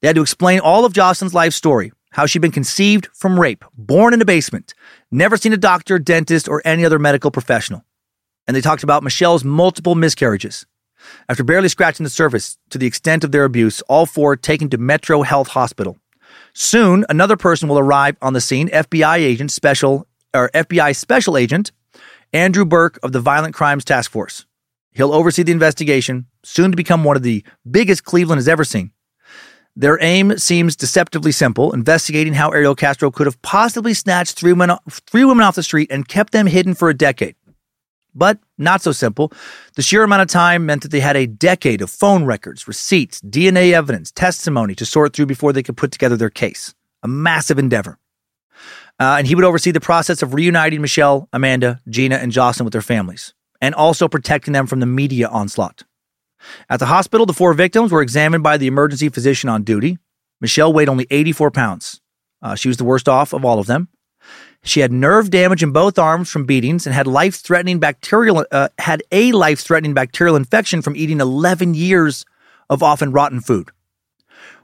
They 0.00 0.08
had 0.08 0.16
to 0.16 0.22
explain 0.22 0.60
all 0.60 0.84
of 0.84 0.92
Jocelyn's 0.92 1.34
life 1.34 1.52
story, 1.52 1.92
how 2.10 2.26
she'd 2.26 2.42
been 2.42 2.50
conceived 2.50 3.08
from 3.14 3.38
rape, 3.38 3.64
born 3.76 4.14
in 4.14 4.22
a 4.22 4.24
basement, 4.24 4.74
never 5.10 5.36
seen 5.36 5.52
a 5.52 5.56
doctor, 5.58 5.98
dentist, 5.98 6.48
or 6.48 6.62
any 6.64 6.84
other 6.84 6.98
medical 6.98 7.30
professional. 7.30 7.84
And 8.46 8.56
they 8.56 8.60
talked 8.60 8.82
about 8.82 9.02
Michelle's 9.02 9.44
multiple 9.44 9.94
miscarriages. 9.94 10.66
After 11.28 11.44
barely 11.44 11.68
scratching 11.68 12.04
the 12.04 12.10
surface 12.10 12.58
to 12.70 12.78
the 12.78 12.86
extent 12.86 13.24
of 13.24 13.32
their 13.32 13.44
abuse, 13.44 13.82
all 13.82 14.06
four 14.06 14.36
taken 14.36 14.68
to 14.70 14.78
Metro 14.78 15.22
Health 15.22 15.48
Hospital. 15.48 15.98
Soon, 16.54 17.04
another 17.08 17.36
person 17.36 17.68
will 17.68 17.78
arrive 17.78 18.16
on 18.20 18.32
the 18.32 18.40
scene, 18.40 18.68
FBI 18.68 19.18
agent 19.18 19.52
special 19.52 20.06
or 20.34 20.50
FBI 20.54 20.94
special 20.96 21.36
agent 21.36 21.72
Andrew 22.32 22.64
Burke 22.64 22.98
of 23.02 23.12
the 23.12 23.20
Violent 23.20 23.54
Crimes 23.54 23.84
Task 23.84 24.10
Force. 24.10 24.44
He'll 24.92 25.14
oversee 25.14 25.42
the 25.42 25.52
investigation, 25.52 26.26
soon 26.42 26.70
to 26.70 26.76
become 26.76 27.04
one 27.04 27.16
of 27.16 27.22
the 27.22 27.44
biggest 27.70 28.04
Cleveland 28.04 28.38
has 28.38 28.48
ever 28.48 28.64
seen. 28.64 28.90
Their 29.78 30.02
aim 30.02 30.36
seems 30.38 30.74
deceptively 30.74 31.30
simple, 31.30 31.72
investigating 31.72 32.34
how 32.34 32.50
Ariel 32.50 32.74
Castro 32.74 33.12
could 33.12 33.28
have 33.28 33.40
possibly 33.42 33.94
snatched 33.94 34.36
three 34.36 34.52
women, 34.52 34.76
three 34.90 35.24
women 35.24 35.44
off 35.44 35.54
the 35.54 35.62
street 35.62 35.88
and 35.92 36.08
kept 36.08 36.32
them 36.32 36.48
hidden 36.48 36.74
for 36.74 36.88
a 36.88 36.94
decade. 36.94 37.36
But 38.12 38.40
not 38.58 38.82
so 38.82 38.90
simple. 38.90 39.32
The 39.76 39.82
sheer 39.82 40.02
amount 40.02 40.22
of 40.22 40.28
time 40.28 40.66
meant 40.66 40.82
that 40.82 40.90
they 40.90 40.98
had 40.98 41.16
a 41.16 41.28
decade 41.28 41.80
of 41.80 41.90
phone 41.90 42.24
records, 42.24 42.66
receipts, 42.66 43.20
DNA 43.20 43.72
evidence, 43.72 44.10
testimony 44.10 44.74
to 44.74 44.84
sort 44.84 45.12
through 45.12 45.26
before 45.26 45.52
they 45.52 45.62
could 45.62 45.76
put 45.76 45.92
together 45.92 46.16
their 46.16 46.28
case. 46.28 46.74
A 47.04 47.08
massive 47.08 47.56
endeavor. 47.56 48.00
Uh, 48.98 49.14
and 49.18 49.28
he 49.28 49.36
would 49.36 49.44
oversee 49.44 49.70
the 49.70 49.80
process 49.80 50.22
of 50.22 50.34
reuniting 50.34 50.80
Michelle, 50.80 51.28
Amanda, 51.32 51.78
Gina, 51.88 52.16
and 52.16 52.32
Jocelyn 52.32 52.64
with 52.64 52.72
their 52.72 52.82
families, 52.82 53.32
and 53.60 53.76
also 53.76 54.08
protecting 54.08 54.54
them 54.54 54.66
from 54.66 54.80
the 54.80 54.86
media 54.86 55.28
onslaught. 55.28 55.84
At 56.68 56.80
the 56.80 56.86
hospital, 56.86 57.26
the 57.26 57.32
four 57.32 57.54
victims 57.54 57.92
were 57.92 58.02
examined 58.02 58.42
by 58.42 58.56
the 58.56 58.66
emergency 58.66 59.08
physician 59.08 59.48
on 59.48 59.62
duty. 59.62 59.98
Michelle 60.40 60.72
weighed 60.72 60.88
only 60.88 61.06
84 61.10 61.50
pounds. 61.50 62.00
Uh, 62.40 62.54
she 62.54 62.68
was 62.68 62.76
the 62.76 62.84
worst 62.84 63.08
off 63.08 63.32
of 63.32 63.44
all 63.44 63.58
of 63.58 63.66
them. 63.66 63.88
She 64.62 64.80
had 64.80 64.92
nerve 64.92 65.30
damage 65.30 65.62
in 65.62 65.72
both 65.72 65.98
arms 65.98 66.30
from 66.30 66.44
beatings 66.44 66.86
and 66.86 66.94
had 66.94 67.06
life-threatening 67.06 67.78
bacterial 67.78 68.44
uh, 68.50 68.68
had 68.78 69.02
a 69.12 69.32
life-threatening 69.32 69.94
bacterial 69.94 70.36
infection 70.36 70.82
from 70.82 70.96
eating 70.96 71.20
11 71.20 71.74
years 71.74 72.24
of 72.68 72.82
often 72.82 73.12
rotten 73.12 73.40
food. 73.40 73.70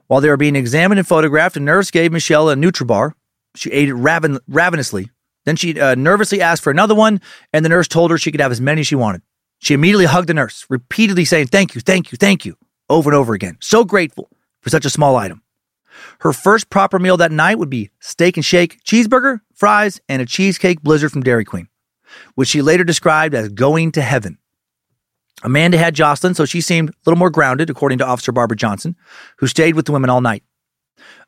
While 0.07 0.21
they 0.21 0.29
were 0.29 0.37
being 0.37 0.57
examined 0.57 0.99
and 0.99 1.09
photographed, 1.09 1.57
a 1.57 1.61
nurse 1.61 1.91
gave 1.91 2.13
Michelle 2.13 2.51
a 2.51 2.57
Nutribar. 2.57 3.15
She 3.55 3.71
ate 3.71 3.89
it 3.89 3.95
raven- 3.95 4.41
ravenously. 4.49 5.11
Then 5.45 5.57
she 5.57 5.79
uh, 5.81 5.95
nervously 5.95 6.41
asked 6.41 6.63
for 6.63 6.71
another 6.71 6.95
one, 6.95 7.21
and 7.53 7.65
the 7.65 7.69
nurse 7.69 7.89
told 7.89 8.11
her 8.11 8.19
she 8.19 8.31
could 8.31 8.41
have 8.41 8.53
as 8.53 8.61
many 8.61 8.81
as 8.81 8.87
she 8.87 8.95
wanted. 8.95 9.23
She 9.65 9.73
immediately 9.73 10.05
hugged 10.05 10.29
the 10.29 10.35
nurse, 10.35 10.67
repeatedly 10.69 11.25
saying, 11.25 11.47
Thank 11.47 11.75
you, 11.75 11.81
thank 11.81 12.13
you, 12.13 12.19
thank 12.19 12.45
you, 12.45 12.59
over 12.91 13.09
and 13.09 13.17
over 13.17 13.33
again. 13.33 13.57
So 13.61 13.83
grateful 13.83 14.29
for 14.61 14.69
such 14.69 14.85
a 14.85 14.91
small 14.91 15.17
item. 15.17 15.43
Her 16.21 16.35
first 16.35 16.69
proper 16.69 16.99
meal 16.99 17.17
that 17.17 17.33
night 17.33 17.59
would 17.59 17.71
be 17.71 17.91
steak 17.99 18.37
and 18.37 18.45
shake, 18.45 18.85
cheeseburger, 18.85 19.41
fries, 19.55 20.03
and 20.07 20.21
a 20.21 20.27
cheesecake 20.27 20.83
blizzard 20.83 21.13
from 21.13 21.23
Dairy 21.23 21.47
Queen, 21.47 21.69
which 22.35 22.49
she 22.49 22.61
later 22.61 22.85
described 22.85 23.35
as 23.35 23.49
going 23.49 23.91
to 23.93 24.03
heaven. 24.03 24.37
Amanda 25.43 25.79
had 25.79 25.95
Jocelyn, 25.95 26.35
so 26.35 26.45
she 26.45 26.61
seemed 26.61 26.91
a 26.91 26.95
little 27.07 27.19
more 27.19 27.31
grounded, 27.31 27.71
according 27.71 27.99
to 27.99 28.07
Officer 28.07 28.33
Barbara 28.33 28.59
Johnson, 28.59 28.97
who 29.39 29.47
stayed 29.47 29.77
with 29.77 29.87
the 29.87 29.93
women 29.93 30.11
all 30.11 30.21
night. 30.21 30.43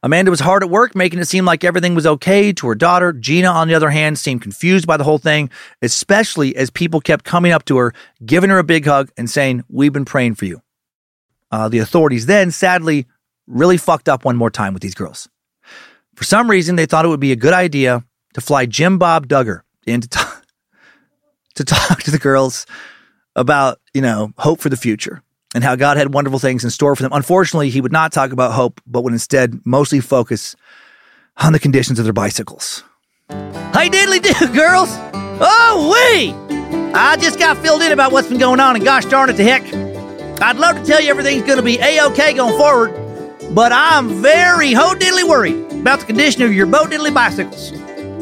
Amanda 0.03 0.31
was 0.31 0.41
hard 0.41 0.63
at 0.63 0.71
work, 0.71 0.95
making 0.95 1.19
it 1.19 1.27
seem 1.27 1.45
like 1.45 1.65
everything 1.65 1.95
was 1.95 2.07
okay 2.07 2.53
to 2.53 2.67
her 2.69 2.75
daughter. 2.75 3.13
Gina, 3.13 3.49
on 3.49 3.69
the 3.69 3.75
other 3.75 3.91
hand, 3.91 4.19
seemed 4.19 4.43
confused 4.43 4.87
by 4.87 4.97
the 4.97 5.05
whole 5.05 5.19
thing, 5.19 5.51
especially 5.83 6.55
as 6.57 6.71
people 6.71 7.01
kept 7.01 7.25
coming 7.25 7.53
up 7.53 7.65
to 7.67 7.77
her, 7.79 7.93
giving 8.25 8.51
her 8.51 8.59
a 8.59 8.65
big 8.65 8.85
hug, 8.85 9.11
and 9.17 9.29
saying, 9.29 9.65
We've 9.69 9.93
been 9.93 10.05
praying 10.05 10.35
for 10.35 10.45
you. 10.45 10.63
Uh, 11.51 11.69
the 11.69 11.79
authorities 11.79 12.27
then, 12.27 12.51
sadly, 12.51 13.07
really 13.47 13.77
fucked 13.77 14.09
up 14.09 14.25
one 14.25 14.37
more 14.37 14.51
time 14.51 14.75
with 14.75 14.83
these 14.83 14.95
girls. 14.95 15.29
For 16.15 16.25
some 16.25 16.51
reason, 16.51 16.77
they 16.77 16.87
thought 16.87 17.05
it 17.05 17.09
would 17.09 17.21
be 17.21 17.33
a 17.33 17.37
good 17.37 17.55
idea 17.55 18.05
to 18.35 18.41
fly 18.41 18.67
Jim 18.67 18.99
Bob 18.99 19.29
Duggar 19.29 19.63
in 19.87 20.01
to 20.01 20.09
talk, 20.09 20.45
to 21.55 21.65
talk 21.65 22.03
to 22.03 22.11
the 22.11 22.19
girls 22.19 22.67
about, 23.35 23.81
you 23.95 24.01
know, 24.01 24.33
hope 24.39 24.61
for 24.61 24.69
the 24.69 24.77
future 24.77 25.23
and 25.57 25.65
how 25.65 25.75
God 25.75 25.97
had 25.97 26.13
wonderful 26.13 26.39
things 26.39 26.65
in 26.65 26.71
store 26.71 26.95
for 26.95 27.03
them. 27.03 27.15
Unfortunately, 27.15 27.71
he 27.71 27.81
would 27.81 27.91
not 27.91 28.13
talk 28.13 28.31
about 28.31 28.53
hope, 28.53 28.79
but 28.87 29.03
would 29.05 29.15
instead 29.15 29.65
mostly 29.65 30.01
focus 30.01 30.55
on 31.39 31.55
the 31.55 31.59
conditions 31.59 31.99
of 31.99 32.05
their 32.05 32.13
bicycles. 32.13 32.85
Hey, 33.31 33.89
diddly 33.89 34.23
do, 34.23 34.53
girls! 34.53 34.91
Oh, 35.41 35.91
wee! 35.91 36.35
I 36.93 37.17
just 37.17 37.39
got 37.39 37.57
filled 37.57 37.81
in 37.81 37.91
about 37.91 38.13
what's 38.13 38.29
been 38.29 38.37
going 38.37 38.61
on, 38.61 38.77
and 38.77 38.85
gosh 38.85 39.07
darn 39.07 39.31
it 39.31 39.39
to 39.39 39.45
heck. 39.45 39.63
I'd 40.43 40.59
love 40.59 40.77
to 40.77 40.85
tell 40.85 41.01
you 41.01 41.09
everything's 41.09 41.47
going 41.47 41.57
to 41.57 41.63
be 41.63 41.79
A-OK 41.79 42.35
going 42.35 42.59
forward, 42.59 42.93
but 43.55 43.73
I'm 43.73 44.21
very 44.21 44.75
ho 44.75 44.95
diddly 44.95 45.27
worried 45.27 45.73
about 45.73 46.01
the 46.01 46.05
condition 46.05 46.43
of 46.43 46.53
your 46.53 46.67
boat 46.67 46.91
diddly 46.91 47.15
bicycles. 47.15 47.73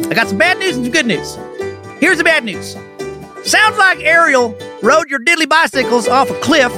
I 0.06 0.14
got 0.14 0.28
some 0.28 0.38
bad 0.38 0.60
news 0.60 0.76
and 0.76 0.86
some 0.86 0.92
good 0.92 1.06
news. 1.06 1.34
Here's 1.98 2.18
the 2.18 2.24
bad 2.24 2.44
news. 2.44 2.74
Sounds 3.44 3.76
like 3.76 3.98
Ariel 3.98 4.56
rode 4.82 5.10
your 5.10 5.18
diddly 5.18 5.48
bicycles 5.48 6.06
off 6.06 6.30
a 6.30 6.40
cliff, 6.40 6.72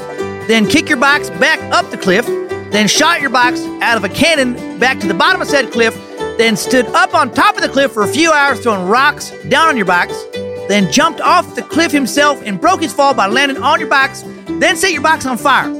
then 0.47 0.68
kick 0.68 0.89
your 0.89 0.99
box 0.99 1.31
back 1.31 1.60
up 1.73 1.91
the 1.91 1.99
cliff, 1.99 2.26
then 2.70 2.89
shot 2.89 3.20
your 3.20 3.31
box 3.31 3.60
out 3.83 3.97
of 3.97 4.05
a 4.05 4.08
cannon 4.08 4.78
back 4.78 5.00
to 5.00 5.08
the 5.08 5.15
bottom 5.15 5.41
of 5.41 5.49
said 5.49 5.73
cliff, 5.73 5.94
then 6.39 6.57
stood 6.57 6.86
up 6.89 7.15
on 7.15 7.33
top 7.33 7.57
of 7.57 7.62
the 7.62 7.68
cliff 7.68 7.92
for 7.92 8.02
a 8.02 8.08
few 8.08 8.31
hours 8.31 8.60
throwing 8.60 8.86
rocks 8.89 9.31
down 9.49 9.68
on 9.68 9.76
your 9.76 9.86
box, 9.86 10.25
then 10.68 10.91
jumped 10.92 11.20
off 11.20 11.55
the 11.55 11.62
cliff 11.62 11.91
himself 11.91 12.41
and 12.44 12.60
broke 12.60 12.81
his 12.81 12.92
fall 12.92 13.15
by 13.15 13.26
landing 13.26 13.62
on 13.62 13.81
your 13.81 13.89
box, 13.89 14.23
then 14.47 14.76
set 14.76 14.92
your 14.92 15.02
box 15.02 15.26
on 15.26 15.36
fire. 15.36 15.70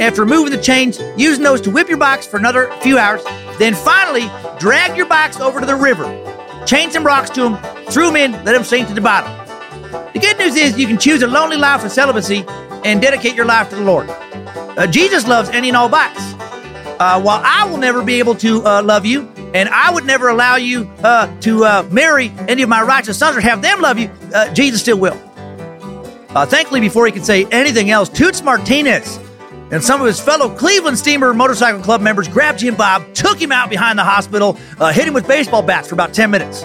After 0.00 0.22
removing 0.22 0.52
the 0.52 0.62
chains, 0.62 0.98
using 1.16 1.44
those 1.44 1.60
to 1.62 1.70
whip 1.70 1.88
your 1.88 1.98
box 1.98 2.26
for 2.26 2.36
another 2.36 2.70
few 2.80 2.98
hours, 2.98 3.22
then 3.58 3.74
finally 3.74 4.30
dragged 4.58 4.96
your 4.96 5.06
box 5.06 5.38
over 5.38 5.60
to 5.60 5.66
the 5.66 5.76
river, 5.76 6.04
chained 6.66 6.92
some 6.92 7.04
rocks 7.04 7.30
to 7.30 7.46
him, 7.46 7.84
threw 7.86 8.08
him 8.08 8.16
in, 8.16 8.32
let 8.44 8.54
him 8.54 8.64
sink 8.64 8.88
to 8.88 8.94
the 8.94 9.00
bottom. 9.00 9.30
The 10.12 10.18
good 10.18 10.38
news 10.38 10.56
is 10.56 10.78
you 10.78 10.86
can 10.86 10.98
choose 10.98 11.22
a 11.22 11.26
lonely 11.26 11.56
life 11.56 11.84
of 11.84 11.92
celibacy 11.92 12.44
and 12.84 13.00
dedicate 13.00 13.34
your 13.34 13.46
life 13.46 13.68
to 13.70 13.76
the 13.76 13.82
Lord. 13.82 14.08
Uh, 14.08 14.86
Jesus 14.86 15.26
loves 15.26 15.48
any 15.50 15.68
and 15.68 15.76
all 15.76 15.88
bikes. 15.88 16.34
Uh, 17.00 17.20
while 17.20 17.40
I 17.42 17.66
will 17.68 17.78
never 17.78 18.02
be 18.02 18.18
able 18.18 18.34
to 18.36 18.62
uh, 18.62 18.82
love 18.82 19.06
you, 19.06 19.26
and 19.54 19.68
I 19.70 19.90
would 19.90 20.04
never 20.04 20.28
allow 20.28 20.56
you 20.56 20.90
uh, 21.02 21.34
to 21.40 21.64
uh, 21.64 21.88
marry 21.90 22.30
any 22.46 22.62
of 22.62 22.68
my 22.68 22.82
righteous 22.82 23.18
sons 23.18 23.36
or 23.36 23.40
have 23.40 23.62
them 23.62 23.80
love 23.80 23.98
you, 23.98 24.10
uh, 24.34 24.52
Jesus 24.52 24.82
still 24.82 24.98
will. 24.98 25.18
Thankfully, 26.46 26.80
before 26.80 27.06
he 27.06 27.12
could 27.12 27.26
say 27.26 27.46
anything 27.46 27.90
else, 27.90 28.08
Toots 28.08 28.42
Martinez 28.42 29.18
and 29.72 29.82
some 29.82 30.00
of 30.00 30.06
his 30.06 30.20
fellow 30.20 30.54
Cleveland 30.54 30.98
Steamer 30.98 31.34
Motorcycle 31.34 31.82
Club 31.82 32.00
members 32.00 32.28
grabbed 32.28 32.60
Jim 32.60 32.76
Bob, 32.76 33.14
took 33.14 33.40
him 33.40 33.50
out 33.50 33.68
behind 33.68 33.98
the 33.98 34.04
hospital, 34.04 34.52
hit 34.92 35.08
him 35.08 35.14
with 35.14 35.26
baseball 35.26 35.62
bats 35.62 35.88
for 35.88 35.94
about 35.94 36.14
10 36.14 36.30
minutes. 36.30 36.64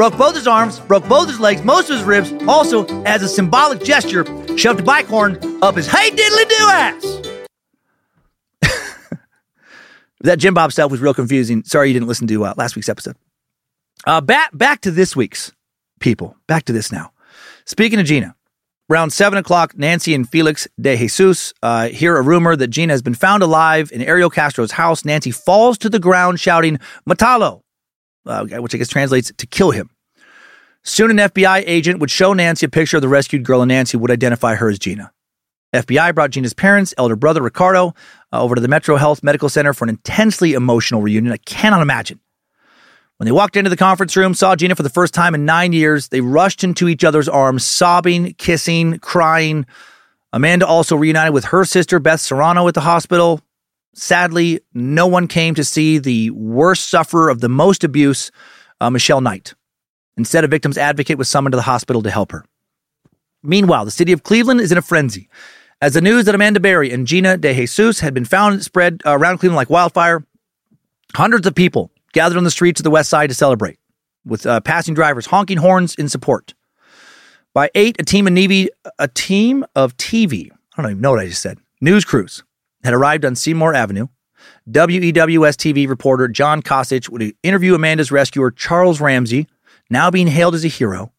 Broke 0.00 0.16
both 0.16 0.34
his 0.34 0.46
arms, 0.46 0.80
broke 0.80 1.06
both 1.06 1.28
his 1.28 1.38
legs, 1.38 1.62
most 1.62 1.90
of 1.90 1.98
his 1.98 2.06
ribs, 2.06 2.32
also, 2.48 2.86
as 3.02 3.22
a 3.22 3.28
symbolic 3.28 3.84
gesture, 3.84 4.24
shoved 4.56 4.80
a 4.80 4.82
bike 4.82 5.04
horn 5.04 5.38
up 5.62 5.76
his 5.76 5.86
hey 5.86 6.10
diddly 6.10 6.48
do 6.48 6.56
ass. 8.62 9.18
that 10.22 10.38
Jim 10.38 10.54
Bob 10.54 10.72
stuff 10.72 10.90
was 10.90 11.02
real 11.02 11.12
confusing. 11.12 11.64
Sorry 11.64 11.88
you 11.88 11.92
didn't 11.92 12.08
listen 12.08 12.26
to 12.28 12.46
uh, 12.46 12.54
last 12.56 12.76
week's 12.76 12.88
episode. 12.88 13.14
Uh, 14.06 14.22
back, 14.22 14.56
back 14.56 14.80
to 14.80 14.90
this 14.90 15.14
week's 15.14 15.52
people. 16.00 16.34
Back 16.46 16.64
to 16.64 16.72
this 16.72 16.90
now. 16.90 17.12
Speaking 17.66 18.00
of 18.00 18.06
Gina, 18.06 18.34
around 18.90 19.10
7 19.10 19.38
o'clock, 19.38 19.76
Nancy 19.76 20.14
and 20.14 20.26
Felix 20.26 20.66
DeJesus 20.80 21.52
uh, 21.62 21.88
hear 21.88 22.16
a 22.16 22.22
rumor 22.22 22.56
that 22.56 22.68
Gina 22.68 22.94
has 22.94 23.02
been 23.02 23.12
found 23.12 23.42
alive 23.42 23.92
in 23.92 24.00
Ariel 24.00 24.30
Castro's 24.30 24.72
house. 24.72 25.04
Nancy 25.04 25.30
falls 25.30 25.76
to 25.76 25.90
the 25.90 25.98
ground 25.98 26.40
shouting, 26.40 26.78
Matalo, 27.06 27.60
uh, 28.26 28.44
which 28.44 28.74
I 28.74 28.78
guess 28.78 28.88
translates 28.88 29.32
to 29.36 29.46
kill 29.46 29.70
him. 29.70 29.90
Soon, 30.82 31.10
an 31.10 31.28
FBI 31.28 31.62
agent 31.66 32.00
would 32.00 32.10
show 32.10 32.32
Nancy 32.32 32.66
a 32.66 32.68
picture 32.68 32.96
of 32.96 33.02
the 33.02 33.08
rescued 33.08 33.44
girl, 33.44 33.60
and 33.62 33.68
Nancy 33.68 33.96
would 33.96 34.10
identify 34.10 34.54
her 34.54 34.70
as 34.70 34.78
Gina. 34.78 35.12
FBI 35.74 36.14
brought 36.14 36.30
Gina's 36.30 36.54
parents, 36.54 36.94
elder 36.98 37.16
brother 37.16 37.42
Ricardo, 37.42 37.94
uh, 38.32 38.42
over 38.42 38.54
to 38.54 38.60
the 38.60 38.68
Metro 38.68 38.96
Health 38.96 39.22
Medical 39.22 39.48
Center 39.48 39.72
for 39.72 39.84
an 39.84 39.90
intensely 39.90 40.54
emotional 40.54 41.02
reunion. 41.02 41.32
I 41.32 41.36
cannot 41.38 41.82
imagine. 41.82 42.18
When 43.18 43.26
they 43.26 43.32
walked 43.32 43.56
into 43.56 43.68
the 43.68 43.76
conference 43.76 44.16
room, 44.16 44.32
saw 44.32 44.56
Gina 44.56 44.74
for 44.74 44.82
the 44.82 44.88
first 44.88 45.12
time 45.12 45.34
in 45.34 45.44
nine 45.44 45.74
years, 45.74 46.08
they 46.08 46.22
rushed 46.22 46.64
into 46.64 46.88
each 46.88 47.04
other's 47.04 47.28
arms, 47.28 47.66
sobbing, 47.66 48.32
kissing, 48.34 48.98
crying. 48.98 49.66
Amanda 50.32 50.66
also 50.66 50.96
reunited 50.96 51.34
with 51.34 51.44
her 51.44 51.66
sister, 51.66 51.98
Beth 51.98 52.20
Serrano, 52.20 52.66
at 52.66 52.74
the 52.74 52.80
hospital. 52.80 53.42
Sadly, 53.94 54.60
no 54.72 55.06
one 55.06 55.26
came 55.26 55.54
to 55.54 55.64
see 55.64 55.98
the 55.98 56.30
worst 56.30 56.88
sufferer 56.88 57.28
of 57.28 57.40
the 57.40 57.48
most 57.48 57.82
abuse, 57.82 58.30
uh, 58.80 58.90
Michelle 58.90 59.20
Knight. 59.20 59.54
Instead, 60.16 60.44
a 60.44 60.48
victim's 60.48 60.78
advocate 60.78 61.18
was 61.18 61.28
summoned 61.28 61.52
to 61.52 61.56
the 61.56 61.62
hospital 61.62 62.02
to 62.02 62.10
help 62.10 62.32
her. 62.32 62.44
Meanwhile, 63.42 63.84
the 63.84 63.90
city 63.90 64.12
of 64.12 64.22
Cleveland 64.22 64.60
is 64.60 64.70
in 64.70 64.78
a 64.78 64.82
frenzy 64.82 65.28
As 65.80 65.94
the 65.94 66.02
news 66.02 66.26
that 66.26 66.34
Amanda 66.34 66.60
Berry 66.60 66.92
and 66.92 67.06
Gina 67.06 67.38
DeJesus 67.38 68.00
had 68.00 68.12
been 68.12 68.26
found 68.26 68.62
spread 68.62 69.00
uh, 69.06 69.16
around 69.18 69.38
Cleveland 69.38 69.56
like 69.56 69.70
wildfire, 69.70 70.24
hundreds 71.14 71.46
of 71.46 71.54
people 71.54 71.90
gathered 72.12 72.36
on 72.36 72.44
the 72.44 72.50
streets 72.50 72.80
of 72.80 72.84
the 72.84 72.90
west 72.90 73.08
side 73.08 73.30
to 73.30 73.34
celebrate, 73.34 73.78
with 74.24 74.44
uh, 74.44 74.60
passing 74.60 74.94
drivers 74.94 75.26
honking 75.26 75.56
horns 75.56 75.94
in 75.94 76.08
support. 76.08 76.54
By 77.54 77.70
eight, 77.74 77.96
a 77.98 78.04
team 78.04 78.26
of 78.26 78.32
Navy, 78.32 78.68
a 78.98 79.08
team 79.08 79.64
of 79.74 79.96
TV, 79.96 80.50
I 80.76 80.82
don't 80.82 80.92
even 80.92 81.00
know 81.00 81.12
what 81.12 81.20
I 81.20 81.28
just 81.28 81.42
said, 81.42 81.58
news 81.80 82.04
crews 82.04 82.44
had 82.82 82.94
arrived 82.94 83.24
on 83.24 83.34
Seymour 83.34 83.74
Avenue. 83.74 84.08
WEWS 84.68 85.56
TV 85.56 85.88
reporter 85.88 86.28
John 86.28 86.62
Kosich 86.62 87.08
would 87.08 87.34
interview 87.42 87.74
Amanda's 87.74 88.12
rescuer 88.12 88.50
Charles 88.50 89.00
Ramsey, 89.00 89.46
now 89.90 90.10
being 90.10 90.28
hailed 90.28 90.54
as 90.54 90.64
a 90.64 90.68
hero. 90.68 91.12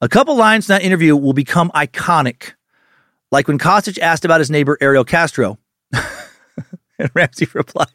A 0.00 0.08
couple 0.08 0.36
lines 0.36 0.68
in 0.68 0.74
that 0.74 0.82
interview 0.82 1.16
will 1.16 1.32
become 1.32 1.70
iconic, 1.74 2.52
like 3.32 3.48
when 3.48 3.58
Kosich 3.58 3.98
asked 3.98 4.24
about 4.24 4.40
his 4.40 4.50
neighbor 4.50 4.76
Ariel 4.80 5.04
Castro, 5.04 5.58
and 5.92 7.10
Ramsey 7.14 7.48
replied, 7.54 7.88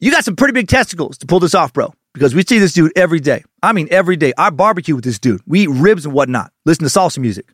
"You 0.00 0.10
got 0.10 0.24
some 0.24 0.36
pretty 0.36 0.52
big 0.52 0.68
testicles 0.68 1.18
to 1.18 1.26
pull 1.26 1.40
this 1.40 1.54
off, 1.54 1.72
bro." 1.72 1.92
Because 2.14 2.34
we 2.34 2.44
see 2.44 2.58
this 2.58 2.72
dude 2.72 2.92
every 2.96 3.20
day. 3.20 3.44
I 3.62 3.74
mean, 3.74 3.88
every 3.90 4.16
day. 4.16 4.32
I 4.38 4.48
barbecue 4.48 4.94
with 4.94 5.04
this 5.04 5.18
dude. 5.18 5.42
We 5.46 5.64
eat 5.64 5.68
ribs 5.68 6.06
and 6.06 6.14
whatnot. 6.14 6.50
Listen 6.64 6.84
to 6.84 6.90
salsa 6.90 7.18
music. 7.18 7.46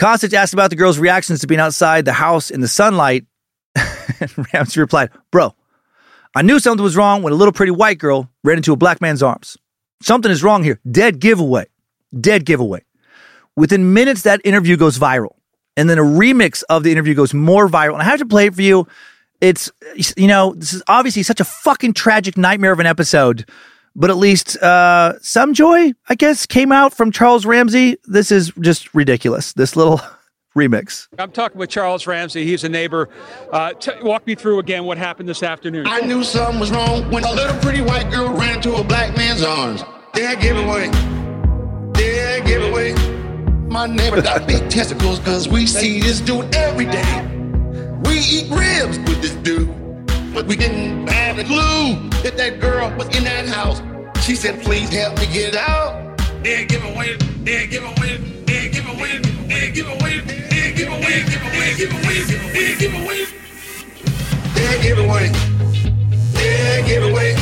Kosich 0.00 0.32
asked 0.32 0.54
about 0.54 0.70
the 0.70 0.76
girl's 0.76 0.98
reactions 0.98 1.40
to 1.40 1.46
being 1.46 1.60
outside 1.60 2.06
the 2.06 2.12
house 2.12 2.50
in 2.50 2.62
the 2.62 2.68
sunlight. 2.68 3.26
Ramsey 4.54 4.80
replied, 4.80 5.10
Bro, 5.30 5.54
I 6.34 6.40
knew 6.40 6.58
something 6.58 6.82
was 6.82 6.96
wrong 6.96 7.22
when 7.22 7.34
a 7.34 7.36
little 7.36 7.52
pretty 7.52 7.72
white 7.72 7.98
girl 7.98 8.30
ran 8.42 8.56
into 8.56 8.72
a 8.72 8.76
black 8.76 9.02
man's 9.02 9.22
arms. 9.22 9.58
Something 10.00 10.32
is 10.32 10.42
wrong 10.42 10.64
here. 10.64 10.80
Dead 10.90 11.20
giveaway. 11.20 11.66
Dead 12.18 12.46
giveaway. 12.46 12.82
Within 13.56 13.92
minutes, 13.92 14.22
that 14.22 14.40
interview 14.42 14.78
goes 14.78 14.98
viral. 14.98 15.34
And 15.76 15.90
then 15.90 15.98
a 15.98 16.02
remix 16.02 16.62
of 16.70 16.82
the 16.82 16.92
interview 16.92 17.12
goes 17.12 17.34
more 17.34 17.68
viral. 17.68 17.92
And 17.92 18.00
I 18.00 18.06
have 18.06 18.20
to 18.20 18.26
play 18.26 18.46
it 18.46 18.54
for 18.54 18.62
you. 18.62 18.88
It's, 19.42 19.70
you 20.16 20.26
know, 20.26 20.54
this 20.54 20.72
is 20.72 20.82
obviously 20.88 21.24
such 21.24 21.40
a 21.40 21.44
fucking 21.44 21.92
tragic 21.92 22.38
nightmare 22.38 22.72
of 22.72 22.80
an 22.80 22.86
episode 22.86 23.46
but 23.96 24.10
at 24.10 24.16
least 24.16 24.56
uh, 24.62 25.18
some 25.20 25.54
joy, 25.54 25.92
I 26.08 26.14
guess, 26.14 26.46
came 26.46 26.72
out 26.72 26.94
from 26.94 27.12
Charles 27.12 27.44
Ramsey. 27.44 27.96
This 28.04 28.30
is 28.30 28.52
just 28.60 28.94
ridiculous. 28.94 29.52
This 29.52 29.76
little 29.76 30.00
remix. 30.56 31.08
I'm 31.18 31.30
talking 31.30 31.58
with 31.58 31.70
Charles 31.70 32.06
Ramsey. 32.06 32.44
He's 32.44 32.64
a 32.64 32.68
neighbor. 32.68 33.08
Uh, 33.52 33.72
t- 33.74 33.92
walk 34.02 34.26
me 34.26 34.34
through 34.34 34.58
again 34.58 34.84
what 34.84 34.98
happened 34.98 35.28
this 35.28 35.42
afternoon. 35.42 35.86
I 35.86 36.00
knew 36.00 36.24
something 36.24 36.60
was 36.60 36.70
wrong 36.70 37.10
when 37.10 37.24
a 37.24 37.32
little 37.32 37.56
pretty 37.60 37.80
white 37.82 38.10
girl 38.10 38.30
ran 38.30 38.56
into 38.56 38.74
a 38.74 38.84
black 38.84 39.16
man's 39.16 39.42
arms. 39.42 39.84
Dead 40.12 40.40
giveaway. 40.40 40.90
Dead 41.92 42.44
giveaway. 42.46 42.94
My 43.68 43.86
neighbor 43.86 44.20
got 44.20 44.46
big 44.48 44.68
testicles 44.70 45.18
because 45.20 45.48
we 45.48 45.66
see 45.66 46.00
this 46.00 46.20
dude 46.20 46.54
every 46.54 46.86
day. 46.86 47.26
We 48.04 48.18
eat 48.18 48.50
ribs 48.50 48.98
with 48.98 49.22
this 49.22 49.34
dude 49.36 49.68
but 50.32 50.46
we 50.46 50.56
didn't 50.56 51.06
have 51.08 51.38
a 51.38 51.44
clue 51.44 52.08
that 52.22 52.36
that 52.36 52.60
girl 52.60 52.90
was 52.96 53.06
in 53.16 53.24
that 53.24 53.48
house. 53.48 53.82
She 54.24 54.34
said, 54.34 54.62
please 54.62 54.88
help 54.90 55.18
me 55.18 55.26
get 55.32 55.56
out. 55.56 56.18
Then 56.42 56.66
give 56.66 56.84
away, 56.84 57.16
then 57.44 57.68
give 57.70 57.84
away, 57.84 58.16
then 58.46 58.70
give 58.70 58.86
away, 58.86 59.18
then 59.18 59.72
give 59.72 59.86
away, 59.88 60.20
then 60.20 60.74
give 60.74 60.88
away, 60.88 61.24
give 61.26 61.42
away, 61.42 61.74
give 61.76 61.92
away, 61.92 62.22
then 62.52 62.78
give 62.78 62.94
away. 62.94 63.26
They 64.54 64.82
give 64.82 64.98
away, 64.98 65.28
then 66.32 66.86
give 66.86 67.02
away. 67.04 67.36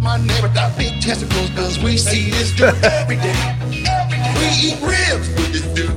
My 0.00 0.16
neighbor 0.18 0.48
got 0.48 0.76
big 0.76 1.00
testicles 1.00 1.50
cause 1.50 1.78
we 1.82 1.96
see 1.96 2.30
this 2.30 2.52
dude 2.54 2.74
every 2.84 3.16
day. 3.24 3.34
Every 3.86 4.18
day. 4.18 4.34
We 4.38 4.46
eat 4.68 4.78
ribs 4.82 5.28
with 5.28 5.52
this 5.52 5.66
dude. 5.74 5.90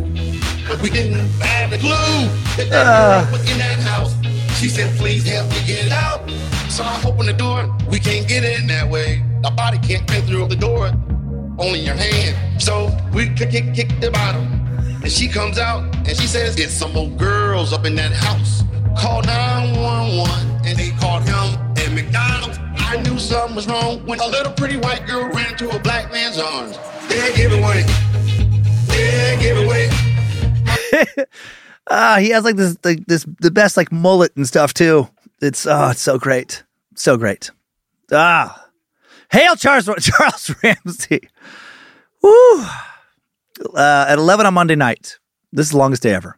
But 0.67 0.81
we 0.81 0.89
didn't 0.89 1.29
have 1.41 1.73
a 1.73 1.77
clue 1.77 2.29
that 2.57 2.69
that 2.69 3.25
girl 3.25 3.31
was 3.39 3.51
in 3.51 3.57
that 3.57 3.79
house. 3.79 4.13
She 4.63 4.69
said, 4.69 4.97
please 4.97 5.27
help 5.27 5.49
me 5.49 5.57
get 5.67 5.91
out. 5.91 6.21
So 6.69 6.85
I 6.85 6.97
open 7.05 7.25
the 7.25 7.33
door. 7.33 7.69
We 7.91 7.99
can't 7.99 8.25
get 8.25 8.45
in 8.45 8.65
that 8.67 8.89
way. 8.89 9.21
The 9.41 9.51
body 9.51 9.77
can't 9.79 10.09
fit 10.09 10.23
through 10.23 10.47
the 10.47 10.55
door. 10.55 10.87
Only 11.59 11.79
your 11.79 11.95
hand. 11.95 12.61
So 12.61 12.89
we 13.13 13.27
kick, 13.35 13.51
kick, 13.51 13.73
kick 13.73 13.89
the 13.99 14.09
bottom. 14.09 14.45
And 15.03 15.11
she 15.11 15.27
comes 15.27 15.59
out 15.59 15.93
and 16.07 16.15
she 16.15 16.27
says, 16.27 16.57
it's 16.57 16.73
some 16.73 16.95
old 16.95 17.17
girls 17.17 17.73
up 17.73 17.83
in 17.83 17.93
that 17.95 18.13
house. 18.13 18.63
Call 18.97 19.21
911 19.23 20.65
and 20.65 20.79
they 20.79 20.91
called 20.91 21.23
him 21.23 21.59
and 21.75 21.93
McDonald's. 21.93 22.57
I 22.77 23.01
knew 23.01 23.19
something 23.19 23.57
was 23.57 23.67
wrong 23.67 24.05
when 24.05 24.21
a 24.21 24.27
little 24.27 24.53
pretty 24.53 24.77
white 24.77 25.05
girl 25.05 25.25
ran 25.25 25.51
into 25.51 25.75
a 25.75 25.79
black 25.79 26.09
man's 26.09 26.39
arms. 26.39 26.77
Dead 27.09 27.35
giveaway. 27.35 27.83
Dead 28.87 29.41
giveaway. 29.41 29.89
Ah, 31.89 32.17
he 32.19 32.29
has 32.29 32.43
like 32.43 32.55
this, 32.55 32.77
like 32.83 33.05
this, 33.05 33.25
the 33.39 33.51
best 33.51 33.77
like 33.77 33.91
mullet 33.91 34.35
and 34.35 34.47
stuff 34.47 34.73
too. 34.73 35.09
It's 35.41 35.65
oh, 35.65 35.89
it's 35.89 36.01
so 36.01 36.17
great, 36.17 36.63
so 36.95 37.17
great. 37.17 37.51
Ah, 38.11 38.67
hail 39.31 39.55
Charles 39.55 39.85
Charles 39.99 40.55
Ramsey. 40.63 41.29
Woo. 42.21 42.65
Uh, 43.75 44.05
at 44.07 44.17
eleven 44.17 44.45
on 44.45 44.53
Monday 44.53 44.75
night. 44.75 45.19
This 45.51 45.67
is 45.67 45.71
the 45.71 45.77
longest 45.77 46.03
day 46.03 46.13
ever. 46.13 46.35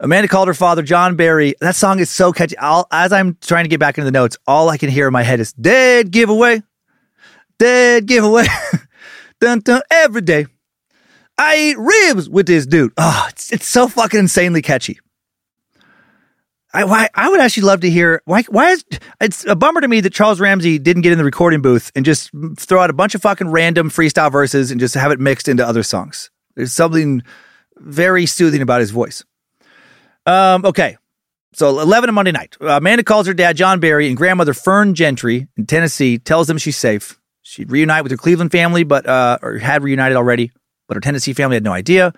Amanda 0.00 0.28
called 0.28 0.46
her 0.46 0.54
father, 0.54 0.82
John 0.82 1.16
Berry. 1.16 1.54
That 1.60 1.74
song 1.74 1.98
is 1.98 2.08
so 2.08 2.32
catchy. 2.32 2.56
I'll, 2.58 2.86
as 2.92 3.12
I'm 3.12 3.36
trying 3.40 3.64
to 3.64 3.68
get 3.68 3.80
back 3.80 3.98
into 3.98 4.04
the 4.04 4.12
notes, 4.12 4.36
all 4.46 4.68
I 4.68 4.76
can 4.76 4.90
hear 4.90 5.08
in 5.08 5.12
my 5.12 5.22
head 5.22 5.40
is 5.40 5.52
"Dead 5.54 6.10
giveaway, 6.10 6.62
dead 7.58 8.06
giveaway, 8.06 8.46
dun 9.40 9.60
dun 9.60 9.80
every 9.90 10.20
day." 10.20 10.46
I 11.38 11.56
eat 11.56 11.78
ribs 11.78 12.28
with 12.28 12.46
this 12.46 12.66
dude. 12.66 12.92
Oh, 12.96 13.26
it's, 13.30 13.52
it's 13.52 13.66
so 13.66 13.86
fucking 13.86 14.18
insanely 14.18 14.60
catchy. 14.60 14.98
I 16.74 16.84
why 16.84 17.08
I 17.14 17.30
would 17.30 17.40
actually 17.40 17.62
love 17.62 17.80
to 17.80 17.90
hear 17.90 18.20
why 18.26 18.42
why 18.42 18.72
is 18.72 18.84
it's 19.22 19.46
a 19.46 19.56
bummer 19.56 19.80
to 19.80 19.88
me 19.88 20.00
that 20.00 20.12
Charles 20.12 20.38
Ramsey 20.38 20.78
didn't 20.78 21.02
get 21.02 21.12
in 21.12 21.18
the 21.18 21.24
recording 21.24 21.62
booth 21.62 21.90
and 21.94 22.04
just 22.04 22.30
throw 22.58 22.82
out 22.82 22.90
a 22.90 22.92
bunch 22.92 23.14
of 23.14 23.22
fucking 23.22 23.48
random 23.48 23.88
freestyle 23.88 24.30
verses 24.30 24.70
and 24.70 24.78
just 24.78 24.94
have 24.94 25.10
it 25.10 25.18
mixed 25.18 25.48
into 25.48 25.66
other 25.66 25.82
songs. 25.82 26.30
There's 26.56 26.72
something 26.72 27.22
very 27.76 28.26
soothing 28.26 28.60
about 28.60 28.80
his 28.80 28.90
voice. 28.90 29.24
Um, 30.26 30.66
okay. 30.66 30.98
So 31.54 31.80
11 31.80 32.10
on 32.10 32.14
Monday 32.14 32.32
night. 32.32 32.56
Amanda 32.60 33.02
calls 33.02 33.26
her 33.26 33.34
dad, 33.34 33.56
John 33.56 33.80
Berry, 33.80 34.06
and 34.08 34.16
grandmother 34.16 34.52
Fern 34.52 34.94
Gentry 34.94 35.48
in 35.56 35.66
Tennessee, 35.66 36.18
tells 36.18 36.46
them 36.46 36.58
she's 36.58 36.76
safe. 36.76 37.18
She'd 37.42 37.72
reunite 37.72 38.02
with 38.02 38.12
her 38.12 38.18
Cleveland 38.18 38.52
family, 38.52 38.84
but, 38.84 39.06
uh, 39.06 39.38
or 39.40 39.56
had 39.56 39.82
reunited 39.82 40.16
already 40.16 40.52
but 40.88 40.96
her 40.96 41.00
Tennessee 41.00 41.32
family 41.32 41.54
had 41.54 41.62
no 41.62 41.72
idea. 41.72 42.12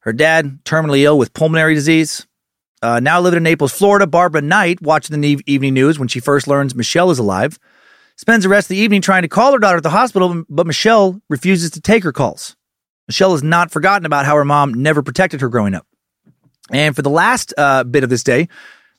Her 0.00 0.12
dad, 0.12 0.60
terminally 0.64 1.02
ill 1.02 1.18
with 1.18 1.34
pulmonary 1.34 1.74
disease. 1.74 2.26
Uh, 2.82 3.00
now 3.00 3.20
living 3.20 3.38
in 3.38 3.42
Naples, 3.42 3.72
Florida, 3.72 4.06
Barbara 4.06 4.42
Knight, 4.42 4.80
watching 4.80 5.20
the 5.20 5.40
evening 5.46 5.74
news 5.74 5.98
when 5.98 6.08
she 6.08 6.20
first 6.20 6.46
learns 6.46 6.74
Michelle 6.74 7.10
is 7.10 7.18
alive, 7.18 7.58
spends 8.16 8.44
the 8.44 8.50
rest 8.50 8.66
of 8.66 8.68
the 8.70 8.76
evening 8.76 9.00
trying 9.00 9.22
to 9.22 9.28
call 9.28 9.52
her 9.52 9.58
daughter 9.58 9.78
at 9.78 9.82
the 9.82 9.90
hospital, 9.90 10.44
but 10.48 10.66
Michelle 10.66 11.20
refuses 11.28 11.70
to 11.72 11.80
take 11.80 12.04
her 12.04 12.12
calls. 12.12 12.56
Michelle 13.08 13.32
has 13.32 13.42
not 13.42 13.70
forgotten 13.70 14.06
about 14.06 14.26
how 14.26 14.36
her 14.36 14.44
mom 14.44 14.74
never 14.74 15.02
protected 15.02 15.40
her 15.40 15.48
growing 15.48 15.74
up. 15.74 15.86
And 16.70 16.94
for 16.96 17.02
the 17.02 17.10
last 17.10 17.52
uh, 17.56 17.84
bit 17.84 18.04
of 18.04 18.10
this 18.10 18.22
day, 18.22 18.48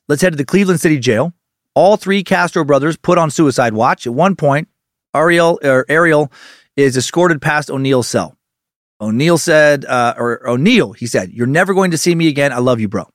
let's 0.08 0.22
head 0.22 0.34
to 0.34 0.38
the 0.38 0.46
Cleveland 0.46 0.82
City 0.82 1.00
Jail. 1.00 1.34
All 1.74 1.98
three 1.98 2.24
Castro 2.24 2.64
brothers 2.64 2.98
put 2.98 3.18
on 3.18 3.32
suicide 3.32 3.74
watch. 3.74 4.08
At 4.08 4.14
one 4.14 4.36
point, 4.36 4.68
Ariel 5.16 5.60
or 5.64 5.86
Ariel 5.90 6.32
is 6.76 6.98
escorted 6.98 7.42
past 7.42 7.70
Onil's 7.70 8.08
cell. 8.08 8.35
Onil 9.02 9.40
said, 9.40 9.86
uh, 9.86 10.14
or 10.18 10.42
Onil, 10.46 10.96
he 10.96 11.08
said, 11.08 11.32
You're 11.32 11.48
never 11.48 11.74
going 11.74 11.92
to 11.92 11.98
see 11.98 12.16
me 12.16 12.28
again. 12.28 12.54
I 12.54 12.60
love 12.60 12.80
you, 12.80 12.88
bro. 12.88 13.10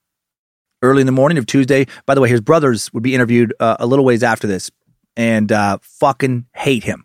Early 0.82 1.00
in 1.00 1.06
the 1.06 1.12
morning 1.12 1.38
of 1.38 1.46
Tuesday, 1.46 1.86
by 2.06 2.14
the 2.14 2.20
way, 2.20 2.28
his 2.28 2.40
brothers 2.40 2.92
would 2.92 3.02
be 3.02 3.14
interviewed 3.14 3.54
uh, 3.60 3.76
a 3.78 3.86
little 3.86 4.04
ways 4.04 4.22
after 4.22 4.46
this 4.46 4.70
and 5.16 5.52
uh, 5.52 5.78
fucking 5.82 6.46
hate 6.54 6.84
him, 6.84 7.04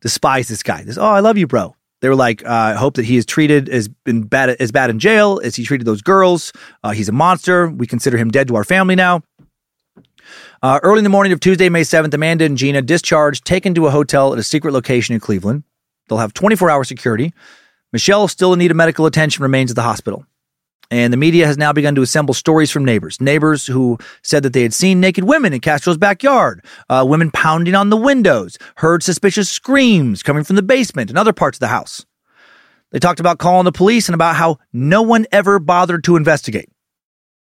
despise 0.00 0.48
this 0.48 0.62
guy. 0.62 0.82
This, 0.82 0.98
oh, 0.98 1.04
I 1.04 1.20
love 1.20 1.38
you, 1.38 1.46
bro. 1.46 1.74
They 2.00 2.08
were 2.08 2.16
like, 2.16 2.44
uh, 2.44 2.50
I 2.50 2.74
hope 2.74 2.94
that 2.94 3.04
he 3.04 3.16
is 3.16 3.26
treated 3.26 3.68
as 3.68 3.88
been 3.88 4.22
bad 4.22 4.50
as 4.50 4.72
bad 4.72 4.90
in 4.90 4.98
jail 4.98 5.40
as 5.44 5.56
he 5.56 5.64
treated 5.64 5.86
those 5.86 6.02
girls. 6.02 6.52
Uh, 6.82 6.90
he's 6.90 7.08
a 7.08 7.12
monster. 7.12 7.68
We 7.68 7.86
consider 7.86 8.16
him 8.16 8.30
dead 8.30 8.48
to 8.48 8.56
our 8.56 8.64
family 8.64 8.96
now. 8.96 9.22
Uh, 10.62 10.80
early 10.82 10.98
in 10.98 11.04
the 11.04 11.10
morning 11.10 11.32
of 11.32 11.40
Tuesday, 11.40 11.68
May 11.68 11.82
7th, 11.82 12.12
Amanda 12.12 12.44
and 12.44 12.56
Gina 12.56 12.82
discharged, 12.82 13.44
taken 13.44 13.74
to 13.74 13.86
a 13.86 13.90
hotel 13.90 14.32
at 14.32 14.38
a 14.38 14.42
secret 14.42 14.72
location 14.72 15.14
in 15.14 15.20
Cleveland. 15.20 15.64
They'll 16.08 16.18
have 16.18 16.34
24 16.34 16.70
hour 16.70 16.84
security. 16.84 17.32
Michelle, 17.92 18.28
still 18.28 18.52
in 18.52 18.58
need 18.58 18.70
of 18.70 18.76
medical 18.76 19.06
attention, 19.06 19.42
remains 19.42 19.70
at 19.70 19.76
the 19.76 19.82
hospital. 19.82 20.24
And 20.92 21.12
the 21.12 21.16
media 21.16 21.46
has 21.46 21.56
now 21.56 21.72
begun 21.72 21.94
to 21.94 22.02
assemble 22.02 22.34
stories 22.34 22.70
from 22.70 22.84
neighbors. 22.84 23.20
Neighbors 23.20 23.66
who 23.66 23.96
said 24.22 24.42
that 24.42 24.52
they 24.52 24.62
had 24.62 24.74
seen 24.74 25.00
naked 25.00 25.22
women 25.22 25.52
in 25.52 25.60
Castro's 25.60 25.98
backyard, 25.98 26.64
uh, 26.88 27.04
women 27.08 27.30
pounding 27.30 27.76
on 27.76 27.90
the 27.90 27.96
windows, 27.96 28.58
heard 28.76 29.02
suspicious 29.02 29.48
screams 29.48 30.24
coming 30.24 30.42
from 30.42 30.56
the 30.56 30.62
basement 30.62 31.08
and 31.08 31.18
other 31.18 31.32
parts 31.32 31.56
of 31.56 31.60
the 31.60 31.68
house. 31.68 32.04
They 32.90 32.98
talked 32.98 33.20
about 33.20 33.38
calling 33.38 33.64
the 33.64 33.72
police 33.72 34.08
and 34.08 34.14
about 34.14 34.34
how 34.34 34.58
no 34.72 35.02
one 35.02 35.26
ever 35.30 35.60
bothered 35.60 36.02
to 36.04 36.16
investigate. 36.16 36.68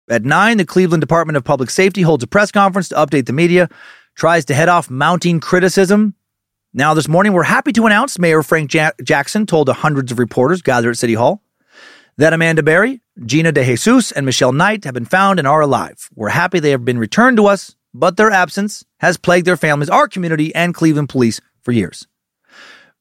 At 0.09 0.23
9, 0.23 0.57
the 0.57 0.65
Cleveland 0.65 1.01
Department 1.01 1.37
of 1.37 1.43
Public 1.43 1.71
Safety 1.71 2.03
holds 2.03 2.23
a 2.23 2.27
press 2.27 2.51
conference 2.51 2.89
to 2.89 2.95
update 2.95 3.25
the 3.25 3.33
media, 3.33 3.67
tries 4.15 4.45
to 4.45 4.53
head 4.53 4.69
off 4.69 4.91
mounting 4.91 5.39
criticism, 5.39 6.13
now, 6.71 6.93
this 6.93 7.07
morning, 7.07 7.33
we're 7.33 7.43
happy 7.43 7.73
to 7.73 7.87
announce 7.87 8.19
Mayor 8.19 8.43
Frank 8.43 8.71
ja- 8.75 8.91
Jackson 9.03 9.47
told 9.47 9.69
hundreds 9.69 10.11
of 10.11 10.19
reporters 10.19 10.61
gathered 10.61 10.91
at 10.91 10.97
City 10.99 11.15
Hall 11.15 11.41
That 12.17 12.31
Amanda 12.31 12.61
Berry, 12.61 13.01
Gina 13.25 13.51
DeJesus, 13.51 14.13
and 14.15 14.23
Michelle 14.23 14.51
Knight 14.51 14.83
have 14.83 14.93
been 14.93 15.05
found 15.05 15.39
and 15.39 15.47
are 15.47 15.61
alive. 15.61 16.09
We're 16.13 16.29
happy 16.29 16.59
they 16.59 16.69
have 16.69 16.85
been 16.85 16.99
returned 16.99 17.37
to 17.37 17.47
us, 17.47 17.75
but 17.91 18.17
their 18.17 18.29
absence 18.29 18.85
has 18.99 19.17
plagued 19.17 19.47
their 19.47 19.57
families, 19.57 19.89
our 19.89 20.07
community, 20.07 20.53
and 20.53 20.75
Cleveland 20.75 21.09
police 21.09 21.41
for 21.63 21.71
years. 21.71 22.07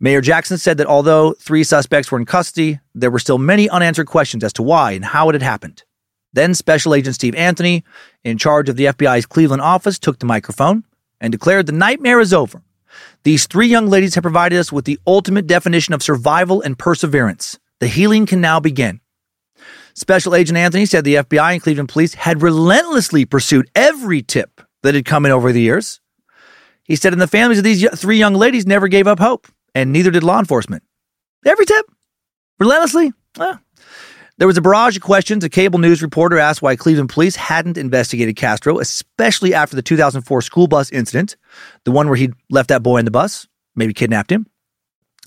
Mayor 0.00 0.22
Jackson 0.22 0.56
said 0.56 0.78
that 0.78 0.86
although 0.86 1.34
three 1.34 1.62
suspects 1.62 2.10
were 2.10 2.18
in 2.18 2.24
custody, 2.24 2.80
there 2.94 3.10
were 3.10 3.18
still 3.18 3.36
many 3.36 3.68
unanswered 3.68 4.06
questions 4.06 4.44
as 4.44 4.54
to 4.54 4.62
why 4.62 4.92
and 4.92 5.04
how 5.04 5.28
it 5.28 5.34
had 5.34 5.42
happened. 5.42 5.82
Then 6.32 6.54
Special 6.54 6.94
Agent 6.94 7.16
Steve 7.16 7.34
Anthony, 7.34 7.84
in 8.24 8.38
charge 8.38 8.70
of 8.70 8.76
the 8.76 8.86
FBI's 8.86 9.26
Cleveland 9.26 9.60
office, 9.60 9.98
took 9.98 10.20
the 10.20 10.26
microphone 10.26 10.84
and 11.20 11.32
declared 11.32 11.66
the 11.66 11.72
nightmare 11.72 12.20
is 12.20 12.32
over. 12.32 12.62
These 13.24 13.46
three 13.46 13.66
young 13.66 13.86
ladies 13.88 14.14
have 14.14 14.22
provided 14.22 14.58
us 14.58 14.72
with 14.72 14.84
the 14.84 14.98
ultimate 15.06 15.46
definition 15.46 15.94
of 15.94 16.02
survival 16.02 16.62
and 16.62 16.78
perseverance. 16.78 17.58
The 17.80 17.86
healing 17.88 18.26
can 18.26 18.40
now 18.40 18.60
begin. 18.60 19.00
Special 19.94 20.34
Agent 20.34 20.56
Anthony 20.56 20.86
said 20.86 21.04
the 21.04 21.16
FBI 21.16 21.54
and 21.54 21.62
Cleveland 21.62 21.88
police 21.88 22.14
had 22.14 22.42
relentlessly 22.42 23.24
pursued 23.24 23.68
every 23.74 24.22
tip 24.22 24.60
that 24.82 24.94
had 24.94 25.04
come 25.04 25.26
in 25.26 25.32
over 25.32 25.52
the 25.52 25.60
years. 25.60 26.00
He 26.84 26.96
said, 26.96 27.12
and 27.12 27.20
the 27.20 27.26
families 27.26 27.58
of 27.58 27.64
these 27.64 27.86
three 27.98 28.16
young 28.16 28.34
ladies 28.34 28.66
never 28.66 28.88
gave 28.88 29.06
up 29.06 29.18
hope, 29.18 29.48
and 29.74 29.92
neither 29.92 30.10
did 30.10 30.22
law 30.22 30.38
enforcement. 30.38 30.82
Every 31.44 31.66
tip, 31.66 31.84
relentlessly. 32.58 33.12
Well, 33.36 33.60
there 34.38 34.46
was 34.46 34.56
a 34.56 34.62
barrage 34.62 34.96
of 34.96 35.02
questions. 35.02 35.44
A 35.44 35.48
cable 35.48 35.78
news 35.78 36.00
reporter 36.00 36.38
asked 36.38 36.62
why 36.62 36.76
Cleveland 36.76 37.10
police 37.10 37.36
hadn't 37.36 37.76
investigated 37.76 38.36
Castro, 38.36 38.78
especially 38.78 39.52
after 39.52 39.76
the 39.76 39.82
2004 39.82 40.42
school 40.42 40.68
bus 40.68 40.90
incident, 40.90 41.36
the 41.84 41.90
one 41.90 42.08
where 42.08 42.16
he 42.16 42.30
left 42.48 42.68
that 42.68 42.82
boy 42.82 42.98
in 42.98 43.04
the 43.04 43.10
bus, 43.10 43.46
maybe 43.74 43.92
kidnapped 43.92 44.32
him. 44.32 44.46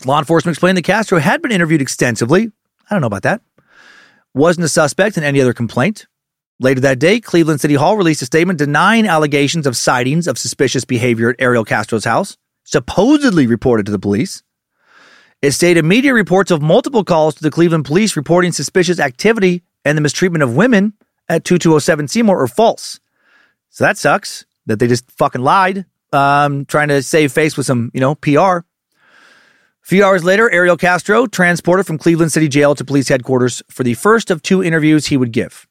Law 0.05 0.17
enforcement 0.17 0.55
explained 0.55 0.77
that 0.77 0.83
Castro 0.83 1.19
had 1.19 1.41
been 1.41 1.51
interviewed 1.51 1.81
extensively. 1.81 2.51
I 2.89 2.95
don't 2.95 3.01
know 3.01 3.07
about 3.07 3.23
that. 3.23 3.41
Wasn't 4.33 4.65
a 4.65 4.69
suspect 4.69 5.17
in 5.17 5.23
any 5.23 5.41
other 5.41 5.53
complaint. 5.53 6.07
Later 6.59 6.81
that 6.81 6.99
day, 6.99 7.19
Cleveland 7.19 7.59
City 7.59 7.73
Hall 7.73 7.97
released 7.97 8.21
a 8.21 8.25
statement 8.25 8.59
denying 8.59 9.07
allegations 9.07 9.67
of 9.67 9.75
sightings 9.75 10.27
of 10.27 10.37
suspicious 10.37 10.85
behavior 10.85 11.29
at 11.29 11.35
Ariel 11.39 11.65
Castro's 11.65 12.05
house, 12.05 12.37
supposedly 12.63 13.45
reported 13.45 13.85
to 13.87 13.91
the 13.91 13.99
police. 13.99 14.41
It 15.41 15.51
stated 15.53 15.83
media 15.83 16.13
reports 16.13 16.51
of 16.51 16.61
multiple 16.61 17.03
calls 17.03 17.33
to 17.35 17.41
the 17.41 17.49
Cleveland 17.49 17.85
police 17.85 18.15
reporting 18.15 18.51
suspicious 18.51 18.99
activity 18.99 19.63
and 19.83 19.97
the 19.97 20.01
mistreatment 20.01 20.43
of 20.43 20.55
women 20.55 20.93
at 21.27 21.45
2207 21.45 22.07
Seymour 22.07 22.39
are 22.39 22.47
false. 22.47 22.99
So 23.69 23.83
that 23.83 23.97
sucks 23.97 24.45
that 24.67 24.77
they 24.77 24.87
just 24.87 25.09
fucking 25.09 25.41
lied, 25.41 25.85
um, 26.13 26.65
trying 26.65 26.89
to 26.89 27.01
save 27.01 27.31
face 27.31 27.57
with 27.57 27.65
some, 27.65 27.89
you 27.93 27.99
know, 27.99 28.13
PR. 28.15 28.37
A 28.37 28.63
few 29.81 30.05
hours 30.05 30.23
later, 30.23 30.51
Ariel 30.51 30.77
Castro 30.77 31.25
transported 31.25 31.87
from 31.87 31.97
Cleveland 31.97 32.31
City 32.31 32.47
Jail 32.47 32.75
to 32.75 32.85
police 32.85 33.07
headquarters 33.07 33.63
for 33.67 33.83
the 33.83 33.95
first 33.95 34.29
of 34.29 34.43
two 34.43 34.63
interviews 34.63 35.07
he 35.07 35.17
would 35.17 35.31
give. 35.31 35.67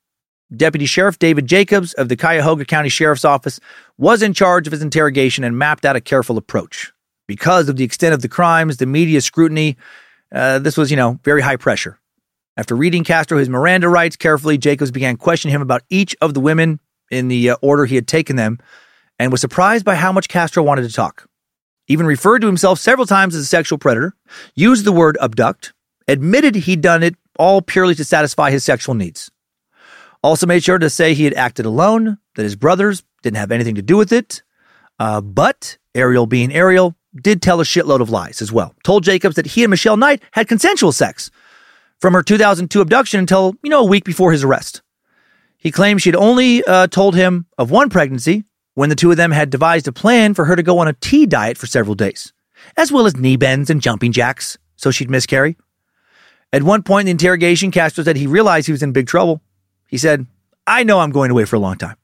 Deputy 0.56 0.86
Sheriff 0.86 1.20
David 1.20 1.46
Jacobs 1.46 1.92
of 1.92 2.08
the 2.08 2.16
Cuyahoga 2.16 2.64
County 2.64 2.88
Sheriff's 2.88 3.24
Office 3.24 3.60
was 3.98 4.20
in 4.20 4.34
charge 4.34 4.66
of 4.66 4.72
his 4.72 4.82
interrogation 4.82 5.44
and 5.44 5.56
mapped 5.56 5.84
out 5.84 5.94
a 5.94 6.00
careful 6.00 6.36
approach. 6.36 6.92
Because 7.30 7.68
of 7.68 7.76
the 7.76 7.84
extent 7.84 8.12
of 8.12 8.22
the 8.22 8.28
crimes, 8.28 8.78
the 8.78 8.86
media 8.86 9.20
scrutiny, 9.20 9.76
uh, 10.34 10.58
this 10.58 10.76
was, 10.76 10.90
you 10.90 10.96
know, 10.96 11.20
very 11.22 11.40
high 11.40 11.54
pressure. 11.54 11.96
After 12.56 12.74
reading 12.74 13.04
Castro 13.04 13.38
his 13.38 13.48
Miranda 13.48 13.88
rights 13.88 14.16
carefully, 14.16 14.58
Jacobs 14.58 14.90
began 14.90 15.16
questioning 15.16 15.54
him 15.54 15.62
about 15.62 15.84
each 15.88 16.16
of 16.20 16.34
the 16.34 16.40
women 16.40 16.80
in 17.08 17.28
the 17.28 17.50
uh, 17.50 17.56
order 17.62 17.84
he 17.86 17.94
had 17.94 18.08
taken 18.08 18.34
them 18.34 18.58
and 19.16 19.30
was 19.30 19.40
surprised 19.40 19.84
by 19.84 19.94
how 19.94 20.10
much 20.10 20.28
Castro 20.28 20.64
wanted 20.64 20.82
to 20.82 20.92
talk. 20.92 21.28
Even 21.86 22.04
referred 22.04 22.40
to 22.40 22.48
himself 22.48 22.80
several 22.80 23.06
times 23.06 23.36
as 23.36 23.42
a 23.42 23.46
sexual 23.46 23.78
predator, 23.78 24.12
used 24.56 24.84
the 24.84 24.90
word 24.90 25.16
abduct, 25.22 25.72
admitted 26.08 26.56
he'd 26.56 26.80
done 26.80 27.04
it 27.04 27.14
all 27.38 27.62
purely 27.62 27.94
to 27.94 28.04
satisfy 28.04 28.50
his 28.50 28.64
sexual 28.64 28.96
needs. 28.96 29.30
Also 30.24 30.48
made 30.48 30.64
sure 30.64 30.80
to 30.80 30.90
say 30.90 31.14
he 31.14 31.26
had 31.26 31.34
acted 31.34 31.64
alone, 31.64 32.18
that 32.34 32.42
his 32.42 32.56
brothers 32.56 33.04
didn't 33.22 33.36
have 33.36 33.52
anything 33.52 33.76
to 33.76 33.82
do 33.82 33.96
with 33.96 34.12
it. 34.12 34.42
Uh, 34.98 35.20
but 35.20 35.78
Ariel, 35.94 36.26
being 36.26 36.52
Ariel, 36.52 36.96
did 37.14 37.42
tell 37.42 37.60
a 37.60 37.64
shitload 37.64 38.00
of 38.00 38.10
lies 38.10 38.40
as 38.40 38.52
well. 38.52 38.74
Told 38.84 39.04
Jacobs 39.04 39.36
that 39.36 39.46
he 39.46 39.64
and 39.64 39.70
Michelle 39.70 39.96
Knight 39.96 40.22
had 40.32 40.48
consensual 40.48 40.92
sex 40.92 41.30
from 42.00 42.14
her 42.14 42.22
2002 42.22 42.80
abduction 42.80 43.20
until, 43.20 43.54
you 43.62 43.70
know, 43.70 43.80
a 43.80 43.86
week 43.86 44.04
before 44.04 44.32
his 44.32 44.44
arrest. 44.44 44.82
He 45.58 45.70
claimed 45.70 46.00
she'd 46.00 46.16
only 46.16 46.64
uh, 46.64 46.86
told 46.86 47.14
him 47.14 47.46
of 47.58 47.70
one 47.70 47.90
pregnancy 47.90 48.44
when 48.74 48.88
the 48.88 48.96
two 48.96 49.10
of 49.10 49.16
them 49.16 49.30
had 49.30 49.50
devised 49.50 49.88
a 49.88 49.92
plan 49.92 50.32
for 50.34 50.46
her 50.46 50.56
to 50.56 50.62
go 50.62 50.78
on 50.78 50.88
a 50.88 50.94
tea 50.94 51.26
diet 51.26 51.58
for 51.58 51.66
several 51.66 51.94
days, 51.94 52.32
as 52.76 52.90
well 52.90 53.06
as 53.06 53.16
knee 53.16 53.36
bends 53.36 53.68
and 53.68 53.82
jumping 53.82 54.12
jacks 54.12 54.56
so 54.76 54.90
she'd 54.90 55.10
miscarry. 55.10 55.56
At 56.52 56.62
one 56.62 56.82
point 56.82 57.02
in 57.02 57.06
the 57.06 57.22
interrogation, 57.22 57.70
Castro 57.70 58.02
said 58.02 58.16
he 58.16 58.26
realized 58.26 58.66
he 58.66 58.72
was 58.72 58.82
in 58.82 58.92
big 58.92 59.06
trouble. 59.06 59.42
He 59.86 59.98
said, 59.98 60.26
I 60.66 60.82
know 60.82 61.00
I'm 61.00 61.10
going 61.10 61.30
away 61.30 61.44
for 61.44 61.56
a 61.56 61.60
long 61.60 61.76
time. 61.76 61.96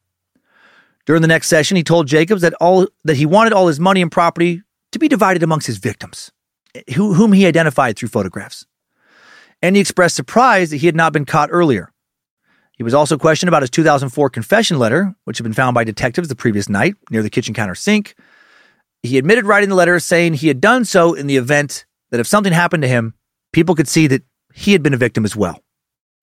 During 1.06 1.22
the 1.22 1.28
next 1.28 1.48
session, 1.48 1.76
he 1.76 1.82
told 1.82 2.06
Jacobs 2.06 2.42
that 2.42 2.54
all 2.54 2.86
that 3.04 3.16
he 3.16 3.26
wanted 3.26 3.52
all 3.52 3.68
his 3.68 3.80
money 3.80 4.02
and 4.02 4.12
property 4.12 4.62
to 4.96 5.00
be 5.00 5.08
divided 5.08 5.42
amongst 5.42 5.66
his 5.66 5.76
victims, 5.76 6.32
who, 6.94 7.14
whom 7.14 7.32
he 7.32 7.46
identified 7.46 7.96
through 7.96 8.08
photographs. 8.08 8.66
And 9.62 9.76
he 9.76 9.80
expressed 9.80 10.16
surprise 10.16 10.70
that 10.70 10.78
he 10.78 10.86
had 10.86 10.96
not 10.96 11.12
been 11.12 11.24
caught 11.24 11.50
earlier. 11.52 11.92
He 12.76 12.82
was 12.82 12.94
also 12.94 13.16
questioned 13.16 13.48
about 13.48 13.62
his 13.62 13.70
2004 13.70 14.30
confession 14.30 14.78
letter, 14.78 15.14
which 15.24 15.38
had 15.38 15.44
been 15.44 15.54
found 15.54 15.74
by 15.74 15.84
detectives 15.84 16.28
the 16.28 16.36
previous 16.36 16.68
night 16.68 16.94
near 17.10 17.22
the 17.22 17.30
kitchen 17.30 17.54
counter 17.54 17.74
sink. 17.74 18.14
He 19.02 19.18
admitted 19.18 19.46
writing 19.46 19.68
the 19.68 19.74
letter 19.74 19.98
saying 20.00 20.34
he 20.34 20.48
had 20.48 20.60
done 20.60 20.84
so 20.84 21.14
in 21.14 21.26
the 21.26 21.36
event 21.36 21.86
that 22.10 22.20
if 22.20 22.26
something 22.26 22.52
happened 22.52 22.82
to 22.82 22.88
him, 22.88 23.14
people 23.52 23.74
could 23.74 23.88
see 23.88 24.06
that 24.08 24.22
he 24.54 24.72
had 24.72 24.82
been 24.82 24.94
a 24.94 24.98
victim 24.98 25.24
as 25.24 25.36
well. 25.36 25.62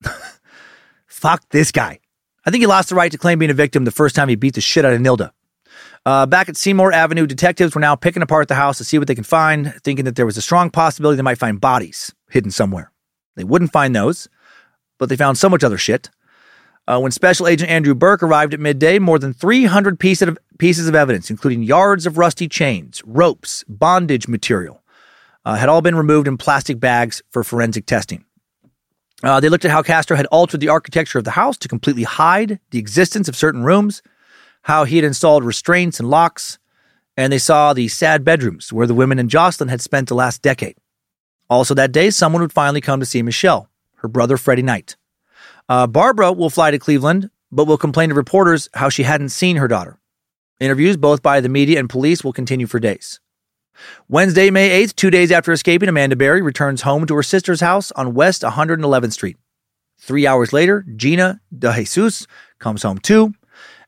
Fuck 1.06 1.42
this 1.50 1.72
guy. 1.72 1.98
I 2.44 2.50
think 2.50 2.60
he 2.60 2.66
lost 2.66 2.90
the 2.90 2.94
right 2.94 3.10
to 3.10 3.18
claim 3.18 3.38
being 3.38 3.50
a 3.50 3.54
victim 3.54 3.84
the 3.84 3.90
first 3.90 4.14
time 4.14 4.28
he 4.28 4.36
beat 4.36 4.54
the 4.54 4.60
shit 4.60 4.84
out 4.84 4.92
of 4.92 5.00
Nilda. 5.00 5.30
Uh, 6.06 6.26
back 6.26 6.50
at 6.50 6.56
Seymour 6.56 6.92
Avenue, 6.92 7.26
detectives 7.26 7.74
were 7.74 7.80
now 7.80 7.96
picking 7.96 8.22
apart 8.22 8.48
the 8.48 8.54
house 8.54 8.76
to 8.76 8.84
see 8.84 8.98
what 8.98 9.08
they 9.08 9.14
can 9.14 9.24
find, 9.24 9.72
thinking 9.82 10.04
that 10.04 10.16
there 10.16 10.26
was 10.26 10.36
a 10.36 10.42
strong 10.42 10.68
possibility 10.70 11.16
they 11.16 11.22
might 11.22 11.38
find 11.38 11.60
bodies 11.60 12.14
hidden 12.28 12.50
somewhere. 12.50 12.92
They 13.36 13.44
wouldn't 13.44 13.72
find 13.72 13.96
those, 13.96 14.28
but 14.98 15.08
they 15.08 15.16
found 15.16 15.38
so 15.38 15.48
much 15.48 15.64
other 15.64 15.78
shit. 15.78 16.10
Uh, 16.86 17.00
when 17.00 17.10
Special 17.10 17.48
Agent 17.48 17.70
Andrew 17.70 17.94
Burke 17.94 18.22
arrived 18.22 18.52
at 18.52 18.60
midday, 18.60 18.98
more 18.98 19.18
than 19.18 19.32
300 19.32 19.98
pieces 19.98 20.28
of, 20.28 20.38
pieces 20.58 20.86
of 20.88 20.94
evidence, 20.94 21.30
including 21.30 21.62
yards 21.62 22.04
of 22.04 22.18
rusty 22.18 22.48
chains, 22.48 23.00
ropes, 23.06 23.64
bondage 23.66 24.28
material, 24.28 24.82
uh, 25.46 25.54
had 25.54 25.70
all 25.70 25.80
been 25.80 25.96
removed 25.96 26.28
in 26.28 26.36
plastic 26.36 26.78
bags 26.78 27.22
for 27.30 27.42
forensic 27.42 27.86
testing. 27.86 28.26
Uh, 29.22 29.40
they 29.40 29.48
looked 29.48 29.64
at 29.64 29.70
how 29.70 29.82
Castro 29.82 30.18
had 30.18 30.26
altered 30.26 30.60
the 30.60 30.68
architecture 30.68 31.16
of 31.16 31.24
the 31.24 31.30
house 31.30 31.56
to 31.56 31.68
completely 31.68 32.02
hide 32.02 32.60
the 32.70 32.78
existence 32.78 33.26
of 33.26 33.36
certain 33.36 33.62
rooms, 33.62 34.02
how 34.64 34.84
he 34.84 34.96
had 34.96 35.04
installed 35.04 35.44
restraints 35.44 36.00
and 36.00 36.08
locks, 36.08 36.58
and 37.16 37.32
they 37.32 37.38
saw 37.38 37.72
the 37.72 37.86
sad 37.88 38.24
bedrooms 38.24 38.72
where 38.72 38.86
the 38.86 38.94
women 38.94 39.18
and 39.18 39.28
Jocelyn 39.28 39.68
had 39.68 39.82
spent 39.82 40.08
the 40.08 40.14
last 40.14 40.40
decade. 40.40 40.76
Also, 41.50 41.74
that 41.74 41.92
day, 41.92 42.08
someone 42.08 42.40
would 42.40 42.52
finally 42.52 42.80
come 42.80 42.98
to 42.98 43.06
see 43.06 43.22
Michelle, 43.22 43.68
her 43.96 44.08
brother 44.08 44.38
Freddie 44.38 44.62
Knight. 44.62 44.96
Uh, 45.68 45.86
Barbara 45.86 46.32
will 46.32 46.48
fly 46.48 46.70
to 46.70 46.78
Cleveland, 46.78 47.30
but 47.52 47.66
will 47.66 47.76
complain 47.76 48.08
to 48.08 48.14
reporters 48.14 48.70
how 48.72 48.88
she 48.88 49.02
hadn't 49.02 49.28
seen 49.28 49.56
her 49.56 49.68
daughter. 49.68 50.00
Interviews, 50.60 50.96
both 50.96 51.22
by 51.22 51.40
the 51.40 51.48
media 51.50 51.78
and 51.78 51.90
police, 51.90 52.24
will 52.24 52.32
continue 52.32 52.66
for 52.66 52.80
days. 52.80 53.20
Wednesday, 54.08 54.48
May 54.48 54.82
8th, 54.82 54.96
two 54.96 55.10
days 55.10 55.30
after 55.30 55.52
escaping, 55.52 55.90
Amanda 55.90 56.16
Berry 56.16 56.40
returns 56.40 56.82
home 56.82 57.06
to 57.06 57.14
her 57.16 57.22
sister's 57.22 57.60
house 57.60 57.92
on 57.92 58.14
West 58.14 58.40
111th 58.40 59.12
Street. 59.12 59.36
Three 59.98 60.26
hours 60.26 60.54
later, 60.54 60.86
Gina 60.96 61.40
DeJesus 61.54 62.26
comes 62.58 62.82
home 62.82 62.98
too. 62.98 63.34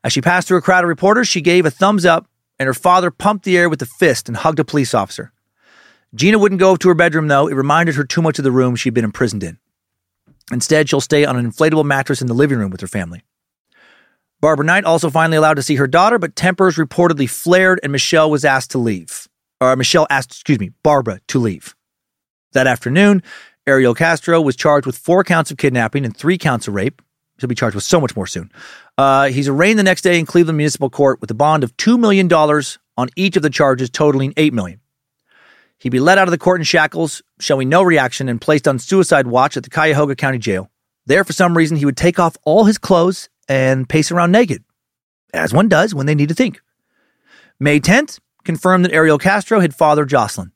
As 0.07 0.13
she 0.13 0.21
passed 0.21 0.47
through 0.47 0.59
a 0.59 0.63
crowd 0.63 0.85
of 0.85 0.89
reporters, 0.89 1.27
she 1.27 1.41
gave 1.41 1.67
a 1.67 1.71
thumbs 1.71 2.07
up, 2.07 2.29
and 2.61 2.69
her 2.69 2.75
father 2.75 3.11
pumped 3.11 3.45
the 3.45 3.59
air 3.59 3.69
with 3.69 3.83
a 3.83 3.87
fist 3.87 4.29
and 4.29 4.37
hugged 4.37 4.61
a 4.61 4.65
police 4.65 4.95
officer. 4.95 5.33
Gina 6.15 6.39
wouldn't 6.39 6.61
go 6.61 6.77
to 6.77 6.89
her 6.89 6.95
bedroom, 6.95 7.27
though. 7.27 7.49
It 7.49 7.55
reminded 7.55 7.97
her 7.97 8.05
too 8.05 8.23
much 8.23 8.39
of 8.39 8.45
the 8.45 8.53
room 8.53 8.77
she'd 8.77 8.95
been 8.95 9.05
imprisoned 9.05 9.43
in. 9.43 9.59
Instead, 10.53 10.89
she'll 10.89 11.01
stay 11.01 11.25
on 11.25 11.37
an 11.37 11.51
inflatable 11.51 11.85
mattress 11.85 12.21
in 12.21 12.29
the 12.29 12.35
living 12.35 12.57
room 12.57 12.71
with 12.71 12.83
her 12.83 12.87
family. 12.87 13.25
Barbara 14.41 14.65
Knight 14.65 14.85
also 14.85 15.11
finally 15.11 15.39
allowed 15.39 15.55
to 15.55 15.63
see 15.65 15.75
her 15.75 15.89
daughter, 15.89 16.21
but 16.21 16.37
tempers 16.37 16.77
reportedly 16.77 17.29
flared 17.29 17.81
and 17.83 17.91
Michelle 17.91 18.31
was 18.31 18.45
asked 18.45 18.71
to 18.71 18.79
leave. 18.79 19.27
Or 19.61 19.75
Michelle 19.75 20.07
asked, 20.09 20.31
excuse 20.31 20.61
me, 20.61 20.71
Barbara 20.85 21.19
to 21.27 21.41
leave. 21.41 21.75
That 22.53 22.69
afternoon, 22.69 23.25
Ariel 23.67 23.95
Castro 23.95 24.41
was 24.41 24.55
charged 24.55 24.87
with 24.87 24.97
four 24.97 25.25
counts 25.25 25.51
of 25.51 25.57
kidnapping 25.57 26.05
and 26.05 26.17
three 26.17 26.39
counts 26.39 26.69
of 26.69 26.75
rape. 26.75 27.03
He'll 27.39 27.49
be 27.49 27.55
charged 27.55 27.75
with 27.75 27.85
so 27.85 28.01
much 28.01 28.17
more 28.17 28.27
soon. 28.27 28.51
Uh, 28.97 29.29
he's 29.29 29.49
arraigned 29.49 29.79
the 29.79 29.83
next 29.83 30.03
day 30.03 30.19
in 30.19 30.27
Cleveland 30.27 30.57
Municipal 30.57 30.89
Court 30.89 31.21
with 31.21 31.31
a 31.31 31.35
bond 31.35 31.65
of 31.65 31.77
$2 31.77 31.99
million 31.99 32.33
on 32.33 33.09
each 33.15 33.37
of 33.37 33.43
the 33.43 33.51
charges, 33.51 33.91
totaling 33.91 34.33
8 34.37 34.55
million. 34.55 34.81
He'd 35.79 35.91
be 35.91 36.01
let 36.01 36.17
out 36.17 36.29
of 36.29 36.33
the 36.33 36.39
court 36.39 36.61
in 36.61 36.65
shackles, 36.65 37.23
showing 37.39 37.69
no 37.69 37.83
reaction, 37.83 38.29
and 38.29 38.41
placed 38.41 38.67
on 38.67 38.79
suicide 38.79 39.27
watch 39.27 39.57
at 39.57 39.63
the 39.63 39.71
Cuyahoga 39.71 40.17
County 40.17 40.39
Jail. 40.39 40.71
There, 41.05 41.25
for 41.25 41.35
some 41.35 41.57
reason, 41.57 41.77
he 41.77 41.85
would 41.85 41.97
take 41.97 42.19
off 42.19 42.37
all 42.45 42.65
his 42.65 42.79
clothes 42.79 43.29
and 43.49 43.89
pace 43.89 44.11
around 44.11 44.33
naked, 44.33 44.65
as 45.35 45.53
one 45.53 45.69
does 45.69 45.95
when 45.95 46.07
they 46.07 46.15
need 46.15 46.31
to 46.31 46.35
think. 46.35 46.61
May 47.61 47.81
10th 47.81 48.19
confirmed 48.45 48.85
that 48.85 48.93
Ariel 48.93 49.19
Castro 49.19 49.61
had 49.61 49.75
fathered 49.75 50.09
Jocelyn. 50.09 50.53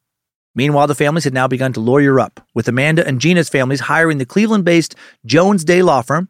Meanwhile, 0.55 0.89
the 0.89 0.95
families 0.95 1.25
had 1.25 1.35
now 1.35 1.47
begun 1.47 1.73
to 1.75 1.81
lawyer 1.81 2.19
up, 2.19 2.41
with 2.55 2.67
Amanda 2.67 3.07
and 3.07 3.21
Gina's 3.21 3.49
families 3.49 3.81
hiring 3.81 4.19
the 4.19 4.27
Cleveland 4.27 4.65
based 4.65 4.97
Jones 5.25 5.65
Day 5.65 5.83
law 5.83 6.03
firm. 6.03 6.29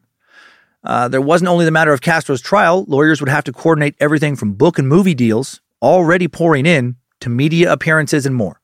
Uh, 0.82 1.08
there 1.08 1.20
wasn't 1.20 1.48
only 1.48 1.64
the 1.64 1.70
matter 1.70 1.92
of 1.92 2.00
Castro's 2.00 2.40
trial, 2.40 2.84
lawyers 2.88 3.20
would 3.20 3.28
have 3.28 3.44
to 3.44 3.52
coordinate 3.52 3.94
everything 4.00 4.36
from 4.36 4.54
book 4.54 4.78
and 4.78 4.88
movie 4.88 5.14
deals, 5.14 5.60
already 5.82 6.26
pouring 6.26 6.66
in, 6.66 6.96
to 7.20 7.28
media 7.28 7.70
appearances 7.70 8.24
and 8.24 8.34
more. 8.34 8.60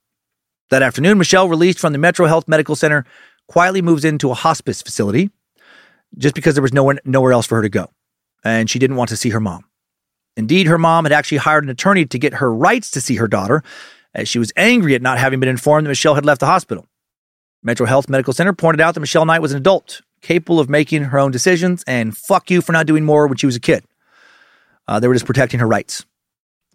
That 0.70 0.82
afternoon, 0.82 1.18
Michelle, 1.18 1.48
released 1.48 1.78
from 1.78 1.92
the 1.92 1.98
Metro 1.98 2.26
Health 2.26 2.48
Medical 2.48 2.74
Center, 2.74 3.04
quietly 3.46 3.82
moves 3.82 4.04
into 4.04 4.30
a 4.30 4.34
hospice 4.34 4.82
facility 4.82 5.30
just 6.18 6.34
because 6.34 6.54
there 6.54 6.62
was 6.62 6.72
no 6.72 6.92
nowhere 7.04 7.32
else 7.32 7.46
for 7.46 7.56
her 7.56 7.62
to 7.62 7.68
go. 7.68 7.90
And 8.44 8.70
she 8.70 8.78
didn't 8.78 8.96
want 8.96 9.10
to 9.10 9.16
see 9.16 9.30
her 9.30 9.40
mom. 9.40 9.64
Indeed, 10.36 10.66
her 10.66 10.78
mom 10.78 11.04
had 11.04 11.12
actually 11.12 11.38
hired 11.38 11.64
an 11.64 11.70
attorney 11.70 12.06
to 12.06 12.18
get 12.18 12.34
her 12.34 12.52
rights 12.52 12.90
to 12.92 13.00
see 13.00 13.16
her 13.16 13.28
daughter, 13.28 13.62
as 14.14 14.28
she 14.28 14.38
was 14.38 14.52
angry 14.56 14.94
at 14.94 15.02
not 15.02 15.18
having 15.18 15.40
been 15.40 15.48
informed 15.48 15.86
that 15.86 15.90
Michelle 15.90 16.14
had 16.14 16.24
left 16.24 16.40
the 16.40 16.46
hospital. 16.46 16.86
Metro 17.62 17.86
Health 17.86 18.08
Medical 18.08 18.32
Center 18.32 18.52
pointed 18.52 18.80
out 18.80 18.94
that 18.94 19.00
Michelle 19.00 19.26
Knight 19.26 19.42
was 19.42 19.52
an 19.52 19.58
adult, 19.58 20.02
capable 20.26 20.58
of 20.58 20.68
making 20.68 21.05
her 21.05 21.18
own 21.18 21.30
decisions, 21.30 21.84
and 21.86 22.16
fuck 22.16 22.50
you 22.50 22.60
for 22.60 22.72
not 22.72 22.86
doing 22.86 23.05
more 23.05 23.28
when 23.28 23.36
she 23.36 23.46
was 23.46 23.55
a 23.55 23.60
kid. 23.60 23.84
Uh, 24.88 24.98
they 24.98 25.06
were 25.06 25.14
just 25.14 25.26
protecting 25.26 25.60
her 25.60 25.66
rights. 25.66 26.05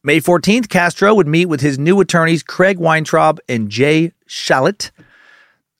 May 0.03 0.19
14th, 0.19 0.69
Castro 0.69 1.13
would 1.13 1.27
meet 1.27 1.45
with 1.47 1.61
his 1.61 1.77
new 1.77 1.99
attorneys, 1.99 2.43
Craig 2.43 2.79
Weintraub 2.79 3.39
and 3.47 3.69
Jaye 3.69 4.13
Schlachet. 4.27 4.89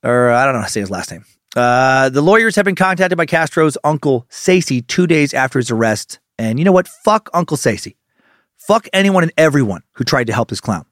Or 0.04 0.30
I 0.30 0.44
don't 0.44 0.54
know 0.54 0.60
how 0.60 0.66
to 0.66 0.72
say 0.72 0.80
his 0.80 0.90
last 0.90 1.10
name. 1.10 1.24
Uh, 1.56 2.08
the 2.08 2.22
lawyers 2.22 2.56
have 2.56 2.64
been 2.64 2.74
contacted 2.74 3.16
by 3.16 3.26
Castro's 3.26 3.76
uncle, 3.84 4.26
Sacy, 4.30 4.86
two 4.86 5.06
days 5.06 5.34
after 5.34 5.58
his 5.58 5.70
arrest. 5.70 6.20
And 6.38 6.58
you 6.58 6.64
know 6.64 6.72
what? 6.72 6.88
Fuck 6.88 7.30
Uncle 7.34 7.56
Sacy. 7.56 7.96
Fuck 8.58 8.88
anyone 8.92 9.22
and 9.22 9.32
everyone 9.36 9.82
who 9.94 10.04
tried 10.04 10.28
to 10.28 10.32
help 10.32 10.48
this 10.48 10.60
clown. 10.60 10.86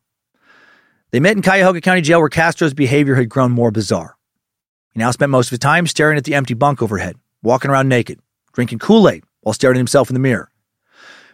They 1.12 1.20
met 1.20 1.36
in 1.36 1.42
Cuyahoga 1.42 1.80
County 1.80 2.00
Jail 2.00 2.20
where 2.20 2.28
Castro's 2.28 2.74
behavior 2.74 3.14
had 3.14 3.28
grown 3.28 3.52
more 3.52 3.70
bizarre. 3.70 4.16
He 4.92 4.98
now 4.98 5.10
spent 5.10 5.30
most 5.30 5.48
of 5.48 5.50
his 5.50 5.58
time 5.60 5.86
staring 5.86 6.18
at 6.18 6.24
the 6.24 6.34
empty 6.34 6.54
bunk 6.54 6.82
overhead, 6.82 7.16
walking 7.42 7.70
around 7.70 7.88
naked, 7.88 8.20
drinking 8.52 8.80
Kool 8.80 9.08
Aid 9.08 9.24
while 9.40 9.52
staring 9.52 9.76
at 9.76 9.78
himself 9.78 10.10
in 10.10 10.14
the 10.14 10.20
mirror. 10.20 10.50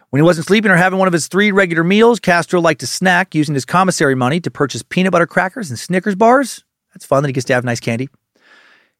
When 0.09 0.21
he 0.21 0.25
wasn't 0.25 0.47
sleeping 0.47 0.71
or 0.71 0.77
having 0.77 0.99
one 0.99 1.07
of 1.07 1.13
his 1.13 1.27
three 1.27 1.51
regular 1.51 1.83
meals, 1.83 2.19
Castro 2.19 2.61
liked 2.61 2.79
to 2.79 2.87
snack 2.87 3.35
using 3.35 3.55
his 3.55 3.65
commissary 3.65 4.15
money 4.15 4.39
to 4.39 4.51
purchase 4.51 4.81
peanut 4.81 5.11
butter 5.11 5.27
crackers 5.27 5.69
and 5.69 5.77
Snickers 5.77 6.15
bars. 6.15 6.63
That's 6.93 7.05
fun 7.05 7.23
that 7.23 7.29
he 7.29 7.33
gets 7.33 7.45
to 7.47 7.53
have 7.53 7.65
nice 7.65 7.81
candy. 7.81 8.07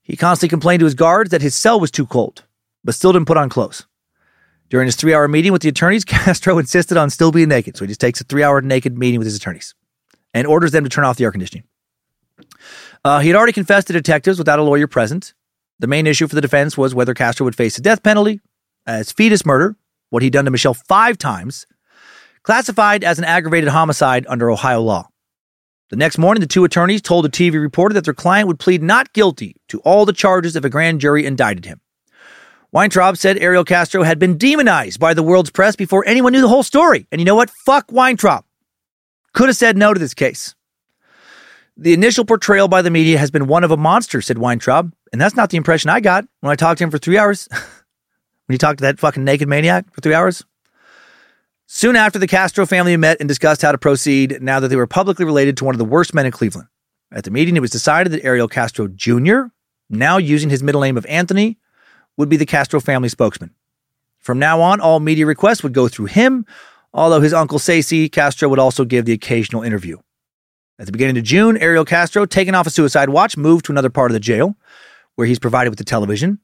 He 0.02 0.18
constantly 0.18 0.50
complained 0.50 0.82
to 0.82 0.86
his 0.86 0.95
guards 0.95 1.32
that 1.32 1.42
his 1.42 1.56
cell 1.56 1.80
was 1.80 1.92
too 1.92 2.06
cold, 2.06 2.44
but 2.84 2.95
still 2.95 3.14
didn't 3.14 3.27
put 3.27 3.38
on 3.38 3.50
clothes. 3.50 3.88
During 4.69 4.86
his 4.88 4.98
three 4.98 5.14
hour 5.14 5.27
meeting 5.27 5.53
with 5.53 5.61
the 5.61 5.69
attorneys, 5.69 6.03
Castro 6.06 6.58
insisted 6.58 6.98
on 6.98 7.10
still 7.10 7.32
being 7.32 7.48
naked, 7.50 7.77
so 7.77 7.86
he 7.86 7.88
just 7.88 8.02
takes 8.02 8.19
a 8.19 8.26
three 8.26 8.44
hour 8.44 8.61
naked 8.61 8.98
meeting 8.98 9.19
with 9.19 9.27
his 9.27 9.36
attorneys 9.36 9.76
and 10.34 10.45
orders 10.45 10.72
them 10.72 10.84
to 10.84 10.90
turn 10.90 11.06
off 11.06 11.18
the 11.18 11.24
air 11.24 11.32
conditioning. 11.32 11.64
Uh, 13.08 13.19
he 13.19 13.30
had 13.30 13.38
already 13.38 13.53
confessed 13.53 13.88
to 13.88 13.94
detectives 13.94 14.38
without 14.38 14.60
a 14.60 14.64
lawyer 14.64 14.86
present. 14.86 15.34
The 15.80 15.88
main 15.88 16.08
issue 16.08 16.27
for 16.27 16.36
the 16.36 16.42
defense 16.42 16.77
was 16.77 16.94
whether 16.94 17.14
Castro 17.14 17.45
would 17.45 17.56
face 17.56 17.77
the 17.77 17.82
death 17.82 18.03
penalty 18.03 18.42
as 18.86 19.14
fetus 19.14 19.45
murder, 19.45 19.77
what 20.10 20.24
he'd 20.24 20.34
done 20.34 20.44
to 20.44 20.52
Michelle 20.52 20.74
five 20.74 21.18
times, 21.18 21.66
classified 22.44 23.06
as 23.06 23.18
an 23.18 23.24
aggravated 23.24 23.69
homicide 23.69 24.26
under 24.27 24.52
Ohio 24.52 24.82
law. 24.82 25.08
The 25.90 25.95
next 25.95 26.18
morning, 26.18 26.42
the 26.42 26.48
two 26.48 26.66
attorneys 26.66 27.02
told 27.02 27.26
a 27.26 27.30
TV 27.30 27.53
reporter 27.53 27.94
that 27.94 28.03
their 28.03 28.14
client 28.14 28.50
would 28.50 28.60
plead 28.60 28.84
not 28.84 29.14
guilty 29.14 29.56
to 29.69 29.80
all 29.86 30.03
the 30.03 30.11
charges 30.11 30.58
if 30.58 30.66
a 30.66 30.69
grand 30.69 31.00
jury 31.00 31.26
indicted 31.26 31.64
him. 31.64 31.80
Weintraub 32.74 33.16
said 33.16 33.38
Ariel 33.38 33.64
Castro 33.64 34.03
had 34.03 34.19
been 34.19 34.38
demonized 34.38 35.00
by 35.00 35.14
the 35.14 35.24
world's 35.24 35.50
press 35.50 35.77
before 35.77 36.03
anyone 36.06 36.34
knew 36.34 36.42
the 36.42 36.50
whole 36.50 36.61
story. 36.61 37.08
And 37.14 37.22
you 37.22 37.26
know 37.26 37.36
what? 37.36 37.52
Fuck 37.66 37.90
Weintraub. 37.90 38.44
Could 39.32 39.48
have 39.48 39.56
said 39.56 39.77
no 39.77 39.94
to 39.94 40.00
this 40.00 40.14
case. 40.14 40.57
The 41.80 41.94
initial 41.94 42.26
portrayal 42.26 42.68
by 42.68 42.82
the 42.82 42.90
media 42.90 43.20
has 43.20 43.30
been 43.30 43.48
one 43.48 43.64
of 43.64 43.72
a 43.72 43.78
monster, 43.78 44.22
said 44.22 44.40
Weintraub. 44.40 44.94
And 45.14 45.22
that's 45.22 45.36
not 45.36 45.52
the 45.52 45.58
impression 45.58 45.90
I 45.90 46.00
got 46.00 46.26
when 46.42 46.52
I 46.52 46.56
talked 46.56 46.80
to 46.80 46.84
him 46.84 46.92
for 46.92 46.98
three 46.98 47.18
hours. 47.18 47.48
when 47.52 48.54
he 48.54 48.58
talked 48.58 48.80
to 48.80 48.82
that 48.84 49.00
fucking 49.00 49.24
naked 49.24 49.48
maniac 49.48 49.86
for 49.94 50.02
three 50.02 50.14
hours. 50.14 50.44
Soon 51.68 51.96
after, 51.96 52.18
the 52.18 52.28
Castro 52.28 52.66
family 52.66 52.98
met 52.98 53.18
and 53.20 53.28
discussed 53.28 53.62
how 53.62 53.72
to 53.72 53.78
proceed 53.78 54.42
now 54.42 54.60
that 54.60 54.70
they 54.70 54.76
were 54.76 54.88
publicly 54.88 55.26
related 55.26 55.58
to 55.58 55.66
one 55.66 55.76
of 55.76 55.80
the 55.80 55.86
worst 55.86 56.14
men 56.14 56.26
in 56.26 56.32
Cleveland. 56.32 56.68
At 57.12 57.26
the 57.26 57.32
meeting, 57.32 57.56
it 57.56 57.62
was 57.62 57.72
decided 57.72 58.12
that 58.12 58.26
Ariel 58.26 58.48
Castro 58.48 58.88
Jr., 58.88 59.44
now 59.90 60.18
using 60.18 60.50
his 60.50 60.64
middle 60.64 60.82
name 60.82 60.98
of 60.98 61.06
Anthony, 61.06 61.58
would 62.16 62.30
be 62.30 62.38
the 62.38 62.46
Castro 62.46 62.80
family 62.80 63.10
spokesman. 63.10 63.54
From 64.18 64.40
now 64.40 64.62
on, 64.62 64.82
all 64.82 65.00
media 65.00 65.26
requests 65.26 65.62
would 65.64 65.74
go 65.74 65.88
through 65.88 66.08
him 66.08 66.46
although 66.94 67.22
his 67.22 67.34
uncle 67.34 67.60
Sacy 67.60 68.12
Castro 68.12 68.50
would 68.50 68.60
also 68.60 68.84
give 68.86 69.06
the 69.06 69.14
occasional 69.14 69.64
interview. 69.64 69.98
At 70.80 70.86
the 70.86 70.92
beginning 70.92 71.18
of 71.18 71.24
June, 71.24 71.58
Ariel 71.58 71.86
Castro, 71.86 72.26
taken 72.26 72.54
off 72.54 72.68
a 72.68 72.70
suicide 72.70 73.10
watch, 73.10 73.36
moved 73.36 73.66
to 73.66 73.72
another 73.72 73.90
part 73.90 74.12
of 74.12 74.14
the 74.14 74.20
jail 74.20 74.56
where 75.16 75.26
he's 75.26 75.40
provided 75.40 75.72
with 75.72 75.80
the 75.80 75.84
television. 75.84 76.40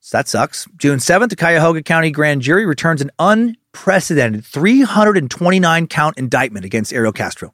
So 0.00 0.16
that 0.16 0.28
sucks. 0.28 0.66
June 0.78 0.98
7th, 0.98 1.28
the 1.28 1.36
Cuyahoga 1.36 1.82
County 1.82 2.10
grand 2.10 2.40
jury 2.40 2.64
returns 2.64 3.02
an 3.02 3.10
unprecedented 3.18 4.46
329 4.46 5.86
count 5.88 6.16
indictment 6.16 6.64
against 6.64 6.92
Ariel 6.92 7.12
Castro. 7.12 7.52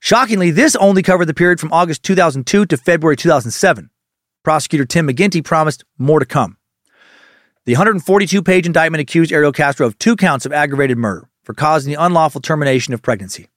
Shockingly, 0.00 0.50
this 0.50 0.74
only 0.74 1.02
covered 1.02 1.26
the 1.26 1.34
period 1.34 1.60
from 1.60 1.72
August 1.72 2.02
2002 2.02 2.66
to 2.66 2.76
February 2.76 3.16
2007. 3.16 3.90
Prosecutor 4.42 4.84
Tim 4.84 5.08
McGinty 5.08 5.42
promised 5.42 5.84
more 5.98 6.18
to 6.18 6.26
come. 6.26 6.56
The 7.64 7.72
142 7.74 8.42
page 8.42 8.66
indictment 8.66 9.00
accused 9.00 9.32
Ariel 9.32 9.52
Castro 9.52 9.86
of 9.86 9.98
two 9.98 10.16
counts 10.16 10.46
of 10.46 10.52
aggravated 10.52 10.98
murder 10.98 11.28
for 11.44 11.54
causing 11.54 11.92
the 11.92 12.00
unlawful 12.00 12.40
termination 12.40 12.92
of 12.92 13.02
pregnancy. 13.02 13.48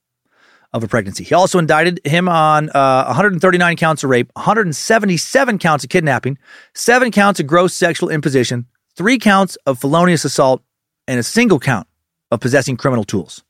Of 0.72 0.84
a 0.84 0.88
pregnancy. 0.88 1.24
He 1.24 1.34
also 1.34 1.58
indicted 1.58 2.00
him 2.04 2.28
on 2.28 2.70
uh, 2.70 3.04
139 3.06 3.76
counts 3.76 4.04
of 4.04 4.10
rape, 4.10 4.30
177 4.34 5.58
counts 5.58 5.82
of 5.82 5.90
kidnapping, 5.90 6.38
seven 6.74 7.10
counts 7.10 7.40
of 7.40 7.48
gross 7.48 7.74
sexual 7.74 8.08
imposition, 8.08 8.66
three 8.96 9.18
counts 9.18 9.56
of 9.66 9.80
felonious 9.80 10.24
assault, 10.24 10.62
and 11.08 11.18
a 11.18 11.24
single 11.24 11.58
count 11.58 11.88
of 12.30 12.38
possessing 12.38 12.76
criminal 12.76 13.02
tools. 13.02 13.42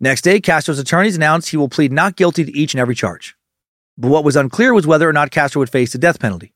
Next 0.00 0.22
day, 0.22 0.40
Castro's 0.40 0.80
attorneys 0.80 1.14
announced 1.14 1.50
he 1.50 1.56
will 1.56 1.68
plead 1.68 1.92
not 1.92 2.16
guilty 2.16 2.44
to 2.44 2.56
each 2.56 2.74
and 2.74 2.80
every 2.80 2.96
charge. 2.96 3.36
But 3.96 4.08
what 4.08 4.24
was 4.24 4.34
unclear 4.34 4.74
was 4.74 4.86
whether 4.88 5.08
or 5.08 5.12
not 5.12 5.30
Castro 5.30 5.60
would 5.60 5.70
face 5.70 5.92
the 5.92 5.98
death 5.98 6.18
penalty. 6.18 6.52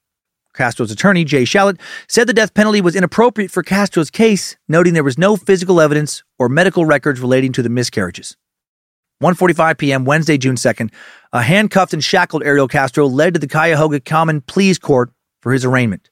Castro's 0.54 0.90
attorney, 0.90 1.24
Jaye 1.24 1.42
Schlachet, 1.42 1.78
said 2.08 2.26
the 2.26 2.32
death 2.32 2.52
penalty 2.52 2.80
was 2.80 2.96
inappropriate 2.96 3.52
for 3.52 3.62
Castro's 3.62 4.10
case, 4.10 4.56
noting 4.66 4.92
there 4.92 5.04
was 5.04 5.18
no 5.18 5.36
physical 5.36 5.80
evidence 5.80 6.24
or 6.36 6.48
medical 6.48 6.84
records 6.84 7.20
relating 7.20 7.52
to 7.52 7.62
the 7.62 7.68
miscarriages. 7.68 8.36
1:45 9.22 9.78
p.m. 9.78 10.04
Wednesday, 10.04 10.38
June 10.38 10.56
2nd, 10.56 10.92
a 11.32 11.42
handcuffed 11.42 11.92
and 11.92 12.02
shackled 12.02 12.42
Ariel 12.44 12.68
Castro 12.68 13.06
led 13.06 13.34
to 13.34 13.40
the 13.40 13.48
Cuyahoga 13.48 14.00
Common 14.00 14.40
Pleas 14.40 14.78
Court 14.78 15.10
for 15.40 15.52
his 15.52 15.64
arraignment. 15.64 16.10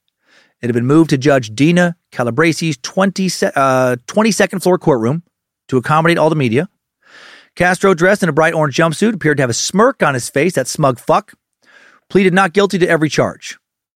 It 0.63 0.67
had 0.67 0.75
been 0.75 0.87
moved 0.87 1.11
to 1.11 1.19
Judge 1.19 1.55
Deena 1.55 1.97
Calabrese's 2.13 2.79
20, 2.79 3.27
uh, 3.27 3.97
22nd 4.07 4.63
floor 4.63 4.79
courtroom 4.79 5.23
to 5.69 5.77
accommodate 5.77 6.19
all 6.19 6.31
the 6.31 6.37
media. 6.37 6.69
Castro, 7.55 7.95
dressed 7.95 8.23
in 8.23 8.29
a 8.29 8.33
bright 8.33 8.55
orange 8.55 8.77
jumpsuit, 8.77 9.15
appeared 9.15 9.37
to 9.37 9.43
have 9.43 9.51
a 9.51 9.55
smirk 9.55 10.03
on 10.03 10.15
his 10.15 10.29
face, 10.29 10.55
that 10.55 10.67
smug 10.67 10.99
fuck, 10.99 11.35
pleaded 12.09 12.35
not 12.35 12.53
guilty 12.53 12.79
to 12.79 12.89
every 12.89 13.09
charge 13.09 13.59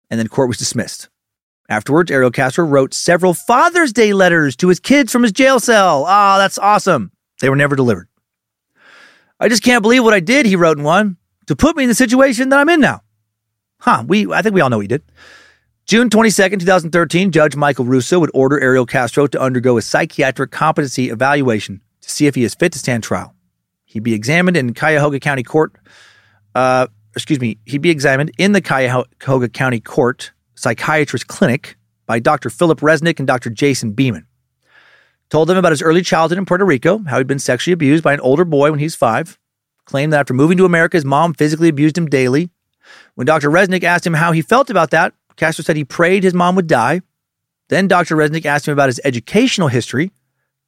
and 0.09 0.19
then 0.19 0.27
court 0.27 0.47
was 0.47 0.57
dismissed. 0.57 1.09
Afterwards, 1.69 2.09
Ariel 2.11 2.31
Castro 2.31 2.65
wrote 2.65 2.93
several 2.93 3.33
Father's 3.33 3.91
Day 3.91 4.13
letters 4.13 4.55
to 4.57 4.69
his 4.69 4.79
kids 4.79 5.11
from 5.11 5.23
his 5.23 5.33
jail 5.33 5.59
cell. 5.59 6.05
Ah, 6.07 6.35
oh, 6.35 6.37
that's 6.37 6.57
awesome. 6.57 7.11
They 7.41 7.49
were 7.49 7.55
never 7.57 7.75
delivered. 7.75 8.07
I 9.40 9.49
just 9.49 9.64
can't 9.64 9.82
believe 9.82 10.03
what 10.03 10.14
I 10.14 10.19
did, 10.19 10.45
he 10.45 10.56
wrote 10.56 10.77
in 10.77 10.83
one, 10.83 11.17
to 11.48 11.56
put 11.56 11.75
me 11.75 11.83
in 11.83 11.90
the 11.90 11.95
situation 11.95 12.49
that 12.49 12.59
I'm 12.59 12.69
in 12.69 12.82
now. 12.82 13.01
Huh, 13.80 14.03
we 14.07 14.32
I 14.32 14.41
think 14.41 14.56
we 14.56 14.61
all 14.61 14.69
know 14.69 14.80
he 14.80 14.88
did. 14.88 15.03
June 15.85 16.09
22nd, 16.09 16.59
2013, 16.59 17.32
Judge 17.32 17.56
Michael 17.56 17.85
Russo 17.85 18.19
would 18.19 18.32
order 18.33 18.59
Ariel 18.59 18.85
Castro 18.85 19.25
to 19.27 19.40
undergo 19.40 19.77
a 19.77 19.82
psychiatric 19.82 20.51
competency 20.51 21.09
evaluation 21.09 21.82
to 22.01 22.11
see 22.11 22.27
if 22.27 22.35
he 22.35 22.43
is 22.43 22.56
fit 22.56 22.74
to 22.74 22.80
stand 22.80 23.03
trial. 23.03 23.33
He'd 23.85 24.03
be 24.03 24.14
examined 24.14 24.57
in 24.57 24.74
Cuyahoga 24.74 25.19
County 25.19 25.43
Court 25.43 25.77
uh, 26.57 26.88
excuse 27.16 27.40
me, 27.40 27.57
he'd 27.66 27.82
be 27.82 27.90
examined 27.90 28.32
in 28.38 28.51
the 28.51 28.61
Cuyahoga 28.61 29.49
County 29.49 29.80
Court 29.80 30.32
Psychiatrist 30.56 31.27
Clinic 31.27 31.75
by 32.06 32.19
Dr. 32.19 32.49
Philip 32.49 32.80
Resnick 32.80 33.19
and 33.19 33.27
Dr. 33.27 33.49
Jason 33.49 33.91
Beeman. 33.91 34.26
Told 35.30 35.49
them 35.49 35.57
about 35.57 35.73
his 35.73 35.81
early 35.81 36.01
childhood 36.01 36.38
in 36.38 36.45
Puerto 36.45 36.65
Rico, 36.65 36.99
how 36.99 37.17
he'd 37.17 37.27
been 37.27 37.39
sexually 37.39 37.73
abused 37.73 38.03
by 38.03 38.14
an 38.14 38.22
older 38.22 38.45
boy 38.45 38.69
when 38.69 38.80
he 38.80 38.85
was 38.85 38.95
five. 38.95 39.38
Claimed 39.85 40.14
that 40.14 40.22
after 40.22 40.33
moving 40.33 40.57
to 40.57 40.65
America, 40.65 40.97
his 40.97 41.06
mom 41.06 41.33
physically 41.33 41.69
abused 41.69 41.97
him 41.97 42.07
daily. 42.07 42.49
When 43.15 43.25
Dr. 43.27 43.49
Resnick 43.49 43.83
asked 43.83 44.07
him 44.07 44.14
how 44.14 44.31
he 44.31 44.41
felt 44.41 44.69
about 44.69 44.91
that, 44.91 45.14
Castro 45.35 45.64
said 45.64 45.75
he 45.75 45.83
prayed 45.83 46.23
his 46.23 46.33
mom 46.33 46.56
would 46.56 46.67
die. 46.67 47.01
Then 47.69 47.88
Dr. 47.88 48.15
Resnick 48.15 48.45
asked 48.45 48.67
him 48.67 48.72
about 48.72 48.89
his 48.89 49.01
educational 49.03 49.67
history. 49.67 50.11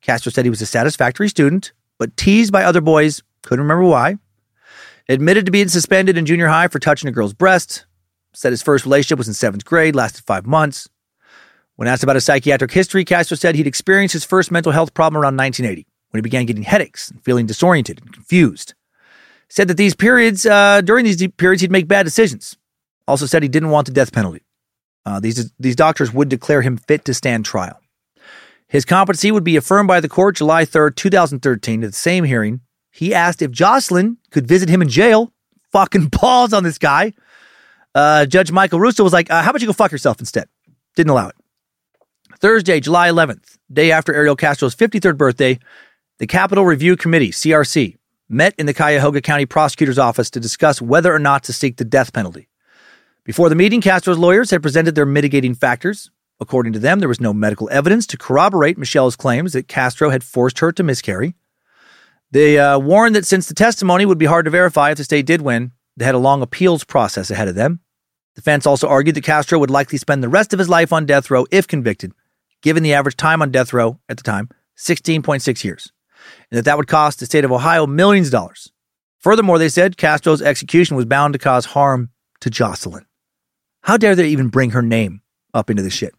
Castro 0.02 0.32
said 0.32 0.46
he 0.46 0.50
was 0.50 0.62
a 0.62 0.66
satisfactory 0.66 1.30
student, 1.30 1.72
but 1.98 2.16
teased 2.18 2.52
by 2.52 2.64
other 2.64 2.82
boys, 2.82 3.24
couldn't 3.44 3.64
remember 3.64 3.86
why. 3.86 4.18
Admitted 5.08 5.46
to 5.46 5.52
being 5.52 5.70
suspended 5.70 6.18
in 6.18 6.26
junior 6.26 6.48
high 6.48 6.68
for 6.68 6.80
touching 6.80 7.08
a 7.08 7.12
girl's 7.12 7.34
breast. 7.34 7.86
Said 8.34 8.52
his 8.52 8.62
first 8.62 8.86
relationship 8.86 9.18
was 9.18 9.28
in 9.28 9.34
seventh 9.34 9.66
grade, 9.66 9.96
lasted 9.96 10.24
five 10.26 10.46
months. 10.46 10.88
When 11.80 11.88
asked 11.88 12.04
about 12.04 12.18
his 12.18 12.26
psychiatric 12.26 12.74
history, 12.74 13.06
Castro 13.06 13.38
said 13.38 13.56
he'd 13.56 13.66
experienced 13.66 14.12
his 14.12 14.26
first 14.26 14.52
mental 14.52 14.74
health 14.74 14.94
problem 14.94 15.16
around 15.16 15.38
1980 15.38 15.88
when 16.10 16.20
he 16.20 16.22
began 16.22 16.46
getting 16.46 16.64
headaches 16.64 17.10
and 17.10 17.24
feeling 17.24 17.46
disoriented 17.46 18.02
and 18.02 18.12
confused. 18.12 18.74
said 19.48 19.70
that 19.70 19.78
these 19.78 19.96
periods, 19.96 20.46
uh, 20.46 20.82
during 20.82 21.06
these 21.06 21.26
periods, 21.38 21.62
he'd 21.62 21.72
make 21.72 21.88
bad 21.88 22.04
decisions. 22.04 22.58
Also 23.08 23.26
said 23.26 23.44
he 23.44 23.48
didn't 23.48 23.70
want 23.70 23.88
the 23.88 23.94
death 23.94 24.12
penalty. 24.12 24.42
Uh, 25.06 25.22
these, 25.22 25.54
these 25.58 25.78
doctors 25.78 26.14
would 26.14 26.28
declare 26.28 26.64
him 26.64 26.76
fit 26.76 27.06
to 27.06 27.14
stand 27.14 27.46
trial. 27.46 27.80
His 28.68 28.84
competency 28.84 29.32
would 29.32 29.46
be 29.46 29.56
affirmed 29.56 29.88
by 29.88 30.02
the 30.02 30.10
court 30.10 30.36
July 30.36 30.66
3rd, 30.66 30.98
2013. 30.98 31.86
At 31.86 31.92
the 31.92 31.96
same 31.96 32.26
hearing, 32.26 32.60
he 32.92 33.16
asked 33.16 33.42
if 33.42 33.52
Jocelyn 33.52 34.18
could 34.32 34.46
visit 34.46 34.68
him 34.68 34.82
in 34.82 34.90
jail. 34.90 35.32
Fucking 35.72 36.08
balls 36.22 36.52
on 36.52 36.66
this 36.66 36.78
guy. 36.78 37.14
Uh, 37.96 38.26
Judge 38.26 38.52
Michael 38.52 38.82
Russo 38.82 39.02
was 39.02 39.14
like, 39.14 39.32
uh, 39.32 39.42
How 39.44 39.52
about 39.52 39.62
you 39.62 39.68
go 39.68 39.72
fuck 39.72 39.94
yourself 39.94 40.20
instead? 40.20 40.50
Didn't 40.98 41.12
allow 41.12 41.30
it. 41.30 41.36
Thursday, 42.40 42.80
July 42.80 43.10
11th, 43.10 43.58
day 43.72 43.92
after 43.92 44.16
Ariel 44.16 44.38
Castro's 44.38 44.74
53rd 44.74 45.18
birthday, 45.18 45.60
the 46.20 46.28
Capital 46.28 46.66
Review 46.66 46.96
Committee, 46.96 47.32
CRC, 47.32 47.98
met 48.30 48.56
in 48.58 48.66
the 48.66 48.74
Cuyahoga 48.74 49.20
County 49.20 49.46
Prosecutor's 49.46 50.00
Office 50.00 50.30
to 50.30 50.40
discuss 50.40 50.82
whether 50.82 51.14
or 51.14 51.20
not 51.20 51.44
to 51.44 51.54
seek 51.54 51.76
the 51.76 51.84
death 51.84 52.14
penalty. 52.14 52.48
Before 53.26 53.50
the 53.50 53.56
meeting, 53.56 53.82
Castro's 53.82 54.18
lawyers 54.18 54.52
had 54.52 54.62
presented 54.62 54.96
their 54.96 55.06
mitigating 55.06 55.54
factors. 55.54 56.12
According 56.40 56.72
to 56.74 56.80
them, 56.80 57.00
there 57.00 57.10
was 57.10 57.20
no 57.20 57.34
medical 57.34 57.70
evidence 57.72 58.08
to 58.08 58.18
corroborate 58.18 58.78
Michelle's 58.78 59.18
claims 59.18 59.52
that 59.52 59.68
Castro 59.68 60.10
had 60.10 60.24
forced 60.24 60.60
her 60.60 60.72
to 60.72 60.84
miscarry. 60.84 61.36
They 62.32 62.58
uh, 62.58 62.80
warned 62.80 63.16
that 63.16 63.26
since 63.26 63.48
the 63.48 63.54
testimony 63.54 64.06
would 64.06 64.18
be 64.18 64.28
hard 64.28 64.46
to 64.46 64.52
verify 64.52 64.92
if 64.92 64.98
the 64.98 65.04
state 65.04 65.26
did 65.26 65.42
win, 65.42 65.74
they 65.98 66.06
had 66.06 66.16
a 66.16 66.20
long 66.20 66.42
appeals 66.42 66.86
process 66.86 67.30
ahead 67.30 67.50
of 67.50 67.56
them. 67.56 67.82
Defense 68.36 68.66
also 68.66 68.88
argued 68.88 69.18
that 69.18 69.26
Castro 69.26 69.60
would 69.60 69.70
likely 69.70 69.98
spend 69.98 70.24
the 70.24 70.30
rest 70.30 70.54
of 70.54 70.60
his 70.60 70.70
life 70.70 70.94
on 70.94 71.06
death 71.06 71.30
row 71.30 71.46
if 71.52 71.68
convicted, 71.68 72.14
given 72.62 72.84
the 72.84 72.94
average 72.94 73.18
time 73.18 73.42
on 73.42 73.52
death 73.52 73.74
row 73.74 74.00
at 74.10 74.18
the 74.18 74.24
time, 74.24 74.50
16.6 74.78 75.64
years, 75.64 75.92
and 76.52 76.58
that 76.58 76.66
that 76.66 76.78
would 76.78 76.88
cost 76.88 77.20
the 77.20 77.26
state 77.26 77.46
of 77.46 77.52
Ohio 77.52 77.86
millions 77.86 78.28
of 78.28 78.34
dollars. 78.34 78.72
Furthermore, 79.20 79.60
they 79.60 79.70
said 79.70 79.98
Castro's 79.98 80.42
execution 80.42 80.96
was 80.96 81.06
bound 81.06 81.34
to 81.34 81.40
cause 81.40 81.66
harm 81.66 82.10
to 82.40 82.50
Jocelyn. 82.50 83.06
How 83.82 83.98
dare 83.98 84.16
they 84.16 84.30
even 84.30 84.48
bring 84.48 84.72
her 84.72 84.82
name 84.82 85.22
up 85.54 85.70
into 85.70 85.84
this 85.84 85.94
shit? 85.94 86.14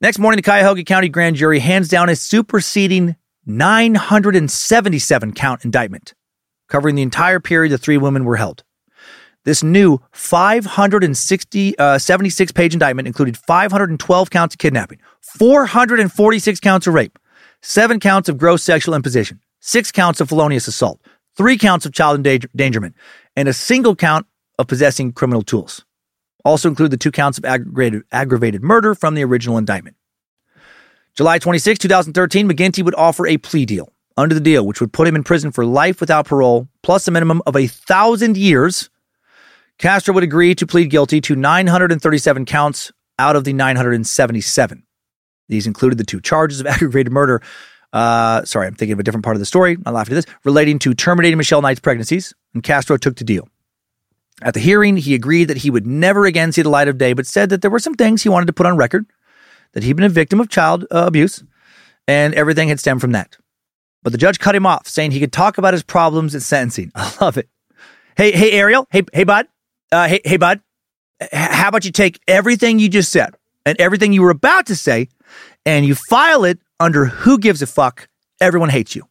Next 0.00 0.18
morning, 0.18 0.36
the 0.36 0.42
Cuyahoga 0.42 0.84
County 0.84 1.08
Grand 1.08 1.36
Jury 1.36 1.60
hands 1.60 1.88
down 1.88 2.08
a 2.08 2.16
superseding 2.16 3.16
977 3.46 5.32
count 5.32 5.64
indictment, 5.64 6.14
covering 6.68 6.94
the 6.94 7.02
entire 7.02 7.40
period 7.40 7.70
the 7.70 7.78
three 7.78 7.98
women 7.98 8.24
were 8.24 8.36
held. 8.36 8.64
This 9.44 9.62
new 9.62 10.00
560, 10.12 11.78
uh, 11.78 11.98
76 11.98 12.52
page 12.52 12.72
indictment 12.72 13.06
included 13.06 13.36
512 13.36 14.30
counts 14.30 14.54
of 14.54 14.58
kidnapping, 14.58 15.00
446 15.20 16.60
counts 16.60 16.86
of 16.86 16.94
rape, 16.94 17.18
seven 17.60 18.00
counts 18.00 18.28
of 18.28 18.38
gross 18.38 18.62
sexual 18.62 18.94
imposition, 18.94 19.40
six 19.60 19.92
counts 19.92 20.20
of 20.20 20.28
felonious 20.28 20.66
assault, 20.66 21.00
three 21.36 21.58
counts 21.58 21.84
of 21.84 21.92
child 21.92 22.24
endangerment, 22.26 22.94
and 23.36 23.48
a 23.48 23.52
single 23.52 23.94
count 23.94 24.26
of 24.58 24.66
possessing 24.66 25.12
criminal 25.12 25.42
tools. 25.42 25.84
Also 26.44 26.68
include 26.68 26.90
the 26.90 26.96
two 26.96 27.10
counts 27.10 27.38
of 27.38 27.44
aggravated, 27.44 28.02
aggravated 28.12 28.62
murder 28.62 28.94
from 28.94 29.14
the 29.14 29.24
original 29.24 29.58
indictment. 29.58 29.96
July 31.16 31.38
26, 31.38 31.78
2013, 31.78 32.48
McGinty 32.48 32.84
would 32.84 32.94
offer 32.96 33.26
a 33.26 33.36
plea 33.38 33.64
deal 33.64 33.92
under 34.16 34.34
the 34.34 34.40
deal, 34.40 34.66
which 34.66 34.80
would 34.80 34.92
put 34.92 35.06
him 35.08 35.16
in 35.16 35.22
prison 35.22 35.50
for 35.50 35.64
life 35.64 36.00
without 36.00 36.26
parole, 36.26 36.68
plus 36.82 37.06
a 37.08 37.10
minimum 37.10 37.42
of 37.46 37.56
a 37.56 37.66
thousand 37.66 38.36
years. 38.36 38.90
Castro 39.78 40.14
would 40.14 40.24
agree 40.24 40.54
to 40.54 40.66
plead 40.66 40.90
guilty 40.90 41.20
to 41.22 41.34
937 41.36 42.44
counts 42.44 42.92
out 43.18 43.36
of 43.36 43.44
the 43.44 43.52
977. 43.52 44.84
These 45.48 45.66
included 45.66 45.98
the 45.98 46.04
two 46.04 46.20
charges 46.20 46.60
of 46.60 46.66
aggravated 46.68 47.12
murder. 47.12 47.42
Uh, 47.92 48.44
sorry, 48.44 48.66
I'm 48.66 48.74
thinking 48.74 48.94
of 48.94 49.00
a 49.00 49.02
different 49.02 49.24
part 49.24 49.36
of 49.36 49.40
the 49.40 49.46
story. 49.46 49.76
I'm 49.86 49.94
laughing 49.94 50.16
at 50.16 50.24
this, 50.24 50.34
relating 50.44 50.78
to 50.80 50.94
terminating 50.94 51.38
Michelle 51.38 51.62
Knight's 51.62 51.80
pregnancies, 51.80 52.34
and 52.52 52.62
Castro 52.62 52.96
took 52.96 53.16
the 53.16 53.24
deal. 53.24 53.48
At 54.42 54.54
the 54.54 54.60
hearing, 54.60 54.96
he 54.96 55.14
agreed 55.14 55.44
that 55.44 55.58
he 55.58 55.70
would 55.70 55.86
never 55.86 56.26
again 56.26 56.50
see 56.50 56.62
the 56.62 56.68
light 56.68 56.88
of 56.88 56.98
day, 56.98 57.12
but 57.12 57.26
said 57.26 57.50
that 57.50 57.62
there 57.62 57.70
were 57.70 57.78
some 57.78 57.94
things 57.94 58.22
he 58.22 58.28
wanted 58.28 58.46
to 58.46 58.52
put 58.52 58.66
on 58.66 58.76
record 58.76 59.06
that 59.72 59.84
he'd 59.84 59.92
been 59.92 60.04
a 60.04 60.08
victim 60.08 60.40
of 60.40 60.48
child 60.48 60.84
uh, 60.90 61.04
abuse, 61.06 61.44
and 62.08 62.34
everything 62.34 62.68
had 62.68 62.80
stemmed 62.80 63.00
from 63.00 63.12
that. 63.12 63.36
But 64.02 64.12
the 64.12 64.18
judge 64.18 64.40
cut 64.40 64.56
him 64.56 64.66
off, 64.66 64.88
saying 64.88 65.12
he 65.12 65.20
could 65.20 65.32
talk 65.32 65.56
about 65.56 65.72
his 65.72 65.84
problems 65.84 66.34
at 66.34 66.42
sentencing. 66.42 66.90
I 66.94 67.12
love 67.20 67.38
it. 67.38 67.48
Hey, 68.16 68.32
hey, 68.32 68.52
Ariel. 68.52 68.86
Hey, 68.90 69.02
hey, 69.12 69.24
bud. 69.24 69.46
Uh, 69.94 70.08
hey, 70.08 70.20
hey, 70.24 70.36
bud. 70.36 70.60
How 71.32 71.68
about 71.68 71.84
you 71.84 71.92
take 71.92 72.18
everything 72.26 72.80
you 72.80 72.88
just 72.88 73.12
said 73.12 73.36
and 73.64 73.80
everything 73.80 74.12
you 74.12 74.22
were 74.22 74.30
about 74.30 74.66
to 74.66 74.74
say, 74.74 75.08
and 75.64 75.86
you 75.86 75.94
file 75.94 76.42
it 76.42 76.58
under 76.80 77.04
Who 77.04 77.38
Gives 77.38 77.62
a 77.62 77.66
Fuck? 77.68 78.08
Everyone 78.40 78.70
hates 78.70 78.96
you. 78.96 79.08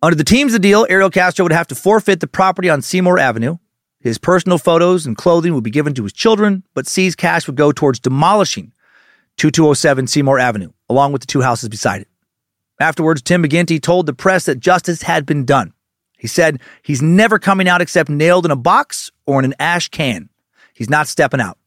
Under 0.00 0.14
the 0.14 0.22
team's 0.22 0.54
of 0.54 0.62
the 0.62 0.68
deal, 0.68 0.86
Ariel 0.88 1.10
Castro 1.10 1.44
would 1.44 1.50
have 1.50 1.66
to 1.66 1.74
forfeit 1.74 2.20
the 2.20 2.28
property 2.28 2.70
on 2.70 2.82
Seymour 2.82 3.18
Avenue. 3.18 3.56
His 3.98 4.16
personal 4.16 4.58
photos 4.58 5.06
and 5.06 5.16
clothing 5.16 5.54
would 5.54 5.64
be 5.64 5.70
given 5.70 5.92
to 5.94 6.04
his 6.04 6.12
children, 6.12 6.62
but 6.72 6.86
seized 6.86 7.18
cash 7.18 7.48
would 7.48 7.56
go 7.56 7.72
towards 7.72 7.98
demolishing 7.98 8.72
2207 9.38 10.06
Seymour 10.06 10.38
Avenue, 10.38 10.70
along 10.88 11.10
with 11.10 11.22
the 11.22 11.26
two 11.26 11.40
houses 11.40 11.68
beside 11.68 12.02
it. 12.02 12.08
Afterwards, 12.78 13.22
Tim 13.22 13.42
McGinty 13.42 13.82
told 13.82 14.06
the 14.06 14.14
press 14.14 14.44
that 14.44 14.60
justice 14.60 15.02
had 15.02 15.26
been 15.26 15.44
done. 15.44 15.72
He 16.22 16.28
said 16.28 16.60
he's 16.82 17.02
never 17.02 17.40
coming 17.40 17.68
out 17.68 17.80
except 17.80 18.08
nailed 18.08 18.44
in 18.44 18.52
a 18.52 18.56
box 18.56 19.10
or 19.26 19.40
in 19.40 19.44
an 19.44 19.56
ash 19.58 19.88
can. 19.88 20.28
He's 20.72 20.88
not 20.88 21.08
stepping 21.08 21.40
out. 21.40 21.58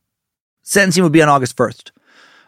Sentencing 0.61 1.03
would 1.03 1.11
be 1.11 1.21
on 1.21 1.27
August 1.27 1.57
1st. 1.57 1.91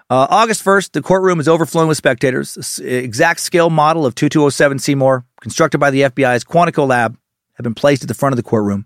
Uh, 0.09 0.25
August 0.29 0.63
1st, 0.63 0.93
the 0.93 1.01
courtroom 1.01 1.41
is 1.41 1.49
overflowing 1.49 1.89
with 1.89 1.97
spectators. 1.97 2.79
Exact 2.79 3.41
scale 3.41 3.69
model 3.69 4.05
of 4.05 4.15
2207 4.15 4.79
Seymour, 4.79 5.25
constructed 5.41 5.79
by 5.79 5.91
the 5.91 6.03
FBI's 6.03 6.45
Quantico 6.45 6.87
lab, 6.87 7.17
had 7.55 7.63
been 7.63 7.75
placed 7.75 8.03
at 8.03 8.07
the 8.07 8.13
front 8.13 8.31
of 8.31 8.37
the 8.37 8.49
courtroom. 8.49 8.85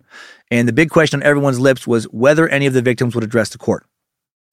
And 0.50 0.67
the 0.67 0.74
big 0.74 0.90
question 0.90 1.19
on 1.19 1.27
everyone's 1.27 1.59
lips 1.59 1.85
was 1.85 2.06
whether 2.06 2.48
any 2.48 2.66
of 2.66 2.74
the 2.74 2.82
victims 2.82 3.14
would 3.14 3.24
address 3.24 3.50
the 3.50 3.59
court. 3.59 3.85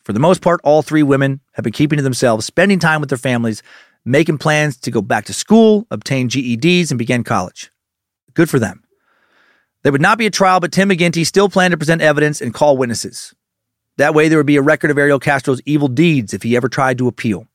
For 0.05 0.12
the 0.12 0.20
most 0.20 0.42
part, 0.42 0.60
all 0.62 0.82
three 0.82 1.02
women 1.02 1.40
have 1.52 1.62
been 1.62 1.72
keeping 1.72 1.97
to 1.97 2.02
themselves, 2.02 2.44
spending 2.44 2.80
time 2.80 3.00
with 3.00 3.08
their 3.08 3.16
families, 3.16 3.62
making 4.05 4.36
plans 4.36 4.76
to 4.80 4.90
go 4.90 5.00
back 5.00 5.24
to 5.24 5.32
school, 5.32 5.86
obtain 5.90 6.28
GEDs, 6.28 6.90
and 6.90 6.98
begin 6.98 7.24
college. 7.24 7.72
Good 8.39 8.49
for 8.49 8.60
them. 8.60 8.84
There 9.83 9.91
would 9.91 10.00
not 10.00 10.17
be 10.17 10.26
a 10.26 10.31
trial, 10.31 10.60
but 10.60 10.70
Tim 10.70 10.91
McGinty 10.91 11.26
still 11.26 11.49
planned 11.49 11.73
to 11.73 11.76
present 11.76 12.02
evidence 12.02 12.41
and 12.41 12.55
call 12.55 12.76
witnesses. 12.76 13.34
That 13.97 14.15
way, 14.15 14.28
there 14.28 14.39
would 14.39 14.47
be 14.47 14.55
a 14.55 14.62
record 14.62 14.92
of 14.92 14.99
Ariel 14.99 15.18
Castro's 15.18 15.60
evil 15.67 15.89
deeds 15.89 16.33
if 16.33 16.44
he 16.44 16.57
ever 16.57 16.68
tried 16.68 16.99
to 16.99 17.08
appeal. 17.08 17.49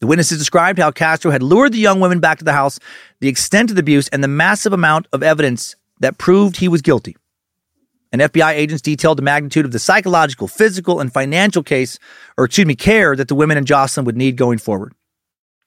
The 0.00 0.06
witnesses 0.06 0.38
described 0.38 0.78
how 0.78 0.90
Castro 0.92 1.30
had 1.30 1.42
lured 1.42 1.74
the 1.74 1.78
young 1.78 2.00
women 2.00 2.20
back 2.20 2.38
to 2.38 2.44
the 2.44 2.54
house, 2.54 2.80
the 3.20 3.28
extent 3.28 3.68
of 3.68 3.76
the 3.76 3.80
abuse, 3.80 4.08
and 4.08 4.24
the 4.24 4.28
massive 4.28 4.72
amount 4.72 5.08
of 5.12 5.22
evidence 5.22 5.76
that 6.00 6.16
proved 6.16 6.56
he 6.56 6.68
was 6.68 6.80
guilty 6.80 7.16
and 8.14 8.22
FBI 8.22 8.52
agents 8.52 8.80
detailed 8.80 9.18
the 9.18 9.22
magnitude 9.22 9.64
of 9.64 9.72
the 9.72 9.78
psychological, 9.80 10.46
physical, 10.46 11.00
and 11.00 11.12
financial 11.12 11.64
case, 11.64 11.98
or 12.38 12.44
excuse 12.44 12.64
me, 12.64 12.76
care 12.76 13.16
that 13.16 13.26
the 13.26 13.34
women 13.34 13.58
in 13.58 13.64
Jocelyn 13.64 14.06
would 14.06 14.16
need 14.16 14.36
going 14.36 14.58
forward. 14.58 14.94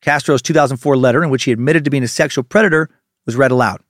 Castro's 0.02 0.42
2004 0.42 0.95
letter, 0.95 1.22
in 1.22 1.30
which 1.30 1.44
he 1.44 1.52
admitted 1.52 1.84
to 1.84 1.90
being 1.90 2.03
a 2.03 2.08
sexual 2.08 2.45
predator, 2.45 2.90
was 3.26 3.36
read 3.36 3.52
aloud. 3.52 3.82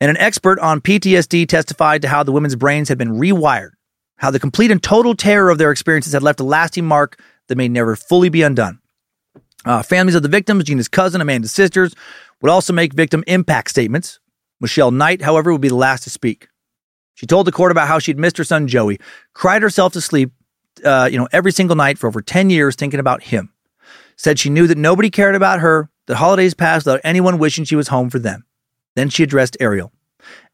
And 0.00 0.10
an 0.10 0.16
expert 0.16 0.58
on 0.58 0.80
PTSD 0.80 1.48
testified 1.48 2.02
to 2.02 2.08
how 2.08 2.22
the 2.22 2.32
women's 2.32 2.56
brains 2.56 2.88
had 2.88 2.98
been 2.98 3.12
rewired, 3.12 3.70
how 4.16 4.30
the 4.30 4.40
complete 4.40 4.70
and 4.70 4.82
total 4.82 5.14
terror 5.14 5.50
of 5.50 5.58
their 5.58 5.70
experiences 5.70 6.12
had 6.12 6.22
left 6.22 6.40
a 6.40 6.44
lasting 6.44 6.84
mark 6.84 7.20
that 7.48 7.56
may 7.56 7.68
never 7.68 7.96
fully 7.96 8.28
be 8.28 8.42
undone. 8.42 8.80
Uh, 9.64 9.82
families 9.82 10.14
of 10.14 10.22
the 10.22 10.28
victims, 10.28 10.64
Gina's 10.64 10.88
cousin, 10.88 11.20
Amanda's 11.20 11.52
sisters, 11.52 11.94
would 12.40 12.50
also 12.50 12.72
make 12.72 12.92
victim 12.92 13.24
impact 13.26 13.70
statements. 13.70 14.20
Michelle 14.60 14.90
Knight, 14.90 15.22
however, 15.22 15.52
would 15.52 15.60
be 15.60 15.68
the 15.68 15.74
last 15.74 16.04
to 16.04 16.10
speak. 16.10 16.48
She 17.14 17.26
told 17.26 17.46
the 17.46 17.52
court 17.52 17.72
about 17.72 17.88
how 17.88 17.98
she'd 17.98 18.18
missed 18.18 18.36
her 18.38 18.44
son 18.44 18.68
Joey, 18.68 18.98
cried 19.32 19.62
herself 19.62 19.92
to 19.94 20.00
sleep, 20.00 20.32
uh, 20.84 21.08
you 21.10 21.18
know, 21.18 21.28
every 21.32 21.50
single 21.50 21.76
night 21.76 21.98
for 21.98 22.06
over 22.06 22.22
10 22.22 22.50
years 22.50 22.76
thinking 22.76 23.00
about 23.00 23.22
him. 23.22 23.52
Said 24.16 24.38
she 24.38 24.50
knew 24.50 24.66
that 24.66 24.78
nobody 24.78 25.10
cared 25.10 25.34
about 25.34 25.60
her, 25.60 25.90
that 26.06 26.16
holidays 26.16 26.54
passed 26.54 26.86
without 26.86 27.00
anyone 27.04 27.38
wishing 27.38 27.64
she 27.64 27.76
was 27.76 27.88
home 27.88 28.10
for 28.10 28.18
them. 28.18 28.44
Then 28.96 29.08
she 29.08 29.22
addressed 29.22 29.56
Ariel. 29.60 29.92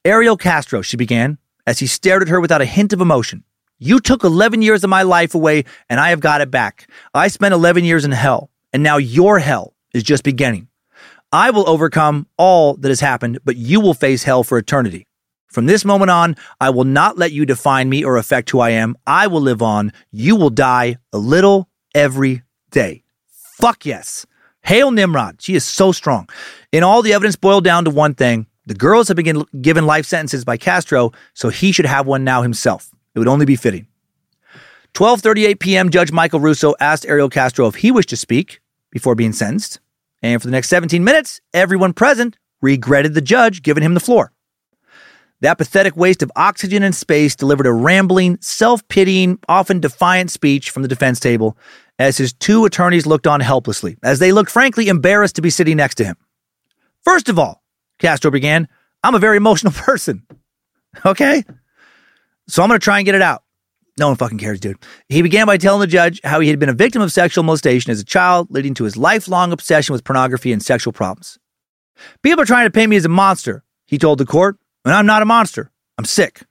Ariel 0.05 0.37
Castro, 0.37 0.83
she 0.83 0.99
began, 0.99 1.39
as 1.67 1.79
he 1.79 1.87
stared 1.87 2.23
at 2.23 2.29
her 2.29 2.41
without 2.41 2.61
a 2.61 2.67
hint 2.67 2.93
of 2.93 3.01
emotion. 3.01 3.45
You 3.79 4.01
took 4.01 4.25
11 4.25 4.63
years 4.63 4.85
of 4.85 4.91
my 4.91 5.03
life 5.03 5.35
away, 5.35 5.65
and 5.89 5.99
I 5.99 6.11
have 6.11 6.21
got 6.21 6.41
it 6.41 6.51
back. 6.51 6.91
I 7.15 7.29
spent 7.29 7.55
11 7.55 7.85
years 7.85 8.05
in 8.05 8.13
hell, 8.13 8.51
and 8.73 8.83
now 8.83 8.97
your 8.99 9.39
hell 9.39 9.75
is 9.95 10.03
just 10.03 10.25
beginning. 10.25 10.69
I 11.33 11.51
will 11.51 11.69
overcome 11.69 12.27
all 12.37 12.75
that 12.75 12.91
has 12.91 13.01
happened, 13.01 13.39
but 13.45 13.57
you 13.57 13.81
will 13.81 13.95
face 13.95 14.25
hell 14.25 14.45
for 14.45 14.59
eternity. 14.59 15.07
From 15.47 15.67
this 15.67 15.85
moment 15.85 16.11
on, 16.11 16.37
I 16.61 16.71
will 16.71 16.85
not 16.85 17.19
let 17.19 17.33
you 17.33 17.47
define 17.47 17.89
me 17.89 18.05
or 18.05 18.17
affect 18.17 18.51
who 18.51 18.61
I 18.61 18.71
am. 18.71 18.97
I 19.07 19.27
will 19.29 19.41
live 19.41 19.63
on. 19.63 19.93
You 20.11 20.37
will 20.37 20.51
die 20.51 20.97
a 21.13 21.19
little 21.19 21.69
every 21.95 22.43
day. 22.71 23.05
Fuck 23.61 23.87
yes. 23.87 24.27
Hail 24.63 24.91
Nimrod. 24.91 25.41
She 25.41 25.55
is 25.55 25.65
so 25.65 25.93
strong. 25.93 26.29
In 26.71 26.83
all, 26.83 27.03
the 27.03 27.13
evidence 27.13 27.37
boiled 27.37 27.65
down 27.65 27.85
to 27.85 27.91
one 27.91 28.15
thing. 28.15 28.47
The 28.67 28.75
girls 28.75 29.09
have 29.09 29.17
been 29.17 29.45
given 29.61 29.87
life 29.87 30.07
sentences 30.07 30.45
by 30.45 30.57
Castro, 30.57 31.13
so 31.35 31.49
he 31.49 31.73
should 31.73 31.87
have 31.87 32.07
one 32.07 32.23
now 32.23 32.43
himself. 32.43 32.91
It 33.15 33.19
would 33.19 33.29
only 33.29 33.47
be 33.47 33.57
fitting. 33.57 33.87
12:38 34.95 35.59
p.m. 35.59 35.91
Judge 35.91 36.13
Michael 36.13 36.39
Russo 36.39 36.75
asked 36.79 37.07
Ariel 37.07 37.29
Castro 37.29 37.67
if 37.67 37.77
he 37.77 37.91
wished 37.91 38.11
to 38.11 38.17
speak 38.17 38.61
before 38.91 39.15
being 39.15 39.33
sentenced, 39.33 39.81
and 40.23 40.41
for 40.41 40.47
the 40.47 40.53
next 40.53 40.69
17 40.69 41.03
minutes, 41.03 41.41
everyone 41.53 41.93
present 41.93 42.37
regretted 42.61 43.15
the 43.15 43.21
judge 43.21 43.63
giving 43.63 43.83
him 43.83 43.95
the 43.95 44.01
floor. 44.01 44.33
That 45.41 45.59
pathetic 45.59 45.97
waste 45.97 46.23
of 46.23 46.31
oxygen 46.37 46.85
and 46.85 46.95
space 46.95 47.35
delivered 47.35 47.67
a 47.67 47.73
rambling, 47.73 48.39
self 48.41 48.87
pitying, 48.87 49.41
often 49.49 49.81
defiant 49.81 50.31
speech 50.31 50.71
from 50.71 50.83
the 50.83 50.89
defense 50.89 51.19
table 51.19 51.57
as 51.99 52.17
his 52.17 52.33
two 52.33 52.65
attorneys 52.65 53.07
looked 53.07 53.27
on 53.27 53.41
helplessly, 53.41 53.97
as 54.03 54.19
they 54.19 54.33
looked 54.33 54.51
frankly 54.51 54.89
embarrassed 54.89 55.37
to 55.37 55.43
be 55.43 55.51
sitting 55.51 55.77
next 55.77 55.97
to 55.97 56.05
him. 56.05 56.17
First 57.03 57.29
of 57.29 57.39
all, 57.39 57.63
Castro 57.99 58.31
began, 58.31 58.69
I'm 59.03 59.15
a 59.15 59.19
very 59.19 59.37
emotional 59.37 59.73
person. 59.77 60.27
Okay? 61.05 61.45
So 62.49 62.63
I'm 62.63 62.69
going 62.69 62.79
to 62.79 62.85
try 62.85 62.99
and 62.99 63.07
get 63.07 63.15
it 63.15 63.23
out. 63.23 63.43
No 63.99 64.09
one 64.09 64.17
fucking 64.17 64.39
cares, 64.39 64.59
dude. 64.59 64.79
He 65.09 65.21
began 65.21 65.47
by 65.47 65.59
telling 65.59 65.81
the 65.81 65.87
judge 65.87 66.21
how 66.25 66.41
he 66.41 66.49
had 66.49 66.59
been 66.59 66.71
a 66.71 66.75
victim 66.75 67.03
of 67.03 67.13
sexual 67.13 67.45
molestation 67.45 67.91
as 67.91 68.01
a 68.01 68.05
child, 68.05 68.49
leading 68.51 68.75
to 68.75 68.85
his 68.85 68.97
lifelong 68.97 69.53
obsession 69.53 69.93
with 69.93 70.05
pornography 70.05 70.51
and 70.53 70.63
sexual 70.63 70.93
problems. 70.93 71.39
People 72.23 72.41
are 72.41 72.47
trying 72.47 72.67
to 72.67 72.71
paint 72.71 72.89
me 72.89 72.97
as 72.97 73.05
a 73.05 73.11
monster, 73.11 73.65
he 73.87 73.99
told 73.99 74.19
the 74.19 74.25
court, 74.25 74.57
and 74.85 74.95
I'm 74.95 75.07
not 75.07 75.23
a 75.23 75.27
monster. 75.27 75.71
I'm 75.99 76.07
sick. 76.07 76.43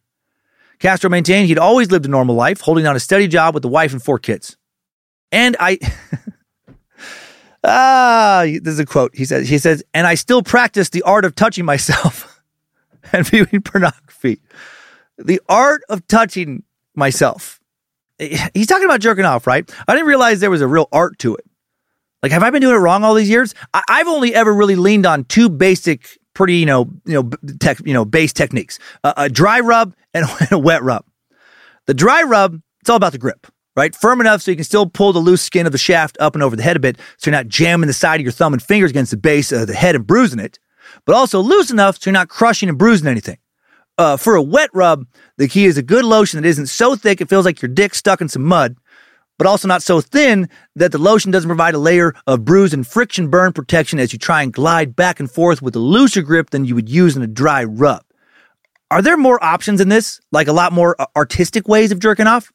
Castro 0.79 1.09
maintained 1.09 1.47
he'd 1.47 1.57
always 1.57 1.91
lived 1.91 2.05
a 2.05 2.09
normal 2.09 2.35
life, 2.35 2.61
holding 2.61 2.83
down 2.83 2.95
a 2.95 2.99
steady 2.99 3.27
job 3.27 3.55
with 3.55 3.65
a 3.65 3.67
wife 3.67 3.91
and 3.91 4.01
four 4.01 4.19
kids. 4.19 4.55
And 5.31 5.55
I. 5.59 5.79
ah, 7.63 8.43
this 8.45 8.73
is 8.73 8.79
a 8.79 8.85
quote. 8.85 9.15
He 9.15 9.25
says, 9.25 9.47
he 9.47 9.57
says, 9.57 9.83
and 9.93 10.07
I 10.07 10.15
still 10.15 10.43
practice 10.43 10.89
the 10.89 11.03
art 11.03 11.25
of 11.25 11.35
touching 11.35 11.65
myself 11.65 12.41
and 13.13 13.25
viewing 13.25 13.61
pornography. 13.63 14.41
The 15.17 15.41
art 15.47 15.83
of 15.89 16.07
touching 16.07 16.63
myself. 16.95 17.59
He's 18.19 18.67
talking 18.67 18.85
about 18.85 18.99
jerking 19.01 19.25
off, 19.25 19.47
right? 19.47 19.69
I 19.87 19.93
didn't 19.93 20.07
realize 20.07 20.39
there 20.39 20.51
was 20.51 20.61
a 20.61 20.67
real 20.67 20.87
art 20.91 21.17
to 21.19 21.35
it. 21.35 21.45
Like, 22.21 22.31
have 22.31 22.43
I 22.43 22.51
been 22.51 22.61
doing 22.61 22.75
it 22.75 22.79
wrong 22.79 23.03
all 23.03 23.15
these 23.15 23.29
years? 23.29 23.55
I- 23.73 23.81
have 23.89 24.07
only 24.07 24.35
ever 24.35 24.53
really 24.53 24.75
leaned 24.75 25.07
on 25.07 25.23
two 25.23 25.49
basic, 25.49 26.19
pretty, 26.35 26.57
you 26.57 26.67
know, 26.67 26.91
you 27.05 27.13
know, 27.13 27.31
tech, 27.59 27.79
you 27.83 27.93
know, 27.93 28.05
base 28.05 28.31
techniques: 28.31 28.77
uh, 29.03 29.13
a 29.17 29.29
dry 29.29 29.59
rub 29.59 29.95
and 30.13 30.25
a 30.51 30.57
wet 30.57 30.83
rub. 30.83 31.03
The 31.87 31.95
dry 31.95 32.21
rub, 32.21 32.61
it's 32.81 32.89
all 32.89 32.95
about 32.97 33.11
the 33.11 33.17
grip, 33.17 33.47
right? 33.75 33.95
Firm 33.95 34.21
enough 34.21 34.41
so 34.41 34.51
you 34.51 34.57
can 34.57 34.63
still 34.63 34.85
pull 34.85 35.13
the 35.13 35.19
loose 35.19 35.41
skin 35.41 35.65
of 35.65 35.71
the 35.71 35.77
shaft 35.77 36.17
up 36.19 36.35
and 36.35 36.43
over 36.43 36.55
the 36.55 36.63
head 36.63 36.75
a 36.75 36.79
bit, 36.79 36.97
so 37.17 37.29
you're 37.29 37.37
not 37.37 37.47
jamming 37.47 37.87
the 37.87 37.93
side 37.93 38.19
of 38.19 38.23
your 38.23 38.31
thumb 38.31 38.53
and 38.53 38.61
fingers 38.61 38.91
against 38.91 39.11
the 39.11 39.17
base 39.17 39.51
of 39.51 39.67
the 39.67 39.73
head 39.73 39.95
and 39.95 40.07
bruising 40.07 40.39
it, 40.39 40.59
but 41.05 41.15
also 41.15 41.39
loose 41.39 41.71
enough 41.71 41.95
so 41.95 42.09
you're 42.09 42.13
not 42.13 42.29
crushing 42.29 42.69
and 42.69 42.77
bruising 42.77 43.07
anything. 43.07 43.37
Uh, 43.97 44.17
for 44.17 44.35
a 44.35 44.41
wet 44.41 44.69
rub, 44.73 45.05
the 45.37 45.47
key 45.47 45.65
is 45.65 45.77
a 45.77 45.83
good 45.83 46.05
lotion 46.05 46.41
that 46.41 46.47
isn't 46.47 46.67
so 46.67 46.95
thick 46.95 47.21
it 47.21 47.29
feels 47.29 47.45
like 47.45 47.61
your 47.61 47.69
dick 47.69 47.93
stuck 47.93 48.21
in 48.21 48.27
some 48.27 48.43
mud, 48.43 48.75
but 49.37 49.47
also 49.47 49.67
not 49.67 49.83
so 49.83 50.01
thin 50.01 50.49
that 50.75 50.91
the 50.91 50.97
lotion 50.97 51.31
doesn't 51.31 51.49
provide 51.49 51.73
a 51.73 51.79
layer 51.79 52.13
of 52.27 52.45
bruise 52.45 52.73
and 52.73 52.87
friction 52.87 53.29
burn 53.29 53.53
protection 53.53 53.99
as 53.99 54.13
you 54.13 54.19
try 54.19 54.41
and 54.41 54.53
glide 54.53 54.95
back 54.95 55.19
and 55.19 55.31
forth 55.31 55.61
with 55.61 55.75
a 55.75 55.79
looser 55.79 56.21
grip 56.21 56.49
than 56.51 56.65
you 56.65 56.75
would 56.75 56.89
use 56.89 57.15
in 57.15 57.23
a 57.23 57.27
dry 57.27 57.63
rub. 57.63 58.03
Are 58.89 59.01
there 59.01 59.17
more 59.17 59.43
options 59.43 59.79
in 59.81 59.89
this? 59.89 60.19
Like 60.31 60.47
a 60.47 60.53
lot 60.53 60.73
more 60.73 60.95
uh, 60.99 61.05
artistic 61.15 61.67
ways 61.67 61.91
of 61.91 61.99
jerking 61.99 62.27
off? 62.27 62.51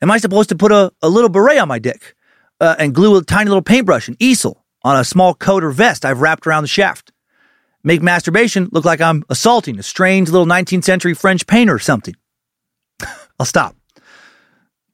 Am 0.00 0.10
I 0.10 0.18
supposed 0.18 0.48
to 0.50 0.56
put 0.56 0.72
a, 0.72 0.92
a 1.02 1.08
little 1.08 1.28
beret 1.28 1.58
on 1.58 1.68
my 1.68 1.78
dick 1.78 2.14
uh, 2.60 2.76
and 2.78 2.94
glue 2.94 3.16
a 3.16 3.24
tiny 3.24 3.48
little 3.48 3.62
paintbrush 3.62 4.08
and 4.08 4.16
easel 4.20 4.64
on 4.82 4.96
a 4.96 5.04
small 5.04 5.34
coat 5.34 5.64
or 5.64 5.70
vest 5.70 6.04
I've 6.04 6.20
wrapped 6.20 6.46
around 6.46 6.62
the 6.62 6.68
shaft? 6.68 7.12
Make 7.84 8.02
masturbation 8.02 8.68
look 8.72 8.84
like 8.84 9.00
I'm 9.00 9.24
assaulting 9.28 9.78
a 9.78 9.82
strange 9.82 10.30
little 10.30 10.46
19th 10.46 10.84
century 10.84 11.14
French 11.14 11.46
painter 11.46 11.74
or 11.74 11.78
something. 11.78 12.14
I'll 13.38 13.46
stop. 13.46 13.76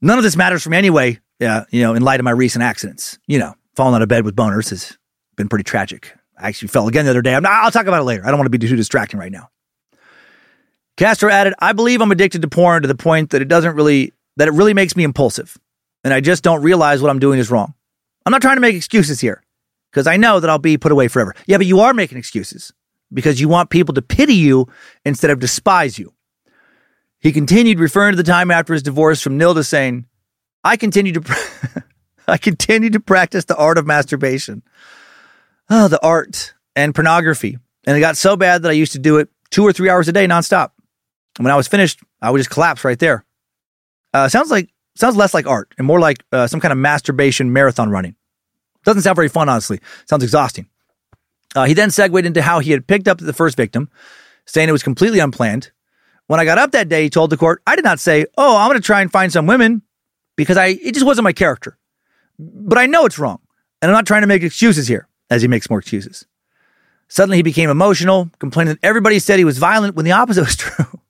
None 0.00 0.18
of 0.18 0.24
this 0.24 0.36
matters 0.36 0.62
for 0.62 0.70
me 0.70 0.76
anyway, 0.76 1.18
yeah, 1.40 1.64
you 1.70 1.82
know, 1.82 1.94
in 1.94 2.02
light 2.02 2.20
of 2.20 2.24
my 2.24 2.30
recent 2.30 2.62
accidents. 2.62 3.18
You 3.26 3.38
know, 3.38 3.54
falling 3.74 3.94
out 3.94 4.02
of 4.02 4.08
bed 4.08 4.24
with 4.24 4.36
boners 4.36 4.70
has 4.70 4.96
been 5.36 5.48
pretty 5.48 5.64
tragic. 5.64 6.14
I 6.38 6.48
actually 6.48 6.68
fell 6.68 6.88
again 6.88 7.04
the 7.04 7.10
other 7.10 7.22
day. 7.22 7.34
I'm, 7.34 7.46
I'll 7.46 7.70
talk 7.70 7.86
about 7.86 8.00
it 8.00 8.04
later. 8.04 8.24
I 8.24 8.28
don't 8.28 8.38
want 8.38 8.46
to 8.46 8.58
be 8.58 8.66
too 8.66 8.76
distracting 8.76 9.18
right 9.18 9.32
now. 9.32 9.48
Castro 10.96 11.30
added, 11.30 11.54
I 11.58 11.72
believe 11.72 12.00
I'm 12.00 12.12
addicted 12.12 12.42
to 12.42 12.48
porn 12.48 12.82
to 12.82 12.88
the 12.88 12.94
point 12.94 13.30
that 13.30 13.42
it 13.42 13.48
doesn't 13.48 13.74
really, 13.74 14.12
that 14.36 14.48
it 14.48 14.52
really 14.52 14.74
makes 14.74 14.96
me 14.96 15.04
impulsive. 15.04 15.56
And 16.02 16.12
I 16.12 16.20
just 16.20 16.42
don't 16.42 16.62
realize 16.62 17.00
what 17.00 17.10
I'm 17.10 17.18
doing 17.18 17.38
is 17.38 17.50
wrong. 17.50 17.74
I'm 18.26 18.30
not 18.30 18.42
trying 18.42 18.56
to 18.56 18.60
make 18.60 18.74
excuses 18.74 19.20
here 19.20 19.42
because 19.90 20.06
I 20.06 20.16
know 20.16 20.40
that 20.40 20.50
I'll 20.50 20.58
be 20.58 20.78
put 20.78 20.92
away 20.92 21.08
forever. 21.08 21.34
Yeah, 21.46 21.56
but 21.56 21.66
you 21.66 21.80
are 21.80 21.94
making 21.94 22.18
excuses 22.18 22.72
because 23.12 23.40
you 23.40 23.48
want 23.48 23.70
people 23.70 23.94
to 23.94 24.02
pity 24.02 24.34
you 24.34 24.68
instead 25.04 25.30
of 25.30 25.38
despise 25.38 25.98
you. 25.98 26.12
He 27.20 27.32
continued 27.32 27.80
referring 27.80 28.12
to 28.12 28.16
the 28.16 28.22
time 28.22 28.50
after 28.50 28.74
his 28.74 28.82
divorce 28.82 29.22
from 29.22 29.38
Nilda 29.38 29.64
saying, 29.64 30.06
I 30.62 30.76
continue 30.76 31.12
to 31.12 31.84
I 32.28 32.38
continue 32.38 32.90
to 32.90 33.00
practice 33.00 33.44
the 33.44 33.56
art 33.56 33.78
of 33.78 33.86
masturbation. 33.86 34.62
Oh, 35.70 35.88
the 35.88 36.02
art 36.04 36.54
and 36.74 36.94
pornography. 36.94 37.58
And 37.86 37.96
it 37.96 38.00
got 38.00 38.16
so 38.16 38.36
bad 38.36 38.62
that 38.62 38.70
I 38.70 38.72
used 38.72 38.92
to 38.92 38.98
do 38.98 39.18
it 39.18 39.28
two 39.50 39.62
or 39.62 39.72
three 39.72 39.90
hours 39.90 40.08
a 40.08 40.12
day 40.12 40.26
nonstop. 40.26 40.70
And 41.36 41.44
when 41.44 41.52
I 41.52 41.56
was 41.56 41.68
finished, 41.68 42.00
I 42.20 42.30
would 42.30 42.38
just 42.38 42.50
collapse 42.50 42.84
right 42.84 42.98
there. 42.98 43.23
Uh, 44.14 44.28
sounds 44.28 44.50
like 44.50 44.70
sounds 44.94 45.16
less 45.16 45.34
like 45.34 45.46
art 45.46 45.74
and 45.76 45.86
more 45.86 46.00
like 46.00 46.24
uh, 46.32 46.46
some 46.46 46.60
kind 46.60 46.72
of 46.72 46.78
masturbation 46.78 47.52
marathon 47.52 47.90
running. 47.90 48.14
Doesn't 48.84 49.02
sound 49.02 49.16
very 49.16 49.28
fun, 49.28 49.50
honestly. 49.50 49.80
Sounds 50.06 50.24
exhausting. 50.24 50.68
Uh, 51.54 51.64
he 51.64 51.74
then 51.74 51.90
segued 51.90 52.24
into 52.24 52.40
how 52.40 52.60
he 52.60 52.70
had 52.70 52.86
picked 52.86 53.08
up 53.08 53.18
the 53.18 53.32
first 53.32 53.56
victim, 53.56 53.90
saying 54.46 54.70
it 54.70 54.72
was 54.72 54.82
completely 54.82 55.18
unplanned 55.18 55.70
when 56.26 56.40
I 56.40 56.44
got 56.44 56.58
up 56.58 56.72
that 56.72 56.88
day, 56.88 57.04
he 57.04 57.10
told 57.10 57.30
the 57.30 57.36
court, 57.36 57.62
I 57.66 57.76
did 57.76 57.84
not 57.84 58.00
say, 58.00 58.26
Oh, 58.36 58.56
I'm 58.56 58.68
going 58.68 58.80
to 58.80 58.86
try 58.86 59.00
and 59.00 59.12
find 59.12 59.32
some 59.32 59.46
women 59.46 59.82
because 60.36 60.56
I, 60.56 60.68
it 60.68 60.94
just 60.94 61.06
wasn't 61.06 61.24
my 61.24 61.32
character. 61.32 61.78
But 62.38 62.78
I 62.78 62.86
know 62.86 63.04
it's 63.04 63.18
wrong. 63.18 63.40
And 63.82 63.90
I'm 63.90 63.94
not 63.94 64.06
trying 64.06 64.22
to 64.22 64.26
make 64.26 64.42
excuses 64.42 64.88
here 64.88 65.08
as 65.30 65.42
he 65.42 65.48
makes 65.48 65.68
more 65.68 65.78
excuses. 65.78 66.26
Suddenly 67.08 67.36
he 67.36 67.42
became 67.42 67.68
emotional, 67.68 68.30
complaining 68.38 68.74
that 68.74 68.86
everybody 68.86 69.18
said 69.18 69.38
he 69.38 69.44
was 69.44 69.58
violent 69.58 69.94
when 69.94 70.04
the 70.04 70.12
opposite 70.12 70.44
was 70.44 70.56
true. 70.56 71.00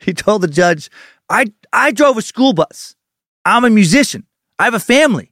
he 0.00 0.12
told 0.12 0.42
the 0.42 0.48
judge, 0.48 0.90
I, 1.30 1.46
I 1.76 1.92
drove 1.92 2.16
a 2.16 2.22
school 2.22 2.54
bus. 2.54 2.96
I'm 3.44 3.64
a 3.64 3.70
musician. 3.70 4.24
I 4.58 4.64
have 4.64 4.72
a 4.72 4.80
family. 4.80 5.30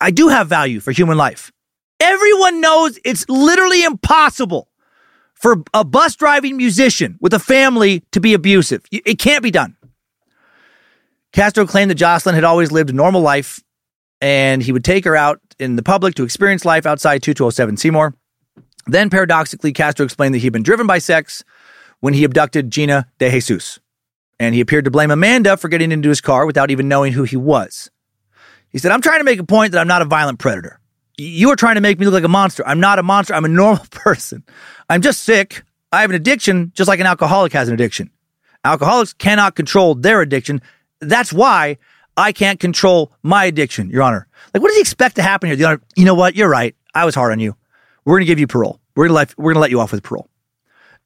I 0.00 0.10
do 0.10 0.26
have 0.26 0.48
value 0.48 0.80
for 0.80 0.90
human 0.90 1.16
life. 1.16 1.52
Everyone 2.00 2.60
knows 2.60 2.98
it's 3.04 3.24
literally 3.28 3.84
impossible 3.84 4.68
for 5.34 5.62
a 5.72 5.84
bus 5.84 6.16
driving 6.16 6.56
musician 6.56 7.16
with 7.20 7.32
a 7.32 7.38
family 7.38 8.02
to 8.10 8.20
be 8.20 8.34
abusive. 8.34 8.82
It 8.90 9.20
can't 9.20 9.42
be 9.42 9.52
done. 9.52 9.76
Castro 11.32 11.64
claimed 11.64 11.92
that 11.92 11.94
Jocelyn 11.94 12.34
had 12.34 12.44
always 12.44 12.72
lived 12.72 12.90
a 12.90 12.92
normal 12.92 13.20
life 13.20 13.62
and 14.20 14.64
he 14.64 14.72
would 14.72 14.84
take 14.84 15.04
her 15.04 15.14
out 15.14 15.40
in 15.60 15.76
the 15.76 15.82
public 15.84 16.16
to 16.16 16.24
experience 16.24 16.64
life 16.64 16.86
outside 16.86 17.22
2207 17.22 17.76
Seymour. 17.76 18.14
Then, 18.86 19.10
paradoxically, 19.10 19.72
Castro 19.72 20.04
explained 20.04 20.34
that 20.34 20.38
he'd 20.38 20.52
been 20.52 20.64
driven 20.64 20.88
by 20.88 20.98
sex 20.98 21.44
when 22.00 22.14
he 22.14 22.24
abducted 22.24 22.68
Gina 22.68 23.06
DeJesus. 23.20 23.78
And 24.42 24.56
he 24.56 24.60
appeared 24.60 24.86
to 24.86 24.90
blame 24.90 25.12
Amanda 25.12 25.56
for 25.56 25.68
getting 25.68 25.92
into 25.92 26.08
his 26.08 26.20
car 26.20 26.46
without 26.46 26.72
even 26.72 26.88
knowing 26.88 27.12
who 27.12 27.22
he 27.22 27.36
was. 27.36 27.92
He 28.70 28.78
said, 28.78 28.90
I'm 28.90 29.00
trying 29.00 29.20
to 29.20 29.24
make 29.24 29.38
a 29.38 29.44
point 29.44 29.70
that 29.70 29.78
I'm 29.78 29.86
not 29.86 30.02
a 30.02 30.04
violent 30.04 30.40
predator. 30.40 30.80
You 31.16 31.50
are 31.50 31.56
trying 31.56 31.76
to 31.76 31.80
make 31.80 32.00
me 32.00 32.06
look 32.06 32.14
like 32.14 32.24
a 32.24 32.28
monster. 32.28 32.66
I'm 32.66 32.80
not 32.80 32.98
a 32.98 33.04
monster. 33.04 33.34
I'm 33.34 33.44
a 33.44 33.48
normal 33.48 33.86
person. 33.92 34.42
I'm 34.90 35.00
just 35.00 35.20
sick. 35.20 35.62
I 35.92 36.00
have 36.00 36.10
an 36.10 36.16
addiction 36.16 36.72
just 36.74 36.88
like 36.88 36.98
an 36.98 37.06
alcoholic 37.06 37.52
has 37.52 37.68
an 37.68 37.74
addiction. 37.74 38.10
Alcoholics 38.64 39.12
cannot 39.12 39.54
control 39.54 39.94
their 39.94 40.20
addiction. 40.22 40.60
That's 41.00 41.32
why 41.32 41.78
I 42.16 42.32
can't 42.32 42.58
control 42.58 43.12
my 43.22 43.44
addiction, 43.44 43.90
Your 43.90 44.02
Honor. 44.02 44.26
Like, 44.52 44.60
what 44.60 44.70
does 44.70 44.76
he 44.76 44.80
expect 44.80 45.14
to 45.16 45.22
happen 45.22 45.50
here? 45.50 45.56
The 45.56 45.64
Honor, 45.66 45.82
you 45.94 46.04
know 46.04 46.14
what? 46.14 46.34
You're 46.34 46.48
right. 46.48 46.74
I 46.96 47.04
was 47.04 47.14
hard 47.14 47.30
on 47.30 47.38
you. 47.38 47.54
We're 48.04 48.14
going 48.14 48.22
to 48.22 48.26
give 48.26 48.40
you 48.40 48.48
parole. 48.48 48.80
We're 48.96 49.04
going 49.04 49.10
to 49.10 49.14
let, 49.14 49.38
we're 49.38 49.52
going 49.52 49.54
to 49.54 49.60
let 49.60 49.70
you 49.70 49.78
off 49.78 49.92
with 49.92 50.02
parole. 50.02 50.28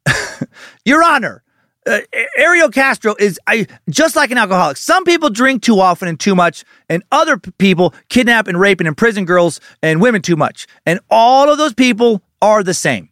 Your 0.86 1.02
Honor, 1.02 1.42
uh, 1.86 2.00
Ariel 2.36 2.68
Castro 2.68 3.14
is 3.18 3.38
I 3.46 3.66
just 3.88 4.16
like 4.16 4.30
an 4.30 4.38
alcoholic. 4.38 4.76
Some 4.76 5.04
people 5.04 5.30
drink 5.30 5.62
too 5.62 5.80
often 5.80 6.08
and 6.08 6.18
too 6.18 6.34
much, 6.34 6.64
and 6.88 7.02
other 7.12 7.38
p- 7.38 7.52
people 7.52 7.94
kidnap 8.08 8.48
and 8.48 8.58
rape 8.58 8.80
and 8.80 8.88
imprison 8.88 9.24
girls 9.24 9.60
and 9.82 10.00
women 10.00 10.22
too 10.22 10.36
much. 10.36 10.66
And 10.84 11.00
all 11.10 11.50
of 11.50 11.58
those 11.58 11.74
people 11.74 12.22
are 12.42 12.62
the 12.62 12.74
same. 12.74 13.10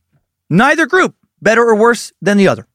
Neither 0.50 0.86
group 0.86 1.14
better 1.40 1.62
or 1.62 1.76
worse 1.76 2.12
than 2.20 2.36
the 2.36 2.48
other. 2.48 2.66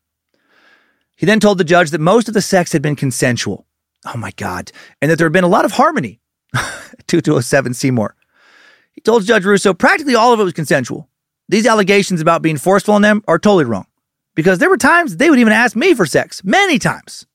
He 1.16 1.26
then 1.26 1.40
told 1.40 1.58
the 1.58 1.66
judge 1.66 1.92
that 1.92 2.00
most 2.00 2.28
of 2.28 2.34
the 2.34 2.42
sex 2.42 2.72
had 2.72 2.82
been 2.82 2.96
consensual. 2.96 3.66
Oh 4.06 4.18
my 4.18 4.32
God. 4.32 4.72
And 5.02 5.12
that 5.12 5.18
there 5.18 5.26
had 5.26 5.34
been 5.34 5.44
a 5.44 5.48
lot 5.48 5.66
of 5.66 5.74
harmony. 5.74 6.22
2207 7.08 7.74
Seymour. 7.74 8.16
He 8.94 9.02
told 9.02 9.26
Judge 9.26 9.46
Russo 9.46 9.74
practically 9.74 10.16
all 10.16 10.34
of 10.34 10.40
it 10.40 10.44
was 10.44 10.54
consensual. 10.54 11.10
These 11.50 11.68
allegations 11.68 12.22
about 12.22 12.42
being 12.42 12.58
forceful 12.58 12.94
on 12.94 13.02
them 13.02 13.24
are 13.28 13.38
totally 13.38 13.66
wrong 13.66 13.86
because 14.40 14.60
there 14.60 14.70
were 14.70 14.78
times 14.78 15.18
they 15.18 15.30
would 15.30 15.38
even 15.40 15.52
ask 15.52 15.76
me 15.76 15.94
for 15.94 16.06
sex, 16.06 16.42
many 16.46 16.80
times. 16.80 17.26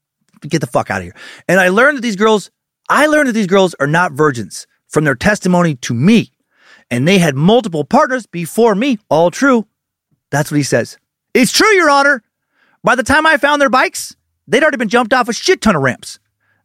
Get 0.40 0.62
the 0.62 0.66
fuck 0.66 0.90
out 0.90 1.02
of 1.02 1.04
here. 1.04 1.14
And 1.46 1.60
I 1.60 1.68
learned 1.68 1.98
that 1.98 2.00
these 2.00 2.16
girls, 2.16 2.50
I 2.88 3.08
learned 3.08 3.28
that 3.28 3.34
these 3.34 3.46
girls 3.46 3.74
are 3.78 3.86
not 3.86 4.12
virgins 4.12 4.66
from 4.88 5.04
their 5.04 5.14
testimony 5.14 5.74
to 5.74 5.92
me. 5.92 6.32
And 6.90 7.06
they 7.06 7.18
had 7.18 7.34
multiple 7.34 7.84
partners 7.84 8.24
before 8.24 8.74
me. 8.74 8.98
All 9.10 9.30
true. 9.30 9.66
That's 10.30 10.50
what 10.50 10.56
he 10.56 10.62
says. 10.62 10.96
It's 11.34 11.52
true, 11.52 11.68
Your 11.74 11.90
Honor. 11.90 12.22
By 12.82 12.94
the 12.94 13.02
time 13.02 13.26
I 13.26 13.36
found 13.36 13.60
their 13.60 13.68
bikes, 13.68 14.16
they'd 14.48 14.62
already 14.62 14.78
been 14.78 14.88
jumped 14.88 15.12
off 15.12 15.28
a 15.28 15.34
shit 15.34 15.60
ton 15.60 15.76
of 15.76 15.82
ramps. 15.82 16.18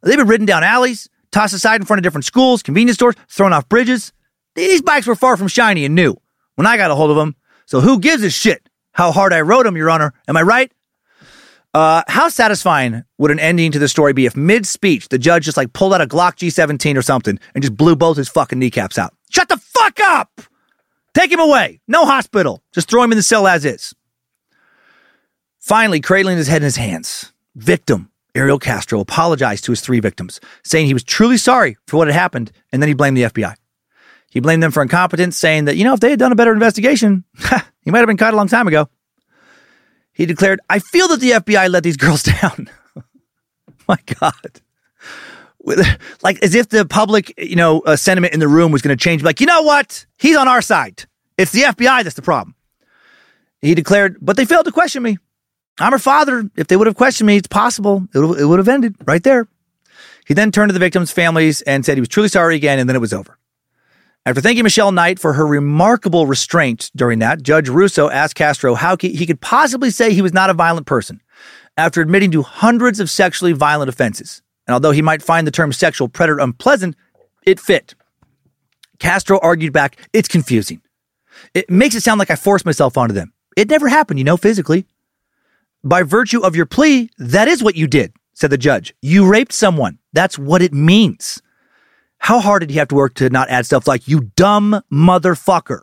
They've 0.03 0.15
been 0.15 0.27
ridden 0.29 0.45
down 0.45 0.63
alleys, 0.63 1.09
tossed 1.33 1.53
aside 1.53 1.81
in 1.81 1.85
front 1.85 1.99
of 1.99 2.03
different 2.03 2.23
schools, 2.23 2.63
convenience 2.63 2.95
stores, 2.95 3.15
thrown 3.27 3.51
off 3.51 3.67
bridges. 3.67 4.13
These 4.55 4.83
bikes 4.83 5.05
were 5.05 5.15
far 5.15 5.35
from 5.35 5.49
shiny 5.49 5.83
and 5.83 5.95
new 5.95 6.15
when 6.55 6.65
I 6.65 6.77
got 6.77 6.91
a 6.91 6.95
hold 6.95 7.09
of 7.09 7.17
them. 7.17 7.35
So 7.65 7.81
who 7.81 7.99
gives 7.99 8.23
a 8.23 8.29
shit? 8.29 8.68
How 8.99 9.13
hard 9.13 9.31
I 9.31 9.39
wrote 9.39 9.65
him, 9.65 9.77
Your 9.77 9.89
Honor. 9.89 10.13
Am 10.27 10.35
I 10.35 10.41
right? 10.41 10.73
Uh, 11.73 12.03
how 12.09 12.27
satisfying 12.27 13.05
would 13.17 13.31
an 13.31 13.39
ending 13.39 13.71
to 13.71 13.79
the 13.79 13.87
story 13.87 14.11
be 14.11 14.25
if 14.25 14.35
mid 14.35 14.67
speech 14.67 15.07
the 15.07 15.17
judge 15.17 15.45
just 15.45 15.55
like 15.55 15.71
pulled 15.71 15.93
out 15.93 16.01
a 16.01 16.05
Glock 16.05 16.35
G17 16.35 16.97
or 16.97 17.01
something 17.01 17.39
and 17.55 17.63
just 17.63 17.77
blew 17.77 17.95
both 17.95 18.17
his 18.17 18.27
fucking 18.27 18.59
kneecaps 18.59 18.97
out? 18.97 19.13
Shut 19.29 19.47
the 19.47 19.55
fuck 19.55 20.01
up! 20.01 20.41
Take 21.13 21.31
him 21.31 21.39
away. 21.39 21.79
No 21.87 22.03
hospital. 22.05 22.61
Just 22.73 22.89
throw 22.89 23.01
him 23.01 23.13
in 23.13 23.17
the 23.17 23.23
cell 23.23 23.47
as 23.47 23.63
is. 23.63 23.95
Finally, 25.59 26.01
cradling 26.01 26.35
his 26.35 26.49
head 26.49 26.61
in 26.61 26.65
his 26.65 26.75
hands, 26.75 27.31
victim 27.55 28.11
Ariel 28.35 28.59
Castro 28.59 28.99
apologized 28.99 29.63
to 29.63 29.71
his 29.71 29.79
three 29.79 30.01
victims, 30.01 30.41
saying 30.65 30.87
he 30.87 30.93
was 30.93 31.05
truly 31.05 31.37
sorry 31.37 31.77
for 31.87 31.95
what 31.95 32.09
had 32.09 32.15
happened, 32.15 32.51
and 32.73 32.81
then 32.81 32.89
he 32.89 32.95
blamed 32.95 33.15
the 33.15 33.23
FBI. 33.23 33.55
He 34.29 34.41
blamed 34.41 34.61
them 34.61 34.71
for 34.71 34.83
incompetence, 34.83 35.37
saying 35.37 35.65
that, 35.65 35.77
you 35.77 35.85
know, 35.85 35.93
if 35.93 36.01
they 36.01 36.09
had 36.09 36.19
done 36.19 36.33
a 36.33 36.35
better 36.35 36.51
investigation, 36.51 37.23
he 37.89 37.91
might 37.91 38.01
have 38.01 38.07
been 38.07 38.17
caught 38.17 38.35
a 38.35 38.37
long 38.37 38.47
time 38.47 38.67
ago. 38.67 38.87
He 40.13 40.27
declared, 40.27 40.59
I 40.69 40.77
feel 40.77 41.07
that 41.07 41.19
the 41.19 41.31
FBI 41.31 41.71
let 41.71 41.81
these 41.81 41.97
girls 41.97 42.21
down. 42.41 42.69
My 43.87 43.97
God. 44.19 44.61
Like 46.21 46.37
as 46.43 46.53
if 46.53 46.69
the 46.69 46.85
public, 46.85 47.33
you 47.35 47.55
know, 47.55 47.79
uh, 47.79 47.95
sentiment 47.95 48.35
in 48.35 48.39
the 48.39 48.47
room 48.47 48.71
was 48.71 48.83
going 48.83 48.95
to 48.95 49.03
change. 49.03 49.23
Like, 49.23 49.39
you 49.39 49.47
know 49.47 49.63
what? 49.63 50.05
He's 50.19 50.37
on 50.37 50.47
our 50.47 50.61
side. 50.61 51.05
It's 51.35 51.51
the 51.51 51.63
FBI 51.63 52.03
that's 52.03 52.15
the 52.15 52.21
problem. 52.21 52.53
He 53.59 53.73
declared, 53.73 54.17
but 54.21 54.37
they 54.37 54.45
failed 54.45 54.65
to 54.65 54.71
question 54.71 55.01
me. 55.01 55.17
I'm 55.79 55.91
her 55.91 55.97
father. 55.97 56.47
If 56.55 56.67
they 56.67 56.77
would 56.77 56.85
have 56.85 56.95
questioned 56.95 57.25
me, 57.25 57.37
it's 57.37 57.47
possible 57.47 58.07
it 58.13 58.19
would, 58.19 58.39
it 58.39 58.45
would 58.45 58.59
have 58.59 58.67
ended 58.67 58.97
right 59.07 59.23
there. 59.23 59.47
He 60.27 60.35
then 60.35 60.51
turned 60.51 60.69
to 60.69 60.73
the 60.73 60.79
victims' 60.79 61.09
families 61.09 61.63
and 61.63 61.83
said 61.83 61.97
he 61.97 62.01
was 62.01 62.09
truly 62.09 62.29
sorry 62.29 62.55
again, 62.55 62.77
and 62.77 62.87
then 62.87 62.95
it 62.95 62.99
was 62.99 63.13
over. 63.13 63.38
After 64.25 64.41
thanking 64.41 64.63
Michelle 64.63 64.91
Knight 64.91 65.17
for 65.17 65.33
her 65.33 65.47
remarkable 65.47 66.27
restraint 66.27 66.91
during 66.95 67.19
that, 67.19 67.41
Judge 67.41 67.69
Russo 67.69 68.09
asked 68.09 68.35
Castro 68.35 68.75
how 68.75 68.97
he 68.99 69.25
could 69.25 69.41
possibly 69.41 69.89
say 69.89 70.13
he 70.13 70.21
was 70.21 70.33
not 70.33 70.49
a 70.49 70.53
violent 70.53 70.85
person 70.85 71.21
after 71.77 72.01
admitting 72.01 72.31
to 72.31 72.41
hundreds 72.41 72.99
of 72.99 73.09
sexually 73.09 73.53
violent 73.53 73.89
offenses. 73.89 74.41
And 74.67 74.73
although 74.73 74.91
he 74.91 75.01
might 75.01 75.23
find 75.23 75.47
the 75.47 75.51
term 75.51 75.71
sexual 75.71 76.09
predator 76.09 76.39
unpleasant, 76.39 76.95
it 77.45 77.59
fit. 77.59 77.95
Castro 78.99 79.39
argued 79.41 79.71
back, 79.71 79.97
it's 80.11 80.27
confusing. 80.27 80.81
It 81.53 81.69
makes 81.69 81.95
it 81.95 82.03
sound 82.03 82.19
like 82.19 82.29
I 82.29 82.35
forced 82.35 82.65
myself 82.65 82.97
onto 82.97 83.13
them. 83.13 83.33
It 83.55 83.69
never 83.69 83.87
happened, 83.87 84.19
you 84.19 84.25
know, 84.25 84.37
physically. 84.37 84.85
By 85.83 86.03
virtue 86.03 86.41
of 86.41 86.55
your 86.55 86.65
plea, 86.65 87.09
that 87.17 87.47
is 87.47 87.63
what 87.63 87.77
you 87.77 87.87
did, 87.87 88.13
said 88.33 88.49
the 88.49 88.57
judge. 88.57 88.93
You 89.01 89.27
raped 89.27 89.53
someone. 89.53 89.97
That's 90.11 90.37
what 90.37 90.61
it 90.61 90.73
means. 90.73 91.41
How 92.19 92.39
hard 92.39 92.61
did 92.61 92.69
he 92.69 92.77
have 92.77 92.89
to 92.89 92.95
work 92.95 93.15
to 93.15 93.29
not 93.29 93.49
add 93.49 93.65
stuff 93.65 93.87
like, 93.87 94.07
you 94.07 94.31
dumb 94.35 94.81
motherfucker? 94.91 95.81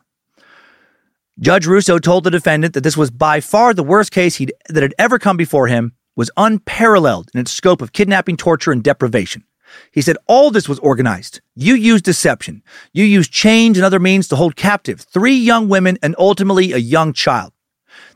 Judge 1.38 1.66
Russo 1.66 1.98
told 1.98 2.24
the 2.24 2.30
defendant 2.30 2.72
that 2.74 2.82
this 2.82 2.96
was 2.96 3.10
by 3.10 3.40
far 3.40 3.74
the 3.74 3.82
worst 3.82 4.10
case 4.10 4.38
that 4.38 4.82
had 4.82 4.94
ever 4.98 5.18
come 5.18 5.36
before 5.36 5.66
him, 5.66 5.92
was 6.14 6.30
unparalleled 6.36 7.30
in 7.34 7.40
its 7.40 7.52
scope 7.52 7.82
of 7.82 7.92
kidnapping, 7.92 8.36
torture, 8.36 8.72
and 8.72 8.82
deprivation. 8.82 9.44
He 9.92 10.00
said 10.00 10.16
all 10.26 10.50
this 10.50 10.68
was 10.68 10.78
organized. 10.78 11.40
You 11.54 11.74
used 11.74 12.04
deception. 12.04 12.62
You 12.92 13.04
used 13.04 13.32
chains 13.32 13.76
and 13.76 13.84
other 13.84 13.98
means 13.98 14.28
to 14.28 14.36
hold 14.36 14.56
captive 14.56 15.00
three 15.00 15.34
young 15.34 15.68
women 15.68 15.98
and 16.02 16.14
ultimately 16.18 16.72
a 16.72 16.78
young 16.78 17.12
child. 17.12 17.52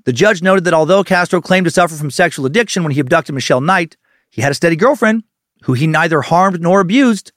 The 0.04 0.12
judge 0.12 0.42
noted 0.42 0.64
that 0.64 0.74
although 0.74 1.04
Castro 1.04 1.40
claimed 1.40 1.66
to 1.66 1.70
suffer 1.70 1.94
from 1.94 2.10
sexual 2.10 2.46
addiction 2.46 2.82
when 2.82 2.92
he 2.92 3.00
abducted 3.00 3.34
Michelle 3.34 3.60
Knight, 3.60 3.96
he 4.30 4.40
had 4.40 4.52
a 4.52 4.54
steady 4.54 4.76
girlfriend 4.76 5.24
who 5.64 5.74
he 5.74 5.86
neither 5.86 6.22
harmed 6.22 6.60
nor 6.60 6.80
abused. 6.80 7.32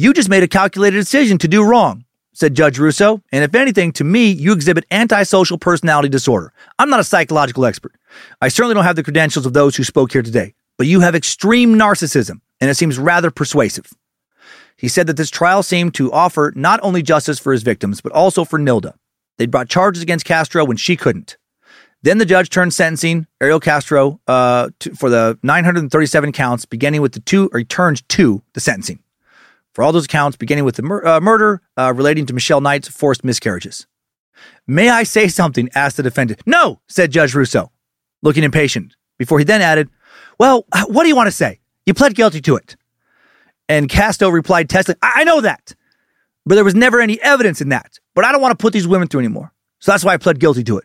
You 0.00 0.14
just 0.14 0.30
made 0.30 0.42
a 0.42 0.48
calculated 0.48 0.96
decision 0.96 1.36
to 1.36 1.46
do 1.46 1.62
wrong, 1.62 2.06
said 2.32 2.54
Judge 2.54 2.78
Russo. 2.78 3.20
And 3.32 3.44
if 3.44 3.54
anything, 3.54 3.92
to 3.92 4.02
me, 4.02 4.30
you 4.30 4.54
exhibit 4.54 4.86
antisocial 4.90 5.58
personality 5.58 6.08
disorder. 6.08 6.54
I'm 6.78 6.88
not 6.88 7.00
a 7.00 7.04
psychological 7.04 7.66
expert. 7.66 7.92
I 8.40 8.48
certainly 8.48 8.72
don't 8.72 8.84
have 8.84 8.96
the 8.96 9.02
credentials 9.02 9.44
of 9.44 9.52
those 9.52 9.76
who 9.76 9.84
spoke 9.84 10.10
here 10.10 10.22
today, 10.22 10.54
but 10.78 10.86
you 10.86 11.00
have 11.00 11.14
extreme 11.14 11.74
narcissism, 11.74 12.40
and 12.62 12.70
it 12.70 12.76
seems 12.76 12.98
rather 12.98 13.30
persuasive. 13.30 13.92
He 14.74 14.88
said 14.88 15.06
that 15.06 15.18
this 15.18 15.28
trial 15.28 15.62
seemed 15.62 15.92
to 15.96 16.10
offer 16.10 16.50
not 16.56 16.80
only 16.82 17.02
justice 17.02 17.38
for 17.38 17.52
his 17.52 17.62
victims, 17.62 18.00
but 18.00 18.12
also 18.12 18.46
for 18.46 18.58
Nilda. 18.58 18.94
They'd 19.36 19.50
brought 19.50 19.68
charges 19.68 20.02
against 20.02 20.24
Castro 20.24 20.64
when 20.64 20.78
she 20.78 20.96
couldn't. 20.96 21.36
Then 22.02 22.16
the 22.16 22.24
judge 22.24 22.48
turned 22.48 22.72
sentencing 22.72 23.26
Ariel 23.38 23.60
Castro 23.60 24.18
uh, 24.26 24.70
to, 24.78 24.94
for 24.94 25.10
the 25.10 25.38
937 25.42 26.32
counts, 26.32 26.64
beginning 26.64 27.02
with 27.02 27.12
the 27.12 27.20
two, 27.20 27.50
or 27.52 27.58
he 27.58 27.66
turned 27.66 28.08
to 28.08 28.42
the 28.54 28.60
sentencing 28.60 29.00
for 29.74 29.82
all 29.82 29.92
those 29.92 30.06
counts, 30.06 30.36
beginning 30.36 30.64
with 30.64 30.76
the 30.76 30.82
mur- 30.82 31.06
uh, 31.06 31.20
murder 31.20 31.62
uh, 31.76 31.92
relating 31.94 32.26
to 32.26 32.32
Michelle 32.32 32.60
Knight's 32.60 32.88
forced 32.88 33.24
miscarriages. 33.24 33.86
May 34.66 34.88
I 34.88 35.02
say 35.02 35.28
something? 35.28 35.68
asked 35.74 35.96
the 35.96 36.02
defendant. 36.02 36.40
No, 36.46 36.80
said 36.88 37.10
Judge 37.10 37.34
Russo, 37.34 37.70
looking 38.22 38.44
impatient, 38.44 38.96
before 39.18 39.38
he 39.38 39.44
then 39.44 39.60
added, 39.60 39.90
Well, 40.38 40.64
uh, 40.72 40.84
what 40.86 41.02
do 41.02 41.08
you 41.08 41.16
want 41.16 41.26
to 41.28 41.32
say? 41.32 41.60
You 41.86 41.94
pled 41.94 42.14
guilty 42.14 42.40
to 42.42 42.56
it. 42.56 42.76
And 43.68 43.88
Casto 43.88 44.28
replied 44.28 44.68
testily, 44.68 44.96
I, 45.02 45.12
I 45.16 45.24
know 45.24 45.40
that, 45.40 45.74
but 46.46 46.54
there 46.54 46.64
was 46.64 46.74
never 46.74 47.00
any 47.00 47.20
evidence 47.22 47.60
in 47.60 47.68
that. 47.68 47.98
But 48.14 48.24
I 48.24 48.32
don't 48.32 48.40
want 48.40 48.58
to 48.58 48.62
put 48.62 48.72
these 48.72 48.88
women 48.88 49.08
through 49.08 49.20
anymore. 49.20 49.52
So 49.78 49.92
that's 49.92 50.04
why 50.04 50.14
I 50.14 50.16
pled 50.16 50.40
guilty 50.40 50.64
to 50.64 50.78
it. 50.78 50.84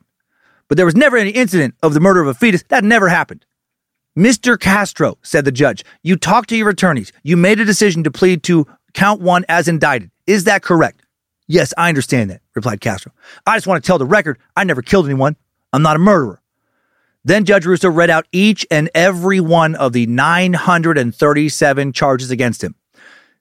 But 0.67 0.77
there 0.77 0.85
was 0.85 0.95
never 0.95 1.17
any 1.17 1.31
incident 1.31 1.75
of 1.83 1.93
the 1.93 1.99
murder 1.99 2.21
of 2.21 2.27
a 2.27 2.33
fetus. 2.33 2.63
That 2.69 2.83
never 2.83 3.09
happened. 3.09 3.45
Mr. 4.17 4.57
Castro, 4.57 5.17
said 5.23 5.43
the 5.43 5.51
judge, 5.51 5.83
you 6.01 6.15
talked 6.15 6.47
to 6.47 6.55
your 6.55 6.69
attorneys. 6.69 7.11
You 7.23 7.35
made 7.35 7.59
a 7.59 7.65
decision 7.65 8.01
to 8.05 8.11
plead 8.11 8.43
to 8.43 8.65
count 8.93 9.19
one 9.19 9.43
as 9.49 9.67
indicted. 9.67 10.09
Is 10.25 10.45
that 10.45 10.61
correct? 10.61 11.01
Yes, 11.47 11.73
I 11.77 11.89
understand 11.89 12.29
that, 12.29 12.41
replied 12.55 12.79
Castro. 12.79 13.11
I 13.45 13.57
just 13.57 13.67
want 13.67 13.83
to 13.83 13.85
tell 13.85 13.97
the 13.97 14.05
record 14.05 14.39
I 14.55 14.63
never 14.63 14.81
killed 14.81 15.05
anyone. 15.05 15.35
I'm 15.73 15.81
not 15.81 15.97
a 15.97 15.99
murderer. 15.99 16.41
Then 17.25 17.43
Judge 17.43 17.65
Russo 17.65 17.89
read 17.89 18.09
out 18.09 18.25
each 18.31 18.65
and 18.71 18.89
every 18.95 19.41
one 19.41 19.75
of 19.75 19.91
the 19.91 20.07
937 20.07 21.91
charges 21.91 22.31
against 22.31 22.63
him, 22.63 22.75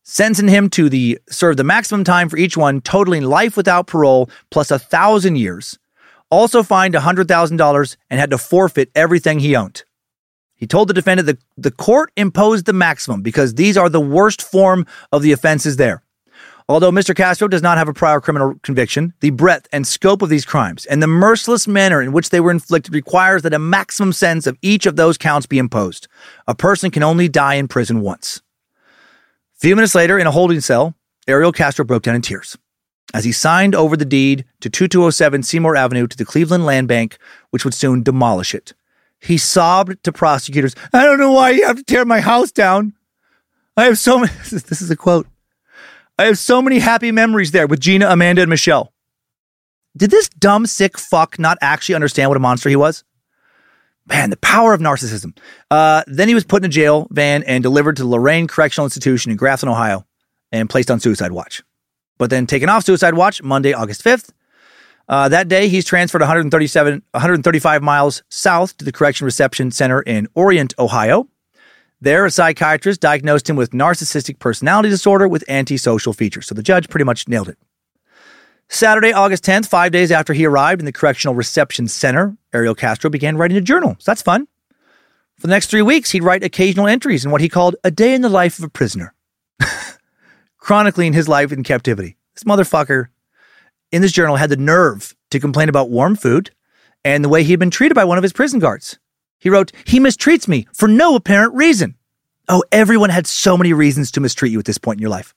sentencing 0.02 0.48
him 0.48 0.70
to 0.70 0.88
the 0.88 1.20
serve 1.30 1.56
the 1.56 1.62
maximum 1.62 2.02
time 2.02 2.28
for 2.28 2.36
each 2.36 2.56
one, 2.56 2.80
totaling 2.80 3.22
life 3.22 3.56
without 3.56 3.86
parole 3.86 4.28
plus 4.50 4.72
a 4.72 4.78
thousand 4.80 5.36
years. 5.36 5.78
Also 6.30 6.64
fined 6.64 6.94
$100,000 6.94 7.96
and 8.10 8.20
had 8.20 8.30
to 8.30 8.38
forfeit 8.38 8.90
everything 8.96 9.38
he 9.38 9.54
owned. 9.54 9.84
He 10.64 10.66
told 10.66 10.88
the 10.88 10.94
defendant 10.94 11.26
that 11.26 11.38
the 11.58 11.70
court 11.70 12.10
imposed 12.16 12.64
the 12.64 12.72
maximum 12.72 13.20
because 13.20 13.52
these 13.52 13.76
are 13.76 13.90
the 13.90 14.00
worst 14.00 14.40
form 14.40 14.86
of 15.12 15.20
the 15.20 15.30
offenses 15.30 15.76
there. 15.76 16.02
Although 16.70 16.90
Mr. 16.90 17.14
Castro 17.14 17.48
does 17.48 17.60
not 17.60 17.76
have 17.76 17.86
a 17.86 17.92
prior 17.92 18.18
criminal 18.18 18.54
conviction, 18.62 19.12
the 19.20 19.28
breadth 19.28 19.68
and 19.72 19.86
scope 19.86 20.22
of 20.22 20.30
these 20.30 20.46
crimes 20.46 20.86
and 20.86 21.02
the 21.02 21.06
merciless 21.06 21.68
manner 21.68 22.00
in 22.00 22.12
which 22.12 22.30
they 22.30 22.40
were 22.40 22.50
inflicted 22.50 22.94
requires 22.94 23.42
that 23.42 23.52
a 23.52 23.58
maximum 23.58 24.14
sentence 24.14 24.46
of 24.46 24.56
each 24.62 24.86
of 24.86 24.96
those 24.96 25.18
counts 25.18 25.44
be 25.44 25.58
imposed. 25.58 26.08
A 26.48 26.54
person 26.54 26.90
can 26.90 27.02
only 27.02 27.28
die 27.28 27.56
in 27.56 27.68
prison 27.68 28.00
once. 28.00 28.40
A 29.56 29.58
few 29.58 29.76
minutes 29.76 29.94
later, 29.94 30.18
in 30.18 30.26
a 30.26 30.30
holding 30.30 30.62
cell, 30.62 30.94
Ariel 31.28 31.52
Castro 31.52 31.84
broke 31.84 32.04
down 32.04 32.14
in 32.14 32.22
tears 32.22 32.56
as 33.12 33.26
he 33.26 33.32
signed 33.32 33.74
over 33.74 33.98
the 33.98 34.06
deed 34.06 34.46
to 34.60 34.70
2207 34.70 35.42
Seymour 35.42 35.76
Avenue 35.76 36.06
to 36.06 36.16
the 36.16 36.24
Cleveland 36.24 36.64
Land 36.64 36.88
Bank, 36.88 37.18
which 37.50 37.66
would 37.66 37.74
soon 37.74 38.02
demolish 38.02 38.54
it. 38.54 38.72
He 39.24 39.38
sobbed 39.38 40.04
to 40.04 40.12
prosecutors, 40.12 40.74
I 40.92 41.04
don't 41.04 41.18
know 41.18 41.32
why 41.32 41.50
you 41.50 41.66
have 41.66 41.78
to 41.78 41.82
tear 41.82 42.04
my 42.04 42.20
house 42.20 42.52
down. 42.52 42.92
I 43.74 43.84
have 43.84 43.98
so 43.98 44.18
many, 44.18 44.32
this 44.50 44.82
is 44.82 44.90
a 44.90 44.96
quote. 44.96 45.26
I 46.18 46.24
have 46.24 46.36
so 46.36 46.60
many 46.60 46.78
happy 46.78 47.10
memories 47.10 47.50
there 47.50 47.66
with 47.66 47.80
Gina, 47.80 48.06
Amanda, 48.08 48.42
and 48.42 48.50
Michelle. 48.50 48.92
Did 49.96 50.10
this 50.10 50.28
dumb, 50.28 50.66
sick 50.66 50.98
fuck 50.98 51.38
not 51.38 51.56
actually 51.62 51.94
understand 51.94 52.28
what 52.28 52.36
a 52.36 52.40
monster 52.40 52.68
he 52.68 52.76
was? 52.76 53.02
Man, 54.06 54.28
the 54.28 54.36
power 54.36 54.74
of 54.74 54.82
narcissism. 54.82 55.36
Uh, 55.70 56.04
then 56.06 56.28
he 56.28 56.34
was 56.34 56.44
put 56.44 56.62
in 56.62 56.66
a 56.66 56.72
jail 56.72 57.08
van 57.10 57.42
and 57.44 57.62
delivered 57.62 57.96
to 57.96 58.04
Lorain 58.04 58.46
Correctional 58.46 58.84
Institution 58.84 59.32
in 59.32 59.38
Grafton, 59.38 59.70
Ohio, 59.70 60.04
and 60.52 60.68
placed 60.68 60.90
on 60.90 61.00
suicide 61.00 61.32
watch. 61.32 61.62
But 62.18 62.28
then 62.28 62.46
taken 62.46 62.68
off 62.68 62.84
suicide 62.84 63.14
watch 63.14 63.42
Monday, 63.42 63.72
August 63.72 64.04
5th, 64.04 64.30
uh, 65.08 65.28
that 65.28 65.48
day, 65.48 65.68
he's 65.68 65.84
transferred 65.84 66.22
137, 66.22 67.02
135 67.10 67.82
miles 67.82 68.22
south 68.28 68.76
to 68.78 68.84
the 68.84 68.92
Correction 68.92 69.24
Reception 69.24 69.70
Center 69.70 70.00
in 70.02 70.28
Orient, 70.34 70.74
Ohio. 70.78 71.28
There, 72.00 72.26
a 72.26 72.30
psychiatrist 72.30 73.00
diagnosed 73.00 73.48
him 73.48 73.56
with 73.56 73.70
narcissistic 73.70 74.38
personality 74.38 74.88
disorder 74.88 75.28
with 75.28 75.44
antisocial 75.48 76.12
features. 76.12 76.46
So 76.46 76.54
the 76.54 76.62
judge 76.62 76.88
pretty 76.88 77.04
much 77.04 77.28
nailed 77.28 77.48
it. 77.48 77.58
Saturday, 78.68 79.12
August 79.12 79.44
10th, 79.44 79.66
five 79.66 79.92
days 79.92 80.10
after 80.10 80.32
he 80.32 80.46
arrived 80.46 80.80
in 80.80 80.86
the 80.86 80.92
Correctional 80.92 81.34
Reception 81.34 81.86
Center, 81.86 82.36
Ariel 82.52 82.74
Castro 82.74 83.10
began 83.10 83.36
writing 83.36 83.56
a 83.56 83.60
journal. 83.60 83.96
So 83.98 84.10
that's 84.10 84.22
fun. 84.22 84.48
For 85.36 85.46
the 85.46 85.52
next 85.52 85.68
three 85.68 85.82
weeks, 85.82 86.10
he'd 86.10 86.22
write 86.22 86.42
occasional 86.42 86.86
entries 86.86 87.24
in 87.24 87.30
what 87.30 87.40
he 87.40 87.48
called 87.48 87.76
a 87.84 87.90
day 87.90 88.14
in 88.14 88.22
the 88.22 88.28
life 88.28 88.58
of 88.58 88.64
a 88.64 88.70
prisoner, 88.70 89.14
chronicling 90.58 91.12
his 91.12 91.28
life 91.28 91.52
in 91.52 91.62
captivity. 91.62 92.16
This 92.34 92.44
motherfucker 92.44 93.08
in 93.94 94.02
this 94.02 94.10
journal 94.10 94.34
had 94.34 94.50
the 94.50 94.56
nerve 94.56 95.14
to 95.30 95.38
complain 95.38 95.68
about 95.68 95.88
warm 95.88 96.16
food 96.16 96.50
and 97.04 97.24
the 97.24 97.28
way 97.28 97.44
he 97.44 97.52
had 97.52 97.60
been 97.60 97.70
treated 97.70 97.94
by 97.94 98.04
one 98.04 98.18
of 98.18 98.24
his 98.24 98.32
prison 98.32 98.58
guards. 98.58 98.98
He 99.38 99.48
wrote, 99.48 99.70
He 99.84 100.00
mistreats 100.00 100.48
me 100.48 100.66
for 100.72 100.88
no 100.88 101.14
apparent 101.14 101.54
reason. 101.54 101.94
Oh, 102.48 102.64
everyone 102.72 103.10
had 103.10 103.28
so 103.28 103.56
many 103.56 103.72
reasons 103.72 104.10
to 104.10 104.20
mistreat 104.20 104.50
you 104.50 104.58
at 104.58 104.64
this 104.64 104.78
point 104.78 104.98
in 104.98 105.00
your 105.00 105.12
life. 105.12 105.32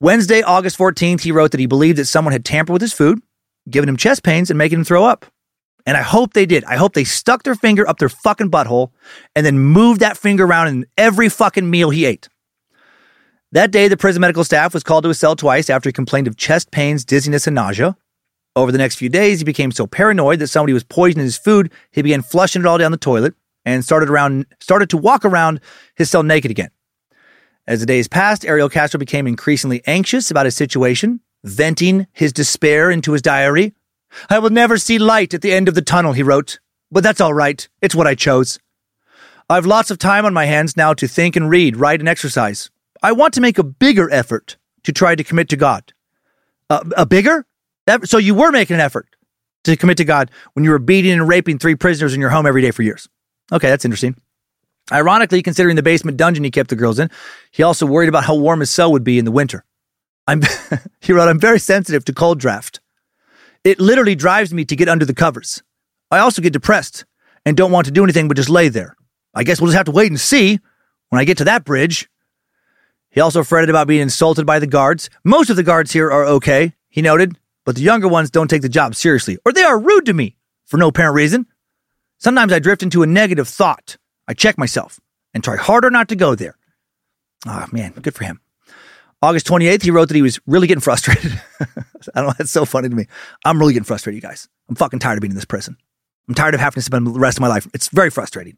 Wednesday, 0.00 0.42
August 0.42 0.76
14th, 0.78 1.22
he 1.22 1.32
wrote 1.32 1.50
that 1.52 1.60
he 1.60 1.66
believed 1.66 1.96
that 1.96 2.04
someone 2.04 2.32
had 2.32 2.44
tampered 2.44 2.74
with 2.74 2.82
his 2.82 2.92
food, 2.92 3.22
given 3.70 3.88
him 3.88 3.96
chest 3.96 4.22
pains, 4.22 4.50
and 4.50 4.58
making 4.58 4.80
him 4.80 4.84
throw 4.84 5.06
up. 5.06 5.24
And 5.86 5.96
I 5.96 6.02
hope 6.02 6.34
they 6.34 6.44
did. 6.44 6.64
I 6.64 6.76
hope 6.76 6.92
they 6.92 7.04
stuck 7.04 7.42
their 7.42 7.54
finger 7.54 7.88
up 7.88 7.98
their 7.98 8.10
fucking 8.10 8.50
butthole 8.50 8.90
and 9.34 9.46
then 9.46 9.58
moved 9.58 10.00
that 10.00 10.18
finger 10.18 10.44
around 10.44 10.68
in 10.68 10.86
every 10.98 11.30
fucking 11.30 11.70
meal 11.70 11.88
he 11.88 12.04
ate. 12.04 12.28
That 13.52 13.70
day, 13.70 13.86
the 13.88 13.98
prison 13.98 14.22
medical 14.22 14.44
staff 14.44 14.72
was 14.72 14.82
called 14.82 15.04
to 15.04 15.08
his 15.08 15.18
cell 15.18 15.36
twice 15.36 15.68
after 15.68 15.90
he 15.90 15.92
complained 15.92 16.26
of 16.26 16.38
chest 16.38 16.70
pains, 16.70 17.04
dizziness, 17.04 17.46
and 17.46 17.54
nausea. 17.54 17.98
Over 18.56 18.72
the 18.72 18.78
next 18.78 18.96
few 18.96 19.10
days, 19.10 19.40
he 19.40 19.44
became 19.44 19.72
so 19.72 19.86
paranoid 19.86 20.38
that 20.38 20.48
somebody 20.48 20.72
was 20.72 20.84
poisoning 20.84 21.26
his 21.26 21.36
food, 21.36 21.70
he 21.90 22.00
began 22.00 22.22
flushing 22.22 22.62
it 22.62 22.66
all 22.66 22.78
down 22.78 22.92
the 22.92 22.96
toilet 22.96 23.34
and 23.66 23.84
started 23.84 24.08
around 24.08 24.46
started 24.60 24.88
to 24.90 24.96
walk 24.96 25.26
around 25.26 25.60
his 25.94 26.08
cell 26.08 26.22
naked 26.22 26.50
again. 26.50 26.70
As 27.66 27.80
the 27.80 27.86
days 27.86 28.08
passed, 28.08 28.44
Ariel 28.46 28.70
Castro 28.70 28.98
became 28.98 29.26
increasingly 29.26 29.82
anxious 29.86 30.30
about 30.30 30.46
his 30.46 30.56
situation, 30.56 31.20
venting 31.44 32.06
his 32.12 32.32
despair 32.32 32.90
into 32.90 33.12
his 33.12 33.22
diary. 33.22 33.74
I 34.30 34.38
will 34.38 34.50
never 34.50 34.78
see 34.78 34.98
light 34.98 35.34
at 35.34 35.42
the 35.42 35.52
end 35.52 35.68
of 35.68 35.74
the 35.74 35.82
tunnel, 35.82 36.12
he 36.12 36.22
wrote, 36.22 36.58
but 36.90 37.02
that's 37.02 37.20
all 37.20 37.34
right. 37.34 37.68
It's 37.82 37.94
what 37.94 38.06
I 38.06 38.14
chose. 38.14 38.58
I've 39.48 39.66
lots 39.66 39.90
of 39.90 39.98
time 39.98 40.24
on 40.24 40.32
my 40.32 40.46
hands 40.46 40.74
now 40.74 40.94
to 40.94 41.06
think 41.06 41.36
and 41.36 41.50
read, 41.50 41.76
write, 41.76 42.00
and 42.00 42.08
exercise. 42.08 42.70
I 43.02 43.12
want 43.12 43.34
to 43.34 43.40
make 43.40 43.58
a 43.58 43.64
bigger 43.64 44.10
effort 44.12 44.56
to 44.84 44.92
try 44.92 45.14
to 45.14 45.24
commit 45.24 45.48
to 45.50 45.56
God. 45.56 45.92
Uh, 46.70 46.84
a 46.96 47.06
bigger? 47.06 47.46
So 48.04 48.18
you 48.18 48.34
were 48.34 48.52
making 48.52 48.74
an 48.74 48.80
effort 48.80 49.08
to 49.64 49.76
commit 49.76 49.96
to 49.98 50.04
God 50.04 50.30
when 50.52 50.64
you 50.64 50.70
were 50.70 50.78
beating 50.78 51.12
and 51.12 51.26
raping 51.26 51.58
three 51.58 51.74
prisoners 51.74 52.14
in 52.14 52.20
your 52.20 52.30
home 52.30 52.46
every 52.46 52.62
day 52.62 52.70
for 52.70 52.82
years. 52.82 53.08
Okay, 53.50 53.68
that's 53.68 53.84
interesting. 53.84 54.16
Ironically, 54.90 55.42
considering 55.42 55.76
the 55.76 55.82
basement 55.82 56.16
dungeon 56.16 56.44
he 56.44 56.50
kept 56.50 56.70
the 56.70 56.76
girls 56.76 56.98
in, 56.98 57.10
he 57.50 57.62
also 57.62 57.86
worried 57.86 58.08
about 58.08 58.24
how 58.24 58.34
warm 58.34 58.60
his 58.60 58.70
cell 58.70 58.90
would 58.92 59.04
be 59.04 59.18
in 59.18 59.24
the 59.24 59.30
winter. 59.30 59.64
I'm, 60.26 60.42
he 61.00 61.12
wrote, 61.12 61.28
I'm 61.28 61.40
very 61.40 61.58
sensitive 61.58 62.04
to 62.06 62.12
cold 62.12 62.38
draft. 62.40 62.80
It 63.64 63.78
literally 63.78 64.14
drives 64.14 64.52
me 64.52 64.64
to 64.64 64.76
get 64.76 64.88
under 64.88 65.04
the 65.04 65.14
covers. 65.14 65.62
I 66.10 66.18
also 66.18 66.42
get 66.42 66.52
depressed 66.52 67.04
and 67.44 67.56
don't 67.56 67.72
want 67.72 67.86
to 67.86 67.92
do 67.92 68.04
anything 68.04 68.28
but 68.28 68.36
just 68.36 68.50
lay 68.50 68.68
there. 68.68 68.96
I 69.34 69.44
guess 69.44 69.60
we'll 69.60 69.68
just 69.68 69.76
have 69.76 69.86
to 69.86 69.92
wait 69.92 70.10
and 70.10 70.20
see 70.20 70.58
when 71.08 71.20
I 71.20 71.24
get 71.24 71.38
to 71.38 71.44
that 71.44 71.64
bridge. 71.64 72.08
He 73.12 73.20
also 73.20 73.44
fretted 73.44 73.68
about 73.68 73.86
being 73.86 74.00
insulted 74.00 74.46
by 74.46 74.58
the 74.58 74.66
guards. 74.66 75.10
Most 75.22 75.50
of 75.50 75.56
the 75.56 75.62
guards 75.62 75.92
here 75.92 76.10
are 76.10 76.24
okay, 76.24 76.72
he 76.88 77.02
noted, 77.02 77.38
but 77.64 77.76
the 77.76 77.82
younger 77.82 78.08
ones 78.08 78.30
don't 78.30 78.48
take 78.48 78.62
the 78.62 78.68
job 78.68 78.94
seriously, 78.94 79.38
or 79.44 79.52
they 79.52 79.62
are 79.62 79.78
rude 79.78 80.06
to 80.06 80.14
me 80.14 80.36
for 80.64 80.78
no 80.78 80.88
apparent 80.88 81.14
reason. 81.14 81.46
Sometimes 82.18 82.52
I 82.52 82.58
drift 82.58 82.82
into 82.82 83.02
a 83.02 83.06
negative 83.06 83.48
thought. 83.48 83.98
I 84.26 84.32
check 84.32 84.56
myself 84.56 84.98
and 85.34 85.44
try 85.44 85.56
harder 85.56 85.90
not 85.90 86.08
to 86.08 86.16
go 86.16 86.34
there. 86.34 86.56
Ah, 87.46 87.66
oh, 87.66 87.76
man, 87.76 87.92
good 87.92 88.14
for 88.14 88.24
him. 88.24 88.40
August 89.20 89.46
28th, 89.46 89.82
he 89.82 89.90
wrote 89.90 90.08
that 90.08 90.14
he 90.14 90.22
was 90.22 90.40
really 90.46 90.66
getting 90.66 90.80
frustrated. 90.80 91.40
I 91.60 91.66
don't 92.14 92.26
know. 92.28 92.34
That's 92.38 92.50
so 92.50 92.64
funny 92.64 92.88
to 92.88 92.96
me. 92.96 93.06
I'm 93.44 93.58
really 93.58 93.74
getting 93.74 93.84
frustrated, 93.84 94.22
you 94.22 94.26
guys. 94.26 94.48
I'm 94.68 94.74
fucking 94.74 95.00
tired 95.00 95.18
of 95.18 95.20
being 95.20 95.32
in 95.32 95.36
this 95.36 95.44
prison. 95.44 95.76
I'm 96.28 96.34
tired 96.34 96.54
of 96.54 96.60
having 96.60 96.74
to 96.74 96.82
spend 96.82 97.06
the 97.06 97.10
rest 97.10 97.38
of 97.38 97.42
my 97.42 97.48
life. 97.48 97.68
It's 97.74 97.88
very 97.88 98.10
frustrating. 98.10 98.56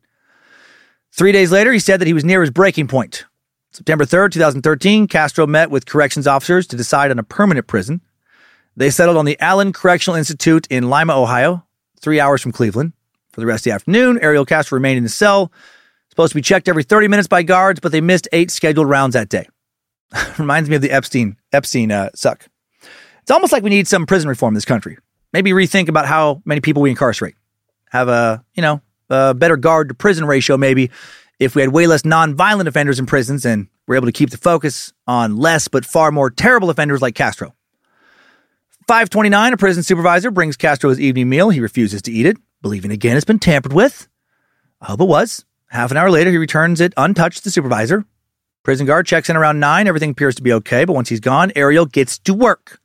Three 1.12 1.32
days 1.32 1.50
later, 1.50 1.72
he 1.72 1.78
said 1.80 2.00
that 2.00 2.06
he 2.06 2.14
was 2.14 2.24
near 2.24 2.40
his 2.40 2.50
breaking 2.50 2.88
point. 2.88 3.24
September 3.74 4.04
3rd, 4.04 4.30
2013, 4.30 5.08
Castro 5.08 5.48
met 5.48 5.68
with 5.68 5.84
corrections 5.84 6.28
officers 6.28 6.64
to 6.68 6.76
decide 6.76 7.10
on 7.10 7.18
a 7.18 7.24
permanent 7.24 7.66
prison. 7.66 8.00
They 8.76 8.88
settled 8.88 9.16
on 9.16 9.24
the 9.24 9.36
Allen 9.40 9.72
Correctional 9.72 10.16
Institute 10.16 10.68
in 10.70 10.88
Lima, 10.88 11.20
Ohio, 11.20 11.66
three 11.98 12.20
hours 12.20 12.40
from 12.40 12.52
Cleveland. 12.52 12.92
For 13.32 13.40
the 13.40 13.46
rest 13.46 13.62
of 13.62 13.64
the 13.64 13.74
afternoon, 13.74 14.20
Ariel 14.22 14.44
Castro 14.44 14.76
remained 14.76 14.98
in 14.98 15.02
his 15.02 15.14
cell, 15.14 15.50
supposed 16.08 16.30
to 16.30 16.36
be 16.36 16.40
checked 16.40 16.68
every 16.68 16.84
30 16.84 17.08
minutes 17.08 17.26
by 17.26 17.42
guards, 17.42 17.80
but 17.80 17.90
they 17.90 18.00
missed 18.00 18.28
eight 18.30 18.52
scheduled 18.52 18.88
rounds 18.88 19.14
that 19.14 19.28
day. 19.28 19.48
Reminds 20.38 20.70
me 20.70 20.76
of 20.76 20.82
the 20.82 20.92
Epstein 20.92 21.36
Epstein 21.52 21.90
uh, 21.90 22.10
suck. 22.14 22.46
It's 23.22 23.32
almost 23.32 23.52
like 23.52 23.64
we 23.64 23.70
need 23.70 23.88
some 23.88 24.06
prison 24.06 24.28
reform 24.28 24.52
in 24.52 24.54
this 24.54 24.64
country. 24.64 24.98
Maybe 25.32 25.50
rethink 25.50 25.88
about 25.88 26.06
how 26.06 26.42
many 26.44 26.60
people 26.60 26.80
we 26.80 26.90
incarcerate. 26.90 27.34
Have 27.90 28.08
a 28.08 28.44
you 28.54 28.62
know 28.62 28.80
a 29.10 29.34
better 29.34 29.56
guard 29.56 29.88
to 29.88 29.94
prison 29.94 30.26
ratio. 30.26 30.56
Maybe 30.56 30.92
if 31.44 31.54
we 31.54 31.62
had 31.62 31.72
way 31.72 31.86
less 31.86 32.02
nonviolent 32.02 32.66
offenders 32.66 32.98
in 32.98 33.06
prisons 33.06 33.44
and 33.44 33.68
we're 33.86 33.96
able 33.96 34.06
to 34.06 34.12
keep 34.12 34.30
the 34.30 34.36
focus 34.38 34.92
on 35.06 35.36
less 35.36 35.68
but 35.68 35.84
far 35.84 36.10
more 36.10 36.30
terrible 36.30 36.70
offenders 36.70 37.02
like 37.02 37.14
Castro. 37.14 37.54
529, 38.86 39.52
a 39.52 39.56
prison 39.56 39.82
supervisor 39.82 40.30
brings 40.30 40.56
Castro 40.56 40.90
his 40.90 41.00
evening 41.00 41.28
meal. 41.28 41.50
He 41.50 41.60
refuses 41.60 42.02
to 42.02 42.12
eat 42.12 42.26
it 42.26 42.36
believing 42.64 42.90
again 42.90 43.16
it's 43.16 43.26
been 43.26 43.38
tampered 43.38 43.74
with. 43.74 44.08
I 44.80 44.86
hope 44.86 45.00
it 45.02 45.08
was. 45.08 45.44
Half 45.68 45.90
an 45.90 45.96
hour 45.98 46.10
later, 46.10 46.30
he 46.30 46.38
returns 46.38 46.80
it 46.80 46.94
untouched 46.96 47.38
to 47.38 47.44
the 47.44 47.50
supervisor. 47.50 48.04
Prison 48.62 48.86
guard 48.86 49.06
checks 49.06 49.28
in 49.28 49.36
around 49.36 49.60
9. 49.60 49.86
Everything 49.86 50.10
appears 50.10 50.34
to 50.36 50.42
be 50.42 50.52
okay, 50.54 50.86
but 50.86 50.94
once 50.94 51.10
he's 51.10 51.20
gone, 51.20 51.52
Ariel 51.54 51.84
gets 51.84 52.18
to 52.20 52.32
work. 52.32 52.80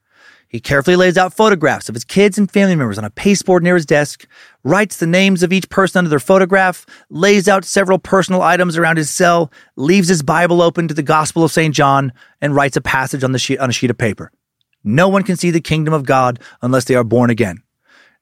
He 0.50 0.60
carefully 0.60 0.96
lays 0.96 1.16
out 1.16 1.36
photographs 1.36 1.90
of 1.90 1.96
his 1.96 2.04
kids 2.04 2.40
and 2.40 2.50
family 2.50 2.76
members 2.76 2.98
on 2.98 3.06
a 3.06 3.12
pasteboard 3.12 3.62
near 3.62 3.76
his 3.76 3.86
desk, 3.86 4.28
writes 4.64 4.98
the 4.98 5.06
names 5.06 5.44
of 5.44 5.54
each 5.54 5.70
person 5.70 6.00
under 6.00 6.10
their 6.10 6.20
photograph, 6.20 6.88
lays 7.12 7.48
out 7.48 7.64
several 7.64 8.00
personal 8.00 8.42
items 8.42 8.76
around 8.76 8.98
his 8.98 9.12
cell, 9.12 9.52
leaves 9.76 10.08
his 10.08 10.24
Bible 10.24 10.64
open 10.64 10.88
to 10.88 10.96
the 10.96 11.04
Gospel 11.04 11.44
of 11.44 11.52
St. 11.52 11.74
John, 11.74 12.12
and 12.42 12.56
writes 12.56 12.76
a 12.76 12.82
passage 12.82 13.24
on, 13.24 13.32
the 13.32 13.38
sheet, 13.38 13.60
on 13.60 13.70
a 13.70 13.74
sheet 13.74 13.92
of 13.92 13.98
paper. 14.00 14.32
No 14.84 15.08
one 15.08 15.22
can 15.22 15.38
see 15.38 15.52
the 15.52 15.62
kingdom 15.62 15.94
of 15.94 16.04
God 16.04 16.40
unless 16.64 16.86
they 16.86 16.96
are 16.96 17.04
born 17.04 17.30
again. 17.30 17.62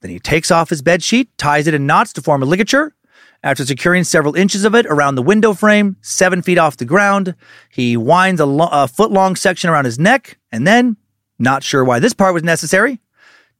Then 0.01 0.11
he 0.11 0.19
takes 0.19 0.51
off 0.51 0.69
his 0.69 0.81
bed 0.81 1.01
sheet, 1.01 1.29
ties 1.37 1.65
it 1.65 1.73
in 1.73 1.85
knots 1.85 2.11
to 2.13 2.21
form 2.21 2.43
a 2.43 2.45
ligature. 2.45 2.93
After 3.41 3.65
securing 3.65 4.03
several 4.03 4.35
inches 4.35 4.65
of 4.65 4.75
it 4.75 4.85
around 4.87 5.15
the 5.15 5.21
window 5.21 5.53
frame, 5.53 5.95
seven 6.01 6.41
feet 6.41 6.57
off 6.57 6.75
the 6.75 6.83
ground, 6.83 7.35
he 7.69 7.95
winds 7.95 8.41
a, 8.41 8.45
lo- 8.45 8.69
a 8.69 8.87
foot 8.87 9.11
long 9.11 9.37
section 9.37 9.69
around 9.69 9.85
his 9.85 9.97
neck, 9.97 10.39
and 10.51 10.67
then, 10.67 10.97
not 11.39 11.63
sure 11.63 11.83
why 11.83 11.99
this 11.99 12.13
part 12.13 12.33
was 12.33 12.43
necessary, 12.43 12.99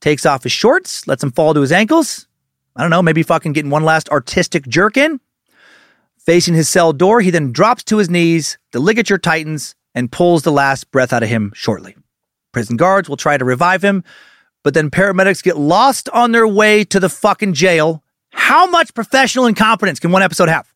takes 0.02 0.26
off 0.26 0.44
his 0.44 0.52
shorts, 0.52 1.08
lets 1.08 1.22
them 1.22 1.32
fall 1.32 1.54
to 1.54 1.62
his 1.62 1.72
ankles. 1.72 2.28
I 2.76 2.82
don't 2.82 2.90
know, 2.90 3.02
maybe 3.02 3.24
fucking 3.24 3.54
getting 3.54 3.72
one 3.72 3.84
last 3.84 4.10
artistic 4.10 4.68
jerk 4.68 4.98
in. 4.98 5.20
Facing 6.18 6.54
his 6.54 6.70
cell 6.70 6.94
door, 6.94 7.22
he 7.22 7.32
then 7.32 7.52
drops 7.52 7.84
to 7.86 7.98
his 7.98 8.10
knees, 8.10 8.58
the 8.72 8.80
ligature 8.80 9.18
tightens, 9.18 9.76
and 9.96 10.12
pulls 10.12 10.44
the 10.44 10.52
last 10.52 10.92
breath 10.92 11.14
out 11.14 11.24
of 11.24 11.30
him 11.30 11.52
shortly. 11.56 11.96
Prison 12.52 12.78
guards 12.78 13.10
will 13.10 13.18
try 13.18 13.38
to 13.38 13.46
revive 13.46 13.84
him, 13.84 14.04
but 14.64 14.74
then 14.74 14.92
paramedics 14.92 15.42
get 15.42 15.58
lost 15.58 16.10
on 16.10 16.32
their 16.32 16.48
way 16.48 16.84
to 16.84 17.00
the 17.00 17.10
fucking 17.10 17.54
jail. 17.54 18.04
How 18.32 18.68
much 18.68 18.94
professional 18.94 19.46
incompetence 19.46 20.00
can 20.00 20.12
one 20.12 20.22
episode 20.22 20.50
have? 20.50 20.72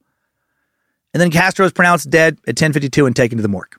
And 1.13 1.19
then 1.19 1.31
Castro 1.31 1.65
is 1.65 1.73
pronounced 1.73 2.09
dead 2.09 2.35
at 2.47 2.51
1052 2.51 3.05
and 3.05 3.15
taken 3.15 3.37
to 3.37 3.41
the 3.41 3.49
morgue. 3.49 3.75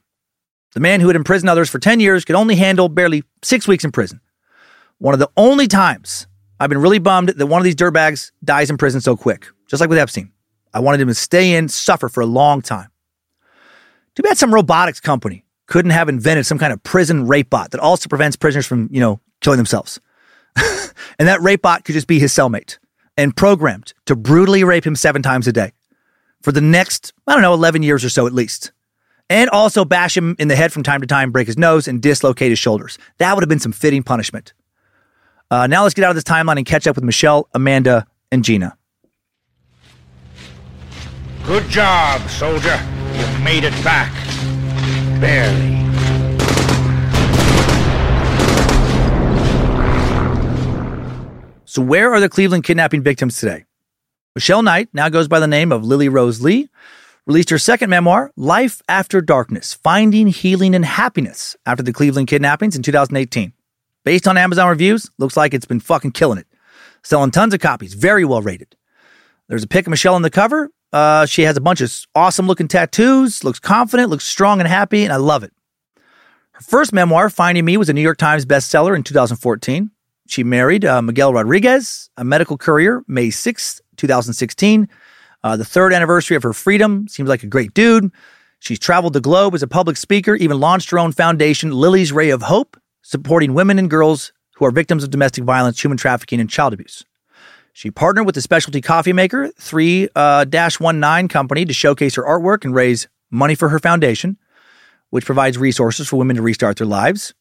The 0.75 0.81
man 0.81 1.01
who 1.01 1.07
had 1.09 1.17
imprisoned 1.17 1.51
others 1.51 1.69
for 1.69 1.79
10 1.79 2.01
years 2.01 2.25
could 2.25 2.37
only 2.37 2.57
handle 2.57 2.89
barely 2.89 3.25
six 3.43 3.69
weeks 3.69 3.85
in 3.85 3.93
prison. 3.93 4.21
One 4.99 5.15
of 5.15 5.21
the 5.21 5.31
only 5.37 5.67
times 5.67 6.27
I've 6.59 6.71
been 6.71 6.81
really 6.81 6.99
bummed 6.99 7.31
that 7.31 7.47
one 7.47 7.61
of 7.61 7.65
these 7.65 7.75
dirtbags 7.75 8.31
dies 8.45 8.71
in 8.71 8.79
prison 8.79 9.01
so 9.01 9.17
quick, 9.17 9.49
just 9.69 9.81
like 9.81 9.91
with 9.91 9.99
Epstein. 9.99 10.33
I 10.73 10.81
wanted 10.81 11.01
him 11.01 11.09
to 11.09 11.15
stay 11.15 11.55
in, 11.55 11.69
suffer 11.69 12.09
for 12.09 12.21
a 12.21 12.27
long 12.27 12.63
time. 12.63 12.91
Too 14.15 14.23
bad 14.23 14.39
some 14.39 14.55
robotics 14.55 15.01
company 15.01 15.45
couldn't 15.67 15.91
have 15.91 16.09
invented 16.09 16.47
some 16.47 16.59
kind 16.59 16.73
of 16.73 16.83
prison 16.83 17.27
rape 17.27 17.51
bot 17.51 17.71
that 17.71 17.81
also 17.81 18.09
prevents 18.09 18.37
prisoners 18.37 18.67
from, 18.67 18.89
you 18.93 19.01
know, 19.01 19.21
killing 19.41 19.57
themselves. 19.57 20.01
and 20.57 21.29
that 21.29 21.41
rape 21.41 21.63
bot 21.63 21.85
could 21.85 21.95
just 21.95 22.07
be 22.07 22.19
his 22.19 22.33
cellmate 22.33 22.79
and 23.17 23.37
programmed 23.37 23.95
to 24.07 24.17
brutally 24.17 24.65
rape 24.65 24.87
him 24.87 24.97
seven 24.97 25.23
times 25.23 25.47
a 25.47 25.53
day 25.53 25.73
for 26.43 26.53
the 26.53 26.61
next, 26.61 27.13
I 27.27 27.33
don't 27.33 27.43
know, 27.43 27.55
11 27.55 27.83
years 27.83 28.05
or 28.05 28.09
so 28.09 28.27
at 28.27 28.33
least. 28.33 28.73
And 29.33 29.49
also 29.49 29.87
bash 29.87 30.15
him 30.15 30.37
in 30.39 30.49
the 30.49 30.57
head 30.57 30.75
from 30.75 30.83
time 30.83 31.01
to 31.01 31.07
time, 31.07 31.33
break 31.33 31.47
his 31.47 31.57
nose, 31.57 31.89
and 31.89 32.03
dislocate 32.03 32.51
his 32.51 32.59
shoulders. 32.59 32.99
That 33.17 33.35
would 33.35 33.43
have 33.43 33.49
been 33.49 33.61
some 33.61 33.73
fitting 33.73 34.03
punishment. 34.03 34.53
Uh, 35.51 35.67
now 35.67 35.85
let's 35.85 35.95
get 35.95 36.05
out 36.05 36.11
of 36.11 36.17
this 36.17 36.25
timeline 36.25 36.59
and 36.59 36.67
catch 36.67 36.87
up 36.87 36.97
with 36.97 37.05
Michelle, 37.05 37.49
Amanda, 37.55 38.07
and 38.31 38.45
Gina. 38.45 38.77
Good 41.47 41.67
job, 41.71 42.21
soldier. 42.29 42.79
You've 43.15 43.41
made 43.43 43.65
it 43.65 43.73
back. 43.83 44.13
Barely. 45.19 45.81
So, 51.65 51.81
where 51.81 52.13
are 52.13 52.21
the 52.21 52.29
Cleveland 52.29 52.65
kidnapping 52.65 53.03
victims 53.03 53.41
today? 53.41 53.65
Michelle 54.35 54.63
Knight, 54.63 54.91
now 54.93 55.09
goes 55.09 55.27
by 55.27 55.41
the 55.41 55.47
name 55.47 55.73
of 55.73 55.87
Lily 55.87 56.11
Rose 56.11 56.43
Lee, 56.43 56.69
released 57.27 57.51
her 57.51 57.59
second 57.59 57.91
memoir, 57.91 58.33
Life 58.37 58.83
After 58.89 59.21
Darkness 59.21 59.75
Finding 59.75 60.27
Healing 60.29 60.75
and 60.75 60.85
Happiness 60.85 61.57
After 61.67 61.83
the 61.83 61.93
Cleveland 61.93 62.29
Kidnappings 62.29 62.77
in 62.77 62.83
2018. 62.83 63.53
Based 64.05 64.27
on 64.27 64.37
Amazon 64.37 64.69
reviews, 64.69 65.11
looks 65.19 65.37
like 65.37 65.55
it's 65.55 65.67
been 65.67 65.81
fucking 65.81 66.13
killing 66.13 66.39
it. 66.39 66.47
Selling 67.05 67.31
tons 67.31 67.55
of 67.55 67.61
copies, 67.61 67.95
very 67.95 68.25
well 68.25 68.43
rated. 68.43 68.75
There's 69.49 69.63
a 69.63 69.69
pic 69.69 69.87
of 69.87 69.91
Michelle 69.91 70.15
on 70.15 70.23
the 70.23 70.31
cover. 70.31 70.71
Uh, 70.93 71.27
she 71.27 71.43
has 71.43 71.57
a 71.57 71.61
bunch 71.61 71.81
of 71.81 71.93
awesome 72.15 72.47
looking 72.47 72.69
tattoos, 72.69 73.45
looks 73.45 73.59
confident, 73.59 74.11
looks 74.11 74.25
strong 74.25 74.61
and 74.61 74.69
happy, 74.69 75.05
and 75.05 75.13
I 75.13 75.17
love 75.17 75.43
it. 75.43 75.53
Her 76.53 76.61
first 76.61 76.93
memoir, 76.93 77.31
Finding 77.31 77.65
Me, 77.65 77.77
was 77.77 77.89
a 77.89 77.93
New 77.93 78.03
York 78.03 78.19
Times 78.19 78.45
bestseller 78.45 78.95
in 78.95 79.03
2014. 79.03 79.91
She 80.29 80.45
married 80.45 80.85
uh, 80.85 81.03
Miguel 81.03 81.33
Rodriguez, 81.33 82.11
a 82.17 82.25
medical 82.25 82.59
courier, 82.59 83.03
May 83.07 83.29
6th, 83.29 83.81
2016. 83.97 84.89
Uh, 85.45 85.57
the 85.57 85.65
third 85.65 85.93
anniversary 85.93 86.37
of 86.37 86.43
her 86.43 86.53
freedom. 86.53 87.09
Seems 87.09 87.29
like 87.29 87.43
a 87.43 87.49
great 87.49 87.75
dude. 87.75 88.13
She's 88.61 88.79
traveled 88.79 89.13
the 89.13 89.21
globe 89.21 89.55
as 89.55 89.63
a 89.63 89.67
public 89.67 89.97
speaker, 89.97 90.37
even 90.37 90.61
launched 90.61 90.91
her 90.91 90.99
own 90.99 91.11
foundation, 91.13 91.73
Lily's 91.73 92.13
Ray 92.13 92.31
of 92.31 92.43
Hope, 92.43 92.81
supporting 93.03 93.55
women 93.55 93.79
and 93.79 93.91
girls 93.91 94.33
who 94.55 94.65
are 94.65 94.71
victims 94.71 95.03
of 95.03 95.11
domestic 95.11 95.43
violence, 95.43 95.83
human 95.83 95.99
trafficking, 95.99 96.39
and 96.39 96.49
child 96.49 96.73
abuse. 96.73 97.05
She 97.73 97.91
partnered 97.91 98.27
with 98.27 98.35
the 98.37 98.41
specialty 98.41 98.81
coffee 98.81 99.13
maker 99.13 99.51
3 99.59 100.09
uh, 100.15 100.45
19 100.49 101.29
company 101.29 101.65
to 101.65 101.73
showcase 101.73 102.15
her 102.15 102.23
artwork 102.23 102.65
and 102.65 102.75
raise 102.75 103.09
money 103.31 103.57
for 103.57 103.71
her 103.71 103.79
foundation, 103.79 104.39
which 105.11 105.25
provides 105.25 105.59
resources 105.59 106.07
for 106.07 106.17
women 106.17 106.37
to 106.37 106.43
restart 106.43 106.77
their 106.77 106.87
lives. 106.87 107.35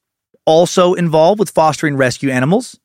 Also 0.46 0.96
involved 0.96 1.40
with 1.40 1.52
fostering 1.52 1.98
rescue 1.98 2.32
animals. 2.32 2.80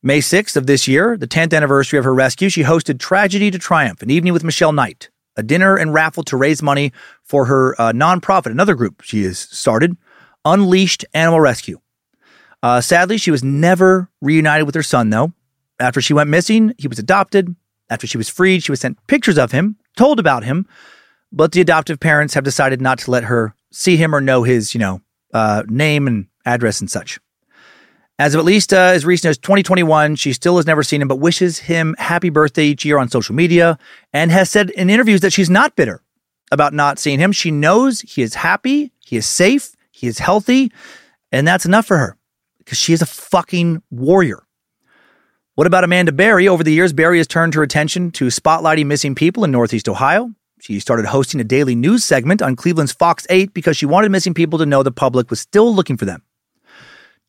May 0.00 0.20
6th 0.20 0.56
of 0.56 0.68
this 0.68 0.86
year, 0.86 1.16
the 1.16 1.26
10th 1.26 1.52
anniversary 1.52 1.98
of 1.98 2.04
her 2.04 2.14
rescue, 2.14 2.48
she 2.48 2.62
hosted 2.62 3.00
Tragedy 3.00 3.50
to 3.50 3.58
Triumph, 3.58 4.00
an 4.00 4.10
evening 4.10 4.32
with 4.32 4.44
Michelle 4.44 4.72
Knight, 4.72 5.10
a 5.36 5.42
dinner 5.42 5.76
and 5.76 5.92
raffle 5.92 6.22
to 6.24 6.36
raise 6.36 6.62
money 6.62 6.92
for 7.24 7.46
her 7.46 7.74
uh, 7.80 7.92
nonprofit, 7.92 8.52
another 8.52 8.76
group 8.76 9.02
she 9.02 9.24
has 9.24 9.40
started, 9.40 9.96
Unleashed 10.44 11.04
Animal 11.14 11.40
Rescue. 11.40 11.80
Uh, 12.62 12.80
sadly, 12.80 13.18
she 13.18 13.32
was 13.32 13.42
never 13.42 14.08
reunited 14.20 14.66
with 14.66 14.76
her 14.76 14.84
son, 14.84 15.10
though. 15.10 15.32
After 15.80 16.00
she 16.00 16.14
went 16.14 16.30
missing, 16.30 16.74
he 16.78 16.86
was 16.86 17.00
adopted. 17.00 17.56
After 17.90 18.06
she 18.06 18.18
was 18.18 18.28
freed, 18.28 18.62
she 18.62 18.70
was 18.70 18.78
sent 18.78 19.04
pictures 19.08 19.38
of 19.38 19.50
him, 19.50 19.78
told 19.96 20.20
about 20.20 20.44
him, 20.44 20.64
but 21.32 21.50
the 21.50 21.60
adoptive 21.60 21.98
parents 21.98 22.34
have 22.34 22.44
decided 22.44 22.80
not 22.80 23.00
to 23.00 23.10
let 23.10 23.24
her 23.24 23.52
see 23.72 23.96
him 23.96 24.14
or 24.14 24.20
know 24.20 24.44
his, 24.44 24.74
you 24.74 24.80
know, 24.80 25.00
uh, 25.34 25.64
name 25.66 26.06
and 26.06 26.28
address 26.46 26.80
and 26.80 26.88
such. 26.88 27.18
As 28.20 28.34
of 28.34 28.40
at 28.40 28.44
least 28.44 28.72
uh, 28.72 28.76
as 28.76 29.06
recent 29.06 29.30
as 29.30 29.38
2021, 29.38 30.16
she 30.16 30.32
still 30.32 30.56
has 30.56 30.66
never 30.66 30.82
seen 30.82 31.00
him, 31.00 31.06
but 31.06 31.20
wishes 31.20 31.60
him 31.60 31.94
happy 31.98 32.30
birthday 32.30 32.64
each 32.64 32.84
year 32.84 32.98
on 32.98 33.08
social 33.08 33.34
media 33.34 33.78
and 34.12 34.32
has 34.32 34.50
said 34.50 34.70
in 34.70 34.90
interviews 34.90 35.20
that 35.20 35.32
she's 35.32 35.48
not 35.48 35.76
bitter 35.76 36.02
about 36.50 36.74
not 36.74 36.98
seeing 36.98 37.20
him. 37.20 37.30
She 37.30 37.52
knows 37.52 38.00
he 38.00 38.22
is 38.22 38.34
happy, 38.34 38.92
he 38.98 39.16
is 39.16 39.26
safe, 39.26 39.76
he 39.92 40.08
is 40.08 40.18
healthy, 40.18 40.72
and 41.30 41.46
that's 41.46 41.64
enough 41.64 41.86
for 41.86 41.96
her 41.98 42.16
because 42.58 42.78
she 42.78 42.92
is 42.92 43.02
a 43.02 43.06
fucking 43.06 43.82
warrior. 43.90 44.44
What 45.54 45.68
about 45.68 45.84
Amanda 45.84 46.12
Berry? 46.12 46.48
Over 46.48 46.64
the 46.64 46.72
years, 46.72 46.92
Berry 46.92 47.18
has 47.18 47.26
turned 47.26 47.54
her 47.54 47.62
attention 47.62 48.10
to 48.12 48.26
spotlighting 48.26 48.86
missing 48.86 49.14
people 49.14 49.44
in 49.44 49.52
Northeast 49.52 49.88
Ohio. 49.88 50.32
She 50.60 50.80
started 50.80 51.06
hosting 51.06 51.40
a 51.40 51.44
daily 51.44 51.76
news 51.76 52.04
segment 52.04 52.42
on 52.42 52.56
Cleveland's 52.56 52.92
Fox 52.92 53.26
8 53.30 53.54
because 53.54 53.76
she 53.76 53.86
wanted 53.86 54.10
missing 54.10 54.34
people 54.34 54.58
to 54.58 54.66
know 54.66 54.82
the 54.82 54.90
public 54.90 55.30
was 55.30 55.38
still 55.38 55.72
looking 55.72 55.96
for 55.96 56.04
them. 56.04 56.22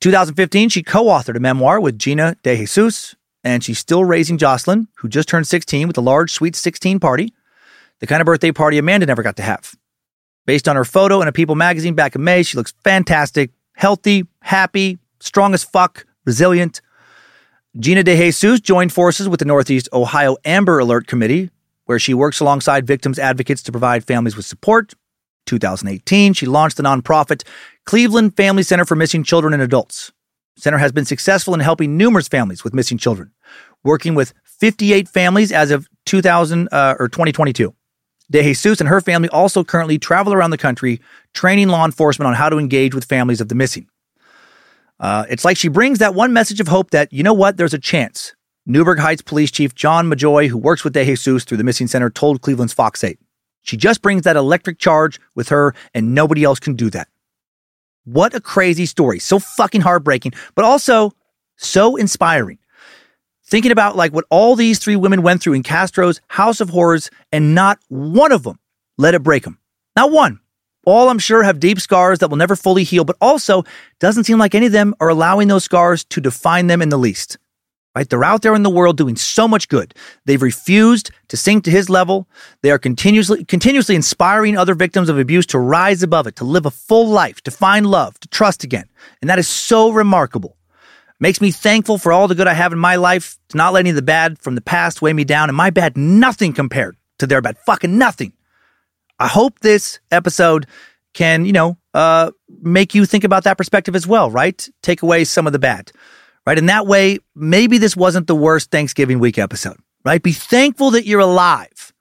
2015, 0.02 0.70
she 0.70 0.84
co 0.84 1.06
authored 1.06 1.36
a 1.36 1.40
memoir 1.40 1.80
with 1.80 2.00
Gina 2.00 2.36
DeJesus, 2.44 3.16
and 3.44 3.64
she's 3.64 3.80
still 3.80 4.06
raising 4.06 4.38
Jocelyn, 4.38 4.88
who 4.96 5.10
just 5.10 5.28
turned 5.28 5.48
16 5.48 5.88
with 5.88 5.98
a 5.98 6.02
large, 6.02 6.32
sweet 6.32 6.56
16 6.56 7.00
party, 7.00 7.34
the 8.00 8.08
kind 8.08 8.22
of 8.22 8.26
birthday 8.26 8.52
party 8.52 8.78
Amanda 8.78 9.06
never 9.06 9.24
got 9.24 9.36
to 9.38 9.44
have. 9.44 9.76
Based 10.46 10.68
on 10.68 10.76
her 10.76 10.86
photo 10.86 11.22
in 11.22 11.28
a 11.28 11.32
People 11.32 11.56
magazine 11.56 11.96
back 11.96 12.16
in 12.16 12.24
May, 12.24 12.44
she 12.44 12.58
looks 12.58 12.74
fantastic, 12.84 13.52
healthy, 13.76 14.26
happy, 14.42 14.98
strong 15.20 15.54
as 15.54 15.64
fuck, 15.64 16.06
resilient. 16.26 16.82
Gina 17.78 18.04
DeJesus 18.04 18.62
joined 18.62 18.94
forces 18.94 19.28
with 19.30 19.40
the 19.40 19.46
Northeast 19.46 19.90
Ohio 19.94 20.38
Amber 20.46 20.80
Alert 20.80 21.08
Committee, 21.08 21.50
where 21.86 22.00
she 22.00 22.14
works 22.14 22.40
alongside 22.40 22.88
victims 22.88 23.20
advocates 23.20 23.62
to 23.64 23.72
provide 23.72 24.06
families 24.06 24.36
with 24.36 24.46
support. 24.46 24.94
2018, 25.50 26.34
she 26.34 26.46
launched 26.46 26.78
the 26.78 26.84
nonprofit 26.84 27.44
Cleveland 27.86 28.38
Family 28.38 28.64
Center 28.64 28.86
for 28.86 28.96
Missing 28.96 29.24
Children 29.24 29.54
and 29.54 29.62
Adults. 29.62 30.12
Center 30.58 30.78
has 30.78 30.92
been 30.92 31.06
successful 31.06 31.54
in 31.54 31.60
helping 31.60 31.98
numerous 31.98 32.28
families 32.28 32.64
with 32.64 32.74
missing 32.74 32.98
children, 32.98 33.32
working 33.84 34.14
with 34.14 34.34
58 34.44 35.08
families 35.08 35.52
as 35.52 35.72
of 35.72 35.88
2000 36.06 36.68
uh, 36.72 36.96
or 37.00 37.08
2022. 37.08 37.74
DeJesus 38.32 38.80
and 38.80 38.90
her 38.90 39.02
family 39.02 39.30
also 39.30 39.64
currently 39.64 39.98
travel 39.98 40.34
around 40.34 40.52
the 40.52 40.58
country 40.58 41.02
training 41.34 41.70
law 41.70 41.86
enforcement 41.86 42.28
on 42.28 42.36
how 42.36 42.50
to 42.50 42.58
engage 42.58 42.94
with 42.94 43.06
families 43.06 43.42
of 43.42 43.48
the 43.48 43.56
missing. 43.56 43.88
Uh, 45.00 45.26
it's 45.30 45.46
like 45.46 45.58
she 45.58 45.70
brings 45.70 46.00
that 46.00 46.14
one 46.14 46.34
message 46.34 46.60
of 46.60 46.68
hope 46.68 46.92
that, 46.92 47.12
you 47.12 47.24
know 47.24 47.34
what, 47.34 47.58
there's 47.58 47.74
a 47.74 47.80
chance. 47.80 48.36
Newburgh 48.66 49.00
Heights 49.00 49.22
Police 49.22 49.50
Chief 49.50 49.74
John 49.74 50.08
Majoy, 50.08 50.48
who 50.48 50.58
works 50.58 50.84
with 50.84 50.94
DeJesus 50.94 51.46
through 51.46 51.58
the 51.58 51.64
Missing 51.64 51.88
Center, 51.88 52.10
told 52.10 52.42
Cleveland's 52.42 52.74
Fox 52.74 53.04
8. 53.04 53.18
She 53.62 53.78
just 53.78 54.02
brings 54.02 54.24
that 54.24 54.36
electric 54.36 54.80
charge 54.80 55.20
with 55.36 55.50
her, 55.50 55.76
and 55.94 56.16
nobody 56.16 56.44
else 56.44 56.60
can 56.60 56.76
do 56.76 56.90
that. 56.92 57.08
What 58.06 58.34
a 58.34 58.42
crazy 58.42 58.86
story. 58.86 59.20
So 59.20 59.40
fucking 59.40 59.82
heartbreaking, 59.82 60.34
but 60.56 60.66
also 60.66 61.14
so 61.58 61.96
inspiring 61.96 62.58
thinking 63.50 63.72
about 63.72 63.96
like 63.96 64.14
what 64.14 64.26
all 64.30 64.56
these 64.56 64.80
three 64.80 64.96
women 64.96 65.24
went 65.24 65.42
through 65.42 65.54
in 65.54 65.64
Castro's 65.64 66.22
House 66.28 66.62
of 66.62 66.70
Horrors, 66.70 67.10
and 67.32 67.56
not 67.56 67.80
one 67.90 68.32
of 68.32 68.44
them 68.44 68.60
let 68.98 69.16
it 69.16 69.24
break 69.24 69.44
them. 69.44 69.58
Not 69.96 70.12
one. 70.12 70.40
All 70.86 71.10
I'm 71.10 71.20
sure 71.20 71.44
have 71.44 71.60
deep 71.60 71.80
scars 71.80 72.20
that 72.20 72.30
will 72.30 72.38
never 72.38 72.56
fully 72.56 72.84
heal, 72.84 73.04
but 73.04 73.18
also 73.20 73.64
doesn't 74.00 74.24
seem 74.24 74.38
like 74.38 74.56
any 74.56 74.68
of 74.68 74.72
them 74.72 74.96
are 75.00 75.10
allowing 75.10 75.48
those 75.48 75.64
scars 75.64 76.04
to 76.06 76.22
define 76.22 76.68
them 76.68 76.82
in 76.82 76.90
the 76.90 76.98
least. 76.98 77.38
Right? 78.00 78.10
They're 78.10 78.24
out 78.24 78.44
there 78.44 78.56
in 78.56 78.64
the 78.64 78.70
world 78.70 78.96
doing 78.96 79.18
so 79.18 79.46
much 79.46 79.68
good. 79.68 79.94
They've 80.24 80.42
refused 80.42 81.12
to 81.28 81.36
sink 81.36 81.66
to 81.66 81.70
his 81.70 81.90
level. 81.90 82.30
They 82.62 82.72
are 82.72 82.80
continuously 82.80 83.44
continuously 83.44 83.94
inspiring 83.94 84.56
other 84.56 84.74
victims 84.74 85.10
of 85.10 85.20
abuse 85.20 85.46
to 85.48 85.60
rise 85.60 86.02
above 86.02 86.26
it, 86.26 86.38
to 86.38 86.46
live 86.46 86.66
a 86.66 86.72
full 86.72 87.10
life, 87.10 87.42
to 87.42 87.52
find 87.52 87.86
love, 87.86 88.18
to 88.22 88.30
trust 88.30 88.64
again. 88.64 88.86
And 89.20 89.30
that 89.30 89.38
is 89.38 89.50
so 89.50 89.92
remarkable. 89.92 90.56
Makes 91.20 91.42
me 91.42 91.52
thankful 91.52 91.98
for 91.98 92.14
all 92.14 92.30
the 92.30 92.36
good 92.36 92.48
I 92.48 92.54
have 92.54 92.72
in 92.72 92.80
my 92.80 92.96
life, 92.96 93.38
to 93.50 93.58
not 93.58 93.74
letting 93.74 93.94
the 93.96 94.02
bad 94.02 94.40
from 94.40 94.56
the 94.56 94.62
past 94.62 95.02
weigh 95.02 95.12
me 95.12 95.26
down, 95.26 95.50
and 95.50 95.58
my 95.58 95.70
bad 95.70 95.98
nothing 95.98 96.54
compared 96.54 96.96
to 97.18 97.28
their 97.28 97.42
bad. 97.42 97.58
Fucking 97.66 97.98
nothing. 97.98 98.32
I 99.20 99.28
hope 99.28 99.60
this 99.60 100.00
episode 100.10 100.68
can, 101.14 101.44
you 101.44 101.52
know, 101.52 101.78
uh, 101.94 102.32
make 102.62 102.96
you 102.96 103.06
think 103.06 103.26
about 103.26 103.44
that 103.44 103.58
perspective 103.58 103.94
as 103.94 104.08
well, 104.08 104.32
right? 104.32 104.70
Take 104.84 105.02
away 105.02 105.26
some 105.26 105.48
of 105.48 105.52
the 105.52 105.60
bad, 105.60 105.92
right? 106.50 106.58
And 106.58 106.68
that 106.68 106.88
way, 106.88 107.20
maybe 107.36 107.78
this 107.78 107.96
wasn't 107.96 108.26
the 108.26 108.34
worst 108.34 108.72
Thanksgiving 108.72 109.20
week 109.20 109.38
episode, 109.38 109.78
right? 110.04 110.22
Be 110.22 110.32
thankful 110.32 110.90
that 110.92 111.06
you're 111.06 111.20
alive 111.20 111.94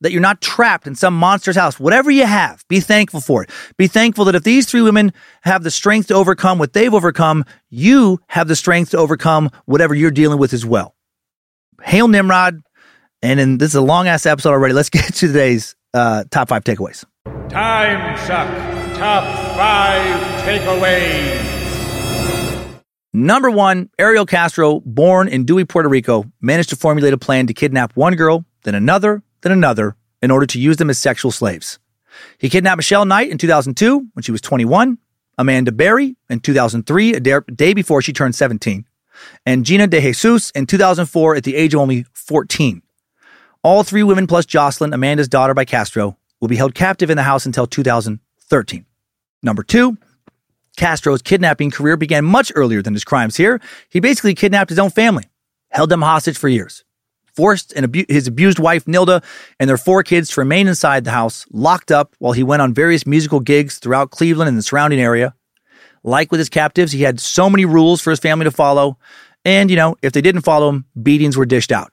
that 0.00 0.12
you're 0.12 0.20
not 0.20 0.40
trapped 0.40 0.86
in 0.86 0.94
some 0.94 1.12
monster's 1.18 1.56
house. 1.56 1.80
Whatever 1.80 2.08
you 2.08 2.24
have, 2.24 2.64
be 2.68 2.78
thankful 2.78 3.20
for 3.20 3.42
it. 3.42 3.50
Be 3.76 3.88
thankful 3.88 4.26
that 4.26 4.36
if 4.36 4.44
these 4.44 4.64
three 4.66 4.80
women 4.80 5.12
have 5.40 5.64
the 5.64 5.72
strength 5.72 6.06
to 6.06 6.14
overcome 6.14 6.60
what 6.60 6.72
they've 6.72 6.94
overcome, 6.94 7.44
you 7.70 8.20
have 8.28 8.46
the 8.46 8.54
strength 8.54 8.92
to 8.92 8.98
overcome 8.98 9.50
whatever 9.64 9.96
you're 9.96 10.12
dealing 10.12 10.38
with 10.38 10.52
as 10.52 10.64
well. 10.64 10.94
Hail 11.82 12.06
Nimrod. 12.06 12.62
And 13.22 13.40
in, 13.40 13.58
this 13.58 13.70
is 13.70 13.74
a 13.74 13.80
long 13.80 14.06
ass 14.06 14.24
episode 14.24 14.50
already. 14.50 14.72
Let's 14.72 14.90
get 14.90 15.06
to 15.06 15.26
today's 15.26 15.74
uh, 15.92 16.22
top 16.30 16.50
five 16.50 16.62
takeaways. 16.62 17.04
Time 17.48 18.16
suck. 18.18 18.46
Top 18.96 19.24
five 19.56 20.20
takeaways. 20.44 21.57
Number 23.12 23.50
one, 23.50 23.88
Ariel 23.98 24.26
Castro, 24.26 24.80
born 24.80 25.28
in 25.28 25.46
Duey, 25.46 25.66
Puerto 25.66 25.88
Rico, 25.88 26.24
managed 26.40 26.68
to 26.70 26.76
formulate 26.76 27.14
a 27.14 27.18
plan 27.18 27.46
to 27.46 27.54
kidnap 27.54 27.96
one 27.96 28.16
girl, 28.16 28.44
then 28.64 28.74
another, 28.74 29.22
then 29.40 29.52
another 29.52 29.96
in 30.20 30.30
order 30.30 30.46
to 30.46 30.60
use 30.60 30.76
them 30.76 30.90
as 30.90 30.98
sexual 30.98 31.30
slaves. 31.30 31.78
He 32.38 32.50
kidnapped 32.50 32.78
Michelle 32.78 33.04
Knight 33.04 33.30
in 33.30 33.38
2002 33.38 34.08
when 34.12 34.22
she 34.22 34.32
was 34.32 34.40
21, 34.40 34.98
Amanda 35.38 35.72
Berry 35.72 36.16
in 36.28 36.40
2003, 36.40 37.14
a 37.14 37.20
day 37.40 37.72
before 37.72 38.02
she 38.02 38.12
turned 38.12 38.34
17, 38.34 38.84
and 39.46 39.64
Gina 39.64 39.88
DeJesus 39.88 40.54
in 40.54 40.66
2004 40.66 41.36
at 41.36 41.44
the 41.44 41.56
age 41.56 41.74
of 41.74 41.80
only 41.80 42.04
14. 42.12 42.82
All 43.62 43.84
three 43.84 44.02
women 44.02 44.26
plus 44.26 44.46
Jocelyn, 44.46 44.92
Amanda's 44.92 45.28
daughter 45.28 45.54
by 45.54 45.64
Castro, 45.64 46.16
will 46.40 46.48
be 46.48 46.56
held 46.56 46.74
captive 46.74 47.10
in 47.10 47.16
the 47.16 47.22
house 47.22 47.46
until 47.46 47.66
2013. 47.66 48.84
Number 49.42 49.62
two, 49.62 49.96
Castro's 50.78 51.20
kidnapping 51.20 51.70
career 51.70 51.98
began 51.98 52.24
much 52.24 52.50
earlier 52.54 52.80
than 52.80 52.94
his 52.94 53.04
crimes 53.04 53.36
here. 53.36 53.60
He 53.90 54.00
basically 54.00 54.34
kidnapped 54.34 54.70
his 54.70 54.78
own 54.78 54.90
family, 54.90 55.24
held 55.70 55.90
them 55.90 56.00
hostage 56.00 56.38
for 56.38 56.48
years 56.48 56.84
forced 57.38 57.72
abu- 57.76 58.04
his 58.08 58.26
abused 58.26 58.58
wife, 58.58 58.84
Nilda, 58.86 59.22
and 59.60 59.70
their 59.70 59.76
four 59.76 60.02
kids 60.02 60.28
to 60.30 60.40
remain 60.40 60.66
inside 60.66 61.04
the 61.04 61.12
house, 61.12 61.46
locked 61.52 61.92
up 61.92 62.16
while 62.18 62.32
he 62.32 62.42
went 62.42 62.62
on 62.62 62.74
various 62.74 63.06
musical 63.06 63.38
gigs 63.38 63.78
throughout 63.78 64.10
Cleveland 64.10 64.48
and 64.48 64.58
the 64.58 64.62
surrounding 64.62 64.98
area. 64.98 65.36
Like 66.02 66.32
with 66.32 66.40
his 66.40 66.48
captives, 66.48 66.90
he 66.90 67.02
had 67.02 67.20
so 67.20 67.48
many 67.48 67.64
rules 67.64 68.00
for 68.00 68.10
his 68.10 68.18
family 68.18 68.42
to 68.42 68.50
follow. 68.50 68.98
And, 69.44 69.70
you 69.70 69.76
know, 69.76 69.94
if 70.02 70.12
they 70.12 70.20
didn't 70.20 70.42
follow 70.42 70.68
him, 70.68 70.84
beatings 71.00 71.36
were 71.36 71.46
dished 71.46 71.70
out. 71.70 71.92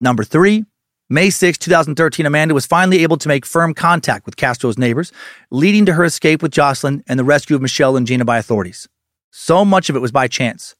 Number 0.00 0.24
three, 0.24 0.64
May 1.08 1.30
6, 1.30 1.58
2013, 1.58 2.26
Amanda 2.26 2.52
was 2.52 2.66
finally 2.66 3.04
able 3.04 3.16
to 3.18 3.28
make 3.28 3.46
firm 3.46 3.74
contact 3.74 4.26
with 4.26 4.36
Castro's 4.36 4.76
neighbors, 4.76 5.12
leading 5.52 5.86
to 5.86 5.92
her 5.92 6.02
escape 6.02 6.42
with 6.42 6.50
Jocelyn 6.50 7.04
and 7.06 7.16
the 7.16 7.22
rescue 7.22 7.54
of 7.54 7.62
Michelle 7.62 7.96
and 7.96 8.08
Gina 8.08 8.24
by 8.24 8.38
authorities. 8.38 8.88
So 9.30 9.64
much 9.64 9.88
of 9.88 9.94
it 9.94 10.00
was 10.00 10.10
by 10.10 10.26
chance 10.26 10.74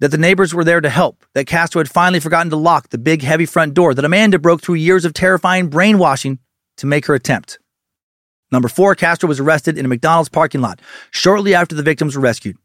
that 0.00 0.10
the 0.10 0.18
neighbors 0.18 0.52
were 0.52 0.64
there 0.64 0.80
to 0.80 0.90
help, 0.90 1.24
that 1.34 1.46
Castro 1.46 1.78
had 1.78 1.88
finally 1.88 2.18
forgotten 2.18 2.50
to 2.50 2.56
lock 2.56 2.88
the 2.88 2.98
big, 2.98 3.22
heavy 3.22 3.46
front 3.46 3.74
door, 3.74 3.94
that 3.94 4.04
Amanda 4.04 4.40
broke 4.40 4.60
through 4.60 4.74
years 4.74 5.04
of 5.04 5.14
terrifying 5.14 5.68
brainwashing 5.68 6.40
to 6.78 6.86
make 6.86 7.06
her 7.06 7.14
attempt. 7.14 7.60
Number 8.50 8.66
four, 8.66 8.96
Castro 8.96 9.28
was 9.28 9.38
arrested 9.38 9.78
in 9.78 9.84
a 9.84 9.88
McDonald's 9.88 10.30
parking 10.30 10.62
lot 10.62 10.80
shortly 11.12 11.54
after 11.54 11.76
the 11.76 11.84
victims 11.84 12.16
were 12.16 12.22
rescued. 12.22 12.56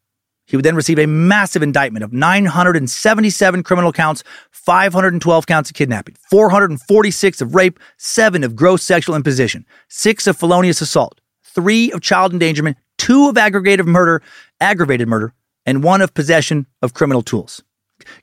He 0.45 0.55
would 0.55 0.65
then 0.65 0.75
receive 0.75 0.99
a 0.99 1.07
massive 1.07 1.63
indictment 1.63 2.03
of 2.03 2.13
977 2.13 3.63
criminal 3.63 3.91
counts, 3.91 4.23
512 4.51 5.47
counts 5.47 5.69
of 5.69 5.75
kidnapping, 5.75 6.15
446 6.29 7.41
of 7.41 7.55
rape, 7.55 7.79
7 7.97 8.43
of 8.43 8.55
gross 8.55 8.83
sexual 8.83 9.15
imposition, 9.15 9.65
6 9.89 10.27
of 10.27 10.37
felonious 10.37 10.81
assault, 10.81 11.19
3 11.43 11.91
of 11.91 12.01
child 12.01 12.33
endangerment, 12.33 12.77
2 12.97 13.29
of 13.29 13.37
aggravated 13.37 13.85
murder, 13.85 14.21
aggravated 14.59 15.07
murder, 15.07 15.33
and 15.65 15.83
one 15.83 16.01
of 16.01 16.13
possession 16.13 16.67
of 16.81 16.93
criminal 16.93 17.21
tools. 17.21 17.63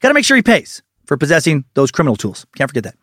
Got 0.00 0.08
to 0.08 0.14
make 0.14 0.24
sure 0.24 0.36
he 0.36 0.42
pays. 0.42 0.82
for 1.06 1.16
possessing 1.16 1.64
those 1.74 1.90
criminal 1.90 2.16
tools. 2.16 2.46
Can't 2.56 2.70
forget 2.70 2.84
that. 2.84 2.96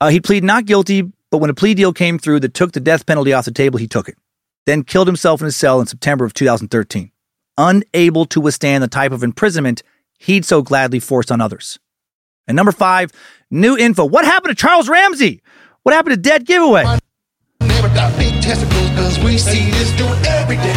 Uh, 0.00 0.08
he 0.08 0.20
pleaded 0.20 0.44
not 0.44 0.64
guilty, 0.64 1.02
but 1.30 1.38
when 1.38 1.50
a 1.50 1.54
plea 1.54 1.74
deal 1.74 1.92
came 1.92 2.18
through 2.18 2.40
that 2.40 2.54
took 2.54 2.72
the 2.72 2.80
death 2.80 3.06
penalty 3.06 3.32
off 3.32 3.44
the 3.44 3.50
table, 3.50 3.78
he 3.78 3.86
took 3.86 4.08
it. 4.08 4.16
Then 4.66 4.84
killed 4.84 5.08
himself 5.08 5.40
in 5.40 5.44
his 5.44 5.56
cell 5.56 5.80
in 5.80 5.86
September 5.86 6.24
of 6.24 6.34
2013, 6.34 7.10
unable 7.58 8.24
to 8.26 8.40
withstand 8.40 8.82
the 8.82 8.88
type 8.88 9.12
of 9.12 9.22
imprisonment 9.22 9.82
he'd 10.18 10.44
so 10.44 10.62
gladly 10.62 11.00
forced 11.00 11.30
on 11.30 11.40
others. 11.40 11.78
And 12.46 12.56
number 12.56 12.72
five, 12.72 13.10
new 13.50 13.76
info. 13.76 14.04
What 14.04 14.24
happened 14.24 14.56
to 14.56 14.60
Charles 14.60 14.88
Ramsey? 14.88 15.42
What 15.82 15.94
happened 15.94 16.14
to 16.14 16.20
Dead 16.20 16.46
Giveaway? 16.46 16.84
Never 17.60 17.88
got 17.88 18.16
big 18.18 18.42
testicles 18.42 18.88
cause 18.90 19.18
we 19.20 19.38
see 19.38 19.70
this 19.70 19.90
dude 19.92 20.10
every 20.26 20.56
day. 20.56 20.74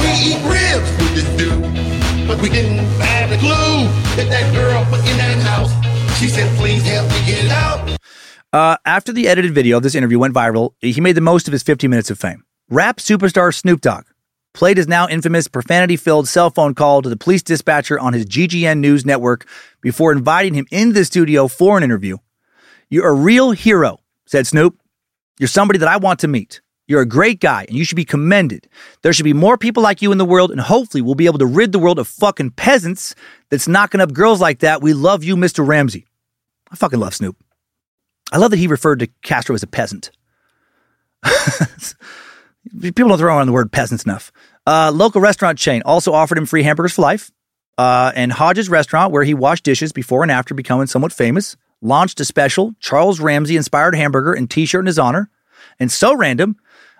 We 0.00 0.32
eat 0.32 0.40
ribs 0.44 0.90
with 0.98 1.14
this 1.14 1.36
dude. 1.36 1.62
But 2.26 2.40
we 2.40 2.48
didn't 2.48 2.78
have 3.00 3.30
a 3.32 3.36
clue 3.36 3.84
that 4.16 4.28
that 4.30 4.54
girl 4.54 4.80
was 4.90 5.00
in 5.10 5.18
that 5.18 5.42
house. 5.42 5.72
She 6.18 6.28
said, 6.28 6.56
please 6.56 6.82
help 6.86 7.08
me 7.10 7.26
get 7.26 7.50
out. 7.50 7.98
Uh, 8.52 8.76
after 8.86 9.12
the 9.12 9.28
edited 9.28 9.52
video 9.52 9.76
of 9.76 9.82
this 9.82 9.94
interview 9.94 10.18
went 10.18 10.32
viral, 10.32 10.74
he 10.80 11.00
made 11.00 11.16
the 11.16 11.20
most 11.20 11.48
of 11.48 11.52
his 11.52 11.62
50 11.62 11.88
minutes 11.88 12.10
of 12.10 12.18
fame. 12.18 12.44
Rap 12.70 12.96
superstar 12.96 13.52
Snoop 13.54 13.80
Dogg 13.80 14.04
played 14.54 14.78
his 14.78 14.88
now 14.88 15.06
infamous 15.08 15.48
profanity 15.48 15.96
filled 15.96 16.28
cell 16.28 16.48
phone 16.48 16.74
call 16.74 17.02
to 17.02 17.08
the 17.08 17.16
police 17.16 17.42
dispatcher 17.42 17.98
on 17.98 18.14
his 18.14 18.24
GGN 18.24 18.78
News 18.78 19.04
network 19.04 19.46
before 19.82 20.12
inviting 20.12 20.54
him 20.54 20.66
into 20.70 20.94
the 20.94 21.04
studio 21.04 21.48
for 21.48 21.76
an 21.76 21.82
interview. 21.82 22.16
You're 22.88 23.08
a 23.08 23.12
real 23.12 23.50
hero, 23.50 23.98
said 24.26 24.46
Snoop. 24.46 24.78
You're 25.38 25.48
somebody 25.48 25.78
that 25.80 25.88
I 25.88 25.96
want 25.96 26.20
to 26.20 26.28
meet. 26.28 26.62
You're 26.86 27.00
a 27.00 27.06
great 27.06 27.40
guy 27.40 27.64
and 27.66 27.76
you 27.76 27.84
should 27.84 27.96
be 27.96 28.04
commended. 28.04 28.68
There 29.02 29.12
should 29.12 29.24
be 29.24 29.32
more 29.32 29.58
people 29.58 29.82
like 29.82 30.00
you 30.02 30.12
in 30.12 30.18
the 30.18 30.24
world, 30.24 30.50
and 30.50 30.60
hopefully, 30.60 31.02
we'll 31.02 31.14
be 31.14 31.26
able 31.26 31.38
to 31.38 31.46
rid 31.46 31.72
the 31.72 31.78
world 31.78 31.98
of 31.98 32.06
fucking 32.06 32.50
peasants 32.50 33.14
that's 33.50 33.66
knocking 33.66 34.00
up 34.00 34.12
girls 34.12 34.40
like 34.40 34.60
that. 34.60 34.82
We 34.82 34.92
love 34.92 35.24
you, 35.24 35.36
Mr. 35.36 35.66
Ramsey. 35.66 36.06
I 36.70 36.76
fucking 36.76 37.00
love 37.00 37.14
Snoop. 37.14 37.36
I 38.32 38.38
love 38.38 38.50
that 38.50 38.58
he 38.58 38.66
referred 38.66 39.00
to 39.00 39.06
Castro 39.22 39.54
as 39.54 39.62
a 39.62 39.66
peasant. 39.66 40.10
People 42.80 43.08
don't 43.08 43.18
throw 43.18 43.36
around 43.36 43.46
the 43.46 43.52
word 43.52 43.72
peasants 43.72 44.04
enough. 44.04 44.32
Uh, 44.66 44.90
local 44.94 45.20
restaurant 45.20 45.58
chain 45.58 45.82
also 45.84 46.12
offered 46.12 46.38
him 46.38 46.46
free 46.46 46.62
hamburgers 46.62 46.94
for 46.94 47.02
life. 47.02 47.30
Uh, 47.76 48.12
and 48.14 48.32
Hodges 48.32 48.68
Restaurant, 48.68 49.12
where 49.12 49.24
he 49.24 49.34
washed 49.34 49.64
dishes 49.64 49.92
before 49.92 50.22
and 50.22 50.30
after 50.30 50.54
becoming 50.54 50.86
somewhat 50.86 51.12
famous, 51.12 51.56
launched 51.82 52.20
a 52.20 52.24
special 52.24 52.74
Charles 52.80 53.20
Ramsey 53.20 53.56
inspired 53.56 53.94
hamburger 53.94 54.32
and 54.32 54.48
t 54.48 54.64
shirt 54.64 54.80
in 54.80 54.86
his 54.86 54.98
honor. 54.98 55.28
And 55.80 55.90
so 55.90 56.14
random, 56.14 56.56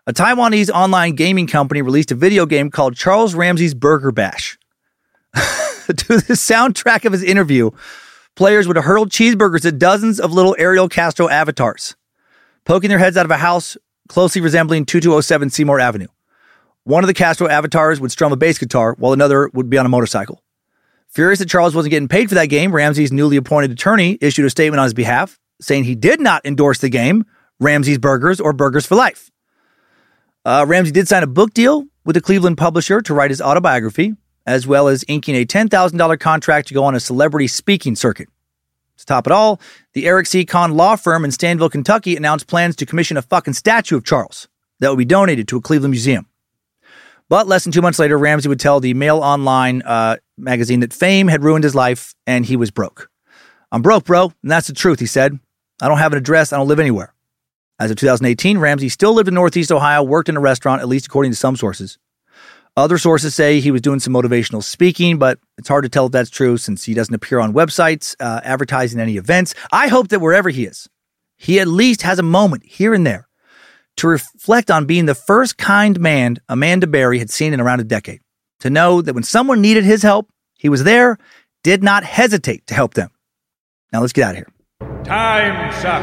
a 0.06 0.12
Taiwanese 0.12 0.70
online 0.70 1.14
gaming 1.14 1.46
company 1.46 1.80
released 1.80 2.10
a 2.12 2.16
video 2.16 2.44
game 2.44 2.70
called 2.70 2.96
Charles 2.96 3.34
Ramsey's 3.34 3.74
Burger 3.74 4.12
Bash. 4.12 4.58
to 5.34 6.16
the 6.18 6.34
soundtrack 6.34 7.04
of 7.04 7.12
his 7.12 7.22
interview, 7.22 7.70
players 8.34 8.66
would 8.66 8.76
hurl 8.76 9.06
cheeseburgers 9.06 9.64
at 9.64 9.78
dozens 9.78 10.20
of 10.20 10.32
little 10.32 10.54
Ariel 10.58 10.88
Castro 10.88 11.28
avatars, 11.28 11.94
poking 12.64 12.90
their 12.90 12.98
heads 12.98 13.16
out 13.16 13.24
of 13.24 13.30
a 13.30 13.36
house 13.36 13.76
closely 14.08 14.40
resembling 14.40 14.84
2207 14.84 15.50
Seymour 15.50 15.80
Avenue. 15.80 16.08
One 16.84 17.02
of 17.02 17.08
the 17.08 17.14
Castro 17.14 17.48
avatars 17.48 18.00
would 18.00 18.12
strum 18.12 18.32
a 18.32 18.36
bass 18.36 18.58
guitar, 18.58 18.94
while 18.98 19.12
another 19.12 19.50
would 19.54 19.70
be 19.70 19.78
on 19.78 19.86
a 19.86 19.88
motorcycle. 19.88 20.42
Furious 21.08 21.38
that 21.38 21.48
Charles 21.48 21.74
wasn't 21.74 21.90
getting 21.90 22.08
paid 22.08 22.28
for 22.28 22.34
that 22.34 22.46
game, 22.46 22.74
Ramsey's 22.74 23.12
newly 23.12 23.36
appointed 23.36 23.70
attorney 23.70 24.18
issued 24.20 24.44
a 24.44 24.50
statement 24.50 24.80
on 24.80 24.84
his 24.84 24.94
behalf 24.94 25.38
saying 25.60 25.84
he 25.84 25.94
did 25.94 26.20
not 26.20 26.44
endorse 26.44 26.78
the 26.78 26.88
game, 26.88 27.24
Ramsey's 27.60 27.98
Burgers 27.98 28.40
or 28.40 28.52
Burgers 28.52 28.86
for 28.86 28.96
Life. 28.96 29.30
Uh, 30.44 30.64
Ramsey 30.68 30.92
did 30.92 31.08
sign 31.08 31.22
a 31.22 31.26
book 31.26 31.54
deal 31.54 31.84
with 32.04 32.16
a 32.16 32.20
Cleveland 32.20 32.58
publisher 32.58 33.00
to 33.00 33.14
write 33.14 33.30
his 33.30 33.40
autobiography, 33.40 34.14
as 34.46 34.66
well 34.66 34.88
as 34.88 35.04
inking 35.08 35.36
a 35.36 35.46
$10,000 35.46 36.20
contract 36.20 36.68
to 36.68 36.74
go 36.74 36.84
on 36.84 36.94
a 36.94 37.00
celebrity 37.00 37.46
speaking 37.46 37.96
circuit. 37.96 38.28
To 38.98 39.06
top 39.06 39.26
it 39.26 39.32
all, 39.32 39.60
the 39.92 40.06
Eric 40.06 40.26
C. 40.26 40.44
Conn 40.44 40.76
law 40.76 40.96
firm 40.96 41.24
in 41.24 41.30
Stanville, 41.30 41.70
Kentucky 41.70 42.16
announced 42.16 42.46
plans 42.46 42.76
to 42.76 42.86
commission 42.86 43.16
a 43.16 43.22
fucking 43.22 43.54
statue 43.54 43.96
of 43.96 44.04
Charles 44.04 44.48
that 44.80 44.90
would 44.90 44.98
be 44.98 45.04
donated 45.04 45.48
to 45.48 45.56
a 45.56 45.60
Cleveland 45.60 45.90
museum. 45.90 46.26
But 47.28 47.48
less 47.48 47.64
than 47.64 47.72
two 47.72 47.82
months 47.82 47.98
later, 47.98 48.18
Ramsey 48.18 48.48
would 48.48 48.60
tell 48.60 48.80
the 48.80 48.94
Mail 48.94 49.18
Online 49.18 49.82
uh, 49.82 50.16
magazine 50.36 50.80
that 50.80 50.92
fame 50.92 51.28
had 51.28 51.42
ruined 51.42 51.64
his 51.64 51.74
life 51.74 52.14
and 52.26 52.44
he 52.44 52.56
was 52.56 52.70
broke. 52.70 53.10
I'm 53.72 53.82
broke, 53.82 54.04
bro, 54.04 54.32
and 54.42 54.50
that's 54.50 54.66
the 54.66 54.72
truth, 54.74 55.00
he 55.00 55.06
said. 55.06 55.38
I 55.80 55.88
don't 55.88 55.98
have 55.98 56.12
an 56.12 56.18
address, 56.18 56.52
I 56.52 56.58
don't 56.58 56.68
live 56.68 56.78
anywhere. 56.78 57.14
As 57.80 57.90
of 57.90 57.96
2018, 57.96 58.58
Ramsey 58.58 58.88
still 58.88 59.14
lived 59.14 59.26
in 59.26 59.34
Northeast 59.34 59.72
Ohio, 59.72 60.02
worked 60.02 60.28
in 60.28 60.36
a 60.36 60.40
restaurant, 60.40 60.80
at 60.80 60.88
least 60.88 61.06
according 61.06 61.32
to 61.32 61.36
some 61.36 61.56
sources. 61.56 61.98
Other 62.76 62.98
sources 62.98 63.36
say 63.36 63.60
he 63.60 63.70
was 63.70 63.80
doing 63.80 64.00
some 64.00 64.12
motivational 64.12 64.62
speaking, 64.62 65.16
but 65.18 65.38
it's 65.58 65.68
hard 65.68 65.84
to 65.84 65.88
tell 65.88 66.06
if 66.06 66.12
that's 66.12 66.30
true 66.30 66.56
since 66.56 66.82
he 66.82 66.92
doesn't 66.92 67.14
appear 67.14 67.38
on 67.38 67.52
websites 67.52 68.16
uh, 68.18 68.40
advertising 68.42 68.98
any 68.98 69.16
events. 69.16 69.54
I 69.70 69.86
hope 69.86 70.08
that 70.08 70.18
wherever 70.18 70.50
he 70.50 70.64
is, 70.64 70.88
he 71.36 71.60
at 71.60 71.68
least 71.68 72.02
has 72.02 72.18
a 72.18 72.24
moment 72.24 72.64
here 72.64 72.92
and 72.92 73.06
there 73.06 73.28
to 73.98 74.08
reflect 74.08 74.72
on 74.72 74.86
being 74.86 75.06
the 75.06 75.14
first 75.14 75.56
kind 75.56 76.00
man 76.00 76.38
Amanda 76.48 76.88
Berry 76.88 77.20
had 77.20 77.30
seen 77.30 77.52
in 77.52 77.60
around 77.60 77.78
a 77.78 77.84
decade. 77.84 78.20
To 78.60 78.70
know 78.70 79.02
that 79.02 79.14
when 79.14 79.22
someone 79.22 79.60
needed 79.60 79.84
his 79.84 80.02
help, 80.02 80.28
he 80.58 80.68
was 80.68 80.82
there, 80.82 81.16
did 81.62 81.84
not 81.84 82.02
hesitate 82.02 82.66
to 82.68 82.74
help 82.74 82.94
them. 82.94 83.10
Now 83.92 84.00
let's 84.00 84.12
get 84.12 84.24
out 84.24 84.30
of 84.30 84.36
here. 84.36 84.48
Time 85.04 85.72
suck. 85.74 86.02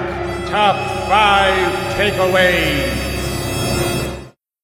Top 0.50 0.76
five 1.10 1.74
takeaways. 1.96 3.11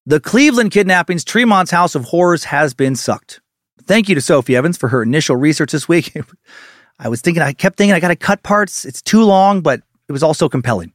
The 0.07 0.21
Cleveland 0.21 0.71
kidnappings, 0.71 1.25
Tremont's 1.25 1.69
House 1.69 1.93
of 1.93 2.05
Horrors 2.05 2.45
has 2.45 2.73
been 2.73 2.95
sucked. 2.95 3.41
Thank 3.87 4.07
you 4.07 4.15
to 4.15 4.21
Sophie 4.21 4.55
Evans 4.55 4.77
for 4.77 4.87
her 4.87 5.03
initial 5.03 5.35
research 5.35 5.73
this 5.73 5.89
week. 5.89 6.15
I 6.99 7.09
was 7.09 7.19
thinking, 7.19 7.43
I 7.43 7.51
kept 7.51 7.75
thinking 7.75 7.93
I 7.93 7.99
got 7.99 8.07
to 8.07 8.15
cut 8.15 8.41
parts. 8.41 8.85
It's 8.85 9.01
too 9.01 9.23
long, 9.23 9.59
but 9.59 9.81
it 10.07 10.13
was 10.13 10.23
also 10.23 10.47
compelling. 10.47 10.93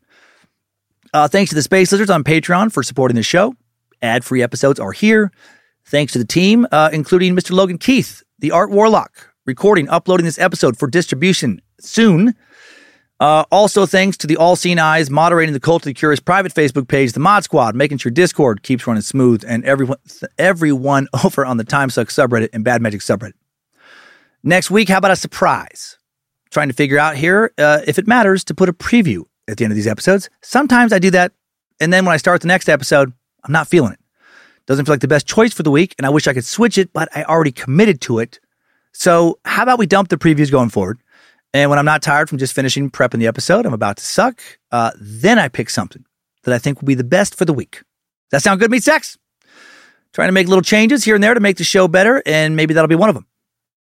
Uh, 1.13 1.29
thanks 1.29 1.51
to 1.51 1.55
the 1.55 1.63
Space 1.63 1.93
Lizards 1.93 2.09
on 2.09 2.25
Patreon 2.25 2.73
for 2.73 2.83
supporting 2.83 3.15
the 3.15 3.23
show. 3.23 3.55
Ad 4.01 4.25
free 4.25 4.43
episodes 4.43 4.81
are 4.81 4.93
here. 4.93 5.31
Thanks 5.85 6.15
to 6.15 6.19
the 6.19 6.25
team, 6.25 6.67
uh, 6.73 6.89
including 6.91 7.37
Mr. 7.37 7.51
Logan 7.51 7.77
Keith, 7.77 8.23
the 8.39 8.53
Art 8.53 8.71
Warlock, 8.71 9.35
recording, 9.45 9.91
uploading 9.91 10.25
this 10.25 10.39
episode 10.39 10.79
for 10.79 10.89
distribution 10.89 11.61
soon. 11.79 12.35
Uh, 13.23 13.45
also, 13.53 13.87
thanks 13.87 14.17
to 14.17 14.27
the 14.27 14.37
All 14.37 14.57
Seen 14.57 14.81
Eyes 14.81 15.09
moderating 15.09 15.53
the 15.53 15.61
Cult 15.61 15.83
of 15.83 15.85
the 15.85 15.95
Curious 15.95 16.19
private 16.19 16.53
Facebook 16.53 16.89
page, 16.89 17.13
the 17.13 17.21
Mod 17.21 17.45
Squad, 17.45 17.77
making 17.77 17.99
sure 17.99 18.11
Discord 18.11 18.65
keeps 18.65 18.85
running 18.85 19.01
smooth, 19.01 19.45
and 19.47 19.65
everyone, 19.65 19.99
everyone 20.39 21.07
over 21.25 21.47
on 21.47 21.57
the 21.57 21.63
Time 21.63 21.89
Suck 21.89 22.09
subreddit 22.09 22.49
and 22.53 22.65
Bad 22.65 22.83
Magic 22.83 23.01
subreddit. 23.01 23.35
Next 24.43 24.73
week, 24.73 24.89
how 24.89 24.99
about 24.99 25.13
a 25.13 25.17
surprise? 25.17 25.99
Trying 26.51 26.67
to 26.67 26.75
figure 26.75 26.99
out 26.99 27.15
here 27.15 27.53
uh, 27.59 27.83
if 27.87 27.97
it 27.97 28.09
matters 28.09 28.43
to 28.43 28.55
put 28.55 28.69
a 28.69 28.73
preview 28.73 29.23
at 29.47 29.57
the 29.57 29.63
end 29.63 29.71
of 29.71 29.77
these 29.77 29.87
episodes. 29.87 30.29
Sometimes 30.41 30.93
I 30.93 30.99
do 30.99 31.13
that, 31.13 31.31
and 31.79 31.93
then 31.93 32.05
when 32.05 32.15
I 32.15 32.17
start 32.17 32.41
the 32.41 32.49
next 32.49 32.69
episode, 32.69 33.13
I'm 33.45 33.53
not 33.53 33.69
feeling 33.69 33.93
it. 33.93 34.01
Doesn't 34.67 34.85
feel 34.85 34.95
like 34.95 35.01
the 35.01 35.07
best 35.07 35.29
choice 35.29 35.53
for 35.53 35.63
the 35.63 35.71
week, 35.71 35.95
and 35.97 36.09
I 36.09 36.11
wish 36.11 36.27
I 36.27 36.35
could 36.35 36.45
switch 36.45 36.77
it, 36.77 36.93
but 36.93 37.09
I 37.17 37.23
already 37.23 37.53
committed 37.53 38.01
to 38.01 38.19
it. 38.19 38.41
So, 38.91 39.39
how 39.45 39.63
about 39.63 39.79
we 39.79 39.87
dump 39.87 40.09
the 40.09 40.19
previews 40.19 40.51
going 40.51 40.71
forward? 40.71 40.99
And 41.55 41.69
when 41.69 41.79
I'm 41.79 41.85
not 41.85 42.03
tired 42.03 42.29
from 42.29 42.39
just 42.39 42.55
finishing 42.55 42.91
prepping 42.91 43.19
the 43.19 43.27
episode, 43.27 43.67
I'm 43.67 43.75
about 43.75 43.99
to 43.99 44.05
suck, 44.05 44.41
uh, 44.71 44.93
then 44.99 45.39
I 45.39 45.49
pick 45.49 45.69
something 45.69 46.05
that 46.45 46.55
I 46.55 46.59
think 46.59 46.81
will 46.81 46.87
be 46.87 46.95
the 46.95 47.05
best 47.05 47.35
for 47.35 47.45
the 47.45 47.53
week. 47.53 47.73
Does 47.73 47.85
that 48.31 48.43
sound 48.43 48.61
good, 48.61 48.71
Meat 48.71 48.83
Sex? 48.83 49.19
Trying 50.15 50.29
to 50.29 50.33
make 50.33 50.49
little 50.49 50.63
changes 50.63 51.05
here 51.05 51.15
and 51.15 51.23
there 51.23 51.35
to 51.35 51.41
make 51.41 51.57
the 51.59 51.65
show 51.65 51.89
better, 51.89 52.23
and 52.27 52.57
maybe 52.57 52.75
that'll 52.75 52.89
be 52.89 52.95
one 52.95 53.09
of 53.09 53.15
them. 53.15 53.27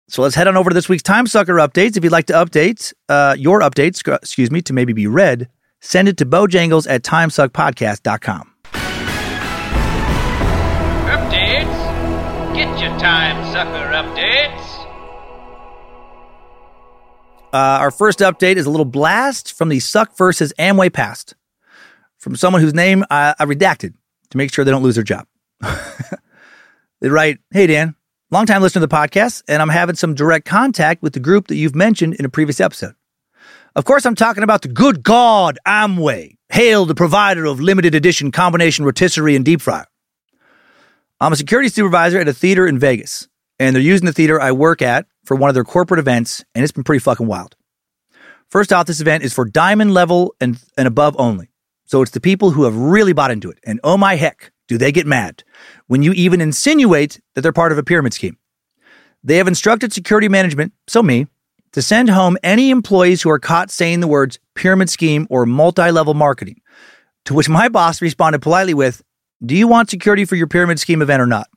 So 0.08 0.22
let's 0.22 0.34
head 0.34 0.48
on 0.48 0.56
over 0.56 0.70
to 0.70 0.74
this 0.74 0.88
week's 0.88 1.04
Time 1.04 1.26
Sucker 1.28 1.54
updates. 1.54 1.96
If 1.96 2.02
you'd 2.02 2.12
like 2.12 2.26
to 2.26 2.32
update 2.32 2.92
uh, 3.08 3.36
your 3.38 3.60
updates, 3.60 4.06
excuse 4.12 4.50
me, 4.50 4.60
to 4.62 4.72
maybe 4.72 4.92
be 4.92 5.06
read, 5.06 5.48
send 5.80 6.08
it 6.08 6.16
to 6.16 6.26
bojangles 6.26 6.90
at 6.90 7.02
timesuckpodcast.com. 7.02 8.54
Updates? 11.10 12.54
Get 12.54 12.80
your 12.80 12.98
time 12.98 13.52
sucker 13.52 13.92
updates. 13.94 14.89
Uh, 17.52 17.78
our 17.80 17.90
first 17.90 18.20
update 18.20 18.56
is 18.56 18.66
a 18.66 18.70
little 18.70 18.84
blast 18.84 19.52
from 19.52 19.68
the 19.70 19.80
Suck 19.80 20.16
versus 20.16 20.52
Amway 20.58 20.92
past 20.92 21.34
from 22.18 22.36
someone 22.36 22.62
whose 22.62 22.74
name 22.74 23.04
I, 23.10 23.34
I 23.38 23.44
redacted 23.44 23.94
to 24.30 24.36
make 24.36 24.52
sure 24.52 24.64
they 24.64 24.70
don't 24.70 24.84
lose 24.84 24.94
their 24.94 25.04
job. 25.04 25.26
they 27.00 27.08
write, 27.08 27.38
Hey, 27.50 27.66
Dan, 27.66 27.96
longtime 28.30 28.62
listener 28.62 28.80
to 28.82 28.86
the 28.86 28.94
podcast, 28.94 29.42
and 29.48 29.60
I'm 29.60 29.68
having 29.68 29.96
some 29.96 30.14
direct 30.14 30.46
contact 30.46 31.02
with 31.02 31.12
the 31.12 31.20
group 31.20 31.48
that 31.48 31.56
you've 31.56 31.74
mentioned 31.74 32.14
in 32.14 32.24
a 32.24 32.28
previous 32.28 32.60
episode. 32.60 32.94
Of 33.74 33.84
course, 33.84 34.06
I'm 34.06 34.14
talking 34.14 34.42
about 34.42 34.62
the 34.62 34.68
good 34.68 35.02
God 35.02 35.58
Amway. 35.66 36.36
Hail 36.50 36.84
the 36.84 36.94
provider 36.94 37.46
of 37.46 37.60
limited 37.60 37.94
edition 37.94 38.30
combination 38.30 38.84
rotisserie 38.84 39.36
and 39.36 39.44
deep 39.44 39.60
fryer. 39.60 39.86
I'm 41.20 41.32
a 41.32 41.36
security 41.36 41.68
supervisor 41.68 42.18
at 42.18 42.28
a 42.28 42.32
theater 42.32 42.66
in 42.66 42.78
Vegas, 42.78 43.28
and 43.60 43.76
they're 43.76 43.82
using 43.82 44.06
the 44.06 44.12
theater 44.12 44.40
I 44.40 44.52
work 44.52 44.80
at 44.80 45.06
for 45.24 45.36
one 45.36 45.50
of 45.50 45.54
their 45.54 45.64
corporate 45.64 46.00
events, 46.00 46.42
and 46.54 46.64
it's 46.64 46.72
been 46.72 46.82
pretty 46.82 46.98
fucking 46.98 47.26
wild. 47.26 47.54
First 48.48 48.72
off, 48.72 48.86
this 48.86 49.00
event 49.00 49.22
is 49.22 49.34
for 49.34 49.44
diamond 49.44 49.92
level 49.94 50.34
and, 50.40 50.60
and 50.76 50.88
above 50.88 51.14
only. 51.18 51.50
So 51.84 52.00
it's 52.02 52.10
the 52.10 52.20
people 52.20 52.50
who 52.50 52.64
have 52.64 52.74
really 52.74 53.12
bought 53.12 53.30
into 53.30 53.50
it. 53.50 53.58
And 53.64 53.78
oh 53.84 53.96
my 53.96 54.16
heck, 54.16 54.50
do 54.66 54.78
they 54.78 54.90
get 54.90 55.06
mad 55.06 55.44
when 55.88 56.02
you 56.02 56.12
even 56.12 56.40
insinuate 56.40 57.20
that 57.34 57.42
they're 57.42 57.52
part 57.52 57.70
of 57.70 57.78
a 57.78 57.82
pyramid 57.82 58.14
scheme. 58.14 58.38
They 59.22 59.36
have 59.36 59.46
instructed 59.46 59.92
security 59.92 60.28
management, 60.28 60.72
so 60.88 61.02
me, 61.02 61.26
to 61.72 61.82
send 61.82 62.08
home 62.08 62.38
any 62.42 62.70
employees 62.70 63.20
who 63.20 63.30
are 63.30 63.38
caught 63.38 63.70
saying 63.70 64.00
the 64.00 64.08
words 64.08 64.38
pyramid 64.54 64.88
scheme 64.88 65.26
or 65.28 65.44
multi 65.44 65.90
level 65.90 66.14
marketing. 66.14 66.60
To 67.26 67.34
which 67.34 67.48
my 67.48 67.68
boss 67.68 68.00
responded 68.00 68.40
politely 68.40 68.72
with, 68.72 69.02
Do 69.44 69.54
you 69.54 69.68
want 69.68 69.90
security 69.90 70.24
for 70.24 70.36
your 70.36 70.46
pyramid 70.46 70.80
scheme 70.80 71.02
event 71.02 71.20
or 71.20 71.26
not? 71.26 71.48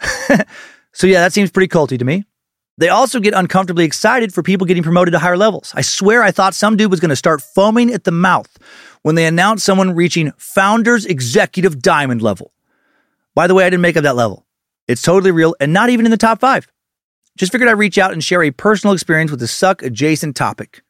so, 0.92 1.06
yeah, 1.06 1.20
that 1.20 1.32
seems 1.32 1.50
pretty 1.50 1.68
culty 1.68 1.98
to 1.98 2.04
me. 2.04 2.24
They 2.78 2.88
also 2.88 3.20
get 3.20 3.34
uncomfortably 3.34 3.84
excited 3.84 4.32
for 4.32 4.42
people 4.42 4.66
getting 4.66 4.82
promoted 4.82 5.12
to 5.12 5.18
higher 5.18 5.36
levels. 5.36 5.72
I 5.76 5.82
swear 5.82 6.22
I 6.22 6.30
thought 6.30 6.54
some 6.54 6.76
dude 6.76 6.90
was 6.90 7.00
going 7.00 7.10
to 7.10 7.16
start 7.16 7.42
foaming 7.42 7.92
at 7.92 8.04
the 8.04 8.10
mouth 8.10 8.58
when 9.02 9.16
they 9.16 9.26
announced 9.26 9.64
someone 9.66 9.94
reaching 9.94 10.32
founder's 10.38 11.04
executive 11.04 11.82
diamond 11.82 12.22
level. 12.22 12.52
By 13.34 13.46
the 13.46 13.54
way, 13.54 13.64
I 13.64 13.70
didn't 13.70 13.82
make 13.82 13.96
up 13.96 14.04
that 14.04 14.16
level. 14.16 14.46
It's 14.88 15.02
totally 15.02 15.30
real 15.30 15.54
and 15.60 15.72
not 15.72 15.90
even 15.90 16.06
in 16.06 16.10
the 16.10 16.16
top 16.16 16.40
five. 16.40 16.66
Just 17.36 17.52
figured 17.52 17.68
I'd 17.68 17.72
reach 17.72 17.98
out 17.98 18.12
and 18.12 18.24
share 18.24 18.42
a 18.42 18.50
personal 18.50 18.94
experience 18.94 19.30
with 19.30 19.42
a 19.42 19.46
suck 19.46 19.82
adjacent 19.82 20.34
topic. 20.34 20.82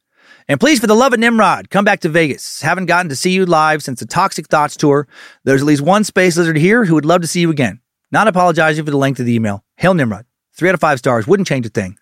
And 0.48 0.58
please, 0.58 0.80
for 0.80 0.86
the 0.86 0.94
love 0.94 1.12
of 1.12 1.20
Nimrod, 1.20 1.70
come 1.70 1.84
back 1.84 2.00
to 2.00 2.08
Vegas. 2.08 2.62
Haven't 2.62 2.86
gotten 2.86 3.08
to 3.08 3.16
see 3.16 3.30
you 3.30 3.46
live 3.46 3.82
since 3.82 4.00
the 4.00 4.06
Toxic 4.06 4.48
Thoughts 4.48 4.76
tour. 4.76 5.06
There's 5.44 5.60
at 5.60 5.66
least 5.66 5.82
one 5.82 6.02
space 6.02 6.36
lizard 6.36 6.56
here 6.56 6.84
who 6.84 6.94
would 6.94 7.04
love 7.04 7.20
to 7.20 7.26
see 7.26 7.40
you 7.40 7.50
again. 7.50 7.80
Not 8.12 8.28
apologizing 8.28 8.84
for 8.84 8.90
the 8.90 8.96
length 8.96 9.20
of 9.20 9.26
the 9.26 9.34
email. 9.34 9.64
Hail 9.76 9.94
Nimrod. 9.94 10.26
Three 10.54 10.68
out 10.68 10.74
of 10.74 10.80
five 10.80 10.98
stars. 10.98 11.26
Wouldn't 11.26 11.48
change 11.48 11.66
a 11.66 11.70
thing. 11.70 11.96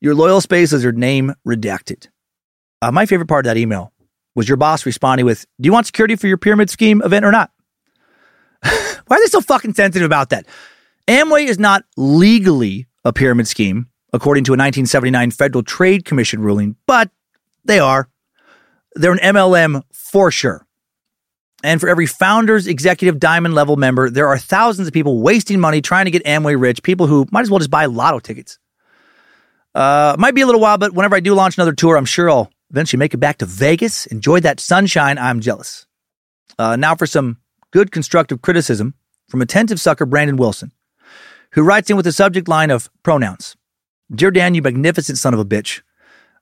Your 0.00 0.14
loyal 0.14 0.40
space 0.40 0.72
lizard 0.72 0.98
name 0.98 1.34
redacted. 1.46 2.08
Uh, 2.80 2.90
my 2.90 3.06
favorite 3.06 3.28
part 3.28 3.46
of 3.46 3.50
that 3.50 3.56
email 3.56 3.92
was 4.34 4.48
your 4.48 4.56
boss 4.56 4.86
responding 4.86 5.26
with, 5.26 5.46
Do 5.60 5.66
you 5.68 5.72
want 5.72 5.86
security 5.86 6.16
for 6.16 6.26
your 6.26 6.38
pyramid 6.38 6.70
scheme 6.70 7.02
event 7.02 7.24
or 7.24 7.30
not? 7.30 7.50
Why 8.62 9.16
are 9.16 9.20
they 9.20 9.26
so 9.26 9.40
fucking 9.40 9.74
sensitive 9.74 10.06
about 10.06 10.30
that? 10.30 10.46
Amway 11.06 11.46
is 11.46 11.58
not 11.58 11.84
legally 11.96 12.86
a 13.04 13.12
pyramid 13.12 13.46
scheme, 13.46 13.88
according 14.12 14.44
to 14.44 14.52
a 14.52 14.58
1979 14.58 15.30
Federal 15.32 15.62
Trade 15.62 16.04
Commission 16.04 16.40
ruling, 16.40 16.76
but 16.86 17.10
they 17.64 17.78
are. 17.78 18.08
They're 18.94 19.12
an 19.12 19.18
MLM 19.18 19.82
for 19.92 20.30
sure. 20.30 20.66
And 21.62 21.80
for 21.80 21.88
every 21.88 22.06
founder's 22.06 22.66
executive 22.66 23.20
diamond 23.20 23.54
level 23.54 23.76
member, 23.76 24.10
there 24.10 24.28
are 24.28 24.38
thousands 24.38 24.88
of 24.88 24.94
people 24.94 25.20
wasting 25.20 25.60
money 25.60 25.80
trying 25.80 26.06
to 26.06 26.10
get 26.10 26.24
Amway 26.24 26.60
rich, 26.60 26.82
people 26.82 27.06
who 27.06 27.26
might 27.30 27.42
as 27.42 27.50
well 27.50 27.60
just 27.60 27.70
buy 27.70 27.86
lotto 27.86 28.18
tickets. 28.18 28.58
Uh, 29.74 30.16
might 30.18 30.34
be 30.34 30.40
a 30.40 30.46
little 30.46 30.60
while, 30.60 30.76
but 30.76 30.92
whenever 30.92 31.16
I 31.16 31.20
do 31.20 31.34
launch 31.34 31.56
another 31.56 31.72
tour, 31.72 31.96
I'm 31.96 32.04
sure 32.04 32.28
I'll 32.28 32.50
eventually 32.70 32.98
make 32.98 33.14
it 33.14 33.18
back 33.18 33.38
to 33.38 33.46
Vegas, 33.46 34.06
enjoy 34.06 34.40
that 34.40 34.58
sunshine. 34.58 35.18
I'm 35.18 35.40
jealous. 35.40 35.86
Uh, 36.58 36.76
now 36.76 36.94
for 36.94 37.06
some 37.06 37.38
good 37.70 37.92
constructive 37.92 38.42
criticism 38.42 38.94
from 39.28 39.40
attentive 39.40 39.80
sucker 39.80 40.04
Brandon 40.04 40.36
Wilson, 40.36 40.72
who 41.52 41.62
writes 41.62 41.90
in 41.90 41.96
with 41.96 42.04
the 42.04 42.12
subject 42.12 42.48
line 42.48 42.70
of 42.70 42.90
pronouns. 43.02 43.56
Dear 44.14 44.30
Dan, 44.30 44.54
you 44.54 44.62
magnificent 44.62 45.16
son 45.16 45.32
of 45.32 45.40
a 45.40 45.44
bitch. 45.44 45.80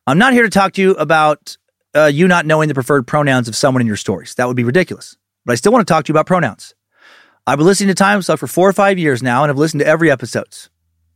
I'm 0.07 0.19
not 0.19 0.33
here 0.33 0.43
to 0.43 0.51
talk 0.51 0.73
to 0.73 0.83
you 0.83 0.93
about 0.93 1.57
uh, 1.95 2.07
you 2.07 2.29
not 2.29 2.47
knowing 2.47 2.69
the 2.69 2.75
preferred 2.75 3.07
pronouns 3.07 3.49
of 3.49 3.57
someone 3.57 3.81
in 3.81 3.87
your 3.87 3.97
stories. 3.97 4.35
That 4.35 4.47
would 4.47 4.57
be 4.57 4.65
ridiculous. 4.65 5.17
But 5.45 5.53
I 5.53 5.57
still 5.57 5.73
want 5.73 5.87
to 5.87 5.93
talk 5.93 6.05
to 6.05 6.11
you 6.11 6.15
about 6.15 6.27
pronouns. 6.27 6.75
I've 7.47 7.59
been 7.59 7.67
listening 7.67 7.89
to 7.89 7.95
Time 7.95 8.23
Suck 8.23 8.39
for 8.39 8.47
four 8.47 8.69
or 8.69 8.73
five 8.73 8.99
years 8.99 9.23
now 9.23 9.43
and 9.43 9.51
have 9.51 9.59
listened 9.59 9.81
to 9.81 9.87
every 9.87 10.11
episode. 10.11 10.57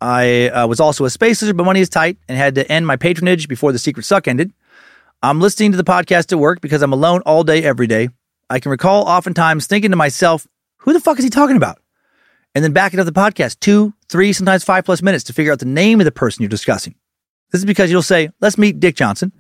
I 0.01 0.49
uh, 0.49 0.67
was 0.67 0.81
also 0.81 1.05
a 1.05 1.11
space 1.11 1.41
lizard, 1.41 1.57
but 1.57 1.65
money 1.65 1.81
is 1.81 1.89
tight 1.89 2.19
and 2.29 2.37
had 2.37 2.57
to 2.57 2.71
end 2.71 2.87
my 2.87 2.97
patronage 2.97 3.49
before 3.49 3.73
the 3.73 3.79
secret 3.79 4.05
suck 4.05 4.27
ended. 4.27 4.53
I'm 5.23 5.41
listening 5.41 5.71
to 5.73 5.77
the 5.77 5.85
podcast 5.85 6.33
at 6.33 6.39
work 6.39 6.61
because 6.61 6.83
I'm 6.83 6.93
alone 6.93 7.23
all 7.25 7.45
day, 7.45 7.63
every 7.63 7.87
day. 7.87 8.09
I 8.51 8.61
can 8.61 8.71
recall 8.71 9.05
oftentimes 9.05 9.67
thinking 9.67 9.91
to 9.91 9.97
myself, 9.97 10.47
who 10.79 10.93
the 10.93 11.01
fuck 11.01 11.19
is 11.19 11.25
he 11.25 11.31
talking 11.31 11.57
about? 11.57 11.79
And 12.55 12.63
then 12.63 12.73
backing 12.73 13.01
up 13.01 13.07
the 13.07 13.13
podcast 13.13 13.61
two, 13.61 13.95
three, 14.09 14.33
sometimes 14.33 14.65
five 14.65 14.85
plus 14.85 15.03
minutes 15.03 15.25
to 15.25 15.33
figure 15.33 15.53
out 15.53 15.59
the 15.59 15.65
name 15.65 16.01
of 16.01 16.05
the 16.05 16.13
person 16.13 16.43
you're 16.43 16.49
discussing. 16.49 16.95
This 17.51 17.61
is 17.61 17.65
because 17.65 17.91
you'll 17.91 18.03
say, 18.03 18.31
let's 18.41 18.59
meet 18.59 18.81
Dick 18.81 18.97
Johnson, 18.97 19.33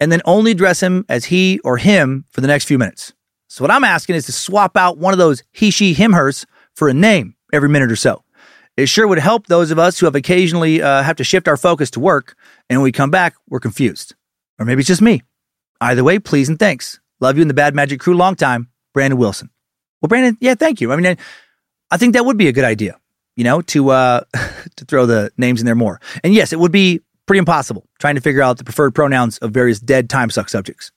and 0.00 0.10
then 0.12 0.22
only 0.24 0.50
address 0.52 0.80
him 0.80 1.04
as 1.08 1.26
he 1.26 1.58
or 1.60 1.76
him 1.76 2.24
for 2.30 2.40
the 2.40 2.46
next 2.46 2.64
few 2.64 2.78
minutes. 2.78 3.12
So 3.48 3.62
what 3.62 3.70
I'm 3.70 3.84
asking 3.84 4.16
is 4.16 4.26
to 4.26 4.32
swap 4.32 4.76
out 4.76 4.98
one 4.98 5.12
of 5.12 5.18
those 5.18 5.42
he, 5.52 5.70
she, 5.70 5.94
him, 5.94 6.12
hers 6.12 6.46
for 6.74 6.88
a 6.88 6.94
name 6.94 7.36
every 7.52 7.68
minute 7.68 7.90
or 7.90 7.96
so. 7.96 8.22
It 8.76 8.88
sure 8.88 9.06
would 9.06 9.18
help 9.18 9.46
those 9.46 9.70
of 9.70 9.78
us 9.78 9.98
who 9.98 10.06
have 10.06 10.14
occasionally 10.14 10.82
uh, 10.82 11.02
have 11.02 11.16
to 11.16 11.24
shift 11.24 11.48
our 11.48 11.56
focus 11.56 11.90
to 11.92 12.00
work, 12.00 12.36
and 12.68 12.78
when 12.78 12.84
we 12.84 12.92
come 12.92 13.10
back, 13.10 13.34
we're 13.48 13.60
confused. 13.60 14.14
Or 14.58 14.66
maybe 14.66 14.80
it's 14.80 14.88
just 14.88 15.00
me. 15.00 15.22
Either 15.80 16.04
way, 16.04 16.18
please 16.18 16.48
and 16.48 16.58
thanks. 16.58 17.00
Love 17.20 17.36
you 17.36 17.42
and 17.42 17.50
the 17.50 17.54
Bad 17.54 17.74
Magic 17.74 18.00
Crew 18.00 18.14
long 18.14 18.34
time, 18.34 18.68
Brandon 18.92 19.18
Wilson. 19.18 19.48
Well, 20.00 20.08
Brandon, 20.08 20.36
yeah, 20.40 20.54
thank 20.54 20.80
you. 20.82 20.92
I 20.92 20.96
mean, 20.96 21.16
I 21.90 21.96
think 21.96 22.12
that 22.12 22.26
would 22.26 22.36
be 22.36 22.48
a 22.48 22.52
good 22.52 22.64
idea, 22.64 22.98
you 23.34 23.44
know, 23.44 23.62
to 23.62 23.90
uh, 23.90 24.20
to 24.76 24.84
throw 24.84 25.06
the 25.06 25.30
names 25.38 25.60
in 25.60 25.66
there 25.66 25.74
more. 25.74 26.00
And 26.22 26.34
yes, 26.34 26.52
it 26.52 26.58
would 26.58 26.72
be 26.72 27.00
pretty 27.26 27.38
impossible 27.38 27.86
trying 27.98 28.14
to 28.14 28.20
figure 28.20 28.42
out 28.42 28.58
the 28.58 28.64
preferred 28.64 28.94
pronouns 28.94 29.38
of 29.38 29.50
various 29.50 29.80
dead 29.80 30.08
time 30.08 30.30
suck 30.30 30.48
subjects. 30.48 30.92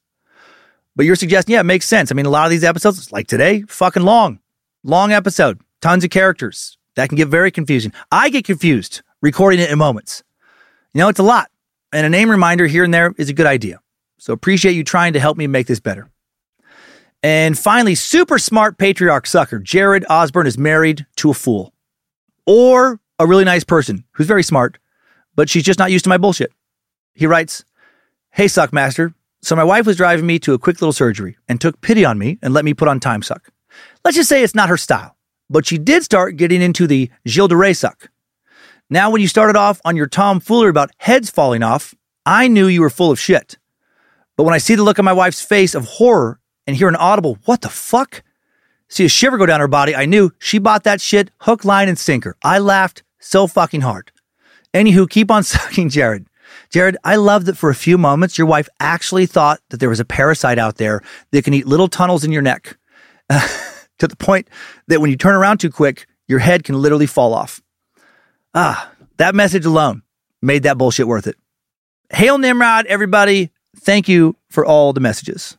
But 0.95 1.05
you're 1.05 1.15
suggesting, 1.15 1.53
yeah, 1.53 1.61
it 1.61 1.65
makes 1.65 1.87
sense. 1.87 2.11
I 2.11 2.15
mean, 2.15 2.25
a 2.25 2.29
lot 2.29 2.45
of 2.45 2.51
these 2.51 2.63
episodes, 2.63 3.11
like 3.11 3.27
today, 3.27 3.63
fucking 3.67 4.03
long, 4.03 4.39
long 4.83 5.11
episode, 5.11 5.61
tons 5.81 6.03
of 6.03 6.09
characters. 6.09 6.77
That 6.95 7.07
can 7.07 7.15
get 7.15 7.29
very 7.29 7.51
confusing. 7.51 7.93
I 8.11 8.29
get 8.29 8.43
confused 8.43 9.01
recording 9.21 9.59
it 9.59 9.69
in 9.69 9.77
moments. 9.77 10.23
You 10.93 10.99
know, 10.99 11.07
it's 11.07 11.19
a 11.19 11.23
lot. 11.23 11.49
And 11.93 12.05
a 12.05 12.09
name 12.09 12.29
reminder 12.29 12.67
here 12.67 12.83
and 12.83 12.93
there 12.93 13.13
is 13.17 13.29
a 13.29 13.33
good 13.33 13.45
idea. 13.45 13.79
So 14.17 14.33
appreciate 14.33 14.73
you 14.73 14.83
trying 14.83 15.13
to 15.13 15.19
help 15.19 15.37
me 15.37 15.47
make 15.47 15.67
this 15.67 15.79
better. 15.79 16.09
And 17.23 17.57
finally, 17.57 17.95
super 17.95 18.37
smart 18.37 18.77
patriarch 18.77 19.27
sucker, 19.27 19.59
Jared 19.59 20.05
Osborne 20.09 20.47
is 20.47 20.57
married 20.57 21.05
to 21.17 21.29
a 21.29 21.33
fool 21.33 21.73
or 22.45 22.99
a 23.17 23.27
really 23.27 23.43
nice 23.43 23.63
person 23.63 24.05
who's 24.13 24.27
very 24.27 24.43
smart, 24.43 24.77
but 25.39 25.49
she's 25.49 25.63
just 25.63 25.79
not 25.79 25.89
used 25.89 26.03
to 26.03 26.09
my 26.09 26.17
bullshit. 26.17 26.51
He 27.13 27.25
writes, 27.25 27.63
Hey, 28.31 28.47
Suckmaster. 28.47 29.13
So 29.41 29.55
my 29.55 29.63
wife 29.63 29.85
was 29.85 29.95
driving 29.95 30.25
me 30.25 30.37
to 30.39 30.53
a 30.53 30.59
quick 30.59 30.81
little 30.81 30.91
surgery 30.91 31.37
and 31.47 31.61
took 31.61 31.79
pity 31.79 32.03
on 32.03 32.17
me 32.17 32.37
and 32.41 32.53
let 32.53 32.65
me 32.65 32.73
put 32.73 32.89
on 32.89 32.99
Time 32.99 33.21
Suck. 33.21 33.49
Let's 34.03 34.17
just 34.17 34.27
say 34.27 34.43
it's 34.43 34.53
not 34.53 34.67
her 34.67 34.75
style, 34.75 35.15
but 35.49 35.65
she 35.65 35.77
did 35.77 36.03
start 36.03 36.35
getting 36.35 36.61
into 36.61 36.87
the 36.87 37.09
Gilles 37.25 37.47
de 37.47 37.55
Rais 37.55 37.79
suck. 37.79 38.09
Now, 38.89 39.11
when 39.11 39.21
you 39.21 39.29
started 39.29 39.55
off 39.55 39.79
on 39.85 39.95
your 39.95 40.07
tomfoolery 40.07 40.71
about 40.71 40.91
heads 40.97 41.29
falling 41.29 41.63
off, 41.63 41.95
I 42.25 42.49
knew 42.49 42.67
you 42.67 42.81
were 42.81 42.89
full 42.89 43.09
of 43.09 43.17
shit. 43.17 43.57
But 44.35 44.43
when 44.43 44.53
I 44.53 44.57
see 44.57 44.75
the 44.75 44.83
look 44.83 44.99
on 44.99 45.05
my 45.05 45.13
wife's 45.13 45.41
face 45.41 45.73
of 45.73 45.85
horror 45.85 46.41
and 46.67 46.75
hear 46.75 46.89
an 46.89 46.97
audible, 46.97 47.37
what 47.45 47.61
the 47.61 47.69
fuck? 47.69 48.23
See 48.89 49.05
a 49.05 49.07
shiver 49.07 49.37
go 49.37 49.45
down 49.45 49.61
her 49.61 49.69
body, 49.69 49.95
I 49.95 50.05
knew 50.05 50.31
she 50.37 50.59
bought 50.59 50.83
that 50.83 50.99
shit 50.99 51.31
hook, 51.37 51.63
line, 51.63 51.87
and 51.87 51.97
sinker. 51.97 52.35
I 52.43 52.59
laughed 52.59 53.03
so 53.21 53.47
fucking 53.47 53.79
hard. 53.79 54.11
Anywho, 54.73 55.09
keep 55.09 55.31
on 55.31 55.43
sucking, 55.43 55.89
Jared. 55.89 56.27
Jared, 56.69 56.97
I 57.03 57.15
love 57.15 57.45
that 57.45 57.57
for 57.57 57.69
a 57.69 57.75
few 57.75 57.97
moments 57.97 58.37
your 58.37 58.47
wife 58.47 58.67
actually 58.79 59.25
thought 59.25 59.59
that 59.69 59.79
there 59.79 59.89
was 59.89 59.99
a 59.99 60.05
parasite 60.05 60.59
out 60.59 60.77
there 60.77 61.01
that 61.31 61.43
can 61.43 61.53
eat 61.53 61.67
little 61.67 61.87
tunnels 61.87 62.23
in 62.23 62.31
your 62.31 62.41
neck 62.41 62.77
uh, 63.29 63.47
to 63.99 64.07
the 64.07 64.15
point 64.15 64.49
that 64.87 65.01
when 65.01 65.09
you 65.11 65.17
turn 65.17 65.35
around 65.35 65.59
too 65.59 65.69
quick, 65.71 66.07
your 66.27 66.39
head 66.39 66.63
can 66.63 66.79
literally 66.81 67.07
fall 67.07 67.33
off. 67.33 67.61
Ah, 68.53 68.91
that 69.17 69.35
message 69.35 69.65
alone 69.65 70.01
made 70.41 70.63
that 70.63 70.77
bullshit 70.77 71.07
worth 71.07 71.27
it. 71.27 71.35
Hail 72.11 72.37
Nimrod, 72.37 72.85
everybody. 72.87 73.51
Thank 73.77 74.07
you 74.07 74.35
for 74.49 74.65
all 74.65 74.93
the 74.93 74.99
messages. 74.99 75.57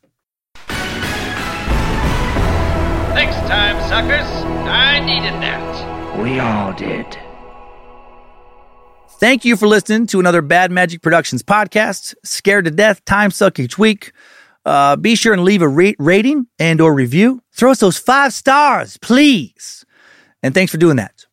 Next 3.14 3.36
time 3.48 3.76
suckers. 3.88 4.26
I 4.66 5.00
needed 5.00 5.34
that. 5.42 6.20
We 6.20 6.40
all 6.40 6.72
did. 6.72 7.19
Thank 9.20 9.44
you 9.44 9.58
for 9.58 9.68
listening 9.68 10.06
to 10.06 10.18
another 10.18 10.40
Bad 10.40 10.70
Magic 10.70 11.02
Productions 11.02 11.42
podcast. 11.42 12.14
Scared 12.24 12.64
to 12.64 12.70
death, 12.70 13.04
time 13.04 13.30
suck 13.30 13.58
each 13.58 13.76
week. 13.76 14.12
Uh, 14.64 14.96
be 14.96 15.14
sure 15.14 15.34
and 15.34 15.44
leave 15.44 15.60
a 15.60 15.68
rate, 15.68 15.96
rating 15.98 16.46
and 16.58 16.80
or 16.80 16.94
review. 16.94 17.42
Throw 17.52 17.70
us 17.70 17.80
those 17.80 17.98
five 17.98 18.32
stars, 18.32 18.96
please. 18.96 19.84
And 20.42 20.54
thanks 20.54 20.72
for 20.72 20.78
doing 20.78 20.96
that. 20.96 21.26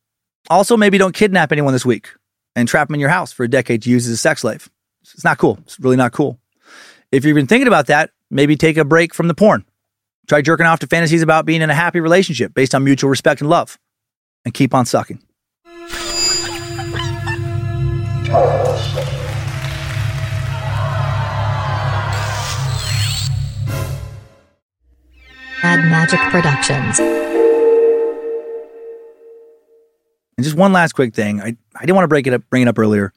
Also, 0.50 0.76
maybe 0.76 0.98
don't 0.98 1.14
kidnap 1.14 1.50
anyone 1.50 1.72
this 1.72 1.86
week 1.86 2.10
and 2.54 2.68
trap 2.68 2.88
them 2.88 2.94
in 2.94 3.00
your 3.00 3.08
house 3.08 3.32
for 3.32 3.44
a 3.44 3.48
decade 3.48 3.80
to 3.84 3.90
use 3.90 4.06
as 4.06 4.12
a 4.12 4.16
sex 4.18 4.42
slave. 4.42 4.68
It's 5.00 5.24
not 5.24 5.38
cool. 5.38 5.58
It's 5.62 5.80
really 5.80 5.96
not 5.96 6.12
cool. 6.12 6.38
If 7.10 7.24
you've 7.24 7.36
been 7.36 7.46
thinking 7.46 7.68
about 7.68 7.86
that, 7.86 8.10
maybe 8.30 8.54
take 8.54 8.76
a 8.76 8.84
break 8.84 9.14
from 9.14 9.28
the 9.28 9.34
porn. 9.34 9.64
Try 10.28 10.42
jerking 10.42 10.66
off 10.66 10.80
to 10.80 10.86
fantasies 10.86 11.22
about 11.22 11.46
being 11.46 11.62
in 11.62 11.70
a 11.70 11.74
happy 11.74 12.00
relationship 12.00 12.52
based 12.52 12.74
on 12.74 12.84
mutual 12.84 13.08
respect 13.08 13.40
and 13.40 13.48
love. 13.48 13.78
And 14.44 14.52
keep 14.52 14.74
on 14.74 14.84
sucking. 14.84 15.22
Bad 18.28 18.78
Magic 25.62 26.20
Productions. 26.30 26.98
And 26.98 27.16
just 30.44 30.56
one 30.56 30.74
last 30.74 30.92
quick 30.92 31.14
thing. 31.14 31.40
I, 31.40 31.56
I 31.74 31.80
didn't 31.80 31.94
want 31.94 32.04
to 32.04 32.08
break 32.08 32.26
it 32.26 32.34
up, 32.34 32.42
bring 32.50 32.60
it 32.62 32.68
up 32.68 32.78
earlier 32.78 33.14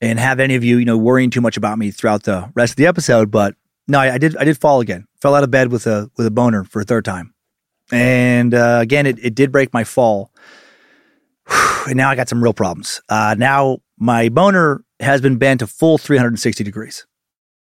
and 0.00 0.18
have 0.18 0.40
any 0.40 0.56
of 0.56 0.64
you, 0.64 0.78
you 0.78 0.84
know, 0.84 0.98
worrying 0.98 1.30
too 1.30 1.40
much 1.40 1.56
about 1.56 1.78
me 1.78 1.92
throughout 1.92 2.24
the 2.24 2.50
rest 2.54 2.72
of 2.72 2.76
the 2.76 2.86
episode. 2.86 3.30
But 3.30 3.54
no, 3.86 4.00
I, 4.00 4.14
I 4.14 4.18
did, 4.18 4.36
I 4.36 4.42
did 4.44 4.58
fall 4.58 4.80
again. 4.80 5.06
Fell 5.20 5.36
out 5.36 5.44
of 5.44 5.52
bed 5.52 5.70
with 5.70 5.86
a, 5.86 6.10
with 6.16 6.26
a 6.26 6.32
boner 6.32 6.64
for 6.64 6.80
a 6.80 6.84
third 6.84 7.04
time. 7.04 7.32
And 7.92 8.54
uh, 8.54 8.80
again, 8.82 9.06
it, 9.06 9.24
it 9.24 9.36
did 9.36 9.52
break 9.52 9.72
my 9.72 9.84
fall. 9.84 10.32
And 11.86 11.96
now 11.96 12.10
I 12.10 12.16
got 12.16 12.28
some 12.28 12.42
real 12.42 12.52
problems. 12.52 13.00
Uh, 13.08 13.36
now 13.38 13.78
my 13.98 14.28
boner 14.28 14.84
has 15.00 15.20
been 15.20 15.36
bent 15.36 15.62
a 15.62 15.66
full 15.66 15.98
360 15.98 16.64
degrees. 16.64 17.06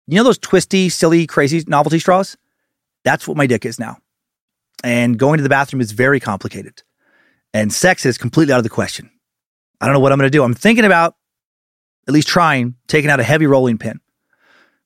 You 0.07 0.17
know 0.17 0.25
those 0.25 0.39
twisty, 0.39 0.89
silly, 0.89 1.27
crazy 1.27 1.63
novelty 1.67 1.99
straws? 1.99 2.37
That's 3.05 3.27
what 3.27 3.37
my 3.37 3.47
dick 3.47 3.65
is 3.65 3.79
now. 3.79 3.99
And 4.85 5.19
going 5.19 5.39
to 5.39 5.43
the 5.43 5.49
bathroom 5.49 5.81
is 5.81 5.93
very 5.93 6.21
complicated. 6.21 6.83
And 7.55 7.73
sex 7.73 8.05
is 8.05 8.19
completely 8.19 8.53
out 8.53 8.59
of 8.59 8.65
the 8.65 8.71
question. 8.71 9.11
I 9.81 9.87
don't 9.87 9.95
know 9.95 10.01
what 10.01 10.13
I'm 10.13 10.19
going 10.19 10.31
to 10.31 10.37
do. 10.37 10.43
I'm 10.43 10.55
thinking 10.55 10.85
about 10.85 11.17
at 12.07 12.15
least 12.15 12.29
trying 12.29 12.75
taking 12.87 13.11
out 13.11 13.21
a 13.21 13.25
heavy 13.25 13.47
rolling 13.47 13.79
pin, 13.79 14.01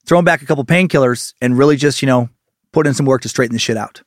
throwing 0.07 0.25
back 0.25 0.43
a 0.43 0.47
couple 0.47 0.65
painkillers, 0.65 1.35
and 1.41 1.57
really 1.57 1.77
just, 1.77 2.03
you 2.03 2.07
know, 2.07 2.29
put 2.73 2.87
in 2.87 2.95
some 2.95 3.07
work 3.07 3.23
to 3.23 3.29
straighten 3.29 3.55
this 3.55 3.63
shit 3.63 3.77
out. 3.77 4.03